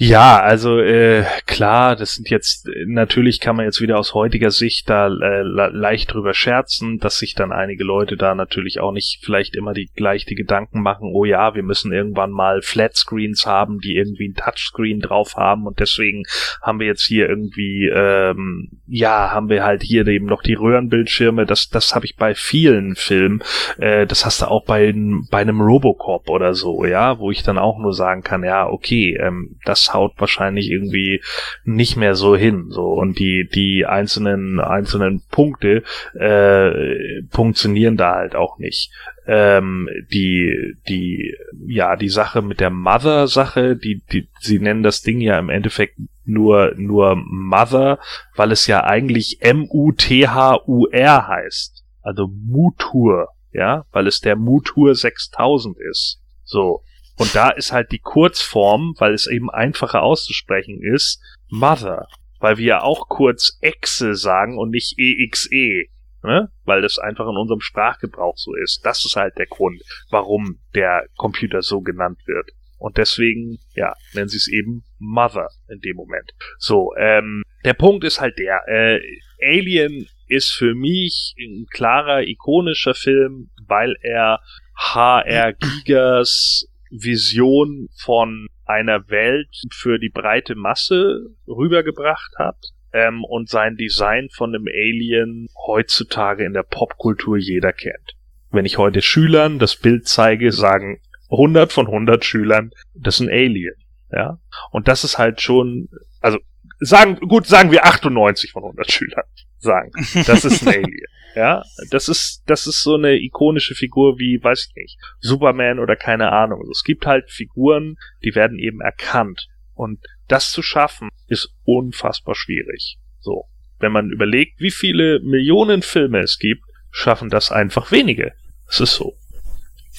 Ja, 0.01 0.39
also 0.39 0.79
äh, 0.79 1.25
klar, 1.45 1.97
das 1.97 2.13
sind 2.13 2.29
jetzt 2.29 2.69
natürlich 2.85 3.41
kann 3.41 3.57
man 3.57 3.65
jetzt 3.65 3.81
wieder 3.81 3.99
aus 3.99 4.13
heutiger 4.13 4.49
Sicht 4.49 4.89
da 4.89 5.07
äh, 5.07 5.41
leicht 5.41 6.13
drüber 6.13 6.33
scherzen, 6.33 6.99
dass 6.99 7.19
sich 7.19 7.35
dann 7.35 7.51
einige 7.51 7.83
Leute 7.83 8.15
da 8.15 8.33
natürlich 8.33 8.79
auch 8.79 8.93
nicht 8.93 9.19
vielleicht 9.21 9.57
immer 9.57 9.73
die 9.73 9.89
gleich 9.93 10.25
Gedanken 10.25 10.81
machen, 10.81 11.11
oh 11.13 11.25
ja, 11.25 11.53
wir 11.53 11.63
müssen 11.63 11.91
irgendwann 11.91 12.31
mal 12.31 12.61
Flatscreens 12.61 13.45
haben, 13.45 13.79
die 13.79 13.97
irgendwie 13.97 14.29
ein 14.29 14.35
Touchscreen 14.35 15.01
drauf 15.01 15.35
haben 15.35 15.67
und 15.67 15.81
deswegen 15.81 16.23
haben 16.61 16.79
wir 16.79 16.87
jetzt 16.87 17.03
hier 17.05 17.27
irgendwie 17.27 17.89
ähm, 17.93 18.69
ja, 18.87 19.31
haben 19.31 19.49
wir 19.49 19.65
halt 19.65 19.83
hier 19.83 20.07
eben 20.07 20.27
noch 20.27 20.43
die 20.43 20.53
Röhrenbildschirme, 20.53 21.45
das 21.45 21.67
das 21.67 21.93
habe 21.93 22.05
ich 22.05 22.15
bei 22.15 22.35
vielen 22.35 22.95
Filmen, 22.95 23.43
äh, 23.77 24.07
das 24.07 24.25
hast 24.25 24.43
du 24.43 24.45
auch 24.45 24.63
bei 24.63 24.93
bei 25.29 25.39
einem 25.39 25.59
Robocop 25.59 26.29
oder 26.29 26.53
so, 26.53 26.85
ja, 26.85 27.19
wo 27.19 27.31
ich 27.31 27.43
dann 27.43 27.57
auch 27.57 27.79
nur 27.79 27.93
sagen 27.93 28.21
kann, 28.21 28.45
ja, 28.45 28.65
okay, 28.65 29.17
ähm, 29.19 29.57
das 29.65 29.88
haut 29.93 30.13
wahrscheinlich 30.17 30.69
irgendwie 30.69 31.21
nicht 31.63 31.95
mehr 31.95 32.15
so 32.15 32.35
hin. 32.35 32.67
So 32.69 32.85
und 32.85 33.19
die 33.19 33.47
die 33.53 33.85
einzelnen 33.85 34.59
einzelnen 34.59 35.21
Punkte 35.31 35.83
äh, 36.13 37.23
funktionieren 37.29 37.97
da 37.97 38.15
halt 38.15 38.35
auch 38.35 38.57
nicht. 38.57 38.91
Ähm, 39.27 39.89
die 40.11 40.75
die 40.87 41.35
ja 41.67 41.95
die 41.95 42.09
Sache 42.09 42.41
mit 42.41 42.59
der 42.59 42.69
Mother 42.69 43.27
Sache, 43.27 43.75
die 43.75 44.01
die 44.11 44.27
sie 44.39 44.59
nennen 44.59 44.83
das 44.83 45.01
Ding 45.01 45.21
ja 45.21 45.37
im 45.37 45.49
Endeffekt 45.49 45.97
nur 46.25 46.73
nur 46.77 47.15
Mother, 47.15 47.99
weil 48.35 48.51
es 48.51 48.67
ja 48.67 48.83
eigentlich 48.83 49.41
M 49.41 49.67
U 49.69 49.91
T 49.91 50.27
H 50.27 50.61
U 50.67 50.87
R 50.87 51.27
heißt. 51.27 51.83
Also 52.01 52.27
Mutur, 52.27 53.29
ja, 53.51 53.85
weil 53.91 54.07
es 54.07 54.19
der 54.19 54.35
Mutur 54.35 54.95
6000 54.95 55.77
ist. 55.91 56.21
So. 56.43 56.83
Und 57.19 57.35
da 57.35 57.49
ist 57.49 57.73
halt 57.73 57.91
die 57.91 57.99
Kurzform, 57.99 58.95
weil 58.97 59.13
es 59.13 59.27
eben 59.27 59.49
einfacher 59.49 60.01
auszusprechen 60.01 60.81
ist, 60.81 61.21
Mother. 61.49 62.07
Weil 62.39 62.57
wir 62.57 62.65
ja 62.65 62.81
auch 62.81 63.09
kurz 63.09 63.57
Exe 63.59 64.15
sagen 64.15 64.57
und 64.57 64.69
nicht 64.69 64.97
EXE. 64.97 65.89
Ne? 66.23 66.49
Weil 66.63 66.81
das 66.81 66.97
einfach 66.97 67.27
in 67.27 67.35
unserem 67.35 67.59
Sprachgebrauch 67.59 68.37
so 68.37 68.55
ist. 68.55 68.85
Das 68.85 69.03
ist 69.03 69.17
halt 69.17 69.37
der 69.37 69.47
Grund, 69.47 69.81
warum 70.09 70.61
der 70.73 71.07
Computer 71.17 71.61
so 71.61 71.81
genannt 71.81 72.19
wird. 72.25 72.51
Und 72.77 72.97
deswegen, 72.97 73.59
ja, 73.75 73.93
nennen 74.13 74.29
sie 74.29 74.37
es 74.37 74.47
eben 74.47 74.85
Mother 74.97 75.49
in 75.67 75.81
dem 75.81 75.97
Moment. 75.97 76.31
So, 76.57 76.93
ähm, 76.97 77.43
der 77.65 77.73
Punkt 77.73 78.05
ist 78.05 78.21
halt 78.21 78.37
der, 78.39 78.61
äh, 78.69 79.01
Alien 79.43 80.07
ist 80.27 80.51
für 80.51 80.73
mich 80.73 81.35
ein 81.37 81.65
klarer, 81.69 82.23
ikonischer 82.23 82.93
Film, 82.93 83.49
weil 83.67 83.97
er 84.01 84.39
HR 84.77 85.51
Gigas 85.53 86.65
Vision 86.89 87.89
von 87.95 88.47
einer 88.65 89.09
Welt 89.09 89.49
für 89.71 89.99
die 89.99 90.09
breite 90.09 90.55
Masse 90.55 91.25
rübergebracht 91.47 92.31
hat 92.37 92.57
ähm, 92.93 93.23
und 93.23 93.49
sein 93.49 93.75
Design 93.75 94.29
von 94.31 94.53
einem 94.53 94.67
Alien 94.67 95.47
heutzutage 95.67 96.45
in 96.45 96.53
der 96.53 96.63
Popkultur 96.63 97.37
jeder 97.37 97.73
kennt. 97.73 98.15
Wenn 98.51 98.65
ich 98.65 98.77
heute 98.77 99.01
Schülern 99.01 99.59
das 99.59 99.75
Bild 99.75 100.07
zeige, 100.07 100.51
sagen 100.51 101.01
100 101.31 101.71
von 101.71 101.87
100 101.87 102.25
Schülern, 102.25 102.71
das 102.95 103.19
ist 103.19 103.27
ein 103.27 103.29
Alien. 103.29 103.75
Ja, 104.11 104.39
und 104.71 104.87
das 104.87 105.03
ist 105.03 105.19
halt 105.19 105.39
schon, 105.39 105.87
also 106.19 106.39
sagen, 106.79 107.19
gut, 107.19 107.45
sagen 107.45 107.71
wir 107.71 107.85
98 107.85 108.51
von 108.51 108.63
100 108.63 108.91
Schülern 108.91 109.23
sagen, 109.59 109.91
das 110.25 110.45
ist 110.45 110.63
ein 110.63 110.67
Alien. 110.85 111.07
Ja, 111.35 111.63
das 111.91 112.09
ist, 112.09 112.43
das 112.47 112.67
ist 112.67 112.81
so 112.81 112.95
eine 112.95 113.17
ikonische 113.17 113.75
Figur 113.75 114.17
wie, 114.17 114.43
weiß 114.43 114.67
ich 114.69 114.75
nicht, 114.75 114.97
Superman 115.19 115.79
oder 115.79 115.95
keine 115.95 116.31
Ahnung. 116.31 116.59
Also 116.59 116.71
es 116.71 116.83
gibt 116.83 117.05
halt 117.05 117.29
Figuren, 117.29 117.95
die 118.23 118.35
werden 118.35 118.57
eben 118.57 118.81
erkannt. 118.81 119.47
Und 119.73 119.99
das 120.27 120.51
zu 120.51 120.61
schaffen, 120.61 121.09
ist 121.27 121.53
unfassbar 121.63 122.35
schwierig. 122.35 122.97
So. 123.19 123.45
Wenn 123.79 123.91
man 123.91 124.09
überlegt, 124.09 124.59
wie 124.59 124.71
viele 124.71 125.19
Millionen 125.21 125.81
Filme 125.81 126.19
es 126.19 126.37
gibt, 126.37 126.63
schaffen 126.91 127.29
das 127.29 127.51
einfach 127.51 127.91
wenige. 127.91 128.33
Es 128.67 128.79
ist 128.79 128.95
so. 128.95 129.15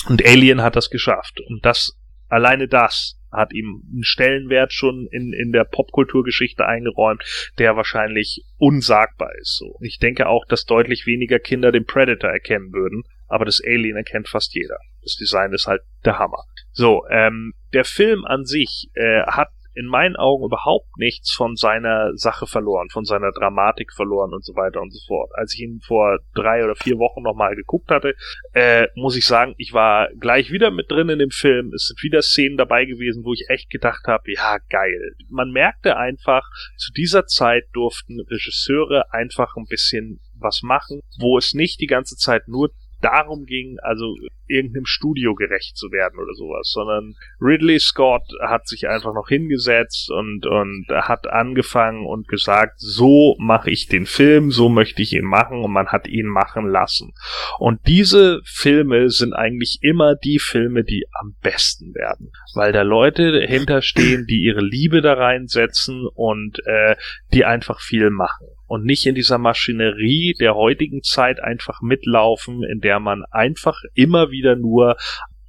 Und 0.08 0.24
Alien 0.24 0.62
hat 0.62 0.76
das 0.76 0.90
geschafft. 0.90 1.40
Und 1.48 1.64
das, 1.64 1.96
alleine 2.28 2.68
das 2.68 3.19
hat 3.32 3.52
ihm 3.52 3.82
einen 3.92 4.04
Stellenwert 4.04 4.72
schon 4.72 5.06
in, 5.10 5.32
in 5.32 5.52
der 5.52 5.64
Popkulturgeschichte 5.64 6.66
eingeräumt, 6.66 7.22
der 7.58 7.76
wahrscheinlich 7.76 8.44
unsagbar 8.58 9.30
ist. 9.40 9.56
So. 9.56 9.76
Ich 9.80 9.98
denke 9.98 10.28
auch, 10.28 10.44
dass 10.46 10.64
deutlich 10.64 11.06
weniger 11.06 11.38
Kinder 11.38 11.72
den 11.72 11.84
Predator 11.84 12.30
erkennen 12.30 12.72
würden, 12.72 13.04
aber 13.28 13.44
das 13.44 13.60
Alien 13.64 13.96
erkennt 13.96 14.28
fast 14.28 14.54
jeder. 14.54 14.78
Das 15.02 15.16
Design 15.16 15.52
ist 15.52 15.66
halt 15.66 15.82
der 16.04 16.18
Hammer. 16.18 16.44
So, 16.72 17.02
ähm, 17.10 17.54
der 17.72 17.84
Film 17.84 18.24
an 18.24 18.44
sich 18.44 18.90
äh, 18.94 19.22
hat 19.22 19.48
in 19.74 19.86
meinen 19.86 20.16
Augen 20.16 20.44
überhaupt 20.44 20.96
nichts 20.96 21.32
von 21.32 21.56
seiner 21.56 22.16
Sache 22.16 22.46
verloren, 22.46 22.88
von 22.90 23.04
seiner 23.04 23.32
Dramatik 23.32 23.92
verloren 23.92 24.32
und 24.32 24.44
so 24.44 24.54
weiter 24.54 24.80
und 24.80 24.92
so 24.92 25.00
fort. 25.06 25.30
Als 25.34 25.54
ich 25.54 25.60
ihn 25.60 25.80
vor 25.80 26.18
drei 26.34 26.64
oder 26.64 26.74
vier 26.74 26.98
Wochen 26.98 27.22
nochmal 27.22 27.54
geguckt 27.54 27.90
hatte, 27.90 28.14
äh, 28.52 28.88
muss 28.94 29.16
ich 29.16 29.26
sagen, 29.26 29.54
ich 29.58 29.72
war 29.72 30.08
gleich 30.18 30.50
wieder 30.50 30.70
mit 30.70 30.90
drin 30.90 31.08
in 31.08 31.18
dem 31.18 31.30
Film. 31.30 31.72
Es 31.74 31.86
sind 31.86 32.02
wieder 32.02 32.22
Szenen 32.22 32.56
dabei 32.56 32.84
gewesen, 32.84 33.24
wo 33.24 33.32
ich 33.32 33.46
echt 33.48 33.70
gedacht 33.70 34.06
habe, 34.06 34.32
ja, 34.32 34.58
geil. 34.68 35.14
Man 35.28 35.50
merkte 35.50 35.96
einfach, 35.96 36.48
zu 36.76 36.92
dieser 36.92 37.26
Zeit 37.26 37.64
durften 37.72 38.20
Regisseure 38.20 39.12
einfach 39.12 39.56
ein 39.56 39.66
bisschen 39.68 40.20
was 40.40 40.62
machen, 40.62 41.02
wo 41.18 41.38
es 41.38 41.54
nicht 41.54 41.80
die 41.80 41.86
ganze 41.86 42.16
Zeit 42.16 42.48
nur 42.48 42.70
darum 43.00 43.46
ging, 43.46 43.78
also 43.82 44.16
irgendeinem 44.50 44.84
Studio 44.84 45.34
gerecht 45.34 45.76
zu 45.76 45.90
werden 45.92 46.18
oder 46.18 46.34
sowas, 46.34 46.70
sondern 46.70 47.14
Ridley 47.40 47.78
Scott 47.78 48.24
hat 48.42 48.66
sich 48.66 48.88
einfach 48.88 49.14
noch 49.14 49.28
hingesetzt 49.28 50.10
und, 50.10 50.44
und 50.44 50.86
hat 50.88 51.28
angefangen 51.28 52.04
und 52.04 52.28
gesagt, 52.28 52.74
so 52.78 53.36
mache 53.38 53.70
ich 53.70 53.86
den 53.86 54.06
Film, 54.06 54.50
so 54.50 54.68
möchte 54.68 55.02
ich 55.02 55.12
ihn 55.12 55.24
machen 55.24 55.62
und 55.62 55.72
man 55.72 55.88
hat 55.88 56.08
ihn 56.08 56.26
machen 56.26 56.66
lassen. 56.66 57.14
Und 57.58 57.80
diese 57.86 58.40
Filme 58.44 59.08
sind 59.10 59.32
eigentlich 59.32 59.78
immer 59.82 60.16
die 60.16 60.38
Filme, 60.38 60.84
die 60.84 61.06
am 61.20 61.36
besten 61.42 61.94
werden, 61.94 62.32
weil 62.54 62.72
da 62.72 62.82
Leute 62.82 63.40
hinterstehen, 63.46 64.26
die 64.26 64.42
ihre 64.42 64.62
Liebe 64.62 65.00
da 65.00 65.14
reinsetzen 65.14 66.06
und 66.12 66.58
äh, 66.66 66.96
die 67.32 67.44
einfach 67.44 67.80
viel 67.80 68.10
machen 68.10 68.48
und 68.70 68.84
nicht 68.84 69.04
in 69.04 69.16
dieser 69.16 69.38
Maschinerie 69.38 70.36
der 70.38 70.54
heutigen 70.54 71.02
Zeit 71.02 71.42
einfach 71.42 71.82
mitlaufen, 71.82 72.62
in 72.62 72.78
der 72.78 73.00
man 73.00 73.24
einfach 73.32 73.76
immer 73.94 74.30
wieder 74.30 74.54
nur 74.54 74.96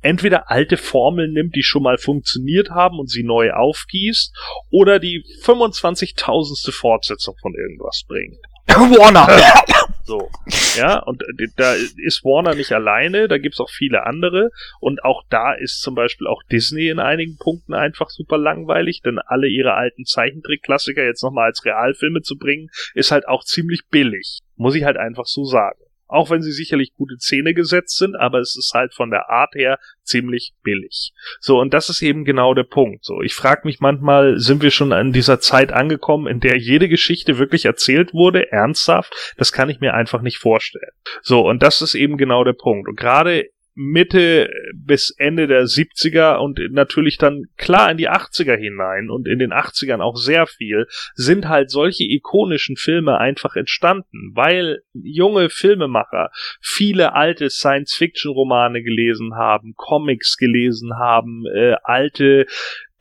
entweder 0.02 0.50
alte 0.50 0.76
Formeln 0.76 1.32
nimmt, 1.34 1.56
die 1.56 1.62
schon 1.62 1.84
mal 1.84 2.00
funktioniert 2.00 2.72
haben 2.72 2.98
und 2.98 3.12
sie 3.12 3.22
neu 3.22 3.52
aufgießt, 3.52 4.36
oder 4.72 4.98
die 4.98 5.24
25.000. 5.44 6.72
Fortsetzung 6.72 7.36
von 7.44 7.54
irgendwas 7.54 8.02
bringt. 8.08 8.40
Warner! 8.98 9.28
So, 10.12 10.30
ja, 10.78 11.00
und 11.00 11.24
da 11.56 11.74
ist 11.74 12.26
Warner 12.26 12.54
nicht 12.54 12.74
alleine, 12.74 13.30
da 13.30 13.38
gibt's 13.38 13.62
auch 13.62 13.70
viele 13.70 14.06
andere 14.06 14.50
und 14.82 15.06
auch 15.06 15.24
da 15.30 15.54
ist 15.54 15.80
zum 15.82 15.96
Beispiel 15.96 16.28
auch 16.28 16.44
Disney 16.52 16.90
in 16.90 17.00
einigen 17.00 17.38
Punkten 17.38 17.74
einfach 17.74 18.10
super 18.10 18.38
langweilig, 18.38 19.02
denn 19.06 19.20
alle 19.20 19.48
ihre 19.48 19.76
alten 19.76 20.04
Zeichentrickklassiker 20.04 21.02
jetzt 21.02 21.24
nochmal 21.24 21.46
als 21.46 21.64
Realfilme 21.64 22.24
zu 22.24 22.38
bringen, 22.38 22.68
ist 22.94 23.12
halt 23.12 23.26
auch 23.26 23.46
ziemlich 23.46 23.84
billig. 23.90 24.40
Muss 24.58 24.76
ich 24.76 24.84
halt 24.84 24.98
einfach 24.98 25.28
so 25.28 25.46
sagen. 25.46 25.80
Auch 26.12 26.30
wenn 26.30 26.42
sie 26.42 26.52
sicherlich 26.52 26.94
gute 26.94 27.18
Zähne 27.18 27.54
gesetzt 27.54 27.98
sind, 27.98 28.16
aber 28.18 28.40
es 28.40 28.58
ist 28.58 28.74
halt 28.74 28.94
von 28.94 29.12
der 29.12 29.30
Art 29.30 29.56
her 29.56 29.80
ziemlich 30.04 30.54
billig. 30.62 31.14
So, 31.40 31.60
und 31.60 31.74
das 31.74 31.90
ist 31.90 32.02
eben 32.02 32.26
genau 32.26 32.54
der 32.54 32.64
Punkt. 32.64 33.06
So, 33.06 33.22
ich 33.22 33.34
frage 33.34 33.62
mich 33.64 33.80
manchmal, 33.80 34.38
sind 34.38 34.62
wir 34.62 34.72
schon 34.72 34.92
an 34.92 35.14
dieser 35.14 35.40
Zeit 35.40 35.72
angekommen, 35.72 36.28
in 36.28 36.42
der 36.42 36.58
jede 36.58 36.90
Geschichte 36.90 37.40
wirklich 37.40 37.64
erzählt 37.64 38.14
wurde, 38.14 38.52
ernsthaft? 38.52 39.14
Das 39.38 39.54
kann 39.54 39.70
ich 39.70 39.80
mir 39.80 39.94
einfach 39.94 40.22
nicht 40.22 40.38
vorstellen. 40.38 40.92
So, 41.22 41.48
und 41.48 41.64
das 41.64 41.82
ist 41.82 41.96
eben 41.96 42.18
genau 42.18 42.44
der 42.44 42.54
Punkt. 42.54 42.90
Und 42.90 43.00
gerade 43.00 43.46
Mitte 43.82 44.50
bis 44.76 45.10
Ende 45.18 45.48
der 45.48 45.64
70er 45.64 46.36
und 46.38 46.60
natürlich 46.72 47.18
dann 47.18 47.46
klar 47.58 47.90
in 47.92 47.98
die 47.98 48.10
80er 48.10 48.56
hinein 48.56 49.10
und 49.10 49.28
in 49.28 49.40
den 49.40 49.52
80ern 49.52 50.02
auch 50.02 50.16
sehr 50.16 50.46
viel, 50.46 50.88
sind 51.16 51.50
halt 51.50 51.72
solche 51.72 52.04
ikonischen 52.04 52.78
Filme 52.78 53.18
einfach 53.18 53.56
entstanden, 53.56 54.32
weil 54.34 54.84
junge 54.94 55.50
Filmemacher 55.50 56.30
viele 56.62 57.14
alte 57.14 57.50
Science-Fiction-Romane 57.50 58.84
gelesen 58.84 59.36
haben, 59.36 59.74
Comics 59.76 60.38
gelesen 60.38 60.98
haben, 61.00 61.46
äh, 61.54 61.76
alte 61.84 62.46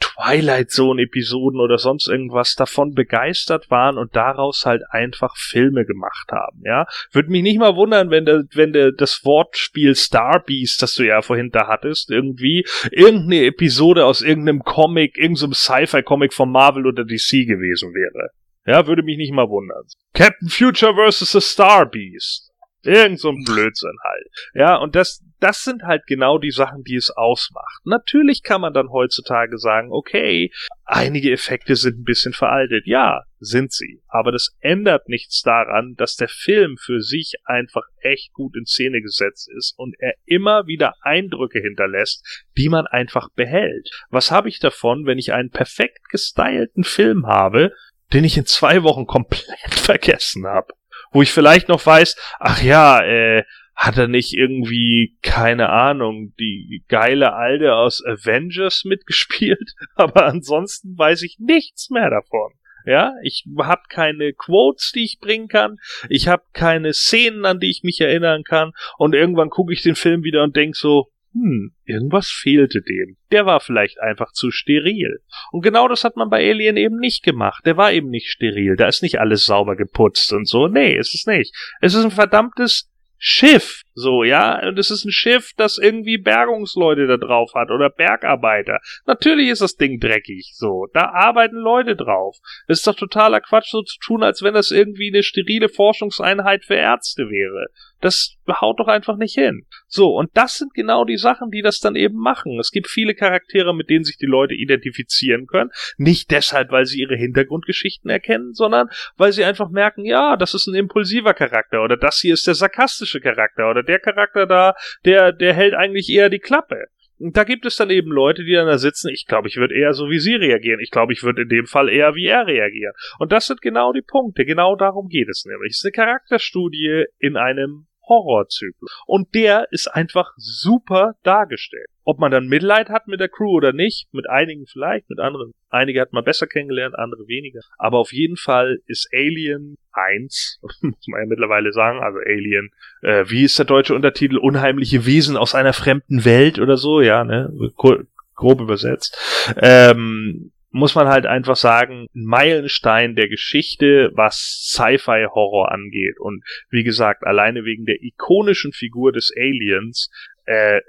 Twilight 0.00 0.70
Zone 0.70 1.02
Episoden 1.02 1.60
oder 1.60 1.78
sonst 1.78 2.08
irgendwas 2.08 2.54
davon 2.54 2.94
begeistert 2.94 3.70
waren 3.70 3.98
und 3.98 4.16
daraus 4.16 4.66
halt 4.66 4.82
einfach 4.90 5.36
Filme 5.36 5.84
gemacht 5.84 6.30
haben, 6.32 6.62
ja. 6.64 6.86
Würde 7.12 7.30
mich 7.30 7.42
nicht 7.42 7.58
mal 7.58 7.76
wundern, 7.76 8.10
wenn 8.10 8.24
der, 8.24 8.44
wenn 8.54 8.72
der, 8.72 8.92
das 8.92 9.24
Wortspiel 9.24 9.94
Star 9.94 10.42
Beast, 10.44 10.82
das 10.82 10.94
du 10.94 11.04
ja 11.04 11.22
vorhin 11.22 11.50
da 11.50 11.68
hattest, 11.68 12.10
irgendwie 12.10 12.66
irgendeine 12.90 13.46
Episode 13.46 14.06
aus 14.06 14.22
irgendeinem 14.22 14.62
Comic, 14.62 15.16
irgendeinem 15.16 15.52
Sci-Fi 15.52 16.02
Comic 16.02 16.32
von 16.32 16.50
Marvel 16.50 16.86
oder 16.86 17.04
DC 17.04 17.46
gewesen 17.46 17.94
wäre. 17.94 18.30
Ja, 18.66 18.86
würde 18.86 19.02
mich 19.02 19.16
nicht 19.16 19.32
mal 19.32 19.48
wundern. 19.48 19.84
Captain 20.14 20.48
Future 20.48 20.94
vs. 20.94 21.32
the 21.32 21.40
Star 21.40 21.86
Beast. 21.86 22.49
Irgend 22.82 23.20
so 23.20 23.30
ein 23.30 23.44
Blödsinn 23.44 23.96
halt. 24.02 24.26
Ja, 24.54 24.76
und 24.76 24.94
das, 24.94 25.22
das 25.38 25.64
sind 25.64 25.82
halt 25.82 26.06
genau 26.06 26.38
die 26.38 26.50
Sachen, 26.50 26.82
die 26.82 26.96
es 26.96 27.10
ausmacht. 27.10 27.80
Natürlich 27.84 28.42
kann 28.42 28.60
man 28.60 28.72
dann 28.72 28.90
heutzutage 28.90 29.58
sagen, 29.58 29.92
okay, 29.92 30.50
einige 30.84 31.30
Effekte 31.30 31.76
sind 31.76 32.00
ein 32.00 32.04
bisschen 32.04 32.32
veraltet. 32.32 32.86
Ja, 32.86 33.24
sind 33.38 33.72
sie. 33.72 34.02
Aber 34.08 34.32
das 34.32 34.56
ändert 34.60 35.08
nichts 35.08 35.42
daran, 35.42 35.94
dass 35.96 36.16
der 36.16 36.28
Film 36.28 36.76
für 36.78 37.00
sich 37.00 37.34
einfach 37.44 37.84
echt 38.00 38.32
gut 38.32 38.56
in 38.56 38.64
Szene 38.66 39.00
gesetzt 39.00 39.50
ist 39.56 39.74
und 39.76 39.94
er 39.98 40.14
immer 40.24 40.66
wieder 40.66 40.94
Eindrücke 41.02 41.60
hinterlässt, 41.60 42.46
die 42.56 42.68
man 42.68 42.86
einfach 42.86 43.28
behält. 43.34 43.90
Was 44.10 44.30
habe 44.30 44.48
ich 44.48 44.58
davon, 44.58 45.06
wenn 45.06 45.18
ich 45.18 45.32
einen 45.32 45.50
perfekt 45.50 46.08
gestylten 46.10 46.84
Film 46.84 47.26
habe, 47.26 47.72
den 48.12 48.24
ich 48.24 48.36
in 48.36 48.46
zwei 48.46 48.82
Wochen 48.82 49.06
komplett 49.06 49.44
vergessen 49.70 50.46
habe? 50.46 50.72
Wo 51.10 51.22
ich 51.22 51.32
vielleicht 51.32 51.68
noch 51.68 51.84
weiß, 51.84 52.16
ach 52.38 52.62
ja, 52.62 53.02
äh, 53.02 53.44
hat 53.80 53.96
er 53.96 54.08
nicht 54.08 54.34
irgendwie, 54.34 55.16
keine 55.22 55.70
Ahnung, 55.70 56.34
die 56.38 56.84
geile 56.88 57.32
Alte 57.32 57.74
aus 57.74 58.04
Avengers 58.04 58.84
mitgespielt? 58.84 59.72
Aber 59.94 60.26
ansonsten 60.26 60.96
weiß 60.98 61.22
ich 61.22 61.38
nichts 61.38 61.88
mehr 61.90 62.10
davon. 62.10 62.52
Ja, 62.86 63.12
ich 63.22 63.44
habe 63.58 63.82
keine 63.88 64.32
Quotes, 64.32 64.92
die 64.92 65.04
ich 65.04 65.18
bringen 65.20 65.48
kann. 65.48 65.76
Ich 66.08 66.28
habe 66.28 66.42
keine 66.52 66.94
Szenen, 66.94 67.44
an 67.44 67.60
die 67.60 67.70
ich 67.70 67.82
mich 67.82 68.00
erinnern 68.00 68.42
kann. 68.42 68.72
Und 68.96 69.14
irgendwann 69.14 69.50
gucke 69.50 69.72
ich 69.72 69.82
den 69.82 69.96
Film 69.96 70.24
wieder 70.24 70.42
und 70.42 70.56
denk 70.56 70.76
so, 70.76 71.10
hm, 71.32 71.72
irgendwas 71.84 72.28
fehlte 72.28 72.82
dem. 72.82 73.16
Der 73.30 73.46
war 73.46 73.60
vielleicht 73.60 74.00
einfach 74.00 74.32
zu 74.32 74.50
steril. 74.50 75.20
Und 75.52 75.62
genau 75.62 75.86
das 75.86 76.02
hat 76.02 76.16
man 76.16 76.28
bei 76.28 76.48
Alien 76.50 76.76
eben 76.76 76.96
nicht 76.96 77.22
gemacht. 77.22 77.64
Der 77.64 77.76
war 77.76 77.92
eben 77.92 78.10
nicht 78.10 78.28
steril. 78.28 78.76
Da 78.76 78.88
ist 78.88 79.02
nicht 79.02 79.20
alles 79.20 79.44
sauber 79.44 79.76
geputzt 79.76 80.32
und 80.32 80.48
so. 80.48 80.66
Nee, 80.66 80.96
ist 80.96 81.14
es 81.14 81.26
nicht. 81.26 81.54
Es 81.80 81.94
ist 81.94 82.04
ein 82.04 82.10
verdammtes 82.10 82.90
Schiff, 83.16 83.82
so, 84.00 84.24
ja, 84.24 84.66
und 84.66 84.78
es 84.78 84.90
ist 84.90 85.04
ein 85.04 85.12
Schiff, 85.12 85.52
das 85.56 85.78
irgendwie 85.78 86.18
Bergungsleute 86.18 87.06
da 87.06 87.16
drauf 87.16 87.52
hat 87.54 87.70
oder 87.70 87.90
Bergarbeiter. 87.90 88.80
Natürlich 89.06 89.50
ist 89.50 89.62
das 89.62 89.76
Ding 89.76 90.00
dreckig, 90.00 90.52
so, 90.54 90.86
da 90.92 91.10
arbeiten 91.10 91.56
Leute 91.56 91.96
drauf. 91.96 92.36
Es 92.66 92.78
ist 92.78 92.86
doch 92.86 92.96
totaler 92.96 93.40
Quatsch, 93.40 93.70
so 93.70 93.82
zu 93.82 93.98
tun, 94.00 94.22
als 94.22 94.42
wenn 94.42 94.54
das 94.54 94.70
irgendwie 94.70 95.08
eine 95.12 95.22
sterile 95.22 95.68
Forschungseinheit 95.68 96.64
für 96.64 96.74
Ärzte 96.74 97.30
wäre. 97.30 97.66
Das 98.00 98.36
haut 98.48 98.80
doch 98.80 98.88
einfach 98.88 99.16
nicht 99.16 99.34
hin. 99.34 99.66
So, 99.86 100.16
und 100.16 100.30
das 100.34 100.56
sind 100.56 100.72
genau 100.74 101.04
die 101.04 101.18
Sachen, 101.18 101.50
die 101.50 101.60
das 101.60 101.80
dann 101.80 101.96
eben 101.96 102.16
machen. 102.16 102.58
Es 102.58 102.70
gibt 102.70 102.88
viele 102.88 103.14
Charaktere, 103.14 103.74
mit 103.74 103.90
denen 103.90 104.04
sich 104.04 104.16
die 104.16 104.26
Leute 104.26 104.54
identifizieren 104.54 105.46
können. 105.46 105.70
Nicht 105.98 106.30
deshalb, 106.30 106.70
weil 106.70 106.86
sie 106.86 107.00
ihre 107.00 107.16
Hintergrundgeschichten 107.16 108.10
erkennen, 108.10 108.54
sondern 108.54 108.88
weil 109.16 109.32
sie 109.32 109.44
einfach 109.44 109.68
merken, 109.68 110.04
ja, 110.04 110.36
das 110.36 110.54
ist 110.54 110.66
ein 110.66 110.74
impulsiver 110.74 111.34
Charakter 111.34 111.82
oder 111.82 111.96
das 111.96 112.20
hier 112.20 112.34
ist 112.34 112.46
der 112.46 112.54
sarkastische 112.54 113.20
Charakter 113.20 113.70
oder 113.70 113.82
der 113.90 113.98
Charakter 113.98 114.46
da, 114.46 114.74
der, 115.04 115.32
der 115.32 115.52
hält 115.52 115.74
eigentlich 115.74 116.08
eher 116.08 116.30
die 116.30 116.38
Klappe. 116.38 116.86
Und 117.18 117.36
da 117.36 117.44
gibt 117.44 117.66
es 117.66 117.76
dann 117.76 117.90
eben 117.90 118.10
Leute, 118.10 118.44
die 118.44 118.54
dann 118.54 118.66
da 118.66 118.78
sitzen, 118.78 119.10
ich 119.12 119.26
glaube, 119.26 119.48
ich 119.48 119.56
würde 119.56 119.74
eher 119.74 119.92
so 119.92 120.08
wie 120.08 120.18
sie 120.18 120.36
reagieren. 120.36 120.80
Ich 120.80 120.90
glaube, 120.90 121.12
ich 121.12 121.22
würde 121.22 121.42
in 121.42 121.48
dem 121.48 121.66
Fall 121.66 121.90
eher 121.90 122.14
wie 122.14 122.26
er 122.26 122.46
reagieren. 122.46 122.94
Und 123.18 123.30
das 123.30 123.46
sind 123.46 123.60
genau 123.60 123.92
die 123.92 124.00
Punkte. 124.00 124.46
Genau 124.46 124.74
darum 124.74 125.08
geht 125.08 125.28
es 125.28 125.44
nämlich. 125.44 125.72
Es 125.72 125.78
ist 125.78 125.84
eine 125.84 125.92
Charakterstudie 126.06 127.04
in 127.18 127.36
einem 127.36 127.88
Horrorzyklus. 128.08 128.90
Und 129.06 129.34
der 129.34 129.66
ist 129.70 129.88
einfach 129.88 130.32
super 130.36 131.12
dargestellt. 131.22 131.88
Ob 132.10 132.18
man 132.18 132.32
dann 132.32 132.48
Mitleid 132.48 132.88
hat 132.88 133.06
mit 133.06 133.20
der 133.20 133.28
Crew 133.28 133.52
oder 133.52 133.72
nicht, 133.72 134.08
mit 134.10 134.28
einigen 134.28 134.66
vielleicht, 134.66 135.08
mit 135.08 135.20
anderen. 135.20 135.52
Einige 135.68 136.00
hat 136.00 136.12
man 136.12 136.24
besser 136.24 136.48
kennengelernt, 136.48 136.98
andere 136.98 137.28
weniger. 137.28 137.60
Aber 137.78 137.98
auf 137.98 138.12
jeden 138.12 138.36
Fall 138.36 138.80
ist 138.86 139.08
Alien 139.14 139.76
1, 139.92 140.58
muss 140.80 141.06
man 141.06 141.20
ja 141.20 141.26
mittlerweile 141.28 141.72
sagen, 141.72 142.00
also 142.00 142.18
Alien, 142.18 142.70
äh, 143.02 143.26
wie 143.28 143.44
ist 143.44 143.60
der 143.60 143.66
deutsche 143.66 143.94
Untertitel? 143.94 144.38
Unheimliche 144.38 145.06
Wesen 145.06 145.36
aus 145.36 145.54
einer 145.54 145.72
fremden 145.72 146.24
Welt 146.24 146.58
oder 146.58 146.76
so, 146.76 147.00
ja, 147.00 147.22
ne? 147.22 147.52
Grob 147.76 148.60
übersetzt. 148.60 149.16
Ähm, 149.62 150.50
muss 150.72 150.96
man 150.96 151.06
halt 151.06 151.26
einfach 151.26 151.54
sagen, 151.54 152.08
ein 152.12 152.24
Meilenstein 152.24 153.14
der 153.14 153.28
Geschichte, 153.28 154.10
was 154.14 154.72
Sci-Fi-Horror 154.72 155.70
angeht. 155.70 156.18
Und 156.18 156.42
wie 156.70 156.82
gesagt, 156.82 157.24
alleine 157.24 157.64
wegen 157.64 157.84
der 157.84 158.02
ikonischen 158.02 158.72
Figur 158.72 159.12
des 159.12 159.32
Aliens 159.36 160.10
äh, 160.46 160.80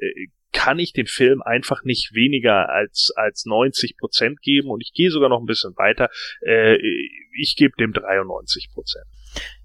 kann 0.51 0.79
ich 0.79 0.93
dem 0.93 1.07
Film 1.07 1.41
einfach 1.41 1.83
nicht 1.83 2.13
weniger 2.13 2.69
als, 2.69 3.11
als 3.15 3.45
90 3.45 3.97
Prozent 3.97 4.41
geben. 4.41 4.69
Und 4.69 4.81
ich 4.81 4.93
gehe 4.93 5.09
sogar 5.09 5.29
noch 5.29 5.39
ein 5.39 5.45
bisschen 5.45 5.75
weiter. 5.77 6.09
Äh, 6.41 6.77
ich 7.39 7.55
gebe 7.55 7.73
dem 7.77 7.93
93 7.93 8.69
Prozent. 8.73 9.05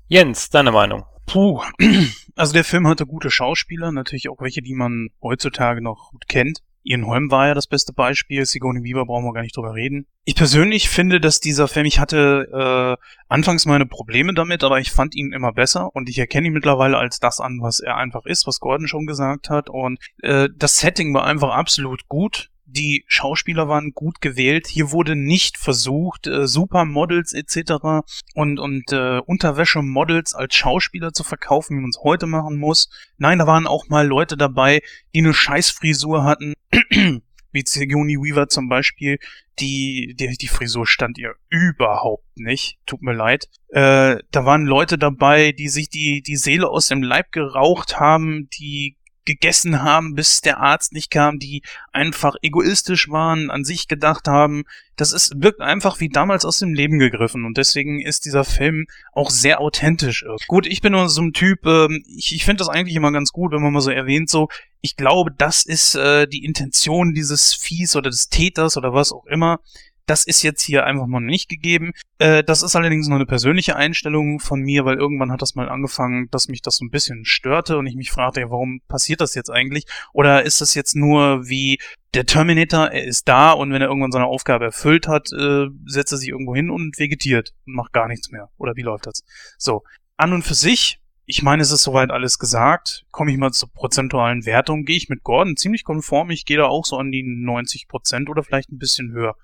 Jens, 0.09 0.51
deine 0.51 0.73
Meinung? 0.73 1.05
Puh, 1.27 1.61
also 2.37 2.53
der 2.53 2.65
Film 2.65 2.87
hatte 2.87 3.07
gute 3.07 3.31
Schauspieler, 3.31 3.91
natürlich 3.91 4.29
auch 4.29 4.41
welche, 4.41 4.63
die 4.63 4.75
man 4.75 5.09
heutzutage 5.21 5.83
noch 5.83 6.11
gut 6.13 6.29
kennt. 6.29 6.61
Ian 6.87 7.07
Holm 7.07 7.33
war 7.33 7.49
ja 7.49 7.55
das 7.55 7.67
beste 7.67 7.93
Beispiel, 7.93 8.47
Sigourney 8.47 8.85
Weaver 8.85 9.07
brauchen 9.07 9.25
wir 9.25 9.33
gar 9.33 9.43
nicht 9.43 9.57
drüber 9.57 9.75
reden. 9.75 10.07
Ich 10.25 10.37
persönlich 10.37 10.89
finde, 10.89 11.21
dass 11.21 11.41
dieser 11.41 11.67
Film, 11.67 11.85
ich 11.85 11.99
hatte 11.99 12.97
äh, 12.99 13.07
anfangs 13.29 13.67
meine 13.67 13.87
Probleme 13.87 14.35
damit, 14.35 14.63
aber 14.63 14.79
ich 14.79 14.93
fand 14.93 15.17
ihn 15.17 15.33
immer 15.33 15.53
besser 15.53 15.95
und 15.95 16.09
ich 16.09 16.19
erkenne 16.19 16.47
ihn 16.47 16.53
mittlerweile 16.53 16.97
als 16.97 17.19
das 17.19 17.41
an, 17.41 17.59
was 17.61 17.81
er 17.81 17.97
einfach 17.97 18.25
ist, 18.25 18.47
was 18.47 18.61
Gordon 18.61 18.87
schon 18.87 19.07
gesagt 19.07 19.51
hat 19.51 19.69
und 19.69 19.99
äh, 20.23 20.49
das 20.57 20.79
Setting 20.79 21.13
war 21.13 21.25
einfach 21.25 21.51
absolut 21.51 22.07
gut 22.07 22.51
die 22.67 23.05
Schauspieler 23.07 23.69
waren 23.69 23.93
gut 23.93 24.21
gewählt. 24.21 24.67
Hier 24.67 24.91
wurde 24.91 25.17
nicht 25.17 25.57
versucht, 25.57 26.27
äh, 26.27 26.47
Supermodels 26.47 27.33
etc. 27.33 28.05
und, 28.35 28.59
und 28.59 28.93
äh, 28.93 29.19
Unterwäschemodels 29.19 30.35
als 30.35 30.55
Schauspieler 30.55 31.13
zu 31.13 31.25
verkaufen, 31.25 31.77
wie 31.77 31.81
man 31.81 31.91
es 31.91 32.03
heute 32.03 32.27
machen 32.27 32.57
muss. 32.57 32.91
Nein, 33.19 33.39
da 33.39 33.47
waren 33.47 33.67
auch 33.67 33.89
mal 33.89 34.07
Leute 34.07 34.37
dabei, 34.37 34.83
die 35.15 35.21
eine 35.21 35.35
Scheißfrisur 35.35 36.25
hatten. 36.25 36.55
wie 37.57 37.65
Sigourney 37.65 38.17
Weaver 38.17 38.49
zum 38.49 38.69
Beispiel, 38.69 39.19
die, 39.59 40.15
die, 40.19 40.37
die 40.37 40.49
Frisur 40.49 40.87
stand 40.87 41.17
ihr 41.17 41.35
überhaupt 41.49 42.37
nicht. 42.37 42.79
Tut 42.85 43.01
mir 43.01 43.15
leid. 43.15 43.49
Äh, 43.69 44.19
da 44.31 44.45
waren 44.45 44.67
Leute 44.67 44.99
dabei, 44.99 45.53
die 45.53 45.69
sich 45.69 45.89
die, 45.89 46.21
die 46.21 46.37
Seele 46.37 46.69
aus 46.69 46.89
dem 46.89 47.03
Leib 47.03 47.33
geraucht 47.33 47.99
haben, 47.99 48.51
die 48.59 48.99
gegessen 49.27 49.83
haben, 49.83 50.15
bis 50.15 50.41
der 50.41 50.59
Arzt 50.59 50.93
nicht 50.93 51.11
kam, 51.11 51.39
die 51.39 51.63
einfach 51.93 52.35
egoistisch 52.43 53.11
waren, 53.11 53.51
an 53.51 53.65
sich 53.65 53.89
gedacht 53.89 54.29
haben. 54.29 54.65
Das 54.97 55.13
ist, 55.13 55.35
wirkt 55.37 55.61
einfach 55.61 56.01
wie 56.01 56.09
damals 56.09 56.45
aus 56.45 56.59
dem 56.59 56.73
Leben 56.73 56.99
gegriffen 56.99 57.45
und 57.45 57.59
deswegen 57.59 58.01
ist 58.01 58.25
dieser 58.25 58.45
Film 58.45 58.87
auch 59.13 59.31
sehr 59.31 59.61
authentisch. 59.61 60.25
Gut, 60.49 60.67
ich 60.67 60.81
bin 60.81 60.93
nur 60.93 61.09
so 61.11 61.21
ein 61.21 61.33
Typ, 61.33 61.67
ähm, 61.67 62.03
ich, 62.07 62.35
ich 62.35 62.45
finde 62.45 62.61
das 62.61 62.69
eigentlich 62.69 62.97
immer 62.97 63.13
ganz 63.13 63.33
gut, 63.33 63.53
wenn 63.53 63.63
man 63.63 63.73
mal 63.73 63.81
so 63.81 63.91
erwähnt, 63.91 64.31
so, 64.31 64.49
ich 64.81 64.97
glaube, 64.97 65.33
das 65.37 65.65
ist 65.67 65.97
äh, 65.97 66.27
die 66.27 66.45
Intention 66.45 67.13
dieses 67.13 67.53
Viehs 67.55 67.97
oder 67.97 68.09
des 68.09 68.29
Täters 68.29 68.77
oder 68.77 68.95
was 68.95 69.13
auch 69.13 69.27
immer. 69.27 69.61
Das 70.07 70.25
ist 70.25 70.43
jetzt 70.43 70.63
hier 70.63 70.85
einfach 70.85 71.07
mal 71.07 71.21
nicht 71.21 71.49
gegeben. 71.49 71.93
Äh, 72.19 72.45
das 72.45 72.63
ist 72.63 72.77
allerdings 72.77 73.09
nur 73.09 73.17
eine 73.17 73.27
persönliche 73.27 73.77
Einstellung 73.77 74.41
von 74.41 74.61
mir, 74.61 74.85
weil 74.85 74.97
irgendwann 74.97 75.33
hat 75.33 75.43
das 75.43 75.55
mal 75.55 75.69
angefangen, 75.69 76.29
dass 76.31 76.49
mich 76.49 76.63
das 76.63 76.77
so 76.77 76.85
ein 76.85 76.91
bisschen 76.91 77.25
störte 77.25 77.77
und 77.77 77.87
ich 77.87 77.97
mich 77.97 78.11
fragte, 78.11 78.41
ja, 78.41 78.51
warum 78.51 78.81
passiert 78.89 79.21
das 79.21 79.35
jetzt 79.35 79.51
eigentlich? 79.51 79.85
Oder 80.13 80.45
ist 80.45 80.61
das 80.61 80.75
jetzt 80.75 80.95
nur 80.95 81.49
wie 81.49 81.79
der 82.15 82.25
Terminator, 82.25 82.91
er 82.91 83.05
ist 83.05 83.29
da 83.29 83.53
und 83.53 83.73
wenn 83.73 83.83
er 83.83 83.89
irgendwann 83.89 84.13
seine 84.13 84.27
Aufgabe 84.27 84.65
erfüllt 84.65 85.09
hat, 85.09 85.29
äh, 85.33 85.67
setzt 85.85 86.13
er 86.13 86.19
sich 86.19 86.29
irgendwo 86.29 86.55
hin 86.55 86.71
und 86.71 86.99
vegetiert 86.99 87.53
und 87.67 87.75
macht 87.75 87.93
gar 87.93 88.09
nichts 88.09 88.31
mehr. 88.31 88.49
Oder 88.57 88.77
wie 88.77 88.83
läuft 88.83 89.07
das? 89.07 89.25
So, 89.59 89.83
an 90.17 90.33
und 90.33 90.43
für 90.43 90.55
sich 90.55 91.01
ich 91.29 91.43
meine, 91.43 91.61
es 91.61 91.73
ist 91.73 91.83
soweit 91.83 92.13
alles 92.13 92.39
gesagt. 92.39 93.05
Komme 93.11 93.33
ich 93.33 93.37
mal 93.37 93.51
zur 93.51 93.69
prozentualen 93.73 94.47
Wertung, 94.47 94.85
gehe 94.85 94.97
ich 94.97 95.09
mit 95.09 95.25
Gordon 95.25 95.57
ziemlich 95.57 95.83
konform. 95.83 96.31
Ich 96.31 96.45
gehe 96.45 96.57
da 96.57 96.67
auch 96.67 96.85
so 96.85 96.97
an 96.99 97.11
die 97.11 97.25
90 97.25 97.89
Prozent 97.89 98.31
oder 98.31 98.45
vielleicht 98.45 98.71
ein 98.71 98.79
bisschen 98.79 99.11
höher. 99.11 99.35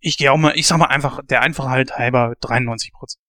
Ich 0.00 0.16
gehe 0.16 0.32
auch 0.32 0.36
mal, 0.36 0.52
ich 0.56 0.66
sag 0.66 0.78
mal 0.78 0.86
einfach, 0.86 1.20
der 1.24 1.42
Einfachheit 1.42 1.92
halber 1.98 2.34
93 2.40 2.92
Prozent. 2.92 3.22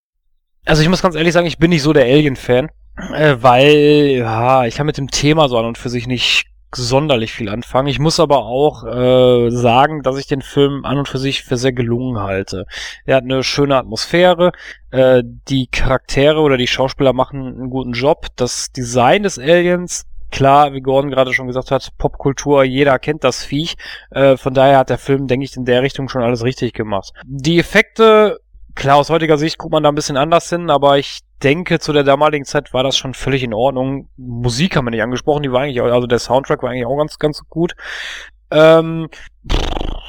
Also 0.65 0.81
ich 0.81 0.89
muss 0.89 1.01
ganz 1.01 1.15
ehrlich 1.15 1.33
sagen, 1.33 1.47
ich 1.47 1.57
bin 1.57 1.69
nicht 1.69 1.81
so 1.81 1.93
der 1.93 2.05
Alien-Fan, 2.05 2.69
äh, 3.13 3.37
weil, 3.39 4.15
ja, 4.17 4.65
ich 4.65 4.75
kann 4.75 4.85
mit 4.85 4.97
dem 4.97 5.09
Thema 5.09 5.47
so 5.49 5.57
an 5.57 5.65
und 5.65 5.77
für 5.77 5.89
sich 5.89 6.05
nicht 6.05 6.45
sonderlich 6.75 7.31
viel 7.31 7.49
anfangen. 7.49 7.87
Ich 7.87 7.99
muss 7.99 8.19
aber 8.19 8.45
auch 8.45 8.83
äh, 8.85 9.49
sagen, 9.49 10.03
dass 10.03 10.17
ich 10.17 10.27
den 10.27 10.41
Film 10.41 10.85
an 10.85 10.99
und 10.99 11.07
für 11.07 11.17
sich 11.17 11.43
für 11.43 11.57
sehr 11.57 11.73
gelungen 11.73 12.19
halte. 12.19 12.65
Er 13.05 13.17
hat 13.17 13.23
eine 13.23 13.43
schöne 13.43 13.75
Atmosphäre, 13.75 14.51
äh, 14.91 15.23
die 15.25 15.67
Charaktere 15.67 16.39
oder 16.39 16.57
die 16.57 16.67
Schauspieler 16.67 17.13
machen 17.13 17.47
einen 17.47 17.69
guten 17.69 17.93
Job. 17.93 18.27
Das 18.35 18.71
Design 18.71 19.23
des 19.23 19.39
Aliens 19.39 20.05
Klar, 20.31 20.73
wie 20.73 20.81
Gordon 20.81 21.11
gerade 21.11 21.33
schon 21.33 21.47
gesagt 21.47 21.71
hat, 21.71 21.89
Popkultur, 21.97 22.63
jeder 22.63 22.99
kennt 22.99 23.23
das 23.23 23.43
Viech. 23.43 23.75
Äh, 24.11 24.37
von 24.37 24.53
daher 24.53 24.77
hat 24.77 24.89
der 24.89 24.97
Film, 24.97 25.27
denke 25.27 25.45
ich, 25.45 25.55
in 25.55 25.65
der 25.65 25.81
Richtung 25.81 26.09
schon 26.09 26.21
alles 26.23 26.43
richtig 26.43 26.73
gemacht. 26.73 27.13
Die 27.25 27.59
Effekte, 27.59 28.39
klar, 28.75 28.97
aus 28.97 29.09
heutiger 29.09 29.37
Sicht 29.37 29.57
guckt 29.57 29.71
man 29.71 29.83
da 29.83 29.89
ein 29.89 29.95
bisschen 29.95 30.17
anders 30.17 30.49
hin, 30.49 30.69
aber 30.69 30.97
ich 30.97 31.21
denke, 31.43 31.79
zu 31.79 31.93
der 31.93 32.03
damaligen 32.03 32.45
Zeit 32.45 32.73
war 32.73 32.83
das 32.83 32.97
schon 32.97 33.13
völlig 33.13 33.43
in 33.43 33.53
Ordnung. 33.53 34.09
Musik 34.17 34.75
haben 34.75 34.85
wir 34.85 34.91
nicht 34.91 35.03
angesprochen, 35.03 35.43
die 35.43 35.51
war 35.51 35.61
eigentlich, 35.61 35.81
auch, 35.81 35.85
also 35.85 36.07
der 36.07 36.19
Soundtrack 36.19 36.61
war 36.63 36.69
eigentlich 36.69 36.85
auch 36.85 36.97
ganz, 36.97 37.17
ganz 37.17 37.41
gut. 37.49 37.75
Ähm, 38.51 39.09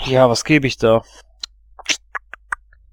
ja, 0.06 0.28
was 0.28 0.44
gebe 0.44 0.66
ich 0.66 0.76
da? 0.76 1.02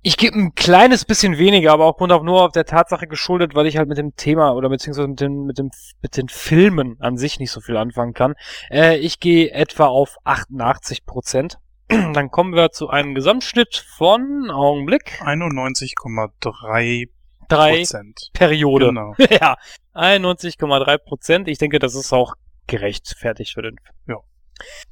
Ich 0.02 0.18
gebe 0.18 0.38
ein 0.38 0.56
kleines 0.56 1.06
bisschen 1.06 1.38
weniger, 1.38 1.74
aber 1.74 1.86
auch 1.86 2.00
nur 2.24 2.44
auf 2.44 2.52
der 2.52 2.66
Tatsache 2.66 3.08
geschuldet, 3.08 3.56
weil 3.56 3.68
ich 3.68 3.78
halt 3.78 3.90
mit 3.90 3.98
dem 3.98 4.16
Thema 4.16 4.54
oder 4.54 4.70
beziehungsweise 4.70 5.08
mit 5.08 5.20
den, 5.20 5.46
mit 5.46 5.58
dem, 5.58 5.72
mit 6.02 6.16
den 6.16 6.30
Filmen 6.30 6.96
an 7.02 7.18
sich 7.18 7.40
nicht 7.40 7.52
so 7.52 7.60
viel 7.62 7.76
anfangen 7.78 8.14
kann. 8.14 8.36
Äh, 8.70 8.98
ich 8.98 9.20
gehe 9.20 9.52
etwa 9.52 9.88
auf 9.88 10.18
88 10.24 11.06
Prozent. 11.06 11.58
Dann 11.90 12.32
kommen 12.32 12.54
wir 12.54 12.72
zu 12.72 12.90
einem 12.90 13.16
Gesamtschnitt 13.16 13.84
von 13.98 14.50
Augenblick 14.52 15.22
91,3 15.22 17.10
Prozent. 17.50 18.30
Periode. 18.34 18.88
Genau. 18.88 19.14
ja, 19.30 19.56
91,3 19.94 20.98
Prozent. 21.00 21.48
Ich 21.48 21.58
denke, 21.58 21.80
das 21.80 21.96
ist 21.96 22.14
auch 22.14 22.34
gerechtfertigt 22.68 23.54
für 23.54 23.64
den. 23.64 23.78
Ja. 24.08 24.18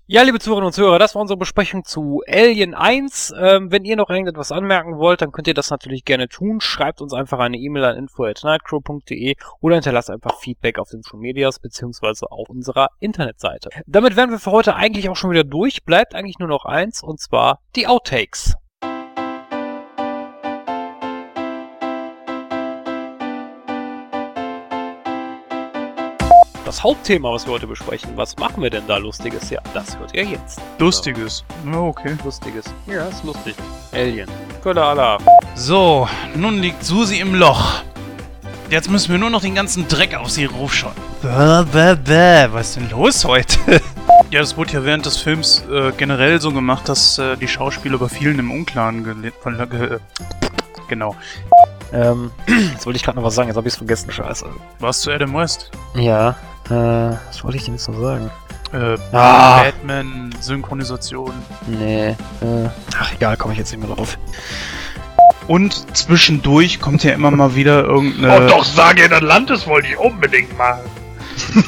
Ja, 0.07 0.21
liebe 0.21 0.39
Zuhörerinnen 0.39 0.67
und 0.67 0.73
Zuhörer, 0.73 0.99
das 0.99 1.15
war 1.15 1.21
unsere 1.21 1.37
Besprechung 1.37 1.83
zu 1.83 2.21
Alien 2.27 2.75
1. 2.75 3.33
Ähm, 3.39 3.71
wenn 3.71 3.85
ihr 3.85 3.95
noch 3.95 4.09
irgendetwas 4.11 4.51
anmerken 4.51 4.97
wollt, 4.97 5.21
dann 5.21 5.31
könnt 5.31 5.47
ihr 5.47 5.55
das 5.55 5.71
natürlich 5.71 6.05
gerne 6.05 6.27
tun. 6.27 6.61
Schreibt 6.61 7.01
uns 7.01 7.11
einfach 7.11 7.39
eine 7.39 7.57
E-Mail 7.57 7.85
an 7.85 7.97
info.nightcrow.de 7.97 9.35
oder 9.61 9.75
hinterlasst 9.75 10.11
einfach 10.11 10.39
Feedback 10.39 10.77
auf 10.77 10.89
den 10.89 11.01
Social 11.01 11.19
Medias 11.19 11.59
beziehungsweise 11.59 12.31
auf 12.31 12.49
unserer 12.49 12.89
Internetseite. 12.99 13.69
Damit 13.87 14.15
wären 14.15 14.29
wir 14.29 14.39
für 14.39 14.51
heute 14.51 14.75
eigentlich 14.75 15.09
auch 15.09 15.15
schon 15.15 15.31
wieder 15.31 15.43
durch. 15.43 15.83
Bleibt 15.83 16.13
eigentlich 16.13 16.37
nur 16.37 16.49
noch 16.49 16.65
eins 16.65 17.01
und 17.01 17.19
zwar 17.19 17.59
die 17.75 17.87
Outtakes. 17.87 18.55
Das 26.75 26.83
Hauptthema, 26.83 27.31
was 27.31 27.45
wir 27.45 27.53
heute 27.53 27.67
besprechen. 27.67 28.09
Was 28.17 28.35
machen 28.35 28.61
wir 28.61 28.69
denn 28.69 28.85
da 28.85 28.97
Lustiges? 28.97 29.49
Ja, 29.49 29.61
das 29.73 29.97
hört 29.97 30.13
ihr 30.13 30.25
jetzt. 30.25 30.59
Lustiges? 30.77 31.45
Ja, 31.71 31.79
okay. 31.79 32.17
Lustiges. 32.21 32.65
Ja, 32.85 33.05
ist 33.05 33.23
lustig. 33.23 33.55
Alien. 33.93 34.27
Kölle 34.61 34.83
Allah. 34.83 35.17
So, 35.55 36.09
nun 36.35 36.61
liegt 36.61 36.83
Susi 36.83 37.19
im 37.19 37.33
Loch. 37.33 37.81
Jetzt 38.69 38.89
müssen 38.89 39.09
wir 39.09 39.17
nur 39.17 39.29
noch 39.29 39.39
den 39.39 39.55
ganzen 39.55 39.87
Dreck 39.87 40.15
auf 40.15 40.29
sie 40.29 40.45
raufschauen. 40.45 40.95
Bäh, 41.21 41.63
bäh, 41.71 41.95
bäh. 41.95 42.47
Was 42.51 42.69
ist 42.69 42.75
denn 42.75 42.89
los 42.89 43.23
heute? 43.23 43.57
ja, 44.29 44.41
das 44.41 44.57
wurde 44.57 44.73
ja 44.73 44.83
während 44.83 45.05
des 45.05 45.15
Films 45.15 45.63
äh, 45.71 45.93
generell 45.95 46.41
so 46.41 46.51
gemacht, 46.51 46.89
dass 46.89 47.17
äh, 47.17 47.37
die 47.37 47.47
Schauspieler 47.47 47.95
über 47.95 48.09
vielen 48.09 48.37
im 48.37 48.51
Unklaren. 48.51 49.05
Ge 49.05 49.99
genau. 50.89 51.15
Ähm, 51.93 52.31
jetzt 52.73 52.85
wollte 52.85 52.97
ich 52.97 53.03
gerade 53.03 53.17
noch 53.17 53.23
was 53.23 53.35
sagen, 53.35 53.47
jetzt 53.47 53.55
habe 53.55 53.67
ich 53.69 53.75
es 53.75 53.77
vergessen, 53.77 54.11
scheiße. 54.11 54.45
Warst 54.79 55.05
du 55.05 55.11
Adam 55.11 55.33
West? 55.35 55.71
Ja. 55.93 56.35
Äh, 56.69 57.17
was 57.27 57.43
wollte 57.43 57.57
ich 57.57 57.65
denn 57.65 57.75
jetzt 57.75 57.87
noch 57.87 57.99
sagen? 57.99 58.31
Äh, 58.73 58.97
ah. 59.11 59.63
Batman-Synchronisation. 59.63 61.33
Nee, 61.67 62.09
äh, 62.09 62.15
ach 62.99 63.13
egal, 63.13 63.37
komme 63.37 63.53
ich 63.53 63.59
jetzt 63.59 63.71
nicht 63.71 63.85
mehr 63.85 63.95
drauf. 63.95 64.17
Und 65.47 65.95
zwischendurch 65.95 66.79
kommt 66.79 67.03
ja 67.03 67.13
immer 67.13 67.29
mal 67.29 67.55
wieder 67.55 67.83
irgendeine. 67.83 68.45
Oh, 68.45 68.49
doch, 68.49 68.65
sage 68.65 69.07
das 69.07 69.21
Landes 69.21 69.67
wollte 69.67 69.89
ich 69.89 69.97
unbedingt 69.97 70.57
machen. 70.57 70.81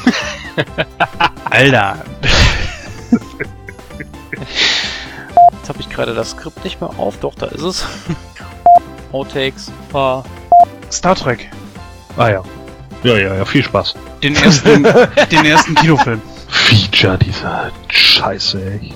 Alter. 1.50 1.98
Jetzt 5.52 5.68
habe 5.68 5.80
ich 5.80 5.88
gerade 5.88 6.14
das 6.14 6.30
Skript 6.30 6.64
nicht 6.64 6.80
mehr 6.80 6.90
auf. 6.98 7.18
Doch, 7.18 7.34
da 7.36 7.46
ist 7.46 7.62
es. 7.62 7.86
Outtakes. 9.12 9.70
Ah. 9.92 10.22
Star 10.90 11.14
Trek. 11.14 11.48
Ah 12.16 12.30
ja. 12.30 12.42
Ja, 13.02 13.16
ja, 13.16 13.34
ja, 13.36 13.44
viel 13.44 13.62
Spaß. 13.62 13.94
Den 14.22 14.34
ersten, 14.36 14.82
den 15.30 15.44
ersten 15.46 15.74
Kinofilm. 15.74 16.20
Feature 16.48 17.18
dieser 17.18 17.70
Scheiße, 17.88 18.80
echt. 18.80 18.94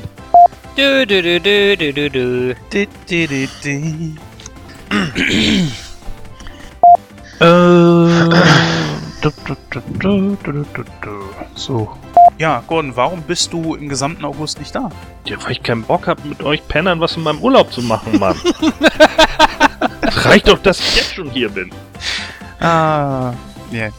Du, 0.77 1.07
du, 1.07 1.23
du, 1.23 1.41
du, 1.41 1.77
du, 1.77 1.93
du, 1.93 2.11
du. 2.11 2.55
Du, 2.71 2.87
du, 3.09 3.27
du, 3.27 3.47
du. 3.63 4.17
äh, 7.41 8.07
so. 11.55 11.97
Ja, 12.39 12.63
Gordon, 12.67 12.97
warum 12.97 13.23
bist 13.23 13.53
du 13.53 13.75
im 13.75 13.89
gesamten 13.89 14.25
August 14.25 14.59
nicht 14.59 14.75
da? 14.75 14.91
Ja, 15.27 15.37
weil 15.45 15.53
ich 15.53 15.63
keinen 15.63 15.83
Bock 15.83 16.09
habe, 16.09 16.27
mit 16.27 16.43
euch 16.43 16.67
Pennern 16.67 16.99
was 16.99 17.17
in 17.17 17.23
meinem 17.23 17.41
Urlaub 17.41 17.73
zu 17.73 17.83
machen, 17.83 18.19
Mann. 18.19 18.37
reicht 20.03 20.49
doch, 20.49 20.59
dass 20.59 20.81
ich 20.81 20.97
jetzt 20.97 21.15
schon 21.15 21.31
hier 21.31 21.49
bin. 21.51 21.71
Ah, 22.61 23.33
今 23.73 23.91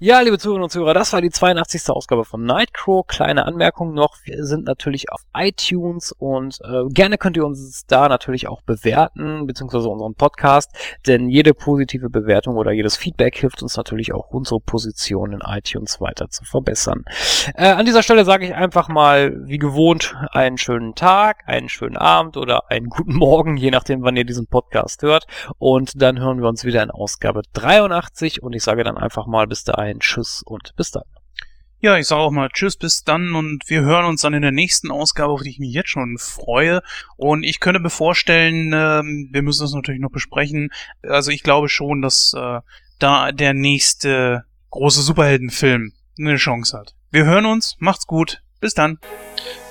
Ja, 0.00 0.20
liebe 0.20 0.38
Zuhörerinnen 0.38 0.62
und 0.62 0.70
Zuhörer, 0.70 0.94
das 0.94 1.12
war 1.12 1.20
die 1.20 1.30
82. 1.30 1.90
Ausgabe 1.90 2.24
von 2.24 2.44
Nightcrow. 2.44 3.04
Kleine 3.04 3.46
Anmerkung 3.46 3.94
noch, 3.94 4.14
wir 4.22 4.44
sind 4.44 4.64
natürlich 4.64 5.10
auf 5.10 5.22
iTunes 5.36 6.12
und 6.12 6.60
äh, 6.62 6.84
gerne 6.90 7.18
könnt 7.18 7.36
ihr 7.36 7.44
uns 7.44 7.84
da 7.84 8.08
natürlich 8.08 8.46
auch 8.46 8.62
bewerten, 8.62 9.48
beziehungsweise 9.48 9.88
unseren 9.88 10.14
Podcast, 10.14 10.70
denn 11.08 11.28
jede 11.28 11.52
positive 11.52 12.10
Bewertung 12.10 12.54
oder 12.54 12.70
jedes 12.70 12.96
Feedback 12.96 13.36
hilft 13.36 13.60
uns 13.60 13.76
natürlich 13.76 14.14
auch, 14.14 14.28
unsere 14.30 14.60
Position 14.60 15.32
in 15.32 15.40
iTunes 15.44 16.00
weiter 16.00 16.28
zu 16.28 16.44
verbessern. 16.44 17.04
Äh, 17.56 17.66
an 17.66 17.84
dieser 17.84 18.04
Stelle 18.04 18.24
sage 18.24 18.46
ich 18.46 18.54
einfach 18.54 18.86
mal, 18.86 19.36
wie 19.46 19.58
gewohnt, 19.58 20.14
einen 20.30 20.58
schönen 20.58 20.94
Tag, 20.94 21.42
einen 21.46 21.68
schönen 21.68 21.96
Abend 21.96 22.36
oder 22.36 22.70
einen 22.70 22.86
guten 22.86 23.16
Morgen, 23.16 23.56
je 23.56 23.72
nachdem, 23.72 24.04
wann 24.04 24.16
ihr 24.16 24.24
diesen 24.24 24.46
Podcast 24.46 25.02
hört. 25.02 25.26
Und 25.58 26.00
dann 26.00 26.20
hören 26.20 26.40
wir 26.40 26.48
uns 26.48 26.62
wieder 26.62 26.84
in 26.84 26.92
Ausgabe 26.92 27.42
83 27.54 28.44
und 28.44 28.52
ich 28.52 28.62
sage 28.62 28.84
dann 28.84 28.96
einfach 28.96 29.26
mal 29.26 29.48
bis 29.48 29.64
dahin 29.64 29.87
ein 29.90 30.00
Tschüss 30.00 30.42
und 30.44 30.74
bis 30.76 30.90
dann. 30.90 31.04
Ja, 31.80 31.96
ich 31.96 32.08
sage 32.08 32.22
auch 32.22 32.32
mal 32.32 32.48
Tschüss, 32.48 32.76
bis 32.76 33.04
dann 33.04 33.34
und 33.34 33.62
wir 33.68 33.82
hören 33.82 34.06
uns 34.06 34.22
dann 34.22 34.34
in 34.34 34.42
der 34.42 34.50
nächsten 34.50 34.90
Ausgabe, 34.90 35.32
auf 35.32 35.42
die 35.42 35.50
ich 35.50 35.60
mich 35.60 35.72
jetzt 35.72 35.90
schon 35.90 36.18
freue. 36.18 36.82
Und 37.16 37.44
ich 37.44 37.60
könnte 37.60 37.78
mir 37.78 37.90
vorstellen, 37.90 38.72
ähm, 38.74 39.28
wir 39.30 39.42
müssen 39.42 39.62
das 39.62 39.74
natürlich 39.74 40.00
noch 40.00 40.10
besprechen. 40.10 40.70
Also 41.02 41.30
ich 41.30 41.44
glaube 41.44 41.68
schon, 41.68 42.02
dass 42.02 42.34
äh, 42.36 42.60
da 42.98 43.30
der 43.30 43.54
nächste 43.54 44.44
große 44.70 45.02
Superheldenfilm 45.02 45.92
eine 46.18 46.36
Chance 46.36 46.76
hat. 46.76 46.94
Wir 47.10 47.24
hören 47.24 47.46
uns, 47.46 47.76
macht's 47.78 48.08
gut, 48.08 48.42
Bis 48.60 48.74
dann. 48.74 48.98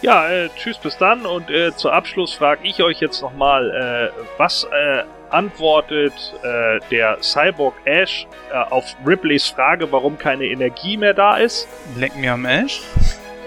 Ja, 0.01 0.29
äh, 0.29 0.49
tschüss, 0.55 0.77
bis 0.77 0.97
dann. 0.97 1.25
Und 1.25 1.49
äh, 1.49 1.75
zu 1.75 1.89
Abschluss 1.89 2.33
frage 2.33 2.65
ich 2.65 2.81
euch 2.81 3.01
jetzt 3.01 3.21
nochmal, 3.21 3.69
äh, 4.15 4.21
was 4.37 4.63
äh, 4.63 5.03
antwortet 5.29 6.13
äh, 6.43 6.79
der 6.89 7.17
Cyborg 7.21 7.75
Ash 7.85 8.27
äh, 8.51 8.57
auf 8.71 8.95
Ripleys 9.05 9.47
Frage, 9.47 9.91
warum 9.91 10.17
keine 10.17 10.45
Energie 10.45 10.97
mehr 10.97 11.13
da 11.13 11.37
ist. 11.37 11.67
Leck 11.97 12.15
mir 12.15 12.33
am 12.33 12.45
Ash. 12.45 12.81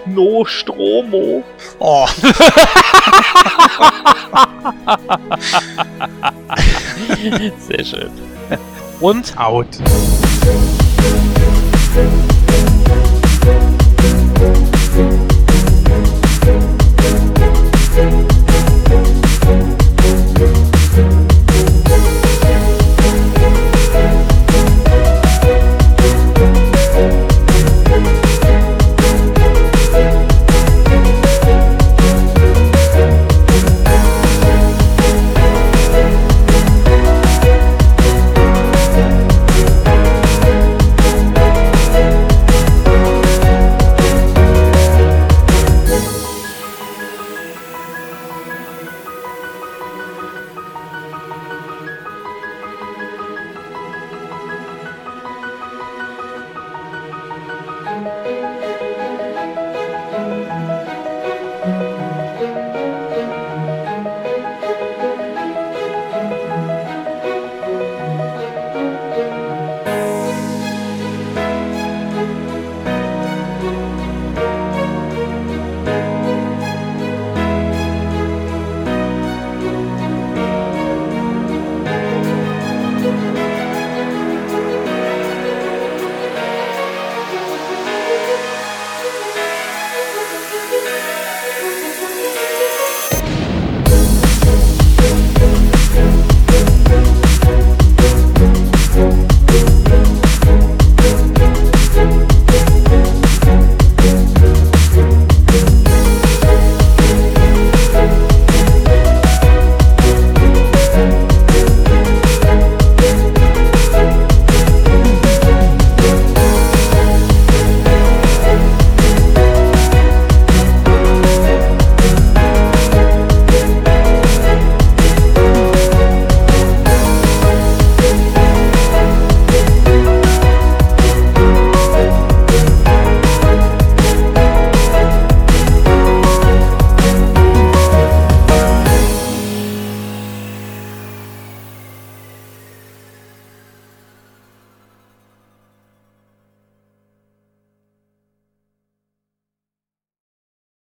No 0.05 0.45
Stromo. 0.45 1.43
Oh. 1.79 2.07
Sehr 7.57 7.85
schön. 7.85 8.11
Und 8.99 9.37
out. 9.37 9.67
out. 14.97 15.30